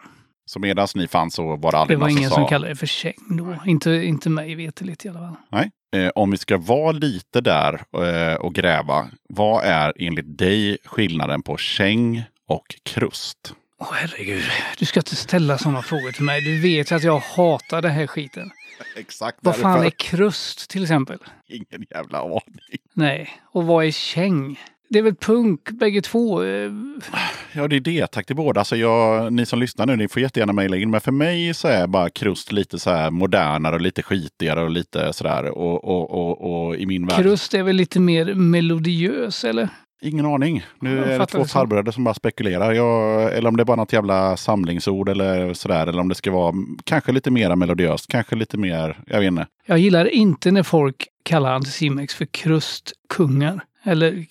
Så 0.46 0.58
medan 0.58 0.88
ni 0.94 1.08
fanns 1.08 1.34
så 1.34 1.56
var 1.56 1.72
det 1.72 1.76
Det 1.76 1.80
aldrig 1.80 1.98
var 1.98 2.08
någon 2.08 2.18
ingen 2.18 2.30
som 2.30 2.34
som 2.34 2.44
sa 2.44 2.48
kallade 2.48 2.72
det 2.72 2.76
för 2.76 2.86
käng 2.86 3.14
då. 3.28 3.56
Inte, 3.66 3.90
inte 3.90 4.30
mig 4.30 4.54
veterligt 4.54 5.04
i 5.04 5.08
alla 5.08 5.18
fall. 5.18 5.34
Nej. 5.52 5.70
Eh, 5.96 6.10
om 6.14 6.30
vi 6.30 6.36
ska 6.36 6.58
vara 6.58 6.92
lite 6.92 7.40
där 7.40 7.80
eh, 8.04 8.34
och 8.34 8.54
gräva. 8.54 9.06
Vad 9.28 9.64
är 9.64 9.92
enligt 9.98 10.38
dig 10.38 10.78
skillnaden 10.84 11.42
på 11.42 11.56
käng 11.56 12.22
och 12.48 12.74
krust? 12.82 13.54
Åh 13.80 13.88
herregud, 13.92 14.42
du 14.78 14.84
ska 14.86 15.00
inte 15.00 15.16
ställa 15.16 15.58
sådana 15.58 15.82
frågor 15.82 16.12
till 16.12 16.24
mig. 16.24 16.40
Du 16.40 16.60
vet 16.60 16.90
ju 16.90 16.96
att 16.96 17.04
jag 17.04 17.18
hatar 17.18 17.82
den 17.82 17.90
här 17.90 18.06
skiten. 18.06 18.50
Exakt 18.96 19.38
Vad 19.40 19.56
fan 19.56 19.84
är 19.86 19.90
krust 19.90 20.70
till 20.70 20.82
exempel? 20.82 21.18
Ingen 21.48 21.86
jävla 21.90 22.18
aning. 22.18 22.42
Nej, 22.92 23.30
och 23.52 23.64
vad 23.64 23.84
är 23.84 23.90
käng? 23.90 24.60
Det 24.90 24.98
är 24.98 25.02
väl 25.02 25.14
punk 25.14 25.70
bägge 25.70 26.02
två? 26.02 26.44
eh, 26.44 26.70
Ja, 27.52 27.68
det 27.68 27.76
är 27.76 27.80
det. 27.80 28.06
Tack 28.06 28.26
till 28.26 28.36
båda. 28.36 28.60
Alltså 28.60 28.76
jag, 28.76 29.32
ni 29.32 29.46
som 29.46 29.58
lyssnar 29.58 29.86
nu, 29.86 29.96
ni 29.96 30.08
får 30.08 30.22
jättegärna 30.22 30.52
mejla 30.52 30.76
in. 30.76 30.90
Men 30.90 31.00
för 31.00 31.12
mig 31.12 31.54
så 31.54 31.68
är 31.68 31.86
bara 31.86 32.10
krust 32.10 32.52
lite 32.52 32.78
så 32.78 32.90
här 32.90 33.10
modernare 33.10 33.74
och 33.74 33.80
lite 33.80 34.02
skitigare 34.02 34.62
och 34.62 34.70
lite 34.70 35.12
sådär. 35.12 35.44
Och, 35.44 35.84
och, 35.84 36.10
och, 36.10 36.66
och 36.68 36.76
i 36.76 36.86
min 36.86 37.06
värld. 37.06 37.22
Krust 37.22 37.54
är 37.54 37.62
väl 37.62 37.76
lite 37.76 38.00
mer 38.00 38.34
melodiös 38.34 39.44
eller? 39.44 39.68
Ingen 40.00 40.26
aning. 40.26 40.64
Nu 40.80 40.96
Jag 40.96 41.12
är 41.12 41.18
det 41.18 41.26
två 41.26 41.44
farbröder 41.44 41.92
som 41.92 42.04
bara 42.04 42.14
spekulerar. 42.14 42.72
Jag, 42.72 43.22
eller 43.36 43.48
om 43.48 43.56
det 43.56 43.62
är 43.62 43.64
bara 43.64 43.76
något 43.76 43.92
jävla 43.92 44.36
samlingsord 44.36 45.08
eller 45.08 45.54
sådär. 45.54 45.86
Eller 45.86 46.00
om 46.00 46.08
det 46.08 46.14
ska 46.14 46.30
vara 46.30 46.54
kanske 46.84 47.12
lite 47.12 47.30
mer 47.30 47.56
melodiöst. 47.56 48.06
Kanske 48.08 48.36
lite 48.36 48.58
mer, 48.58 48.98
jag 49.06 49.20
vet 49.20 49.26
inte. 49.26 49.46
Jag 49.66 49.78
gillar 49.78 50.04
inte 50.04 50.50
när 50.50 50.62
folk 50.62 51.06
kallar 51.22 51.52
Anticimex 51.52 52.14
för 52.14 52.24
krustkungar. 52.24 53.60
Eller 53.82 54.24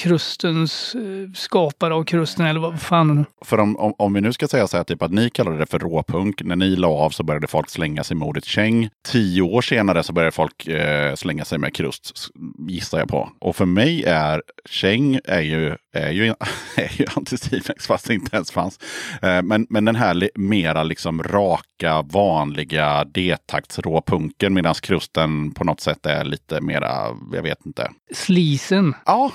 krustens 0.00 0.94
eh, 0.94 1.32
skapare 1.34 1.94
av 1.94 2.04
krusten 2.04 2.46
eller 2.46 2.60
vad 2.60 2.80
fan. 2.80 3.24
För 3.44 3.60
om, 3.60 3.76
om, 3.76 3.94
om 3.98 4.12
vi 4.12 4.20
nu 4.20 4.32
ska 4.32 4.48
säga 4.48 4.66
så 4.66 4.76
här, 4.76 4.84
typ 4.84 5.02
att 5.02 5.12
ni 5.12 5.30
kallade 5.30 5.58
det 5.58 5.66
för 5.66 5.78
råpunk. 5.78 6.42
När 6.42 6.56
ni 6.56 6.76
la 6.76 6.88
av 6.88 7.10
så 7.10 7.22
började 7.22 7.46
folk 7.46 7.70
slänga 7.70 8.04
sig 8.04 8.16
med 8.16 8.28
ordet 8.28 8.44
käng. 8.44 8.88
Tio 9.08 9.42
år 9.42 9.62
senare 9.62 10.02
så 10.02 10.12
började 10.12 10.32
folk 10.32 10.66
eh, 10.66 11.14
slänga 11.14 11.44
sig 11.44 11.58
med 11.58 11.74
krust, 11.74 12.28
gissar 12.68 12.98
jag 12.98 13.08
på. 13.08 13.28
Och 13.40 13.56
för 13.56 13.64
mig 13.64 14.04
är 14.04 14.42
käng 14.64 15.18
är 15.24 15.40
ju, 15.40 15.76
är 15.92 16.10
ju, 16.10 16.26
är 16.76 17.00
ju 17.00 17.06
anticimex, 17.16 17.86
fast 17.86 18.06
det 18.06 18.14
inte 18.14 18.36
ens 18.36 18.50
fanns. 18.50 18.78
Eh, 19.22 19.42
men, 19.42 19.66
men 19.70 19.84
den 19.84 19.96
här 19.96 20.14
li, 20.14 20.30
mera 20.34 20.82
liksom 20.82 21.22
raka, 21.22 22.02
vanliga 22.02 23.04
D-taktsråpunken 23.04 24.54
medan 24.54 24.74
krusten 24.74 25.50
på 25.50 25.64
något 25.64 25.80
sätt 25.80 26.06
är 26.06 26.24
lite 26.24 26.60
mera, 26.60 27.06
jag 27.32 27.42
vet 27.42 27.66
inte. 27.66 27.90
Slisen, 28.14 28.94
Ja, 29.06 29.32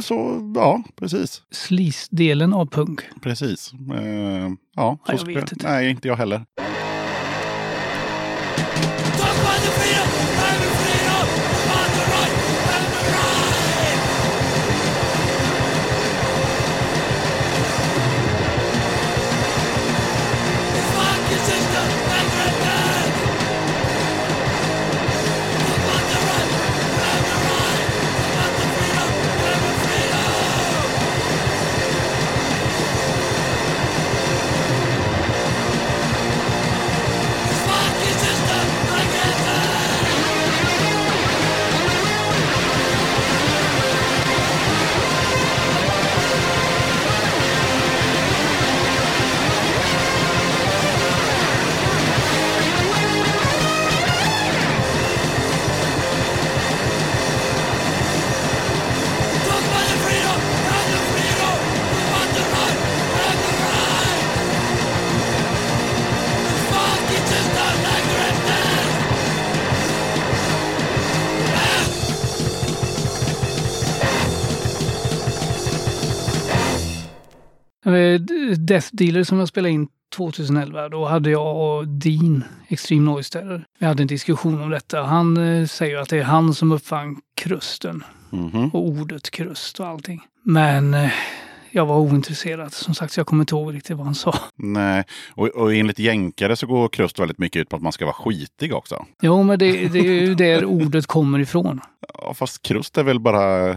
så, 0.00 0.52
ja, 0.54 0.82
precis. 0.96 1.42
slisdelen 1.50 2.52
av 2.52 2.66
punk. 2.66 3.00
Precis. 3.22 3.72
Eh, 3.94 4.00
ja, 4.00 4.48
Ja, 4.76 4.98
jag 5.06 5.20
så 5.20 5.26
vet 5.26 5.52
inte. 5.52 5.70
Nej, 5.70 5.90
inte 5.90 6.08
jag 6.08 6.16
heller. 6.16 6.44
Death 78.58 78.88
Dealer 78.92 79.24
som 79.24 79.38
jag 79.38 79.48
spelade 79.48 79.72
in 79.74 79.88
2011, 80.16 80.88
då 80.88 81.04
hade 81.04 81.30
jag 81.30 81.56
och 81.78 81.88
Dean, 81.88 82.44
Extreme 82.68 83.10
Noise 83.10 83.32
Terror, 83.32 83.64
vi 83.78 83.86
hade 83.86 84.02
en 84.02 84.06
diskussion 84.06 84.62
om 84.62 84.70
detta. 84.70 85.02
Han 85.02 85.36
eh, 85.36 85.66
säger 85.66 85.96
att 85.98 86.08
det 86.08 86.18
är 86.18 86.22
han 86.22 86.54
som 86.54 86.72
uppfann 86.72 87.16
krusten 87.34 88.04
Mhm. 88.30 88.68
och 88.68 88.86
ordet 88.88 89.30
krust 89.30 89.80
och 89.80 89.86
allting. 89.86 90.20
Men 90.42 90.94
eh, 90.94 91.10
jag 91.72 91.86
var 91.86 91.96
ointresserad. 91.96 92.72
Som 92.72 92.94
sagt, 92.94 93.16
jag 93.16 93.26
kommer 93.26 93.42
inte 93.42 93.54
ihåg 93.54 93.74
riktigt 93.74 93.96
vad 93.96 94.06
han 94.06 94.14
sa. 94.14 94.34
Nej, 94.56 95.04
och, 95.30 95.48
och 95.48 95.74
enligt 95.74 95.98
jänkare 95.98 96.56
så 96.56 96.66
går 96.66 96.88
krust 96.88 97.18
väldigt 97.18 97.38
mycket 97.38 97.60
ut 97.60 97.68
på 97.68 97.76
att 97.76 97.82
man 97.82 97.92
ska 97.92 98.04
vara 98.04 98.14
skitig 98.14 98.74
också. 98.74 99.06
Jo, 99.22 99.42
men 99.42 99.58
det, 99.58 99.88
det 99.88 99.98
är 99.98 100.20
ju 100.20 100.34
där 100.34 100.64
ordet 100.64 101.06
kommer 101.06 101.38
ifrån. 101.38 101.80
Ja, 102.14 102.34
fast 102.34 102.62
krust 102.62 102.98
är 102.98 103.02
väl 103.02 103.20
bara... 103.20 103.74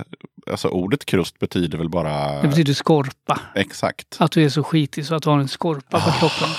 Alltså 0.51 0.67
ordet 0.67 1.05
krust 1.05 1.39
betyder 1.39 1.77
väl 1.77 1.89
bara... 1.89 2.41
Det 2.41 2.47
betyder 2.47 2.73
skorpa. 2.73 3.39
Exakt. 3.55 4.15
Att 4.19 4.31
du 4.31 4.43
är 4.43 4.49
så 4.49 4.63
skitig 4.63 5.05
så 5.05 5.15
att 5.15 5.23
du 5.23 5.29
har 5.29 5.39
en 5.39 5.47
skorpa 5.47 5.99
på 5.99 6.11
kroppen. 6.11 6.49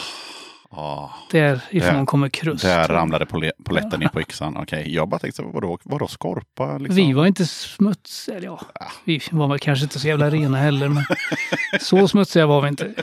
Ja, 0.71 1.13
Därifrån 1.31 1.95
Där- 1.95 2.05
kommer 2.07 2.29
krust. 2.29 2.65
där 2.65 2.89
ramlade 2.89 3.27
poletten 3.65 4.01
ner 4.01 4.09
på 4.09 4.21
yxan. 4.21 4.57
Okej, 4.57 4.95
jag 4.95 5.09
bara 5.09 5.19
tänkte, 5.19 5.43
vadå, 5.43 5.79
vadå 5.83 6.07
skorpa? 6.09 6.79
Liksom? 6.79 6.97
Vi 6.97 7.13
var 7.13 7.27
inte 7.27 7.47
smutsiga, 7.47 8.37
eller 8.37 8.47
ja, 8.47 8.61
vi 9.05 9.21
var 9.31 9.49
väl 9.49 9.59
kanske 9.59 9.83
inte 9.85 9.99
så 9.99 10.09
jävla 10.09 10.31
rena 10.31 10.57
heller, 10.59 10.89
men 10.89 11.05
så 11.81 12.09
smutsiga 12.09 12.47
var 12.47 12.61
vi 12.63 12.69
inte. 12.69 12.95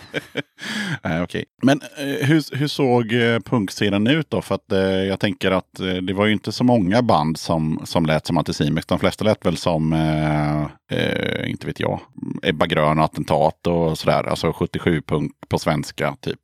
Nej, 1.04 1.22
okej. 1.22 1.46
Men 1.64 1.82
eh, 1.82 2.28
hur, 2.28 2.58
hur 2.58 2.68
såg 2.68 3.14
eh, 3.14 3.40
punkscenen 3.40 4.08
ut 4.08 4.30
då? 4.30 4.42
För 4.42 4.56
att 4.56 4.72
eh, 4.72 4.80
jag 4.80 5.20
tänker 5.20 5.52
att 5.52 5.80
eh, 5.80 5.88
det 5.88 6.14
var 6.14 6.26
ju 6.26 6.34
inte 6.34 6.52
så 6.52 6.64
många 6.64 7.02
band 7.02 7.38
som, 7.38 7.82
som 7.84 8.06
lät 8.06 8.26
som 8.28 8.38
Anticimex. 8.38 8.86
De 8.88 9.00
flesta 9.00 9.24
lät 9.26 9.46
väl 9.46 9.58
som, 9.58 9.94
eh, 9.94 11.50
inte 11.50 11.68
vet 11.68 11.80
jag, 11.80 12.00
Ebba 12.44 12.66
Grön 12.66 13.00
och 13.00 13.06
Attentat 13.06 13.68
och 13.68 13.98
sådär. 13.98 14.24
Alltså 14.24 14.52
77-punk 14.52 15.32
på 15.50 15.60
svenska 15.60 16.16
typ. 16.22 16.40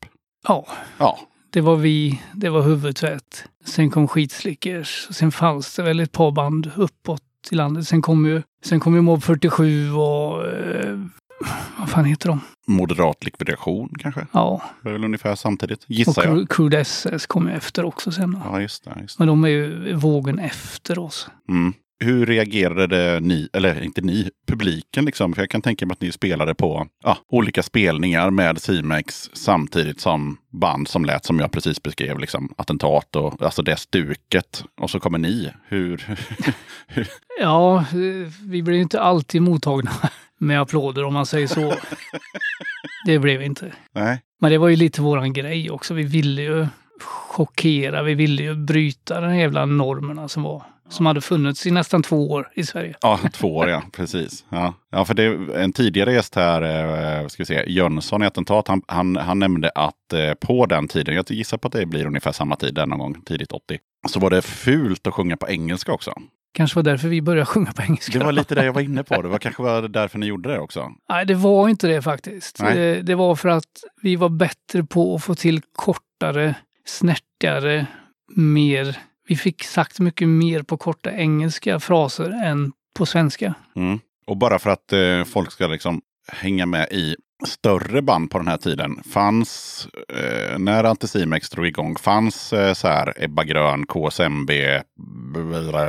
Ja, 0.47 0.67
Ja, 0.97 1.19
det 1.49 1.61
var 1.61 1.75
vi, 1.75 2.21
det 2.33 2.49
var 2.49 2.61
huvudtvätt. 2.61 3.45
Sen 3.65 3.89
kom 3.89 4.07
Skitslickers. 4.07 5.07
Sen 5.11 5.31
fanns 5.31 5.75
det 5.75 5.83
väl 5.83 5.99
ett 5.99 6.11
par 6.11 6.31
band 6.31 6.71
uppåt 6.75 7.21
i 7.51 7.55
landet. 7.55 7.87
Sen 7.87 8.01
kom 8.01 8.25
ju, 8.25 8.41
sen 8.65 8.79
kom 8.79 8.95
ju 8.95 9.01
Mob 9.01 9.23
47 9.23 9.91
och 9.93 10.47
eh, 10.47 10.99
vad 11.79 11.89
fan 11.89 12.05
heter 12.05 12.29
de? 12.29 12.39
moderat 12.67 13.25
likvidation 13.25 13.89
kanske. 13.99 14.27
Ja, 14.31 14.61
Det 14.83 14.89
är 14.89 14.93
väl 14.93 15.03
ungefär 15.03 15.35
samtidigt, 15.35 15.83
och 15.83 15.89
gissar 15.91 16.23
jag. 16.23 16.37
Cru- 16.37 16.47
Crude 16.47 16.79
SS 16.79 17.25
kom 17.27 17.47
ju 17.47 17.53
efter 17.53 17.85
också 17.85 18.11
sen. 18.11 18.39
Ja, 18.45 18.61
just 18.61 18.83
det. 18.83 18.97
Just 19.01 19.17
det. 19.17 19.21
Men 19.21 19.27
de 19.27 19.43
är 19.43 19.47
ju 19.49 19.93
vågen 19.93 20.39
efter 20.39 20.99
oss. 20.99 21.29
Mm. 21.49 21.73
Hur 21.99 22.25
reagerade 22.25 23.19
ni, 23.19 23.49
eller 23.53 23.83
inte 23.83 24.01
ni, 24.01 24.29
publiken 24.47 25.05
liksom? 25.05 25.33
För 25.33 25.41
jag 25.41 25.49
kan 25.49 25.61
tänka 25.61 25.85
mig 25.85 25.93
att 25.93 26.01
ni 26.01 26.11
spelade 26.11 26.55
på 26.55 26.87
ja, 27.03 27.17
olika 27.27 27.63
spelningar 27.63 28.29
med 28.29 28.61
Simex 28.61 29.29
samtidigt 29.33 30.01
som 30.01 30.37
band 30.51 30.87
som 30.87 31.05
lät 31.05 31.25
som 31.25 31.39
jag 31.39 31.51
precis 31.51 31.83
beskrev, 31.83 32.19
liksom 32.19 32.53
attentat 32.57 33.15
och 33.15 33.41
alltså 33.41 33.61
det 33.61 33.77
stuket. 33.77 34.63
Och 34.81 34.89
så 34.89 34.99
kommer 34.99 35.17
ni. 35.17 35.51
Hur? 35.67 36.05
Ja, 37.41 37.85
vi 38.43 38.63
blev 38.63 38.81
inte 38.81 39.01
alltid 39.01 39.41
mottagna 39.41 39.91
med 40.37 40.61
applåder 40.61 41.03
om 41.03 41.13
man 41.13 41.25
säger 41.25 41.47
så. 41.47 41.73
Det 43.05 43.19
blev 43.19 43.39
vi 43.39 43.45
inte. 43.45 43.71
Nej. 43.95 44.21
Men 44.41 44.51
det 44.51 44.57
var 44.57 44.67
ju 44.67 44.75
lite 44.75 45.01
våran 45.01 45.33
grej 45.33 45.71
också. 45.71 45.93
Vi 45.93 46.03
ville 46.03 46.41
ju 46.41 46.67
chockera, 47.01 48.03
vi 48.03 48.13
ville 48.13 48.43
ju 48.43 48.55
bryta 48.55 49.21
den 49.21 49.37
jävla 49.37 49.65
normerna 49.65 50.27
som 50.27 50.43
var. 50.43 50.63
Som 50.89 51.05
hade 51.05 51.21
funnits 51.21 51.67
i 51.67 51.71
nästan 51.71 52.03
två 52.03 52.31
år 52.31 52.51
i 52.55 52.63
Sverige. 52.63 52.95
Ja, 53.01 53.19
två 53.33 53.55
år 53.55 53.69
ja, 53.69 53.83
precis. 53.91 54.45
Ja, 54.49 54.73
ja 54.91 55.05
för 55.05 55.13
det 55.13 55.23
är 55.23 55.57
en 55.57 55.73
tidigare 55.73 56.13
gäst 56.13 56.35
här, 56.35 56.61
eh, 57.21 57.27
ska 57.27 57.43
vi 57.43 57.45
se, 57.45 57.63
Jönsson 57.67 58.23
i 58.23 58.25
Attentat, 58.25 58.67
han, 58.67 58.81
han, 58.87 59.15
han 59.15 59.39
nämnde 59.39 59.71
att 59.75 60.13
eh, 60.13 60.33
på 60.33 60.65
den 60.65 60.87
tiden, 60.87 61.15
jag 61.15 61.31
gissar 61.31 61.57
på 61.57 61.67
att 61.67 61.73
det 61.73 61.85
blir 61.85 62.05
ungefär 62.05 62.31
samma 62.31 62.55
tid, 62.55 62.75
där 62.75 62.85
någon 62.85 62.99
gång 62.99 63.21
tidigt 63.21 63.51
80, 63.51 63.77
så 64.07 64.19
var 64.19 64.29
det 64.29 64.41
fult 64.41 65.07
att 65.07 65.13
sjunga 65.13 65.37
på 65.37 65.49
engelska 65.49 65.91
också. 65.91 66.13
Kanske 66.53 66.75
var 66.75 66.83
därför 66.83 67.07
vi 67.07 67.21
började 67.21 67.45
sjunga 67.45 67.71
på 67.71 67.81
engelska. 67.81 68.19
Det 68.19 68.25
var 68.25 68.31
lite 68.31 68.55
det 68.55 68.65
jag 68.65 68.73
var 68.73 68.81
inne 68.81 69.03
på. 69.03 69.21
Det 69.21 69.27
var 69.27 69.37
kanske 69.39 69.63
var 69.63 69.87
därför 69.87 70.19
ni 70.19 70.25
gjorde 70.25 70.49
det 70.49 70.59
också. 70.59 70.91
Nej, 71.09 71.25
det 71.25 71.35
var 71.35 71.69
inte 71.69 71.87
det 71.87 72.01
faktiskt. 72.01 72.57
Det, 72.57 73.01
det 73.01 73.15
var 73.15 73.35
för 73.35 73.49
att 73.49 73.83
vi 74.01 74.15
var 74.15 74.29
bättre 74.29 74.83
på 74.83 75.15
att 75.15 75.23
få 75.23 75.35
till 75.35 75.61
kortare, 75.75 76.55
snärtigare, 76.85 77.85
mer... 78.35 78.97
Vi 79.29 79.35
fick 79.35 79.63
sagt 79.63 79.99
mycket 79.99 80.27
mer 80.27 80.61
på 80.61 80.77
korta 80.77 81.11
engelska 81.11 81.79
fraser 81.79 82.43
än 82.43 82.71
på 82.97 83.05
svenska. 83.05 83.53
Mm. 83.75 83.99
Och 84.27 84.37
bara 84.37 84.59
för 84.59 84.69
att 84.69 84.93
eh, 84.93 85.23
folk 85.23 85.51
ska 85.51 85.67
liksom 85.67 86.01
hänga 86.31 86.65
med 86.65 86.87
i 86.91 87.15
större 87.47 88.01
band 88.01 88.31
på 88.31 88.37
den 88.37 88.47
här 88.47 88.57
tiden. 88.57 89.03
Fanns, 89.03 89.87
eh, 90.09 90.59
när 90.59 90.83
Anticimex 90.83 91.49
drog 91.49 91.67
igång, 91.67 91.95
fanns 91.95 92.53
eh, 92.53 92.73
så 92.73 92.87
här 92.87 93.13
Ebba 93.23 93.43
Grön, 93.43 93.85
KSMB, 93.85 94.51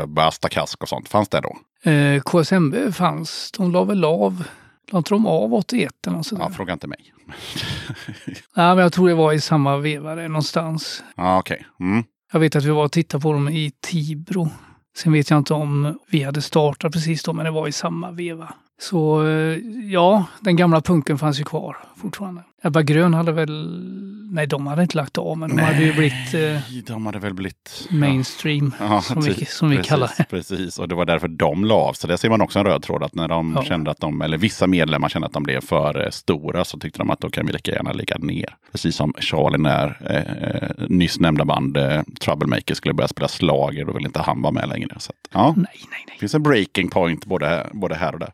Basta 0.07 0.49
Kask 0.49 0.83
och 0.83 0.89
sånt. 0.89 1.09
Fanns 1.09 1.29
det 1.29 1.41
då? 1.41 1.57
Eh, 1.91 2.21
KSMB 2.21 2.93
fanns, 2.93 3.53
de 3.57 3.73
la 3.73 3.85
väl 3.85 4.05
av, 4.05 4.45
la 4.91 4.99
inte 4.99 5.15
de 5.15 5.27
av 5.27 5.55
81 5.55 6.07
eller 6.07 6.17
något 6.17 6.27
sådär? 6.27 6.43
Ja, 6.43 6.51
fråga 6.51 6.73
inte 6.73 6.87
mig. 6.87 7.13
Nej, 8.57 8.75
men 8.75 8.79
jag 8.79 8.93
tror 8.93 9.09
det 9.09 9.15
var 9.15 9.33
i 9.33 9.41
samma 9.41 9.77
veva 9.77 10.15
någonstans. 10.15 11.05
Ja, 11.17 11.39
okej. 11.39 11.67
Mm. 11.81 12.05
Jag 12.33 12.41
vet 12.41 12.57
att 12.57 12.65
vi 12.65 12.71
var 12.71 12.85
och 12.85 12.93
tittade 12.93 13.23
på 13.23 13.33
dem 13.33 13.49
i 13.49 13.73
Tibro. 13.81 14.49
Sen 14.97 15.13
vet 15.13 15.31
jag 15.31 15.39
inte 15.39 15.55
om 15.55 15.99
vi 16.11 16.23
hade 16.23 16.43
startat 16.43 16.93
precis 16.93 17.23
då, 17.23 17.33
men 17.33 17.45
det 17.45 17.51
var 17.51 17.69
i 17.69 17.73
samma 17.73 18.11
veva. 18.11 18.55
Så 18.81 19.27
eh, 19.29 19.59
ja, 19.93 20.25
den 20.41 20.57
gamla 20.57 20.81
punken 20.81 21.19
fanns 21.19 21.41
ju 21.41 21.45
kvar 21.45 21.77
fortfarande. 21.97 22.43
Ebba 22.63 22.83
Grön 22.83 23.15
hade 23.15 23.33
väl... 23.33 23.87
Nej, 24.33 24.47
de 24.47 24.67
hade 24.67 24.83
inte 24.83 24.97
lagt 24.97 25.19
av, 25.19 25.39
men 25.39 25.57
de 25.57 25.63
hade 25.63 25.83
ju 25.83 25.93
blivit 25.93 26.35
eh, 26.35 26.85
De 26.95 27.07
hade 27.07 27.19
väl 27.19 27.35
blivit... 27.35 27.87
mainstream, 27.91 28.75
Ja, 28.81 29.01
som, 29.01 29.21
vi, 29.23 29.45
som 29.45 29.71
vi 29.71 29.77
precis, 29.77 29.89
kallar 29.91 30.11
det. 30.19 30.25
Precis, 30.31 30.79
och 30.79 30.89
det 30.89 30.95
var 30.95 31.05
därför 31.05 31.29
de 31.29 31.65
la 31.65 31.75
av. 31.75 31.93
Så 31.93 32.07
där 32.07 32.17
ser 32.17 32.29
man 32.31 32.41
också 32.41 32.59
en 32.59 32.65
röd 32.65 32.83
tråd. 32.83 33.03
Att 33.03 33.15
när 33.15 33.29
de 33.29 33.53
Ja. 33.57 33.63
kände 33.65 33.91
att 33.91 34.01
de, 34.01 34.23
eller 34.23 34.39
vissa 34.39 34.67
medlemmar 34.67 35.09
kände 35.09 35.27
att 35.27 35.33
de 35.33 35.43
blev 35.43 35.61
för 35.61 36.05
eh, 36.05 36.11
stora 36.11 36.65
så 36.65 36.79
tyckte 36.79 36.99
de 36.99 37.11
att 37.11 37.21
då 37.21 37.31
kan 37.31 37.47
vi 37.47 37.53
lika 37.53 37.71
gärna 37.73 37.93
ligga 37.93 38.17
ner. 38.19 38.57
Precis 38.73 38.97
som 38.97 39.13
Charlie 39.19 39.59
när 39.59 39.87
eh, 40.11 40.45
eh, 40.49 40.89
nyss 40.89 41.21
nämnda 41.21 41.45
band 41.45 41.77
eh, 41.77 42.03
Troublemaker 42.21 42.75
skulle 42.75 42.95
börja 42.95 43.09
spela 43.09 43.29
slager 43.29 43.85
Då 43.85 43.93
ville 43.93 44.07
inte 44.07 44.21
han 44.21 44.43
vara 44.43 44.53
med 44.53 44.69
längre. 44.69 44.95
Så 44.99 45.11
att, 45.11 45.29
ja, 45.33 45.55
Nej, 45.57 45.65
nej, 45.75 45.85
nej. 45.91 46.05
det 46.15 46.21
finns 46.21 46.35
en 46.35 46.43
breaking 46.43 46.91
point 46.91 47.27
både, 47.27 47.67
både 47.73 47.95
här 47.95 48.13
och 48.13 48.21
där. 48.21 48.31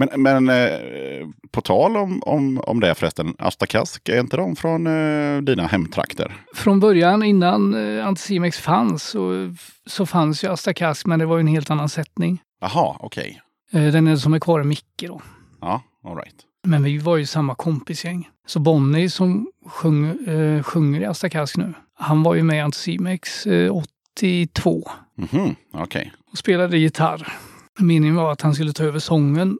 Men, 0.00 0.22
men 0.22 0.48
eh, 0.48 0.78
på 1.50 1.60
tal 1.60 1.96
om, 1.96 2.22
om, 2.26 2.60
om 2.66 2.80
det 2.80 2.94
förresten, 2.94 3.34
Asta 3.38 3.66
Kask, 3.66 4.08
är 4.08 4.20
inte 4.20 4.36
de 4.36 4.56
från 4.56 4.86
eh, 4.86 5.40
dina 5.42 5.66
hemtrakter? 5.66 6.36
Från 6.54 6.80
början, 6.80 7.22
innan 7.22 7.74
eh, 7.98 8.06
Anticimex 8.06 8.58
fanns, 8.58 9.02
så, 9.02 9.54
så 9.86 10.06
fanns 10.06 10.44
ju 10.44 10.48
Asta 10.48 10.74
Kask, 10.74 11.06
men 11.06 11.18
det 11.18 11.26
var 11.26 11.36
ju 11.36 11.40
en 11.40 11.46
helt 11.46 11.70
annan 11.70 11.88
sättning. 11.88 12.42
Jaha, 12.60 12.96
okej. 13.00 13.40
Eh, 13.72 13.84
den 13.92 14.06
är 14.06 14.16
som 14.16 14.34
är 14.34 14.38
kvar 14.38 14.60
är 14.60 14.64
Micke 14.64 15.04
då. 15.06 15.20
Ja, 15.60 15.82
all 16.04 16.16
right. 16.16 16.36
Men 16.66 16.82
vi 16.82 16.98
var 16.98 17.16
ju 17.16 17.26
samma 17.26 17.54
kompisgäng. 17.54 18.28
Så 18.46 18.60
Bonnie 18.60 19.10
som 19.10 19.48
sjung, 19.66 20.26
eh, 20.26 20.62
sjunger 20.62 21.00
i 21.00 21.04
Asta 21.04 21.28
Kask 21.28 21.56
nu, 21.56 21.72
han 21.94 22.22
var 22.22 22.34
ju 22.34 22.42
med 22.42 22.56
i 22.56 22.60
Anticimex 22.60 23.46
eh, 23.46 23.82
92 24.22 24.90
Mhm, 25.32 25.54
Okej. 25.72 26.12
och 26.32 26.38
spelade 26.38 26.78
gitarr. 26.78 27.32
Meningen 27.78 28.16
var 28.16 28.32
att 28.32 28.40
han 28.42 28.54
skulle 28.54 28.72
ta 28.72 28.84
över 28.84 28.98
sången, 28.98 29.48
eh, 29.50 29.56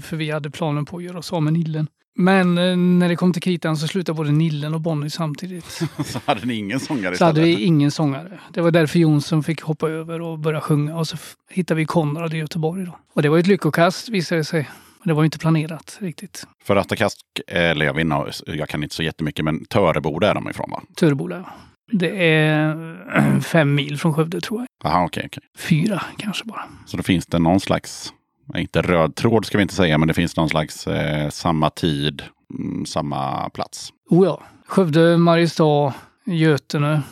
för 0.00 0.16
vi 0.16 0.30
hade 0.30 0.50
planen 0.50 0.84
på 0.84 0.96
att 0.96 1.02
göra 1.02 1.18
oss 1.18 1.32
av 1.32 1.42
med 1.42 1.52
Nillen. 1.52 1.86
Men 2.18 2.58
eh, 2.58 2.76
när 2.76 3.08
det 3.08 3.16
kom 3.16 3.32
till 3.32 3.42
kritan 3.42 3.76
så 3.76 3.88
slutade 3.88 4.16
både 4.16 4.32
Nillen 4.32 4.74
och 4.74 4.80
Bonnie 4.80 5.10
samtidigt. 5.10 5.64
Så 6.04 6.20
hade 6.24 6.46
ni 6.46 6.54
ingen 6.54 6.80
sångare 6.80 7.16
Så 7.16 7.24
hade 7.24 7.40
istället? 7.40 7.58
vi 7.58 7.64
ingen 7.64 7.90
sångare. 7.90 8.38
Det 8.52 8.60
var 8.60 8.70
därför 8.70 8.98
Jonsson 8.98 9.42
fick 9.42 9.62
hoppa 9.62 9.88
över 9.88 10.20
och 10.20 10.38
börja 10.38 10.60
sjunga. 10.60 10.96
Och 10.96 11.08
så 11.08 11.16
hittade 11.50 11.78
vi 11.78 11.84
Konrad 11.86 12.34
i 12.34 12.36
Göteborg. 12.36 12.84
Då. 12.84 12.98
Och 13.14 13.22
det 13.22 13.28
var 13.28 13.38
ett 13.38 13.46
lyckokast 13.46 14.08
visade 14.08 14.40
det 14.40 14.44
sig. 14.44 14.70
Det 15.04 15.12
var 15.12 15.22
ju 15.22 15.24
inte 15.24 15.38
planerat 15.38 15.98
riktigt. 16.00 16.46
För 16.64 16.76
Attakask, 16.76 17.18
eller 17.46 17.86
jag 17.86 18.00
inte, 18.00 18.30
jag 18.46 18.68
kan 18.68 18.82
inte 18.82 18.94
så 18.94 19.02
jättemycket, 19.02 19.44
men 19.44 19.64
Töreboda 19.64 20.30
är 20.30 20.34
de 20.34 20.50
ifrån 20.50 20.70
va? 20.70 20.82
Töreboda. 20.96 21.36
ja. 21.36 21.52
Det 21.92 22.26
är 22.34 23.40
fem 23.40 23.74
mil 23.74 23.98
från 23.98 24.14
Skövde 24.14 24.40
tror 24.40 24.60
jag. 24.60 24.66
Jaha, 24.92 25.04
okej, 25.04 25.22
okej. 25.26 25.42
Fyra 25.58 26.02
kanske 26.18 26.44
bara. 26.44 26.64
Så 26.86 26.96
då 26.96 27.02
finns 27.02 27.26
det 27.26 27.38
någon 27.38 27.60
slags, 27.60 28.12
inte 28.56 28.82
röd 28.82 29.14
tråd 29.14 29.46
ska 29.46 29.58
vi 29.58 29.62
inte 29.62 29.74
säga, 29.74 29.98
men 29.98 30.08
det 30.08 30.14
finns 30.14 30.36
någon 30.36 30.48
slags 30.48 30.86
eh, 30.86 31.30
samma 31.30 31.70
tid, 31.70 32.22
mm, 32.58 32.86
samma 32.86 33.50
plats. 33.50 33.90
Oh 34.10 34.26
ja. 34.26 34.42
Skövde, 34.66 35.18
Mariestad, 35.18 35.92
Götene, 36.26 37.02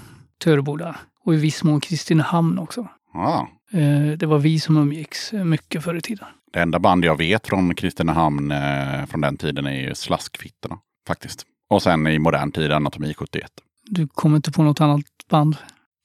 Töreboda 0.44 0.96
och 1.24 1.34
i 1.34 1.36
viss 1.36 1.64
mån 1.64 1.80
Kristinehamn 1.80 2.58
också. 2.58 2.88
Ja. 3.14 3.48
Eh, 3.72 4.18
Det 4.18 4.26
var 4.26 4.38
vi 4.38 4.60
som 4.60 4.76
umgicks 4.76 5.32
mycket 5.32 5.84
förr 5.84 5.94
i 5.94 6.00
tiden. 6.00 6.26
Det 6.52 6.60
enda 6.60 6.78
band 6.78 7.04
jag 7.04 7.18
vet 7.18 7.46
från 7.46 7.74
Kristinehamn 7.74 8.50
eh, 8.50 9.06
från 9.06 9.20
den 9.20 9.36
tiden 9.36 9.66
är 9.66 9.80
ju 9.88 9.94
Slaskfittorna, 9.94 10.78
faktiskt. 11.06 11.42
Och 11.70 11.82
sen 11.82 12.06
i 12.06 12.18
modern 12.18 12.52
tid 12.52 12.72
Anatomi 12.72 13.14
71. 13.14 13.50
Du 13.84 14.08
kommer 14.08 14.36
inte 14.36 14.52
på 14.52 14.62
något 14.62 14.80
annat 14.80 15.04
band? 15.30 15.56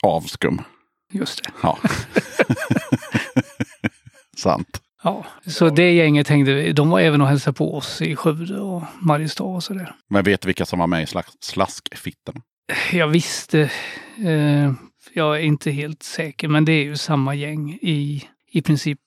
Avskum. 0.04 0.62
Just 1.12 1.44
det. 1.44 1.50
Ja. 1.64 1.78
Sant. 4.38 4.82
Ja, 5.08 5.26
så 5.46 5.70
det 5.70 5.92
gänget 5.92 6.28
hängde. 6.28 6.74
De 6.74 6.90
var 6.90 7.00
även 7.00 7.22
och 7.22 7.28
hälsade 7.28 7.54
på 7.54 7.76
oss 7.76 8.02
i 8.02 8.16
Skövde 8.16 8.60
och 8.60 8.84
Mariestad 9.00 9.44
och 9.44 9.64
sådär. 9.64 9.96
Men 10.10 10.24
vet 10.24 10.42
du 10.42 10.46
vilka 10.46 10.66
som 10.66 10.80
var 10.80 10.88
med 10.88 11.04
i 11.04 11.06
slask, 11.06 11.30
Slaskfittorna? 11.40 12.42
Jag 12.92 13.08
visste, 13.08 13.60
eh, 14.26 14.72
jag 15.14 15.36
är 15.36 15.40
inte 15.42 15.72
helt 15.72 16.04
säker, 16.04 16.48
men 16.48 16.66
det 16.66 16.72
är 16.72 16.84
ju 16.84 16.98
samma 16.98 17.36
gäng 17.36 17.74
i, 17.82 18.24
i 18.52 18.62
princip. 18.62 19.00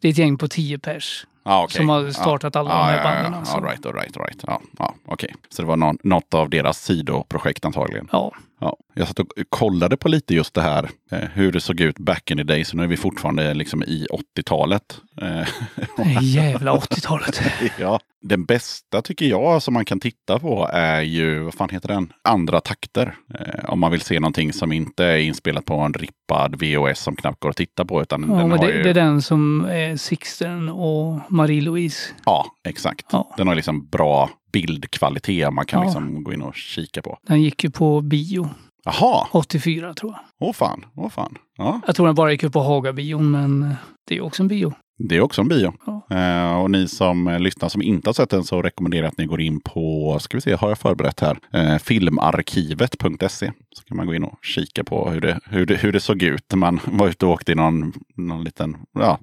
Det 0.00 0.08
är 0.08 0.12
ett 0.12 0.18
gäng 0.18 0.38
på 0.38 0.48
tio 0.48 0.78
pers. 0.78 1.26
Ja, 1.44 1.64
okej. 1.64 1.76
Som 1.76 1.88
har 1.88 2.10
startat 2.10 2.56
alla 2.56 2.70
de 2.70 2.84
här 2.84 3.04
banden, 3.04 3.32
Ja, 3.32 3.38
alltså. 3.38 3.56
all 3.56 3.62
right, 3.64 3.86
all 3.86 3.92
right, 3.94 4.16
all 4.16 4.24
right. 4.24 4.44
Ja, 4.46 4.60
ja, 4.78 4.94
okej. 5.06 5.34
Så 5.48 5.62
det 5.62 5.68
var 5.68 5.76
någon, 5.76 5.98
något 6.02 6.34
av 6.34 6.50
deras 6.50 6.82
sidoprojekt 6.84 7.64
antagligen. 7.64 8.08
Ja, 8.12 8.32
Ja, 8.60 8.76
jag 8.94 9.08
satt 9.08 9.18
och 9.18 9.28
kollade 9.48 9.96
på 9.96 10.08
lite 10.08 10.34
just 10.34 10.54
det 10.54 10.62
här, 10.62 10.90
eh, 11.10 11.18
hur 11.34 11.52
det 11.52 11.60
såg 11.60 11.80
ut 11.80 11.98
back 11.98 12.30
in 12.30 12.36
the 12.36 12.42
days. 12.42 12.68
Så 12.68 12.76
nu 12.76 12.82
är 12.82 12.86
vi 12.86 12.96
fortfarande 12.96 13.54
liksom 13.54 13.82
i 13.82 14.06
80-talet. 14.36 15.00
Eh, 15.22 15.48
det 15.96 16.20
jävla 16.22 16.72
80-talet. 16.76 17.40
ja, 17.78 18.00
den 18.22 18.44
bästa 18.44 19.02
tycker 19.02 19.26
jag 19.26 19.62
som 19.62 19.74
man 19.74 19.84
kan 19.84 20.00
titta 20.00 20.38
på 20.38 20.68
är 20.72 21.00
ju, 21.00 21.38
vad 21.38 21.54
fan 21.54 21.68
heter 21.68 21.88
den? 21.88 22.12
Andra 22.22 22.60
takter. 22.60 23.14
Eh, 23.40 23.64
om 23.70 23.80
man 23.80 23.90
vill 23.90 24.00
se 24.00 24.20
någonting 24.20 24.52
som 24.52 24.72
inte 24.72 25.04
är 25.04 25.18
inspelat 25.18 25.64
på 25.64 25.74
en 25.74 25.92
rippad 25.92 26.54
VHS 26.60 27.00
som 27.00 27.16
knappt 27.16 27.40
går 27.40 27.50
att 27.50 27.56
titta 27.56 27.84
på. 27.84 28.02
Utan 28.02 28.26
Ja, 28.30 28.36
den 28.36 28.50
har 28.50 28.58
det, 28.58 28.72
ju... 28.72 28.82
det 28.82 28.90
är 28.90 28.94
den 28.94 29.22
som 29.22 29.64
är 29.64 29.96
Sixten 29.96 30.68
och 30.68 31.20
Marie-Louise. 31.28 32.08
Ja, 32.24 32.46
exakt. 32.68 33.06
Ja. 33.12 33.34
Den 33.36 33.48
har 33.48 33.54
liksom 33.54 33.86
bra 33.88 34.30
bildkvalitet 34.52 35.52
man 35.52 35.66
kan 35.66 35.80
Ja. 35.80 35.84
liksom 35.84 36.24
gå 36.24 36.32
in 36.32 36.42
och 36.42 36.54
kika 36.54 37.02
på. 37.02 37.18
Den 37.28 37.42
gick 37.42 37.64
ju 37.64 37.70
på 37.70 38.00
bio 38.00 38.48
Jaha, 38.84 39.26
84 39.32 39.94
tror 39.94 40.12
jag. 40.12 40.20
åh 40.48 40.52
fan, 40.52 40.84
åh 40.96 41.08
fan. 41.10 41.38
Ja, 41.56 41.80
Jag 41.86 41.96
tror 41.96 42.06
den 42.06 42.14
bara 42.14 42.32
gick 42.32 42.42
upp 42.42 42.52
på 42.52 42.60
Hagabion, 42.60 43.30
men 43.30 43.62
eh, 43.62 43.76
det 44.08 44.16
är 44.16 44.20
också 44.20 44.42
en 44.42 44.48
bio. 44.48 44.72
det 45.08 45.16
är 45.16 45.20
också 45.20 45.40
en 45.40 45.48
bio. 45.48 45.72
Ja. 45.86 46.16
Eh, 46.16 46.60
och 46.62 46.70
ni 46.70 46.88
som 46.88 47.28
eh, 47.28 47.40
lyssnar 47.40 47.68
som 47.68 47.82
inte 47.82 48.08
har 48.08 48.14
sett 48.14 48.30
den 48.30 48.44
så 48.44 48.62
rekommenderar 48.62 49.02
jag 49.02 49.10
att 49.10 49.18
ni 49.18 49.26
går 49.26 49.40
in 49.40 49.60
på, 49.60 50.16
ska 50.20 50.36
vi 50.36 50.40
se, 50.40 50.54
har 50.54 50.68
jag 50.68 50.78
förberett 50.78 51.20
här, 51.20 51.38
eh, 51.52 51.78
filmarkivet.se. 51.78 53.52
Så 53.76 53.82
kan 53.84 53.96
man 53.96 54.06
gå 54.06 54.14
in 54.14 54.24
och 54.24 54.38
kika 54.42 54.84
på 54.84 55.10
hur 55.10 55.20
det, 55.20 55.40
hur 55.44 55.66
det, 55.66 55.76
hur 55.76 55.92
det 55.92 56.00
såg 56.00 56.22
ut. 56.22 56.54
Man 56.54 56.80
var 56.84 57.08
ute 57.08 57.26
och 57.26 57.32
åkte 57.32 57.52
i 57.52 57.54
någon, 57.54 57.92
någon 58.16 58.44
liten, 58.44 58.76
ja, 58.92 59.18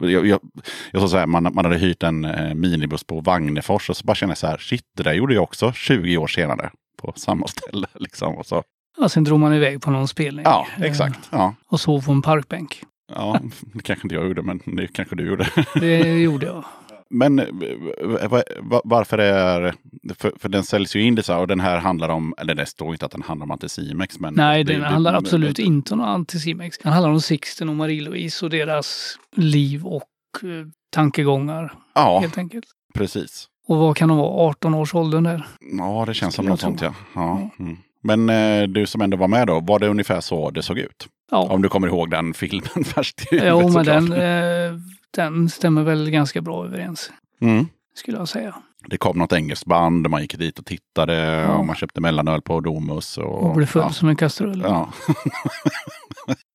jag, 0.00 0.26
jag, 0.26 0.40
jag 0.92 1.10
så 1.10 1.16
här, 1.16 1.26
man, 1.26 1.42
man 1.54 1.64
hade 1.64 1.78
hyrt 1.78 2.02
en 2.02 2.24
eh, 2.24 2.54
minibuss 2.54 3.04
på 3.04 3.20
Vagnefors 3.20 3.90
och 3.90 3.96
så 3.96 4.04
bara 4.04 4.14
kände 4.14 4.30
jag 4.30 4.38
så 4.38 4.46
här, 4.46 4.58
shit, 4.58 4.84
det 4.96 5.02
där 5.02 5.12
gjorde 5.12 5.34
jag 5.34 5.42
också 5.42 5.72
20 5.72 6.16
år 6.16 6.26
senare 6.26 6.70
på 7.02 7.12
samma 7.16 7.46
ställe. 7.46 7.86
Liksom. 7.94 8.34
Och 8.36 8.46
så, 8.46 8.62
Ja, 8.96 9.08
sen 9.08 9.24
drog 9.24 9.40
man 9.40 9.54
iväg 9.54 9.82
på 9.82 9.90
någon 9.90 10.08
spelning. 10.08 10.42
ja, 10.44 10.66
eh, 10.78 10.82
exakt. 10.82 11.28
Ja, 11.30 11.54
Och 11.68 11.80
sov 11.80 12.04
på 12.04 12.12
en 12.12 12.22
parkbänk. 12.22 12.82
ja, 13.14 13.40
det 13.74 13.82
kanske 13.82 14.04
inte 14.06 14.14
jag 14.14 14.26
gjorde, 14.26 14.42
men 14.42 14.60
det 14.64 14.86
kanske 14.86 15.16
du 15.16 15.26
gjorde. 15.28 15.48
Det 15.80 16.18
gjorde 16.22 16.46
jag. 16.46 16.64
Men 17.10 17.38
eh, 17.38 18.28
va- 18.28 18.42
va- 18.60 18.80
varför 18.84 19.18
är... 19.18 19.74
För, 20.18 20.32
för 20.38 20.48
den 20.48 20.64
säljs 20.64 20.96
ju 20.96 21.02
in 21.02 21.14
det 21.14 21.22
så 21.22 21.32
här 21.32 21.40
och 21.40 21.46
den 21.46 21.60
här 21.60 21.78
handlar 21.78 22.08
om, 22.08 22.34
eller 22.38 22.54
det 22.54 22.66
står 22.66 22.92
inte 22.92 23.06
att 23.06 23.12
den 23.12 23.22
handlar 23.22 23.44
om 23.44 23.50
Anticimex. 23.50 24.20
Men 24.20 24.34
Nej, 24.34 24.64
det- 24.64 24.72
den 24.72 24.82
det- 24.82 24.88
handlar 24.88 25.12
det- 25.12 25.18
absolut 25.18 25.56
det- 25.56 25.62
inte 25.62 25.94
om 25.94 26.00
Anticimex. 26.00 26.78
Den 26.78 26.92
handlar 26.92 27.10
om 27.10 27.20
Sixten 27.20 27.68
och 27.68 27.76
Marie-Louise 27.76 28.44
och 28.44 28.50
deras 28.50 29.18
liv 29.36 29.86
och 29.86 30.02
eh, 30.42 30.48
tankegångar 30.92 31.74
Ja, 31.94 32.18
helt 32.20 32.38
enkelt. 32.38 32.66
precis. 32.94 33.46
Och 33.68 33.76
vad 33.76 33.96
kan 33.96 34.08
de 34.08 34.18
vara? 34.18 34.48
18 34.48 34.74
års 34.74 34.94
åldern 34.94 35.22
där? 35.24 35.46
Ja, 35.78 36.04
det 36.06 36.14
känns 36.14 36.34
som 36.34 36.46
något 36.46 36.60
sånt 36.60 36.80
ja. 36.80 36.94
ja. 37.14 37.50
Mm. 37.58 37.76
Men 38.06 38.28
eh, 38.30 38.62
du 38.68 38.86
som 38.86 39.00
ändå 39.00 39.16
var 39.16 39.28
med 39.28 39.46
då, 39.46 39.60
var 39.60 39.78
det 39.78 39.88
ungefär 39.88 40.20
så 40.20 40.50
det 40.50 40.62
såg 40.62 40.78
ut? 40.78 41.06
Ja, 41.30 41.38
Om 41.38 41.62
du 41.62 41.68
kommer 41.68 41.88
ihåg 41.88 42.10
den 42.10 42.34
filmen 42.42 42.84
färskt 42.84 43.32
i 43.32 43.36
huvudet 43.38 43.50
jo, 43.62 43.68
men 43.68 43.84
den, 43.84 44.12
eh, 44.12 44.78
den 45.16 45.48
stämmer 45.48 45.82
väl 45.82 46.10
ganska 46.10 46.40
bra 46.40 46.64
överens, 46.64 47.10
Mm. 47.40 47.66
skulle 47.94 48.16
jag 48.18 48.28
säga. 48.28 48.54
Det 48.88 48.96
kom 48.98 49.18
något 49.18 49.32
engelskt 49.32 49.66
band, 49.66 50.10
man 50.10 50.20
gick 50.22 50.38
dit 50.38 50.58
och 50.58 50.66
tittade 50.66 51.14
Ja. 51.16 51.54
och 51.56 51.66
man 51.66 51.76
köpte 51.76 52.00
mellanöl 52.00 52.42
på 52.42 52.60
Domus. 52.60 53.18
Och, 53.18 53.42
Och 53.42 53.54
blev 53.56 53.66
full 53.66 53.82
ja. 53.82 53.90
som 53.92 54.08
en 54.08 54.16
kastrull. 54.16 54.60
Ja. 54.64 54.88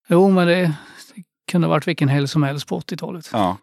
Jo, 0.10 0.30
men 0.30 0.48
det, 0.48 0.56
det 1.16 1.24
kunde 1.52 1.68
ha 1.68 1.70
varit 1.70 1.88
vilken 1.88 2.10
helg 2.10 2.28
som 2.28 2.44
helst 2.44 2.68
på 2.68 2.80
80-talet. 2.80 3.30
ja. 3.34 3.58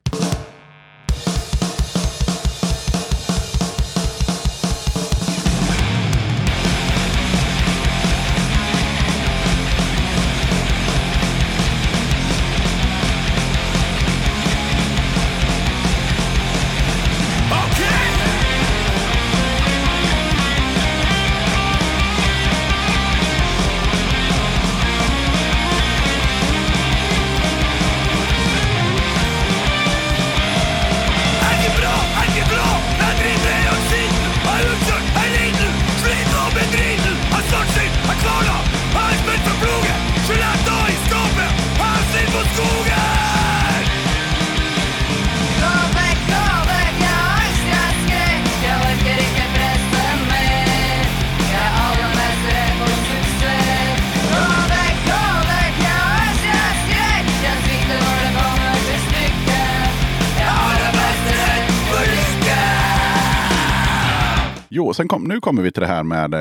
Jo, 64.70 64.94
sen 64.94 65.08
kom, 65.08 65.24
nu 65.24 65.40
kommer 65.40 65.62
vi 65.62 65.72
till 65.72 65.80
det 65.80 65.86
här 65.86 66.02
med, 66.02 66.34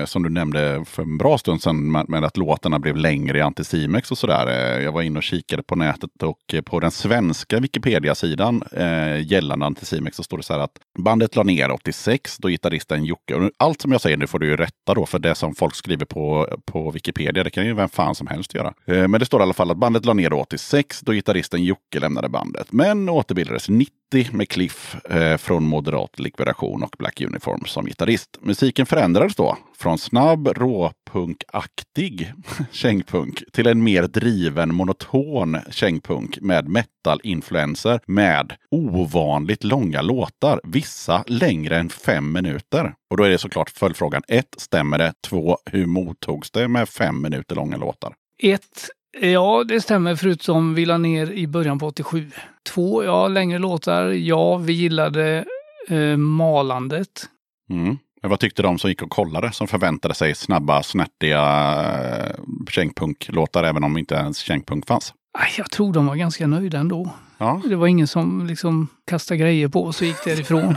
eh, 0.00 0.04
som 0.04 0.22
du 0.22 0.30
nämnde 0.30 0.84
för 0.84 1.02
en 1.02 1.18
bra 1.18 1.38
stund 1.38 1.62
sedan, 1.62 1.92
med, 1.92 2.08
med 2.08 2.24
att 2.24 2.36
låtarna 2.36 2.78
blev 2.78 2.96
längre 2.96 3.38
i 3.38 3.40
Anticimex 3.40 4.10
och 4.10 4.18
sådär. 4.18 4.46
Eh, 4.46 4.84
jag 4.84 4.92
var 4.92 5.02
inne 5.02 5.18
och 5.18 5.22
kikade 5.22 5.62
på 5.62 5.76
nätet 5.76 6.22
och 6.22 6.54
eh, 6.54 6.60
på 6.60 6.80
den 6.80 6.90
svenska 6.90 7.60
Wikipedia-sidan 7.60 8.62
eh, 8.72 9.32
gällande 9.32 9.66
Anticimex 9.66 10.16
så 10.16 10.22
står 10.22 10.36
det 10.36 10.42
så 10.42 10.52
här 10.52 10.60
att 10.60 10.78
bandet 10.98 11.36
la 11.36 11.42
ner 11.42 11.70
86 11.70 12.38
då 12.38 12.48
gitarristen 12.48 13.04
Jocke, 13.04 13.34
och 13.34 13.50
allt 13.56 13.80
som 13.80 13.92
jag 13.92 14.00
säger 14.00 14.16
nu 14.16 14.26
får 14.26 14.38
du 14.38 14.46
ju 14.46 14.56
rätta 14.56 14.94
då 14.94 15.06
för 15.06 15.18
det 15.18 15.34
som 15.34 15.54
folk 15.54 15.74
skriver 15.74 16.06
på, 16.06 16.48
på 16.64 16.90
Wikipedia, 16.90 17.44
det 17.44 17.50
kan 17.50 17.66
ju 17.66 17.74
vem 17.74 17.88
fan 17.88 18.14
som 18.14 18.26
helst 18.26 18.54
göra. 18.54 18.74
Eh, 18.86 19.08
men 19.08 19.20
det 19.20 19.26
står 19.26 19.40
i 19.40 19.42
alla 19.42 19.54
fall 19.54 19.70
att 19.70 19.76
bandet 19.76 20.04
la 20.04 20.12
ner 20.12 20.32
86 20.32 21.00
då 21.00 21.12
gitarristen 21.12 21.64
Jocke 21.64 22.00
lämnade 22.00 22.28
bandet, 22.28 22.72
men 22.72 23.08
återbildades 23.08 23.68
90 23.68 23.99
med 24.32 24.48
Cliff 24.48 24.96
eh, 25.04 25.36
från 25.36 25.64
Moderat 25.64 26.18
Likvidation 26.18 26.82
och 26.82 26.96
Black 26.98 27.20
Uniform 27.20 27.64
som 27.66 27.86
gitarrist. 27.86 28.38
Musiken 28.40 28.86
förändrades 28.86 29.36
då 29.36 29.58
från 29.78 29.98
snabb, 29.98 30.48
råpunkaktig 30.48 32.32
kängpunk 32.72 33.42
till 33.52 33.66
en 33.66 33.82
mer 33.82 34.02
driven 34.02 34.74
monoton 34.74 35.58
kängpunk 35.70 36.40
med 36.40 36.68
metal-influenser 36.68 38.00
med 38.06 38.52
ovanligt 38.70 39.64
långa 39.64 40.02
låtar. 40.02 40.60
Vissa 40.64 41.24
längre 41.26 41.78
än 41.78 41.88
fem 41.88 42.32
minuter. 42.32 42.94
Och 43.10 43.16
då 43.16 43.24
är 43.24 43.30
det 43.30 43.38
såklart 43.38 43.70
följdfrågan. 43.70 44.22
1. 44.28 44.46
Stämmer 44.56 44.98
det? 44.98 45.12
2. 45.28 45.58
Hur 45.64 45.86
mottogs 45.86 46.50
det 46.50 46.68
med 46.68 46.88
fem 46.88 47.22
minuter 47.22 47.56
långa 47.56 47.76
låtar? 47.76 48.14
Ett, 48.42 48.88
ja 49.20 49.64
det 49.68 49.80
stämmer 49.80 50.16
förutom 50.16 50.74
vi 50.74 50.86
la 50.86 50.98
ner 50.98 51.30
i 51.30 51.46
början 51.46 51.78
på 51.78 51.86
87. 51.86 52.30
Två, 52.74 53.04
ja 53.04 53.28
längre 53.28 53.58
låtar. 53.58 54.08
Ja, 54.08 54.56
vi 54.56 54.72
gillade 54.72 55.44
eh, 55.88 56.16
malandet. 56.16 57.28
Mm. 57.70 57.98
Men 58.22 58.30
vad 58.30 58.40
tyckte 58.40 58.62
de 58.62 58.78
som 58.78 58.90
gick 58.90 59.02
och 59.02 59.10
kollade 59.10 59.52
som 59.52 59.68
förväntade 59.68 60.14
sig 60.14 60.34
snabba, 60.34 60.82
snärtiga 60.82 61.42
eh, 61.82 62.36
kängpunk-låtar 62.70 63.64
även 63.64 63.84
om 63.84 63.98
inte 63.98 64.14
ens 64.14 64.38
kängpunk 64.38 64.86
fanns? 64.86 65.14
Jag 65.56 65.70
tror 65.70 65.92
de 65.92 66.06
var 66.06 66.16
ganska 66.16 66.46
nöjda 66.46 66.78
ändå. 66.78 67.10
Ja, 67.38 67.62
Det 67.64 67.76
var 67.76 67.86
ingen 67.86 68.06
som 68.06 68.46
liksom 68.46 68.88
kastade 69.06 69.38
grejer 69.38 69.68
på 69.68 69.84
oss 69.84 70.00
och 70.00 70.06
gick 70.06 70.24
därifrån. 70.24 70.76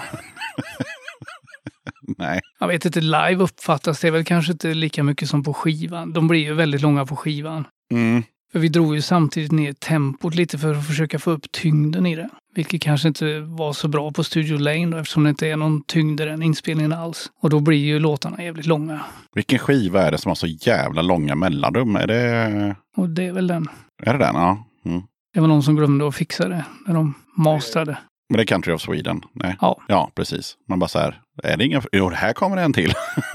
nej. 2.17 2.41
Jag 2.59 2.67
vet 2.67 2.85
inte, 2.85 3.01
live 3.01 3.35
uppfattas 3.35 3.99
det 3.99 4.11
väl 4.11 4.25
kanske 4.25 4.51
inte 4.51 4.73
lika 4.73 5.03
mycket 5.03 5.29
som 5.29 5.43
på 5.43 5.53
skivan. 5.53 6.13
De 6.13 6.27
blir 6.27 6.39
ju 6.39 6.53
väldigt 6.53 6.81
långa 6.81 7.05
på 7.05 7.15
skivan. 7.15 7.65
Mm. 7.91 8.23
För 8.51 8.59
vi 8.59 8.67
drog 8.67 8.95
ju 8.95 9.01
samtidigt 9.01 9.51
ner 9.51 9.73
tempot 9.73 10.35
lite 10.35 10.57
för 10.57 10.73
att 10.75 10.87
försöka 10.87 11.19
få 11.19 11.31
upp 11.31 11.51
tyngden 11.51 12.05
i 12.05 12.15
det. 12.15 12.29
Vilket 12.55 12.81
kanske 12.81 13.07
inte 13.07 13.39
var 13.39 13.73
så 13.73 13.87
bra 13.87 14.11
på 14.11 14.23
Studio 14.23 14.57
Lane 14.57 14.85
då, 14.85 14.97
eftersom 14.97 15.23
det 15.23 15.29
inte 15.29 15.47
är 15.47 15.57
någon 15.57 15.83
tyngd 15.83 16.21
i 16.21 16.25
den 16.25 16.41
inspelningen 16.43 16.93
alls. 16.93 17.31
Och 17.41 17.49
då 17.49 17.59
blir 17.59 17.77
ju 17.77 17.99
låtarna 17.99 18.43
jävligt 18.43 18.65
långa. 18.65 18.99
Vilken 19.35 19.59
skiva 19.59 20.01
är 20.01 20.11
det 20.11 20.17
som 20.17 20.29
har 20.29 20.35
så 20.35 20.47
jävla 20.47 21.01
långa 21.01 21.35
mellanrum? 21.35 21.95
Är 21.95 22.07
det, 22.07 22.75
Och 22.97 23.09
det 23.09 23.23
är 23.23 23.31
väl 23.31 23.47
den. 23.47 23.67
är 24.03 24.13
det 24.13 24.19
den? 24.19 24.35
Ja. 24.35 24.65
Mm. 24.85 25.01
Det 25.33 25.39
var 25.39 25.47
någon 25.47 25.63
som 25.63 25.75
glömde 25.75 26.07
att 26.07 26.15
fixa 26.15 26.47
det 26.47 26.65
när 26.87 26.93
de 26.93 27.13
mastrade. 27.37 27.97
Men 28.29 28.37
det 28.37 28.43
är 28.43 28.45
Country 28.45 28.73
of 28.73 28.81
Sweden? 28.81 29.21
Nej. 29.33 29.57
Ja. 29.61 29.81
Ja, 29.87 30.11
precis. 30.15 30.55
Man 30.69 30.79
bara 30.79 30.87
så 30.87 30.99
här, 30.99 31.21
är 31.43 31.57
det 31.57 31.65
ingen... 31.65 31.81
Jo, 31.91 32.09
det 32.09 32.15
här 32.15 32.33
kommer 32.33 32.57
en 32.57 32.73
till. 32.73 32.93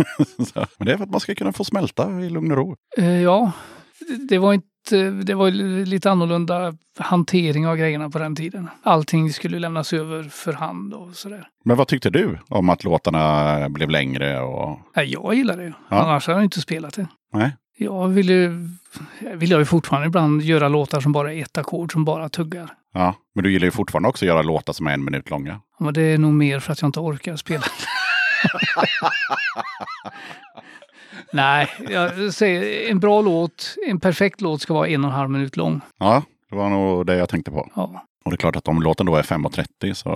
Men 0.79 0.87
det 0.87 0.93
är 0.93 0.97
för 0.97 1.05
att 1.05 1.11
man 1.11 1.21
ska 1.21 1.35
kunna 1.35 1.53
få 1.53 1.65
smälta 1.65 2.21
i 2.21 2.31
lugn 2.31 2.51
och 2.51 2.57
ro. 2.57 2.77
Eh, 2.99 3.21
ja, 3.23 3.53
det 4.29 4.39
var 4.39 4.55
inte 4.55 4.69
det 5.25 5.35
var 5.35 5.51
lite 5.85 6.11
annorlunda 6.11 6.75
hantering 6.99 7.67
av 7.67 7.77
grejerna 7.77 8.11
på 8.11 8.19
den 8.19 8.37
tiden. 8.37 8.69
Allting 8.83 9.33
skulle 9.33 9.59
lämnas 9.59 9.93
över 9.93 10.23
för 10.23 10.53
hand 10.53 10.95
och 10.95 11.15
sådär. 11.15 11.49
Men 11.65 11.77
vad 11.77 11.89
tyckte 11.89 12.11
du 12.11 12.39
om 12.49 12.69
att 12.69 12.85
låtarna 12.85 13.69
blev 13.69 13.91
längre? 13.91 14.41
Och... 14.41 14.79
Jag 14.95 15.35
gillar 15.35 15.57
det. 15.57 15.73
Ja. 15.89 15.97
Annars 15.97 16.27
hade 16.27 16.39
jag 16.39 16.45
inte 16.45 16.61
spelat 16.61 16.95
det. 16.95 17.07
Nej. 17.33 17.57
Jag 17.79 18.09
vill 18.09 18.29
ju, 18.29 18.69
vill 19.35 19.51
jag 19.51 19.59
ju 19.59 19.65
fortfarande 19.65 20.09
ibland 20.09 20.43
göra 20.43 20.69
låtar 20.69 21.01
som 21.01 21.13
bara 21.13 21.35
är 21.35 21.43
ett 21.43 21.59
ackord 21.59 21.93
som 21.93 22.05
bara 22.05 22.29
tuggar. 22.29 22.71
Ja, 22.95 23.15
men 23.35 23.45
du 23.45 23.53
gillar 23.53 23.65
ju 23.65 23.71
fortfarande 23.71 24.09
också 24.09 24.25
att 24.25 24.29
göra 24.29 24.43
låtar 24.43 24.73
som 24.73 24.87
är 24.87 24.93
en 24.93 25.05
minut 25.05 25.31
långa. 25.31 25.61
Men 25.79 25.95
det 25.95 26.03
är 26.03 26.19
nog 26.19 26.33
mer 26.33 26.61
för 26.61 26.73
att 26.73 26.81
jag 26.83 26.89
inte 26.89 27.01
orkar 27.01 27.37
spela. 27.37 27.65
Nej, 31.33 31.69
jag 31.89 32.35
säger 32.35 32.91
en 32.91 33.01
bra 33.01 33.23
låt, 33.23 33.75
en 33.87 34.01
perfekt 34.01 34.41
låt 34.41 34.61
ska 34.61 34.75
vara 34.75 34.89
en 34.89 35.05
och 35.05 35.11
en 35.11 35.17
halv 35.17 35.31
minut 35.31 35.57
lång. 35.57 35.81
Ja, 35.99 36.23
det 36.51 36.57
var 36.57 36.69
nog 36.71 37.07
det 37.07 37.17
jag 37.17 37.29
tänkte 37.29 37.51
på. 37.51 37.69
Ja. 37.75 38.05
Och 38.25 38.31
det 38.31 38.35
är 38.35 38.39
klart 38.39 38.57
att 38.57 38.69
om 38.69 38.83
låten 38.83 39.07
då 39.07 39.17
är 39.17 39.23
5.30 39.23 39.95
så 39.95 40.09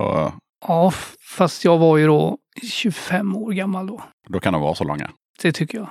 ja, 0.67 0.91
fast 1.37 1.65
jag 1.65 1.77
var 1.77 1.97
ju 1.97 2.07
då 2.07 2.37
25 2.71 3.35
år 3.35 3.51
gammal 3.51 3.87
då. 3.87 4.01
då 4.29 4.39
kan 4.39 4.53
de 4.53 4.61
vara 4.61 4.75
så 4.75 4.83
långa. 4.83 5.09
Det 5.43 5.51
tycker 5.51 5.77
jag. 5.77 5.89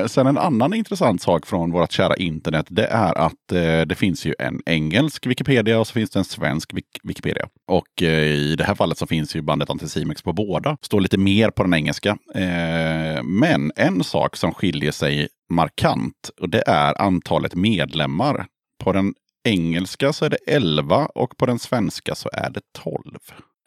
Eh, 0.00 0.06
sen 0.06 0.26
en 0.26 0.38
annan 0.38 0.74
intressant 0.74 1.22
sak 1.22 1.46
från 1.46 1.70
vårt 1.70 1.92
kära 1.92 2.16
internet, 2.16 2.66
det 2.68 2.86
är 2.86 3.18
att 3.18 3.52
eh, 3.52 3.80
det 3.80 3.94
finns 3.98 4.26
ju 4.26 4.34
en 4.38 4.60
engelsk 4.66 5.26
Wikipedia 5.26 5.80
och 5.80 5.86
så 5.86 5.92
finns 5.92 6.10
det 6.10 6.18
en 6.18 6.24
svensk 6.24 6.72
Wik- 6.72 7.00
Wikipedia. 7.02 7.48
Och 7.68 8.02
eh, 8.02 8.24
i 8.24 8.56
det 8.56 8.64
här 8.64 8.74
fallet 8.74 8.98
så 8.98 9.06
finns 9.06 9.36
ju 9.36 9.42
bandet 9.42 9.70
Anticimex 9.70 10.22
på 10.22 10.32
båda. 10.32 10.76
Står 10.82 11.00
lite 11.00 11.18
mer 11.18 11.50
på 11.50 11.62
den 11.62 11.74
engelska. 11.74 12.16
Eh, 12.34 13.22
men 13.22 13.72
en 13.76 14.04
sak 14.04 14.36
som 14.36 14.54
skiljer 14.54 14.92
sig 14.92 15.28
markant, 15.50 16.30
och 16.40 16.48
det 16.48 16.62
är 16.66 17.02
antalet 17.02 17.54
medlemmar. 17.54 18.46
På 18.84 18.92
den 18.92 19.14
engelska 19.48 20.12
så 20.12 20.24
är 20.24 20.30
det 20.30 20.38
11 20.46 21.06
och 21.14 21.36
på 21.36 21.46
den 21.46 21.58
svenska 21.58 22.14
så 22.14 22.30
är 22.32 22.50
det 22.50 22.60
12. 22.82 23.18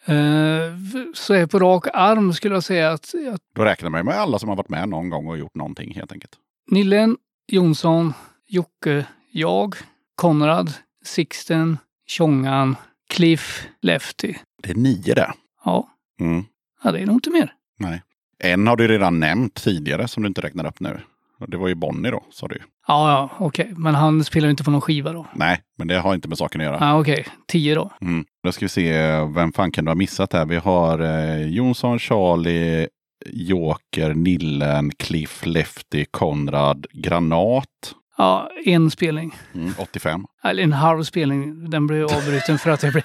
Eh, 0.07 0.73
så 1.13 1.34
är 1.34 1.45
på 1.47 1.59
rak 1.59 1.88
arm 1.93 2.34
skulle 2.34 2.53
jag 2.55 2.63
säga 2.63 2.91
att, 2.91 3.13
att 3.34 3.41
Då 3.55 3.63
räknar 3.63 3.89
man 3.89 3.99
ju 3.99 4.03
med 4.03 4.15
alla 4.15 4.39
som 4.39 4.49
har 4.49 4.55
varit 4.55 4.69
med 4.69 4.89
någon 4.89 5.09
gång 5.09 5.27
och 5.27 5.38
gjort 5.38 5.55
någonting 5.55 5.93
helt 5.95 6.11
enkelt. 6.11 6.31
Nillen, 6.71 7.17
Jonsson, 7.47 8.13
Jocke, 8.47 9.05
jag, 9.31 9.75
Konrad, 10.15 10.73
Sixten, 11.05 11.77
Tjongan, 12.07 12.75
Cliff, 13.09 13.67
Lefty. 13.81 14.34
Det 14.63 14.69
är 14.71 14.75
nio 14.75 15.13
det. 15.13 15.34
Ja, 15.65 15.89
Mm. 16.19 16.43
ja 16.84 16.91
det 16.91 16.99
är 16.99 17.05
nog 17.05 17.15
inte 17.15 17.29
mer. 17.29 17.53
Nej. 17.79 18.03
En 18.39 18.67
har 18.67 18.75
du 18.75 18.88
redan 18.88 19.19
nämnt 19.19 19.53
tidigare 19.53 20.07
som 20.07 20.23
du 20.23 20.27
inte 20.27 20.41
räknar 20.41 20.65
upp 20.67 20.79
nu. 20.79 20.99
Det 21.47 21.57
var 21.57 21.68
ju 21.68 21.76
Bonnie 21.76 22.11
då, 22.11 22.23
sa 22.31 22.47
du. 22.47 22.59
Ja, 22.88 23.11
ja, 23.11 23.45
okej. 23.45 23.73
Men 23.77 23.95
han 23.95 24.23
spelar 24.23 24.47
ju 24.47 24.51
inte 24.51 24.64
på 24.64 24.72
någon 24.72 24.81
skiva 24.81 25.14
då. 25.14 25.26
Nej, 25.34 25.59
men 25.77 25.88
det 25.88 25.99
har 25.99 26.15
inte 26.15 26.27
med 26.27 26.38
saken 26.38 26.61
att 26.61 26.65
göra. 26.68 26.77
Ja, 26.80 26.99
okej. 26.99 27.26
Tio 27.47 27.76
då. 27.76 27.91
Mm. 28.01 28.26
Då 28.43 28.51
ska 28.51 28.65
vi 28.65 28.69
se, 28.69 29.19
vem 29.35 29.53
fan 29.53 29.72
kan 29.72 29.85
du 29.85 29.89
ha 29.91 29.95
missat 29.95 30.34
här? 30.34 30.45
Vi 30.45 30.55
har 30.55 30.99
eh, 30.99 31.47
Jonsson, 31.47 31.99
Charlie, 31.99 32.88
Joker, 33.26 34.14
Nillen, 34.14 34.91
Cliff, 34.91 35.45
Lefty, 35.45 36.05
Konrad, 36.11 36.85
Granat. 36.93 37.93
Ja, 38.18 38.49
en 38.65 38.91
spelning. 38.91 39.35
Mm, 39.55 39.73
85. 39.77 40.26
Eller 40.43 40.64
en 40.64 40.73
halv 40.73 41.03
spelning. 41.03 41.69
Den 41.69 41.88
blev 41.88 42.05
avbruten 42.05 42.57
för 42.57 42.69
att 42.69 42.81
det 42.81 42.91
blev 42.91 43.03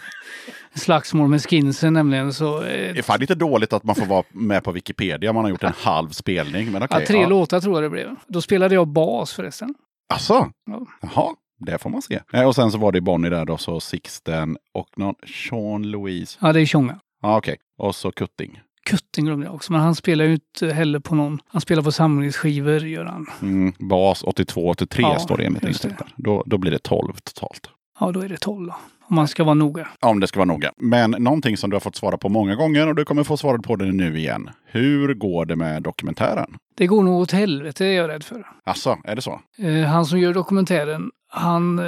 slagsmål 0.74 1.28
med 1.28 1.42
skinsen 1.42 1.92
nämligen. 1.92 2.32
Så, 2.32 2.56
eh, 2.62 2.62
Det 2.62 2.98
är 2.98 3.02
fan 3.02 3.20
lite 3.20 3.34
dåligt 3.34 3.72
att 3.72 3.84
man 3.84 3.94
får 3.94 4.06
vara 4.06 4.24
med 4.28 4.64
på 4.64 4.72
Wikipedia 4.72 5.30
om 5.30 5.34
man 5.34 5.44
har 5.44 5.50
gjort 5.50 5.62
en 5.64 5.72
halv 5.76 6.08
spelning. 6.10 6.72
Men 6.72 6.82
okej. 6.82 6.96
ja, 7.00 7.06
tre 7.06 7.20
ja. 7.20 7.28
låtar 7.28 7.60
tror 7.60 7.74
jag 7.74 7.82
det 7.82 7.90
blev. 7.90 8.16
Då 8.26 8.40
spelade 8.40 8.74
jag 8.74 8.88
bas 8.88 9.32
förresten. 9.32 9.74
Asså? 10.14 10.50
Ja. 10.66 10.86
Jaha, 11.02 11.34
det 11.58 11.78
får 11.78 11.90
man 11.90 12.02
se. 12.02 12.20
Eh, 12.32 12.42
Och 12.46 12.54
sen 12.54 12.70
så 12.72 12.78
var 12.78 12.92
det 12.92 13.00
Bonnie 13.00 13.28
där 13.30 13.44
då, 13.44 13.56
så 13.56 13.80
Sixten 13.80 14.56
och 14.74 14.88
någon 14.96 15.14
Sean 15.48 15.82
Louise. 15.82 16.38
Ja, 16.42 16.52
det 16.52 16.60
är 16.60 16.66
Tjonga. 16.66 16.98
Ja, 17.22 17.36
okej. 17.38 17.56
Och 17.78 17.94
så 17.94 18.12
Kutting. 18.12 18.60
Kutting 18.90 19.24
glömde 19.24 19.46
jag 19.46 19.54
också, 19.54 19.72
men 19.72 19.80
han 19.80 19.94
spelar 19.94 20.24
ju 20.24 20.32
inte 20.32 20.72
heller 20.72 20.98
på 20.98 21.14
någon... 21.14 21.40
Han 21.46 21.60
spelar 21.60 21.82
på 21.82 21.92
samlingsskivor, 21.92 22.84
gör 22.86 23.04
han. 23.04 23.26
Mm, 23.42 23.72
bas 23.78 24.24
82-83 24.24 24.86
Ja, 25.00 25.18
står 25.18 25.36
det 25.36 25.44
enligt 25.44 25.64
inställningen. 25.64 26.06
Då, 26.16 26.42
då 26.46 26.58
blir 26.58 26.70
det 26.70 26.78
12 26.78 27.12
totalt. 27.22 27.70
Ja, 28.00 28.12
då 28.12 28.20
är 28.20 28.28
det 28.28 28.36
12 28.36 28.66
då. 28.66 28.74
Om 29.08 29.16
man 29.16 29.28
ska 29.28 29.44
vara 29.44 29.54
noga. 29.54 29.88
Om 30.00 30.20
det 30.20 30.26
ska 30.26 30.38
vara 30.38 30.44
noga. 30.44 30.72
Men 30.76 31.10
någonting 31.10 31.56
som 31.56 31.70
du 31.70 31.74
har 31.76 31.80
fått 31.80 31.96
svara 31.96 32.18
på 32.18 32.28
många 32.28 32.54
gånger 32.54 32.88
och 32.88 32.94
du 32.94 33.04
kommer 33.04 33.24
få 33.24 33.36
svaret 33.36 33.62
på 33.62 33.76
det 33.76 33.92
nu 33.92 34.18
igen. 34.18 34.50
Hur 34.64 35.14
går 35.14 35.44
det 35.44 35.56
med 35.56 35.82
dokumentären? 35.82 36.56
Det 36.74 36.86
går 36.86 37.02
nog 37.02 37.20
åt 37.20 37.32
helvete, 37.32 37.86
är 37.86 37.92
jag 37.92 38.08
rädd 38.08 38.24
för. 38.24 38.46
Alltså, 38.64 38.98
är 39.04 39.16
det 39.16 39.22
så? 39.22 39.40
Eh, 39.58 39.84
han 39.84 40.06
som 40.06 40.18
gör 40.18 40.34
dokumentären, 40.34 41.10
han 41.28 41.78
eh, 41.78 41.84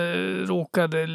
råkade... 0.46 1.08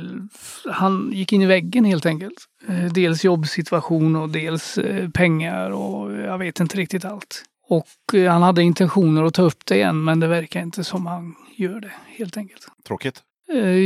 Han 0.71 1.11
gick 1.13 1.33
in 1.33 1.41
i 1.41 1.45
väggen 1.45 1.85
helt 1.85 2.05
enkelt. 2.05 2.45
Eh, 2.67 2.85
dels 2.93 3.23
jobbsituation 3.23 4.15
och 4.15 4.29
dels 4.29 4.79
pengar 5.13 5.71
och 5.71 6.13
jag 6.13 6.37
vet 6.37 6.59
inte 6.59 6.77
riktigt 6.77 7.05
allt. 7.05 7.43
Och 7.67 7.87
han 8.29 8.41
hade 8.41 8.63
intentioner 8.63 9.23
att 9.23 9.33
ta 9.33 9.41
upp 9.41 9.65
det 9.65 9.75
igen, 9.75 10.03
men 10.03 10.19
det 10.19 10.27
verkar 10.27 10.61
inte 10.61 10.83
som 10.83 11.05
han 11.05 11.35
gör 11.55 11.79
det 11.79 11.91
helt 12.17 12.37
enkelt. 12.37 12.67
Tråkigt. 12.87 13.21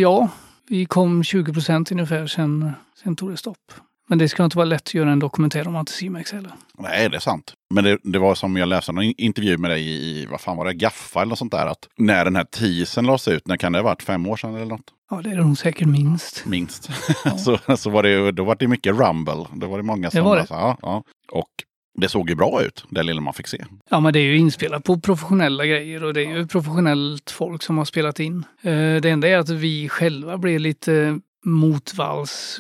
Ja, 0.02 0.30
vi 0.69 0.85
kom 0.85 1.23
20 1.23 1.53
procent 1.53 1.91
ungefär, 1.91 2.27
sen, 2.27 2.72
sen 3.03 3.15
tog 3.15 3.31
det 3.31 3.38
stopp. 3.38 3.57
Men 4.10 4.18
det 4.18 4.30
ska 4.30 4.44
inte 4.44 4.57
vara 4.57 4.65
lätt 4.65 4.81
att 4.81 4.94
göra 4.94 5.11
en 5.11 5.19
dokumentär 5.19 5.68
om 5.68 5.76
Anticimex 5.76 6.31
heller. 6.31 6.52
Nej, 6.77 7.10
det 7.10 7.15
är 7.15 7.19
sant. 7.19 7.53
Men 7.73 7.84
det, 7.84 7.98
det 8.03 8.19
var 8.19 8.35
som 8.35 8.57
jag 8.57 8.69
läste 8.69 8.91
en 8.91 9.02
in- 9.02 9.14
intervju 9.18 9.57
med 9.57 9.72
dig 9.72 9.90
i, 9.90 10.26
vad 10.26 10.41
fan 10.41 10.57
var 10.57 10.65
det, 10.65 10.73
Gaffa 10.73 11.22
eller 11.22 11.30
något 11.30 11.40
sånt 11.40 11.52
där. 11.52 11.65
Att 11.68 11.88
när 11.98 12.26
den 12.26 12.35
här 12.35 12.44
teasern 12.44 13.06
lades 13.06 13.27
ut, 13.27 13.48
när 13.48 13.57
kan 13.57 13.72
det 13.72 13.80
ha 13.80 13.84
varit? 13.84 14.03
Fem 14.03 14.27
år 14.27 14.38
sedan 14.38 14.56
eller 14.56 14.65
något? 14.65 14.94
Ja, 15.10 15.22
det 15.22 15.30
är 15.30 15.35
det 15.35 15.44
nog 15.44 15.57
säkert 15.57 15.88
minst. 15.88 16.45
Minst. 16.45 16.90
så, 17.38 17.77
så 17.77 17.90
var 17.90 18.03
det, 18.03 18.31
då 18.31 18.44
var 18.44 18.56
det 18.56 18.68
mycket 18.68 18.95
rumble. 18.95 19.45
Då 19.53 19.68
var 19.68 19.77
det 19.77 19.84
många 19.84 20.11
som 20.11 20.23
var 20.23 20.31
bara 20.31 20.41
det. 20.41 20.48
så, 20.48 20.53
ja, 20.53 20.77
ja. 20.81 21.03
Och 21.31 21.49
det 21.95 22.10
såg 22.10 22.30
ju 22.30 22.36
bra 22.36 22.64
ut, 22.64 22.86
det 22.90 23.03
lilla 23.03 23.22
man 23.22 23.34
fick 23.34 23.48
se. 23.48 23.65
Ja, 23.90 23.99
men 23.99 24.14
det 24.14 24.20
är 24.20 24.24
ju 24.24 24.38
inspelat 24.38 24.84
på 24.84 24.99
professionella 24.99 25.65
grejer 25.65 26.03
och 26.03 26.14
det 26.14 26.22
är 26.26 26.38
ju 26.38 26.48
professionellt 26.48 27.32
folk 27.32 27.64
som 27.64 27.78
har 27.78 27.86
spelat 27.86 28.20
in. 28.20 28.45
Eh, 28.61 28.95
Det 29.02 29.10
enda 29.10 29.28
är 29.28 29.38
att 29.38 29.49
vi 29.49 29.90
själva 29.90 30.38
blev 30.38 30.60
lite 30.60 31.20
motvalls 31.45 32.60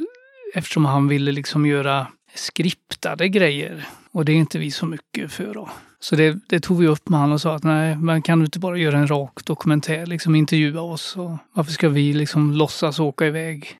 eftersom 0.53 0.85
han 0.85 1.07
ville 1.07 1.31
liksom 1.31 1.65
göra 1.65 2.07
skriptade 2.35 3.29
grejer. 3.29 3.87
Och 4.11 4.25
det 4.25 4.31
är 4.31 4.35
inte 4.35 4.59
vi 4.59 4.71
så 4.71 4.85
mycket 4.85 5.31
för 5.31 5.53
då. 5.53 5.69
Så 5.99 6.15
det, 6.15 6.37
det 6.49 6.59
tog 6.59 6.79
vi 6.79 6.87
upp 6.87 7.09
med 7.09 7.19
han 7.19 7.31
och 7.31 7.41
sa 7.41 7.55
att 7.55 7.63
nej, 7.63 7.95
man 7.95 8.21
kan 8.21 8.39
du 8.39 8.45
inte 8.45 8.59
bara 8.59 8.77
göra 8.77 8.97
en 8.97 9.07
rak 9.07 9.45
dokumentär, 9.45 10.05
liksom 10.05 10.35
intervjua 10.35 10.81
oss. 10.81 11.15
Och 11.17 11.37
varför 11.53 11.71
ska 11.71 11.89
vi 11.89 12.13
liksom 12.13 12.51
låtsas 12.53 12.99
åka 12.99 13.25
iväg? 13.27 13.65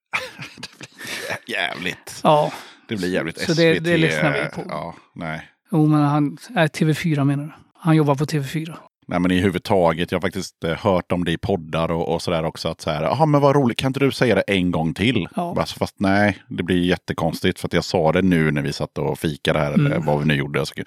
Jä- 1.48 1.52
Jävligt. 1.52 2.20
Ja, 2.24 2.54
Det 2.88 2.96
blir 2.96 3.14
jävligt 3.14 3.40
Så 3.40 3.46
SVT. 3.54 3.56
det- 3.58 3.80
det 3.80 3.98
lyssnar 3.98 4.32
vi 4.34 4.50
på. 4.64 4.64
Ja, 4.70 4.96
nej. 5.16 5.42
jo 5.72 5.88
men 5.88 6.02
han, 6.02 6.38
nej, 6.50 6.68
TV4 6.68 7.24
menar 7.24 7.44
du. 7.44 7.52
Han 7.80 7.96
jobbar 7.96 8.16
på 8.16 8.26
TV4. 8.26 8.76
Nej, 9.08 9.20
men 9.20 9.32
i 9.32 9.40
huvudtaget, 9.40 10.12
jag 10.12 10.18
har 10.20 10.22
faktiskt 10.22 10.64
eh, 10.64 10.72
hört 10.78 11.12
om 11.12 11.26
det 11.26 11.32
i 11.32 11.38
poddar 11.38 11.92
och, 11.92 12.14
och 12.14 12.22
sådär 12.22 12.44
också. 12.46 12.70
Att 12.70 12.82
så 12.82 12.90
här, 12.90 13.04
jaha 13.04 13.26
men 13.26 13.42
vad 13.42 13.56
roligt, 13.56 13.78
kan 13.78 13.88
inte 13.90 14.00
du 14.00 14.12
säga 14.12 14.36
det 14.36 14.42
en 14.42 14.72
gång 14.72 14.94
till? 14.94 15.28
Ja. 15.36 15.56
Alltså, 15.60 15.76
fast 15.78 15.96
nej, 16.00 16.38
det 16.50 16.64
blir 16.64 16.84
jättekonstigt 16.84 17.60
för 17.60 17.68
att 17.68 17.74
jag 17.74 17.84
sa 17.84 18.12
det 18.12 18.22
nu 18.22 18.52
när 18.52 18.62
vi 18.62 18.74
satt 18.74 18.98
och 18.98 19.20
fikade 19.20 19.60
här, 19.60 19.72
eller 19.72 19.86
Mm. 19.92 20.06
vad 20.06 20.20
vi 20.20 20.26
nu 20.26 20.36
gjorde. 20.36 20.66
Ska, 20.66 20.84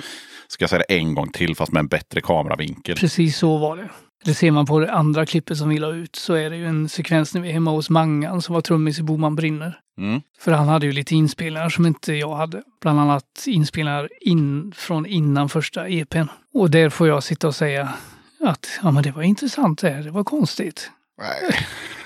ska 0.48 0.62
jag 0.62 0.70
säga 0.70 0.82
det 0.88 0.94
en 0.98 1.14
gång 1.14 1.28
till 1.32 1.56
fast 1.56 1.72
med 1.72 1.80
en 1.80 1.88
bättre 1.88 2.20
kameravinkel? 2.20 2.96
Precis 2.96 3.36
så 3.38 3.56
var 3.58 3.76
det. 3.76 3.88
Det 4.24 4.34
ser 4.34 4.50
man 4.50 4.66
på 4.66 4.80
det 4.80 4.92
andra 4.92 5.26
klippet 5.26 5.58
som 5.58 5.68
vi 5.68 5.78
la 5.78 5.92
ut 5.92 6.16
så 6.16 6.34
är 6.34 6.50
det 6.50 6.56
ju 6.56 6.66
en 6.66 6.88
sekvens 6.88 7.34
när 7.34 7.40
vi 7.40 7.48
är 7.48 7.52
hemma 7.52 7.70
hos 7.70 7.90
Mangan 7.90 8.42
som 8.42 8.54
var 8.54 8.60
trummis 8.62 8.98
i 8.98 9.02
Boman 9.02 9.36
brinner. 9.36 9.78
Mm. 9.98 10.22
För 10.38 10.52
han 10.52 10.68
hade 10.68 10.86
ju 10.86 10.92
lite 10.92 11.14
inspelningar 11.14 11.68
som 11.68 11.86
inte 11.86 12.12
jag 12.12 12.34
hade. 12.34 12.62
Bland 12.80 13.00
annat 13.00 13.44
inspelningar 13.46 14.08
in, 14.20 14.72
från 14.76 15.06
innan 15.06 15.48
första 15.48 15.88
EPn. 15.88 16.26
Och 16.54 16.70
där 16.70 16.90
får 16.90 17.08
jag 17.08 17.22
sitta 17.22 17.48
och 17.48 17.54
säga 17.54 17.88
att 18.40 18.78
ja 18.82 18.90
men 18.90 19.02
det 19.02 19.10
var 19.10 19.22
intressant 19.22 19.78
det 19.78 19.90
här, 19.90 20.02
det 20.02 20.10
var 20.10 20.24
konstigt. 20.24 20.90
Nej. 21.18 21.56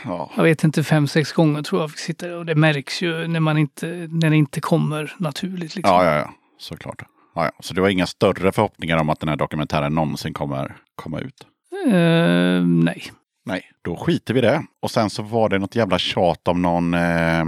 Ja. 0.04 0.30
Jag 0.36 0.42
vet 0.42 0.64
inte, 0.64 0.84
fem, 0.84 1.08
sex 1.08 1.32
gånger 1.32 1.62
tror 1.62 1.80
jag 1.80 1.90
fick 1.90 2.00
sitta 2.00 2.38
och 2.38 2.46
det 2.46 2.54
märks 2.54 3.02
ju 3.02 3.28
när 3.28 3.40
man 3.40 3.58
inte, 3.58 3.86
när 4.10 4.30
det 4.30 4.36
inte 4.36 4.60
kommer 4.60 5.14
naturligt 5.18 5.76
liksom. 5.76 5.94
ja, 5.94 6.04
ja, 6.04 6.14
ja, 6.14 6.30
såklart. 6.58 7.02
Ja, 7.34 7.44
ja. 7.44 7.50
Så 7.60 7.74
det 7.74 7.80
var 7.80 7.88
inga 7.88 8.06
större 8.06 8.52
förhoppningar 8.52 8.96
om 8.96 9.10
att 9.10 9.20
den 9.20 9.28
här 9.28 9.36
dokumentären 9.36 9.94
någonsin 9.94 10.34
kommer 10.34 10.76
komma 10.94 11.20
ut? 11.20 11.46
Eh, 11.86 12.62
nej. 12.64 13.12
Nej, 13.44 13.70
då 13.82 13.96
skiter 13.96 14.34
vi 14.34 14.38
i 14.38 14.42
det. 14.42 14.62
Och 14.82 14.90
sen 14.90 15.10
så 15.10 15.22
var 15.22 15.48
det 15.48 15.58
något 15.58 15.74
jävla 15.74 15.98
tjat 15.98 16.48
om 16.48 16.62
någon, 16.62 16.94
eh, 16.94 17.44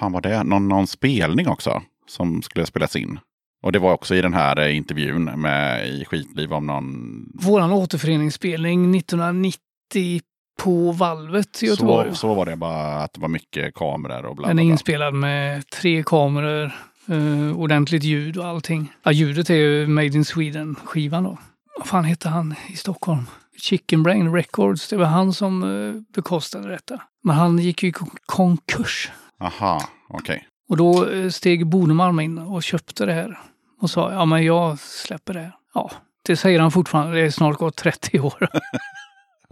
fan 0.00 0.12
var 0.12 0.20
det, 0.20 0.42
någon, 0.44 0.68
någon 0.68 0.86
spelning 0.86 1.48
också 1.48 1.82
som 2.08 2.42
skulle 2.42 2.66
spelas 2.66 2.96
in. 2.96 3.18
Och 3.62 3.72
det 3.72 3.78
var 3.78 3.92
också 3.92 4.14
i 4.14 4.22
den 4.22 4.34
här 4.34 4.58
eh, 4.58 4.76
intervjun 4.76 5.24
med 5.24 5.88
i 5.88 6.04
Skitliv 6.04 6.52
om 6.52 6.66
någon... 6.66 7.24
Våran 7.34 7.72
återföreningsspelning 7.72 8.94
1990 8.96 10.20
på 10.62 10.92
valvet 10.92 11.62
i 11.62 11.66
Göteborg. 11.66 12.08
Så, 12.10 12.14
så 12.16 12.34
var 12.34 12.46
det 12.46 12.56
bara 12.56 13.02
att 13.02 13.12
det 13.12 13.20
var 13.20 13.28
mycket 13.28 13.74
kameror 13.74 14.24
och 14.26 14.36
bla 14.36 14.46
Den 14.48 14.56
bla 14.56 14.62
är 14.62 14.66
bla. 14.66 14.72
inspelad 14.72 15.14
med 15.14 15.66
tre 15.70 16.02
kameror, 16.06 16.72
eh, 17.08 17.56
ordentligt 17.58 18.04
ljud 18.04 18.36
och 18.36 18.46
allting. 18.46 18.92
Ja, 19.02 19.12
ljudet 19.12 19.50
är 19.50 19.54
ju 19.54 19.86
Made 19.86 20.06
in 20.06 20.24
Sweden-skivan 20.24 21.24
då. 21.24 21.38
Vad 21.78 21.86
fan 21.86 22.04
hette 22.04 22.28
han 22.28 22.54
i 22.72 22.76
Stockholm? 22.76 23.22
Chicken 23.62 24.02
Brain 24.02 24.32
Records, 24.34 24.88
det 24.88 24.96
var 24.96 25.06
han 25.06 25.32
som 25.32 25.62
eh, 25.62 26.02
bekostade 26.14 26.68
detta. 26.68 27.00
Men 27.24 27.36
han 27.36 27.58
gick 27.58 27.82
ju 27.82 27.88
i 27.88 27.92
kon- 27.92 28.16
konkurs. 28.26 29.10
Aha, 29.40 29.88
okej. 30.08 30.46
Och 30.68 30.76
då 30.76 31.10
eh, 31.10 31.28
steg 31.28 31.66
Bodemalm 31.66 32.20
in 32.20 32.38
och 32.38 32.62
köpte 32.62 33.06
det 33.06 33.12
här. 33.12 33.38
Och 33.80 33.90
sa, 33.90 34.12
ja 34.12 34.24
men 34.24 34.44
jag 34.44 34.78
släpper 34.78 35.34
det 35.34 35.40
här. 35.40 35.52
Ja, 35.74 35.90
det 36.26 36.36
säger 36.36 36.60
han 36.60 36.70
fortfarande. 36.70 37.14
Det 37.14 37.20
är 37.20 37.30
snart 37.30 37.58
gått 37.58 37.76
30 37.76 38.20
år. 38.20 38.48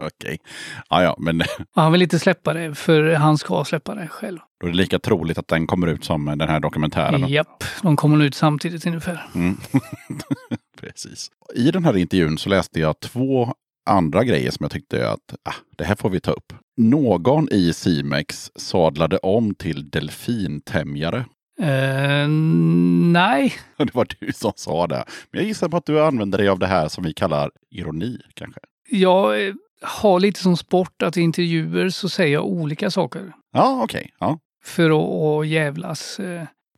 Okej. 0.02 0.38
Ja, 0.90 1.02
ja, 1.02 1.16
men 1.18 1.40
Och 1.74 1.82
han 1.82 1.92
vill 1.92 2.02
inte 2.02 2.18
släppa 2.18 2.52
det, 2.52 2.74
för 2.74 3.14
han 3.14 3.38
ska 3.38 3.64
släppa 3.64 3.94
det 3.94 4.08
själv. 4.08 4.38
då 4.60 4.66
är 4.66 4.70
det 4.70 4.76
lika 4.76 4.98
troligt 4.98 5.38
att 5.38 5.48
den 5.48 5.66
kommer 5.66 5.86
ut 5.86 6.04
som 6.04 6.24
den 6.24 6.48
här 6.48 6.60
dokumentären. 6.60 7.28
Japp, 7.28 7.64
de 7.82 7.96
kommer 7.96 8.24
ut 8.24 8.34
samtidigt 8.34 8.86
ungefär. 8.86 9.26
Mm. 9.34 9.56
Precis. 10.80 11.30
I 11.54 11.70
den 11.70 11.84
här 11.84 11.96
intervjun 11.96 12.38
så 12.38 12.48
läste 12.48 12.80
jag 12.80 13.00
två 13.00 13.54
andra 13.88 14.24
grejer 14.24 14.50
som 14.50 14.64
jag 14.64 14.70
tyckte 14.70 15.10
att 15.10 15.34
ah, 15.42 15.54
det 15.76 15.84
här 15.84 15.94
får 15.94 16.10
vi 16.10 16.20
ta 16.20 16.30
upp. 16.30 16.52
Någon 16.76 17.48
i 17.52 17.72
Simex 17.72 18.50
sadlade 18.56 19.18
om 19.18 19.54
till 19.54 19.90
delfintämjare. 19.90 21.24
Eh, 21.60 22.28
nej, 23.12 23.52
Det 23.76 23.94
var 23.94 24.06
du 24.20 24.32
som 24.32 24.52
sa 24.56 24.86
det. 24.86 25.04
Men 25.30 25.40
jag 25.40 25.48
gissar 25.48 25.68
på 25.68 25.76
att 25.76 25.86
du 25.86 26.00
använder 26.02 26.38
dig 26.38 26.48
av 26.48 26.58
det 26.58 26.66
här 26.66 26.88
som 26.88 27.04
vi 27.04 27.12
kallar 27.12 27.50
ironi 27.70 28.18
kanske. 28.34 28.60
jag 28.90 29.46
eh, 29.46 29.54
har 29.82 30.20
lite 30.20 30.40
som 30.40 30.56
sport 30.56 31.02
att 31.02 31.16
i 31.16 31.20
intervjuer 31.20 31.88
så 31.88 32.08
säger 32.08 32.32
jag 32.34 32.46
olika 32.46 32.90
saker. 32.90 33.32
Ja, 33.52 33.80
okej. 33.84 34.10
Ja. 34.20 34.38
För 34.64 34.90
att, 34.90 35.40
att 35.42 35.48
jävlas. 35.48 36.20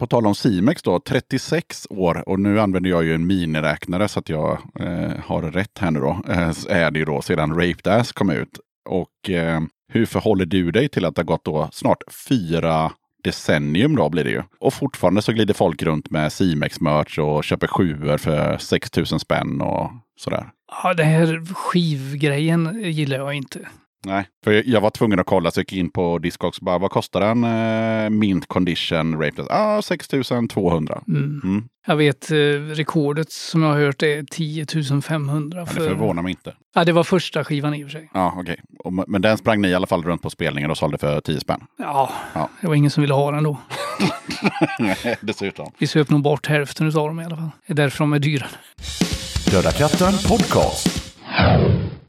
På 0.01 0.07
tal 0.07 0.27
om 0.27 0.35
Simex 0.35 0.83
då, 0.83 1.01
36 1.01 1.87
år 1.91 2.29
och 2.29 2.41
nu 2.41 2.61
använder 2.61 2.91
jag 2.91 3.05
ju 3.05 3.15
en 3.15 3.27
miniräknare 3.27 4.09
så 4.09 4.19
att 4.19 4.29
jag 4.29 4.59
eh, 4.81 5.13
har 5.25 5.43
rätt 5.43 5.79
här 5.79 5.91
nu 5.91 6.01
då. 6.01 6.23
Eh, 6.29 6.53
är 6.69 6.91
det 6.91 6.99
ju 6.99 7.05
då 7.05 7.23
sedan 7.23 7.55
Raped 7.55 7.93
Ass 7.93 8.13
kom 8.13 8.31
ut. 8.31 8.59
Och 8.89 9.31
eh, 9.31 9.61
hur 9.93 10.07
förhåller 10.07 10.47
du 10.47 10.71
dig 10.71 10.89
till 10.89 11.05
att 11.05 11.15
det 11.15 11.21
har 11.21 11.27
gått 11.27 11.45
då 11.45 11.69
snart 11.73 12.03
fyra 12.29 12.93
decennium 13.25 13.97
då 13.97 14.09
blir 14.09 14.25
det 14.25 14.31
ju. 14.31 14.43
Och 14.61 14.75
fortfarande 14.75 15.23
så 15.23 15.33
glider 15.33 15.55
folk 15.55 15.83
runt 15.83 16.11
med 16.11 16.33
Simex-merch 16.33 17.19
och 17.19 17.45
köper 17.45 17.67
sjuor 17.67 18.17
för 18.17 18.59
6000 18.59 19.21
spänn 19.21 19.61
och 19.61 19.91
sådär. 20.17 20.51
Ja, 20.83 20.95
den 20.95 21.07
här 21.07 21.55
skivgrejen 21.55 22.83
gillar 22.85 23.17
jag 23.17 23.35
inte. 23.35 23.59
Nej, 24.07 24.29
för 24.45 24.53
jag- 24.53 24.67
jag 24.67 24.81
var 24.81 24.91
tvungen 24.91 25.19
att 25.21 25.27
kolla 25.27 25.51
så 25.51 25.61
jag 25.61 25.65
gick 25.73 25.73
in 25.81 25.91
på 25.91 26.19
Discogs 26.19 26.59
och 26.59 26.65
bara 26.65 26.79
vad 26.79 26.91
kostar 26.91 27.21
en 27.21 27.45
eh, 28.05 28.11
mint 28.11 28.47
condition 28.49 29.21
Raped 29.23 29.41
Ass? 29.41 29.51
Ah, 29.51 29.83
6200. 29.83 31.03
Mm. 31.09 31.41
Mm. 31.45 31.65
Jag 31.87 31.97
vet 31.97 32.31
eh, 32.31 32.35
rekordet 32.75 33.33
som 33.33 33.63
jag 33.63 33.69
har 33.71 33.79
hört 33.81 34.03
är 34.03 34.23
10 34.31 34.67
500. 35.03 35.59
Ja, 35.59 35.65
det 35.65 35.71
För... 35.71 35.89
förvånar 35.89 36.23
mig 36.23 36.31
inte. 36.31 36.55
Ja, 36.75 36.85
det 36.85 36.93
var 36.93 37.05
första 37.05 37.45
skivan 37.45 37.75
i 37.75 37.85
och 37.85 37.91
för 37.91 37.99
sig. 37.99 38.11
Ja, 38.15 38.35
okej. 38.37 38.61
Och- 38.79 38.93
Men 39.09 39.23
den 39.23 39.39
sprang 39.39 39.61
ni 39.61 39.69
i 39.69 39.75
alla 39.75 39.87
fall 39.87 40.03
runt 40.03 40.23
på 40.23 40.31
spelningen 40.31 40.71
och 40.71 40.79
sålde 40.79 40.99
för 40.99 41.21
10 41.21 41.41
spänn? 41.41 41.61
Ja, 41.79 42.11
Ja. 42.35 42.49
det 42.61 42.67
var 42.67 42.75
ingen 42.75 42.91
som 42.91 43.01
ville 43.01 43.15
ha 43.15 43.31
den 43.31 43.43
då. 43.45 43.57
Nej, 44.79 45.17
dessutom. 45.21 45.73
Vi 45.79 45.87
söp 45.87 46.11
nog 46.11 46.23
bort 46.23 46.47
hälften 46.47 46.87
av 46.87 46.93
dem 46.93 47.21
i 47.21 47.25
alla 47.25 47.37
fall. 47.37 47.51
Det 47.67 47.73
är 47.73 47.77
därför 47.77 47.99
de 47.99 48.13
är 48.13 48.19
dyra. 48.19 48.47
Döda 49.51 49.73
katten 49.73 50.13
podcast. 50.29 51.15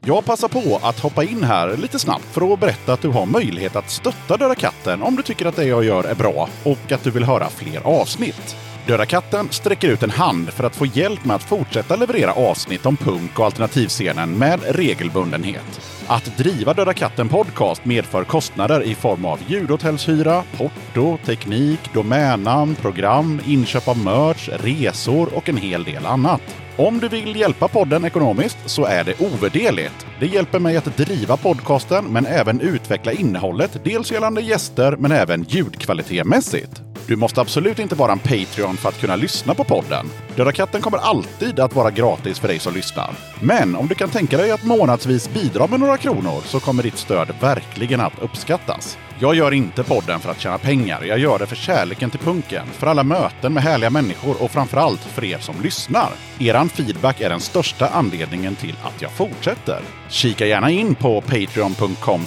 Jag 0.06 0.24
passar 0.24 0.48
på 0.48 0.80
att 0.82 1.00
hoppa 1.00 1.24
in 1.24 1.44
här 1.44 1.76
lite 1.76 1.98
snabbt 1.98 2.24
för 2.24 2.52
att 2.52 2.60
berätta 2.60 2.92
att 2.92 3.02
du 3.02 3.08
har 3.08 3.26
möjlighet 3.26 3.76
att 3.76 3.90
stötta 3.90 4.36
Döda 4.36 4.54
katten 4.54 5.02
om 5.02 5.16
du 5.16 5.22
tycker 5.22 5.46
att 5.46 5.56
det 5.56 5.64
jag 5.64 5.84
gör 5.84 6.04
är 6.04 6.14
bra 6.14 6.48
och 6.64 6.92
att 6.92 7.04
du 7.04 7.10
vill 7.10 7.24
höra 7.24 7.48
fler 7.48 7.80
avsnitt. 7.86 8.56
Döda 8.86 9.06
katten 9.06 9.48
sträcker 9.50 9.88
ut 9.88 10.02
en 10.02 10.10
hand 10.10 10.50
för 10.50 10.64
att 10.64 10.76
få 10.76 10.86
hjälp 10.86 11.24
med 11.24 11.36
att 11.36 11.42
fortsätta 11.42 11.96
leverera 11.96 12.32
avsnitt 12.32 12.86
om 12.86 12.96
punk 12.96 13.38
och 13.38 13.44
alternativscenen 13.44 14.38
med 14.38 14.60
regelbundenhet. 14.68 15.80
Att 16.06 16.36
driva 16.36 16.74
Döda 16.74 16.94
katten 16.94 17.28
podcast 17.28 17.84
medför 17.84 18.24
kostnader 18.24 18.82
i 18.82 18.94
form 18.94 19.24
av 19.24 19.38
ljudhotellshyra, 19.46 20.42
porto, 20.56 21.18
teknik, 21.24 21.80
domännamn, 21.94 22.74
program, 22.74 23.40
inköp 23.46 23.88
av 23.88 23.98
merch, 23.98 24.48
resor 24.48 25.34
och 25.34 25.48
en 25.48 25.56
hel 25.56 25.84
del 25.84 26.06
annat. 26.06 26.42
Om 26.76 27.00
du 27.00 27.08
vill 27.08 27.36
hjälpa 27.36 27.68
podden 27.68 28.04
ekonomiskt 28.04 28.58
så 28.66 28.84
är 28.84 29.04
det 29.04 29.20
ovärderligt. 29.20 30.06
Det 30.20 30.26
hjälper 30.26 30.58
mig 30.58 30.76
att 30.76 30.96
driva 30.96 31.36
podcasten 31.36 32.04
men 32.04 32.26
även 32.26 32.60
utveckla 32.60 33.12
innehållet, 33.12 33.80
dels 33.84 34.12
gällande 34.12 34.40
gäster 34.40 34.96
men 34.96 35.12
även 35.12 35.42
ljudkvalitetmässigt. 35.42 36.91
Du 37.06 37.16
måste 37.16 37.40
absolut 37.40 37.78
inte 37.78 37.94
vara 37.94 38.12
en 38.12 38.18
Patreon 38.18 38.76
för 38.76 38.88
att 38.88 39.00
kunna 39.00 39.16
lyssna 39.16 39.54
på 39.54 39.64
podden. 39.64 40.06
Döda 40.36 40.52
katten 40.52 40.82
kommer 40.82 40.98
alltid 40.98 41.60
att 41.60 41.74
vara 41.74 41.90
gratis 41.90 42.38
för 42.38 42.48
dig 42.48 42.58
som 42.58 42.74
lyssnar. 42.74 43.10
Men 43.40 43.76
om 43.76 43.88
du 43.88 43.94
kan 43.94 44.10
tänka 44.10 44.36
dig 44.36 44.50
att 44.50 44.64
månadsvis 44.64 45.34
bidra 45.34 45.66
med 45.66 45.80
några 45.80 45.96
kronor 45.96 46.40
så 46.44 46.60
kommer 46.60 46.82
ditt 46.82 46.98
stöd 46.98 47.34
verkligen 47.40 48.00
att 48.00 48.18
uppskattas. 48.22 48.98
Jag 49.18 49.34
gör 49.34 49.52
inte 49.52 49.84
podden 49.84 50.20
för 50.20 50.30
att 50.30 50.40
tjäna 50.40 50.58
pengar. 50.58 51.02
Jag 51.04 51.18
gör 51.18 51.38
det 51.38 51.46
för 51.46 51.56
kärleken 51.56 52.10
till 52.10 52.20
punken, 52.20 52.66
för 52.72 52.86
alla 52.86 53.04
möten 53.04 53.52
med 53.52 53.62
härliga 53.62 53.90
människor 53.90 54.42
och 54.42 54.50
framförallt 54.50 55.00
för 55.00 55.24
er 55.24 55.38
som 55.38 55.54
lyssnar. 55.62 56.10
Eran 56.38 56.68
feedback 56.68 57.20
är 57.20 57.30
den 57.30 57.40
största 57.40 57.88
anledningen 57.88 58.54
till 58.56 58.76
att 58.82 59.02
jag 59.02 59.10
fortsätter. 59.10 59.80
Kika 60.12 60.46
gärna 60.46 60.70
in 60.70 60.94
på 60.94 61.20
patreon.com 61.20 62.20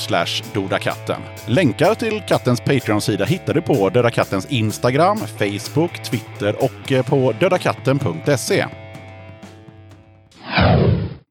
dodakatten. 0.53 1.21
Länkar 1.47 1.95
till 1.95 2.21
kattens 2.27 2.61
Patreon-sida 2.61 3.25
hittar 3.25 3.53
du 3.53 3.61
på 3.61 3.89
Döda 3.89 4.09
Kattens 4.11 4.51
Instagram, 4.51 5.17
Facebook, 5.17 6.03
Twitter 6.03 6.55
och 6.63 6.91
eh, 6.91 7.05
på 7.05 7.33
dödakatten.se. 7.39 8.65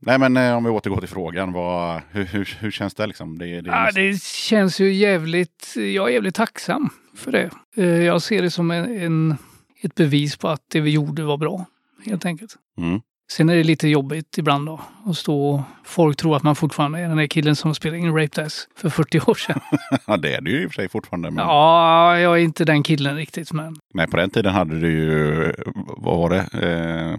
Nej 0.01 0.19
men 0.19 0.37
eh, 0.37 0.57
om 0.57 0.65
vi 0.65 0.71
återgår 0.71 1.01
till 1.01 1.09
frågan, 1.09 1.53
vad, 1.53 2.01
hur, 2.11 2.25
hur, 2.25 2.57
hur 2.61 2.71
känns 2.71 2.95
det 2.95 3.07
liksom? 3.07 3.39
Det, 3.39 3.61
det, 3.61 3.71
Ja, 3.71 3.91
det 3.95 4.23
känns 4.23 4.81
ju 4.81 4.93
jävligt... 4.93 5.73
Jag 5.77 6.09
är 6.09 6.13
jävligt 6.13 6.35
tacksam 6.35 6.91
för 7.17 7.33
det. 7.33 7.51
Eh, 7.77 7.85
Jag 7.87 8.23
ser 8.23 8.43
det 8.43 8.51
som 8.51 8.71
en, 8.71 8.99
en, 9.03 9.37
ett 9.83 9.95
bevis 9.95 10.37
på 10.37 10.49
att 10.49 10.63
det 10.73 10.81
vi 10.81 10.91
gjorde 10.91 11.23
var 11.23 11.37
bra, 11.37 11.67
helt 12.07 12.25
enkelt. 12.25 12.55
Mm. 12.79 13.01
Sen 13.33 13.49
är 13.49 13.57
det 13.57 13.65
lite 13.65 13.89
jobbigt 13.89 14.39
ibland 14.39 14.67
då 14.67 14.81
att 15.07 15.17
stå 15.17 15.49
och 15.49 15.61
folk 15.85 16.17
tror 16.17 16.37
att 16.37 16.43
man 16.43 16.57
fortfarande 16.57 16.99
är 16.99 17.09
den 17.09 17.17
där 17.17 17.27
killen 17.27 17.57
som 17.57 17.75
spelade 17.75 17.99
in 17.99 18.17
Rape 18.17 18.45
Ass 18.45 18.69
för 18.77 18.89
40 18.89 19.21
år 19.31 19.35
sedan. 19.35 19.61
Ja, 20.07 20.17
det 20.17 20.35
är 20.35 20.41
det 20.41 20.51
ju 20.51 20.63
i 20.63 20.67
och 20.67 20.71
för 20.71 20.75
sig 20.75 20.89
fortfarande. 20.89 21.31
Men... 21.31 21.45
Ja, 21.45 22.19
jag 22.19 22.39
är 22.39 22.43
inte 22.43 22.65
den 22.65 22.83
killen 22.83 23.17
riktigt, 23.17 23.53
men 23.53 23.77
Nej, 23.95 24.07
på 24.07 24.17
den 24.17 24.31
tiden 24.31 24.53
hade 24.53 24.81
du 24.81 24.91
ju, 24.91 25.53
vad 25.75 26.19
var 26.19 26.31
det, 26.31 26.49
eh, 26.69 27.19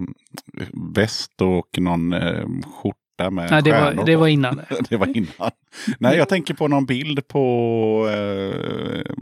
väst 0.94 1.42
och 1.42 1.78
någon 1.78 2.12
eh, 2.12 2.46
skjorta 2.82 3.05
med 3.18 3.50
nej, 3.50 3.62
det, 3.62 3.70
stjärnor 3.70 3.96
var, 3.96 4.04
det 4.06 4.14
på. 4.14 4.20
var 4.20 4.28
innan 4.28 4.60
det. 4.88 4.96
var 4.96 5.16
innan. 5.16 5.50
Nej, 5.98 6.16
jag 6.16 6.28
tänker 6.28 6.54
på 6.54 6.68
någon 6.68 6.86
bild 6.86 7.28
på 7.28 8.08
eh, 8.10 9.12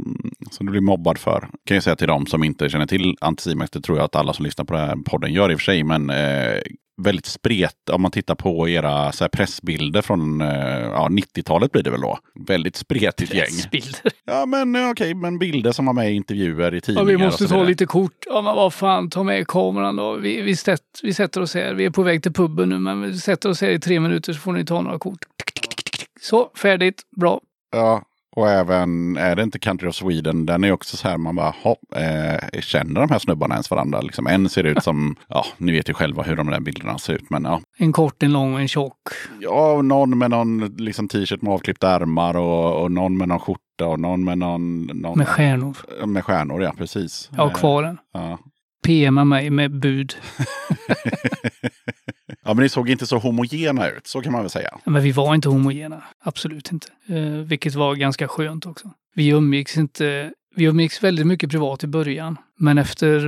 som 0.51 0.67
du 0.67 0.71
blir 0.73 0.81
mobbad 0.81 1.19
för. 1.19 1.41
Kan 1.65 1.75
jag 1.75 1.85
säga 1.85 1.97
till 1.97 2.09
dem 2.09 2.27
som 2.27 2.45
inte 2.45 2.69
känner 2.69 2.87
till 2.87 3.17
Anticimex, 3.21 3.71
det 3.71 3.81
tror 3.81 3.99
jag 3.99 4.05
att 4.05 4.17
alla 4.17 4.33
som 4.33 4.45
lyssnar 4.45 4.65
på 4.65 4.75
den 4.75 4.89
här 4.89 4.97
podden 4.97 5.33
gör 5.33 5.53
i 5.53 5.55
och 5.55 5.59
för 5.59 5.65
sig. 5.65 5.85
Men 5.85 6.11
eh, 6.11 6.59
väldigt 7.03 7.27
spret. 7.27 7.91
Om 7.93 8.03
man 8.03 8.11
tittar 8.11 8.35
på 8.35 8.69
era 8.69 9.13
så 9.13 9.29
pressbilder 9.29 10.03
från 10.03 10.41
eh, 10.41 10.49
ja, 10.81 11.09
90-talet 11.11 11.73
blir 11.73 11.83
det 11.83 11.91
väl 11.91 12.01
då. 12.01 12.19
Väldigt 12.49 12.77
spretigt 12.77 13.35
gäng. 13.35 13.45
Pressbilder. 13.45 14.13
Ja 14.25 14.47
men 14.47 14.77
eh, 14.77 14.91
okej, 14.91 15.15
men 15.15 15.39
bilder 15.39 15.73
som 15.73 15.87
var 15.87 15.93
med 15.93 16.13
i 16.13 16.15
intervjuer 16.15 16.75
i 16.75 16.77
Ja, 16.77 16.81
tidningar. 16.81 17.05
vi 17.09 17.17
och 17.17 17.21
måste 17.21 17.49
ta 17.49 17.63
lite 17.63 17.87
kort. 17.87 18.25
Ja, 18.27 18.43
men 18.43 18.57
vad 18.57 18.75
fan, 18.75 19.11
ta 19.11 19.23
med 19.23 19.47
kameran 19.47 19.97
då. 19.97 20.17
Vi, 20.17 20.41
vi, 20.43 20.57
sätt, 20.57 20.81
vi 21.03 21.15
sätter 21.15 21.41
oss 21.41 21.55
här. 21.55 21.75
Vi 21.75 21.85
är 21.85 21.91
på 21.91 22.03
väg 22.03 22.23
till 22.23 22.33
puben 22.33 22.69
nu, 22.69 22.79
men 22.79 23.03
vi 23.03 23.19
sätter 23.19 23.49
oss 23.49 23.61
här 23.61 23.71
i 23.71 23.81
tre 23.81 24.01
minuter 24.01 24.33
så 24.33 24.39
får 24.41 24.53
ni 24.53 24.65
ta 24.65 24.81
några 24.81 24.99
kort. 24.99 25.19
Så, 26.21 26.51
färdigt. 26.57 27.03
Bra. 27.17 27.41
Ja, 27.73 28.03
och 28.37 28.51
även, 28.51 29.17
är 29.17 29.37
det 29.37 29.43
inte 29.43 29.59
Country 29.59 29.89
of 29.89 29.95
Sweden, 29.95 30.47
den 30.47 30.65
är 30.65 30.73
också 30.73 30.97
så 30.97 31.09
här, 31.09 31.19
man 31.19 31.37
bara, 31.37 31.55
hopp, 31.63 31.79
eh, 31.97 32.61
känner 32.61 33.01
de 33.01 33.11
här 33.11 33.19
snubbarna 33.19 33.55
ens 33.55 33.71
varandra? 33.71 34.01
Liksom, 34.01 34.27
en 34.27 34.49
ser 34.49 34.65
ut 34.65 34.83
som, 34.83 35.17
ja, 35.29 35.45
ni 35.59 35.73
vet 35.73 35.89
ju 35.89 35.95
själva 35.95 36.23
hur 36.23 36.37
de 36.37 36.51
där 36.51 36.61
bilderna 36.61 36.99
ser 36.99 37.13
ut, 37.13 37.31
men 37.31 37.45
ja. 37.45 37.61
En 37.77 37.93
kort, 37.93 38.23
en 38.23 38.33
lång 38.33 38.61
en 38.61 38.69
tjock. 38.69 39.09
Ja, 39.41 39.83
någon 39.83 40.19
med 40.19 40.31
någon 40.31 40.75
liksom, 40.79 41.09
t-shirt 41.09 41.43
med 41.43 41.53
avklippta 41.53 41.91
ärmar 41.91 42.37
och, 42.37 42.83
och 42.83 42.93
någon 42.93 43.17
med 43.17 43.29
någon 43.29 43.39
skjorta 43.39 43.87
och 43.87 44.01
någon 44.01 44.25
med 44.25 44.39
någon... 44.39 44.83
någon 44.83 45.19
Med 45.19 45.29
stjärnor. 45.29 45.77
med 46.07 46.25
stjärnor, 46.25 46.63
ja 46.63 46.73
precis. 46.79 47.31
Jag 47.37 47.43
har 47.43 47.55
kvar 47.55 47.83
den. 47.83 47.99
Ja. 48.13 48.39
PMa 48.85 49.25
mig 49.25 49.51
med 49.51 49.81
bud. 49.81 50.17
ja, 52.45 52.55
men 52.55 52.57
ni 52.57 52.69
såg 52.69 52.91
inte 52.91 53.07
så 53.07 53.19
homogena 53.19 53.89
ut, 53.89 54.07
så 54.07 54.21
kan 54.21 54.33
man 54.33 54.41
väl 54.41 54.51
säga. 54.51 54.79
Men 54.85 55.03
vi 55.03 55.13
var 55.13 55.35
inte 55.35 55.49
homogena. 55.49 56.03
Absolut 56.25 56.73
inte. 56.73 56.87
Eh, 57.09 57.23
vilket 57.23 57.75
var 57.75 57.95
ganska 57.95 58.29
skönt 58.29 58.67
också. 58.67 58.91
Vi 59.15 59.29
umgicks 59.29 59.77
inte... 59.77 60.33
Vi 60.57 60.65
umgicks 60.65 61.03
väldigt 61.03 61.27
mycket 61.27 61.51
privat 61.51 61.85
i 61.85 61.87
början. 61.87 62.37
Men 62.59 62.79
efter 62.79 63.19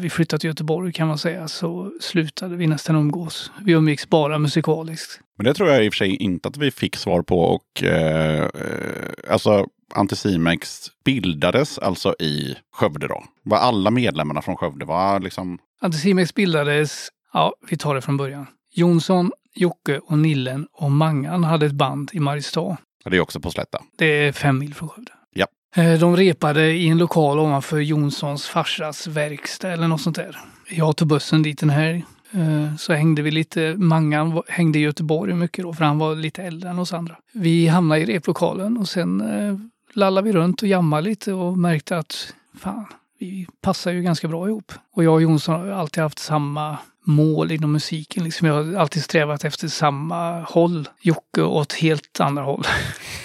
vi 0.00 0.10
flyttade 0.10 0.40
till 0.40 0.48
Göteborg 0.48 0.92
kan 0.92 1.08
man 1.08 1.18
säga 1.18 1.48
så 1.48 1.92
slutade 2.00 2.56
vi 2.56 2.66
nästan 2.66 2.96
umgås. 2.96 3.52
Vi 3.64 3.72
umgicks 3.72 4.08
bara 4.08 4.38
musikaliskt. 4.38 5.20
Men 5.36 5.44
det 5.44 5.54
tror 5.54 5.68
jag 5.68 5.84
i 5.84 5.88
och 5.88 5.92
för 5.92 5.96
sig 5.98 6.16
inte 6.16 6.48
att 6.48 6.56
vi 6.56 6.70
fick 6.70 6.96
svar 6.96 7.22
på. 7.22 7.40
Och, 7.40 7.82
eh, 7.82 8.42
eh, 8.42 8.48
alltså, 9.30 9.66
Anticimex 9.94 10.86
bildades 11.04 11.78
alltså 11.78 12.14
i 12.18 12.56
Skövde 12.72 13.08
då. 13.08 13.24
Var 13.42 13.58
alla 13.58 13.90
medlemmarna 13.90 14.42
från 14.42 14.56
Skövde? 14.56 14.84
Var 14.84 15.20
liksom... 15.20 15.58
Anticimex 15.80 16.34
bildades, 16.34 17.08
ja, 17.32 17.52
vi 17.70 17.76
tar 17.76 17.94
det 17.94 18.00
från 18.00 18.16
början. 18.16 18.46
Jonsson, 18.74 19.32
Jocke 19.54 19.98
och 19.98 20.18
Nillen 20.18 20.66
och 20.72 20.90
Mangan 20.90 21.44
hade 21.44 21.66
ett 21.66 21.72
band 21.72 22.10
i 22.12 22.20
Mariestad. 22.20 22.76
Det 23.04 23.16
är 23.16 23.20
också 23.20 23.40
på 23.40 23.50
Slätta. 23.50 23.78
Det 23.98 24.06
är 24.06 24.32
fem 24.32 24.58
mil 24.58 24.74
från 24.74 24.88
Skövde. 24.88 25.12
Ja. 25.34 25.46
Eh, 25.82 25.98
De 25.98 26.16
repade 26.16 26.72
i 26.72 26.88
en 26.88 26.98
lokal 26.98 27.38
ovanför 27.38 27.78
Jonssons 27.78 28.46
farsas 28.46 29.06
verkstad 29.06 29.68
eller 29.72 29.88
något 29.88 30.00
sånt 30.00 30.16
där. 30.16 30.36
Jag 30.70 30.96
tog 30.96 31.08
bussen 31.08 31.42
dit 31.42 31.62
en 31.62 31.70
helg. 31.70 32.04
Eh, 32.32 32.76
Så 32.76 32.92
hängde 32.92 33.22
vi 33.22 33.30
lite, 33.30 33.74
Mangan 33.76 34.42
hängde 34.48 34.78
i 34.78 34.82
Göteborg 34.82 35.34
mycket 35.34 35.62
då, 35.64 35.72
för 35.74 35.84
han 35.84 35.98
var 35.98 36.14
lite 36.16 36.42
äldre 36.42 36.70
än 36.70 36.78
oss 36.78 36.92
andra. 36.92 37.16
Vi 37.32 37.66
hamnade 37.66 38.00
i 38.00 38.04
replokalen 38.06 38.76
och 38.76 38.88
sen 38.88 39.20
eh, 39.20 39.56
lallade 39.98 40.24
vi 40.24 40.32
runt 40.32 40.62
och 40.62 40.68
jammade 40.68 41.02
lite 41.02 41.32
och 41.32 41.58
märkte 41.58 41.98
att 41.98 42.34
fan, 42.58 42.86
vi 43.18 43.46
passar 43.62 43.92
ju 43.92 44.02
ganska 44.02 44.28
bra 44.28 44.48
ihop. 44.48 44.72
Och 44.92 45.04
jag 45.04 45.14
och 45.14 45.22
Jonsson 45.22 45.60
har 45.60 45.68
alltid 45.68 46.02
haft 46.02 46.18
samma 46.18 46.78
mål 47.04 47.52
inom 47.52 47.72
musiken. 47.72 48.24
Liksom 48.24 48.46
jag 48.46 48.64
har 48.64 48.74
alltid 48.74 49.04
strävat 49.04 49.44
efter 49.44 49.68
samma 49.68 50.40
håll. 50.40 50.88
Jocke 51.00 51.42
åt 51.42 51.72
helt 51.72 52.20
andra 52.20 52.42
håll. 52.42 52.64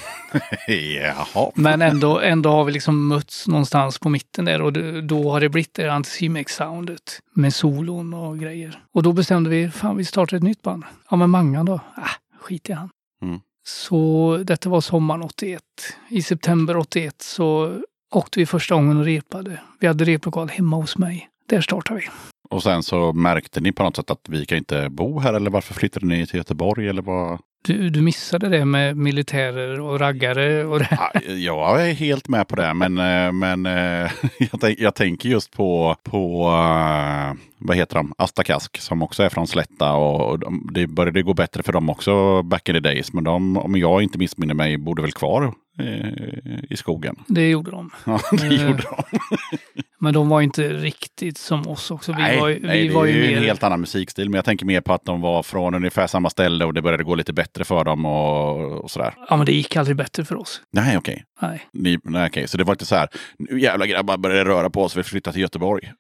Jaha. 0.68 1.52
Men 1.56 1.82
ändå, 1.82 2.20
ändå 2.20 2.50
har 2.50 2.64
vi 2.64 2.72
liksom 2.72 3.08
mötts 3.08 3.48
någonstans 3.48 4.00
på 4.00 4.10
mitten 4.10 4.45
där 4.45 4.62
och 4.62 4.74
det, 4.74 5.02
då 5.02 5.32
har 5.32 5.41
det 5.41 5.50
blivit 5.50 5.74
det 5.74 5.90
Anticimex-soundet 5.90 7.22
med 7.34 7.54
solon 7.54 8.14
och 8.14 8.40
grejer. 8.40 8.84
Och 8.91 9.04
då 9.04 9.14
bestämde 9.14 9.50
vi, 9.50 9.70
fan 9.70 9.98
vi 9.98 10.06
startar 10.06 10.38
ett 10.38 10.44
nytt 10.44 10.62
band. 10.62 10.84
Ja 11.10 11.16
men 11.16 11.30
Mangan 11.30 11.66
då? 11.66 11.74
Äh, 11.74 12.04
skit 12.41 12.70
i 12.70 12.74
han. 12.74 12.90
Mm. 13.22 13.40
Så 13.64 14.38
detta 14.44 14.69
var 14.69 14.81
sommaren 14.81 15.22
81. 15.22 15.61
I 16.10 16.22
september 16.22 16.77
81 16.77 17.22
så 17.22 17.77
åkte 18.15 18.40
vi 18.40 18.45
första 18.45 18.76
gången 18.76 18.98
och 18.98 19.06
repade. 19.06 19.61
Vi 19.80 19.88
hade 19.88 20.03
replokal 20.06 20.49
hemma 20.49 20.76
hos 20.76 20.98
mig. 20.98 21.30
Där 21.49 21.61
startade 21.61 21.99
vi. 21.99 22.06
Och 22.49 22.64
sen 22.64 22.84
så 22.84 23.14
märkte 23.14 23.61
ni 23.61 23.72
på 23.72 23.84
något 23.84 23.95
sätt 23.95 24.11
att 24.11 24.30
vi 24.30 24.45
kan 24.45 24.57
inte 24.57 24.90
bo 24.90 25.19
här 25.19 25.34
eller 25.34 25.52
varför 25.52 25.73
flyttade 25.73 26.06
ni 26.06 26.27
till 26.27 26.38
Göteborg 26.38 26.90
eller 26.90 27.02
vad? 27.02 27.40
Du, 27.65 27.90
du 27.90 28.02
missade 28.02 28.49
det 28.49 28.65
med 28.65 28.98
militärer 28.98 29.80
och 29.80 29.99
raggare 29.99 30.65
och 30.65 30.80
det. 30.80 30.98
Ja, 31.14 31.22
Jag 31.27 31.90
är 31.90 31.94
helt 31.94 32.27
med 32.27 32.48
på 32.48 32.56
det, 32.56 32.73
men, 32.73 32.98
eh, 32.98 33.31
men 33.31 33.65
eh, 33.65 34.11
jag, 34.52 34.61
tänk, 34.61 34.80
jag 34.80 34.95
tänker 34.95 35.30
just 35.30 35.52
på, 35.52 35.95
på 36.03 36.48
eh, 36.48 37.34
vad 37.57 37.77
heter 37.77 37.95
de, 37.95 38.14
Asta 38.18 38.44
Kask 38.44 38.81
som 38.81 39.02
också 39.02 39.23
är 39.23 39.30
från 39.30 39.48
Slätta 39.48 39.94
och 39.94 40.14
och 40.34 40.40
de, 40.40 40.69
det 40.73 40.88
började 40.88 41.22
gå 41.22 41.34
bättre 41.34 41.64
för 41.64 41.73
dem 41.73 41.90
också 41.90 42.44
back 42.44 42.69
in 42.69 42.76
the 42.76 42.80
days. 42.80 43.14
Men 43.14 43.23
de, 43.23 43.57
om 43.57 43.76
jag 43.76 44.03
inte 44.03 44.18
missminner 44.18 44.53
mig, 44.53 44.77
bodde 44.77 45.02
väl 45.02 45.11
kvar 45.11 45.53
i 46.70 46.76
skogen. 46.78 47.16
Det 47.28 47.50
gjorde 47.50 47.72
de. 47.72 47.90
Ja, 48.06 48.20
det 48.32 48.45
Eh, 48.45 48.68
gjorde 48.68 48.84
de. 48.84 49.04
Men 50.00 50.14
de 50.14 50.30
var 50.30 50.41
inte 50.41 50.70
riktigt 50.74 51.38
som 51.38 51.68
oss 51.68 51.91
också. 51.91 52.12
Vi 52.14 52.22
nej, 52.22 52.40
var, 52.40 52.48
ju- 52.50 52.60
vi 52.60 52.68
nej, 52.68 52.88
det 52.88 52.94
var 52.94 53.04
är 53.04 53.08
ju 53.12 53.14
ju 53.16 53.28
mer... 53.30 53.38
en 53.38 53.44
helt 53.44 53.64
annan 53.64 53.80
musikstil. 53.80 54.30
Men 54.30 54.36
jag 54.38 54.45
tänker 54.45 54.66
mer 54.66 54.82
på 54.82 54.94
att 54.94 55.06
de 55.06 55.22
var 55.22 55.44
från 55.44 55.74
ungefär 55.74 56.08
samma 56.08 56.30
ställe 56.30 56.66
och 56.66 56.74
det 56.74 56.82
började 56.82 57.04
gå 57.04 57.16
lite 57.16 57.34
bättre 57.34 57.64
för 57.64 57.84
dem 57.84 58.06
och, 58.06 58.72
och 58.84 58.91
sådär. 58.91 59.14
Ja, 59.30 59.38
men 59.38 59.45
det 59.45 59.52
gick 59.52 59.76
aldrig 59.76 59.98
bättre 59.98 60.26
för 60.26 60.36
oss. 60.36 60.62
Nej, 60.72 60.98
okej. 60.98 61.24
Nej. 61.41 61.68
Ni, 61.73 61.99
nej, 62.03 62.27
okej. 62.27 62.47
Så 62.47 62.57
det 62.57 62.64
var 62.64 62.73
inte 62.73 62.85
så 62.85 62.95
här, 62.95 63.07
nu 63.38 63.60
jävla 63.60 63.88
grabbar 63.88 64.18
började 64.18 64.49
röra 64.49 64.69
på 64.69 64.84
oss, 64.84 64.97
vi 64.97 65.03
flyttar 65.03 65.31
till 65.31 65.41
Göteborg. 65.41 65.91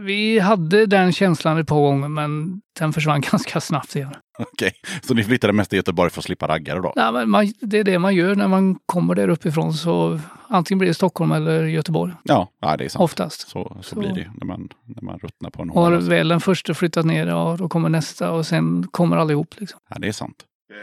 Vi 0.00 0.38
hade 0.38 0.86
den 0.86 1.12
känslan 1.12 1.58
ett 1.58 1.66
par 1.68 1.76
gånger, 1.80 2.08
men 2.08 2.60
den 2.78 2.92
försvann 2.92 3.20
ganska 3.30 3.60
snabbt 3.60 3.96
igen. 3.96 4.14
Okej, 4.38 4.72
så 5.02 5.14
ni 5.14 5.24
flyttade 5.24 5.52
mest 5.52 5.70
till 5.70 5.76
Göteborg 5.76 6.10
för 6.10 6.20
att 6.20 6.24
slippa 6.24 6.48
raggare 6.48 6.80
då? 6.80 6.92
Nej, 6.96 7.12
men 7.12 7.30
man, 7.30 7.52
det 7.60 7.78
är 7.78 7.84
det 7.84 7.98
man 7.98 8.14
gör 8.14 8.34
när 8.34 8.48
man 8.48 8.76
kommer 8.86 9.14
där 9.14 9.28
uppifrån. 9.28 9.72
Så 9.74 10.20
antingen 10.48 10.78
blir 10.78 10.88
det 10.88 10.94
Stockholm 10.94 11.32
eller 11.32 11.64
Göteborg. 11.64 12.12
Ja, 12.24 12.48
ja 12.60 12.76
det 12.76 12.84
är 12.84 12.88
sant. 12.88 13.02
Oftast. 13.02 13.48
Så, 13.48 13.76
så, 13.76 13.82
Så- 13.94 14.00
blir 14.00 14.12
det 14.14 14.30
när 14.40 14.46
man, 14.46 14.68
när 14.96 15.02
man 15.02 15.18
ruttnar 15.18 15.50
på 15.50 15.62
en 15.62 15.68
Har 15.70 15.74
håla. 15.92 15.98
väl 16.00 16.28
den 16.28 16.40
första 16.40 16.74
flyttat 16.74 17.06
ner, 17.06 17.26
ja 17.26 17.56
då 17.58 17.68
kommer 17.68 17.88
nästa 17.88 18.30
och 18.32 18.46
sen 18.46 18.86
kommer 18.90 19.16
allihop. 19.16 19.54
Liksom. 19.58 19.80
Ja, 19.90 19.96
det 19.98 20.08
är 20.08 20.12
sant. 20.12 20.36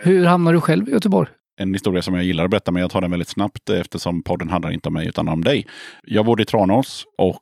Hur 0.03 0.25
hamnar 0.25 0.53
du 0.53 0.61
själv 0.61 0.89
i 0.89 0.91
Göteborg? 0.91 1.29
En 1.61 1.73
historia 1.73 2.01
som 2.01 2.13
jag 2.13 2.23
gillar 2.23 2.43
att 2.43 2.49
berätta, 2.49 2.71
men 2.71 2.81
jag 2.81 2.91
tar 2.91 3.01
den 3.01 3.11
väldigt 3.11 3.29
snabbt 3.29 3.69
eftersom 3.69 4.23
podden 4.23 4.49
handlar 4.49 4.71
inte 4.71 4.89
om 4.89 4.93
mig 4.93 5.07
utan 5.07 5.27
om 5.27 5.43
dig. 5.43 5.67
Jag 6.03 6.25
bodde 6.25 6.43
i 6.43 6.45
Tranås 6.45 7.05
och 7.17 7.41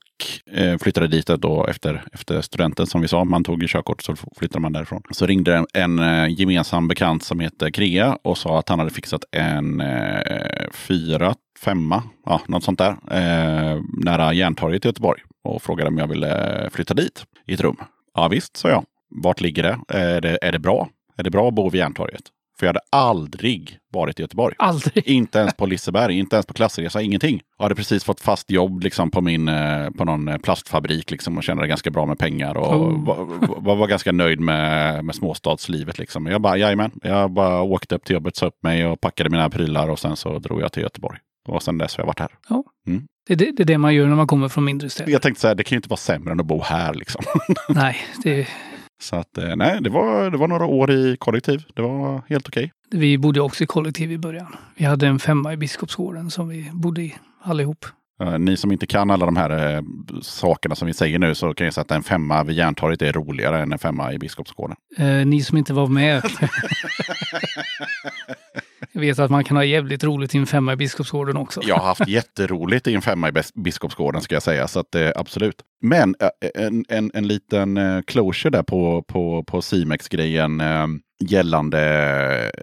eh, 0.51 0.77
flyttade 0.77 1.07
dit 1.07 1.27
då 1.27 1.65
efter, 1.65 2.03
efter 2.13 2.41
studenten 2.41 2.87
som 2.87 3.01
vi 3.01 3.07
sa. 3.07 3.23
Man 3.23 3.43
tog 3.43 3.67
körkort 3.67 4.01
så 4.01 4.15
flyttade 4.37 4.61
man 4.61 4.73
därifrån. 4.73 5.01
Så 5.11 5.25
ringde 5.25 5.65
en, 5.73 5.99
en 5.99 6.33
gemensam 6.33 6.87
bekant 6.87 7.23
som 7.23 7.39
heter 7.39 7.69
Krea 7.69 8.17
och 8.21 8.37
sa 8.37 8.59
att 8.59 8.69
han 8.69 8.79
hade 8.79 8.91
fixat 8.91 9.23
en 9.31 9.81
eh, 9.81 10.69
fyra, 10.73 11.35
femma, 11.59 12.03
ja, 12.25 12.41
något 12.47 12.63
sånt 12.63 12.79
där, 12.79 12.91
eh, 12.91 13.81
nära 14.03 14.33
Järntorget 14.33 14.85
i 14.85 14.87
Göteborg 14.87 15.21
och 15.43 15.61
frågade 15.61 15.87
om 15.87 15.97
jag 15.97 16.07
ville 16.07 16.69
flytta 16.73 16.93
dit 16.93 17.25
i 17.47 17.53
ett 17.53 17.61
rum. 17.61 17.77
Ja 18.13 18.27
visst, 18.27 18.57
sa 18.57 18.69
jag. 18.69 18.85
Vart 19.09 19.41
ligger 19.41 19.63
det? 19.63 19.79
Eh, 19.97 20.01
är 20.01 20.21
det, 20.21 20.39
är 20.41 20.51
det 20.51 20.59
bra? 20.59 20.89
Är 21.17 21.23
det 21.23 21.29
bra 21.29 21.47
att 21.47 21.53
bo 21.53 21.69
vid 21.69 21.79
Järntorget? 21.79 22.23
För 22.59 22.65
jag 22.65 22.69
hade 22.69 22.85
aldrig 22.89 23.77
varit 23.93 24.19
i 24.19 24.21
Göteborg. 24.21 24.55
Aldrig. 24.59 25.07
Inte 25.07 25.39
ens 25.39 25.53
på 25.53 25.65
Liseberg, 25.65 26.19
inte 26.19 26.35
ens 26.35 26.45
på 26.45 26.53
klassresa, 26.53 27.01
ingenting. 27.01 27.41
Jag 27.57 27.65
hade 27.65 27.75
precis 27.75 28.03
fått 28.03 28.21
fast 28.21 28.51
jobb 28.51 28.83
liksom, 28.83 29.11
på, 29.11 29.21
min, 29.21 29.47
eh, 29.47 29.89
på 29.89 30.05
någon 30.05 30.27
eh, 30.27 30.37
plastfabrik 30.37 31.11
liksom, 31.11 31.37
och 31.37 31.43
tjänade 31.43 31.67
ganska 31.67 31.91
bra 31.91 32.05
med 32.05 32.19
pengar. 32.19 32.57
Och 32.57 32.69
Oh. 32.69 33.05
var, 33.05 33.25
var, 33.61 33.75
var 33.75 33.87
ganska 33.87 34.11
nöjd 34.11 34.39
med, 34.39 35.05
med 35.05 35.15
småstadslivet. 35.15 35.99
Liksom. 35.99 36.25
Jag 36.25 36.41
bara, 36.41 36.57
jajamän. 36.57 36.91
Jag 37.03 37.31
bara 37.31 37.61
åkte 37.61 37.95
upp 37.95 38.05
till 38.05 38.13
jobbet, 38.13 38.35
sa 38.35 38.45
upp 38.45 38.63
mig 38.63 38.85
och 38.85 39.01
packade 39.01 39.29
mina 39.29 39.49
prylar 39.49 39.89
och 39.89 39.99
sen 39.99 40.15
så 40.15 40.39
drog 40.39 40.61
jag 40.61 40.71
till 40.71 40.83
Göteborg. 40.83 41.19
Och 41.47 41.63
sen 41.63 41.77
dess 41.77 41.97
har 41.97 42.01
jag 42.01 42.07
varit 42.07 42.19
här. 42.19 42.29
Det 43.27 43.33
är 43.33 43.37
det, 43.37 43.51
det 43.51 43.63
är 43.63 43.65
det 43.65 43.77
man 43.77 43.95
gör 43.95 44.07
när 44.07 44.15
man 44.15 44.27
kommer 44.27 44.49
från 44.49 44.65
mindre 44.65 44.89
städer. 44.89 45.11
Jag 45.11 45.21
tänkte 45.21 45.41
så 45.41 45.47
här, 45.47 45.55
det 45.55 45.63
kan 45.63 45.75
ju 45.75 45.77
inte 45.77 45.89
vara 45.89 45.97
sämre 45.97 46.31
än 46.31 46.39
att 46.39 46.45
bo 46.45 46.61
här 46.61 46.93
liksom. 46.93 47.21
Nej, 47.69 47.97
det, 48.23 48.47
Så 49.01 49.15
att, 49.15 49.37
eh, 49.37 49.55
nej, 49.55 49.81
det 49.81 49.89
var, 49.89 50.31
det 50.31 50.37
var 50.37 50.47
några 50.47 50.65
år 50.65 50.91
i 50.91 51.17
kollektiv. 51.19 51.63
Det 51.75 51.81
var 51.81 52.21
helt 52.29 52.47
okej. 52.47 52.71
vi 52.91 53.17
bodde 53.17 53.41
också 53.41 53.63
i 53.63 53.67
kollektiv 53.67 54.11
i 54.11 54.17
början. 54.17 54.55
Vi 54.75 54.85
hade 54.85 55.07
en 55.07 55.19
femma 55.19 55.53
i 55.53 55.57
Biskopsgården 55.57 56.31
som 56.31 56.47
vi 56.47 56.69
bodde 56.73 57.01
i 57.01 57.15
allihop. 57.41 57.85
Ni 58.39 58.57
som 58.57 58.71
inte 58.71 58.87
kan 58.87 59.11
alla 59.11 59.25
de 59.25 59.37
här 59.37 59.75
eh, 59.75 59.81
sakerna 60.21 60.75
som 60.75 60.85
vi 60.85 60.93
säger 60.93 61.19
nu 61.19 61.35
så 61.35 61.53
kan 61.53 61.65
jag 61.65 61.73
säga 61.73 61.81
att 61.81 61.91
en 61.91 62.03
femma 62.03 62.43
vid 62.43 62.55
Järntorget 62.55 63.01
är 63.01 63.13
roligare 63.13 63.61
än 63.61 63.71
en 63.71 63.79
femma 63.79 64.13
i 64.13 64.19
Biskopsgården. 64.19 64.75
Eh, 64.97 65.05
ni 65.05 65.41
som 65.41 65.57
inte 65.57 65.73
var 65.73 65.87
med. 65.87 66.23
Jag 68.91 69.01
vet 69.01 69.19
att 69.19 69.31
man 69.31 69.43
kan 69.43 69.57
ha 69.57 69.63
jävligt 69.63 70.03
roligt 70.03 70.35
i 70.35 70.37
en 70.37 70.45
femma 70.45 70.73
i 70.73 70.75
Biskopsgården 70.75 71.37
också. 71.37 71.61
Jag 71.63 71.75
har 71.75 71.85
haft 71.85 72.07
jätteroligt 72.07 72.87
i 72.87 72.95
en 72.95 73.01
femma 73.01 73.29
i 73.29 73.31
Biskopsgården 73.55 74.21
ska 74.21 74.35
jag 74.35 74.43
säga, 74.43 74.67
så 74.67 74.79
att, 74.79 74.95
eh, 74.95 75.09
absolut. 75.15 75.61
Men 75.81 76.15
eh, 76.19 76.65
en, 76.65 76.85
en, 76.89 77.11
en 77.13 77.27
liten 77.27 77.77
eh, 77.77 78.01
closure 78.01 78.49
där 78.49 78.63
på, 78.63 79.03
på, 79.07 79.43
på 79.43 79.61
Simex-grejen 79.61 80.61
eh, 80.61 80.87
gällande 81.19 81.81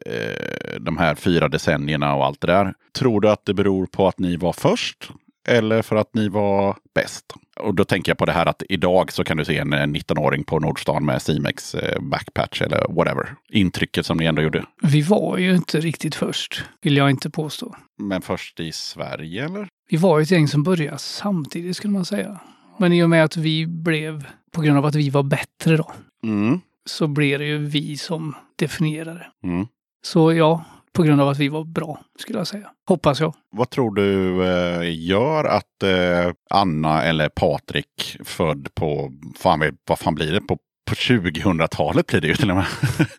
eh, 0.06 0.80
de 0.80 0.96
här 0.96 1.14
fyra 1.14 1.48
decennierna 1.48 2.14
och 2.14 2.24
allt 2.24 2.40
det 2.40 2.46
där. 2.46 2.74
Tror 2.92 3.20
du 3.20 3.30
att 3.30 3.44
det 3.44 3.54
beror 3.54 3.86
på 3.86 4.08
att 4.08 4.18
ni 4.18 4.36
var 4.36 4.52
först 4.52 5.10
eller 5.48 5.82
för 5.82 5.96
att 5.96 6.14
ni 6.14 6.28
var 6.28 6.76
bäst? 6.94 7.24
Och 7.60 7.74
då 7.74 7.84
tänker 7.84 8.10
jag 8.10 8.18
på 8.18 8.24
det 8.26 8.32
här 8.32 8.46
att 8.46 8.62
idag 8.68 9.12
så 9.12 9.24
kan 9.24 9.36
du 9.36 9.44
se 9.44 9.58
en 9.58 9.72
eh, 9.72 9.78
19-åring 9.78 10.44
på 10.44 10.58
Nordstan 10.60 11.04
med 11.04 11.22
Simex 11.22 11.74
eh, 11.74 12.00
backpatch 12.00 12.62
eller 12.62 12.86
whatever. 12.94 13.34
Intrycket 13.48 14.06
som 14.06 14.16
ni 14.16 14.24
ändå 14.24 14.42
gjorde. 14.42 14.64
Vi 14.82 15.02
var 15.02 15.38
ju 15.38 15.54
inte 15.56 15.80
riktigt 15.80 16.14
först, 16.14 16.64
vill 16.82 16.96
jag 16.96 17.10
inte 17.10 17.30
påstå. 17.30 17.76
Men 17.98 18.22
först 18.22 18.60
i 18.60 18.72
Sverige 18.72 19.44
eller? 19.44 19.68
Vi 19.90 19.96
var 19.96 20.18
ju 20.18 20.22
ett 20.22 20.30
gäng 20.30 20.48
som 20.48 20.62
började 20.62 20.98
samtidigt 20.98 21.76
skulle 21.76 21.92
man 21.92 22.04
säga. 22.04 22.40
Men 22.78 22.92
i 22.92 23.02
och 23.02 23.10
med 23.10 23.24
att 23.24 23.36
vi 23.36 23.66
blev, 23.66 24.26
på 24.52 24.60
grund 24.60 24.78
av 24.78 24.86
att 24.86 24.94
vi 24.94 25.10
var 25.10 25.22
bättre 25.22 25.76
då, 25.76 25.92
Mm. 26.22 26.60
så 26.86 27.06
blev 27.06 27.38
det 27.38 27.44
ju 27.44 27.58
vi 27.58 27.96
som 27.96 28.34
definierade. 28.56 29.26
Mm. 29.44 29.66
Så 30.02 30.32
ja, 30.32 30.64
på 30.96 31.02
grund 31.02 31.20
av 31.20 31.28
att 31.28 31.38
vi 31.38 31.48
var 31.48 31.64
bra, 31.64 32.00
skulle 32.18 32.38
jag 32.38 32.46
säga. 32.46 32.70
Hoppas 32.88 33.20
jag. 33.20 33.34
Vad 33.50 33.70
tror 33.70 33.94
du 33.94 34.42
eh, 34.44 35.06
gör 35.06 35.44
att 35.44 35.82
eh, 35.82 36.32
Anna 36.50 37.02
eller 37.02 37.28
Patrik 37.28 38.16
född 38.24 38.68
på, 38.74 39.12
fan 39.38 39.76
vad 39.88 39.98
fan 39.98 40.14
blir 40.14 40.32
det, 40.32 40.40
på, 40.40 40.58
på 40.88 40.94
2000-talet 40.94 42.06
blir 42.06 42.20
det 42.20 42.28
ju 42.28 42.34
till 42.34 42.50
och 42.50 42.56
med. 42.56 42.66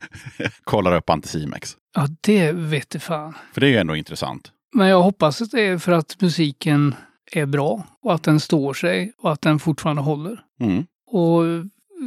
Kollar 0.64 0.96
upp 0.96 1.10
Anticimex. 1.10 1.78
Ja, 1.96 2.08
det 2.22 2.52
vet 2.52 2.90
du 2.90 3.00
fan. 3.00 3.34
För 3.54 3.62
det 3.62 3.68
är 3.68 3.72
ju 3.72 3.78
ändå 3.78 3.96
intressant. 3.96 4.52
Men 4.76 4.88
jag 4.88 5.02
hoppas 5.02 5.42
att 5.42 5.52
det 5.52 5.62
är 5.62 5.78
för 5.78 5.92
att 5.92 6.22
musiken 6.22 6.96
är 7.32 7.46
bra 7.46 7.84
och 8.02 8.14
att 8.14 8.24
den 8.24 8.40
står 8.40 8.74
sig 8.74 9.14
och 9.18 9.32
att 9.32 9.42
den 9.42 9.60
fortfarande 9.60 10.02
håller. 10.02 10.40
Mm. 10.60 10.86
Och 11.08 11.44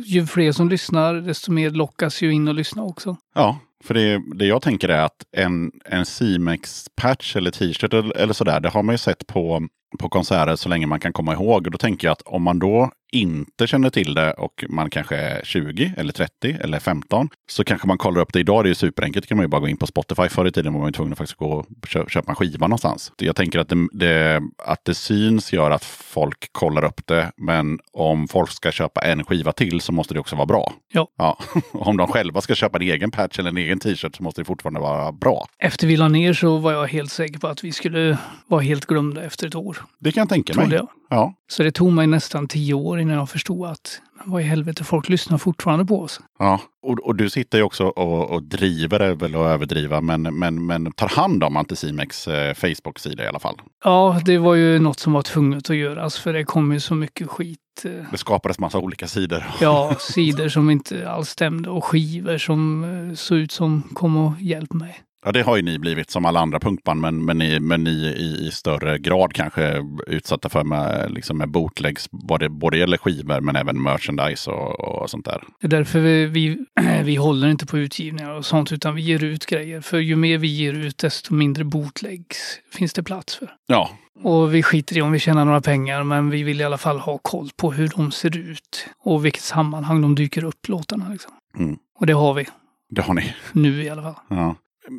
ju 0.04 0.26
fler 0.26 0.52
som 0.52 0.68
lyssnar, 0.68 1.14
desto 1.14 1.52
mer 1.52 1.70
lockas 1.70 2.22
ju 2.22 2.32
in 2.32 2.48
och 2.48 2.54
lyssna 2.54 2.82
också. 2.82 3.16
Ja, 3.34 3.58
för 3.84 3.94
det, 3.94 4.22
det 4.34 4.46
jag 4.46 4.62
tänker 4.62 4.88
är 4.88 5.04
att 5.04 5.24
en, 5.32 5.72
en 5.84 6.04
Simex-patch 6.04 7.36
eller 7.36 7.50
t-shirt 7.50 7.94
eller, 7.94 8.16
eller 8.16 8.32
sådär, 8.32 8.60
det 8.60 8.68
har 8.68 8.82
man 8.82 8.94
ju 8.94 8.98
sett 8.98 9.26
på, 9.26 9.68
på 9.98 10.08
konserter 10.08 10.56
så 10.56 10.68
länge 10.68 10.86
man 10.86 11.00
kan 11.00 11.12
komma 11.12 11.32
ihåg. 11.32 11.66
Och 11.66 11.72
då 11.72 11.78
tänker 11.78 12.08
jag 12.08 12.12
att 12.12 12.22
om 12.22 12.42
man 12.42 12.58
då 12.58 12.90
inte 13.12 13.66
känner 13.66 13.90
till 13.90 14.14
det 14.14 14.32
och 14.32 14.64
man 14.68 14.90
kanske 14.90 15.16
är 15.16 15.44
20 15.44 15.94
eller 15.96 16.12
30 16.12 16.56
eller 16.60 16.78
15 16.78 17.28
så 17.50 17.64
kanske 17.64 17.86
man 17.88 17.98
kollar 17.98 18.20
upp 18.20 18.32
det. 18.32 18.40
Idag 18.40 18.58
är 18.58 18.62
det 18.62 18.68
ju 18.68 18.74
superenkelt, 18.74 19.26
kan 19.26 19.36
man 19.36 19.44
ju 19.44 19.48
bara 19.48 19.60
gå 19.60 19.68
in 19.68 19.76
på 19.76 19.86
Spotify. 19.86 20.28
Förr 20.28 20.46
i 20.46 20.52
tiden 20.52 20.72
var 20.72 20.80
man 20.80 20.88
ju 20.88 20.92
tvungen 20.92 21.12
att 21.12 21.18
faktiskt 21.18 21.38
gå 21.38 21.52
och 21.52 21.66
kö 21.88 22.04
köpa 22.08 22.32
en 22.32 22.36
skiva 22.36 22.66
någonstans. 22.66 23.12
Jag 23.18 23.36
tänker 23.36 23.58
att 23.58 23.68
det, 23.68 23.88
det, 23.92 24.42
att 24.64 24.84
det 24.84 24.94
syns 24.94 25.52
gör 25.52 25.70
att 25.70 25.84
folk 25.84 26.52
kollar 26.52 26.84
upp 26.84 27.06
det. 27.06 27.32
Men 27.36 27.78
om 27.92 28.28
folk 28.28 28.50
ska 28.50 28.70
köpa 28.72 29.00
en 29.00 29.24
skiva 29.24 29.52
till 29.52 29.80
så 29.80 29.92
måste 29.92 30.14
det 30.14 30.20
också 30.20 30.36
vara 30.36 30.46
bra. 30.46 30.72
Ja. 30.92 31.08
Ja, 31.18 31.38
om 31.72 31.96
de 31.96 32.06
själva 32.06 32.40
ska 32.40 32.54
köpa 32.54 32.78
en 32.78 32.82
egen 32.82 33.10
patch 33.10 33.38
eller 33.38 33.50
en 33.50 33.56
egen 33.56 33.78
t-shirt 33.78 34.16
så 34.16 34.22
måste 34.22 34.40
det 34.40 34.44
fortfarande 34.44 34.80
vara 34.80 35.12
bra. 35.12 35.46
Efter 35.58 35.86
vi 35.86 35.96
la 35.96 36.08
ner 36.08 36.32
så 36.32 36.56
var 36.56 36.72
jag 36.72 36.86
helt 36.86 37.10
säker 37.10 37.38
på 37.38 37.48
att 37.48 37.64
vi 37.64 37.72
skulle 37.72 38.18
vara 38.46 38.60
helt 38.60 38.86
glömda 38.86 39.22
efter 39.22 39.46
ett 39.46 39.54
år. 39.54 39.78
Det 39.98 40.12
kan 40.12 40.20
jag 40.20 40.28
tänka 40.28 40.54
mig. 40.60 40.72
jag. 40.72 40.88
Ja, 41.10 41.34
Så 41.48 41.62
det 41.62 41.72
tog 41.72 41.92
mig 41.92 42.06
nästan 42.06 42.48
tio 42.48 42.74
år 42.74 43.00
innan 43.00 43.16
jag 43.16 43.30
förstod 43.30 43.66
att 43.66 44.00
vad 44.24 44.40
i 44.42 44.44
helvete, 44.44 44.84
folk 44.84 45.08
lyssnar 45.08 45.38
fortfarande 45.38 45.84
på 45.84 46.00
oss. 46.02 46.20
ja. 46.38 46.60
Och, 46.82 46.98
och 46.98 47.16
du 47.16 47.30
sitter 47.30 47.58
ju 47.58 47.64
också 47.64 47.84
och, 47.84 48.30
och 48.30 48.42
driver, 48.42 49.00
är 49.00 49.14
väl 49.14 49.34
att 49.34 49.40
överdriva, 49.40 50.00
men, 50.00 50.22
men, 50.22 50.66
men 50.66 50.92
tar 50.92 51.08
hand 51.08 51.44
om 51.44 51.56
Anticimex 51.56 52.28
eh, 52.28 52.54
Facebook-sida 52.54 53.24
i 53.24 53.26
alla 53.26 53.38
fall. 53.38 53.60
Ja, 53.84 54.20
det 54.24 54.38
var 54.38 54.54
ju 54.54 54.78
något 54.78 55.00
som 55.00 55.12
var 55.12 55.22
tvunget 55.22 55.70
att 55.70 55.76
göras 55.76 56.18
för 56.18 56.32
det 56.32 56.44
kom 56.44 56.72
ju 56.72 56.80
så 56.80 56.94
mycket 56.94 57.28
skit. 57.28 57.58
eh, 57.84 57.90
Det 58.10 58.18
skapades 58.18 58.58
massa 58.58 58.78
olika 58.78 59.06
sidor. 59.08 59.44
Ja, 59.60 59.94
sidor 59.98 60.48
som 60.48 60.70
inte 60.70 61.10
alls 61.10 61.28
stämde 61.28 61.70
och 61.70 61.84
skivor 61.84 62.38
som 62.38 62.84
eh, 62.84 63.14
såg 63.14 63.38
ut 63.38 63.52
som 63.52 63.82
kom 63.94 64.16
och 64.16 64.32
hjälp 64.40 64.72
mig. 64.72 65.00
Ja, 65.24 65.32
det 65.32 65.42
har 65.42 65.56
ju 65.56 65.62
ni 65.62 65.78
blivit 65.78 66.10
som 66.10 66.24
alla 66.24 66.40
andra 66.40 66.60
punkband, 66.60 67.00
men, 67.00 67.24
men, 67.24 67.38
ni, 67.38 67.60
men 67.60 67.84
ni 67.84 67.90
i, 67.90 68.46
i 68.46 68.50
större 68.50 68.98
grad 68.98 69.32
kanske 69.32 69.86
utsatta 70.06 70.48
för 70.48 70.64
med, 70.64 71.10
liksom 71.10 71.38
med 71.38 71.50
bootlegs, 71.50 72.10
både, 72.10 72.48
både 72.48 72.78
gäller 72.78 72.96
skivor 72.96 73.40
men 73.40 73.56
även 73.56 73.82
merchandise 73.82 74.50
och, 74.50 74.80
och 74.80 75.10
sånt 75.10 75.24
där. 75.24 75.44
Det 75.60 75.66
är 75.66 75.70
därför 75.70 76.00
vi, 76.00 76.26
vi, 76.26 76.58
vi 77.04 77.16
håller 77.16 77.48
inte 77.48 77.66
på 77.66 77.78
utgivningar 77.78 78.30
och 78.30 78.46
sånt 78.46 78.72
utan 78.72 78.94
vi 78.94 79.02
ger 79.02 79.24
ut 79.24 79.46
grejer. 79.46 79.80
För 79.80 79.98
ju 79.98 80.16
mer 80.16 80.38
vi 80.38 80.48
ger 80.48 80.72
ut 80.72 80.98
desto 80.98 81.34
mindre 81.34 81.64
bootlegs 81.64 82.60
finns 82.72 82.92
det 82.92 83.02
plats 83.02 83.36
för. 83.36 83.50
Ja, 83.66 83.90
Och 84.22 84.54
vi 84.54 84.62
skiter 84.62 84.98
i 84.98 85.02
om 85.02 85.12
vi 85.12 85.18
tjänar 85.18 85.44
några 85.44 85.60
pengar 85.60 86.02
men 86.02 86.30
vi 86.30 86.42
vill 86.42 86.60
i 86.60 86.64
alla 86.64 86.78
fall 86.78 86.98
ha 86.98 87.18
koll 87.18 87.50
på 87.56 87.72
hur 87.72 87.88
de 87.96 88.10
ser 88.12 88.36
ut 88.36 88.86
och 89.04 89.24
vilket 89.24 89.42
sammanhang 89.42 90.02
de 90.02 90.14
dyker 90.14 90.44
upp 90.44 90.68
låtarna. 90.68 91.08
Liksom. 91.08 91.32
Mm. 91.58 91.76
Och 91.98 92.06
det 92.06 92.12
har 92.12 92.34
vi 92.34 92.46
det 92.90 93.02
har 93.02 93.14
ni. 93.14 93.34
nu 93.52 93.82
i 93.82 93.88
alla 93.88 94.02
fall. 94.02 94.14
Ja. 94.28 94.56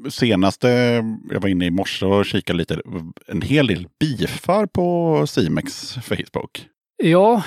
Senaste, 0.10 0.68
jag 1.30 1.42
var 1.42 1.50
inne 1.50 1.66
i 1.66 1.72
morse 1.72 2.06
och 2.06 2.26
kikade 2.26 2.58
lite, 2.58 2.82
en 3.28 3.42
hel 3.42 3.68
del 3.68 3.88
bifar 4.00 4.66
på 4.66 5.28
Simex 5.28 5.94
Facebook. 5.94 6.66
Ja, 7.04 7.44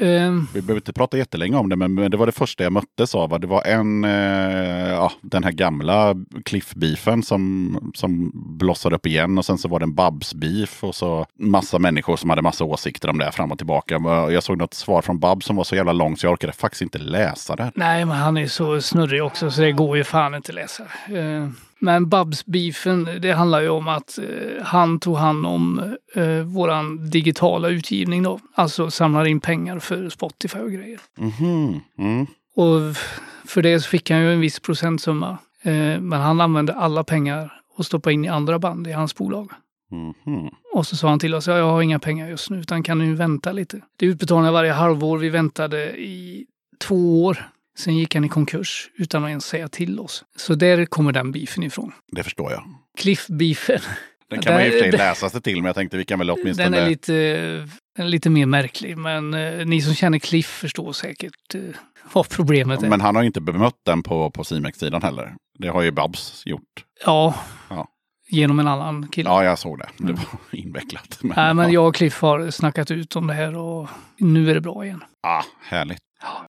ehm, 0.00 0.46
Vi 0.54 0.62
behöver 0.62 0.80
inte 0.80 0.92
prata 0.92 1.18
jättelänge 1.18 1.56
om 1.56 1.68
det, 1.68 1.76
men 1.76 2.10
det 2.10 2.16
var 2.16 2.26
det 2.26 2.32
första 2.32 2.64
jag 2.64 2.72
möttes 2.72 3.14
av. 3.14 3.40
Det 3.40 3.46
var 3.46 3.62
en, 3.66 4.04
eh, 4.04 4.90
ja, 4.90 5.12
den 5.20 5.44
här 5.44 5.52
gamla 5.52 6.14
Cliff-beefen 6.44 7.22
som, 7.22 7.92
som 7.94 8.30
blossade 8.34 8.96
upp 8.96 9.06
igen. 9.06 9.38
Och 9.38 9.44
sen 9.44 9.58
så 9.58 9.68
var 9.68 9.78
det 9.78 9.84
en 9.84 9.94
Babs-beef 9.94 10.84
och 10.84 10.94
så 10.94 11.26
massa 11.38 11.78
människor 11.78 12.16
som 12.16 12.30
hade 12.30 12.42
massa 12.42 12.64
åsikter 12.64 13.08
om 13.08 13.18
det 13.18 13.32
fram 13.32 13.52
och 13.52 13.58
tillbaka. 13.58 13.94
Jag 14.30 14.42
såg 14.42 14.58
något 14.58 14.74
svar 14.74 15.02
från 15.02 15.18
Babs 15.18 15.46
som 15.46 15.56
var 15.56 15.64
så 15.64 15.76
jävla 15.76 15.92
långt 15.92 16.20
så 16.20 16.26
jag 16.26 16.32
orkade 16.32 16.52
faktiskt 16.52 16.82
inte 16.82 16.98
läsa 16.98 17.56
det. 17.56 17.72
nej 17.74 18.04
men 18.04 18.16
han 18.16 18.36
är 18.36 18.46
så 18.46 18.80
snurrig 18.80 19.24
också 19.24 19.50
så 19.50 19.60
det 19.60 19.72
går 19.72 19.96
ju 19.96 20.04
fan 20.04 20.34
inte 20.34 20.52
läsa. 20.52 20.82
Eh, 21.06 21.48
men 21.82 22.08
Babs-beefen, 22.08 23.08
det 23.22 23.32
handlar 23.32 23.60
ju 23.60 23.68
om 23.68 23.88
att 23.88 24.18
eh, 24.18 24.64
han 24.64 25.00
tog 25.00 25.16
hand 25.16 25.46
om 25.46 25.96
eh, 26.14 26.38
våran 26.38 27.10
digitala 27.10 27.68
utgivning 27.68 28.22
då. 28.22 28.40
Alltså 28.54 28.90
samlar 28.90 29.24
in 29.24 29.40
pengar 29.40 29.78
för 29.78 30.08
Spotify 30.08 30.58
och 30.58 30.72
grejer. 30.72 31.00
Mhm, 31.18 31.80
Mm. 31.98 32.26
Och 32.56 32.96
för 33.44 33.62
det 33.62 33.80
så 33.80 33.88
fick 33.88 34.10
han 34.10 34.20
ju 34.20 34.32
en 34.32 34.40
viss 34.40 34.60
procentsumma. 34.60 35.38
Eh, 35.62 36.00
men 36.00 36.12
han 36.12 36.40
använde 36.40 36.74
alla 36.74 37.04
pengar 37.04 37.52
och 37.76 37.86
stoppade 37.86 38.14
in 38.14 38.24
i 38.24 38.28
andra 38.28 38.58
band 38.58 38.86
i 38.86 38.92
hans 38.92 39.14
bolag. 39.14 39.50
Mhm. 39.90 40.50
Och 40.74 40.86
så 40.86 40.96
sa 40.96 41.08
han 41.08 41.18
till 41.18 41.34
oss, 41.34 41.46
ja, 41.46 41.56
jag 41.56 41.70
har 41.70 41.82
inga 41.82 41.98
pengar 41.98 42.28
just 42.28 42.50
nu 42.50 42.58
utan 42.60 42.82
kan 42.82 42.98
du 42.98 43.14
vänta 43.14 43.52
lite. 43.52 43.80
Det 43.96 44.06
är 44.06 44.10
utbetalningar 44.10 44.52
varje 44.52 44.72
halvår. 44.72 45.18
Vi 45.18 45.28
väntade 45.28 46.00
i 46.00 46.46
två 46.80 47.24
år. 47.24 47.48
Sen 47.78 47.96
gick 47.96 48.14
han 48.14 48.24
i 48.24 48.28
konkurs 48.28 48.90
utan 48.98 49.24
att 49.24 49.28
ens 49.30 49.44
säga 49.46 49.68
till 49.68 50.00
oss. 50.00 50.24
Så 50.36 50.54
där 50.54 50.84
kommer 50.86 51.12
den 51.12 51.32
beefen 51.32 51.62
ifrån. 51.64 51.92
Det 52.12 52.22
förstår 52.22 52.52
jag. 52.52 52.62
Cliff-beefen. 52.98 53.80
Den 54.30 54.40
kan 54.42 54.52
man 54.54 54.62
ju 54.64 54.68
i 54.68 54.70
och 54.70 54.74
för 54.84 54.90
sig 54.90 54.98
läsa 54.98 55.30
sig 55.30 55.42
till, 55.42 55.56
men 55.56 55.64
jag 55.64 55.74
tänkte 55.74 55.96
vi 55.96 56.04
kan 56.04 56.18
väl 56.18 56.30
åtminstone... 56.30 56.70
Den 56.70 56.84
är 56.84 56.88
lite, 56.90 57.12
den 57.96 58.06
är 58.06 58.10
lite 58.10 58.30
mer 58.30 58.46
märklig. 58.46 58.96
Men 58.98 59.34
eh, 59.34 59.66
ni 59.66 59.80
som 59.82 59.94
känner 59.94 60.18
Cliff 60.18 60.46
förstår 60.46 60.92
säkert 60.92 61.54
eh, 61.54 61.60
vad 62.12 62.28
problemet 62.28 62.82
är. 62.82 62.88
Men 62.88 63.00
han 63.00 63.16
har 63.16 63.22
inte 63.22 63.40
bemött 63.40 63.78
den 63.86 64.02
på, 64.02 64.30
på 64.30 64.44
Simex-sidan 64.44 65.02
heller. 65.02 65.34
Det 65.58 65.68
har 65.68 65.82
ju 65.82 65.90
Babs 65.90 66.42
gjort. 66.46 66.84
Ja, 67.06 67.34
Ja. 67.70 67.88
genom 68.28 68.58
en 68.60 68.68
annan 68.68 69.08
kille. 69.08 69.30
Ja, 69.30 69.44
jag 69.44 69.58
såg 69.58 69.78
det. 69.78 69.88
Det 69.98 70.12
var 70.12 70.24
invecklat. 70.52 71.18
Men, 71.20 71.32
Nej, 71.36 71.54
men 71.54 71.66
ja. 71.66 71.72
jag 71.72 71.88
och 71.88 71.94
Cliff 71.94 72.20
har 72.20 72.50
snackat 72.50 72.90
ut 72.90 73.16
om 73.16 73.26
det 73.26 73.34
här 73.34 73.56
och 73.56 73.88
nu 74.18 74.50
är 74.50 74.54
det 74.54 74.60
bra 74.60 74.84
igen. 74.84 75.04
Ah, 75.22 75.42
härligt. 75.62 76.02
Ja, 76.22 76.46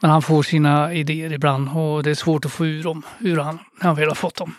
men 0.00 0.10
han 0.10 0.22
får 0.22 0.42
sina 0.42 0.94
idéer 0.94 1.32
ibland 1.32 1.68
och 1.76 2.02
det 2.02 2.10
är 2.10 2.14
svårt 2.14 2.44
att 2.44 2.52
få 2.52 2.66
ur 2.66 2.82
dem 2.82 3.02
ur 3.20 3.36
han 3.36 3.58
när 3.78 3.86
han 3.86 3.96
väl 3.96 4.08
har 4.08 4.14
fått 4.14 4.36
dem. 4.36 4.54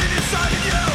Up 0.00 0.06
in 0.06 0.16
inside 0.16 0.52
in 0.52 0.62
you, 0.64 0.89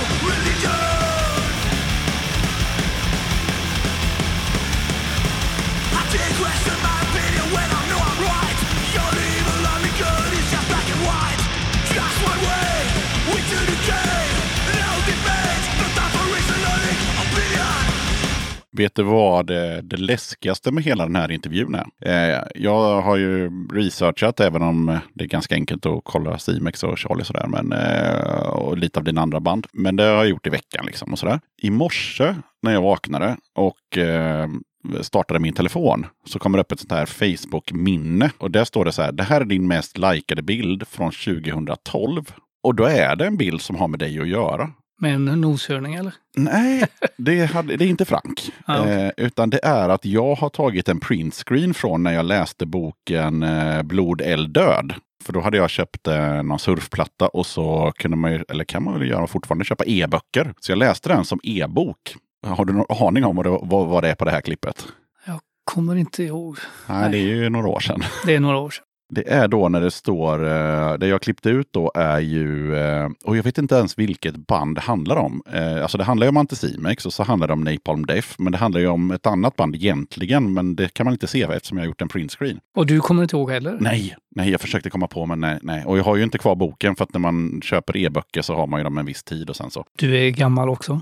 Vet 18.77 18.95
du 18.95 19.03
vad 19.03 19.47
det, 19.47 19.81
det 19.81 19.97
läskigaste 19.97 20.71
med 20.71 20.83
hela 20.83 21.05
den 21.05 21.15
här 21.15 21.31
intervjun 21.31 21.75
är? 21.75 21.85
Eh, 22.01 22.43
jag 22.55 23.01
har 23.01 23.15
ju 23.15 23.49
researchat, 23.73 24.39
även 24.39 24.61
om 24.61 24.99
det 25.13 25.23
är 25.23 25.27
ganska 25.27 25.55
enkelt 25.55 25.85
att 25.85 26.01
kolla 26.03 26.37
Simex 26.37 26.83
och 26.83 26.99
Charlie 26.99 27.21
och 27.21 27.27
sådär, 27.27 27.47
men, 27.47 27.71
eh, 27.71 28.47
och 28.47 28.77
lite 28.77 28.99
av 28.99 29.03
dina 29.03 29.21
andra 29.21 29.39
band. 29.39 29.67
Men 29.73 29.95
det 29.95 30.03
har 30.03 30.09
jag 30.09 30.27
gjort 30.27 30.47
i 30.47 30.49
veckan 30.49 30.85
liksom 30.85 31.11
och 31.11 31.19
sådär. 31.19 31.39
I 31.61 31.69
morse 31.69 32.35
när 32.61 32.73
jag 32.73 32.81
vaknade 32.81 33.37
och 33.55 33.97
eh, 33.97 34.47
startade 35.01 35.39
min 35.39 35.53
telefon 35.53 36.05
så 36.25 36.39
kommer 36.39 36.57
det 36.57 36.61
upp 36.61 36.71
ett 36.71 36.79
sånt 36.79 36.91
här 36.91 37.05
Facebook-minne. 37.05 38.31
Och 38.37 38.51
där 38.51 38.63
står 38.63 38.85
det 38.85 38.91
så 38.91 39.01
här, 39.01 39.11
det 39.11 39.23
här 39.23 39.41
är 39.41 39.45
din 39.45 39.67
mest 39.67 39.97
likade 39.97 40.41
bild 40.41 40.87
från 40.87 41.11
2012. 41.11 42.31
Och 42.63 42.75
då 42.75 42.83
är 42.83 43.15
det 43.15 43.25
en 43.25 43.37
bild 43.37 43.61
som 43.61 43.75
har 43.75 43.87
med 43.87 43.99
dig 43.99 44.19
att 44.19 44.27
göra. 44.27 44.71
Med 44.97 45.15
en 45.15 45.25
noshörning 45.25 45.95
eller? 45.95 46.13
Nej, 46.35 46.85
det, 47.17 47.45
hade, 47.45 47.77
det 47.77 47.85
är 47.85 47.89
inte 47.89 48.05
Frank. 48.05 48.51
Ja, 48.67 48.79
okej. 48.79 49.03
eh, 49.05 49.11
utan 49.25 49.49
det 49.49 49.59
är 49.63 49.89
att 49.89 50.05
jag 50.05 50.35
har 50.35 50.49
tagit 50.49 50.89
en 50.89 50.99
printscreen 50.99 51.73
från 51.73 52.03
när 52.03 52.13
jag 52.13 52.25
läste 52.25 52.65
boken 52.65 53.43
eh, 53.43 53.83
Blod, 53.83 54.21
eld, 54.21 54.49
död. 54.49 54.93
För 55.23 55.33
då 55.33 55.41
hade 55.41 55.57
jag 55.57 55.69
köpt 55.69 56.07
eh, 56.07 56.43
någon 56.43 56.59
surfplatta 56.59 57.27
och 57.27 57.45
så 57.45 57.91
kunde 57.95 58.17
man 58.17 58.31
ju, 58.31 58.43
eller 58.49 58.63
kan 58.63 58.83
man 58.83 58.99
väl 58.99 59.09
göra 59.09 59.27
fortfarande, 59.27 59.65
köpa 59.65 59.83
e-böcker. 59.85 60.53
Så 60.59 60.71
jag 60.71 60.77
läste 60.77 61.09
den 61.09 61.25
som 61.25 61.39
e-bok. 61.43 62.15
Har 62.47 62.65
du 62.65 62.73
någon 62.73 63.07
aning 63.07 63.25
om 63.25 63.35
vad 63.35 63.45
det, 63.45 63.49
vad, 63.61 63.87
vad 63.87 64.03
det 64.03 64.09
är 64.09 64.15
på 64.15 64.25
det 64.25 64.31
här 64.31 64.41
klippet? 64.41 64.87
Jag 65.25 65.39
kommer 65.63 65.95
inte 65.95 66.23
ihåg. 66.23 66.57
Nej, 66.87 67.01
Nej. 67.01 67.11
det 67.11 67.17
är 67.17 67.35
ju 67.35 67.49
några 67.49 67.67
år 67.67 67.79
sedan. 67.79 68.03
Det 68.25 68.35
är 68.35 68.39
några 68.39 68.57
år 68.57 68.69
sedan. 68.69 68.83
Det 69.09 69.31
är 69.31 69.47
då 69.47 69.69
när 69.69 69.81
det 69.81 69.91
står, 69.91 70.47
eh, 70.47 70.93
det 70.93 71.07
jag 71.07 71.21
klippt 71.21 71.45
ut 71.45 71.67
då 71.71 71.91
är 71.95 72.19
ju, 72.19 72.75
eh, 72.75 73.09
och 73.23 73.37
jag 73.37 73.43
vet 73.43 73.57
inte 73.57 73.75
ens 73.75 73.99
vilket 73.99 74.35
band 74.35 74.77
det 74.77 74.81
handlar 74.81 75.15
om. 75.15 75.41
Eh, 75.53 75.81
alltså 75.81 75.97
det 75.97 76.03
handlar 76.03 76.25
ju 76.25 76.29
om 76.29 76.37
Anticimex 76.37 77.05
och 77.05 77.13
så 77.13 77.23
handlar 77.23 77.47
det 77.47 77.53
om 77.53 77.63
Napalm 77.63 78.05
Death. 78.05 78.27
Men 78.37 78.51
det 78.51 78.57
handlar 78.57 78.81
ju 78.81 78.87
om 78.87 79.11
ett 79.11 79.25
annat 79.25 79.55
band 79.55 79.75
egentligen, 79.75 80.53
men 80.53 80.75
det 80.75 80.93
kan 80.93 81.03
man 81.03 81.13
inte 81.13 81.27
se 81.27 81.41
eftersom 81.43 81.77
jag 81.77 81.83
har 81.83 81.87
gjort 81.87 82.01
en 82.01 82.07
printscreen. 82.07 82.59
Och 82.75 82.85
du 82.85 82.99
kommer 82.99 83.23
inte 83.23 83.35
ihåg 83.35 83.51
heller? 83.51 83.77
Nej, 83.79 84.15
nej, 84.35 84.49
jag 84.51 84.61
försökte 84.61 84.89
komma 84.89 85.07
på 85.07 85.25
men 85.25 85.39
nej, 85.39 85.59
nej. 85.61 85.83
Och 85.85 85.97
jag 85.97 86.03
har 86.03 86.15
ju 86.15 86.23
inte 86.23 86.37
kvar 86.37 86.55
boken 86.55 86.95
för 86.95 87.03
att 87.03 87.13
när 87.13 87.19
man 87.19 87.61
köper 87.63 87.97
e-böcker 87.97 88.41
så 88.41 88.55
har 88.55 88.67
man 88.67 88.79
ju 88.79 88.83
dem 88.83 88.97
en 88.97 89.05
viss 89.05 89.23
tid 89.23 89.49
och 89.49 89.55
sen 89.55 89.71
så. 89.71 89.85
Du 89.97 90.17
är 90.17 90.29
gammal 90.29 90.69
också. 90.69 91.01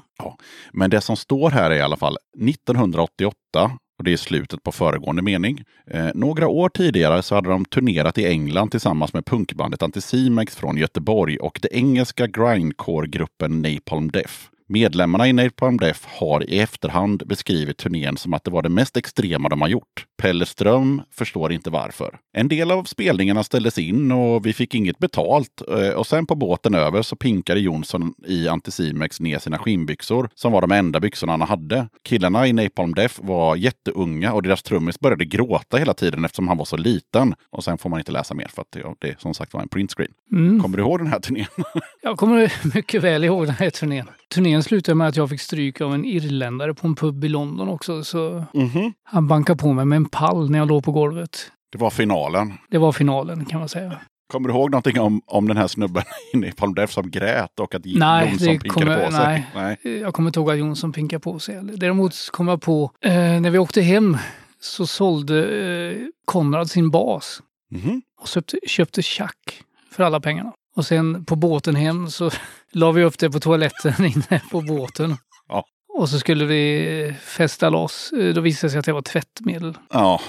Men 0.74 0.90
det 0.90 1.02
som 1.02 1.16
står 1.16 1.50
här 1.50 1.72
är 1.72 1.76
i 1.76 1.82
alla 1.82 1.98
fall 1.98 2.18
1988 2.48 3.72
och 3.98 4.04
det 4.04 4.14
är 4.14 4.18
slutet 4.18 4.64
på 4.64 4.72
föregående 4.72 5.22
mening. 5.22 5.64
Eh, 5.88 6.10
några 6.14 6.48
år 6.48 6.70
tidigare 6.70 7.24
så 7.24 7.36
hade 7.36 7.50
de 7.50 7.66
turnerat 7.66 8.18
i 8.18 8.26
England 8.26 8.70
tillsammans 8.70 9.14
med 9.14 9.26
punkbandet 9.26 9.84
Anticimex 9.84 10.56
från 10.56 10.78
Göteborg 10.78 11.38
och 11.38 11.60
det 11.62 11.70
engelska 11.72 12.28
grindcore-gruppen 12.28 13.62
Napalm 13.62 14.12
Death. 14.12 14.53
Medlemmarna 14.68 15.28
i 15.28 15.34
Napalm 15.34 15.78
Death 15.78 16.00
har 16.20 16.50
i 16.50 16.60
efterhand 16.60 17.24
beskrivit 17.26 17.78
turnén 17.78 18.18
som 18.18 18.34
att 18.34 18.44
det 18.44 18.52
var 18.52 18.62
det 18.62 18.70
mest 18.70 18.98
extrema 18.98 19.50
de 19.50 19.62
har 19.62 19.68
gjort. 19.68 20.06
Pelle 20.22 20.46
Ström 20.46 21.02
förstår 21.12 21.52
inte 21.54 21.70
varför. 21.70 22.18
En 22.34 22.48
del 22.48 22.72
av 22.72 22.84
spelningarna 22.84 23.44
ställdes 23.44 23.78
in 23.78 24.12
och 24.12 24.46
vi 24.46 24.54
fick 24.54 24.76
inget 24.76 25.00
betalt. 25.00 25.62
Eh, 25.70 25.90
Och 25.90 26.08
sen 26.08 26.26
på 26.26 26.36
båten 26.36 26.76
över 26.76 27.02
så 27.02 27.16
pinkade 27.16 27.60
Jonsson 27.60 28.14
i 28.28 28.48
Anticimex 28.48 29.20
ner 29.20 29.40
sina 29.40 29.58
skinnbyxor 29.58 30.30
som 30.36 30.52
var 30.52 30.62
de 30.62 30.72
enda 30.72 31.00
byxorna 31.00 31.32
han 31.34 31.42
hade. 31.42 31.88
Killarna 32.04 32.48
i 32.48 32.54
Napalm 32.54 32.94
Death 32.94 33.16
var 33.22 33.56
jätteunga 33.56 34.34
och 34.34 34.44
deras 34.44 34.64
trummis 34.64 35.00
började 35.00 35.26
gråta 35.26 35.78
hela 35.78 35.94
tiden 35.94 36.26
eftersom 36.26 36.48
han 36.48 36.58
var 36.58 36.66
så 36.66 36.78
liten. 36.78 37.36
Och 37.52 37.64
sen 37.64 37.78
får 37.78 37.90
man 37.90 38.00
inte 38.00 38.12
läsa 38.12 38.34
mer 38.34 38.48
för 38.48 38.62
att 38.62 38.76
ja, 38.84 38.96
det 39.00 39.20
som 39.22 39.34
sagt 39.34 39.54
var 39.54 39.62
en 39.62 39.70
printscreen. 39.70 40.12
Mm. 40.32 40.62
Kommer 40.62 40.78
du 40.78 40.84
ihåg 40.84 41.00
den 41.00 41.08
här 41.08 41.20
turnén? 41.20 41.46
Jag 42.02 42.18
kommer 42.18 42.54
mycket 42.76 43.04
väl 43.04 43.24
ihåg 43.24 43.46
den 43.46 43.56
här 43.56 43.70
turnén. 43.70 44.08
Turnén 44.34 44.64
slutade 44.64 44.96
med 44.96 45.08
att 45.08 45.16
jag 45.16 45.30
fick 45.30 45.42
stryk 45.42 45.82
av 45.82 45.94
en 45.94 46.06
irländare 46.06 46.74
på 46.74 46.88
en 46.88 46.96
pub 46.96 47.24
i 47.24 47.30
London 47.30 47.70
också. 47.70 48.04
Så 48.04 48.44
Mhm. 48.54 48.94
han 49.04 49.28
bankade 49.28 49.58
på 49.60 49.74
mig 49.74 49.86
med 49.86 49.96
en 49.96 50.06
pall 50.06 50.50
när 50.50 50.60
jag 50.60 50.68
låg 50.68 50.84
på 50.84 50.92
golvet. 50.92 51.52
Det 51.72 51.78
var 51.78 51.90
finalen. 51.90 52.54
Det 52.70 52.78
var 52.78 52.92
finalen 52.92 53.46
kan 53.46 53.60
man 53.60 53.70
säga. 53.70 54.00
Kommer 54.32 54.50
du 54.50 54.56
ihåg 54.56 54.72
någonting 54.72 55.00
om, 55.00 55.22
om 55.26 55.48
den 55.48 55.58
här 55.58 55.68
snubben 55.68 56.04
i 56.46 56.52
Palm 56.52 56.74
Death 56.74 56.94
som 56.94 57.12
grät 57.12 57.60
och 57.60 57.76
att 57.76 57.86
Nej, 57.86 58.30
Jonsson 58.30 58.48
pinkade 58.48 58.70
kommer- 58.70 59.06
på 59.06 59.12
sig? 59.12 59.48
nej. 59.56 59.78
nej. 59.84 60.00
Jag 60.00 60.14
kommer 60.14 60.30
inte 60.30 60.40
ihåg 60.40 60.52
att 60.52 60.58
Jonsson 60.58 60.92
pinkade 60.94 61.20
på 61.20 61.40
sig. 61.40 61.60
Däremot 61.64 62.14
kom 62.32 62.48
jag 62.48 62.62
på, 62.62 62.92
eh, 63.02 63.12
när 63.14 63.50
vi 63.50 63.58
åkte 63.58 63.82
hem 63.82 64.18
så 64.62 64.88
sålde 64.88 65.46
eh, 65.92 65.98
Konrad 66.26 66.70
sin 66.70 66.90
bas 66.92 67.42
Mhm. 67.72 68.02
och 68.22 68.28
köpte, 68.28 68.58
köpte 68.68 69.02
tjack 69.02 69.62
för 69.92 70.04
alla 70.04 70.20
pengarna. 70.20 70.52
Och 70.76 70.86
sen 70.86 71.26
på 71.26 71.36
båten 71.36 71.76
hem 71.76 72.10
så 72.10 72.30
la 72.74 72.92
vi 72.92 73.04
upp 73.04 73.18
det 73.20 73.30
på 73.32 73.40
toaletten 73.40 74.06
inne 74.06 74.42
på 74.52 74.62
båten. 74.62 75.18
Ja. 75.50 75.66
Och 76.00 76.10
så 76.10 76.20
skulle 76.20 76.46
vi 76.46 77.16
fästa 77.26 77.70
loss. 77.70 78.12
Eh, 78.20 78.34
Då 78.34 78.42
visade 78.42 78.68
det 78.68 78.72
sig 78.72 78.80
att 78.80 78.86
det 78.86 78.94
var 78.94 79.02
tvättmedel. 79.02 79.78
Ja, 79.92 80.22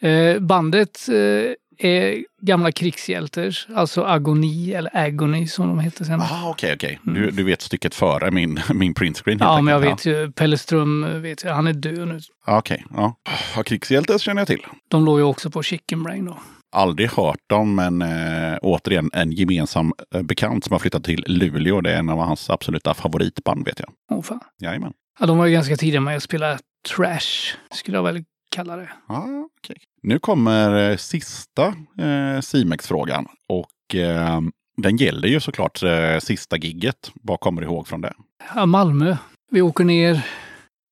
Eh, 0.00 0.38
bandet 0.40 1.08
eh, 1.08 1.52
är 1.88 2.24
gamla 2.42 2.72
krigshjälters, 2.72 3.66
alltså 3.74 4.04
Agoni 4.04 4.72
eller 4.72 4.96
Agony 4.96 5.46
som 5.46 5.68
de 5.68 5.78
hette 5.78 6.04
sen. 6.04 6.20
ah, 6.20 6.50
okej, 6.50 6.74
okej. 6.74 6.98
Du, 7.02 7.30
du 7.30 7.44
vet 7.44 7.62
stycket 7.62 7.94
före 7.94 8.30
min, 8.30 8.60
min 8.74 8.94
printscreen. 8.94 9.38
Mm. 9.40 9.52
Ja, 9.52 9.60
men 9.60 9.72
jag 9.74 9.80
vet 9.80 10.06
ju. 10.06 10.32
Pelle 10.32 10.58
Ström 10.58 11.04
eh, 11.04 11.10
vet 11.10 11.44
jag, 11.44 11.54
han 11.54 11.66
är 11.66 11.72
död 11.72 12.08
nu. 12.08 12.20
Ja, 12.46 12.58
Okej, 12.58 12.84
ja. 12.94 13.14
ja. 13.56 13.62
Krigshjälte 13.62 14.18
känner 14.18 14.40
jag 14.40 14.46
till. 14.48 14.66
De 14.88 15.04
låg 15.04 15.18
ju 15.18 15.24
också 15.24 15.50
på 15.50 15.62
Chicken 15.62 16.02
Brain 16.02 16.24
då. 16.24 16.38
Aldrig 16.76 17.10
hört 17.10 17.40
dem, 17.46 17.74
men 17.74 18.02
äh, 18.02 18.58
återigen 18.62 19.10
en 19.12 19.32
gemensam 19.32 19.92
äh, 20.14 20.22
bekant 20.22 20.64
som 20.64 20.72
har 20.72 20.78
flyttat 20.78 21.04
till 21.04 21.24
Luleå. 21.26 21.80
Det 21.80 21.92
är 21.92 21.98
en 21.98 22.08
av 22.08 22.18
hans 22.18 22.50
absoluta 22.50 22.94
favoritband 22.94 23.64
vet 23.64 23.80
jag. 23.80 23.90
Åh 24.10 24.22
fan. 24.22 24.40
Jajamän. 24.62 24.92
Ja, 25.20 25.26
de 25.26 25.38
var 25.38 25.46
ju 25.46 25.52
ganska 25.52 25.76
tidiga 25.76 26.00
med 26.00 26.16
att 26.16 26.22
spela 26.22 26.58
trash, 26.96 27.56
skulle 27.70 27.96
jag 27.96 28.02
väl 28.02 28.24
kalla 28.50 28.76
det. 28.76 28.88
Ja, 29.08 29.48
okej. 29.58 29.76
Nu 30.02 30.18
kommer 30.18 30.90
eh, 30.90 30.96
sista 30.96 31.66
eh, 31.98 32.40
Simex-frågan. 32.40 33.26
Och 33.48 33.94
eh, 33.94 34.40
den 34.82 34.96
gäller 34.96 35.28
ju 35.28 35.40
såklart 35.40 35.82
eh, 35.82 36.18
sista 36.18 36.56
gigget. 36.56 37.12
Vad 37.14 37.40
kommer 37.40 37.62
du 37.62 37.66
ihåg 37.66 37.88
från 37.88 38.00
det? 38.00 38.12
Ja, 38.54 38.66
Malmö. 38.66 39.16
Vi 39.50 39.62
åker 39.62 39.84
ner. 39.84 40.26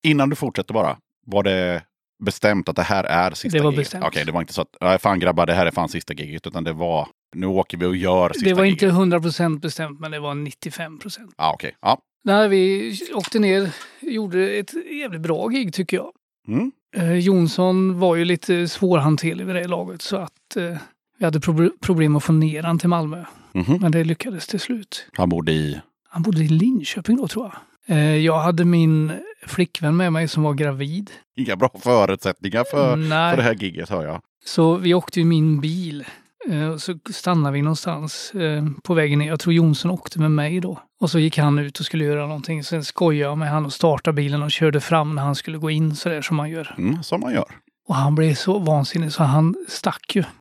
Innan 0.07 0.31
du 0.31 0.37
fortsätter 0.37 0.75
bara. 0.75 0.97
Var 1.27 1.43
det 1.43 1.83
bestämt 2.25 2.69
att 2.69 2.77
det 2.77 2.83
här 2.83 3.05
är 3.05 3.31
sista 3.31 3.59
Det 3.59 3.65
var 3.65 3.71
giget? 3.71 3.85
bestämt. 3.85 4.05
Okej, 4.05 4.25
det 4.25 4.33
var 4.33 4.41
inte 4.41 4.53
så 4.53 4.63
att 4.63 4.77
"Nej, 4.81 4.99
fan 4.99 5.19
grabbar, 5.21 5.47
det 5.47 5.55
här 5.55 5.67
är 5.67 5.71
fan 5.71 5.89
sista 5.89 6.15
giget. 6.15 6.47
Utan 6.47 6.65
det 6.65 6.73
var 6.73 7.09
nu 7.35 7.47
åker 7.47 7.79
vi 7.79 7.87
och 7.87 7.97
gör 7.97 8.29
sista 8.33 8.49
Det 8.49 8.55
var 8.55 8.65
giget. 8.65 8.83
inte 8.83 8.95
100% 8.95 9.61
bestämt, 9.61 10.01
men 10.01 10.11
det 10.11 10.19
var 10.19 10.35
95%. 10.35 11.35
Ja, 11.37 11.53
okej. 11.55 11.77
Ja. 11.83 11.99
När 12.25 12.49
vi 12.49 12.93
åkte 13.15 13.39
ner, 13.39 13.71
gjorde 14.01 14.49
ett 14.51 14.75
jävligt 15.01 15.21
bra 15.21 15.49
gig 15.49 15.75
tycker 15.75 15.97
jag. 15.97 16.11
Mm. 16.49 16.73
Eh, 16.97 17.13
Jonsson 17.15 17.99
var 17.99 18.17
ju 18.17 18.25
lite 18.25 18.69
svårhanterlig 18.69 19.47
vid 19.47 19.55
det 19.57 19.69
laget 19.69 20.03
så 20.03 20.17
att 20.17 20.57
eh, 20.57 20.77
vi 21.19 21.25
hade 21.25 21.39
prob- 21.39 21.81
problem 21.81 22.17
att 22.17 22.25
få 22.25 22.33
ner 22.33 22.63
han 22.63 22.79
till 22.79 22.89
Malmö. 22.89 23.25
Mhm. 23.53 23.79
Men 23.81 23.93
det 23.93 24.05
lyckades 24.05 24.47
till 24.47 24.61
slut. 24.61 25.07
Han 25.17 25.29
bodde 25.29 25.53
i... 25.53 25.81
Han 26.09 26.23
bodde 26.23 26.45
i 26.45 26.49
Linköping 26.49 27.17
då 27.17 27.29
tror 27.29 27.45
jag. 27.87 27.97
Eh, 27.97 28.17
jag 28.17 28.39
hade 28.39 28.65
min 28.65 29.13
flickvän 29.47 29.97
med 29.97 30.13
mig 30.13 30.29
som 30.29 30.43
var 30.43 30.55
gravid. 30.55 31.11
Inga 31.37 31.57
bra 31.57 31.71
förutsättningar 31.81 32.65
för, 32.71 32.97
Nej. 32.97 33.31
för 33.31 33.37
det 33.37 33.43
här 33.43 33.55
giget 33.55 33.89
hör 33.91 34.05
jag. 34.05 34.21
Så 34.45 34.77
vi 34.77 34.95
åkte 34.95 35.21
i 35.21 35.25
min 35.25 35.61
bil. 35.61 36.05
Eh, 36.49 36.69
och 36.69 36.81
så 36.83 36.99
stannade 37.13 37.55
vi 37.55 37.63
någonstans 37.63 38.31
eh, 38.35 38.65
på 38.83 38.95
vägen 38.95 39.19
ner. 39.19 39.27
Jag 39.29 39.41
tror 39.41 39.55
Jonsson 39.55 39.91
åkte 39.91 40.19
med 40.19 40.31
mig 40.31 40.61
då. 40.61 40.79
Och 41.01 41.11
så 41.11 41.19
gick 41.19 41.39
han 41.39 41.59
ut 41.59 41.81
och 41.81 41.87
skulle 41.87 42.05
göra 42.05 42.27
någonting. 42.27 42.65
Sen 42.65 42.85
skojade 42.85 43.31
jag 43.31 43.39
med 43.39 43.51
han 43.51 43.67
och 43.67 43.73
startade 43.73 44.15
bilen 44.15 44.43
och 44.43 44.51
körde 44.51 44.81
fram 44.81 45.15
när 45.15 45.23
han 45.23 45.35
skulle 45.35 45.59
gå 45.59 45.71
in 45.71 45.97
sådär 45.97 46.23
som 46.23 46.37
man 46.37 46.51
gör. 46.51 46.75
Mm, 46.79 47.03
som 47.03 47.21
man 47.21 47.33
gör. 47.33 47.53
Och 47.89 47.95
han 47.95 48.15
blev 48.15 48.35
så 48.35 48.59
vansinnig 48.59 49.13
så 49.13 49.23
han 49.23 49.55
stack 49.69 50.17
ju. 50.17 50.25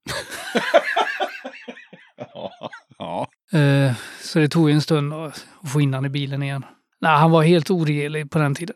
Ja. 2.98 3.28
Eh, 3.60 3.94
så 4.22 4.40
det 4.40 4.50
tog 4.50 4.70
ju 4.70 4.76
en 4.76 4.82
stund 4.82 5.14
att 5.14 5.46
att 5.66 5.72
få 5.72 5.82
in 5.82 5.94
han 5.94 6.06
i 6.06 6.10
bilen 6.10 6.44
igen. 6.44 6.66
Nej, 7.02 7.18
han 7.18 7.32
var 7.32 7.44
helt 7.44 7.70
oregerlig 7.72 8.32
på 8.32 8.40
den 8.40 8.56
tiden. 8.56 8.76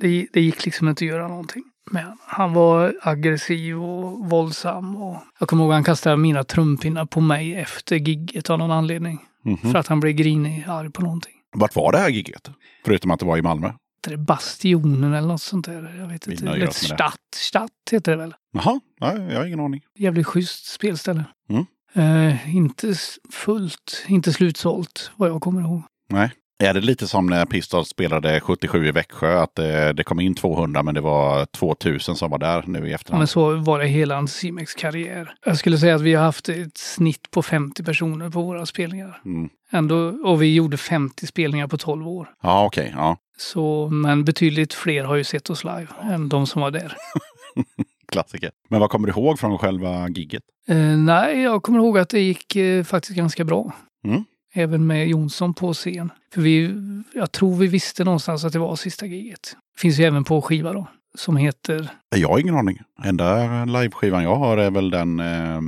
Det, 0.00 0.26
det 0.32 0.40
gick 0.40 0.64
liksom 0.64 0.88
inte 0.88 1.04
att 1.04 1.08
göra 1.08 1.28
någonting 1.28 1.62
med 1.90 2.04
han. 2.04 2.18
Han 2.26 2.52
var 2.52 2.94
aggressiv 3.02 3.82
och 3.82 4.30
våldsam. 4.30 4.96
Och 4.96 5.16
jag 5.40 5.48
kommer 5.48 5.64
ihåg 5.64 5.72
att 5.72 5.76
han 5.76 5.84
kastade 5.84 6.16
mina 6.16 6.44
trumpinnar 6.44 7.04
på 7.04 7.20
mig 7.20 7.54
efter 7.54 7.96
gigget 7.96 8.50
av 8.50 8.58
någon 8.58 8.70
anledning. 8.70 9.18
Mhm. 9.44 9.72
För 9.72 9.78
att 9.78 9.86
han 9.86 10.00
blev 10.00 10.12
grinig, 10.12 10.64
arg 10.68 10.90
på 10.90 11.02
någonting. 11.02 11.32
Vart 11.56 11.76
var 11.76 11.92
det 11.92 11.98
här 11.98 12.08
giget? 12.08 12.50
Förutom 12.84 13.10
att 13.10 13.20
det 13.20 13.26
var 13.26 13.36
i 13.36 13.42
Malmö. 13.42 13.72
Det 14.06 14.12
är 14.12 14.16
Bastionen 14.16 15.14
eller 15.14 15.28
något 15.28 15.42
sånt 15.42 15.66
där. 15.66 15.94
Jag 15.98 16.06
vet 16.06 16.26
inte. 16.26 16.46
Eller 16.46 16.66
det. 16.66 16.72
Stadt. 16.74 17.16
Stadt 17.34 17.70
heter 17.90 18.12
det 18.12 18.18
väl. 18.18 18.34
Jaha, 18.52 18.80
nej, 19.00 19.26
jag 19.30 19.38
har 19.38 19.46
ingen 19.46 19.60
aning. 19.60 19.80
Jävligt 19.98 20.26
schysst 20.26 20.66
spelställe. 20.72 21.24
Mm. 21.50 21.66
Eh, 21.94 22.56
inte 22.56 22.94
fullt, 23.32 24.04
inte 24.08 24.32
slutsålt 24.32 25.10
vad 25.16 25.28
jag 25.30 25.40
kommer 25.40 25.60
ihåg. 25.60 25.82
Nej. 26.08 26.32
Är 26.62 26.74
det 26.74 26.80
lite 26.80 27.08
som 27.08 27.26
när 27.26 27.46
Pistols 27.46 27.88
spelade 27.88 28.40
77 28.40 28.86
i 28.86 28.90
Växjö? 28.90 29.42
Att 29.42 29.54
det, 29.54 29.92
det 29.92 30.04
kom 30.04 30.20
in 30.20 30.34
200 30.34 30.82
men 30.82 30.94
det 30.94 31.00
var 31.00 31.46
2000 31.46 32.16
som 32.16 32.30
var 32.30 32.38
där 32.38 32.64
nu 32.66 32.88
i 32.88 32.92
efterhand? 32.92 33.20
men 33.20 33.26
så 33.26 33.56
var 33.56 33.78
det 33.78 33.86
hela 33.86 34.16
Anticimex 34.16 34.74
karriär. 34.74 35.34
Jag 35.44 35.58
skulle 35.58 35.78
säga 35.78 35.94
att 35.94 36.00
vi 36.00 36.14
har 36.14 36.24
haft 36.24 36.48
ett 36.48 36.78
snitt 36.78 37.30
på 37.30 37.42
50 37.42 37.84
personer 37.84 38.30
på 38.30 38.42
våra 38.42 38.66
spelningar. 38.66 39.20
Mm. 39.24 39.48
Ändå, 39.70 39.96
och 40.24 40.42
vi 40.42 40.54
gjorde 40.54 40.76
50 40.76 41.26
spelningar 41.26 41.66
på 41.66 41.78
12 41.78 42.08
år. 42.08 42.28
Ja, 42.42 42.64
okej. 42.64 42.92
ja. 42.96 43.16
Så, 43.38 43.88
men 43.88 44.24
betydligt 44.24 44.74
fler 44.74 45.04
har 45.04 45.16
ju 45.16 45.24
sett 45.24 45.50
oss 45.50 45.64
live 45.64 45.88
än 46.02 46.28
de 46.28 46.46
som 46.46 46.62
var 46.62 46.70
där. 46.70 46.96
Klassiker. 48.12 48.50
Men 48.68 48.80
vad 48.80 48.90
kommer 48.90 49.06
du 49.06 49.12
ihåg 49.12 49.38
från 49.38 49.58
själva 49.58 50.08
gigget? 50.08 50.42
Eh, 50.68 50.76
nej, 50.76 51.42
jag 51.42 51.62
kommer 51.62 51.78
ihåg 51.78 51.98
att 51.98 52.08
det 52.08 52.20
gick 52.20 52.56
eh, 52.56 52.84
faktiskt 52.84 53.16
ganska 53.16 53.44
bra. 53.44 53.72
Mm. 54.04 54.24
Även 54.52 54.86
med 54.86 55.08
Jonsson 55.08 55.54
på 55.54 55.74
scen. 55.74 56.12
För 56.34 56.40
vi, 56.40 56.74
jag 57.14 57.32
tror 57.32 57.56
vi 57.56 57.66
visste 57.66 58.04
någonstans 58.04 58.44
att 58.44 58.52
det 58.52 58.58
var 58.58 58.76
sista 58.76 59.06
giget. 59.06 59.56
Finns 59.78 60.00
ju 60.00 60.04
även 60.04 60.24
på 60.24 60.42
skiva 60.42 60.72
då. 60.72 60.86
Som 61.14 61.36
heter, 61.36 61.88
Jag 62.16 62.28
har 62.28 62.38
ingen 62.38 62.56
aning. 62.56 62.78
Enda 63.04 63.64
liveskivan 63.64 64.22
jag 64.22 64.36
har 64.36 64.58
är 64.58 64.70
väl 64.70 64.90
den 64.90 65.20
eh, 65.20 65.60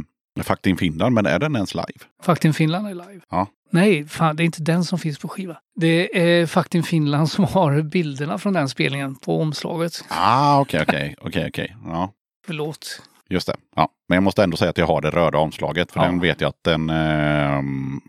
Faktin 0.42 0.76
Finland, 0.76 1.14
men 1.14 1.26
är 1.26 1.38
den 1.38 1.54
ens 1.56 1.74
live? 1.74 1.86
Faktin 2.22 2.54
Finland 2.54 2.86
är 2.86 2.94
live. 2.94 3.20
Ja. 3.30 3.46
Nej, 3.70 4.08
fan 4.08 4.36
det 4.36 4.42
är 4.42 4.44
inte 4.44 4.62
den 4.62 4.84
som 4.84 4.98
finns 4.98 5.18
på 5.18 5.28
skiva. 5.28 5.56
Det 5.76 6.18
är 6.18 6.46
Faktin 6.46 6.82
Finland 6.82 7.30
som 7.30 7.44
har 7.44 7.82
bilderna 7.82 8.38
från 8.38 8.52
den 8.52 8.68
spelningen 8.68 9.14
på 9.14 9.40
omslaget. 9.40 10.04
Ah, 10.08 10.60
okej, 10.60 10.82
okej, 10.88 11.16
okej, 11.20 11.46
okej. 11.48 11.76
Ja, 11.84 12.12
Förlåt. 12.46 13.02
Just 13.28 13.46
det. 13.46 13.56
Ja. 13.76 13.88
Men 14.08 14.16
jag 14.16 14.22
måste 14.22 14.42
ändå 14.42 14.56
säga 14.56 14.70
att 14.70 14.78
jag 14.78 14.86
har 14.86 15.00
det 15.00 15.10
röda 15.10 15.38
omslaget, 15.38 15.92
för 15.92 16.00
Ja. 16.00 16.06
den 16.06 16.20
vet 16.20 16.40
jag 16.40 16.48
att 16.48 16.64
den 16.64 16.90
ehm, 16.90 18.00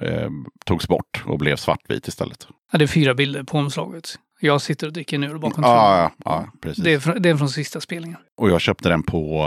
ehm, 0.00 0.46
togs 0.64 0.88
bort 0.88 1.22
och 1.26 1.38
blev 1.38 1.56
svartvit 1.56 2.08
istället. 2.08 2.46
Ja, 2.72 2.78
det 2.78 2.84
är 2.84 2.88
fyra 2.88 3.14
bilder 3.14 3.42
på 3.42 3.58
omslaget. 3.58 4.14
Jag 4.44 4.60
sitter 4.60 4.86
och 4.86 4.92
dricker 4.92 5.16
en 5.16 5.24
öl 5.24 5.38
bakom 5.38 5.64
Ja, 5.64 5.98
ja, 5.98 6.10
ja, 6.24 6.46
precis. 6.60 6.84
Det 6.84 6.92
är, 6.92 6.98
från, 6.98 7.22
det 7.22 7.28
är 7.28 7.36
från 7.36 7.48
sista 7.48 7.80
spelningen. 7.80 8.18
Och 8.36 8.50
jag 8.50 8.60
köpte 8.60 8.88
den 8.88 9.02
på, 9.02 9.44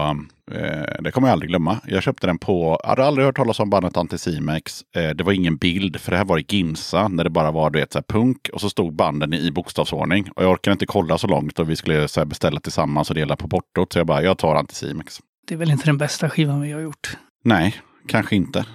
eh, 0.52 1.02
det 1.03 1.11
kommer 1.11 1.28
jag 1.28 1.34
aldrig 1.34 1.49
glömma. 1.49 1.80
Jag 1.88 2.03
köpte 2.03 2.28
den 2.28 2.38
på, 2.38 2.80
jag 2.84 2.90
hade 2.90 3.06
aldrig 3.06 3.26
hört 3.26 3.36
talas 3.36 3.60
om 3.60 3.69
bandet 3.69 3.98
Anticimex. 3.98 4.82
Eh, 4.95 5.10
det 5.10 5.24
var 5.24 5.32
ingen 5.32 5.57
bild, 5.57 6.02
för 6.02 6.11
det 6.11 6.18
här 6.18 6.26
var 6.26 6.40
i 6.40 6.45
Ginsa, 6.48 7.07
när 7.07 7.24
det 7.24 7.30
bara 7.30 7.52
var 7.52 7.69
du 7.69 7.80
vet, 7.80 7.94
så 7.94 7.99
här, 7.99 8.03
punk. 8.07 8.49
Och 8.53 8.61
så 8.61 8.69
stod 8.69 8.95
banden 8.95 9.34
i 9.34 9.52
bokstavsordning. 9.52 10.30
Och 10.36 10.44
jag 10.44 10.52
orkade 10.52 10.72
inte 10.72 10.86
kolla 10.86 11.18
så 11.18 11.28
långt 11.28 11.60
och 11.60 11.69
vi 11.69 11.76
skulle 11.76 12.07
så 12.07 12.19
här, 12.19 12.26
beställa 12.26 12.60
tillsammans 12.60 13.10
och 13.10 13.15
dela 13.15 13.36
på 13.36 13.48
portot. 13.48 13.94
Så 13.94 13.99
jag 13.99 14.07
bara, 14.07 14.24
jag 14.24 14.38
tar 14.38 14.56
Anticimex. 14.56 15.19
Det 15.48 15.53
är 15.53 15.57
väl 15.57 15.72
inte 15.72 15.86
den 15.86 15.98
bästa 15.98 16.30
skivan 16.30 16.61
vi 16.61 16.72
har 16.72 16.82
gjort. 16.82 17.18
Nej, 17.44 17.76
kanske 18.07 18.36
inte. 18.36 18.65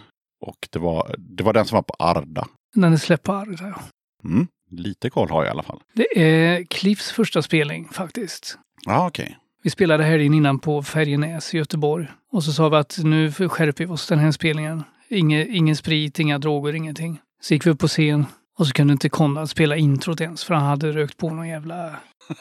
Och 0.46 0.68
det 0.70 0.78
var, 0.78 1.14
det 1.18 1.44
var 1.44 1.52
den 1.52 1.64
som 1.64 1.76
var 1.76 1.82
på 1.82 1.94
Arda. 1.98 2.46
Den 2.74 2.92
är 2.92 2.96
släppt 2.96 3.22
på 3.22 3.32
Arga. 3.32 3.56
ja. 3.60 3.82
Mm, 4.24 4.46
lite 4.72 5.10
koll 5.10 5.30
har 5.30 5.42
jag 5.42 5.50
i 5.50 5.50
alla 5.50 5.62
fall. 5.62 5.80
Det 5.92 6.22
är 6.22 6.64
Cliffs 6.64 7.10
första 7.10 7.42
spelning 7.42 7.88
faktiskt. 7.92 8.58
Ja, 8.86 9.06
okej. 9.06 9.38
Vi 9.62 9.70
spelade 9.70 10.04
helgen 10.04 10.34
innan 10.34 10.58
på 10.58 10.82
Färjenäs 10.82 11.54
i 11.54 11.58
Göteborg. 11.58 12.06
Och 12.32 12.44
så 12.44 12.52
sa 12.52 12.68
vi 12.68 12.76
att 12.76 12.98
nu 13.02 13.32
skärper 13.32 13.86
vi 13.86 13.92
oss 13.92 14.06
den 14.06 14.18
här 14.18 14.32
spelningen. 14.32 14.84
Inge, 15.08 15.46
ingen 15.46 15.76
sprit, 15.76 16.18
inga 16.18 16.38
droger, 16.38 16.74
ingenting. 16.74 17.20
Så 17.40 17.54
gick 17.54 17.66
vi 17.66 17.70
upp 17.70 17.78
på 17.78 17.88
scen 17.88 18.26
och 18.58 18.66
så 18.66 18.72
kunde 18.72 18.92
inte 18.92 19.08
Konrad 19.08 19.50
spela 19.50 19.76
introt 19.76 20.20
ens 20.20 20.44
för 20.44 20.54
han 20.54 20.64
hade 20.64 20.92
rökt 20.92 21.16
på 21.16 21.30
någon 21.30 21.48
jävla... 21.48 21.96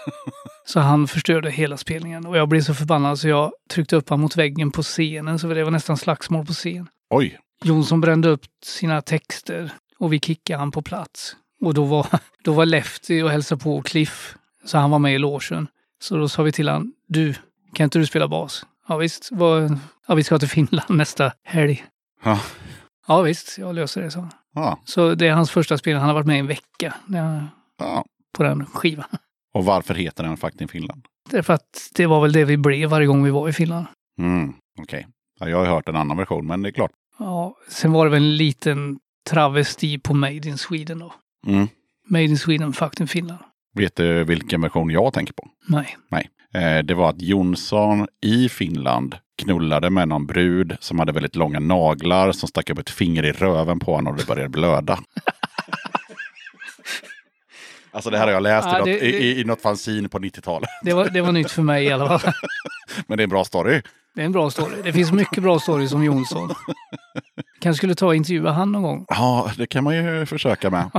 Så 0.66 0.80
han 0.80 1.08
förstörde 1.08 1.52
hela 1.52 1.78
spelningen. 1.78 2.26
Och 2.26 2.38
jag 2.38 2.50
blev 2.50 2.62
så 2.62 2.74
förbannad 2.74 3.20
så 3.20 3.28
jag 3.28 3.52
tryckte 3.70 3.96
upp 3.96 4.10
honom 4.10 4.22
mot 4.22 4.38
väggen 4.38 4.72
på 4.72 4.84
scenen 4.84 5.40
så 5.40 5.48
det 5.48 5.64
var 5.64 5.72
nästan 5.72 5.98
slagsmål 5.98 6.46
på 6.46 6.54
scen. 6.54 6.88
Oj, 7.10 7.40
Jonsson 7.64 8.02
brände 8.02 8.30
upp 8.30 8.46
sina 8.66 9.02
texter 9.02 9.72
och 10.00 10.14
vi 10.14 10.20
kickade 10.20 10.60
han 10.60 10.72
på 10.72 10.82
plats. 10.82 11.36
Och 11.62 11.74
då 11.74 11.84
var, 11.86 12.08
då 12.44 12.54
var 12.54 12.66
Lefty 12.66 13.22
och 13.24 13.30
hälsade 13.32 13.62
på 13.64 13.82
Cliff. 13.82 14.36
Så 14.66 14.78
han 14.78 14.92
var 14.92 15.00
med 15.00 15.16
i 15.16 15.18
logen. 15.18 15.68
Så 16.02 16.18
då 16.18 16.30
sa 16.30 16.44
vi 16.44 16.52
till 16.52 16.70
han, 16.70 16.94
du, 17.08 17.34
kan 17.74 17.84
inte 17.84 18.00
du 18.00 18.06
spela 18.06 18.28
bas? 18.28 18.66
Ja 18.88 18.98
visst, 18.98 19.30
vad, 19.32 19.78
ja, 20.08 20.16
vi 20.16 20.24
ska 20.24 20.40
till 20.40 20.48
Finland 20.50 20.90
nästa 20.98 21.34
helg. 21.44 21.86
Ja. 22.24 22.40
Ja 23.08 23.22
visst, 23.22 23.58
jag 23.58 23.76
löser 23.76 24.02
det, 24.02 24.12
så. 24.12 24.28
ja, 24.56 24.80
Så 24.86 25.16
det 25.16 25.28
är 25.28 25.34
hans 25.34 25.52
första 25.52 25.78
spel, 25.78 25.98
han 25.98 26.08
har 26.08 26.14
varit 26.14 26.26
med 26.28 26.36
i 26.36 26.40
en 26.40 26.48
vecka 26.48 26.94
när- 27.06 27.48
ja. 27.80 28.06
på 28.38 28.44
den 28.44 28.66
skivan. 28.66 29.06
Och 29.54 29.66
varför 29.66 29.94
heter 29.94 30.24
den 30.24 30.38
Faktin 30.38 30.68
Finland? 30.68 31.06
Därför 31.30 31.54
att 31.54 31.90
det 31.96 32.06
var 32.06 32.22
väl 32.22 32.32
det 32.32 32.46
vi 32.46 32.58
blev 32.58 32.90
varje 32.90 33.08
gång 33.08 33.24
vi 33.24 33.30
var 33.32 33.50
i 33.50 33.54
Finland. 33.54 33.86
Mm, 34.20 34.54
okej. 34.82 35.08
Ja, 35.40 35.50
jag 35.50 35.58
har 35.58 35.66
hört 35.66 35.90
en 35.90 35.96
annan 35.96 36.18
version, 36.18 36.48
men 36.48 36.62
det 36.62 36.70
är 36.70 36.74
klart. 36.74 36.92
Ja, 37.20 37.56
sen 37.70 37.92
var 37.92 38.06
det 38.06 38.12
väl 38.12 38.24
en 38.24 38.38
liten 38.38 39.00
travesti 39.30 40.00
på 40.00 40.14
Made 40.14 40.48
in 40.50 40.58
Sweden 40.58 41.00
då. 41.00 41.14
Mm. 41.48 41.68
Made 42.08 42.24
in 42.24 42.38
Sweden, 42.38 42.74
fucking 42.74 43.08
Finland. 43.08 43.40
Vet 43.74 43.96
du 43.96 44.24
vilken 44.24 44.62
version 44.62 44.90
jag 44.90 45.14
tänker 45.14 45.34
på? 45.34 45.48
Nej. 46.10 46.30
Eh, 46.54 46.84
det 46.84 46.94
var 46.94 47.10
att 47.10 47.22
Jonsson 47.22 48.08
i 48.22 48.50
Finland 48.50 49.16
knullade 49.42 49.90
med 49.90 50.08
någon 50.08 50.26
brud 50.26 50.78
som 50.80 51.00
hade 51.00 51.12
väldigt 51.12 51.36
långa 51.36 51.60
naglar 51.60 52.32
som 52.32 52.50
stack 52.50 52.70
upp 52.70 52.80
ett 52.80 52.90
finger 52.90 53.26
i 53.26 53.32
röven 53.32 53.80
på 53.80 53.96
honom 53.96 54.14
och 54.14 54.20
det 54.20 54.28
började 54.28 54.50
blöda. 54.50 55.00
alltså 57.92 58.10
det 58.10 58.18
här 58.18 58.26
har 58.26 58.34
jag 58.34 58.44
läst 58.44 58.68
Ja, 58.72 58.76
i, 58.76 58.80
något, 58.80 58.86
det- 58.86 59.00
i, 59.06 59.16
i, 59.38 59.42
i 59.42 59.44
något 59.44 59.62
fanzine 59.62 60.10
på 60.10 60.20
90-talet. 60.20 60.70
Det 60.84 60.94
var, 60.94 61.10
det 61.10 61.22
var 61.22 61.32
nytt 61.32 61.52
för 61.52 61.62
mig 61.62 61.86
i 61.86 61.92
alla 61.92 62.20
fall. 62.20 62.34
Men 63.08 63.18
det 63.18 63.22
är 63.22 63.24
en 63.24 63.30
bra 63.30 63.46
story. 63.46 63.82
Det 64.16 64.22
är 64.22 64.26
en 64.26 64.32
bra 64.32 64.50
story. 64.52 64.76
Det 64.84 64.94
finns 64.94 65.12
mycket 65.12 65.44
bra 65.44 65.60
stories 65.60 65.94
om 65.94 66.04
Jonsson. 66.04 66.50
Kanske 67.62 67.78
skulle 67.78 67.96
ta 67.96 68.06
och 68.08 68.16
intervjua 68.16 68.52
han 68.52 68.72
någon 68.72 68.82
gång. 68.84 69.06
Ja, 69.10 69.52
det 69.58 69.68
kan 69.68 69.84
man 69.84 69.96
ju 69.96 70.26
försöka 70.26 70.70
med. 70.70 70.90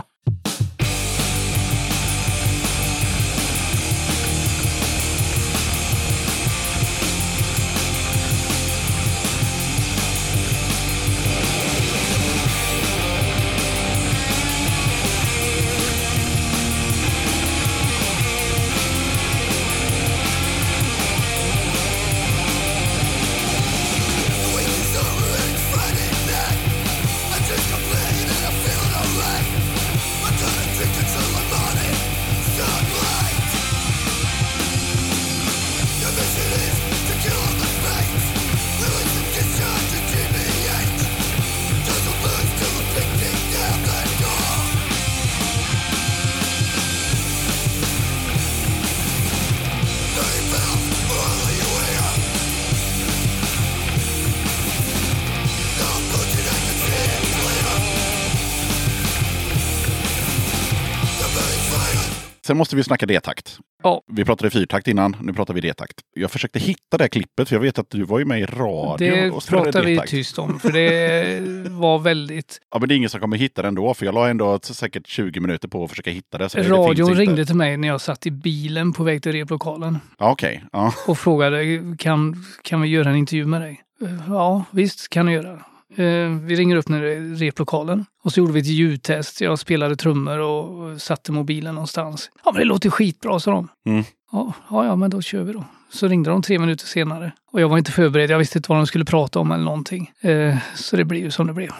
Sen 62.52 62.56
måste 62.58 62.76
vi 62.76 62.82
snacka 62.84 63.06
D-takt. 63.06 63.58
Ja. 63.82 64.02
Vi 64.12 64.24
pratade 64.24 64.50
fyrtakt 64.50 64.88
innan, 64.88 65.16
nu 65.20 65.32
pratar 65.32 65.54
vi 65.54 65.60
D-takt. 65.60 65.94
Jag 66.14 66.30
försökte 66.30 66.58
hitta 66.58 66.96
det 66.98 67.04
här 67.04 67.08
klippet, 67.08 67.48
för 67.48 67.56
jag 67.56 67.60
vet 67.60 67.78
att 67.78 67.90
du 67.90 68.02
var 68.02 68.18
ju 68.18 68.24
med 68.24 68.40
i 68.40 68.44
radio. 68.46 69.10
Det 69.10 69.30
och 69.30 69.46
pratar 69.46 69.82
vi 69.84 70.00
tyst 70.06 70.38
om, 70.38 70.58
för 70.60 70.72
det 70.72 71.68
var 71.70 71.98
väldigt... 71.98 72.58
Ja, 72.70 72.78
men 72.78 72.88
det 72.88 72.94
är 72.94 72.96
ingen 72.96 73.10
som 73.10 73.20
kommer 73.20 73.36
hitta 73.36 73.62
det 73.62 73.68
ändå, 73.68 73.94
för 73.94 74.06
jag 74.06 74.14
la 74.14 74.28
ändå 74.28 74.58
säkert 74.62 75.06
20 75.06 75.40
minuter 75.40 75.68
på 75.68 75.84
att 75.84 75.90
försöka 75.90 76.10
hitta 76.10 76.38
det. 76.38 76.48
Så 76.48 76.58
det- 76.58 76.64
det 76.64 76.70
Radion 76.70 77.08
inte. 77.10 77.20
ringde 77.20 77.46
till 77.46 77.56
mig 77.56 77.76
när 77.76 77.88
jag 77.88 78.00
satt 78.00 78.26
i 78.26 78.30
bilen 78.30 78.92
på 78.92 79.02
väg 79.04 79.22
till 79.22 79.32
replokalen 79.32 79.98
Ja, 80.18 80.30
Okej, 80.30 80.64
ja. 80.72 80.94
och 81.06 81.18
frågade 81.18 81.80
kan, 81.98 82.44
kan 82.62 82.80
vi 82.80 82.88
göra 82.88 83.10
en 83.10 83.16
intervju 83.16 83.46
med 83.46 83.60
dig? 83.60 83.80
Ja, 84.28 84.64
visst 84.70 85.08
kan 85.08 85.26
du 85.26 85.32
göra. 85.32 85.58
Eh, 85.97 86.28
Vi 86.43 86.56
ringer 86.56 86.77
upp 86.77 86.89
när 86.89 87.01
replokalen 87.36 88.05
och 88.24 88.32
så 88.32 88.40
gjorde 88.40 88.52
vi 88.52 88.60
ett 88.60 88.66
ljudtest. 88.66 89.40
Jag 89.40 89.59
spelade 89.59 89.97
trummor 89.97 90.39
och 90.39 91.01
satte 91.01 91.32
mobilen 91.32 91.74
någonstans. 91.74 92.31
Ja, 92.44 92.52
men 92.52 92.60
det 92.60 92.64
låter 92.66 92.90
skitbra, 92.90 93.40
sa 93.40 93.51
de. 93.51 93.69
Mm. 93.86 94.05
Ja, 94.32 94.52
ja, 94.70 94.97
men 94.97 95.10
då 95.10 95.23
kör 95.23 95.43
vi 95.43 95.52
då. 95.52 95.64
Så 95.93 96.09
ringde 96.09 96.31
de 96.31 96.43
tre 96.43 96.59
minuter 96.59 96.86
senare 96.86 97.32
och 97.52 97.60
jag 97.60 97.69
var 97.69 97.78
inte 97.78 97.93
förberedd. 97.93 98.31
Jag 98.31 98.39
visste 98.39 98.59
inte 98.59 98.69
vad 98.70 98.78
de 98.78 98.86
skulle 98.86 99.05
prata 99.05 99.39
om 99.40 99.52
eller 99.52 99.64
någonting. 99.64 100.10
Eh, 100.20 100.56
Så 100.74 100.97
det 100.97 101.05
blev 101.05 101.23
ju 101.24 101.31
som 101.31 101.47
det 101.47 101.52
blev. 101.52 101.70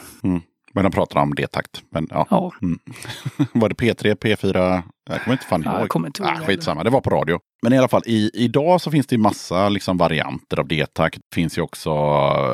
Men 0.75 0.85
de 0.85 0.93
pratar 0.93 1.21
om 1.21 1.35
D-takt. 1.35 1.83
Men 1.91 2.07
ja. 2.11 2.27
Ja, 2.31 2.53
Var 3.53 3.69
det 3.69 3.75
P3, 3.75 4.15
P4? 4.17 4.83
Jag 5.11 5.21
kommer 5.23 5.33
inte 5.35 5.45
fan 5.47 5.63
Ja, 5.65 5.71
ihåg. 5.73 5.81
jag 5.81 5.89
kommer 5.89 6.09
inte 6.09 6.23
ihåg 6.23 6.31
heller. 6.33 6.47
skitsamma, 6.47 6.85
det 6.85 6.91
var 6.91 7.01
på 7.01 7.11
radio. 7.11 7.39
Men 7.63 7.73
i 7.73 7.79
alla 7.79 7.89
fall, 7.89 8.03
i, 8.07 8.31
idag 8.35 8.81
så 8.81 8.91
finns 8.91 9.07
det 9.07 9.19
massa 9.19 9.69
liksom, 9.69 9.97
varianter 9.97 10.61
av 10.61 10.69
D-takt. 10.69 11.17
Det 11.31 11.35
finns 11.35 11.59
ju 11.59 11.63
också 11.63 11.91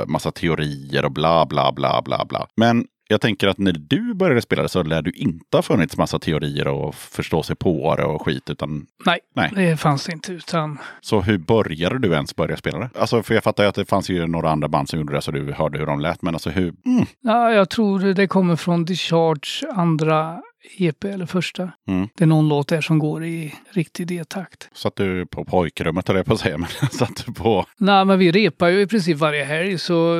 massa 0.08 0.30
teorier 0.30 1.04
och 1.04 1.12
bla 1.12 1.46
bla 1.46 1.72
bla 1.72 2.02
bla 2.04 2.24
bla. 2.28 2.46
Men 2.56 2.84
jag 3.10 3.20
tänker 3.20 3.48
att 3.48 3.58
när 3.58 3.72
du 3.72 4.14
började 4.14 4.40
spela 4.42 4.62
det 4.62 4.68
så 4.68 4.82
lär 4.82 5.02
du 5.02 5.10
inte 5.10 5.56
ha 5.56 5.62
funnits 5.62 5.96
massa 5.96 6.18
teorier 6.18 6.68
och 6.68 6.94
förstå 6.94 7.42
sig 7.42 7.56
på 7.56 7.96
det 7.96 8.04
och 8.04 8.22
skit. 8.24 8.50
Utan, 8.50 8.86
nej, 9.06 9.18
Nej. 9.34 9.50
det 9.54 9.76
fanns 9.76 10.08
inte. 10.08 10.32
Utan 10.32 10.78
så 11.00 11.20
hur 11.20 11.38
började 11.38 11.98
du 11.98 12.12
ens 12.12 12.36
börja 12.36 12.56
spela 12.56 12.78
det? 12.78 12.90
Alltså, 12.98 13.22
för 13.22 13.34
jag 13.34 13.44
fattar 13.44 13.62
ju 13.62 13.68
att 13.68 13.74
det 13.74 13.84
fanns 13.84 14.10
ju 14.10 14.26
några 14.26 14.50
andra 14.50 14.68
band 14.68 14.88
som 14.88 14.98
gjorde 14.98 15.12
det 15.14 15.22
så 15.22 15.30
du 15.30 15.52
hörde 15.52 15.78
hur 15.78 15.86
de 15.86 16.00
lät. 16.00 16.22
Men 16.22 16.34
alltså 16.34 16.50
hur? 16.50 16.74
Mm, 16.86 17.06
Ja, 17.20 17.52
jag 17.52 17.70
tror 17.70 17.98
det 18.14 18.26
kommer 18.26 18.56
från 18.56 18.84
Discharge 18.84 19.72
andra 19.74 20.42
EP 20.78 21.04
eller 21.04 21.26
första. 21.26 21.72
Mm. 21.88 22.08
Det 22.14 22.24
är 22.24 22.28
någon 22.28 22.48
låt 22.48 22.68
där 22.68 22.80
som 22.80 22.98
går 22.98 23.24
i 23.24 23.54
riktig 23.70 24.06
D-takt. 24.06 24.68
Satt 24.72 24.96
du 24.96 25.26
på 25.26 25.44
pojkrummet 25.44 26.08
höll 26.08 26.16
jag 26.16 26.26
på 26.26 26.32
att 26.34 26.40
säga, 26.40 26.58
men 26.80 26.90
satt 26.90 27.26
du 27.26 27.32
på... 27.32 27.66
Nej, 27.76 28.04
men 28.04 28.18
vi 28.18 28.32
repar 28.32 28.68
ju 28.68 28.80
i 28.80 28.86
princip 28.86 29.16
varje 29.18 29.44
helg 29.44 29.78
så 29.78 30.14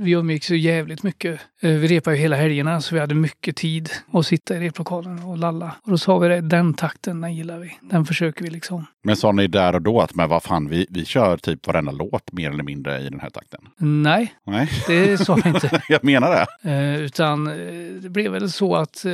vi 0.00 0.10
umgicks 0.12 0.50
ju 0.50 0.58
jävligt 0.58 1.02
mycket. 1.02 1.40
Eh, 1.60 1.70
Vi 1.70 1.88
repar 1.88 2.12
ju 2.12 2.18
hela 2.18 2.36
helgerna 2.36 2.80
så 2.80 2.94
vi 2.94 3.00
hade 3.00 3.14
mycket 3.14 3.56
tid 3.56 3.90
att 4.12 4.26
sitta 4.26 4.56
i 4.56 4.60
replokalen 4.60 5.22
och 5.22 5.38
lalla. 5.38 5.72
Och 5.82 5.90
då 5.90 5.98
sa 5.98 6.18
vi 6.18 6.28
det, 6.28 6.40
den 6.40 6.74
takten, 6.74 7.20
den 7.20 7.34
gillar 7.34 7.58
vi. 7.58 7.78
Den 7.80 8.04
försöker 8.04 8.44
vi 8.44 8.50
liksom. 8.50 8.86
Men 9.02 9.16
sa 9.16 9.32
ni 9.32 9.46
där 9.46 9.74
och 9.74 9.82
då 9.82 10.00
att 10.00 10.14
men 10.14 10.28
vad 10.28 10.42
fan, 10.42 10.68
vi, 10.68 10.86
vi 10.90 11.04
kör 11.04 11.36
typ 11.36 11.66
varenda 11.66 11.92
låt 11.92 12.32
mer 12.32 12.50
eller 12.50 12.64
mindre 12.64 13.00
i 13.00 13.08
den 13.08 13.20
här 13.20 13.30
takten? 13.30 13.60
Nej, 13.78 14.34
Nej, 14.46 14.70
det 14.86 15.18
sa 15.18 15.34
vi 15.34 15.48
inte. 15.48 15.82
jag 15.88 16.04
menar 16.04 16.30
det. 16.30 16.70
Eh, 16.70 17.00
utan 17.00 17.46
eh, 17.46 17.54
det 18.02 18.08
blev 18.10 18.32
väl 18.32 18.50
så 18.50 18.76
att 18.76 19.04
eh, 19.04 19.12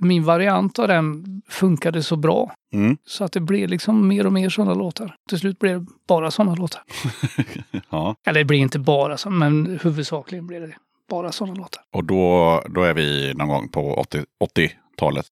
min 0.00 0.24
variant 0.24 0.78
av 0.78 0.88
den 0.88 1.24
funkade 1.48 2.02
så 2.02 2.16
bra. 2.16 2.52
Mm. 2.74 2.96
Så 3.06 3.24
att 3.24 3.32
det 3.32 3.40
blev 3.40 3.68
liksom 3.68 4.08
mer 4.08 4.26
och 4.26 4.32
mer 4.32 4.48
sådana 4.48 4.74
låtar. 4.74 5.14
Till 5.28 5.38
slut 5.38 5.58
blev 5.58 5.80
det 5.80 5.86
bara 6.08 6.30
sådana 6.30 6.54
låtar. 6.54 6.82
Ja, 7.90 8.16
Eller 8.26 8.40
det 8.40 8.44
blir 8.44 8.58
inte 8.58 8.78
bara 8.78 9.16
så, 9.16 9.30
men 9.30 9.78
huvudsakligen 9.82 10.46
blev 10.46 10.60
det 10.62 10.74
bara 11.10 11.32
sådana 11.32 11.54
låtar. 11.54 11.82
och 11.94 12.04
då, 12.04 12.62
då 12.68 12.82
är 12.82 12.94
vi 12.94 13.34
någon 13.34 13.48
gång 13.48 13.68
på 13.68 13.94
80 13.94 14.24
80-talet. 14.44 15.26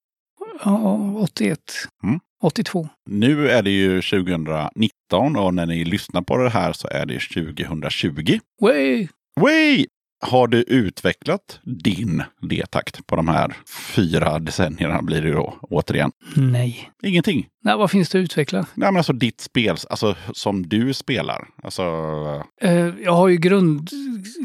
Ja, 0.64 1.14
81. 1.18 1.58
Mm. 2.04 2.20
82. 2.42 2.88
Nu 3.10 3.48
är 3.50 3.62
det 3.62 3.70
ju 3.70 4.02
2019 4.02 5.36
och 5.36 5.54
när 5.54 5.66
ni 5.66 5.84
lyssnar 5.84 6.22
på 6.22 6.36
det 6.36 6.50
här 6.50 6.72
så 6.72 6.88
är 6.88 7.06
det 7.06 7.20
2020. 7.20 8.38
Way! 8.60 9.08
Way! 9.40 9.86
Har 10.20 10.46
du 10.46 10.62
utvecklat 10.62 11.60
din 11.64 12.22
D-takt 12.42 13.06
på 13.06 13.16
de 13.16 13.28
här 13.28 13.56
fyra 13.94 14.38
decennierna 14.38 15.02
blir 15.02 15.22
det 15.22 15.32
då 15.32 15.58
återigen? 15.62 16.12
Nej. 16.36 16.90
Ingenting. 17.02 17.46
Nej, 17.68 17.76
vad 17.76 17.90
finns 17.90 18.08
det 18.08 18.18
att 18.18 18.22
utveckla? 18.22 18.58
Nej 18.58 18.92
men 18.92 18.96
alltså 18.96 19.12
ditt 19.12 19.40
spel, 19.40 19.76
alltså 19.90 20.16
som 20.32 20.68
du 20.68 20.94
spelar. 20.94 21.48
Alltså, 21.62 21.82
Eh, 22.60 22.88
jag 23.02 23.12
har 23.12 23.28
ju 23.28 23.36
grund, 23.36 23.90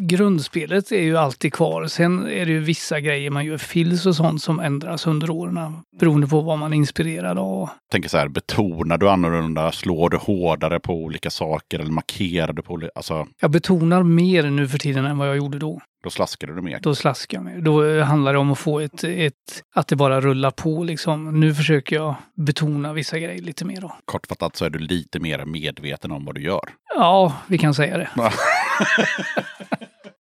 grundspelet 0.02 0.92
är 0.92 1.02
ju 1.02 1.18
alltid 1.18 1.54
kvar. 1.54 1.88
Sen 1.88 2.28
är 2.28 2.46
det 2.46 2.52
ju 2.52 2.60
vissa 2.60 3.00
grejer 3.00 3.30
man 3.30 3.46
gör 3.46 3.58
fills 3.58 4.06
och 4.06 4.16
sånt 4.16 4.42
som 4.42 4.60
ändras 4.60 5.08
under 5.08 5.30
åren 5.30 5.78
beroende 6.00 6.28
på 6.28 6.42
vad 6.42 6.58
man 6.58 6.74
är 6.74 6.78
inspirerad 6.78 7.40
av. 7.40 7.70
tänker 7.92 8.10
så 8.10 8.18
här, 8.18 8.28
betonar 8.28 8.98
du 8.98 9.10
annorlunda? 9.10 9.72
Slår 9.72 10.10
du 10.10 10.18
hårdare 10.18 10.80
på 10.80 10.94
olika 10.94 11.30
saker 11.30 11.80
eller 11.80 11.92
markerar 11.92 12.54
du 12.54 12.62
på 12.62 12.74
olika, 12.74 12.92
alltså 12.96 13.28
Jag 13.42 13.52
betonar 13.52 14.04
mer 14.04 14.44
nu 14.44 14.68
för 14.68 14.78
tiden 14.78 15.06
än 15.06 15.18
vad 15.18 15.28
jag 15.28 15.38
gjorde 15.38 15.60
då. 15.60 15.82
Då 16.04 16.10
slaskar 16.10 16.48
du 16.48 16.62
mer. 16.62 16.80
Då 16.80 16.96
slaskar 16.96 17.38
jag 17.38 17.46
mer. 17.46 17.62
Då 17.62 17.86
eh, 17.86 18.04
handlar 18.04 18.34
det 18.34 18.40
om 18.40 18.52
att 18.52 18.60
få 18.60 18.80
ett, 18.80 19.04
ett 19.04 19.64
att 19.74 19.88
det 19.88 19.96
bara 19.96 20.22
rullar 20.22 20.52
på 20.52 20.84
liksom. 20.84 21.40
Nu 21.40 21.56
försöker 21.56 21.96
jag 21.96 22.16
betona 22.36 22.94
vissa 22.94 23.20
grejer 23.20 23.42
lite 23.42 23.66
mer 23.66 23.82
då. 23.82 23.96
Kortfattat 24.06 24.56
så 24.56 24.66
är 24.66 24.70
du 24.70 24.80
lite 24.80 25.20
mer 25.20 25.46
medveten 25.46 26.12
om 26.12 26.26
vad 26.26 26.36
du 26.36 26.42
gör. 26.42 26.70
Ja, 26.96 27.34
vi 27.48 27.58
kan 27.58 27.74
säga 27.74 27.98
det. 27.98 28.10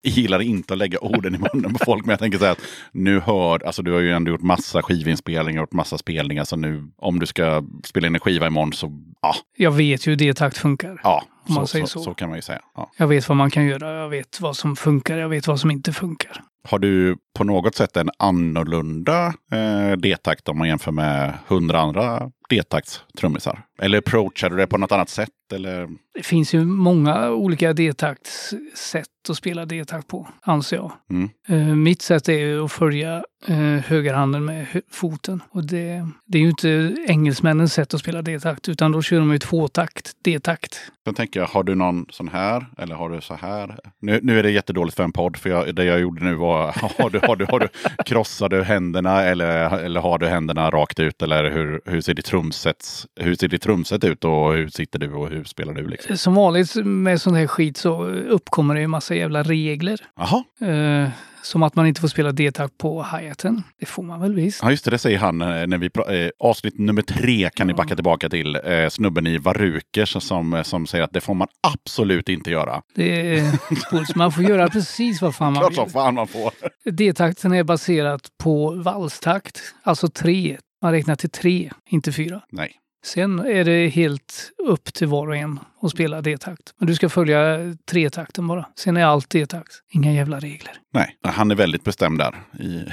Gillar 0.04 0.42
inte 0.42 0.74
att 0.74 0.78
lägga 0.78 1.00
orden 1.00 1.36
i 1.36 1.38
munnen 1.38 1.74
på 1.74 1.86
folk, 1.86 2.06
men 2.06 2.10
jag 2.14 2.20
tänker 2.20 2.38
så 2.38 2.46
här 2.46 2.52
att 2.52 2.62
nu 2.92 3.20
hör, 3.20 3.64
alltså 3.66 3.82
du 3.82 3.92
har 3.92 4.00
ju 4.00 4.12
ändå 4.12 4.32
gjort 4.32 4.42
massa 4.42 4.82
skivinspelningar, 4.82 5.62
gjort 5.62 5.74
massa 5.74 5.98
spelningar, 5.98 6.44
så 6.44 6.56
nu 6.56 6.84
om 6.98 7.20
du 7.20 7.26
ska 7.26 7.64
spela 7.84 8.08
in 8.08 8.16
en 8.16 8.20
skiva 8.20 8.48
imorgon 8.48 8.74
så, 8.74 8.92
ja, 9.22 9.36
Jag 9.58 9.72
vet 9.72 10.08
ju 10.08 10.12
hur 10.12 10.16
D-takt 10.18 10.58
funkar. 10.58 11.00
ja, 11.04 11.24
Om 11.48 11.56
man 11.56 11.68
så, 11.68 11.72
säger 11.72 11.86
så, 11.86 12.00
så. 12.00 12.04
så 12.04 12.14
kan 12.14 12.30
man 12.30 12.38
ju 12.38 12.42
säga. 12.42 12.60
Ja. 12.76 12.92
Jag 12.98 13.08
vet 13.08 13.30
vad 13.30 13.38
man 13.38 13.50
kan 13.52 13.66
göra, 13.66 14.00
jag 14.00 14.10
vet 14.10 14.42
vad 14.42 14.58
som 14.58 14.76
funkar, 14.76 15.18
jag 15.18 15.30
vet 15.30 15.48
vad 15.48 15.60
som 15.60 15.72
inte 15.72 15.94
funkar. 15.94 16.42
Har 16.68 16.80
du 16.80 17.18
på 17.34 17.44
något 17.44 17.76
sätt 17.76 17.98
en 17.98 18.10
annorlunda 18.20 19.34
eh, 19.52 19.98
D-takt 19.98 20.50
om 20.50 20.58
man 20.58 20.68
jämför 20.68 20.92
med 20.92 21.34
hundra 21.48 21.80
andra 21.80 22.32
D-taktstrummisar? 22.50 23.60
Eller 23.82 23.98
approachar 23.98 24.50
du 24.50 24.56
det 24.58 24.68
på 24.68 24.78
något 24.78 24.92
annat 24.92 25.10
sätt? 25.10 25.30
Eller? 25.54 25.90
Det 26.16 26.24
finns 26.24 26.54
ju 26.54 26.66
många 26.66 27.30
olika 27.30 27.74
D-taktssätt 27.74 29.08
att 29.30 29.38
spela 29.38 29.66
D-takt 29.66 30.08
på, 30.08 30.28
anser 30.42 30.76
jag. 30.76 30.92
Mm. 31.10 31.30
Eh, 31.48 31.76
mitt 31.76 32.02
sätt 32.02 32.30
är 32.30 32.38
ju 32.38 32.66
att 32.66 32.72
följa 32.72 33.24
eh, 33.48 33.56
högerhanden 33.86 34.46
med 34.46 34.66
hö- 34.66 34.82
foten. 34.92 35.42
Och 35.50 35.66
det, 35.68 36.08
det 36.26 36.38
är 36.38 36.42
ju 36.42 36.50
inte 36.50 36.96
engelsmännens 37.08 37.74
sätt 37.74 37.94
att 37.94 38.00
spela 38.00 38.22
D-takt, 38.22 38.70
utan 38.70 38.92
då 38.92 39.02
kör 39.02 39.20
de 39.20 39.32
ju 39.32 39.40
tvåtakt, 39.40 40.12
D-takt. 40.24 40.80
Sen 41.06 41.14
tänker 41.14 41.40
jag, 41.40 41.48
har 41.48 41.64
du 41.64 41.76
någon 41.76 42.06
sån 42.10 42.28
här? 42.28 42.66
Eller 42.78 42.96
har 42.96 43.10
du 43.10 43.22
så 43.22 43.34
här? 43.34 43.80
Nu, 44.02 44.20
nu 44.24 44.40
är 44.40 44.44
det 44.44 44.52
jättedåligt 44.52 44.96
för 44.98 45.04
en 45.04 45.12
podd, 45.12 45.38
för 45.38 45.50
jag, 45.50 45.76
det 45.76 45.84
jag 45.84 46.00
gjorde 46.00 46.24
nu 46.24 46.36
var, 46.36 46.72
har 47.04 47.10
du, 47.10 47.20
har 47.28 47.36
du, 47.36 47.46
har 47.50 47.60
du, 47.60 47.68
krossar 48.06 48.50
du 48.50 48.64
händerna 48.64 49.24
eller, 49.24 49.80
eller 49.80 50.00
har 50.02 50.18
du 50.18 50.28
händerna 50.28 50.70
rakt 50.70 51.00
ut? 51.00 51.22
Eller 51.22 51.52
hur, 51.52 51.82
hur, 51.86 52.02
ser 52.02 52.14
ditt 52.14 52.26
trumset, 52.26 52.86
hur 53.20 53.36
ser 53.36 53.48
ditt 53.48 53.62
trumset 53.62 54.04
ut 54.04 54.26
och 54.26 54.54
hur 54.54 54.68
sitter 54.68 55.00
du 55.00 55.14
och 55.14 55.30
hur 55.30 55.44
spelar 55.44 55.74
du? 55.74 55.88
Liksom? 55.88 56.18
Som 56.18 56.36
vanligt 56.36 56.76
med 56.86 57.22
sån 57.22 57.36
här 57.36 57.48
skit 57.48 57.78
så 57.78 58.06
uppkommer 58.08 58.76
det 58.76 58.82
ju 58.82 58.88
massa 58.88 59.16
jävla 59.16 59.44
regler. 59.44 60.00
Jaha, 60.16 60.44
Eh, 60.60 61.10
som 61.44 61.64
att 61.64 61.76
man 61.76 61.88
inte 61.88 62.02
får 62.02 62.08
spela 62.08 62.32
D-takt 62.32 62.78
på 62.78 63.04
hi-haten. 63.04 63.64
Det 63.80 63.86
får 63.86 64.04
man 64.04 64.22
väl 64.22 64.36
visst. 64.36 64.60
ja, 64.64 64.72
just 64.72 64.86
det, 64.86 64.92
det 64.92 64.98
säger 64.98 65.18
han 65.20 65.42
eh, 65.42 65.48
när 65.68 65.78
vi 65.78 65.86
eh, 66.26 66.30
avsnitt 66.40 66.80
nummer 66.80 67.02
tre 67.02 67.50
kan 67.54 67.68
ni 67.68 67.74
backa 67.74 67.96
tillbaka 67.96 68.30
till. 68.30 68.56
Eh, 68.66 68.90
snubben 68.90 69.28
i 69.28 69.38
Varukers 69.38 70.24
som, 70.24 70.62
som 70.66 70.88
säger 70.88 71.04
att 71.04 71.14
det 71.14 71.22
får 71.22 71.34
man 71.34 71.48
absolut 71.68 72.30
inte 72.30 72.52
göra. 72.52 72.82
Det 72.96 73.38
är. 73.40 74.18
Man 74.18 74.32
får 74.32 74.44
göra 74.44 74.70
precis 74.70 75.22
vad 75.22 75.36
fan 75.36 75.54
man 75.54 75.62
Klart 75.62 75.74
som 75.76 75.84
vill. 75.84 75.94
fan 75.94 76.14
man 76.16 76.28
får. 76.28 76.52
D-takten 76.92 77.54
är 77.54 77.64
baserat 77.64 78.22
på 78.44 78.72
valstakt, 78.72 79.62
alltså 79.84 80.08
tre. 80.08 80.58
Man 80.82 80.92
räknar 80.92 81.16
till 81.16 81.30
tre, 81.30 81.72
inte 81.90 82.12
fyra. 82.12 82.42
Nej. 82.52 82.72
Sen 83.06 83.40
är 83.40 83.64
det 83.64 83.88
helt 83.88 84.52
upp 84.68 84.94
till 84.94 85.08
var 85.08 85.28
och 85.28 85.36
en 85.36 85.60
att 85.82 85.92
spela 85.92 86.22
D-takt. 86.22 86.74
Men 86.78 86.88
du 86.88 86.96
ska 86.96 87.10
följa 87.10 87.58
tretakten 87.92 88.48
bara. 88.48 88.66
Sen 88.76 88.98
är 88.98 89.06
allt 89.06 89.30
D-takt. 89.30 89.72
Inga 89.90 90.14
jävla 90.14 90.40
regler. 90.40 90.74
Nej, 90.94 91.18
han 91.24 91.52
är 91.52 91.56
väldigt 91.56 91.84
bestämd 91.84 92.20
där. 92.20 92.36
I... 92.60 92.86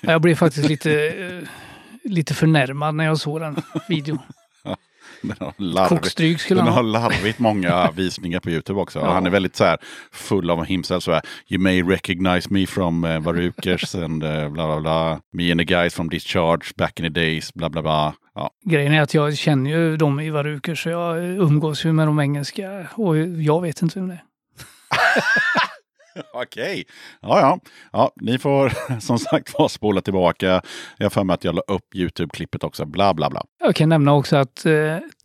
Jag 0.00 0.20
blev 0.20 0.34
faktiskt 0.34 0.68
lite, 0.68 0.92
eh, 1.08 1.48
lite 2.10 2.34
förnärmad 2.34 2.94
när 2.94 3.04
jag 3.04 3.18
såg 3.18 3.40
den 3.40 3.56
videon. 3.88 4.18
Den 5.22 5.36
har 5.40 5.54
larvigt, 5.56 5.88
Kokstryk 5.88 6.40
skulle 6.40 6.60
den 6.60 6.66
han 6.66 6.76
har 6.76 7.00
ha. 7.00 7.08
larvigt 7.08 7.38
många 7.38 7.90
visningar 7.96 8.40
på 8.40 8.50
Youtube 8.50 8.80
också. 8.80 8.98
Ja. 8.98 9.12
Han 9.12 9.26
är 9.26 9.30
väldigt 9.30 9.56
så 9.56 9.64
här 9.64 9.78
full 10.12 10.50
av 10.50 10.64
himself. 10.64 11.04
Så 11.04 11.12
här, 11.12 11.22
you 11.48 11.60
may 11.60 11.82
recognize 11.82 12.48
me 12.50 12.66
from 12.66 13.04
uh, 13.04 13.20
Varukers 13.20 13.94
and 13.94 14.24
uh, 14.24 14.48
bla 14.48 14.66
bla 14.66 14.80
bla. 14.80 15.20
Me 15.32 15.50
and 15.50 15.60
the 15.60 15.64
guys 15.64 15.94
from 15.94 16.08
Discharge 16.10 16.72
back 16.76 17.00
in 17.00 17.04
the 17.04 17.20
days, 17.20 17.54
bla 17.54 17.70
bla 17.70 17.82
bla. 17.82 18.14
Ja, 18.34 18.50
Grejen 18.64 18.92
är 18.92 19.02
att 19.02 19.14
jag 19.14 19.36
känner 19.36 19.70
ju 19.70 19.96
dem 19.96 20.20
i 20.20 20.30
Varuker 20.30 20.74
så 20.74 20.88
jag 20.88 21.24
umgås 21.24 21.84
ju 21.84 21.92
med 21.92 22.06
de 22.08 22.20
engelska 22.20 22.86
och 22.94 23.18
jag 23.18 23.62
vet 23.62 23.82
inte 23.82 23.98
vem 23.98 24.08
det 24.08 24.14
är. 24.14 24.22
Okej, 26.34 26.84
ja, 27.20 27.40
ja 27.40 27.58
ja. 27.92 28.12
Ni 28.20 28.38
får 28.38 28.72
som 29.00 29.18
sagt 29.18 29.58
var 29.58 29.68
spola 29.68 30.00
tillbaka. 30.00 30.62
Jag 30.96 31.04
har 31.04 31.10
för 31.10 31.24
mig 31.24 31.34
att 31.34 31.44
jag 31.44 31.54
la 31.54 31.60
upp 31.60 31.94
Youtube-klippet 31.94 32.64
också. 32.64 32.84
Bla 32.86 33.14
bla 33.14 33.30
bla. 33.30 33.42
Jag 33.64 33.74
kan 33.74 33.88
nämna 33.88 34.14
också 34.14 34.36
att 34.36 34.66
eh, 34.66 34.72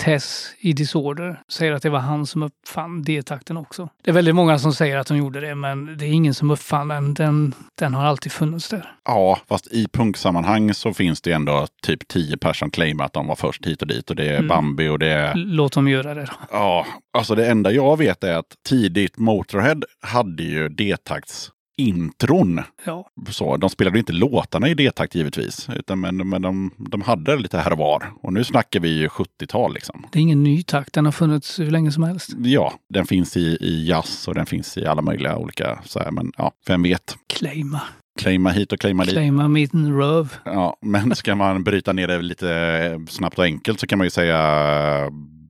Tess 0.04 0.54
i 0.60 0.74
Disorder 0.74 1.42
säger 1.50 1.72
att 1.72 1.82
det 1.82 1.90
var 1.90 2.00
han 2.00 2.26
som 2.26 2.44
uppfann 2.44 3.04
D-takten 3.04 3.58
också. 3.58 3.90
Det 4.04 4.12
är 4.12 4.14
väldigt 4.14 4.36
många 4.36 4.60
som 4.60 4.74
säger 4.74 4.98
att 4.98 5.08
de 5.08 5.18
gjorde 5.18 5.40
det, 5.40 5.56
men 5.56 5.98
det 5.98 6.06
är 6.06 6.10
ingen 6.10 6.34
som 6.34 6.52
uppfann 6.52 6.88
den. 6.88 7.14
Den, 7.14 7.54
den 7.76 7.94
har 7.94 8.06
alltid 8.06 8.32
funnits 8.32 8.70
där. 8.70 8.92
Ja, 9.06 9.40
fast 9.50 9.68
i 9.68 9.88
punksammanhang 9.88 10.74
så 10.74 10.94
finns 10.94 11.22
det 11.22 11.32
ändå 11.32 11.68
typ 11.84 12.08
tio 12.08 12.38
personer 12.38 12.54
som 12.58 12.72
claimar 12.72 13.06
att 13.06 13.14
de 13.14 13.28
var 13.28 13.36
först 13.36 13.66
hit 13.66 13.82
och 13.82 13.88
dit. 13.88 14.10
Och 14.10 14.16
det 14.16 14.26
är 14.30 14.38
Mm. 14.38 14.48
Bambi 14.48 14.88
och 14.88 15.00
det 15.00 15.08
är 15.12 15.36
Låt 15.36 15.74
dem 15.74 15.88
göra 15.88 16.14
det 16.14 16.22
då. 16.22 16.34
Ja, 16.52 16.86
alltså 17.18 17.36
det 17.36 17.48
enda 17.48 17.72
jag 17.72 17.98
vet 17.98 18.24
är 18.24 18.34
att 18.38 18.56
tidigt 18.70 19.18
Motorhead 19.18 19.82
hade 20.02 20.44
ju 20.44 20.70
D-takts 20.70 21.52
intron. 21.78 22.62
Ja. 22.86 23.10
Så, 23.30 23.58
de 23.58 23.70
spelade 23.70 24.00
inte 24.00 24.14
låtarna 24.14 24.70
i 24.70 24.74
D-takt 24.74 25.16
givetvis, 25.16 25.68
utan 25.76 26.00
men, 26.00 26.30
men 26.30 26.42
de, 26.42 26.72
de 26.78 27.02
hade 27.02 27.38
lite 27.38 27.58
här 27.58 27.72
och 27.72 27.78
var. 27.78 28.04
Och 28.22 28.34
nu 28.34 28.44
snackar 28.44 28.80
vi 28.80 28.90
ju 28.90 29.08
70-tal 29.08 29.74
liksom. 29.74 30.06
Det 30.12 30.20
är 30.20 30.22
ingen 30.22 30.44
ny 30.44 30.64
takt, 30.64 30.94
den 30.94 31.06
har 31.06 31.12
funnits 31.12 31.60
hur 31.60 31.72
länge 31.72 31.92
som 31.92 32.04
helst. 32.04 32.30
Ja, 32.38 32.74
den 32.90 33.06
finns 33.06 33.38
i, 33.38 33.58
i 33.62 33.88
jazz 33.88 34.28
och 34.28 34.36
den 34.36 34.46
finns 34.46 34.78
i 34.78 34.86
alla 34.86 35.02
möjliga 35.02 35.38
olika, 35.38 35.80
så 35.86 36.00
här, 36.00 36.12
men 36.12 36.32
ja, 36.38 36.52
vem 36.68 36.84
vet. 36.84 37.18
Claima. 37.28 37.82
Claima 38.20 38.50
hit 38.50 38.72
och 38.72 38.80
claima 38.80 39.04
dit. 39.04 39.14
Claima 39.14 39.48
min 39.48 39.98
röv. 39.98 40.34
Ja, 40.46 40.78
men 40.82 41.16
ska 41.16 41.36
man 41.36 41.64
bryta 41.64 41.94
ner 41.94 42.08
det 42.08 42.22
lite 42.22 43.06
snabbt 43.10 43.40
och 43.40 43.46
enkelt 43.46 43.80
så 43.80 43.88
kan 43.88 43.98
man 43.98 44.06
ju 44.06 44.12
säga 44.12 44.38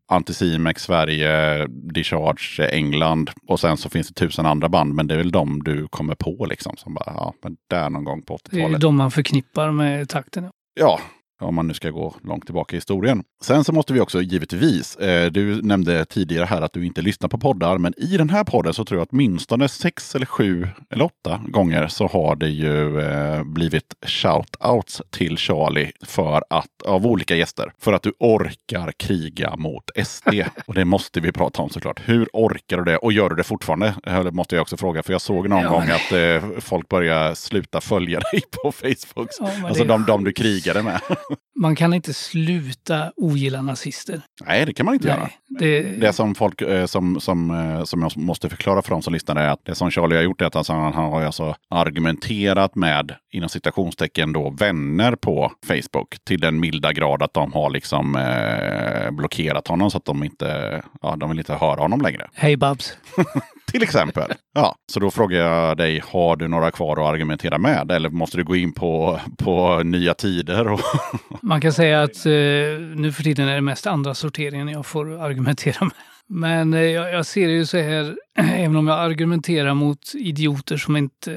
Anticimex 0.09 0.83
Sverige, 0.83 1.67
Discharge 1.67 2.69
England 2.71 3.29
och 3.47 3.59
sen 3.59 3.77
så 3.77 3.89
finns 3.89 4.07
det 4.07 4.13
tusen 4.13 4.45
andra 4.45 4.69
band 4.69 4.93
men 4.93 5.07
det 5.07 5.13
är 5.13 5.17
väl 5.17 5.31
de 5.31 5.63
du 5.63 5.87
kommer 5.87 6.15
på 6.15 6.45
liksom 6.49 6.77
som 6.77 6.93
bara, 6.93 7.13
ja, 7.15 7.33
men 7.43 7.57
där 7.69 7.89
någon 7.89 8.03
gång 8.03 8.21
på 8.21 8.37
Det 8.43 8.57
är 8.57 8.61
80-talet. 8.61 8.81
de 8.81 8.95
man 8.95 9.11
förknippar 9.11 9.71
med 9.71 10.09
takten. 10.09 10.49
Ja, 10.79 10.99
Om 11.39 11.55
man 11.55 11.67
nu 11.67 11.73
ska 11.73 11.89
gå 11.89 12.15
långt 12.23 12.45
tillbaka 12.45 12.75
i 12.75 12.77
historien. 12.77 13.23
Sen 13.43 13.63
så 13.63 13.73
måste 13.73 13.93
vi 13.93 13.99
också 13.99 14.21
givetvis, 14.21 14.95
eh, 14.95 15.31
du 15.31 15.61
nämnde 15.61 16.05
tidigare 16.05 16.45
här 16.45 16.61
att 16.61 16.73
du 16.73 16.85
inte 16.85 17.01
lyssnar 17.01 17.29
på 17.29 17.37
poddar, 17.37 17.77
men 17.77 17.93
i 17.97 18.17
den 18.17 18.29
här 18.29 18.43
podden 18.43 18.73
så 18.73 18.85
tror 18.85 18.97
jag 18.99 19.03
att 19.03 19.09
åtminstone 19.11 19.67
sex 19.67 20.15
eller 20.15 20.25
sju 20.25 20.67
eller 20.89 21.05
åtta 21.05 21.41
gånger 21.47 21.87
så 21.87 22.07
har 22.07 22.35
det 22.35 22.49
ju 22.49 22.99
eh, 23.01 23.43
blivit 23.43 23.93
shout-outs 24.05 25.01
till 25.09 25.37
Charlie 25.37 25.91
för 26.05 26.43
att, 26.49 26.81
av 26.85 27.05
olika 27.07 27.35
gäster, 27.35 27.71
för 27.79 27.93
att 27.93 28.01
du 28.03 28.13
orkar 28.19 28.91
kriga 28.91 29.55
mot 29.55 29.83
SD. 30.05 30.27
Och 30.67 30.73
det 30.73 30.85
måste 30.85 31.19
vi 31.19 31.31
prata 31.31 31.61
om 31.61 31.69
såklart. 31.69 32.01
Hur 32.05 32.29
orkar 32.33 32.77
du 32.77 32.83
det? 32.83 32.97
Och 32.97 33.13
gör 33.13 33.29
du 33.29 33.35
det 33.35 33.43
fortfarande? 33.43 33.95
Det 34.03 34.31
måste 34.31 34.55
jag 34.55 34.61
också 34.61 34.77
fråga, 34.77 35.03
för 35.03 35.11
jag 35.11 35.21
såg 35.21 35.49
någon 35.49 35.61
Ja, 35.61 35.69
gång 35.69 35.83
att 35.89 36.11
eh, 36.11 36.59
folk 36.59 36.89
börjar 36.89 37.33
sluta 37.33 37.81
följa 37.81 38.19
dig 38.19 38.41
på 38.51 38.71
Facebook. 38.71 39.29
Ja, 39.39 39.67
alltså 39.67 39.83
de, 39.83 40.05
de 40.05 40.23
du 40.23 40.31
krigade 40.33 40.83
med. 40.83 41.01
Man 41.59 41.75
kan 41.75 41.93
inte 41.93 42.13
sluta 42.13 43.11
ogilla 43.15 43.61
nazister. 43.61 44.21
Nej, 44.45 44.65
det 44.65 44.73
kan 44.73 44.85
man 44.85 44.95
inte 44.95 45.07
göra. 45.07 45.19
Nej, 45.19 45.37
det, 45.47 45.81
Det 45.81 46.13
som 46.13 46.35
folk 46.35 46.61
eh, 46.61 46.85
som, 46.85 47.19
som, 47.19 47.51
eh, 47.51 47.83
som 47.83 48.01
jag 48.01 48.17
måste 48.17 48.49
förklara 48.49 48.81
för 48.81 48.89
de 48.89 49.01
som 49.01 49.13
lyssnar 49.13 49.35
är 49.35 49.49
att 49.49 49.65
det 49.65 49.75
som 49.75 49.91
Charlie 49.91 50.15
har 50.15 50.23
gjort 50.23 50.41
är 50.41 50.45
att 50.45 50.55
alltså, 50.55 50.73
han 50.73 50.93
har 50.93 51.21
alltså 51.21 51.55
argumenterat 51.69 52.75
med, 52.75 53.15
inom 53.31 53.49
citationstecken, 53.49 54.33
då, 54.33 54.49
vänner 54.49 55.15
på 55.15 55.51
Facebook 55.67 56.17
till 56.23 56.39
den 56.39 56.59
milda 56.59 56.93
grad 56.93 57.23
att 57.23 57.33
de 57.33 57.53
har 57.53 57.69
liksom 57.69 58.15
eh, 58.15 59.11
blockerat 59.11 59.67
honom 59.67 59.91
så 59.91 59.97
att 59.97 60.05
de 60.05 60.23
inte, 60.23 60.81
ja, 61.01 61.15
de 61.15 61.29
vill 61.29 61.39
inte 61.39 61.53
höra 61.53 61.81
honom 61.81 62.01
längre. 62.01 62.27
Hej 62.33 62.57
Babs. 62.57 62.97
Till 63.71 63.83
exempel. 63.83 64.33
Ja, 64.53 64.75
så 64.91 64.99
då 64.99 65.11
frågar 65.11 65.39
jag 65.39 65.77
dig, 65.77 66.01
har 66.09 66.35
du 66.35 66.47
några 66.47 66.71
kvar 66.71 66.91
att 66.91 67.13
argumentera 67.13 67.57
med? 67.57 67.91
Eller 67.91 68.09
måste 68.09 68.37
du 68.37 68.43
gå 68.43 68.55
in 68.55 68.73
på, 68.73 69.19
på 69.37 69.83
nya 69.83 70.13
tider? 70.13 70.67
Och 70.67 70.79
man 71.41 71.61
kan 71.61 71.73
säga 71.73 72.03
att 72.03 72.25
eh, 72.25 72.31
nu 72.95 73.11
för 73.15 73.23
tiden 73.23 73.47
är 73.47 73.55
det 73.55 73.61
mest 73.61 73.87
andra 73.87 74.15
sorteringen 74.15 74.67
jag 74.67 74.85
får 74.85 75.21
argumentera 75.21 75.85
med. 75.85 75.93
Men 76.27 76.73
eh, 76.73 76.81
jag, 76.81 77.13
jag 77.13 77.25
ser 77.25 77.47
det 77.47 77.53
ju 77.53 77.65
så 77.65 77.77
här, 77.77 78.17
även 78.55 78.75
om 78.75 78.87
jag 78.87 78.99
argumenterar 78.99 79.73
mot 79.73 80.11
idioter 80.15 80.77
som 80.77 80.97
inte 80.97 81.33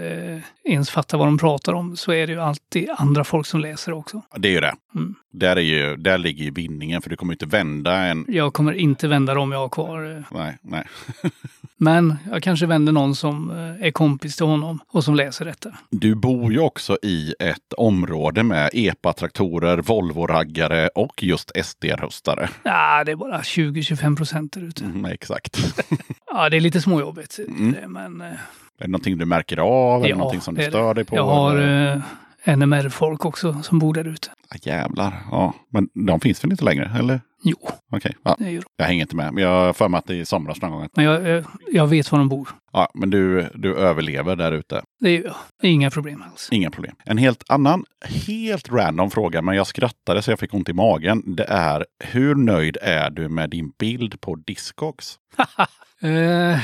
eh, 0.64 0.72
ens 0.72 0.90
fattar 0.90 1.18
vad 1.18 1.27
de 1.27 1.39
pratar 1.39 1.72
om, 1.72 1.97
så 1.97 2.12
är 2.12 2.27
det 2.27 2.32
ju 2.32 2.40
alltid 2.40 2.90
andra 2.97 3.24
folk 3.24 3.47
som 3.47 3.60
läser 3.60 3.93
också. 3.93 4.22
det 4.36 4.48
är 4.48 4.52
ju 4.52 4.60
det. 4.60 4.74
Mm. 4.94 5.14
Där, 5.32 5.56
är 5.56 5.60
ju, 5.60 5.97
där 5.97 6.18
ligger 6.18 6.44
ju 6.44 6.51
vinningen, 6.51 7.02
för 7.02 7.10
du 7.10 7.16
kommer 7.16 7.32
inte 7.35 7.47
vända 7.47 7.97
en... 7.97 8.24
Jag 8.28 8.52
kommer 8.52 8.72
inte 8.72 9.09
vända 9.09 9.35
dem 9.35 9.52
jag 9.52 9.59
har 9.59 9.68
kvar. 9.68 10.16
eh. 10.16 10.22
Nej, 10.39 10.59
nej. 10.62 10.85
Men 11.77 12.16
jag 12.31 12.43
kanske 12.43 12.66
vänder 12.66 12.93
någon 12.93 13.14
som 13.14 13.51
eh, 13.51 13.86
är 13.86 13.90
kompis 13.90 14.36
till 14.36 14.47
honom 14.47 14.78
och 14.89 15.05
som 15.05 15.14
läser 15.14 15.44
detta. 15.44 15.72
Du 15.90 16.14
bor 16.14 16.52
ju 16.52 16.59
också 16.60 16.98
i 17.02 17.35
ett 17.39 17.72
område 17.77 18.43
med 18.43 18.70
EPA-traktorer, 18.72 19.78
Volvo-raggare 19.78 20.89
och 20.94 21.22
just 21.22 21.51
SD-röstare. 21.64 22.48
Ja, 22.62 23.05
det 23.05 23.12
är 23.12 23.16
bara 23.16 23.40
20-25 23.40 24.16
procent 24.16 24.52
där 24.52 24.60
ute. 24.64 24.85
Mm, 24.85 25.05
exakt. 25.05 25.74
Ja, 26.32 26.48
det 26.48 26.56
är 26.56 26.60
lite 26.60 26.81
småjobbigt. 26.90 27.38
Mm. 27.48 27.92
Men 27.92 28.20
eh, 28.20 28.26
är 28.26 28.36
det 28.78 28.86
någonting 28.86 29.18
du 29.18 29.24
märker 29.24 29.56
av? 29.56 30.08
Ja, 30.08 30.16
någonting 30.16 30.40
som 30.40 30.54
du 30.54 30.62
stör 30.62 30.94
dig 30.94 31.04
på? 31.04 31.16
jag 31.16 31.24
har 31.26 31.56
eller? 31.56 32.02
eh, 32.44 32.56
NMR-folk 32.56 33.24
också 33.24 33.62
som 33.62 33.78
bor 33.78 33.94
där 33.94 34.08
ute. 34.08 34.28
Ah, 34.48 34.56
jävlar. 34.62 35.14
Ja, 35.30 35.54
men 35.68 35.88
de 36.06 36.20
finns 36.20 36.44
väl 36.44 36.50
inte 36.50 36.64
längre? 36.64 36.90
Eller? 36.98 37.20
Jo, 37.42 37.56
Okej, 37.92 38.16
ja. 38.22 38.36
det 38.38 38.50
ju 38.50 38.58
de. 38.58 38.64
jag 38.76 38.84
hänger 38.84 39.02
inte 39.02 39.16
med. 39.16 39.34
Men 39.34 39.42
jag 39.42 39.50
har 39.50 39.72
för 39.72 39.88
mig 39.88 39.98
att 39.98 40.06
det 40.06 40.14
är 40.14 40.18
i 40.20 40.24
somras 40.24 40.62
någon 40.62 40.70
gång. 40.70 40.88
Men 40.96 41.04
jag, 41.04 41.28
jag, 41.28 41.44
jag 41.72 41.86
vet 41.86 42.12
var 42.12 42.18
de 42.18 42.28
bor. 42.28 42.48
Ja, 42.72 42.90
men 42.94 43.10
du, 43.10 43.48
du 43.54 43.76
överlever 43.76 44.36
där 44.36 44.52
ute. 44.52 44.82
Det 45.00 45.22
det 45.60 45.66
är 45.66 45.70
inga 45.70 45.90
problem 45.90 46.24
alls. 46.30 46.48
Inga 46.52 46.70
problem. 46.70 46.94
En 47.04 47.18
helt 47.18 47.44
annan, 47.48 47.84
helt 48.26 48.72
random 48.72 49.10
fråga, 49.10 49.42
men 49.42 49.56
jag 49.56 49.66
skrattade 49.66 50.22
så 50.22 50.30
jag 50.30 50.38
fick 50.38 50.54
ont 50.54 50.68
i 50.68 50.72
magen. 50.72 51.22
Det 51.36 51.44
är, 51.48 51.86
hur 52.04 52.34
nöjd 52.34 52.76
är 52.82 53.10
du 53.10 53.28
med 53.28 53.50
din 53.50 53.72
bild 53.78 54.20
på 54.20 54.34
Discogs? 54.34 55.18
Eh, 56.02 56.59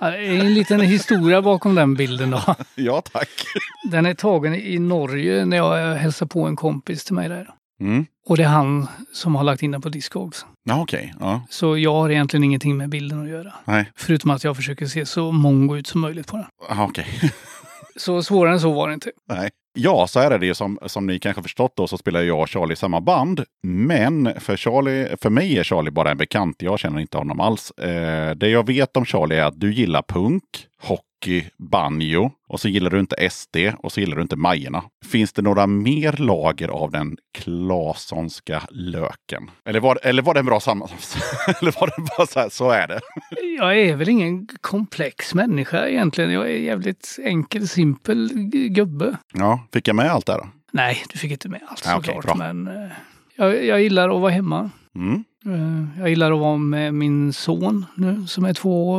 en 0.00 0.54
liten 0.54 0.80
historia 0.80 1.42
bakom 1.42 1.74
den 1.74 1.94
bilden 1.94 2.30
då. 2.30 2.42
Ja, 2.74 3.00
tack. 3.12 3.28
Den 3.90 4.06
är 4.06 4.14
tagen 4.14 4.54
i 4.54 4.78
Norge 4.78 5.44
när 5.44 5.56
jag 5.56 5.94
hälsar 5.94 6.26
på 6.26 6.44
en 6.46 6.56
kompis 6.56 7.04
till 7.04 7.14
mig 7.14 7.28
där. 7.28 7.50
Mm. 7.80 8.06
Och 8.26 8.36
det 8.36 8.42
är 8.42 8.48
han 8.48 8.86
som 9.12 9.34
har 9.34 9.44
lagt 9.44 9.62
in 9.62 9.70
den 9.70 9.80
på 9.80 9.88
Discogs. 9.88 10.46
Ja, 10.64 10.82
okej. 10.82 11.14
Ja, 11.20 11.42
Så 11.50 11.78
jag 11.78 11.92
har 11.94 12.10
egentligen 12.10 12.44
ingenting 12.44 12.76
med 12.76 12.88
bilden 12.88 13.22
att 13.22 13.28
göra. 13.28 13.52
nej. 13.64 13.90
Förutom 13.96 14.30
att 14.30 14.44
jag 14.44 14.56
försöker 14.56 14.86
se 14.86 15.06
så 15.06 15.32
mongo 15.32 15.76
ut 15.76 15.86
som 15.86 16.00
möjligt 16.00 16.26
på 16.26 16.36
den. 16.36 16.46
Ja, 16.68 16.84
okej. 16.84 17.06
Så 17.96 18.22
svårare 18.22 18.52
än 18.54 18.60
så 18.60 18.72
var 18.72 18.88
det 18.88 18.94
inte. 18.94 19.10
Nej. 19.28 19.50
Ja, 19.72 20.06
så 20.06 20.20
här 20.20 20.30
är 20.30 20.38
det 20.38 20.46
ju 20.46 20.54
som, 20.54 20.78
som 20.86 21.06
ni 21.06 21.18
kanske 21.18 21.42
förstått 21.42 21.72
då 21.76 21.86
så 21.86 21.98
spelar 21.98 22.22
jag 22.22 22.40
och 22.40 22.48
Charlie 22.48 22.72
i 22.72 22.76
samma 22.76 23.00
band. 23.00 23.44
Men 23.62 24.40
för, 24.40 24.56
Charlie, 24.56 25.16
för 25.16 25.30
mig 25.30 25.58
är 25.58 25.64
Charlie 25.64 25.90
bara 25.90 26.10
en 26.10 26.16
bekant. 26.16 26.62
Jag 26.62 26.78
känner 26.78 27.00
inte 27.00 27.18
honom 27.18 27.40
alls. 27.40 27.70
Eh, 27.70 28.34
det 28.34 28.48
jag 28.48 28.66
vet 28.66 28.96
om 28.96 29.04
Charlie 29.04 29.36
är 29.36 29.44
att 29.44 29.60
du 29.60 29.72
gillar 29.72 30.02
punk, 30.02 30.44
hockey, 30.82 31.04
banjo 31.58 32.30
och 32.48 32.60
så 32.60 32.68
gillar 32.68 32.90
du 32.90 33.00
inte 33.00 33.30
SD 33.30 33.56
och 33.78 33.92
så 33.92 34.00
gillar 34.00 34.16
du 34.16 34.22
inte 34.22 34.36
Majerna. 34.36 34.82
Finns 35.04 35.32
det 35.32 35.42
några 35.42 35.66
mer 35.66 36.12
lager 36.12 36.68
av 36.68 36.90
den 36.90 37.16
Claessonska 37.38 38.62
löken? 38.70 39.50
Eller 39.64 39.80
var, 39.80 39.98
eller 40.02 40.22
var 40.22 40.34
det 40.34 40.40
en 40.40 40.46
bra 40.46 40.60
sammanfattning? 40.60 41.22
eller 41.60 41.80
var 41.80 41.86
det 41.86 42.06
bara 42.18 42.26
så 42.26 42.40
här, 42.40 42.48
så 42.48 42.70
är 42.70 42.88
det? 42.88 43.00
Jag 43.58 43.78
är 43.78 43.96
väl 43.96 44.08
ingen 44.08 44.46
komplex 44.60 45.34
människa 45.34 45.88
egentligen. 45.88 46.30
Jag 46.32 46.50
är 46.50 46.56
jävligt 46.58 47.16
enkel, 47.24 47.68
simpel 47.68 48.30
gubbe. 48.70 49.16
Ja, 49.34 49.66
fick 49.72 49.88
jag 49.88 49.96
med 49.96 50.10
allt 50.10 50.26
där 50.26 50.38
då? 50.38 50.48
Nej, 50.72 51.02
du 51.12 51.18
fick 51.18 51.30
inte 51.32 51.48
med 51.48 51.60
allt 51.68 51.82
Ja, 51.86 51.94
såklart. 51.96 52.24
bra. 52.24 52.34
men 52.34 52.66
eh, 52.68 52.90
jag, 53.36 53.64
jag 53.64 53.82
gillar 53.82 54.08
att 54.08 54.20
vara 54.20 54.32
hemma. 54.32 54.70
Mm. 54.96 55.24
Eh, 55.46 56.00
jag 56.00 56.08
gillar 56.08 56.32
att 56.32 56.38
vara 56.40 56.56
med 56.56 56.94
min 56.94 57.32
son 57.32 57.86
nu 57.94 58.26
som 58.26 58.44
är 58.44 58.54
två 58.54 58.90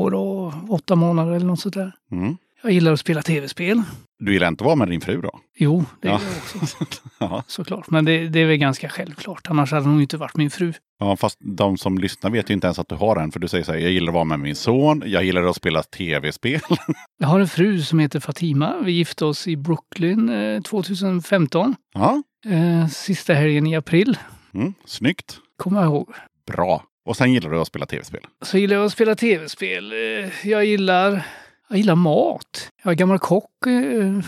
år 0.00 0.14
och 0.14 0.52
åtta 0.68 0.94
månader 0.96 1.32
eller 1.32 1.46
något 1.46 1.60
sånt 1.60 1.74
där. 1.74 1.92
Mm. 2.12 2.36
Jag 2.62 2.72
gillar 2.72 2.92
att 2.92 3.00
spela 3.00 3.22
tv-spel. 3.22 3.82
Du 4.18 4.32
gillar 4.32 4.48
inte 4.48 4.62
att 4.64 4.66
vara 4.66 4.76
med 4.76 4.88
din 4.88 5.00
fru 5.00 5.20
då? 5.20 5.30
Jo, 5.58 5.84
det 6.02 6.08
Ja. 6.08 6.14
gör 6.14 6.20
jag 6.54 6.62
också 6.62 6.84
Ja. 7.18 7.44
såklart. 7.46 7.90
Men 7.90 8.04
det, 8.04 8.28
det 8.28 8.40
är 8.40 8.46
väl 8.46 8.56
ganska 8.56 8.88
självklart. 8.88 9.46
Annars 9.50 9.72
hade 9.72 9.88
hon 9.88 10.00
inte 10.00 10.16
varit 10.16 10.36
min 10.36 10.50
fru. 10.50 10.72
Ja, 11.00 11.16
fast 11.16 11.38
de 11.40 11.78
som 11.78 11.98
lyssnar 11.98 12.30
vet 12.30 12.50
ju 12.50 12.54
inte 12.54 12.66
ens 12.66 12.78
att 12.78 12.88
du 12.88 12.94
har 12.94 13.16
en. 13.16 13.32
För 13.32 13.40
du 13.40 13.48
säger 13.48 13.64
så 13.64 13.72
här, 13.72 13.78
jag 13.78 13.90
gillar 13.90 14.08
att 14.08 14.14
vara 14.14 14.24
med 14.24 14.40
min 14.40 14.54
son, 14.56 15.02
jag 15.06 15.24
gillar 15.24 15.42
att 15.42 15.56
spela 15.56 15.82
tv-spel. 15.82 16.60
Jag 17.18 17.28
har 17.28 17.40
en 17.40 17.48
fru 17.48 17.82
som 17.82 17.98
heter 17.98 18.20
Fatima. 18.20 18.74
Vi 18.84 18.92
gifte 18.92 19.24
oss 19.24 19.46
i 19.48 19.56
Brooklyn 19.56 20.28
eh, 20.28 20.62
2015. 20.62 21.74
Ja, 21.94 22.22
Eh, 22.46 22.86
sista 22.88 23.34
helgen 23.34 23.66
i 23.66 23.76
april, 23.76 24.18
mm, 24.54 24.74
snyggt. 24.84 25.38
jag 25.80 25.84
ihåg. 25.84 26.14
Bra. 26.46 26.84
Och 27.04 27.16
sen 27.16 27.32
gillar 27.32 27.50
du 27.50 27.60
att 27.60 27.66
spela 27.68 27.86
tv-spel. 27.86 28.20
Så 28.42 28.58
gillar 28.58 28.76
jag 28.76 28.84
att 28.86 28.92
spela 28.92 29.14
tv-spel. 29.14 29.92
Eh, 29.92 30.48
Jag 30.48 30.64
gillar, 30.64 31.26
jag 31.68 31.78
gillar 31.78 31.94
mat. 31.94 32.70
Jag 32.82 32.90
är 32.90 32.94
gammal 32.96 33.18
kock. 33.18 33.66
eh, 33.66 34.20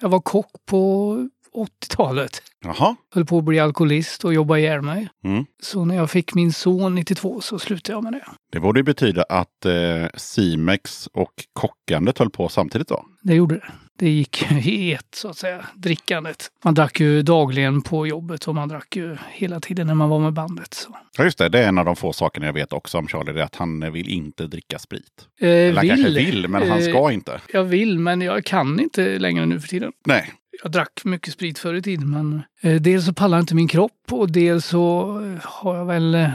Jag 0.00 0.08
var 0.08 0.20
kock 0.20 0.50
på 0.66 1.16
80-talet. 1.54 2.42
Jaha. 2.64 2.96
Höll 3.14 3.24
på 3.26 3.38
att 3.38 3.44
bli 3.44 3.60
alkoholist 3.60 4.24
och 4.24 4.34
jobba 4.34 4.56
ihjäl 4.58 4.82
mig. 4.82 5.08
Mm. 5.24 5.44
Så 5.62 5.84
när 5.84 5.94
jag 5.96 6.10
fick 6.10 6.34
min 6.34 6.52
son 6.52 6.94
92 6.94 7.40
så 7.40 7.58
slutade 7.58 7.96
jag 7.96 8.04
med 8.04 8.12
det. 8.12 8.24
Det 8.52 8.60
borde 8.60 8.82
betyda 8.82 9.22
att 9.22 9.64
eh, 9.66 9.72
Simex 10.14 11.06
och 11.06 11.32
kockandet 11.52 12.18
höll 12.18 12.30
på 12.30 12.48
samtidigt 12.48 12.88
då. 12.88 13.04
Det 13.22 13.34
gjorde 13.34 13.54
det. 13.54 13.64
Det 13.98 14.10
gick 14.10 14.52
i 14.52 14.92
ett, 14.94 15.14
så 15.14 15.28
att 15.28 15.36
säga, 15.38 15.66
drickandet. 15.74 16.50
Man 16.64 16.74
drack 16.74 17.00
ju 17.00 17.22
dagligen 17.22 17.82
på 17.82 18.06
jobbet 18.06 18.48
och 18.48 18.54
man 18.54 18.68
drack 18.68 18.96
ju 18.96 19.16
hela 19.32 19.60
tiden 19.60 19.86
när 19.86 19.94
man 19.94 20.08
var 20.08 20.18
med 20.18 20.32
bandet. 20.32 20.74
Så. 20.74 20.96
Ja, 21.18 21.24
just 21.24 21.38
det. 21.38 21.48
Det 21.48 21.58
är 21.64 21.68
en 21.68 21.78
av 21.78 21.84
de 21.84 21.96
få 21.96 22.12
sakerna 22.12 22.46
jag 22.46 22.52
vet 22.52 22.72
också 22.72 22.98
om 22.98 23.08
Charlie. 23.08 23.32
Det 23.32 23.40
är 23.40 23.44
att 23.44 23.56
han 23.56 23.92
vill 23.92 24.08
inte 24.08 24.46
dricka 24.46 24.78
sprit. 24.78 25.04
Eh, 25.40 25.48
Eller 25.48 25.76
han 25.76 25.88
kanske 25.88 26.10
vill, 26.10 26.48
men 26.48 26.68
han 26.70 26.78
Eh, 26.78 26.84
ska 26.84 27.12
inte. 27.12 27.40
Jag 27.52 27.64
vill, 27.64 27.98
men 27.98 28.20
jag 28.20 28.44
kan 28.44 28.80
inte 28.80 29.18
längre 29.18 29.46
nu 29.46 29.60
för 29.60 29.68
tiden. 29.68 29.92
Nej. 30.06 30.32
Jag 30.62 30.72
drack 30.72 31.00
mycket 31.04 31.32
sprit 31.32 31.58
förr 31.58 31.74
i 31.74 31.82
tiden, 31.82 32.10
men 32.10 32.42
eh, 32.62 32.80
dels 32.80 33.06
så 33.06 33.12
pallar 33.12 33.38
inte 33.40 33.54
min 33.54 33.68
kropp 33.68 33.92
och 34.10 34.32
dels 34.32 34.66
så 34.66 35.00
eh, 35.22 35.38
har 35.42 35.76
jag 35.76 35.84
väl, 35.86 36.14
eh, 36.14 36.28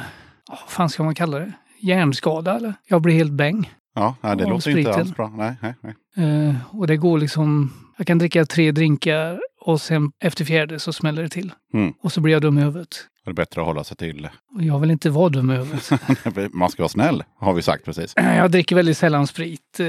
vad 0.50 0.60
fan 0.68 0.90
ska 0.90 1.04
man 1.04 1.16
kalla 1.16 1.40
det? 1.40 1.52
Hjärnskada 1.80 2.56
eller? 2.56 2.74
Jag 2.88 3.02
blir 3.02 3.16
helt 3.16 3.32
bäng. 3.32 3.70
Ja, 3.96 4.16
det 4.22 4.30
låter 4.36 4.54
inte 4.54 4.62
spriten. 4.62 4.94
alls 4.94 5.16
bra. 5.16 5.34
Nej, 5.38 5.54
nej, 5.62 5.74
nej. 5.82 6.48
Eh, 6.50 6.56
och 6.72 6.88
det 6.88 6.98
går 6.98 7.20
liksom, 7.20 7.74
jag 7.98 8.08
kan 8.08 8.18
dricka 8.18 8.46
tre 8.46 8.72
drinkar 8.72 9.40
och 9.62 9.82
sen 9.82 10.12
efter 10.20 10.46
fjärde 10.46 10.80
så 10.80 10.94
smäller 10.94 11.24
det 11.24 11.30
till. 11.30 11.52
Mm. 11.74 11.94
Och 12.02 12.12
så 12.12 12.22
blir 12.22 12.34
jag 12.34 12.42
dum 12.42 12.58
i 12.58 12.62
huvudet. 12.62 13.08
Det 13.26 13.32
är 13.32 13.34
bättre 13.34 13.62
att 13.62 13.68
hålla 13.68 13.84
sig 13.84 13.98
till... 13.98 14.30
Och 14.56 14.64
jag 14.64 14.80
vill 14.80 14.92
inte 14.92 15.10
vara 15.10 15.30
dum 15.30 15.52
i 15.52 15.56
huvudet. 15.56 16.54
Man 16.54 16.70
ska 16.70 16.82
vara 16.84 16.90
snäll, 16.90 17.24
har 17.40 17.54
vi 17.54 17.62
sagt 17.62 17.86
precis. 17.86 18.14
jag 18.16 18.52
dricker 18.52 18.76
väldigt 18.76 18.98
sällan 18.98 19.28
sprit. 19.28 19.80
Eh, 19.80 19.86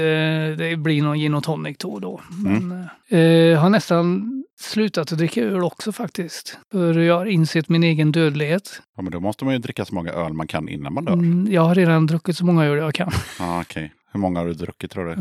det 0.57 0.77
blir 0.79 1.03
någon 1.03 1.19
gin 1.19 1.33
och 1.33 1.43
tonic 1.43 1.77
då 1.79 1.89
och 1.89 2.01
då. 2.01 2.21
Mm. 2.45 2.67
Men, 2.67 2.87
jag 3.51 3.59
har 3.59 3.69
nästan 3.69 4.29
slutat 4.59 5.11
att 5.11 5.17
dricka 5.17 5.41
öl 5.41 5.63
också 5.63 5.91
faktiskt. 5.91 6.57
För 6.71 6.99
jag 6.99 7.17
har 7.17 7.25
insett 7.25 7.69
min 7.69 7.83
egen 7.83 8.11
dödlighet. 8.11 8.81
Ja, 8.95 9.01
men 9.01 9.11
då 9.11 9.19
måste 9.19 9.45
man 9.45 9.53
ju 9.53 9.59
dricka 9.59 9.85
så 9.85 9.95
många 9.95 10.11
öl 10.11 10.33
man 10.33 10.47
kan 10.47 10.69
innan 10.69 10.93
man 10.93 11.05
dör. 11.05 11.13
Mm, 11.13 11.51
jag 11.51 11.61
har 11.61 11.75
redan 11.75 12.07
druckit 12.07 12.37
så 12.37 12.45
många 12.45 12.65
öl 12.65 12.77
jag 12.77 12.93
kan. 12.93 13.11
Ja, 13.39 13.61
okej. 13.61 13.93
Hur 14.13 14.19
många 14.19 14.39
har 14.39 14.47
du 14.47 14.53
druckit 14.53 14.91
tror 14.91 15.05
du? 15.05 15.15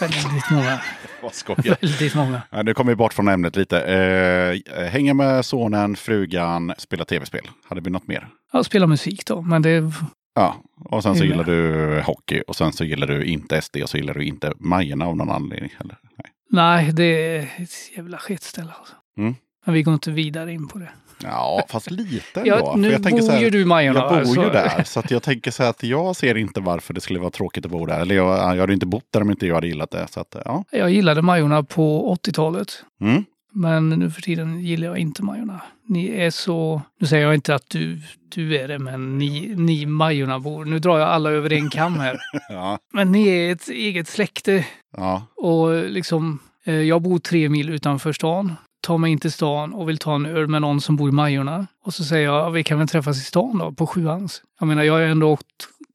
Väldigt 0.00 0.50
många. 0.50 0.80
Vad. 1.22 1.66
Väldigt 1.80 2.14
många. 2.14 2.42
Ja, 2.50 2.62
nu 2.62 2.74
kommer 2.74 2.92
vi 2.92 2.96
bort 2.96 3.14
från 3.14 3.28
ämnet 3.28 3.56
lite. 3.56 3.80
Eh, 3.80 4.82
hänga 4.84 5.14
med 5.14 5.44
sonen, 5.44 5.96
frugan, 5.96 6.72
spela 6.78 7.04
tv-spel. 7.04 7.48
Hade 7.68 7.80
vi 7.80 7.90
något 7.90 8.06
mer? 8.06 8.28
Ja, 8.52 8.64
spela 8.64 8.86
musik 8.86 9.26
då, 9.26 9.42
men 9.42 9.62
det... 9.62 9.92
Ja, 10.34 10.56
och 10.84 11.02
sen 11.02 11.16
så 11.16 11.24
gillar 11.24 11.44
du 11.44 12.00
hockey 12.00 12.42
och 12.46 12.56
sen 12.56 12.72
så 12.72 12.84
gillar 12.84 13.06
du 13.06 13.24
inte 13.24 13.62
SD 13.62 13.76
och 13.82 13.90
så 13.90 13.96
gillar 13.96 14.14
du 14.14 14.24
inte 14.24 14.52
Majorna 14.58 15.06
av 15.06 15.16
någon 15.16 15.30
anledning 15.30 15.74
heller. 15.78 15.96
Nej. 16.02 16.32
Nej, 16.50 16.92
det 16.92 17.36
är 17.36 17.42
ett 17.42 17.96
jävla 17.96 18.18
skitställe 18.18 18.70
alltså. 18.78 18.94
Mm. 19.18 19.34
Men 19.64 19.74
vi 19.74 19.82
går 19.82 19.94
inte 19.94 20.10
vidare 20.10 20.52
in 20.52 20.68
på 20.68 20.78
det. 20.78 20.90
Ja, 21.22 21.66
fast 21.68 21.90
lite 21.90 22.40
ändå. 22.40 22.50
Ja, 22.50 22.74
nu 22.76 22.90
jag 22.90 23.04
så 23.04 23.10
bor 23.10 23.30
här, 23.30 23.40
ju 23.40 23.50
du 23.50 23.60
i 23.60 23.64
Majorna. 23.64 24.00
Jag 24.00 24.08
bor 24.08 24.18
alltså. 24.18 24.42
ju 24.42 24.50
där, 24.50 24.82
så 24.84 25.00
att 25.00 25.10
jag 25.10 25.22
tänker 25.22 25.50
så 25.50 25.62
här 25.62 25.70
att 25.70 25.82
jag 25.82 26.16
ser 26.16 26.36
inte 26.36 26.60
varför 26.60 26.94
det 26.94 27.00
skulle 27.00 27.18
vara 27.18 27.30
tråkigt 27.30 27.64
att 27.64 27.70
bo 27.70 27.86
där. 27.86 28.00
Eller 28.00 28.14
jag, 28.14 28.56
jag 28.56 28.60
hade 28.60 28.72
inte 28.72 28.86
bott 28.86 29.06
där 29.10 29.20
om 29.22 29.30
inte 29.30 29.46
jag 29.46 29.54
hade 29.54 29.66
gillat 29.66 29.90
det. 29.90 30.06
Så 30.10 30.20
att, 30.20 30.36
ja. 30.44 30.64
Jag 30.70 30.90
gillade 30.90 31.22
Majorna 31.22 31.62
på 31.62 32.16
80-talet. 32.24 32.84
Mm. 33.00 33.24
Men 33.52 33.88
nu 33.88 34.10
för 34.10 34.22
tiden 34.22 34.60
gillar 34.60 34.86
jag 34.86 34.98
inte 34.98 35.22
Majorna. 35.22 35.60
Ni 35.88 36.08
är 36.08 36.30
så... 36.30 36.82
Nu 37.00 37.06
säger 37.06 37.24
jag 37.24 37.34
inte 37.34 37.54
att 37.54 37.70
du, 37.70 37.98
du 38.34 38.56
är 38.56 38.68
det, 38.68 38.78
men 38.78 39.18
ni, 39.18 39.54
ni 39.56 39.86
Majornabor. 39.86 40.64
Nu 40.64 40.78
drar 40.78 40.98
jag 40.98 41.08
alla 41.08 41.30
över 41.30 41.52
en 41.52 41.70
kam 41.70 41.94
här. 41.94 42.18
Ja, 42.48 42.78
Men 42.92 43.12
ni 43.12 43.28
är 43.28 43.52
ett 43.52 43.68
eget 43.68 44.08
släkte. 44.08 44.64
ja, 44.96 45.26
Och 45.36 45.90
liksom, 45.90 46.38
eh, 46.64 46.74
jag 46.74 47.02
bor 47.02 47.18
tre 47.18 47.48
mil 47.48 47.70
utanför 47.70 48.12
stan. 48.12 48.52
Tar 48.86 48.98
mig 48.98 49.12
in 49.12 49.18
till 49.18 49.32
stan 49.32 49.74
och 49.74 49.88
vill 49.88 49.98
ta 49.98 50.14
en 50.14 50.26
öl 50.26 50.48
med 50.48 50.62
någon 50.62 50.80
som 50.80 50.96
bor 50.96 51.08
i 51.08 51.12
Majorna. 51.12 51.66
Och 51.84 51.94
så 51.94 52.04
säger 52.04 52.24
jag, 52.24 52.50
vi 52.50 52.64
kan 52.64 52.78
väl 52.78 52.88
träffas 52.88 53.16
i 53.16 53.20
stan 53.20 53.58
då, 53.58 53.72
på 53.72 53.86
sjuans. 53.86 54.42
Jag 54.60 54.68
menar, 54.68 54.82
jag 54.82 54.92
har 54.92 55.00
ändå 55.00 55.32
åkt 55.32 55.46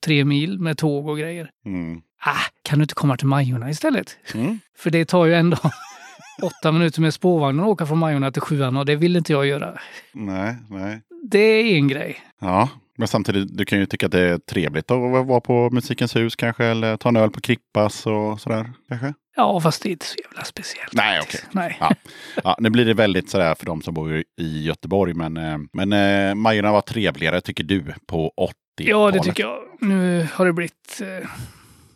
tre 0.06 0.26
mil 0.26 0.60
med 0.60 0.78
tåg 0.78 1.08
och 1.08 1.18
grejer. 1.18 1.50
mm. 1.66 2.02
Ah, 2.26 2.46
kan 2.64 2.80
du 2.80 2.84
inte 2.84 2.96
komma 2.96 3.18
till 3.18 3.28
Majorna 3.28 3.70
istället? 3.70 4.18
Mm. 4.34 4.60
För 4.78 4.90
det 4.90 5.06
tar 5.06 5.26
ju 5.26 5.34
ändå 5.36 5.58
åtta 6.42 6.72
minuter 6.72 7.02
med 7.02 7.14
spårvagnen 7.14 7.66
att 7.66 7.70
åka 7.70 7.86
från 7.86 7.98
Majorna 7.98 8.32
till 8.32 8.42
sjuan 8.42 8.78
och 8.78 8.86
det 8.86 8.96
vill 8.96 9.16
inte 9.16 9.34
jag 9.34 9.46
göra. 9.46 9.80
nej, 10.14 10.56
nej. 10.70 11.02
Det 11.24 11.40
är 11.40 11.76
en 11.76 11.88
grej. 11.88 12.20
Ja, 12.42 12.70
men 12.98 13.08
samtidigt, 13.08 13.58
du 13.58 13.66
kan 13.66 13.80
ju 13.80 13.86
tycka 13.86 14.06
att 14.06 14.12
det 14.12 14.30
är 14.30 14.38
trevligt 14.38 14.92
att 14.92 15.28
vara 15.28 15.42
på 15.42 15.70
Musikens 15.70 16.16
hus 16.16 16.36
kanske, 16.36 16.66
eller 16.66 16.98
ta 16.98 17.10
en 17.10 17.18
öl 17.18 17.30
på 17.30 17.42
Krippas 17.42 18.06
och 18.06 18.42
sådär 18.42 18.72
kanske. 18.88 19.14
Ja, 19.36 19.60
fast 19.62 19.84
det 19.84 19.90
är 19.90 19.92
inte 19.92 20.06
så 20.06 20.16
jävla 20.24 20.44
speciellt. 20.44 20.94
Nej, 20.94 21.20
okej. 21.24 21.42
Nej. 21.52 21.78
Ja. 21.80 21.96
Ja, 22.44 22.56
nu 22.60 22.70
blir 22.70 22.86
det 22.86 22.94
väldigt 22.94 23.30
sådär 23.30 23.56
för 23.56 23.66
de 23.66 23.82
som 23.82 23.94
bor 23.94 24.24
i 24.42 24.64
Göteborg, 24.64 25.14
men, 25.14 25.38
eh, 25.38 25.58
men 25.74 25.94
eh, 25.94 26.36
Majorna 26.36 26.72
var 26.72 26.82
trevligare 26.82 27.42
tycker 27.42 27.64
du 27.64 27.84
på 28.08 28.34
80-talet. 28.38 28.90
Ja, 28.90 29.12
det 29.12 29.20
tycker 29.20 29.44
jag. 29.44 29.60
Nu 29.80 30.28
har 30.34 30.46
det 30.46 30.54
blivit... 30.54 31.02
Eh, 31.02 31.30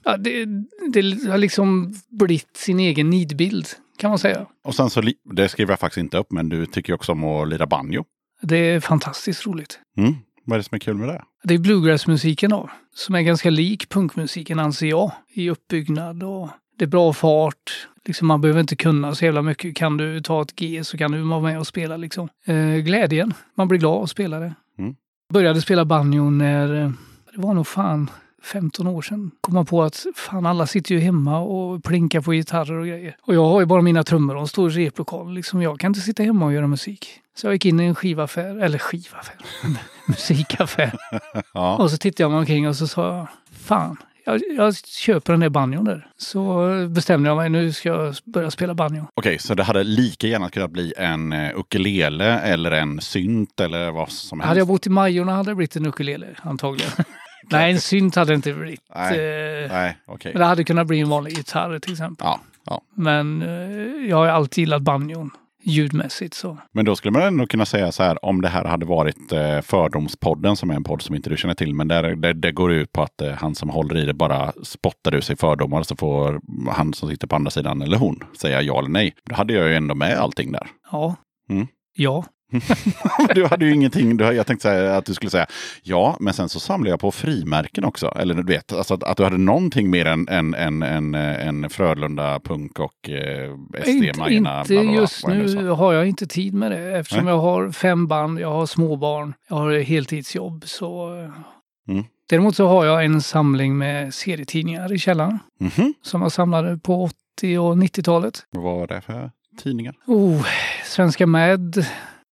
ja, 0.03 0.17
det, 0.17 0.45
det 0.93 1.29
har 1.29 1.37
liksom 1.37 1.95
blivit 2.09 2.57
sin 2.57 2.79
egen 2.79 3.09
nidbild, 3.09 3.67
kan 3.97 4.09
man 4.09 4.19
säga. 4.19 4.45
Och 4.63 4.75
sen 4.75 4.89
så, 4.89 5.01
det 5.35 5.49
skriver 5.49 5.71
jag 5.71 5.79
faktiskt 5.79 5.97
inte 5.97 6.17
upp, 6.17 6.31
men 6.31 6.49
du 6.49 6.65
tycker 6.65 6.93
också 6.93 7.11
om 7.11 7.23
att 7.23 7.47
lira 7.47 7.67
banjo. 7.67 8.05
Det 8.41 8.57
är 8.57 8.79
fantastiskt 8.79 9.45
roligt. 9.45 9.79
Mm. 9.97 10.15
Vad 10.45 10.55
är 10.55 10.57
det 10.57 10.63
som 10.63 10.75
är 10.75 10.79
kul 10.79 10.97
med 10.97 11.07
det? 11.07 11.23
Det 11.43 11.53
är 11.53 11.57
bluegrassmusiken 11.57 12.49
då, 12.49 12.69
som 12.95 13.15
är 13.15 13.21
ganska 13.21 13.49
lik 13.49 13.89
punkmusiken 13.89 14.59
anser 14.59 14.87
jag, 14.87 15.11
i 15.33 15.49
uppbyggnad 15.49 16.23
och 16.23 16.49
det 16.77 16.85
är 16.85 16.89
bra 16.89 17.13
fart. 17.13 17.87
Liksom 18.05 18.27
man 18.27 18.41
behöver 18.41 18.61
inte 18.61 18.75
kunna 18.75 19.15
så 19.15 19.25
jävla 19.25 19.41
mycket. 19.41 19.75
Kan 19.75 19.97
du 19.97 20.21
ta 20.21 20.41
ett 20.41 20.55
G 20.55 20.83
så 20.83 20.97
kan 20.97 21.11
du 21.11 21.21
vara 21.21 21.39
med 21.39 21.59
och 21.59 21.67
spela 21.67 21.97
liksom. 21.97 22.29
Eh, 22.45 22.75
glädjen, 22.75 23.33
man 23.55 23.67
blir 23.67 23.79
glad 23.79 24.03
att 24.03 24.09
spela 24.09 24.39
det. 24.39 24.53
Mm. 24.79 24.95
Började 25.33 25.61
spela 25.61 25.85
banjo 25.85 26.29
när, 26.29 26.83
eh, 26.83 26.91
det 27.35 27.41
var 27.41 27.53
nog 27.53 27.67
fan 27.67 28.09
15 28.43 28.87
år 28.87 29.01
sedan. 29.01 29.31
Kom 29.41 29.53
man 29.53 29.65
på 29.65 29.83
att 29.83 30.05
fan 30.15 30.45
alla 30.45 30.67
sitter 30.67 30.95
ju 30.95 31.01
hemma 31.01 31.39
och 31.39 31.83
plinkar 31.83 32.21
på 32.21 32.31
gitarrer 32.31 32.73
och 32.79 32.87
grejer. 32.87 33.17
Och 33.21 33.35
jag 33.35 33.45
har 33.45 33.59
ju 33.59 33.65
bara 33.65 33.81
mina 33.81 34.03
trummor 34.03 34.35
och 34.35 34.41
en 34.41 34.47
stor 34.47 34.69
replokal. 34.69 35.33
Liksom 35.33 35.61
jag 35.61 35.79
kan 35.79 35.89
inte 35.89 35.99
sitta 35.99 36.23
hemma 36.23 36.45
och 36.45 36.53
göra 36.53 36.67
musik. 36.67 37.21
Så 37.35 37.47
jag 37.47 37.53
gick 37.53 37.65
in 37.65 37.79
i 37.79 37.83
en 37.83 37.95
skivaffär, 37.95 38.57
eller 38.63 38.77
skivaffär, 38.77 39.35
musikaffär. 40.07 40.93
Ja. 41.53 41.77
Och 41.77 41.91
så 41.91 41.97
tittade 41.97 42.23
jag 42.23 42.31
mig 42.31 42.39
omkring 42.39 42.67
och 42.67 42.75
så 42.75 42.87
sa 42.87 43.17
jag, 43.17 43.27
fan, 43.59 43.97
jag, 44.25 44.41
jag 44.57 44.75
köper 44.75 45.33
den 45.33 45.39
där 45.39 45.49
banjon 45.49 45.85
där. 45.85 46.07
Så 46.17 46.67
bestämde 46.89 47.29
jag 47.29 47.37
mig, 47.37 47.49
nu 47.49 47.71
ska 47.71 47.89
jag 47.89 48.15
börja 48.23 48.51
spela 48.51 48.73
banjo. 48.73 49.07
Okej, 49.13 49.39
så 49.39 49.53
det 49.53 49.63
hade 49.63 49.83
lika 49.83 50.27
gärna 50.27 50.49
kunnat 50.49 50.71
bli 50.71 50.93
en 50.97 51.33
uh, 51.33 51.59
ukulele 51.59 52.39
eller 52.39 52.71
en 52.71 53.01
synt 53.01 53.59
eller 53.59 53.91
vad 53.91 54.11
som 54.11 54.39
helst? 54.39 54.47
Hade 54.47 54.59
jag 54.59 54.67
bott 54.67 54.87
i 54.87 54.89
Majorna 54.89 55.35
hade 55.35 55.51
det 55.51 55.55
blivit 55.55 55.75
en 55.75 55.85
ukulele, 55.85 56.27
antagligen. 56.41 56.91
Nej, 57.51 57.71
en 57.71 57.81
synt 57.81 58.15
hade 58.15 58.31
det 58.31 58.35
inte 58.35 58.53
blivit. 58.53 58.81
Nej. 58.95 59.63
Eh, 59.63 59.71
Nej, 59.71 59.97
okej. 60.05 60.31
Men 60.33 60.39
det 60.39 60.45
hade 60.45 60.63
kunnat 60.63 60.87
bli 60.87 60.99
en 60.99 61.09
vanlig 61.09 61.37
gitarr 61.37 61.79
till 61.79 61.91
exempel. 61.91 62.25
Ja, 62.27 62.39
ja. 62.65 62.81
Men 62.95 63.41
eh, 63.41 64.09
jag 64.09 64.17
har 64.17 64.27
alltid 64.27 64.61
gillat 64.61 64.81
banjon, 64.81 65.31
ljudmässigt 65.65 66.33
så. 66.33 66.57
Men 66.71 66.85
då 66.85 66.95
skulle 66.95 67.11
man 67.11 67.21
ändå 67.21 67.47
kunna 67.47 67.65
säga 67.65 67.91
så 67.91 68.03
här 68.03 68.25
om 68.25 68.41
det 68.41 68.47
här 68.49 68.65
hade 68.65 68.85
varit 68.85 69.31
eh, 69.31 69.61
Fördomspodden 69.61 70.55
som 70.55 70.69
är 70.69 70.75
en 70.75 70.83
podd 70.83 71.01
som 71.01 71.15
inte 71.15 71.29
du 71.29 71.37
känner 71.37 71.55
till. 71.55 71.73
Men 71.73 71.87
där, 71.87 72.15
där, 72.15 72.33
det 72.33 72.51
går 72.51 72.71
ut 72.71 72.91
på 72.91 73.03
att 73.03 73.21
eh, 73.21 73.31
han 73.31 73.55
som 73.55 73.69
håller 73.69 73.97
i 73.97 74.05
det 74.05 74.13
bara 74.13 74.53
spottar 74.63 75.15
ur 75.15 75.21
sig 75.21 75.35
fördomar 75.35 75.83
så 75.83 75.95
får 75.95 76.41
han 76.71 76.93
som 76.93 77.09
sitter 77.09 77.27
på 77.27 77.35
andra 77.35 77.51
sidan 77.51 77.81
eller 77.81 77.97
hon 77.97 78.23
säga 78.37 78.61
ja 78.61 78.79
eller 78.79 78.89
nej. 78.89 79.13
Då 79.23 79.35
hade 79.35 79.53
jag 79.53 79.67
ju 79.67 79.75
ändå 79.75 79.95
med 79.95 80.17
allting 80.17 80.51
där. 80.51 80.67
Ja. 80.91 81.15
Mm. 81.49 81.67
Ja. 81.95 82.25
du 83.35 83.45
hade 83.45 83.65
ju 83.65 83.73
ingenting. 83.73 84.17
Du, 84.17 84.23
jag 84.23 84.47
tänkte 84.47 84.63
säga 84.67 84.97
att 84.97 85.05
du 85.05 85.13
skulle 85.13 85.29
säga 85.31 85.45
ja, 85.83 86.17
men 86.19 86.33
sen 86.33 86.49
så 86.49 86.59
samlar 86.59 86.89
jag 86.89 86.99
på 86.99 87.11
frimärken 87.11 87.83
också. 87.85 88.07
Eller 88.19 88.33
du 88.33 88.43
vet, 88.43 88.73
alltså 88.73 88.93
att, 88.93 89.03
att 89.03 89.17
du 89.17 89.23
hade 89.23 89.37
någonting 89.37 89.89
mer 89.89 90.05
än, 90.05 90.27
än, 90.27 90.53
än, 90.53 90.83
än, 90.83 91.15
än 91.15 91.69
Frölunda 91.69 92.39
punk 92.39 92.79
och 92.79 93.09
eh, 93.09 93.55
SD, 93.83 94.17
Majorna. 94.19 94.61
inte 94.61 94.73
just 94.73 95.27
nu 95.27 95.67
har 95.69 95.93
jag 95.93 96.07
inte 96.07 96.27
tid 96.27 96.53
med 96.53 96.71
det 96.71 96.97
eftersom 96.97 97.25
Nej. 97.25 97.33
jag 97.33 97.41
har 97.41 97.71
fem 97.71 98.07
band, 98.07 98.39
jag 98.39 98.51
har 98.51 98.65
småbarn, 98.65 99.33
jag 99.49 99.55
har 99.55 99.79
heltidsjobb. 99.79 100.63
Så... 100.67 101.09
Mm. 101.89 102.03
Däremot 102.29 102.55
så 102.55 102.67
har 102.67 102.85
jag 102.85 103.05
en 103.05 103.21
samling 103.21 103.77
med 103.77 104.13
serietidningar 104.13 104.93
i 104.93 104.97
källaren 104.97 105.39
Mhm. 105.59 105.93
som 106.01 106.21
jag 106.21 106.31
samlade 106.31 106.77
på 106.77 107.03
80 107.03 107.57
och 107.57 107.75
90-talet. 107.77 108.45
Vad 108.51 108.63
var 108.63 108.87
det 108.87 109.01
för 109.01 109.31
tidningar? 109.63 109.95
Oh, 110.07 110.45
Svenska 110.85 111.23
Ja, 111.23 111.57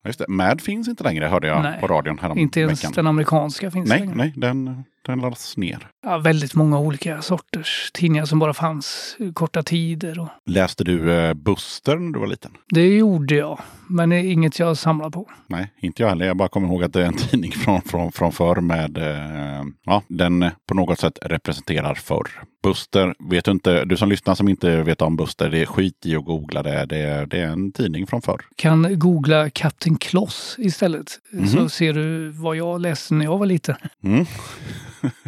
Just 0.06 0.20
det. 0.20 0.26
Mad 0.28 0.62
finns 0.62 0.88
inte 0.88 1.04
längre 1.04 1.26
hörde 1.26 1.48
jag 1.48 1.62
Nej. 1.64 1.80
på 1.80 1.88
radion 1.88 2.20
härom 2.20 2.38
inte 2.38 2.60
ens 2.60 2.84
veckan. 2.84 2.94
den 2.96 3.08
amerikanska 3.08 3.72
finns 3.72 3.90
Nej, 3.90 4.00
längre. 4.00 4.16
nej, 4.16 4.34
den, 4.36 4.84
den 5.06 5.20
lades 5.20 5.58
ner. 5.58 5.88
Ja, 6.04 6.18
väldigt 6.18 6.56
många 6.56 6.80
olika 6.80 7.22
sorters 7.22 7.92
tidningar 7.94 8.26
som 8.26 8.40
bara 8.40 8.54
fanns 8.54 9.18
korta 9.34 9.64
tider. 9.64 10.20
Och 10.20 10.28
Läste 10.46 10.84
du 10.84 11.12
eh, 11.14 11.34
Buster 11.34 11.96
när 11.98 12.14
du 12.14 12.20
var 12.20 12.28
liten? 12.28 12.52
det 12.70 12.88
gjorde 12.98 13.36
jag, 13.36 13.60
men 13.90 14.10
det 14.10 14.16
är 14.16 14.24
inget 14.32 14.60
jag 14.60 14.78
samlar 14.78 15.10
på. 15.10 15.30
Nej, 15.48 15.74
inte 15.82 16.02
jag 16.02 16.10
heller. 16.10 16.26
Jag 16.26 16.38
bara 16.38 16.48
kommer 16.50 16.68
ihåg 16.68 16.84
att 16.84 16.94
det 16.94 17.02
är 17.02 17.06
en 17.06 17.14
tidning 17.18 17.52
från, 17.52 17.82
från, 17.82 18.12
från 18.12 18.32
förr 18.32 18.62
med, 18.62 18.98
eh, 18.98 19.64
ja, 19.86 20.04
den 20.08 20.50
på 20.68 20.74
något 20.74 21.00
sätt 21.00 21.20
representerar 21.22 21.96
förr. 21.96 22.28
Buster, 22.64 23.16
vet 23.30 23.46
du 23.46 23.52
inte, 23.52 23.86
du 23.86 23.98
som 23.98 24.10
lyssnar 24.10 24.36
som 24.36 24.50
inte 24.50 24.82
vet 24.84 25.02
om 25.02 25.16
Buster, 25.16 25.50
det 25.50 25.62
är 25.62 25.66
skit 25.66 26.06
i 26.06 26.16
att 26.16 26.26
googla 26.26 26.64
det. 26.64 26.86
Det 26.86 26.98
är, 26.98 27.26
det 27.26 27.40
är 27.40 27.48
en 27.48 27.72
tidning 27.72 28.08
från 28.08 28.22
förr. 28.22 28.42
Kan 28.56 29.00
googla 29.00 29.50
Kapten 29.50 29.96
Kloss 29.98 30.56
istället. 30.60 31.20
Mhm. 31.32 31.48
Så 31.48 31.70
ser 31.70 31.94
du 31.94 32.30
vad 32.30 32.56
jag 32.56 32.82
läste 32.82 33.14
när 33.14 33.26
jag 33.26 33.38
var 33.38 33.46
liten. 33.46 33.76
Mm. 34.04 34.26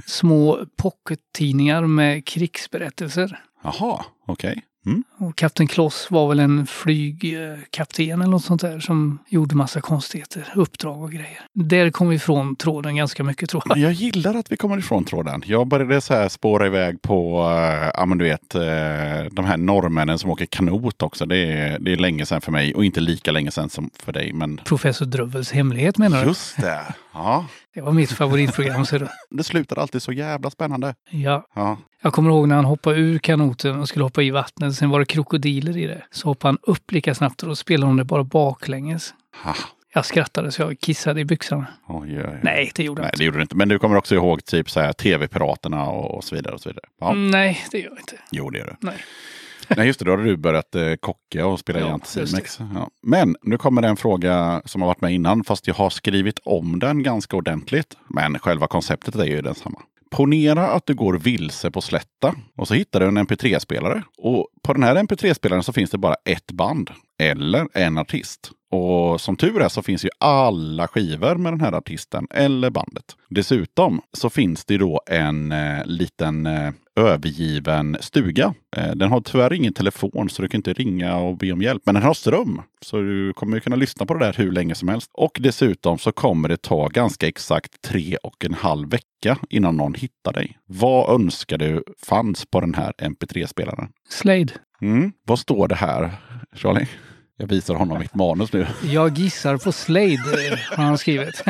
Små 0.05 0.65
pockettidningar 0.77 1.81
med 1.87 2.25
krigsberättelser. 2.27 3.39
Jaha, 3.63 4.05
okej. 4.27 4.63
Mm. 4.85 5.03
Och 5.17 5.35
Kapten 5.35 5.67
Kloss 5.67 6.07
var 6.11 6.29
väl 6.29 6.39
en 6.39 6.67
flygkapten 6.67 8.21
eller 8.21 8.31
något 8.31 8.43
sånt 8.43 8.61
där 8.61 8.79
som 8.79 9.19
gjorde 9.27 9.55
massa 9.55 9.81
konstigheter, 9.81 10.53
uppdrag 10.55 11.01
och 11.03 11.11
grejer. 11.11 11.39
Där 11.53 11.89
kom 11.89 12.09
vi 12.09 12.15
ifrån 12.15 12.55
tråden 12.55 12.95
ganska 12.95 13.23
mycket 13.23 13.49
tror 13.49 13.63
jag. 13.65 13.77
Jag 13.77 13.91
gillar 13.91 14.35
att 14.35 14.51
vi 14.51 14.57
kommer 14.57 14.77
ifrån 14.77 15.03
tråden. 15.03 15.43
Jag 15.45 15.67
började 15.67 16.01
så 16.01 16.13
här 16.13 16.29
spåra 16.29 16.67
iväg 16.67 17.01
på, 17.01 17.39
äh, 17.41 17.91
ja 17.93 18.05
men 18.05 18.17
du 18.17 18.25
vet, 18.25 18.55
eh, 18.55 18.61
de 19.31 19.45
här 19.45 19.57
norrmännen 19.57 20.19
som 20.19 20.29
åker 20.29 20.45
kanot 20.45 21.01
också. 21.01 21.25
Det 21.25 21.37
är, 21.37 21.79
det 21.79 21.93
är 21.93 21.97
länge 21.97 22.25
sedan 22.25 22.41
för 22.41 22.51
mig 22.51 22.75
och 22.75 22.85
inte 22.85 22.99
lika 22.99 23.31
länge 23.31 23.51
sedan 23.51 23.69
som 23.69 23.89
för 24.03 24.13
dig. 24.13 24.33
Men 24.33 24.57
Professor 24.57 25.05
Drövels 25.05 25.51
hemlighet 25.51 25.97
menar 25.97 26.21
du? 26.21 26.27
just 26.27 26.61
det. 26.61 26.85
Ja, 27.13 27.45
Det 27.73 27.81
var 27.81 27.91
mitt 27.91 28.11
favoritprogram 28.11 28.85
du. 28.91 29.07
det 29.29 29.43
slutar 29.43 29.79
alltid 29.79 30.01
så 30.01 30.11
jävla 30.11 30.49
spännande. 30.49 30.95
Ja. 31.09 31.47
Ja, 31.55 31.77
Jag 32.01 32.13
kommer 32.13 32.29
ihåg 32.29 32.47
när 32.47 32.55
han 32.55 32.65
hoppade 32.65 32.97
ur 32.99 33.17
kanoten 33.19 33.79
och 33.79 33.89
skulle 33.89 34.05
hoppa 34.05 34.23
i 34.23 34.29
vattnet. 34.31 34.75
Sen 34.75 34.89
var 34.89 34.99
det 34.99 35.04
krokodiler 35.05 35.77
i 35.77 35.87
det. 35.87 36.01
Så 36.11 36.27
hoppade 36.27 36.49
han 36.49 36.57
upp 36.73 36.91
lika 36.91 37.15
snabbt 37.15 37.43
och 37.43 37.49
då 37.49 37.55
spelade 37.55 37.89
de 37.89 37.97
det 37.97 38.03
bara 38.03 38.23
baklänges. 38.23 39.13
ha. 39.43 39.55
Jag 39.93 40.05
skrattade 40.05 40.51
så 40.51 40.61
jag 40.61 40.79
kissade 40.79 41.21
i 41.21 41.25
byxorna. 41.25 41.67
Oj, 41.87 42.17
oj, 42.17 42.25
oj. 42.27 42.39
Nej, 42.43 42.71
det 42.75 42.83
gjorde 42.83 43.01
jag 43.01 43.07
inte. 43.07 43.17
det 43.17 43.23
gjorde 43.23 43.41
inte. 43.41 43.55
Men 43.55 43.69
du 43.69 43.79
kommer 43.79 43.95
också 43.95 44.15
ihåg 44.15 44.45
typ 44.45 44.69
så 44.69 44.79
här 44.79 44.93
tv-piraterna 44.93 45.85
och 45.89 46.23
så 46.23 46.35
vidare. 46.35 46.53
och 46.53 46.61
så 46.61 46.69
vidare. 46.69 46.85
Ja, 46.99 47.11
Mm, 47.11 47.31
Nej, 47.31 47.59
det 47.71 47.77
gör 47.79 47.89
jag 47.89 47.99
inte. 47.99 48.17
jo 48.31 48.49
det 48.49 48.57
gör 48.57 48.65
du. 48.65 48.75
Nej. 48.79 48.95
Nej, 49.77 49.87
just 49.87 49.99
det. 49.99 50.05
Då 50.05 50.11
har 50.11 50.17
du 50.17 50.37
börjat 50.37 50.75
eh, 50.75 50.93
kocka 50.99 51.45
och 51.47 51.59
spela 51.59 51.79
Ja, 51.79 51.93
Anticimex. 51.93 52.59
Ja. 52.73 52.89
Men 53.03 53.35
nu 53.41 53.57
kommer 53.57 53.81
det 53.81 53.87
en 53.87 53.97
fråga 53.97 54.61
som 54.65 54.81
har 54.81 54.87
varit 54.87 55.01
med 55.01 55.13
innan, 55.13 55.43
fast 55.43 55.67
jag 55.67 55.75
har 55.75 55.89
skrivit 55.89 56.39
om 56.45 56.79
den 56.79 57.03
ganska 57.03 57.37
ordentligt. 57.37 57.97
Men 58.07 58.39
själva 58.39 58.67
konceptet 58.67 59.15
är 59.15 59.23
ju 59.25 59.41
densamma. 59.41 59.81
Ponera 60.15 60.67
att 60.67 60.85
du 60.85 60.93
går 60.93 61.13
vilse 61.13 61.71
på 61.71 61.81
slätta 61.81 62.35
och 62.55 62.67
så 62.67 62.73
hittar 62.73 62.99
du 62.99 63.05
en 63.05 63.17
mp3-spelare. 63.17 64.03
Och 64.17 64.47
på 64.63 64.73
den 64.73 64.83
här 64.83 64.95
mp3-spelaren 64.95 65.63
så 65.63 65.73
finns 65.73 65.91
det 65.91 65.97
bara 65.97 66.15
ett 66.25 66.51
band 66.51 66.91
eller 67.19 67.67
en 67.73 67.97
artist. 67.97 68.51
Och 68.71 69.21
som 69.21 69.35
tur 69.35 69.61
är 69.61 69.69
så 69.69 69.81
finns 69.81 70.05
ju 70.05 70.09
alla 70.19 70.87
skivor 70.87 71.35
med 71.35 71.53
den 71.53 71.61
här 71.61 71.73
artisten 71.73 72.27
eller 72.29 72.69
bandet. 72.69 73.05
Dessutom 73.29 74.01
så 74.13 74.29
finns 74.29 74.65
det 74.65 74.77
då 74.77 75.01
en 75.05 75.51
eh, 75.51 75.85
liten 75.85 76.45
eh, 76.45 76.71
övergiven 76.95 77.97
stuga. 77.99 78.53
Eh, 78.75 78.91
den 78.95 79.11
har 79.11 79.21
tyvärr 79.21 79.53
ingen 79.53 79.73
telefon 79.73 80.29
så 80.29 80.41
du 80.41 80.47
kan 80.47 80.59
inte 80.59 80.73
ringa 80.73 81.17
och 81.17 81.37
be 81.37 81.51
om 81.51 81.61
hjälp. 81.61 81.81
Men 81.85 81.95
den 81.95 82.03
har 82.03 82.13
ström. 82.13 82.61
Så 82.81 82.97
du 82.97 83.33
kommer 83.33 83.57
ju 83.57 83.61
kunna 83.61 83.75
lyssna 83.75 84.05
på 84.05 84.13
det 84.13 84.25
där 84.25 84.33
hur 84.37 84.51
länge 84.51 84.75
som 84.75 84.89
helst. 84.89 85.11
Och 85.13 85.37
dessutom 85.39 85.97
så 85.97 86.11
kommer 86.11 86.49
det 86.49 86.61
ta 86.61 86.87
ganska 86.87 87.27
exakt 87.27 87.81
tre 87.81 88.17
och 88.23 88.45
en 88.45 88.53
halv 88.53 88.89
vecka 88.89 89.37
innan 89.49 89.77
någon 89.77 89.93
hittar 89.93 90.33
dig. 90.33 90.57
Vad 90.65 91.21
önskar 91.21 91.57
du 91.57 91.83
fanns 92.05 92.45
på 92.45 92.61
den 92.61 92.73
här 92.73 92.93
mp3-spelaren? 92.97 93.87
Slade. 94.09 94.53
Mm. 94.81 95.11
Vad 95.27 95.39
står 95.39 95.67
det 95.67 95.75
här, 95.75 96.11
Charlie? 96.55 96.87
Jag 97.37 97.47
visar 97.47 97.75
honom 97.75 97.99
mitt 97.99 98.15
manus 98.15 98.53
nu. 98.53 98.67
Jag 98.83 99.17
gissar 99.17 99.57
på 99.57 99.71
Slade, 99.71 100.47
eh, 100.51 100.59
har 100.77 100.83
han 100.83 100.97
skrivit. 100.97 101.43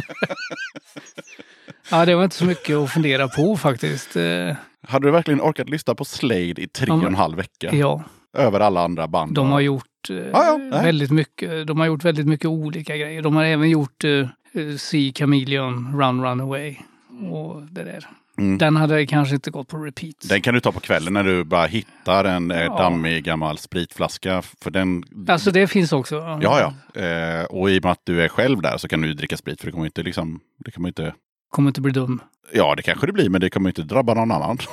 ja, 1.91 2.05
det 2.05 2.15
var 2.15 2.23
inte 2.23 2.35
så 2.35 2.45
mycket 2.45 2.75
att 2.77 2.91
fundera 2.91 3.27
på 3.27 3.57
faktiskt. 3.57 4.15
Eh, 4.15 4.55
Hade 4.87 5.07
du 5.07 5.11
verkligen 5.11 5.41
orkat 5.41 5.69
lyssna 5.69 5.95
på 5.95 6.05
Slade 6.05 6.61
i 6.61 6.67
tre 6.67 6.91
och 6.91 7.03
en 7.03 7.15
halv 7.15 7.37
vecka? 7.37 7.75
Ja, 7.75 8.03
Över 8.37 8.59
alla 8.59 8.83
andra 8.83 9.07
band? 9.07 9.33
de 9.35 9.51
har 9.51 9.59
gjort 9.59 10.09
eh, 10.09 10.15
ja, 10.17 10.59
väldigt 10.71 11.11
mycket. 11.11 11.67
De 11.67 11.79
har 11.79 11.85
gjort 11.87 12.03
väldigt 12.03 12.27
mycket 12.27 12.45
olika 12.45 12.97
grejer. 12.97 13.21
De 13.21 13.35
har 13.35 13.43
även 13.43 13.69
gjort 13.69 14.03
eh, 14.03 14.27
See 14.77 15.13
Chameleon 15.13 16.01
Run 16.01 16.23
Run 16.23 16.41
Away. 16.41 16.75
Och 17.31 17.61
det 17.61 17.83
där. 17.83 18.07
Mm. 18.37 18.57
Den 18.57 18.75
hade 18.75 19.05
kanske 19.05 19.35
inte 19.35 19.51
gått 19.51 19.67
på 19.67 19.77
repeat. 19.77 20.15
Den 20.29 20.41
kan 20.41 20.53
du 20.53 20.59
ta 20.59 20.71
på 20.71 20.79
kvällen 20.79 21.13
när 21.13 21.23
du 21.23 21.43
bara 21.43 21.65
hittar 21.65 22.25
en 22.25 22.51
eh, 22.51 22.61
Ja. 22.63 22.77
dammig 22.77 23.23
gammal 23.23 23.57
spritflaska. 23.57 24.41
För 24.61 24.71
den... 24.71 25.03
Alltså 25.27 25.51
det 25.51 25.67
finns 25.67 25.93
också. 25.93 26.15
Ja, 26.41 26.73
ja. 26.93 27.01
Eh, 27.01 27.43
och 27.45 27.69
i 27.69 27.79
och 27.79 27.83
med 27.83 27.91
att 27.91 28.01
du 28.03 28.21
är 28.23 28.27
själv 28.27 28.61
där 28.61 28.77
så 28.77 28.87
kan 28.87 29.01
du 29.01 29.13
dricka 29.13 29.37
sprit. 29.37 29.59
För 29.61 29.67
det 29.67 29.71
kommer 29.71 29.85
inte 29.85 30.03
liksom... 30.03 30.39
Det 30.65 30.71
kommer 30.71 30.87
inte... 30.89 31.13
Kommer 31.51 31.69
inte 31.69 31.81
bli 31.81 31.91
dum. 31.91 32.21
Ja, 32.53 32.75
det 32.75 32.81
kanske 32.81 33.05
det 33.05 33.13
blir, 33.13 33.29
men 33.29 33.41
det 33.41 33.49
kommer 33.49 33.69
inte 33.69 33.81
drabba 33.83 34.13
någon 34.13 34.31
annan. 34.31 34.57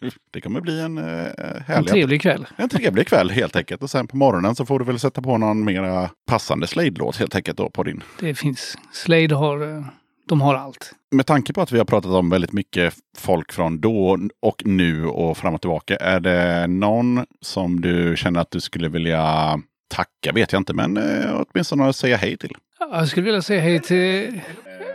Det, 0.00 0.10
det 0.30 0.40
kommer 0.40 0.60
bli 0.60 0.80
en 0.80 0.98
eh, 0.98 1.04
En 1.04 1.62
härlig... 1.66 1.88
trevlig 1.90 2.22
kväll. 2.22 2.46
En 2.56 2.68
trevlig 2.68 3.06
kväll 3.06 3.30
helt 3.30 3.56
enkelt. 3.56 3.82
Och 3.82 3.90
sen 3.90 4.06
på 4.06 4.16
morgonen 4.16 4.54
så 4.54 4.66
får 4.66 4.78
du 4.78 4.84
väl 4.84 4.98
sätta 4.98 5.22
på 5.22 5.38
någon 5.38 5.64
mera 5.64 6.10
passande 6.26 6.66
Slade-låt 6.66 7.16
helt 7.16 7.34
enkelt 7.34 7.58
då 7.58 7.70
på 7.70 7.82
din. 7.82 8.02
Det 8.20 8.34
finns. 8.34 8.78
Slade 8.92 9.34
har, 9.34 9.76
eh, 9.76 9.84
de 10.28 10.40
har 10.40 10.54
allt. 10.54 10.92
Med 11.10 11.26
tanke 11.26 11.52
på 11.52 11.62
att 11.62 11.72
vi 11.72 11.78
har 11.78 11.84
pratat 11.84 12.10
om 12.10 12.30
väldigt 12.30 12.52
mycket 12.52 12.94
folk 13.18 13.52
från 13.52 13.80
då 13.80 14.18
och 14.42 14.62
nu 14.64 15.06
och 15.06 15.36
fram 15.36 15.54
och 15.54 15.60
tillbaka. 15.60 15.96
Är 15.96 16.20
det 16.20 16.66
någon 16.66 17.26
som 17.40 17.80
du 17.80 18.16
känner 18.16 18.40
att 18.40 18.50
du 18.50 18.60
skulle 18.60 18.88
vilja 18.88 19.58
tacka, 19.88 20.32
vet 20.32 20.52
jag 20.52 20.60
inte, 20.60 20.74
men 20.74 20.96
eh, 20.96 21.42
åtminstone 21.52 21.92
säga 21.92 22.16
hej 22.16 22.36
till? 22.36 22.56
Jag 22.78 23.08
skulle 23.08 23.24
vilja 23.24 23.42
säga 23.42 23.60
hej 23.60 23.80
till... 23.80 24.40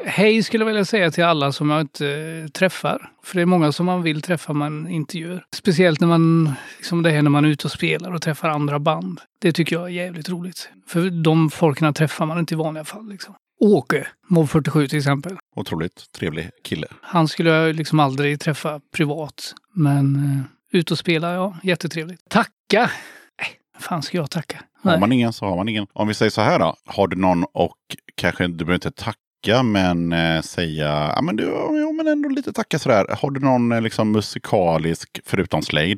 Hej 0.05 0.43
skulle 0.43 0.61
jag 0.61 0.67
vilja 0.67 0.85
säga 0.85 1.11
till 1.11 1.23
alla 1.23 1.51
som 1.51 1.69
jag 1.69 1.81
inte 1.81 2.07
eh, 2.07 2.47
träffar. 2.47 3.11
För 3.23 3.35
det 3.35 3.41
är 3.41 3.45
många 3.45 3.71
som 3.71 3.85
man 3.85 4.01
vill 4.01 4.21
träffa 4.21 4.53
man 4.53 4.87
inte 4.87 5.19
gör. 5.19 5.45
Speciellt 5.55 5.99
när 5.99 6.07
man, 6.07 6.53
liksom 6.77 7.03
det 7.03 7.09
här 7.09 7.21
när 7.21 7.29
man 7.29 7.45
är 7.45 7.49
ute 7.49 7.67
och 7.67 7.71
spelar 7.71 8.13
och 8.13 8.21
träffar 8.21 8.49
andra 8.49 8.79
band. 8.79 9.21
Det 9.39 9.51
tycker 9.51 9.75
jag 9.75 9.85
är 9.85 9.89
jävligt 9.89 10.29
roligt. 10.29 10.69
För 10.87 11.09
de 11.23 11.49
folken 11.49 11.93
träffar 11.93 12.25
man 12.25 12.39
inte 12.39 12.53
i 12.53 12.57
vanliga 12.57 12.83
fall. 12.83 13.09
Liksom. 13.09 13.35
Åke, 13.64 14.08
Mob 14.27 14.50
47 14.50 14.88
till 14.88 14.98
exempel. 14.98 15.38
Otroligt 15.56 16.11
trevlig 16.11 16.50
kille. 16.64 16.88
Han 17.01 17.27
skulle 17.27 17.50
jag 17.50 17.75
liksom 17.75 18.00
aldrig 18.00 18.40
träffa 18.40 18.82
privat. 18.95 19.53
Men 19.74 20.16
uh, 20.16 20.80
ut 20.80 20.92
och 20.92 20.98
spela, 20.98 21.33
ja, 21.33 21.58
jättetrevligt. 21.64 22.30
Tacka! 22.30 22.92
Nej, 23.40 23.50
fan 23.80 24.01
ska 24.01 24.17
jag 24.17 24.32
tacka? 24.32 24.61
Har 24.83 24.92
Nej. 24.92 25.00
man 25.00 25.11
ingen 25.11 25.33
så 25.33 25.45
har 25.45 25.56
man 25.56 25.69
ingen. 25.69 25.88
Om 25.93 26.08
vi 26.08 26.14
säger 26.14 26.30
så 26.30 26.42
här 26.42 26.59
då. 26.59 26.75
Har 26.85 27.08
du 27.08 27.16
någon 27.16 27.43
och 27.53 27.77
kanske 28.16 28.48
du 28.48 28.53
behöver 28.53 28.74
inte 28.74 28.92
tacka 28.92 29.19
men 29.47 30.13
eh, 30.13 30.41
säga, 30.41 31.13
ja 31.15 31.22
men, 31.22 31.35
du, 31.35 31.43
ja 31.85 31.91
men 31.91 32.07
ändå 32.07 32.30
lite 32.30 32.53
tacka 32.53 32.80
sådär. 32.80 33.05
Har 33.22 33.31
du 33.31 33.39
någon 33.39 33.72
eh, 33.72 33.81
liksom 33.81 34.11
musikalisk, 34.11 35.19
förutom 35.25 35.61
Slade, 35.61 35.97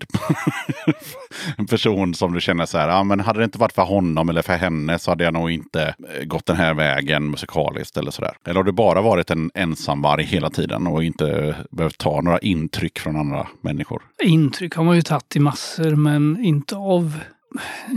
en 1.58 1.66
person 1.66 2.14
som 2.14 2.34
du 2.34 2.42
känner 2.42 2.66
så 2.66 2.78
här, 2.78 2.90
ja 2.90 3.04
men 3.04 3.20
hade 3.20 3.40
det 3.40 3.46
inte 3.46 3.58
varit 3.58 3.74
för 3.74 3.82
honom 3.82 4.30
eller 4.30 4.42
för 4.42 4.54
henne 4.54 5.00
så 5.00 5.12
hade 5.12 5.24
jag 5.24 5.34
nog 5.34 5.52
inte 5.52 5.96
eh, 6.20 6.26
gått 6.26 6.46
den 6.46 6.56
här 6.56 6.74
vägen 6.74 7.32
musikaliskt 7.32 7.98
eller 7.98 8.12
sådär. 8.12 8.38
Eller 8.46 8.56
har 8.56 8.64
du 8.64 8.72
bara 8.72 9.02
varit 9.02 9.32
en 9.32 9.52
ensamvarg 9.54 10.24
hela 10.24 10.50
tiden 10.50 10.88
och 10.88 11.04
inte 11.04 11.56
behövt 11.72 11.98
ta 11.98 12.22
några 12.22 12.40
intryck 12.40 13.00
från 13.00 13.16
andra 13.16 13.48
människor? 13.62 14.02
Intryck 14.24 14.76
har 14.76 14.84
man 14.84 14.96
ju 14.96 15.02
tagit 15.02 15.36
i 15.36 15.40
massor, 15.40 15.96
men 15.96 16.46
inte 16.46 16.76
av 16.76 17.20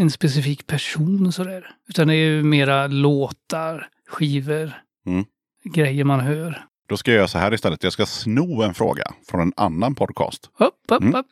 en 0.00 0.10
specifik 0.10 0.66
person 0.66 1.32
sådär. 1.32 1.70
Utan 1.88 2.08
det 2.08 2.14
är 2.14 2.30
ju 2.30 2.42
mera 2.42 2.86
låtar, 2.86 3.86
skivor, 4.08 4.72
Mm. 5.08 5.24
Grejer 5.64 6.04
man 6.04 6.20
hör. 6.20 6.64
Då 6.88 6.96
ska 6.96 7.10
jag 7.10 7.16
göra 7.16 7.28
så 7.28 7.38
här 7.38 7.54
istället. 7.54 7.82
Jag 7.84 7.92
ska 7.92 8.06
sno 8.06 8.62
en 8.62 8.74
fråga 8.74 9.04
från 9.30 9.40
en 9.40 9.52
annan 9.56 9.94
podcast. 9.94 10.50
Upp, 10.58 10.74
upp, 10.88 11.02
Mm. 11.02 11.14
upp. 11.14 11.26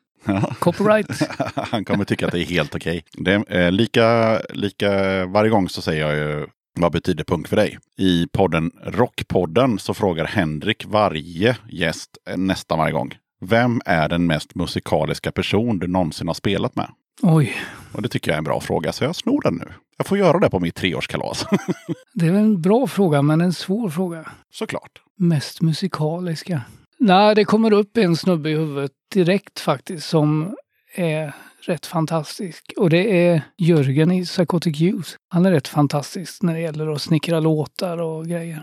Copyright. 0.58 1.08
Han 1.56 1.84
kommer 1.84 2.04
tycka 2.04 2.26
att 2.26 2.32
det 2.32 2.40
är 2.40 2.44
helt 2.46 2.74
okej. 2.74 3.04
Det 3.12 3.32
är 3.32 3.60
eh, 3.66 3.72
lika, 3.72 4.38
lika 4.50 4.90
varje 5.26 5.50
gång 5.50 5.68
så 5.68 5.82
säger 5.82 6.06
jag 6.08 6.16
ju 6.16 6.46
vad 6.80 6.92
betyder 6.92 7.24
punk 7.24 7.48
för 7.48 7.56
dig? 7.56 7.78
I 7.98 8.26
podden 8.32 8.70
Rockpodden 8.84 9.78
så 9.78 9.94
frågar 9.94 10.24
Henrik 10.24 10.86
varje 10.86 11.56
gäst 11.70 12.10
eh, 12.30 12.36
nästan 12.36 12.78
varje 12.78 12.92
gång. 12.92 13.14
Vem 13.40 13.80
är 13.84 14.08
den 14.08 14.26
mest 14.26 14.54
musikaliska 14.54 15.32
person 15.32 15.78
du 15.78 15.86
någonsin 15.86 16.26
har 16.26 16.34
spelat 16.34 16.76
med? 16.76 16.90
Oj, 17.22 17.56
Och 17.92 18.02
det 18.02 18.08
tycker 18.08 18.30
jag 18.30 18.34
är 18.34 18.38
en 18.38 18.44
bra 18.44 18.60
fråga, 18.60 18.92
så 18.92 19.04
jag 19.04 19.16
snor 19.16 19.42
den 19.42 19.54
nu. 19.54 19.72
Jag 19.96 20.06
får 20.06 20.18
göra 20.18 20.38
det 20.38 20.50
på 20.50 20.60
mitt 20.60 20.74
treårskalas. 20.74 21.46
det 22.14 22.26
är 22.26 22.32
en 22.32 22.62
bra 22.62 22.86
fråga, 22.86 23.22
men 23.22 23.40
en 23.40 23.52
svår 23.52 23.90
fråga. 23.90 24.28
Såklart. 24.52 25.02
Mest 25.18 25.62
musikaliska. 25.62 26.60
Nej, 26.98 27.34
det 27.34 27.44
kommer 27.44 27.72
upp 27.72 27.96
en 27.96 28.16
snubbe 28.16 28.50
i 28.50 28.54
huvudet 28.56 28.90
direkt 29.14 29.60
faktiskt 29.60 30.08
som 30.08 30.56
är 30.94 31.32
rätt 31.60 31.86
fantastisk. 31.86 32.72
Och 32.76 32.90
det 32.90 33.26
är 33.28 33.42
Jörgen 33.58 34.10
i 34.10 34.24
Psychotic 34.24 34.80
Youth. 34.80 35.10
Han 35.28 35.46
är 35.46 35.50
rätt 35.50 35.68
fantastisk 35.68 36.42
när 36.42 36.54
det 36.54 36.60
gäller 36.60 36.86
att 36.92 37.02
snickra 37.02 37.40
låtar 37.40 37.98
och 38.02 38.26
grejer. 38.26 38.62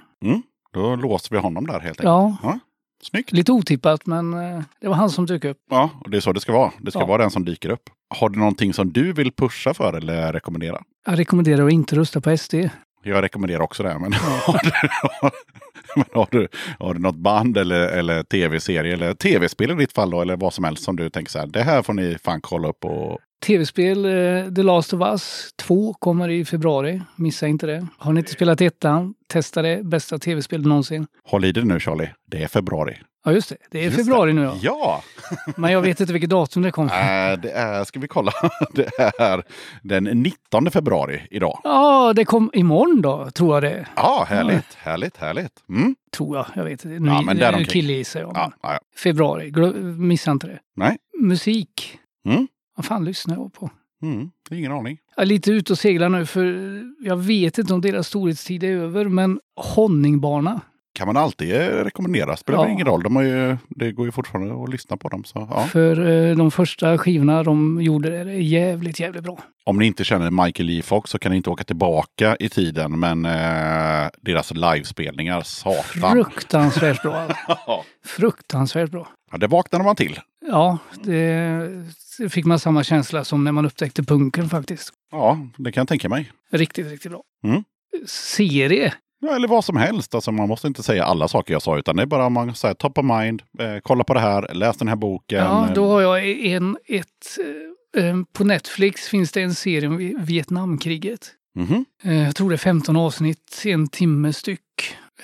Då 0.73 0.95
låser 0.95 1.35
vi 1.35 1.41
honom 1.41 1.67
där 1.67 1.73
helt 1.79 1.99
enkelt. 1.99 2.03
Ja, 2.43 2.59
Snyggt. 3.03 3.31
lite 3.31 3.51
otippat 3.51 4.05
men 4.05 4.33
eh, 4.33 4.61
det 4.81 4.87
var 4.87 4.95
han 4.95 5.09
som 5.09 5.25
dök 5.25 5.45
upp. 5.45 5.57
Ja, 5.69 5.89
och 6.03 6.09
det 6.09 6.17
är 6.17 6.21
så 6.21 6.33
det 6.33 6.39
ska 6.39 6.53
vara. 6.53 6.71
Det 6.81 6.91
ska 6.91 6.99
Ja. 6.99 7.05
vara 7.05 7.21
den 7.21 7.31
som 7.31 7.45
dyker 7.45 7.69
upp. 7.69 7.89
Har 8.15 8.29
du 8.29 8.39
någonting 8.39 8.73
som 8.73 8.93
du 8.93 9.13
vill 9.13 9.31
pusha 9.31 9.73
för 9.73 9.93
eller 9.93 10.33
rekommendera? 10.33 10.83
Jag 11.05 11.19
rekommenderar 11.19 11.65
att 11.65 11.71
inte 11.71 11.95
rösta 11.95 12.21
på 12.21 12.37
SD. 12.37 12.53
Jag 13.03 13.23
rekommenderar 13.23 13.61
också 13.61 13.83
det. 13.83 13.99
Men, 13.99 14.13
har, 14.45 14.59
du, 14.63 14.71
men 15.95 16.05
har, 16.13 16.27
du, 16.31 16.47
har 16.79 16.93
du 16.93 16.99
något 16.99 17.15
band 17.15 17.57
eller, 17.57 17.87
eller 17.87 18.23
tv-serie 18.23 18.93
eller 18.93 19.13
tv-spel 19.13 19.71
i 19.71 19.75
ditt 19.75 19.93
fall 19.93 20.09
då, 20.09 20.21
eller 20.21 20.37
vad 20.37 20.53
som 20.53 20.63
helst 20.63 20.83
som 20.83 20.95
du 20.95 21.09
tänker 21.09 21.31
så 21.31 21.39
här, 21.39 21.47
det 21.47 21.63
här 21.63 21.81
får 21.81 21.93
ni 21.93 22.17
fan 22.23 22.41
kolla 22.41 22.67
upp 22.67 22.85
och 22.85 23.19
Tv-spel 23.45 24.05
eh, 24.05 24.53
The 24.53 24.63
Last 24.63 24.93
of 24.93 25.01
Us 25.01 25.53
2 25.55 25.93
kommer 25.93 26.29
i 26.29 26.45
februari. 26.45 27.01
Missa 27.15 27.47
inte 27.47 27.65
det. 27.65 27.87
Har 27.97 28.13
ni 28.13 28.19
inte 28.19 28.31
spelat 28.31 28.61
ettan, 28.61 29.13
testa 29.27 29.61
det. 29.61 29.83
Bästa 29.83 30.19
tv-spelet 30.19 30.65
någonsin. 30.65 31.07
håll 31.23 31.45
i 31.45 31.51
dig 31.51 31.65
nu 31.65 31.79
Charlie. 31.79 32.09
Det 32.27 32.43
är 32.43 32.47
februari. 32.47 32.97
Ja, 33.25 33.31
just 33.31 33.49
det. 33.49 33.57
Det 33.71 33.79
är 33.79 33.83
Just 33.83 33.97
februari 33.97 34.33
nu 34.33 34.41
ja. 34.41 34.55
Ja, 34.61 35.03
Men 35.57 35.71
jag 35.71 35.81
vet 35.81 35.99
inte 35.99 36.13
vilket 36.13 36.29
datum 36.29 36.63
det 36.63 36.71
kommer. 36.71 37.31
äh, 37.31 37.39
det 37.39 37.51
är, 37.51 37.83
ska 37.83 37.99
vi 37.99 38.07
kolla. 38.07 38.31
Det 38.73 38.89
är 39.19 39.43
den 39.81 40.03
19 40.03 40.71
februari 40.71 41.21
idag. 41.31 41.59
Ja, 41.63 42.13
det 42.15 42.25
kom 42.25 42.49
imorgon 42.53 43.01
då, 43.01 43.31
tror 43.31 43.53
jag 43.55 43.63
det. 43.63 43.87
Ja, 43.95 44.25
härligt, 44.29 44.73
härligt, 44.77 45.17
härligt. 45.17 45.63
Mm. 45.69 45.95
Tror 46.11 46.37
jag. 46.37 46.45
Jag 46.55 46.63
vet 46.63 46.85
inte. 46.85 46.99
Nu, 46.99 47.09
Ja, 47.09 47.21
men 47.21 47.35
nu 47.35 47.39
däromkring. 47.41 47.65
killgissar 47.67 48.19
jag. 48.19 48.31
Ja, 48.35 48.51
ja, 48.61 48.73
ja. 48.73 48.79
Februari. 49.03 49.51
Missa 49.83 50.31
inte 50.31 50.47
det. 50.47 50.59
Nej. 50.75 50.97
Musik. 51.19 51.99
Mm. 52.25 52.47
Vad 52.75 52.85
fan 52.85 53.05
lyssnar 53.05 53.35
jag 53.35 53.53
på? 53.53 53.69
Mm. 54.03 54.29
Det 54.49 54.55
är 54.55 54.59
ingen 54.59 54.71
aning. 54.71 54.97
Jag 55.15 55.23
är 55.23 55.27
lite 55.27 55.51
ute 55.51 55.73
och 55.73 55.79
seglar 55.79 56.09
nu 56.09 56.25
för 56.25 56.45
jag 56.99 57.15
vet 57.17 57.57
inte 57.57 57.73
om 57.73 57.81
deras 57.81 58.07
storhetstid 58.07 58.63
är 58.63 58.67
över, 58.77 59.05
men 59.05 59.39
Honningbarna. 59.55 60.61
Kan 60.93 61.07
man 61.07 61.17
alltid 61.17 61.55
eh, 61.55 61.59
rekommendera. 61.59 62.37
Spelar 62.37 62.59
Ja. 62.63 62.69
ingen 62.69 62.85
roll. 62.87 63.03
De 63.03 63.25
ju, 63.25 63.57
det 63.69 63.91
går 63.91 64.05
ju 64.05 64.11
fortfarande 64.11 64.63
att 64.63 64.69
lyssna 64.69 64.97
på 64.97 65.09
dem. 65.09 65.23
Så, 65.23 65.47
ja. 65.51 65.63
För 65.67 66.07
eh, 66.29 66.35
de 66.35 66.51
första 66.51 66.97
skivorna 66.97 67.43
de 67.43 67.81
gjorde 67.81 68.23
det 68.23 68.33
jävligt, 68.33 68.99
jävligt 68.99 69.23
bra. 69.23 69.37
Om 69.65 69.77
ni 69.79 69.85
inte 69.85 70.03
känner 70.03 70.31
Michael 70.45 70.67
Lee 70.67 70.81
Fox 70.81 71.11
så 71.11 71.19
kan 71.19 71.31
ni 71.31 71.37
inte 71.37 71.49
åka 71.49 71.63
tillbaka 71.63 72.35
i 72.39 72.49
tiden. 72.49 72.99
Men 72.99 73.25
eh, 73.25 74.09
deras 74.21 74.51
livespelningar, 74.53 75.41
satan. 75.41 76.11
Fruktansvärt 76.11 77.01
bra. 77.01 77.15
alltså. 77.47 77.83
Fruktansvärt 78.05 78.91
bra. 78.91 79.07
Ja, 79.31 79.37
det 79.37 79.47
vaknade 79.47 79.83
man 79.83 79.95
till. 79.95 80.19
Ja, 80.47 80.77
det, 81.03 81.85
det 82.17 82.29
fick 82.29 82.45
man 82.45 82.59
samma 82.59 82.83
känsla 82.83 83.23
som 83.23 83.43
när 83.43 83.51
man 83.51 83.65
upptäckte 83.65 84.03
punken 84.03 84.49
faktiskt. 84.49 84.89
Ja, 85.11 85.39
det 85.57 85.71
kan 85.71 85.81
jag 85.81 85.87
tänka 85.87 86.09
mig. 86.09 86.31
Riktigt, 86.51 86.91
riktigt 86.91 87.11
bra. 87.11 87.21
Mm. 87.43 87.63
Serie. 88.07 88.93
Ja, 89.25 89.35
eller 89.35 89.47
vad 89.47 89.65
som 89.65 89.77
helst. 89.77 90.15
Alltså, 90.15 90.31
man 90.31 90.47
måste 90.47 90.67
inte 90.67 90.83
säga 90.83 91.03
alla 91.03 91.27
saker 91.27 91.53
jag 91.53 91.61
sa, 91.61 91.77
utan 91.77 91.95
det 91.95 92.01
är 92.01 92.05
bara 92.07 92.29
man 92.29 92.55
säger 92.55 92.73
top 92.75 92.97
of 92.97 93.05
mind, 93.05 93.41
eh, 93.59 93.77
kolla 93.83 94.03
på 94.03 94.13
det 94.13 94.19
här, 94.19 94.53
läs 94.53 94.77
den 94.77 94.87
här 94.87 94.95
boken. 94.95 95.37
Ja, 95.39 95.67
då 95.75 95.87
har 95.87 96.01
jag 96.01 96.25
en, 96.45 96.77
ett, 96.85 97.07
eh, 97.97 98.05
eh, 98.05 98.15
på 98.33 98.43
Netflix 98.43 99.07
finns 99.07 99.31
det 99.31 99.41
en 99.41 99.55
serie 99.55 99.87
om 99.89 99.97
Vi- 99.97 100.15
Vietnamkriget. 100.19 101.27
Mhm. 101.55 101.85
Eh, 102.03 102.23
jag 102.23 102.35
tror 102.35 102.49
det 102.49 102.55
är 102.55 102.57
15 102.57 102.95
avsnitt, 102.97 103.61
en 103.65 103.87
timme 103.87 104.33
styck. 104.33 104.59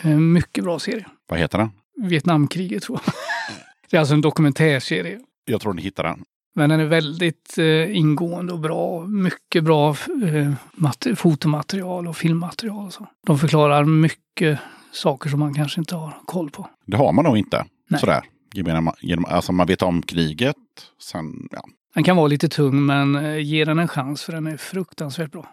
Eh, 0.01 0.09
mycket 0.09 0.63
bra 0.63 0.79
serie. 0.79 1.05
Vad 1.29 1.39
heter 1.39 1.57
den? 1.57 1.69
Vietnamkriget 2.09 2.83
tror 2.83 2.99
jag. 3.05 3.13
Det 3.91 3.97
är 3.97 3.99
alltså 3.99 4.13
en 4.13 4.21
dokumentärserie. 4.21 5.19
Jag 5.45 5.61
tror 5.61 5.73
ni 5.73 5.81
hittar 5.81 6.03
den. 6.03 6.23
Men 6.55 6.69
den 6.69 6.79
är 6.79 6.85
väldigt 6.85 7.57
eh, 7.57 7.97
ingående 7.97 8.53
och 8.53 8.59
bra. 8.59 9.05
Mycket 9.07 9.63
bra 9.63 9.89
eh, 10.33 10.51
mat- 10.73 11.07
fotomaterial 11.15 12.07
och 12.07 12.17
filmmaterial. 12.17 12.85
Och 12.85 12.93
så. 12.93 13.07
De 13.27 13.39
förklarar 13.39 13.85
mycket 13.85 14.59
saker 14.91 15.29
som 15.29 15.39
man 15.39 15.53
kanske 15.53 15.81
inte 15.81 15.95
har 15.95 16.13
koll 16.25 16.49
på. 16.49 16.67
Det 16.85 16.97
har 16.97 17.13
man 17.13 17.25
nog 17.25 17.37
inte. 17.37 17.65
Nej. 17.89 17.99
Sådär. 17.99 18.21
Genom, 18.53 18.91
genom, 19.01 19.25
alltså 19.25 19.51
man 19.51 19.67
vet 19.67 19.81
om 19.81 20.01
kriget. 20.01 20.55
Sen, 21.01 21.47
ja. 21.51 21.61
Den 21.95 22.03
kan 22.03 22.17
vara 22.17 22.27
lite 22.27 22.49
tung 22.49 22.85
men 22.85 23.15
eh, 23.15 23.37
ge 23.37 23.65
den 23.65 23.79
en 23.79 23.87
chans 23.87 24.23
för 24.23 24.33
den 24.33 24.47
är 24.47 24.57
fruktansvärt 24.57 25.31
bra. 25.31 25.45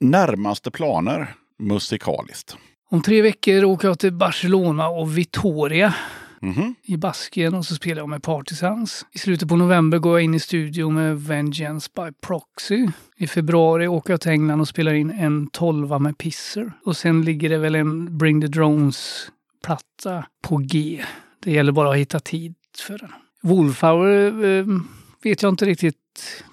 Närmaste 0.00 0.70
planer 0.70 1.34
musikaliskt. 1.58 2.56
Om 2.90 3.02
tre 3.02 3.22
veckor 3.22 3.64
åker 3.64 3.88
jag 3.88 3.98
till 3.98 4.12
Barcelona 4.12 4.88
och 4.88 5.18
Vitoria 5.18 5.94
Mhm. 6.42 6.74
i 6.82 6.96
Baskien 6.96 7.54
och 7.54 7.64
så 7.66 7.74
spelar 7.74 8.02
jag 8.02 8.08
med 8.08 8.22
Partisans. 8.22 9.06
I 9.12 9.18
slutet 9.18 9.48
på 9.48 9.56
november 9.56 9.98
går 9.98 10.18
jag 10.18 10.24
in 10.24 10.34
i 10.34 10.40
studio 10.40 10.90
med 10.90 11.20
Vengeance 11.20 11.90
by 11.96 12.12
Proxy. 12.26 12.88
I 13.16 13.26
februari 13.26 13.86
åker 13.88 14.12
jag 14.12 14.20
till 14.20 14.30
England 14.30 14.60
och 14.60 14.68
spelar 14.68 14.94
in 14.94 15.10
en 15.10 15.46
tolva 15.50 15.98
med 15.98 16.18
Pisser. 16.18 16.72
Och 16.84 16.96
sen 16.96 17.22
ligger 17.22 17.48
det 17.48 17.58
väl 17.58 17.74
en 17.74 18.18
Bring 18.18 18.40
the 18.40 18.46
Drones-platta 18.46 20.24
på 20.42 20.56
G. 20.56 21.04
Det 21.40 21.52
gäller 21.52 21.72
bara 21.72 21.90
att 21.90 21.96
hitta 21.96 22.20
tid 22.20 22.54
för 22.78 22.98
den. 22.98 23.12
Wolfhour 23.42 24.44
eh, 24.44 24.66
vet 25.22 25.42
jag 25.42 25.52
inte 25.52 25.64
riktigt. 25.64 25.96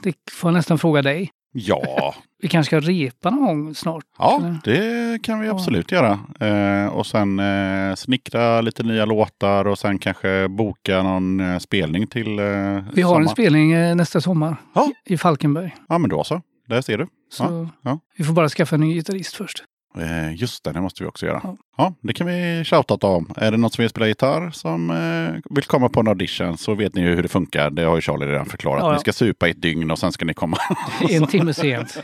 Det 0.03 0.15
får 0.31 0.49
jag 0.49 0.53
nästan 0.57 0.79
fråga 0.79 1.01
dig. 1.01 1.31
Ja, 1.57 2.15
Vi 2.41 2.47
kanske 2.47 2.69
ska 2.81 2.89
repa 2.91 3.29
någon 3.29 3.45
gång 3.45 3.75
snart. 3.75 4.03
ja 4.17 4.37
eller? 4.39 4.59
det 4.63 5.21
kan 5.23 5.39
vi 5.39 5.49
absolut 5.49 5.91
göra. 5.91 6.19
Eh, 6.39 6.87
och 6.87 7.05
sen 7.05 7.39
eh, 7.39 7.95
snickra 7.95 8.61
lite 8.61 8.83
nya 8.83 9.05
låtar 9.05 9.67
och 9.67 9.79
sen 9.79 9.99
kanske 9.99 10.47
boka 10.47 11.03
någon 11.03 11.39
eh, 11.39 11.57
spelning 11.59 12.07
till 12.07 12.39
eh, 12.39 12.45
Vi 12.45 13.01
har 13.01 13.15
en 13.15 13.23
sommar. 13.23 13.27
spelning 13.27 13.71
eh, 13.71 13.95
nästa 13.95 14.21
sommar 14.21 14.55
Ja. 14.73 14.91
i 15.05 15.17
Falkenberg. 15.17 15.75
Ja, 15.89 15.97
men 15.97 16.09
då 16.09 16.23
så. 16.23 16.41
Där 16.67 16.81
ser 16.81 16.97
du. 16.97 17.07
Så 17.31 17.69
ja. 17.81 17.99
vi 18.17 18.23
får 18.23 18.33
bara 18.33 18.49
skaffa 18.49 18.75
en 18.75 18.81
ny 18.81 18.93
gitarrist 18.93 19.35
först. 19.35 19.63
Eh, 19.97 20.35
just 20.35 20.63
det, 20.63 20.71
det 20.71 20.81
måste 20.81 21.03
vi 21.03 21.09
också 21.09 21.25
göra. 21.25 21.41
Ja. 21.77 21.93
Det 22.01 22.13
kan 22.13 22.27
vi 22.27 22.63
shouta 22.65 23.07
om. 23.07 23.33
Är 23.37 23.51
det 23.51 23.57
något 23.57 23.73
som 23.73 23.81
vill 23.81 23.89
spela 23.89 24.07
gitarr 24.07 24.51
som 24.51 24.89
eh, 24.89 25.53
vill 25.55 25.63
komma 25.63 25.89
på 25.89 25.99
en 25.99 26.07
audition 26.07 26.57
så 26.57 26.73
vet 26.73 26.95
ni 26.95 27.01
ju 27.01 27.15
hur 27.15 27.23
det 27.23 27.29
funkar. 27.29 27.69
Det 27.69 27.83
har 27.83 27.95
ju 27.95 28.01
Charlie 28.01 28.25
redan 28.25 28.45
förklarat. 28.45 28.81
Ja, 28.81 28.87
ja. 28.87 28.93
Ni 28.93 28.99
ska 28.99 29.13
supa 29.13 29.47
i 29.47 29.51
ett 29.51 29.61
dygn 29.61 29.91
och 29.91 29.99
sen 29.99 30.11
ska 30.11 30.25
ni 30.25 30.33
komma. 30.33 30.57
En 31.09 31.27
timme 31.27 31.53
sent. 31.53 32.03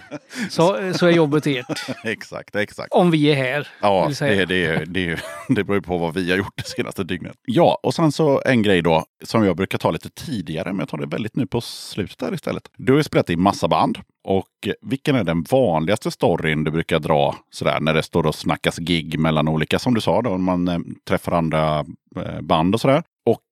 Så, 0.49 0.93
så 0.93 1.07
är 1.07 1.11
jobbet 1.11 1.47
ert. 1.47 1.81
exakt, 2.03 2.55
exakt. 2.55 2.93
Om 2.93 3.11
vi 3.11 3.31
är 3.31 3.35
här. 3.35 3.67
Ja, 3.81 4.09
det, 4.19 4.45
det, 4.45 4.85
det, 4.85 5.19
det 5.47 5.63
beror 5.63 5.75
ju 5.75 5.81
på 5.81 5.97
vad 5.97 6.13
vi 6.13 6.31
har 6.31 6.37
gjort 6.37 6.53
det 6.55 6.67
senaste 6.67 7.03
dygnet. 7.03 7.33
Ja, 7.45 7.79
och 7.83 7.93
sen 7.93 8.11
så 8.11 8.41
en 8.45 8.61
grej 8.61 8.81
då 8.81 9.05
som 9.23 9.45
jag 9.45 9.57
brukar 9.57 9.77
ta 9.77 9.91
lite 9.91 10.09
tidigare, 10.09 10.67
men 10.67 10.79
jag 10.79 10.89
tar 10.89 10.97
det 10.97 11.05
väldigt 11.05 11.35
nu 11.35 11.47
på 11.47 11.61
slutet 11.61 12.19
där 12.19 12.33
istället. 12.33 12.63
Du 12.77 12.93
har 12.93 12.97
ju 12.97 13.03
spelat 13.03 13.29
i 13.29 13.35
massa 13.35 13.67
band 13.67 13.99
och 14.23 14.67
vilken 14.81 15.15
är 15.15 15.23
den 15.23 15.43
vanligaste 15.43 16.11
storyn 16.11 16.63
du 16.63 16.71
brukar 16.71 16.99
dra 16.99 17.35
sådär 17.49 17.79
när 17.79 17.93
det 17.93 18.03
står 18.03 18.27
och 18.27 18.35
snackas 18.35 18.77
gig 18.77 19.19
mellan 19.19 19.47
olika, 19.47 19.60
som 19.79 19.93
du 19.93 20.01
sa 20.01 20.21
då, 20.21 20.37
man 20.37 20.67
eh, 20.67 20.79
träffar 21.07 21.31
andra 21.31 21.85
eh, 22.15 22.41
band 22.41 22.75
och 22.75 22.81
sådär. 22.81 23.03
Och 23.25 23.43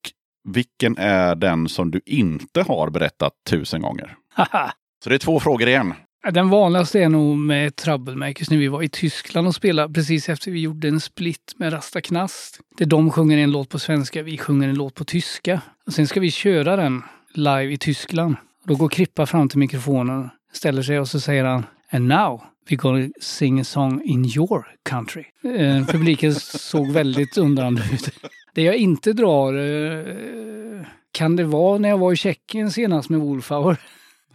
vilken 0.50 0.98
är 0.98 1.36
den 1.36 1.70
som 1.70 1.92
du 1.92 2.02
inte 2.06 2.62
har 2.62 2.90
berättat 2.90 3.34
tusen 3.50 3.82
gånger? 3.82 4.16
Haha. 4.34 4.72
Så 5.04 5.10
det 5.10 5.16
är 5.16 5.20
två 5.20 5.40
frågor 5.40 5.68
igen. 5.68 5.94
Den 6.32 6.50
vanligaste 6.50 7.00
är 7.00 7.10
nog 7.10 7.38
med 7.38 7.76
Troublemakers 7.76 8.50
när 8.50 8.58
vi 8.58 8.68
var 8.68 8.84
i 8.84 8.90
Tyskland 8.90 9.48
och 9.48 9.56
spelade 9.56 9.94
precis 9.94 10.30
efter 10.30 10.52
vi 10.52 10.60
gjorde 10.60 10.88
en 10.88 11.00
split 11.00 11.54
med 11.58 11.74
Rasta 11.74 12.02
Knast. 12.02 12.60
Där 12.78 12.86
de 12.86 13.12
sjunger 13.12 13.38
en 13.38 13.52
låt 13.52 13.70
på 13.70 13.80
svenska, 13.80 14.24
vi 14.24 14.38
sjunger 14.38 14.70
en 14.70 14.76
låt 14.76 14.96
på 14.96 15.06
tyska. 15.06 15.62
Och 15.86 15.94
sen 15.94 16.08
ska 16.08 16.20
vi 16.20 16.32
köra 16.32 16.76
den 16.76 17.04
live 17.34 17.74
i 17.74 17.78
Tyskland. 17.78 18.36
Då 18.64 18.76
går 18.76 18.90
Krippa 18.90 19.26
fram 19.26 19.50
till 19.50 19.60
mikrofonen, 19.60 20.30
ställer 20.54 20.82
sig 20.82 21.00
och 21.00 21.08
så 21.08 21.20
säger 21.20 21.46
han 21.46 21.66
And 21.92 22.08
now 22.08 22.42
we're 22.72 22.78
gonna 22.78 23.10
sing 23.22 23.60
a 23.60 23.64
song 23.64 24.02
in 24.06 24.26
your 24.26 24.68
country. 24.90 25.26
Eh, 25.44 25.86
publiken 25.86 26.36
såg 26.36 26.92
väldigt 26.92 27.38
undrande 27.38 27.82
ut. 27.94 28.10
Det 28.54 28.62
jag 28.62 28.76
inte 28.76 29.14
drar, 29.14 29.54
eh, 29.54 30.86
kan 31.12 31.36
det 31.36 31.44
vara 31.44 31.78
när 31.78 31.90
jag 31.90 31.98
var 31.98 32.14
i 32.14 32.16
Tjeckien 32.16 32.72
senast 32.72 33.10
med 33.10 33.20
Wolfhour? 33.20 33.78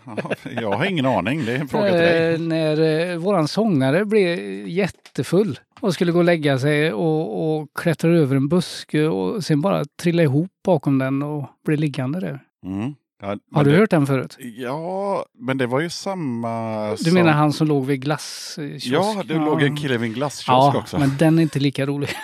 Ja, 0.07 0.35
Jag 0.61 0.73
har 0.73 0.85
ingen 0.85 1.07
aning, 1.07 1.45
det 1.45 1.53
är 1.53 1.59
en 1.59 1.69
fråga 1.69 1.91
till 1.91 1.99
dig. 1.99 2.35
Eh, 2.35 2.41
när 2.41 3.11
eh, 3.11 3.17
våran 3.17 3.49
sångare 3.49 4.05
blev 4.05 4.39
jättefull 4.69 5.59
och 5.81 5.95
skulle 5.95 6.13
gå 6.13 6.19
och 6.19 6.25
lägga 6.25 6.59
sig 6.59 6.93
och, 6.93 7.59
och 7.59 7.69
klättra 7.75 8.11
över 8.11 8.37
en 8.37 8.49
buske 8.49 9.03
och 9.07 9.45
sen 9.45 9.61
bara 9.61 9.85
trilla 10.03 10.23
ihop 10.23 10.51
bakom 10.65 10.99
den 10.99 11.23
och 11.23 11.47
bli 11.67 11.77
liggande 11.77 12.21
där. 12.21 12.41
Mm. 12.67 12.95
Ja, 13.23 13.37
Har 13.53 13.65
du 13.65 13.71
det, 13.71 13.77
hört 13.77 13.91
den 13.91 14.07
förut? 14.07 14.37
Ja, 14.41 15.27
men 15.39 15.59
det 15.59 15.67
var 15.67 15.81
ju 15.81 15.91
samma... 15.91 16.91
Du 16.91 16.97
som- 16.97 17.15
menar 17.15 17.33
han 17.33 17.53
som 17.53 17.67
låg 17.67 17.87
vid 17.87 18.01
glasskiosk? 18.03 18.87
Ja, 18.87 19.23
det 19.27 19.35
låg 19.35 19.63
en 19.63 19.77
kille 19.77 19.99
vid 19.99 20.09
en 20.09 20.15
glasskiosk 20.15 20.49
Ja, 20.49 20.77
också. 20.79 20.99
men 20.99 21.17
den 21.19 21.39
är 21.39 21.43
inte 21.43 21.59
lika 21.59 21.87
rolig. 21.87 22.09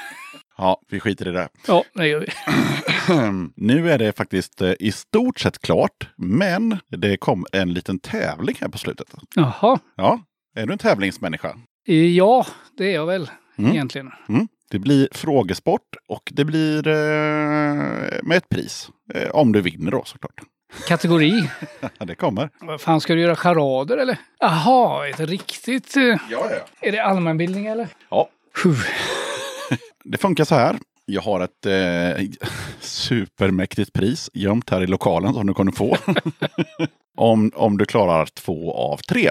Ja, 0.58 0.80
vi 0.90 1.00
skiter 1.00 1.28
i 1.28 1.30
det. 1.30 1.48
Ja, 1.66 1.84
det 1.94 2.06
gör 2.08 2.20
vi. 2.20 2.26
nu 3.66 3.90
är 3.90 3.98
det 3.98 4.16
faktiskt 4.16 4.60
eh, 4.62 4.72
i 4.80 4.92
stort 4.92 5.40
sett 5.40 5.58
klart, 5.58 6.08
men 6.16 6.78
det 6.88 7.16
kom 7.16 7.46
en 7.52 7.72
liten 7.72 7.98
tävling 7.98 8.56
här 8.60 8.68
på 8.68 8.78
slutet. 8.78 9.14
Jaha. 9.34 9.78
Ja, 9.96 10.20
är 10.56 10.66
du 10.66 10.72
en 10.72 10.78
tävlingsmänniska? 10.78 11.56
Eh, 11.88 11.94
Ja, 12.16 12.46
det 12.78 12.84
är 12.90 12.94
jag 12.94 13.06
väl 13.06 13.30
Mm. 13.58 13.72
egentligen. 13.72 14.10
Mm. 14.28 14.48
Det 14.70 14.78
blir 14.78 15.08
frågesport 15.12 15.96
och 16.08 16.32
det 16.34 16.44
blir 16.44 16.88
eh, 16.88 16.94
med 18.22 18.36
ett 18.36 18.48
pris. 18.48 18.88
Eh, 19.14 19.30
om 19.30 19.52
du 19.52 19.60
vinner 19.60 19.90
då 19.90 20.02
såklart. 20.04 20.40
Kategori. 20.88 21.50
Det 21.98 22.14
kommer. 22.14 22.50
Vad 22.60 22.80
fan, 22.80 23.00
ska 23.00 23.14
du 23.14 23.20
göra 23.20 23.36
charader 23.36 23.96
eller? 23.98 24.18
Jaha, 24.38 25.08
ett 25.08 25.20
riktigt... 25.20 25.96
eh, 25.96 26.02
Ja, 26.02 26.16
ja. 26.30 26.48
Är 26.80 26.92
det 26.92 26.98
allmänbildning 27.04 27.66
eller? 27.66 27.88
Ja. 28.10 28.28
Det 30.04 30.18
funkar 30.18 30.44
så 30.44 30.54
här. 30.54 30.76
Jag 31.04 31.22
har 31.22 31.40
ett 31.40 31.66
eh, 31.66 32.24
supermäktigt 32.80 33.92
pris 33.92 34.30
gömt 34.34 34.70
här 34.70 34.82
i 34.82 34.86
lokalen 34.86 35.34
som 35.34 35.46
du 35.46 35.54
kommer 35.54 35.72
få. 35.72 35.96
om, 37.16 37.50
om 37.54 37.78
du 37.78 37.84
klarar 37.84 38.26
två 38.26 38.72
av 38.74 38.96
tre. 38.96 39.30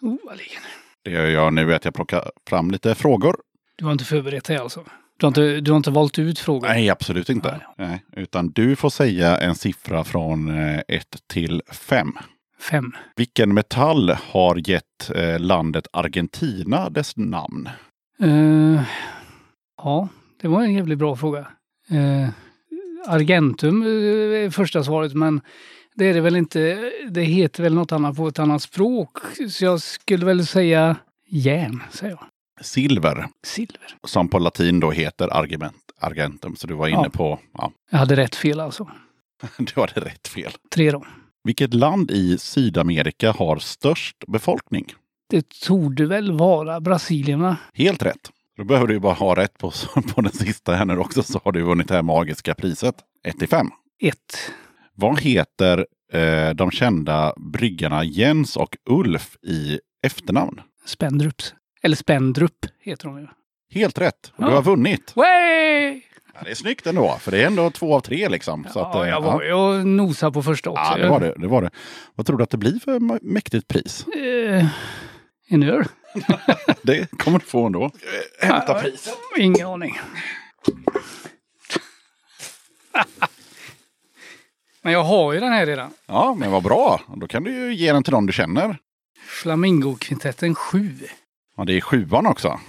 Oh, 0.00 0.16
vad 0.24 0.36
ligger. 0.38 0.58
Det 1.04 1.10
gör 1.10 1.26
jag 1.26 1.52
nu 1.52 1.72
är 1.72 1.76
att 1.76 1.84
jag 1.84 1.94
plockar 1.94 2.30
fram 2.48 2.70
lite 2.70 2.94
frågor. 2.94 3.36
Du 3.76 3.84
har 3.84 3.92
inte 3.92 4.04
förberett 4.04 4.44
dig 4.44 4.56
alltså? 4.56 4.84
Du 5.20 5.26
har 5.26 5.28
inte, 5.28 5.60
du 5.60 5.70
har 5.70 5.76
inte 5.76 5.90
valt 5.90 6.18
ut 6.18 6.38
frågor? 6.38 6.68
Nej, 6.68 6.90
absolut 6.90 7.30
inte. 7.30 7.60
Nej, 7.78 8.04
utan 8.16 8.50
du 8.50 8.76
får 8.76 8.90
säga 8.90 9.38
en 9.38 9.54
siffra 9.54 10.04
från 10.04 10.50
1 10.88 11.06
till 11.26 11.62
5. 11.72 12.12
Fem. 12.60 12.92
Vilken 13.16 13.54
metall 13.54 14.10
har 14.10 14.70
gett 14.70 15.10
eh, 15.14 15.38
landet 15.38 15.86
Argentina 15.92 16.90
dess 16.90 17.16
namn? 17.16 17.68
Eh, 18.20 18.82
ja, 19.76 20.08
det 20.40 20.48
var 20.48 20.62
en 20.62 20.72
jävligt 20.74 20.98
bra 20.98 21.16
fråga. 21.16 21.38
Eh, 21.90 22.28
Argentum 23.06 23.82
eh, 23.82 23.88
är 24.44 24.50
första 24.50 24.84
svaret, 24.84 25.14
men 25.14 25.40
det 25.94 26.04
är 26.04 26.14
det 26.14 26.20
väl 26.20 26.36
inte. 26.36 26.90
Det 27.10 27.22
heter 27.22 27.62
väl 27.62 27.74
något 27.74 27.92
annat 27.92 28.16
på 28.16 28.28
ett 28.28 28.38
annat 28.38 28.62
språk. 28.62 29.18
Så 29.50 29.64
jag 29.64 29.80
skulle 29.80 30.26
väl 30.26 30.46
säga 30.46 30.96
järn, 31.28 31.82
säger 31.90 32.12
jag. 32.12 32.29
Silver, 32.60 33.26
Silver. 33.46 33.94
som 34.04 34.28
på 34.28 34.38
latin 34.38 34.80
då 34.80 34.90
heter 34.90 35.36
argument, 35.36 35.76
argentum. 36.00 36.56
Så 36.56 36.66
du 36.66 36.74
var 36.74 36.88
inne 36.88 37.00
Ja. 37.04 37.10
på, 37.10 37.38
ja, 37.54 37.72
Jag 37.90 37.98
hade 37.98 38.16
rätt 38.16 38.34
fel 38.34 38.60
alltså. 38.60 38.90
du 39.58 39.80
hade 39.80 40.00
rätt 40.00 40.28
fel. 40.28 40.52
Tre 40.74 40.90
då. 40.90 41.04
Vilket 41.44 41.74
land 41.74 42.10
i 42.10 42.38
Sydamerika 42.38 43.32
har 43.32 43.58
störst 43.58 44.16
befolkning? 44.26 44.86
Det 45.30 45.48
torde 45.66 46.06
väl 46.06 46.32
vara 46.32 46.80
Brasilien, 46.80 47.40
va? 47.40 47.56
Helt 47.74 48.02
rätt. 48.02 48.30
Då 48.56 48.64
behöver 48.64 48.86
du 48.88 48.94
ju 48.94 49.00
bara 49.00 49.12
ha 49.14 49.36
rätt 49.36 49.58
på, 49.58 49.72
på 50.14 50.20
den 50.20 50.32
sista 50.32 50.74
här 50.74 50.84
nu 50.84 50.98
också 50.98 51.22
så 51.22 51.40
har 51.44 51.52
du 51.52 51.62
vunnit 51.62 51.88
det 51.88 51.94
här 51.94 52.02
magiska 52.02 52.54
priset. 52.54 52.94
1 53.24 53.38
till 53.38 53.48
5. 53.48 53.66
Ett. 54.02 54.52
Vad 54.94 55.20
heter 55.20 55.86
eh, 56.12 56.50
de 56.54 56.70
kända 56.70 57.34
bryggarna 57.52 58.04
Jens 58.04 58.56
och 58.56 58.76
Ulf 58.90 59.36
i 59.42 59.78
efternamn? 60.06 60.60
Spendrups. 60.86 61.54
Eller 61.82 61.96
Spendrup 61.96 62.66
heter 62.80 63.08
de 63.08 63.18
ju. 63.18 63.26
Helt 63.72 63.98
rätt. 63.98 64.32
Och 64.36 64.44
Du 64.44 64.50
Ja. 64.50 64.54
har 64.54 64.62
vunnit. 64.62 65.12
Way! 65.16 66.02
Ja, 66.34 66.40
det 66.44 66.50
är 66.50 66.54
snyggt 66.54 66.86
ändå, 66.86 67.16
för 67.20 67.30
det 67.30 67.42
är 67.42 67.46
ändå 67.46 67.70
två 67.70 67.94
av 67.94 68.00
tre 68.00 68.28
liksom. 68.28 68.66
Så 68.72 68.80
att, 68.80 68.94
ja, 68.94 69.04
eh, 69.04 69.10
jag 69.10 69.20
var 69.20 69.42
jag 69.42 69.86
nosade 69.86 70.32
på 70.32 70.42
första 70.42 70.70
också. 70.70 70.82
ja, 70.82 70.96
det 70.96 71.08
var 71.08 71.20
det, 71.20 71.34
det 71.36 71.46
var 71.48 71.62
det. 71.62 71.70
Vad 72.14 72.26
tror 72.26 72.36
du 72.36 72.42
att 72.44 72.50
det 72.50 72.56
blir 72.58 72.78
för 72.78 72.98
mäktigt 73.32 73.68
pris? 73.68 74.06
Eh, 74.06 74.66
en 75.48 75.62
öl? 75.62 75.84
det 76.82 77.10
kommer 77.18 77.38
du 77.38 77.44
få 77.44 77.66
ändå. 77.66 77.90
Hämta 78.42 78.74
priset. 78.82 79.14
Ingen 79.38 79.66
aning. 79.66 79.98
Men 84.82 84.92
jag 84.92 85.04
har 85.04 85.32
ju 85.32 85.40
den 85.40 85.52
här 85.52 85.66
redan. 85.66 85.90
Ja, 86.06 86.34
men 86.38 86.50
vad 86.50 86.62
bra. 86.62 87.00
Då 87.16 87.26
kan 87.28 87.44
du 87.44 87.50
ju 87.52 87.74
ge 87.74 87.92
den 87.92 88.02
till 88.02 88.12
någon 88.12 88.26
du 88.26 88.32
känner. 88.32 88.78
Flamingokvintetten 89.26 90.54
7. 90.54 90.98
Ja, 91.60 91.64
det 91.64 91.76
är 91.76 91.80
sjuan 91.80 92.26
också. 92.26 92.60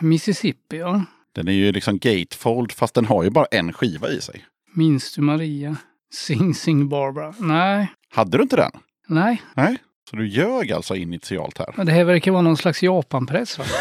Mississippi, 0.00 0.78
ja. 0.78 1.04
Den 1.34 1.48
är 1.48 1.52
ju 1.52 1.72
liksom 1.72 1.98
gatefold 1.98 2.72
fast 2.72 2.94
den 2.94 3.04
har 3.04 3.22
ju 3.24 3.30
bara 3.30 3.44
en 3.50 3.72
skiva 3.72 4.08
i 4.08 4.20
sig. 4.20 4.44
Minns 4.74 5.14
du 5.14 5.22
Maria? 5.22 5.76
Sing 6.14 6.54
Sing 6.54 6.88
Barbara? 6.88 7.34
Nej, 7.38 7.92
Hade 8.14 8.36
du 8.38 8.42
inte 8.42 8.56
den? 8.56 8.70
nej. 9.08 9.42
Nej. 9.54 9.78
Så 10.10 10.16
du 10.16 10.28
ljög 10.28 10.72
alltså 10.72 10.96
initialt 10.96 11.58
här. 11.58 11.74
Men 11.76 11.86
det 11.86 11.92
här 11.92 12.04
verkar 12.04 12.32
vara 12.32 12.42
någon 12.42 12.56
slags 12.56 12.82
Japanpress. 12.82 13.58
Va? 13.58 13.64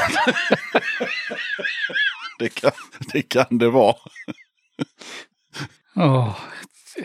Det 2.39 2.49
kan 2.49 2.71
det, 3.13 3.21
kan 3.21 3.57
det 3.57 3.69
vara. 3.69 3.95
Åh, 5.95 6.37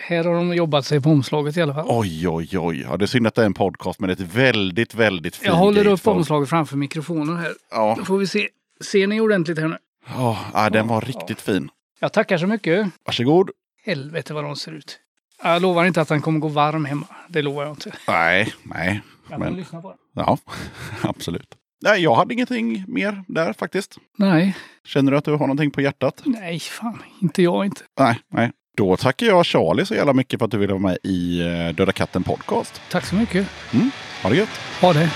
här 0.01 0.25
har 0.25 0.35
de 0.35 0.55
jobbat 0.55 0.87
sig 0.87 1.01
på 1.01 1.11
omslaget 1.11 1.57
i 1.57 1.63
alla 1.63 1.75
fall. 1.75 1.87
Oj, 1.89 2.29
oj, 2.29 2.59
oj. 2.59 2.81
Ja, 2.81 2.97
det 2.97 3.05
är 3.05 3.07
synd 3.07 3.27
att 3.27 3.35
det 3.35 3.43
är 3.43 3.47
en 3.47 3.55
podcast 3.55 4.01
men 4.01 4.11
ett 4.11 4.21
väldigt, 4.21 4.95
väldigt 4.95 5.37
fint 5.37 5.47
Jag 5.47 5.55
håller 5.55 5.81
upp 5.81 5.87
gatefold. 5.87 6.17
omslaget 6.19 6.49
framför 6.49 6.77
mikrofonen 6.77 7.37
här. 7.37 7.53
Ja, 7.71 7.95
Då 7.99 8.05
får 8.05 8.19
vi 8.19 8.27
se. 8.27 8.49
Ser 8.81 9.07
ni 9.07 9.21
ordentligt 9.21 9.59
här 9.59 9.69
nu? 9.69 9.77
ja, 10.09 10.39
ja, 10.55 10.71
den 10.71 10.89
var 10.89 11.01
riktigt 11.01 11.41
fin. 11.41 11.71
Jag 12.01 12.13
tackar 12.13 12.39
så 12.39 12.47
mycket. 12.47 12.87
Varsågod. 13.07 13.51
Helvete 13.85 14.35
vad 14.35 14.45
de 14.45 14.57
ser 14.57 14.73
ut. 14.73 14.99
Jag 15.43 15.63
lovar 15.63 15.85
inte 15.85 16.01
att 16.01 16.09
den 16.09 16.21
kommer 16.21 16.39
gå 16.39 16.49
varm 16.49 16.85
hemma. 16.85 17.07
Det 17.29 17.43
lovar 17.43 17.63
jag 17.63 17.73
inte. 17.73 17.93
Nej, 18.09 18.53
nej. 18.63 19.01
Jag 19.31 19.41
Men- 19.41 19.55
lyssna 19.57 19.83
på 19.83 19.89
den. 19.89 19.99
Ja, 20.15 20.39
absolut. 21.03 21.55
Nej, 21.83 22.03
jag 22.03 22.15
hade 22.15 22.35
ingenting 22.35 22.85
mer 22.89 23.25
där 23.29 23.53
faktiskt. 23.53 23.99
Nej, 24.19 24.57
Känner 24.85 25.13
du 25.13 25.19
att 25.19 25.25
du 25.25 25.31
har 25.33 25.39
någonting 25.39 25.71
på 25.71 25.81
hjärtat? 25.81 26.23
nej 26.25 26.59
fan. 26.61 27.03
Inte 27.23 27.43
jag 27.43 27.65
inte. 27.67 27.83
Nej, 28.01 28.19
nej. 28.29 28.53
Då 28.79 28.97
tackar 28.97 29.27
jag 29.27 29.47
Charlie 29.47 29.87
så 29.87 29.95
jävla 29.95 30.13
mycket 30.13 30.39
för 30.39 30.45
att 30.45 30.51
du 30.51 30.59
ville 30.59 30.73
vara 30.73 30.83
med 30.83 30.99
i 31.03 31.41
eh, 31.41 31.75
Döda 31.75 31.93
katten 31.93 32.23
podcast. 32.23 32.81
Tack 32.91 33.07
så 33.07 33.15
mycket. 33.15 33.47
Ha 34.23 34.31
det 34.31 34.37
gött! 34.37 34.49
Ha 34.81 34.93
det. 34.93 35.11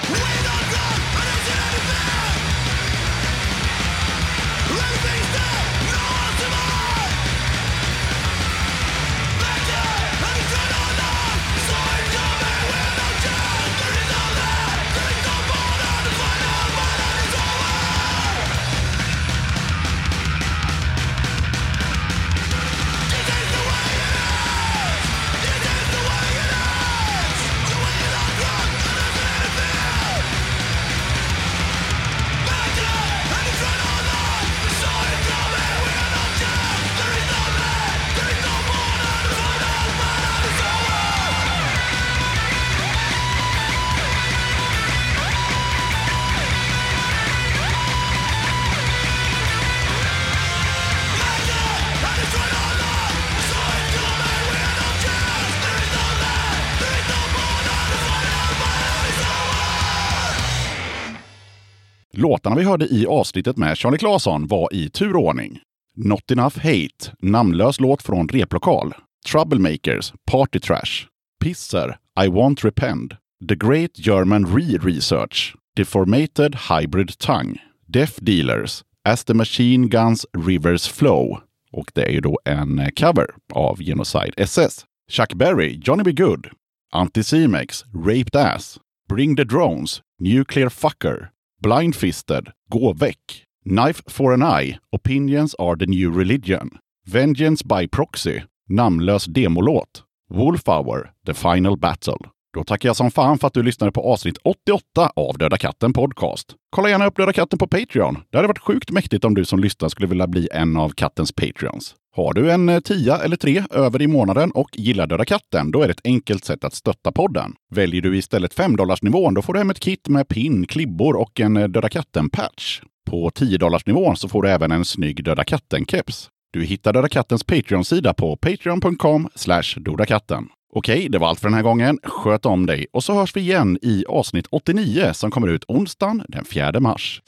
Låtarna 62.32 62.56
vi 62.56 62.62
hörde 62.62 62.86
i 62.86 63.06
avsnittet 63.06 63.56
med 63.56 63.78
Charlie 63.78 63.98
Claesson 63.98 64.46
var 64.46 64.74
i 64.74 64.90
turordning. 64.90 65.58
Not 65.96 66.30
Enough 66.30 66.58
Hate, 66.58 67.16
namnlös 67.18 67.80
låt 67.80 68.02
från 68.02 68.28
replokal. 68.28 68.94
Troublemakers, 69.30 70.12
Party 70.30 70.58
Trash. 70.58 71.06
Pisser, 71.44 71.96
I 72.24 72.28
Want 72.28 72.64
repend. 72.64 73.16
The 73.48 73.54
Great 73.54 73.90
German 73.94 74.46
Re-Research. 74.46 75.54
Deformated 75.76 76.56
Hybrid 76.68 77.18
Tongue. 77.18 77.54
Deaf 77.86 78.16
Dealers, 78.16 78.82
As 79.04 79.24
the 79.24 79.34
Machine 79.34 79.88
Guns 79.88 80.26
Rivers 80.46 80.88
Flow. 80.88 81.40
Och 81.72 81.90
det 81.94 82.02
är 82.02 82.10
ju 82.12 82.20
då 82.20 82.38
en 82.44 82.78
eh, 82.78 82.88
cover 82.88 83.26
av 83.54 83.82
Genocide 83.82 84.34
SS. 84.36 84.84
Chuck 85.10 85.34
Berry, 85.34 85.80
Johnny 85.84 86.02
B. 86.02 86.12
Good. 86.12 86.46
Anticimex, 86.92 87.84
Raped 88.06 88.36
Ass. 88.36 88.78
Bring 89.08 89.36
the 89.36 89.44
Drones, 89.44 90.00
Nuclear 90.18 90.68
Fucker. 90.68 91.31
Blind 91.62 91.96
Fisted, 91.96 92.48
Gå 92.70 92.92
väck. 92.92 93.44
Knife 93.64 94.02
for 94.06 94.32
an 94.32 94.62
Eye, 94.62 94.78
Opinions 94.92 95.54
are 95.58 95.76
the 95.78 95.86
new 95.86 96.18
religion. 96.18 96.70
Vengeance 97.06 97.64
by 97.64 97.88
Proxy, 97.88 98.40
namnlös 98.68 99.24
demolåt. 99.24 100.04
Wolf 100.30 100.68
Hour, 100.68 101.10
The 101.26 101.34
Final 101.34 101.78
Battle. 101.78 102.18
Då 102.54 102.64
tackar 102.64 102.88
jag 102.88 102.96
som 102.96 103.10
fan 103.10 103.38
för 103.38 103.46
att 103.46 103.54
du 103.54 103.62
lyssnade 103.62 103.92
på 103.92 104.12
avsnitt 104.12 104.38
88 104.44 105.12
av 105.16 105.38
Döda 105.38 105.58
katten 105.58 105.92
Podcast. 105.92 106.54
Kolla 106.70 106.88
gärna 106.88 107.06
upp 107.06 107.16
Döda 107.16 107.32
katten 107.32 107.58
på 107.58 107.66
Patreon. 107.66 108.18
Det 108.30 108.38
hade 108.38 108.48
varit 108.48 108.58
sjukt 108.58 108.90
mäktigt 108.90 109.24
om 109.24 109.34
du 109.34 109.44
som 109.44 109.58
lyssnar 109.58 109.88
skulle 109.88 110.08
vilja 110.08 110.26
bli 110.26 110.48
en 110.52 110.76
av 110.76 110.88
kattens 110.90 111.32
Patreons. 111.32 111.94
Har 112.14 112.34
du 112.34 112.50
en 112.50 112.68
eh, 112.68 112.80
tia 112.80 113.18
eller 113.18 113.36
tre 113.36 113.62
över 113.70 114.02
i 114.02 114.06
månaden 114.06 114.50
och 114.50 114.68
gillar 114.72 115.06
Döda 115.06 115.24
katten, 115.24 115.70
då 115.70 115.82
är 115.82 115.86
det 115.86 115.90
ett 115.90 116.00
enkelt 116.04 116.44
sätt 116.44 116.64
att 116.64 116.74
stötta 116.74 117.12
podden. 117.12 117.54
Väljer 117.74 118.02
du 118.02 118.18
istället 118.18 118.54
5 118.54 118.76
nivån 119.02 119.34
då 119.34 119.42
får 119.42 119.52
du 119.52 119.58
hem 119.58 119.70
ett 119.70 119.80
kit 119.80 120.08
med 120.08 120.28
pin, 120.28 120.66
klibbor 120.66 121.16
och 121.16 121.40
en 121.40 121.56
eh, 121.56 121.68
Döda 121.68 121.88
katten-patch. 121.88 122.80
På 123.10 123.30
10 123.30 123.58
nivån 123.86 124.16
så 124.16 124.28
får 124.28 124.42
du 124.42 124.50
även 124.50 124.72
en 124.72 124.84
snygg 124.84 125.24
Döda 125.24 125.44
katten-keps. 125.44 126.28
Du 126.52 126.64
hittar 126.64 126.92
Döda 126.92 127.08
kattens 127.08 127.44
Patreon-sida 127.44 128.14
på 128.14 128.36
patreon.com 128.36 129.28
dodakatten. 129.76 130.48
Okej, 130.74 131.08
det 131.08 131.18
var 131.18 131.28
allt 131.28 131.40
för 131.40 131.48
den 131.48 131.54
här 131.54 131.62
gången. 131.62 131.98
Sköt 132.02 132.46
om 132.46 132.66
dig 132.66 132.86
och 132.92 133.04
så 133.04 133.14
hörs 133.14 133.36
vi 133.36 133.40
igen 133.40 133.78
i 133.82 134.04
avsnitt 134.08 134.46
89 134.50 135.10
som 135.12 135.30
kommer 135.30 135.48
ut 135.48 135.64
onsdagen 135.68 136.22
den 136.28 136.44
4 136.44 136.80
mars. 136.80 137.22